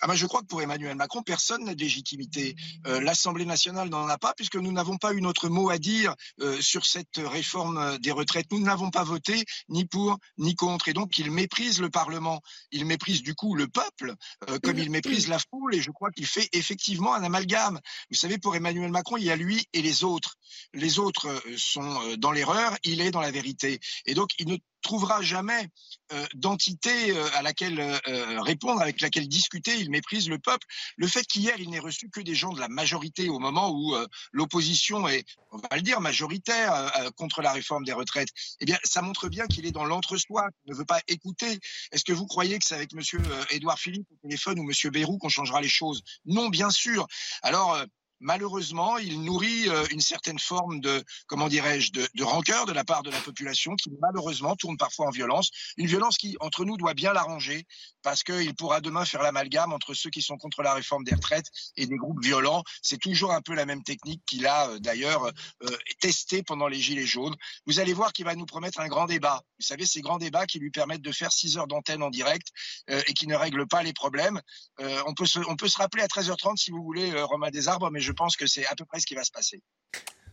Ah 0.00 0.06
ben 0.06 0.14
je 0.14 0.26
crois 0.26 0.40
que 0.42 0.46
pour 0.46 0.62
Emmanuel 0.62 0.96
Macron, 0.96 1.22
personne 1.22 1.64
n'a 1.64 1.74
de 1.74 1.80
légitimité. 1.80 2.54
Euh, 2.86 3.00
L'Assemblée 3.00 3.46
nationale 3.46 3.88
n'en 3.88 4.08
a 4.08 4.18
pas, 4.18 4.34
puisque 4.34 4.56
nous 4.56 4.72
n'avons 4.72 4.96
pas 4.98 5.12
eu 5.14 5.20
notre 5.20 5.48
mot 5.48 5.70
à 5.70 5.78
dire 5.78 6.14
euh, 6.40 6.60
sur 6.60 6.84
cette 6.86 7.16
réforme 7.16 7.98
des 7.98 8.12
retraites. 8.12 8.46
Nous 8.50 8.60
n'avons 8.60 8.90
pas 8.90 9.04
voté 9.04 9.44
ni 9.68 9.84
pour 9.84 10.18
ni 10.38 10.54
contre. 10.54 10.88
Et 10.88 10.92
donc, 10.92 11.18
il 11.18 11.30
méprise 11.30 11.80
le 11.80 11.90
Parlement. 11.90 12.40
Il 12.70 12.84
méprise 12.84 13.22
du 13.22 13.34
coup 13.34 13.54
le 13.54 13.68
peuple, 13.68 14.14
euh, 14.50 14.58
comme 14.58 14.78
il 14.78 14.90
méprise 14.90 15.28
la 15.28 15.38
foule. 15.38 15.74
Et 15.74 15.80
je 15.80 15.90
crois 15.90 16.10
qu'il 16.10 16.26
fait 16.26 16.48
effectivement 16.52 17.14
un 17.14 17.22
amalgame. 17.22 17.80
Vous 18.10 18.16
savez, 18.16 18.38
pour 18.38 18.54
Emmanuel 18.56 18.90
Macron, 18.90 19.16
il 19.16 19.24
y 19.24 19.30
a 19.30 19.36
lui 19.36 19.66
et 19.72 19.82
les 19.82 20.04
autres. 20.04 20.36
Les 20.74 20.98
autres 20.98 21.28
euh, 21.28 21.56
sont 21.56 22.00
euh, 22.02 22.16
dans 22.16 22.32
l'erreur, 22.32 22.76
il 22.84 23.00
est 23.00 23.10
dans 23.10 23.20
la 23.20 23.30
vérité. 23.30 23.80
Et 24.04 24.14
donc, 24.14 24.30
il 24.38 24.48
ne 24.48 24.56
trouvera 24.86 25.20
jamais 25.20 25.68
euh, 26.12 26.24
d'entité 26.34 27.10
euh, 27.10 27.28
à 27.34 27.42
laquelle 27.42 27.80
euh, 27.80 28.40
répondre, 28.40 28.80
avec 28.80 29.00
laquelle 29.00 29.26
discuter. 29.26 29.76
Il 29.80 29.90
méprise 29.90 30.28
le 30.28 30.38
peuple. 30.38 30.64
Le 30.96 31.08
fait 31.08 31.24
qu'hier, 31.24 31.54
il 31.58 31.70
n'ait 31.70 31.80
reçu 31.80 32.08
que 32.08 32.20
des 32.20 32.36
gens 32.36 32.52
de 32.52 32.60
la 32.60 32.68
majorité 32.68 33.28
au 33.28 33.40
moment 33.40 33.70
où 33.70 33.96
l'opposition 34.32 35.08
est, 35.08 35.24
on 35.50 35.56
va 35.56 35.76
le 35.76 35.82
dire, 35.82 36.00
majoritaire 36.00 36.92
contre 37.16 37.42
la 37.42 37.52
réforme 37.52 37.84
des 37.84 37.92
retraites, 37.92 38.28
eh 38.60 38.64
bien, 38.64 38.78
ça 38.84 39.02
montre 39.02 39.28
bien 39.28 39.46
qu'il 39.46 39.66
est 39.66 39.72
dans 39.72 39.84
l'entre-soi, 39.84 40.48
qu'il 40.62 40.72
ne 40.72 40.78
veut 40.78 40.84
pas 40.84 41.00
écouter. 41.08 41.58
Est-ce 41.90 42.04
que 42.04 42.12
vous 42.12 42.26
croyez 42.26 42.58
que 42.58 42.64
c'est 42.64 42.74
avec 42.74 42.92
Monsieur 42.94 43.20
Édouard 43.50 43.78
Philippe 43.78 44.06
au 44.12 44.16
téléphone 44.22 44.60
ou 44.60 44.62
Monsieur 44.62 44.90
Bayrou 44.90 45.18
qu'on 45.18 45.28
changera 45.28 45.60
les 45.60 45.68
choses? 45.68 46.02
Non, 46.24 46.48
bien 46.48 46.70
sûr. 46.70 47.06
Alors, 47.42 47.76
malheureusement, 48.20 48.98
il 48.98 49.22
nourrit 49.22 49.68
euh, 49.68 49.84
une 49.90 50.00
certaine 50.00 50.38
forme 50.38 50.80
de, 50.80 51.02
comment 51.26 51.48
dirais-je, 51.48 51.92
de, 51.92 52.22
rancœur 52.22 52.66
de 52.66 52.72
la 52.72 52.84
part 52.84 53.02
de 53.02 53.10
la 53.10 53.20
population 53.20 53.74
qui 53.76 53.90
malheureusement 54.00 54.56
tourne 54.56 54.76
parfois 54.76 55.06
en 55.06 55.10
violence. 55.10 55.50
Une 55.76 55.86
violence 55.86 56.16
qui, 56.16 56.36
entre 56.40 56.64
nous, 56.64 56.76
doit 56.76 56.94
bien 56.94 57.12
l'arranger 57.12 57.66
parce 58.02 58.22
qu'il 58.22 58.54
pourra 58.54 58.80
demain 58.80 59.04
faire 59.04 59.22
l'amalgame 59.22 59.72
entre 59.72 59.94
ceux 59.94 60.10
qui 60.10 60.22
sont 60.22 60.36
contre 60.36 60.62
la 60.62 60.74
réforme 60.74 61.04
des 61.04 61.14
retraites 61.14 61.46
et 61.76 61.86
des 61.86 61.96
groupes 61.96 62.22
violents. 62.22 62.62
C'est 62.82 62.98
toujours 62.98 63.32
un 63.32 63.42
peu 63.42 63.54
la 63.54 63.66
même 63.66 63.82
technique 63.82 64.22
qu'il 64.26 64.46
a 64.46 64.70
euh, 64.70 64.78
d'ailleurs 64.78 65.24
euh, 65.62 65.76
testé 66.00 66.42
pendant 66.42 66.68
les 66.68 66.80
Gilets 66.80 67.06
jaunes. 67.06 67.34
Vous 67.66 67.80
allez 67.80 67.92
voir 67.92 68.12
qu'il 68.12 68.24
va 68.24 68.34
nous 68.34 68.46
promettre 68.46 68.80
un 68.80 68.88
grand 68.88 69.06
débat. 69.06 69.42
Vous 69.58 69.66
savez, 69.66 69.86
ces 69.86 70.00
grands 70.00 70.18
débats 70.18 70.46
qui 70.46 70.58
lui 70.58 70.70
permettent 70.70 71.02
de 71.02 71.12
faire 71.12 71.32
6 71.32 71.58
heures 71.58 71.66
d'antenne 71.66 72.02
en 72.02 72.10
direct 72.10 72.48
et 72.88 73.12
qui 73.14 73.26
ne 73.26 73.34
règlent 73.34 73.66
pas 73.66 73.82
les 73.82 73.92
problèmes. 73.92 74.40
On, 74.78 75.14
peut 75.14 75.26
se, 75.26 75.38
on 75.48 75.56
peut 75.56 75.68
se 75.68 75.78
rappeler 75.78 76.02
à 76.02 76.06
13h30 76.06 76.56
si 76.56 76.70
vous 76.70 76.82
voulez, 76.82 77.20
Romain 77.22 77.50
Desarbres, 77.50 77.90
mais 77.90 78.00
je 78.06 78.12
pense 78.12 78.36
que 78.36 78.46
c'est 78.46 78.66
à 78.66 78.74
peu 78.74 78.84
près 78.84 79.00
ce 79.00 79.06
qui 79.06 79.14
va 79.14 79.24
se 79.24 79.32
passer. 79.32 79.60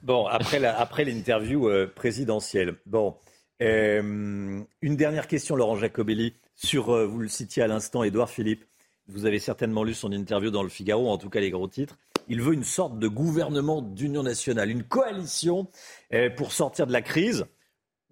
Bon, 0.04 0.26
après, 0.28 0.60
l'interview 1.06 1.70
euh, 1.70 1.88
présidentielle. 1.88 2.76
Bon, 2.86 3.16
euh, 3.62 4.62
une 4.82 4.96
dernière 4.96 5.28
question, 5.28 5.56
Laurent 5.56 5.78
Jacobelli, 5.78 6.36
sur, 6.56 6.94
euh, 6.94 7.06
vous 7.06 7.20
le 7.20 7.28
citiez 7.28 7.64
à 7.64 7.68
l'instant, 7.68 8.04
Édouard 8.04 8.30
Philippe. 8.30 8.66
Vous 9.08 9.26
avez 9.26 9.40
certainement 9.40 9.84
lu 9.84 9.94
son 9.94 10.12
interview 10.12 10.52
dans 10.52 10.64
le 10.64 10.70
Figaro, 10.70 11.10
en 11.10 11.18
tout 11.18 11.30
cas 11.30 11.40
les 11.40 11.52
gros 11.52 11.68
titres. 11.68 11.98
Il 12.28 12.42
veut 12.42 12.54
une 12.54 12.64
sorte 12.64 13.00
de 13.00 13.08
gouvernement 13.08 13.82
d'union 13.82 14.24
nationale, 14.24 14.70
une 14.70 14.84
coalition 14.84 15.68
pour 16.38 16.54
sortir 16.54 16.88
de 16.88 16.94
la 16.94 17.02
crise, 17.02 17.46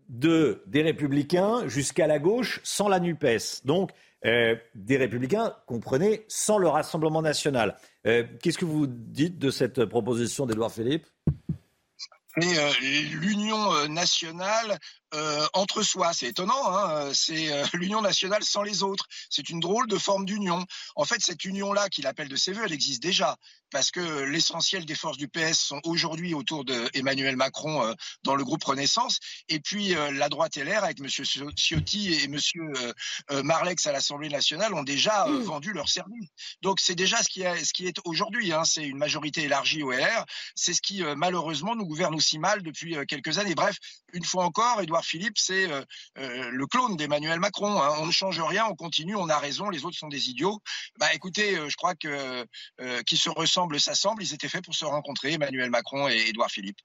de, 0.09 0.63
des 0.67 0.81
républicains 0.81 1.65
jusqu'à 1.69 2.07
la 2.07 2.19
gauche, 2.19 2.59
sans 2.65 2.89
la 2.89 2.99
NUPES. 2.99 3.63
Donc, 3.63 3.91
euh, 4.26 4.56
des 4.76 4.98
républicains, 4.98 5.56
comprenez, 5.65 6.26
sans 6.27 6.57
le 6.57 6.68
Rassemblement 6.68 7.22
national. 7.22 7.77
Euh, 8.06 8.23
Qu'est-ce 8.41 8.57
que 8.57 8.65
vous 8.65 8.85
dites 8.88 9.39
de 9.39 9.49
cette 9.49 9.85
proposition 9.85 10.45
d'Édouard 10.45 10.72
Philippe? 10.72 11.07
Et 12.41 12.57
euh, 12.57 12.72
l'union 13.19 13.88
nationale 13.89 14.77
euh, 15.13 15.45
entre 15.53 15.83
soi. 15.83 16.13
C'est 16.13 16.27
étonnant, 16.27 16.67
hein 16.67 17.11
c'est 17.13 17.51
euh, 17.51 17.65
l'union 17.73 18.01
nationale 18.01 18.43
sans 18.43 18.63
les 18.63 18.83
autres. 18.83 19.05
C'est 19.29 19.49
une 19.49 19.59
drôle 19.59 19.88
de 19.88 19.97
forme 19.97 20.25
d'union. 20.25 20.65
En 20.95 21.05
fait, 21.05 21.21
cette 21.21 21.43
union-là 21.45 21.89
qu'il 21.89 22.07
appelle 22.07 22.29
de 22.29 22.35
ses 22.35 22.53
voeux, 22.53 22.63
elle 22.65 22.73
existe 22.73 23.01
déjà, 23.03 23.38
parce 23.71 23.91
que 23.91 24.23
l'essentiel 24.23 24.85
des 24.85 24.95
forces 24.95 25.17
du 25.17 25.27
PS 25.27 25.59
sont 25.59 25.81
aujourd'hui 25.83 26.33
autour 26.33 26.65
de 26.65 26.89
Emmanuel 26.93 27.35
Macron 27.35 27.85
euh, 27.85 27.93
dans 28.23 28.35
le 28.35 28.43
groupe 28.43 28.63
Renaissance, 28.63 29.19
et 29.49 29.59
puis 29.59 29.95
la 30.13 30.29
droite 30.29 30.55
LR 30.55 30.83
avec 30.83 30.99
Monsieur 30.99 31.23
Ciotti 31.25 32.13
et 32.13 32.27
euh, 33.31 33.43
Marlex 33.43 33.85
à 33.88 33.91
l'Assemblée 33.91 34.29
nationale 34.29 34.73
ont 34.73 34.83
déjà 34.83 35.27
mmh. 35.27 35.39
vendu 35.41 35.73
leur 35.73 35.89
service. 35.89 36.29
Donc 36.61 36.79
c'est 36.79 36.95
déjà 36.95 37.21
ce 37.23 37.29
qui 37.29 37.41
est, 37.41 37.63
ce 37.63 37.73
qui 37.73 37.88
est 37.88 37.97
aujourd'hui. 38.05 38.53
Hein, 38.53 38.63
c'est 38.65 38.83
une 38.83 38.97
majorité 38.97 39.43
élargie 39.43 39.83
au 39.83 39.91
LR. 39.91 40.25
C'est 40.55 40.73
ce 40.73 40.81
qui 40.81 41.03
malheureusement 41.15 41.75
nous 41.75 41.85
gouverne 41.85 42.15
aussi 42.15 42.39
mal 42.39 42.61
depuis 42.61 42.95
quelques 43.07 43.38
années. 43.38 43.55
Bref, 43.55 43.77
une 44.13 44.25
fois 44.25 44.45
encore, 44.45 44.81
Édouard 45.01 45.05
Philippe, 45.05 45.37
c'est 45.37 45.71
euh, 45.71 45.81
euh, 46.19 46.49
le 46.51 46.67
clone 46.67 46.95
d'Emmanuel 46.95 47.39
Macron. 47.39 47.81
Hein. 47.81 47.95
On 47.99 48.05
ne 48.05 48.11
change 48.11 48.39
rien, 48.39 48.65
on 48.69 48.75
continue, 48.75 49.15
on 49.15 49.29
a 49.29 49.39
raison, 49.39 49.69
les 49.69 49.83
autres 49.83 49.97
sont 49.97 50.09
des 50.09 50.29
idiots. 50.29 50.59
Bah 50.99 51.07
écoutez, 51.13 51.57
euh, 51.57 51.69
je 51.69 51.75
crois 51.75 51.95
que 51.95 52.45
qui 53.03 53.17
se 53.17 53.29
ressemblent 53.29 53.79
s'assemblent. 53.79 54.21
Ils 54.23 54.33
étaient 54.33 54.49
faits 54.49 54.63
pour 54.63 54.75
se 54.75 54.85
rencontrer, 54.85 55.33
Emmanuel 55.33 55.69
Macron 55.69 56.07
et 56.09 56.29
Édouard 56.29 56.51
Philippe. 56.51 56.77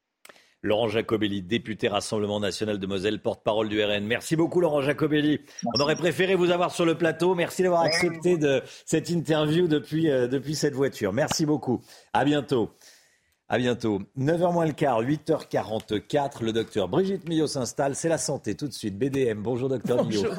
Laurent 0.62 0.88
Jacobelli, 0.88 1.42
député 1.42 1.88
Rassemblement 1.88 2.40
national 2.40 2.78
de 2.78 2.86
Moselle, 2.86 3.20
porte-parole 3.20 3.68
du 3.68 3.82
RN. 3.82 4.04
Merci 4.04 4.36
beaucoup 4.36 4.60
Laurent 4.60 4.82
Jacobelli. 4.82 5.40
On 5.74 5.80
aurait 5.80 5.96
préféré 5.96 6.34
vous 6.34 6.50
avoir 6.50 6.74
sur 6.74 6.84
le 6.84 6.96
plateau. 6.96 7.34
Merci 7.34 7.62
d'avoir 7.62 7.82
accepté 7.82 8.36
de 8.36 8.62
cette 8.84 9.10
interview 9.10 9.68
depuis, 9.68 10.10
euh, 10.10 10.26
depuis 10.26 10.54
cette 10.54 10.74
voiture. 10.74 11.12
Merci 11.12 11.46
beaucoup. 11.46 11.82
À 12.12 12.24
bientôt. 12.24 12.70
À 13.48 13.58
bientôt. 13.58 14.00
9h 14.18 14.52
moins 14.52 14.66
le 14.66 14.72
quart, 14.72 15.00
8h44. 15.02 16.42
Le 16.42 16.52
docteur 16.52 16.88
Brigitte 16.88 17.28
Millot 17.28 17.46
s'installe. 17.46 17.94
C'est 17.94 18.08
la 18.08 18.18
santé 18.18 18.56
tout 18.56 18.66
de 18.66 18.72
suite. 18.72 18.98
BDM. 18.98 19.40
Bonjour 19.40 19.68
docteur 19.68 20.04
Millot. 20.04 20.32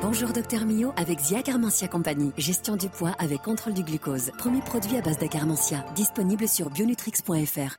Bonjour 0.00 0.30
docteur 0.34 0.64
Millot 0.64 0.94
avec 0.96 1.18
Zia 1.20 1.42
Carmentia 1.42 1.86
Compagnie. 1.86 2.32
Gestion 2.38 2.76
du 2.76 2.88
poids 2.88 3.14
avec 3.18 3.42
contrôle 3.42 3.74
du 3.74 3.82
glucose. 3.82 4.30
Premier 4.38 4.60
produit 4.60 4.96
à 4.96 5.02
base 5.02 5.18
d'acarmentia. 5.18 5.84
Disponible 5.94 6.48
sur 6.48 6.70
bionutrix.fr. 6.70 7.76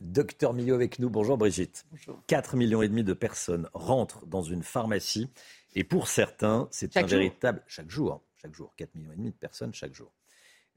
Docteur 0.00 0.52
Millot 0.52 0.76
avec 0.76 1.00
nous. 1.00 1.10
Bonjour 1.10 1.36
Brigitte. 1.36 1.84
Bonjour. 1.90 2.22
4 2.28 2.54
millions 2.54 2.82
et 2.82 2.88
demi 2.88 3.02
de 3.02 3.14
personnes 3.14 3.68
rentrent 3.74 4.26
dans 4.26 4.42
une 4.42 4.62
pharmacie. 4.62 5.28
Et 5.74 5.82
pour 5.82 6.06
certains, 6.06 6.68
c'est 6.70 6.96
un 6.96 7.02
véritable... 7.02 7.64
Chaque 7.66 7.90
jour. 7.90 8.22
Chaque 8.40 8.54
jour. 8.54 8.72
4 8.76 8.94
millions 8.94 9.12
et 9.12 9.16
demi 9.16 9.30
de 9.30 9.36
personnes 9.36 9.74
chaque 9.74 9.92
jour. 9.92 10.12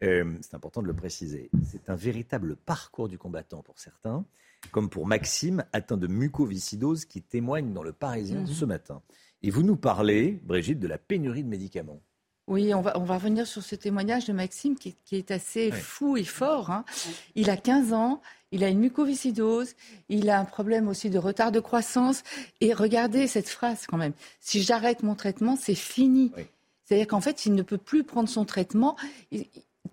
Euh, 0.03 0.25
c'est 0.41 0.55
important 0.55 0.81
de 0.81 0.87
le 0.87 0.93
préciser. 0.93 1.49
C'est 1.65 1.89
un 1.89 1.95
véritable 1.95 2.55
parcours 2.55 3.07
du 3.07 3.17
combattant 3.17 3.61
pour 3.61 3.79
certains, 3.79 4.25
comme 4.71 4.89
pour 4.89 5.07
Maxime, 5.07 5.63
atteint 5.71 5.97
de 5.97 6.07
mucoviscidose, 6.07 7.05
qui 7.05 7.21
témoigne 7.21 7.73
dans 7.73 7.83
le 7.83 7.93
Parisien 7.93 8.41
mhm. 8.41 8.47
ce 8.47 8.65
matin. 8.65 9.01
Et 9.41 9.49
vous 9.49 9.63
nous 9.63 9.75
parlez, 9.75 10.39
Brigitte, 10.43 10.79
de 10.79 10.87
la 10.87 10.97
pénurie 10.97 11.43
de 11.43 11.49
médicaments. 11.49 12.01
Oui, 12.47 12.73
on 12.73 12.81
va, 12.81 12.99
on 12.99 13.03
va 13.03 13.15
revenir 13.15 13.47
sur 13.47 13.63
ce 13.63 13.75
témoignage 13.75 14.25
de 14.25 14.33
Maxime 14.33 14.75
qui, 14.75 14.97
est 15.13 15.31
assez 15.31 15.71
fou 15.71 16.17
et 16.17 16.25
fort. 16.25 16.71
Hein. 16.71 16.83
Il 17.35 17.49
a 17.49 17.55
15 17.55 17.93
ans, 17.93 18.21
il 18.51 18.65
a 18.65 18.67
une 18.69 18.79
mucoviscidose, 18.79 19.75
il 20.09 20.29
a 20.29 20.39
un 20.39 20.45
problème 20.45 20.89
aussi 20.89 21.09
de 21.09 21.17
retard 21.17 21.53
de 21.53 21.61
croissance. 21.61 22.23
Et 22.59 22.73
regardez 22.73 23.27
cette 23.27 23.47
phrase 23.47 23.85
quand 23.87 23.97
même. 23.97 24.11
Si 24.41 24.61
j'arrête 24.61 25.03
mon 25.03 25.15
traitement, 25.15 25.55
c'est 25.55 25.75
fini. 25.75 26.33
C'est-à-dire 26.83 27.07
qu'en 27.07 27.21
fait, 27.21 27.45
il 27.45 27.55
ne 27.55 27.61
peut 27.61 27.77
plus 27.77 28.03
prendre 28.03 28.27
son 28.27 28.43
traitement 28.43 28.97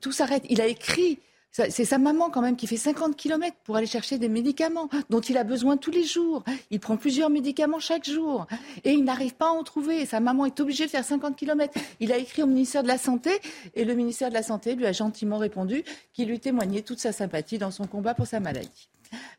tout 0.00 0.12
s'arrête. 0.12 0.44
Il 0.48 0.60
a 0.60 0.66
écrit. 0.66 1.18
C'est 1.52 1.84
sa 1.84 1.98
maman 1.98 2.30
quand 2.30 2.42
même 2.42 2.54
qui 2.54 2.68
fait 2.68 2.76
50 2.76 3.16
km 3.16 3.56
pour 3.64 3.74
aller 3.74 3.86
chercher 3.86 4.18
des 4.18 4.28
médicaments 4.28 4.88
dont 5.08 5.20
il 5.20 5.36
a 5.36 5.42
besoin 5.42 5.76
tous 5.76 5.90
les 5.90 6.04
jours. 6.04 6.44
Il 6.70 6.78
prend 6.78 6.96
plusieurs 6.96 7.28
médicaments 7.28 7.80
chaque 7.80 8.08
jour 8.08 8.46
et 8.84 8.92
il 8.92 9.02
n'arrive 9.02 9.34
pas 9.34 9.48
à 9.48 9.50
en 9.50 9.64
trouver. 9.64 10.06
Sa 10.06 10.20
maman 10.20 10.46
est 10.46 10.60
obligée 10.60 10.86
de 10.86 10.90
faire 10.90 11.04
50 11.04 11.34
km. 11.34 11.76
Il 11.98 12.12
a 12.12 12.18
écrit 12.18 12.44
au 12.44 12.46
ministère 12.46 12.84
de 12.84 12.88
la 12.88 12.98
Santé 12.98 13.32
et 13.74 13.84
le 13.84 13.94
ministère 13.94 14.28
de 14.28 14.34
la 14.34 14.44
Santé 14.44 14.76
lui 14.76 14.86
a 14.86 14.92
gentiment 14.92 15.38
répondu 15.38 15.82
qu'il 16.12 16.28
lui 16.28 16.38
témoignait 16.38 16.82
toute 16.82 17.00
sa 17.00 17.10
sympathie 17.10 17.58
dans 17.58 17.72
son 17.72 17.84
combat 17.84 18.14
pour 18.14 18.28
sa 18.28 18.38
maladie. 18.38 18.88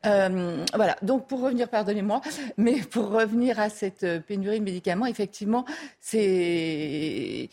Euh, 0.05 0.65
voilà, 0.75 0.97
donc 1.01 1.27
pour 1.27 1.39
revenir, 1.39 1.69
pardonnez-moi, 1.69 2.19
mais 2.57 2.81
pour 2.81 3.09
revenir 3.09 3.57
à 3.57 3.69
cette 3.69 4.05
pénurie 4.27 4.59
de 4.59 4.65
médicaments, 4.65 5.05
effectivement, 5.05 5.63
c'est 6.01 7.49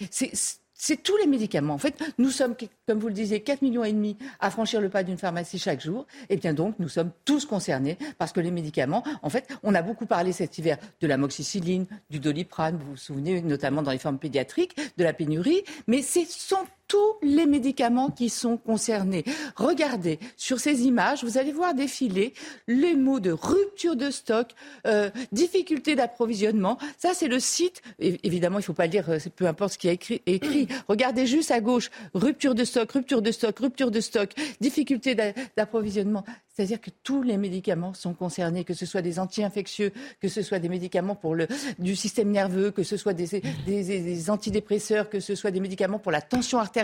c'est 0.78 1.02
tous 1.02 1.16
les 1.18 1.26
médicaments. 1.26 1.74
En 1.74 1.78
fait, 1.78 2.00
nous 2.16 2.31
sommes, 2.31 2.55
comme 2.86 2.98
vous 2.98 3.08
le 3.08 3.15
disiez, 3.15 3.40
4 3.40 3.62
millions 3.62 3.84
et 3.84 3.92
demi 3.92 4.16
à 4.40 4.50
franchir 4.50 4.81
le 4.81 4.89
pas 4.89 5.02
d'une 5.02 5.18
pharmacie 5.18 5.58
chaque 5.58 5.82
jour. 5.82 6.07
Et 6.31 6.36
bien 6.36 6.55
donc, 6.55 6.76
nous 6.78 6.89
sommes 6.89 7.10
tous 7.24 7.44
concernés 7.44 7.98
parce 8.16 8.32
que 8.32 8.40
les 8.40 8.52
médicaments, 8.52 9.02
en 9.23 9.28
fait, 9.28 9.47
on 9.62 9.74
a 9.74 9.82
beaucoup 9.82 10.07
parlé 10.07 10.32
cet 10.32 10.57
hiver 10.57 10.78
de 11.00 11.07
la 11.07 11.16
moxicilline, 11.16 11.86
du 12.08 12.20
doliprane, 12.20 12.78
vous 12.78 12.92
vous 12.92 12.97
souvenez, 12.97 13.42
notamment 13.42 13.82
dans 13.82 13.90
les 13.90 13.98
formes 13.98 14.18
pédiatriques, 14.18 14.76
de 14.97 15.05
la 15.05 15.12
pénurie, 15.12 15.65
mais 15.89 16.02
ce 16.02 16.20
sont 16.26 16.65
tous 16.89 17.17
les 17.23 17.47
médicaments 17.47 18.10
qui 18.10 18.31
sont 18.31 18.57
concernés. 18.57 19.25
Regardez, 19.57 20.18
sur 20.36 20.58
ces 20.58 20.83
images, 20.83 21.23
vous 21.23 21.39
allez 21.39 21.52
voir 21.52 21.75
défiler 21.75 22.33
les 22.67 22.94
mots 22.94 23.20
de 23.20 23.31
rupture 23.31 23.94
de 23.94 24.10
stock, 24.10 24.49
euh, 24.86 25.10
difficulté 25.31 25.94
d'approvisionnement. 25.94 26.78
Ça, 26.99 27.10
c'est 27.15 27.28
le 27.28 27.39
site. 27.39 27.83
Évidemment, 27.99 28.58
il 28.58 28.62
ne 28.62 28.67
faut 28.67 28.73
pas 28.73 28.86
le 28.86 28.91
dire, 28.91 29.08
euh, 29.10 29.18
peu 29.36 29.47
importe 29.47 29.75
ce 29.75 29.78
qui 29.78 29.89
est 29.89 29.94
écrit, 29.94 30.23
écrit. 30.26 30.67
Regardez 30.89 31.26
juste 31.26 31.50
à 31.50 31.60
gauche, 31.60 31.91
rupture 32.15 32.55
de 32.55 32.65
stock, 32.65 32.91
rupture 32.91 33.23
de 33.23 33.31
stock, 33.31 33.58
rupture 33.58 33.91
de 33.91 34.00
stock, 34.00 34.31
difficulté 34.60 35.15
d'approvisionnement. 35.57 36.25
C'est-à-dire 36.58 36.81
que 36.81 36.91
tous 37.05 37.23
les 37.23 37.36
médicaments 37.36 37.94
sont 37.94 38.15
concernés, 38.15 38.65
que 38.65 38.75
ce 38.75 38.84
soit 38.84 39.00
des 39.00 39.20
anti-infectieux, 39.20 39.92
que 40.20 40.26
ce 40.26 40.42
soit 40.42 40.58
des 40.58 40.68
médicaments 40.68 41.15
pour 41.15 41.36
le, 41.36 41.47
du 41.78 41.94
système 41.94 42.33
nerveux, 42.33 42.73
que 42.73 42.83
ce 42.83 42.97
soit 42.97 43.12
des, 43.12 43.41
des, 43.65 44.31
antidépresseurs, 44.31 45.08
que 45.08 45.20
ce 45.20 45.36
soit 45.36 45.52
des 45.52 45.60
médicaments 45.60 46.00
pour 46.00 46.10
la 46.10 46.20
tension 46.20 46.58
artérielle. 46.58 46.77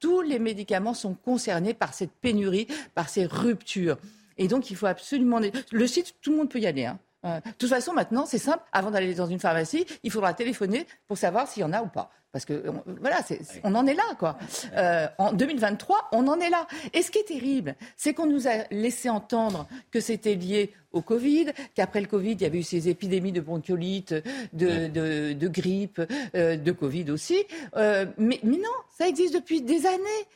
Tous 0.00 0.22
les 0.22 0.38
médicaments 0.38 0.94
sont 0.94 1.14
concernés 1.14 1.74
par 1.74 1.94
cette 1.94 2.12
pénurie, 2.12 2.66
par 2.94 3.08
ces 3.08 3.26
ruptures. 3.26 3.98
Et 4.38 4.48
donc, 4.48 4.70
il 4.70 4.76
faut 4.76 4.86
absolument. 4.86 5.40
Le 5.72 5.86
site, 5.86 6.14
tout 6.20 6.30
le 6.30 6.36
monde 6.36 6.50
peut 6.50 6.60
y 6.60 6.66
aller. 6.66 6.84
Hein. 6.84 6.98
Euh, 7.26 7.40
de 7.40 7.50
toute 7.58 7.68
façon, 7.68 7.92
maintenant, 7.92 8.26
c'est 8.26 8.38
simple. 8.38 8.62
Avant 8.72 8.90
d'aller 8.90 9.14
dans 9.14 9.26
une 9.26 9.40
pharmacie, 9.40 9.86
il 10.02 10.10
faudra 10.10 10.34
téléphoner 10.34 10.86
pour 11.08 11.18
savoir 11.18 11.48
s'il 11.48 11.62
y 11.62 11.64
en 11.64 11.72
a 11.72 11.82
ou 11.82 11.88
pas. 11.88 12.10
Parce 12.32 12.44
que 12.44 12.64
voilà, 13.00 13.20
on 13.64 13.74
en 13.74 13.86
est 13.86 13.94
là, 13.94 14.02
quoi. 14.18 14.36
Euh, 14.74 15.06
en 15.16 15.32
2023, 15.32 16.08
on 16.12 16.28
en 16.28 16.38
est 16.38 16.50
là. 16.50 16.66
Et 16.92 17.00
ce 17.00 17.10
qui 17.10 17.18
est 17.18 17.28
terrible, 17.28 17.76
c'est 17.96 18.12
qu'on 18.12 18.26
nous 18.26 18.46
a 18.46 18.64
laissé 18.70 19.08
entendre 19.08 19.66
que 19.90 20.00
c'était 20.00 20.34
lié 20.34 20.74
au 20.92 21.00
Covid, 21.00 21.46
qu'après 21.74 22.00
le 22.00 22.06
Covid, 22.06 22.32
il 22.32 22.42
y 22.42 22.44
avait 22.44 22.58
eu 22.58 22.62
ces 22.62 22.90
épidémies 22.90 23.32
de 23.32 23.40
bronchiolite, 23.40 24.14
de, 24.52 25.48
grippe, 25.48 26.02
euh, 26.34 26.56
de 26.56 26.72
Covid 26.72 27.10
aussi. 27.10 27.42
Mais, 27.74 28.40
non, 28.42 28.76
ça 28.98 29.08
existe 29.08 29.32
depuis 29.32 29.62
des 29.62 29.86
années. 29.86 30.26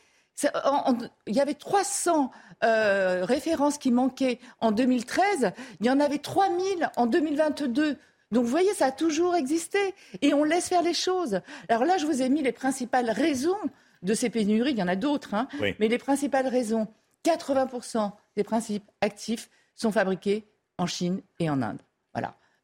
Il 1.27 1.35
y 1.35 1.39
avait 1.39 1.53
300 1.53 2.31
références 2.61 3.77
qui 3.77 3.91
manquaient 3.91 4.39
en 4.59 4.71
2013. 4.71 5.51
Il 5.79 5.85
y 5.85 5.89
en 5.89 5.99
avait 5.99 6.19
3000 6.19 6.89
en 6.95 7.05
2022. 7.05 7.97
Donc 8.31 8.45
vous 8.45 8.49
voyez, 8.49 8.73
ça 8.73 8.85
a 8.87 8.91
toujours 8.91 9.35
existé 9.35 9.77
et 10.21 10.33
on 10.33 10.43
laisse 10.43 10.69
faire 10.69 10.81
les 10.81 10.93
choses. 10.93 11.41
Alors 11.67 11.85
là, 11.85 11.97
je 11.97 12.05
vous 12.05 12.21
ai 12.21 12.29
mis 12.29 12.41
les 12.41 12.53
principales 12.53 13.09
raisons 13.09 13.57
de 14.03 14.13
ces 14.13 14.29
pénuries. 14.29 14.71
Il 14.71 14.77
y 14.77 14.83
en 14.83 14.87
a 14.87 14.95
d'autres, 14.95 15.33
hein, 15.33 15.47
mais 15.79 15.87
les 15.87 15.97
principales 15.97 16.47
raisons. 16.47 16.87
80% 17.25 18.11
des 18.35 18.43
principes 18.43 18.89
actifs 19.01 19.49
sont 19.75 19.91
fabriqués 19.91 20.47
en 20.77 20.87
Chine 20.87 21.21
et 21.39 21.49
en 21.49 21.61
Inde. 21.61 21.81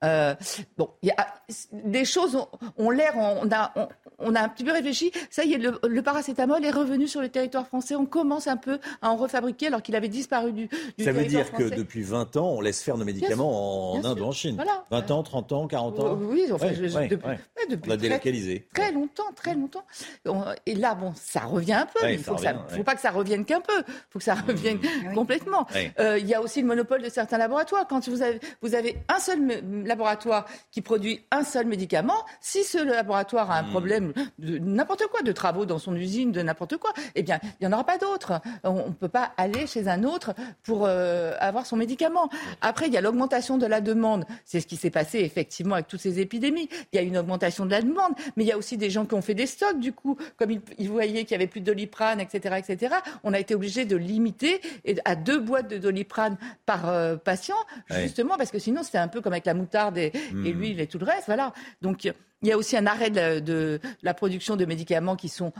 Voilà. 0.01 0.31
Euh, 0.31 0.35
bon, 0.77 0.89
y 1.01 1.11
a, 1.11 1.27
des 1.71 2.05
choses 2.05 2.37
ont, 2.77 2.89
l'air, 2.89 3.13
on 3.15 3.49
a, 3.51 3.73
on, 4.19 4.35
a 4.35 4.41
un 4.41 4.49
petit 4.49 4.63
peu 4.63 4.71
réfléchi. 4.71 5.11
Ça 5.29 5.43
y 5.43 5.53
est, 5.53 5.57
le, 5.57 6.01
paracétamol 6.01 6.63
est 6.63 6.71
revenu 6.71 7.07
sur 7.07 7.21
le 7.21 7.29
territoire 7.29 7.67
français. 7.67 7.95
On 7.95 8.05
commence 8.05 8.47
un 8.47 8.57
peu 8.57 8.79
à 9.01 9.09
en 9.09 9.15
refabriquer 9.15 9.67
alors 9.67 9.81
qu'il 9.81 9.95
avait 9.95 10.07
disparu 10.07 10.53
du, 10.53 10.69
du 10.97 11.03
Ça 11.03 11.11
veut 11.11 11.25
dire 11.25 11.51
que 11.51 11.63
depuis 11.63 12.03
20 12.03 12.37
ans, 12.37 12.49
on 12.51 12.61
laisse 12.61 12.81
faire 12.81 12.97
nos 12.97 13.05
médicaments 13.05 13.93
en 13.93 14.03
Inde 14.03 14.19
ou 14.19 14.25
en 14.25 14.31
Chine. 14.31 14.61
20 14.91 15.11
ans, 15.11 15.23
30 15.23 15.51
ans, 15.51 15.67
40 15.67 15.99
ans. 15.99 16.17
Oui, 16.21 16.43
enfin, 16.51 16.67
depuis, 17.69 17.89
on 17.89 17.91
a 17.91 17.97
délocalisé. 17.97 18.67
Très, 18.73 18.91
longtemps, 18.91 19.31
très 19.35 19.55
longtemps. 19.55 19.85
Et 20.65 20.75
là, 20.75 20.95
bon, 20.95 21.13
ça 21.15 21.41
revient 21.41 21.73
un 21.73 21.85
peu. 21.87 22.09
il 22.09 22.19
faut, 22.19 22.37
faut 22.37 22.83
pas 22.83 22.95
que 22.95 23.01
ça 23.01 23.11
revienne 23.11 23.45
qu'un 23.45 23.61
peu. 23.61 23.79
Il 23.79 23.93
faut 24.09 24.19
que 24.19 24.25
ça 24.25 24.35
mmh. 24.35 24.43
revienne 24.47 24.79
complètement. 25.13 25.67
Euh, 25.99 26.17
il 26.19 26.27
y 26.27 26.33
a 26.33 26.41
aussi 26.41 26.61
le 26.61 26.67
monopole 26.67 27.01
de 27.01 27.09
certains 27.09 27.37
laboratoires. 27.37 27.87
Quand 27.87 28.07
vous 28.07 28.21
avez, 28.21 28.39
vous 28.61 28.75
avez 28.75 28.97
un 29.09 29.19
seul 29.19 29.39
laboratoire 29.87 30.45
qui 30.71 30.81
produit 30.81 31.25
un 31.31 31.43
seul 31.43 31.65
médicament, 31.65 32.25
si 32.41 32.63
ce 32.63 32.77
laboratoire 32.77 33.51
a 33.51 33.59
un 33.59 33.63
hmm. 33.63 33.71
problème 33.71 34.13
de 34.39 34.57
n'importe 34.57 35.07
quoi, 35.07 35.21
de 35.21 35.31
travaux 35.31 35.65
dans 35.65 35.79
son 35.79 35.95
usine, 35.95 36.31
de 36.31 36.41
n'importe 36.41 36.77
quoi, 36.77 36.93
eh 37.15 37.23
bien, 37.23 37.39
il 37.43 37.67
n'y 37.67 37.67
en 37.67 37.73
aura 37.73 37.85
pas 37.85 37.97
d'autres. 37.97 38.41
On 38.63 38.87
ne 38.87 38.93
peut 38.93 39.09
pas 39.09 39.31
aller 39.37 39.67
chez 39.67 39.87
un 39.87 40.03
autre 40.03 40.33
pour 40.63 40.85
euh, 40.85 41.33
avoir 41.39 41.65
son 41.65 41.77
médicament. 41.77 42.29
Après, 42.61 42.87
il 42.87 42.93
y 42.93 42.97
a 42.97 43.01
l'augmentation 43.01 43.57
de 43.57 43.65
la 43.65 43.81
demande. 43.81 44.25
C'est 44.45 44.59
ce 44.59 44.67
qui 44.67 44.75
s'est 44.75 44.89
passé 44.89 45.19
effectivement 45.19 45.75
avec 45.75 45.87
toutes 45.87 46.01
ces 46.01 46.19
épidémies. 46.19 46.69
Il 46.91 46.97
y 46.97 46.99
a 46.99 47.01
une 47.01 47.17
augmentation 47.17 47.65
de 47.65 47.71
la 47.71 47.81
demande, 47.81 48.13
mais 48.35 48.43
il 48.43 48.47
y 48.47 48.51
a 48.51 48.57
aussi 48.57 48.77
des 48.77 48.89
gens 48.89 49.05
qui 49.05 49.15
ont 49.15 49.21
fait 49.21 49.33
des 49.33 49.47
stocks, 49.47 49.79
du 49.79 49.93
coup, 49.93 50.17
comme 50.37 50.51
ils, 50.77 50.89
voyaient 50.89 51.23
qu'il 51.23 51.31
y 51.31 51.35
avait 51.35 51.47
plus 51.47 51.61
de 51.61 51.65
doliprane, 51.65 52.19
etc., 52.19 52.55
etc. 52.57 52.95
On 53.23 53.33
a 53.33 53.39
été 53.39 53.55
obligé 53.55 53.85
de 53.85 53.95
limiter 53.95 54.61
à 55.05 55.15
deux 55.15 55.39
boîtes 55.39 55.69
de 55.69 55.77
doliprane 55.77 56.37
par 56.65 56.89
euh, 56.89 57.15
patient, 57.15 57.55
justement, 57.89 58.37
parce 58.37 58.51
que 58.51 58.59
sinon, 58.59 58.83
c'était 58.83 58.97
un 58.97 59.07
peu 59.07 59.21
comme 59.21 59.33
avec 59.33 59.45
la 59.45 59.53
moutarde 59.53 59.76
et, 59.97 60.11
hmm. 60.31 60.43
lui, 60.43 60.79
et 60.79 60.87
tout 60.87 60.99
le 60.99 61.05
reste. 61.05 61.25
Voilà. 61.27 61.53
Donc, 61.81 62.05
il 62.05 62.47
y 62.47 62.51
a 62.51 62.57
aussi 62.57 62.77
un 62.77 62.85
arrêt 62.85 63.09
de, 63.09 63.79
la 64.01 64.13
production 64.13 64.55
de 64.55 64.65
médicaments 64.65 65.15
qui 65.15 65.29
sont 65.29 65.53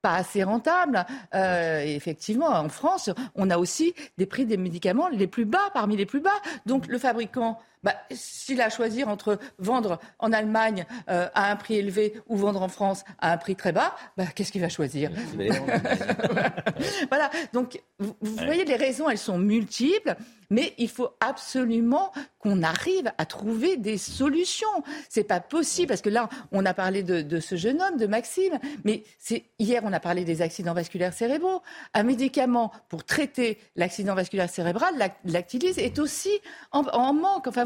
pas 0.00 0.14
assez 0.14 0.42
rentables. 0.42 1.06
Euh, 1.34 1.82
effectivement, 1.82 2.48
en 2.48 2.68
France, 2.68 3.10
on 3.34 3.50
a 3.50 3.58
aussi 3.58 3.94
des 4.18 4.26
prix 4.26 4.46
des 4.46 4.56
médicaments 4.56 5.08
les 5.08 5.26
plus 5.26 5.44
bas, 5.44 5.70
parmi 5.74 5.96
les 5.96 6.06
plus 6.06 6.20
bas. 6.20 6.30
Donc, 6.66 6.86
le 6.88 6.98
fabricant 6.98 7.58
bah, 7.82 7.94
s'il 8.10 8.60
a 8.60 8.66
à 8.66 8.70
choisir 8.70 9.08
entre 9.08 9.38
vendre 9.58 9.98
en 10.18 10.32
Allemagne 10.32 10.86
euh, 11.08 11.28
à 11.34 11.50
un 11.50 11.56
prix 11.56 11.74
élevé 11.76 12.14
ou 12.28 12.36
vendre 12.36 12.62
en 12.62 12.68
France 12.68 13.04
à 13.18 13.32
un 13.32 13.36
prix 13.36 13.56
très 13.56 13.72
bas, 13.72 13.96
bah, 14.16 14.24
qu'est-ce 14.34 14.52
qu'il 14.52 14.60
va 14.60 14.68
choisir 14.68 15.10
Voilà. 17.08 17.30
Donc, 17.52 17.82
vous, 17.98 18.14
voyez, 18.20 18.64
les 18.64 18.76
raisons, 18.76 19.08
elles 19.08 19.18
sont 19.18 19.38
multiples. 19.38 20.16
mais 20.50 20.74
il 20.76 20.88
faut 20.88 21.10
absolument 21.20 22.12
qu'on 22.38 22.62
arrive 22.62 23.10
à 23.18 23.24
trouver 23.24 23.76
des 23.76 23.96
solutions. 23.98 24.68
C'est 25.08 25.24
pas 25.24 25.40
possible 25.40 25.88
parce 25.88 26.02
que 26.02 26.10
là, 26.10 26.28
on 26.50 26.66
a 26.66 26.74
parlé 26.74 27.02
de, 27.02 27.40
ce 27.40 27.56
jeune 27.56 27.80
homme, 27.80 27.96
de 27.96 28.06
Maxime, 28.06 28.58
mais 28.84 29.02
c'est 29.18 29.44
hier 29.58 29.82
on 29.84 29.92
a 29.92 30.00
parlé 30.00 30.24
des 30.24 30.42
accidents 30.42 30.74
vasculaires 30.74 31.14
cérébraux. 31.14 31.62
Un 31.94 32.02
médicament 32.02 32.70
pour 32.88 33.04
traiter 33.04 33.58
l'accident 33.76 34.14
vasculaire 34.14 34.50
cérébral, 34.50 34.94
l'actilise, 35.24 35.78
est 35.78 35.98
aussi 35.98 36.40
en, 36.70 36.82
en, 36.88 37.12
manque. 37.12 37.46
Enfin 37.46 37.64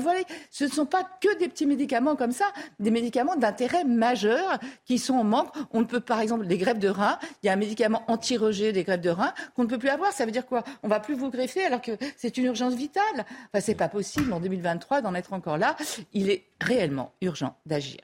ce 0.50 0.64
ne 0.64 0.70
sont 0.70 0.86
pas 0.86 1.04
que 1.20 1.38
des 1.38 1.48
petits 1.48 1.66
médicaments 1.66 2.16
comme 2.16 2.32
ça, 2.32 2.46
des 2.78 2.90
médicaments 2.90 3.36
d'intérêt 3.36 3.84
majeur 3.84 4.58
qui 4.84 4.98
sont 4.98 5.14
en 5.14 5.24
manque. 5.24 5.52
On 5.72 5.80
ne 5.80 5.84
peut 5.84 6.00
par 6.00 6.20
exemple 6.20 6.46
des 6.46 6.58
greffes 6.58 6.78
de 6.78 6.88
rein. 6.88 7.18
Il 7.42 7.46
y 7.46 7.48
a 7.48 7.52
un 7.52 7.56
médicament 7.56 8.02
anti-rejet 8.08 8.72
des 8.72 8.84
greffes 8.84 9.00
de 9.00 9.10
rein 9.10 9.32
qu'on 9.54 9.64
ne 9.64 9.68
peut 9.68 9.78
plus 9.78 9.88
avoir. 9.88 10.12
Ça 10.12 10.24
veut 10.24 10.32
dire 10.32 10.46
quoi? 10.46 10.64
On 10.82 10.88
va 10.88 11.00
plus 11.00 11.14
vous 11.14 11.30
greffer 11.30 11.64
alors 11.64 11.80
que 11.80 11.92
c'est 12.16 12.36
une 12.36 12.44
urgence 12.44 12.74
vitale. 12.74 13.04
Enfin, 13.52 13.60
c'est 13.60 13.74
pas 13.74 13.88
possible 13.88 14.32
en 14.32 14.40
2023 14.40 15.00
d'en 15.00 15.14
être 15.14 15.32
encore 15.32 15.58
là. 15.58 15.76
Il 16.12 16.30
est 16.30 16.44
réellement 16.60 17.12
urgent 17.20 17.56
d'agir. 17.66 18.00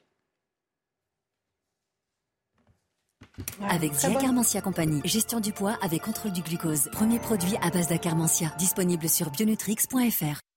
Avec 3.68 3.92
Diacarmentia 3.92 4.60
Compagnie, 4.60 5.00
gestion 5.04 5.40
du 5.40 5.52
poids 5.52 5.78
avec 5.80 6.02
contrôle 6.02 6.32
du 6.32 6.42
glucose. 6.42 6.88
Premier 6.92 7.18
produit 7.18 7.56
à 7.62 7.70
base 7.70 7.88
d'Acarmentia, 7.88 8.52
disponible 8.58 9.08
sur 9.08 9.30
bionutrix.fr. 9.30 10.51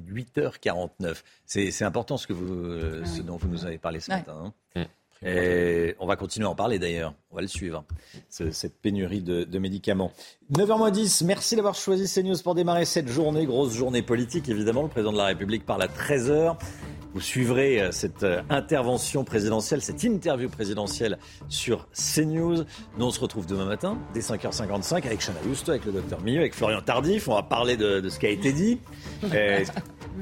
8h49. 0.00 1.22
C'est 1.46 1.84
important 1.84 2.16
ce, 2.16 2.26
que 2.26 2.32
vous, 2.32 2.52
euh, 2.52 3.04
ce 3.04 3.22
dont 3.22 3.36
vous 3.36 3.48
nous 3.48 3.64
avez 3.64 3.78
parlé 3.78 4.00
ce 4.00 4.10
matin. 4.10 4.52
Hein. 4.76 4.84
Et 5.26 5.94
on 6.00 6.06
va 6.06 6.16
continuer 6.16 6.46
à 6.46 6.50
en 6.50 6.54
parler 6.54 6.78
d'ailleurs. 6.78 7.14
On 7.30 7.36
va 7.36 7.42
le 7.42 7.48
suivre, 7.48 7.84
cette 8.28 8.78
pénurie 8.80 9.22
de, 9.22 9.44
de 9.44 9.58
médicaments. 9.58 10.12
9h10, 10.52 11.24
merci 11.24 11.56
d'avoir 11.56 11.74
choisi 11.74 12.12
CNews 12.12 12.36
pour 12.42 12.54
démarrer 12.54 12.84
cette 12.84 13.08
journée. 13.08 13.46
Grosse 13.46 13.74
journée 13.74 14.02
politique, 14.02 14.48
évidemment. 14.48 14.82
Le 14.82 14.88
président 14.88 15.12
de 15.12 15.18
la 15.18 15.26
République 15.26 15.64
parle 15.64 15.82
à 15.82 15.88
13h. 15.88 16.56
Vous 17.14 17.20
suivrez 17.20 17.80
euh, 17.80 17.92
cette 17.92 18.24
euh, 18.24 18.42
intervention 18.50 19.22
présidentielle, 19.22 19.80
cette 19.80 20.02
interview 20.02 20.48
présidentielle 20.48 21.18
sur 21.48 21.86
CNews. 21.92 22.64
Nous, 22.98 23.06
on 23.06 23.10
se 23.12 23.20
retrouve 23.20 23.46
demain 23.46 23.66
matin, 23.66 23.96
dès 24.12 24.20
5h55, 24.20 25.06
avec 25.06 25.20
Chana 25.20 25.38
avec 25.68 25.84
le 25.84 25.92
docteur 25.92 26.20
Milleux, 26.22 26.40
avec 26.40 26.54
Florian 26.54 26.80
Tardif. 26.80 27.28
On 27.28 27.34
va 27.34 27.44
parler 27.44 27.76
de, 27.76 28.00
de 28.00 28.08
ce 28.08 28.18
qui 28.18 28.26
a 28.26 28.30
été 28.30 28.52
dit. 28.52 28.80
Euh, 29.32 29.64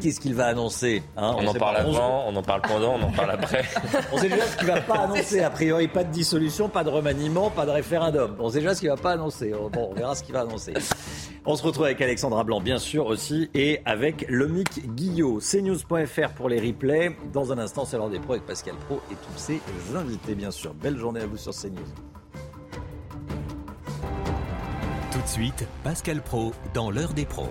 Qu'est-ce 0.00 0.20
qu'il 0.20 0.34
va 0.34 0.46
annoncer 0.46 1.02
hein 1.16 1.36
on, 1.38 1.46
en 1.46 1.54
parle 1.54 1.76
avant, 1.76 2.24
on 2.26 2.34
en 2.34 2.42
parle 2.42 2.62
pendant, 2.62 2.94
on 2.94 3.02
en 3.02 3.12
parle 3.12 3.32
après. 3.32 3.64
on 4.12 4.18
sait 4.18 4.28
déjà 4.28 4.46
ce 4.46 4.56
qu'il 4.56 4.68
ne 4.68 4.72
va 4.72 4.80
pas 4.80 4.98
annoncer. 5.04 5.40
A 5.40 5.50
priori, 5.50 5.88
pas 5.88 6.04
de 6.04 6.10
dissolution, 6.10 6.68
pas 6.68 6.84
de 6.84 6.90
remaniement, 6.90 7.50
pas 7.50 7.66
de 7.66 7.70
référendum. 7.70 8.36
On 8.38 8.48
sait 8.48 8.60
déjà 8.60 8.74
ce 8.74 8.80
qu'il 8.80 8.90
ne 8.90 8.96
va 8.96 9.02
pas 9.02 9.12
annoncer. 9.12 9.52
Bon, 9.72 9.90
on 9.90 9.94
verra 9.94 10.14
ce 10.14 10.22
qu'il 10.22 10.32
va 10.32 10.40
annoncer. 10.40 10.74
On 11.44 11.56
se 11.56 11.62
retrouve 11.62 11.86
avec 11.86 12.00
Alexandra 12.00 12.44
Blanc, 12.44 12.60
bien 12.60 12.78
sûr, 12.78 13.06
aussi, 13.06 13.50
et 13.54 13.80
avec 13.84 14.24
Lomic 14.28 14.94
Guillot. 14.94 15.40
cnews.fr 15.40 16.30
pour 16.36 16.48
les 16.48 16.60
replays. 16.60 17.16
Dans 17.32 17.52
un 17.52 17.58
instant, 17.58 17.84
c'est 17.84 17.96
l'heure 17.96 18.10
des 18.10 18.20
pros 18.20 18.34
avec 18.34 18.46
Pascal 18.46 18.74
Pro 18.86 19.00
et 19.10 19.14
tous 19.14 19.38
ses 19.38 19.60
invités, 19.96 20.34
bien 20.34 20.50
sûr. 20.50 20.72
Belle 20.74 20.96
journée 20.96 21.20
à 21.20 21.26
vous 21.26 21.36
sur 21.36 21.52
CNews. 21.52 21.82
Tout 25.10 25.20
de 25.20 25.26
suite, 25.28 25.66
Pascal 25.84 26.22
Pro 26.22 26.52
dans 26.74 26.90
l'heure 26.90 27.12
des 27.12 27.26
pros. 27.26 27.50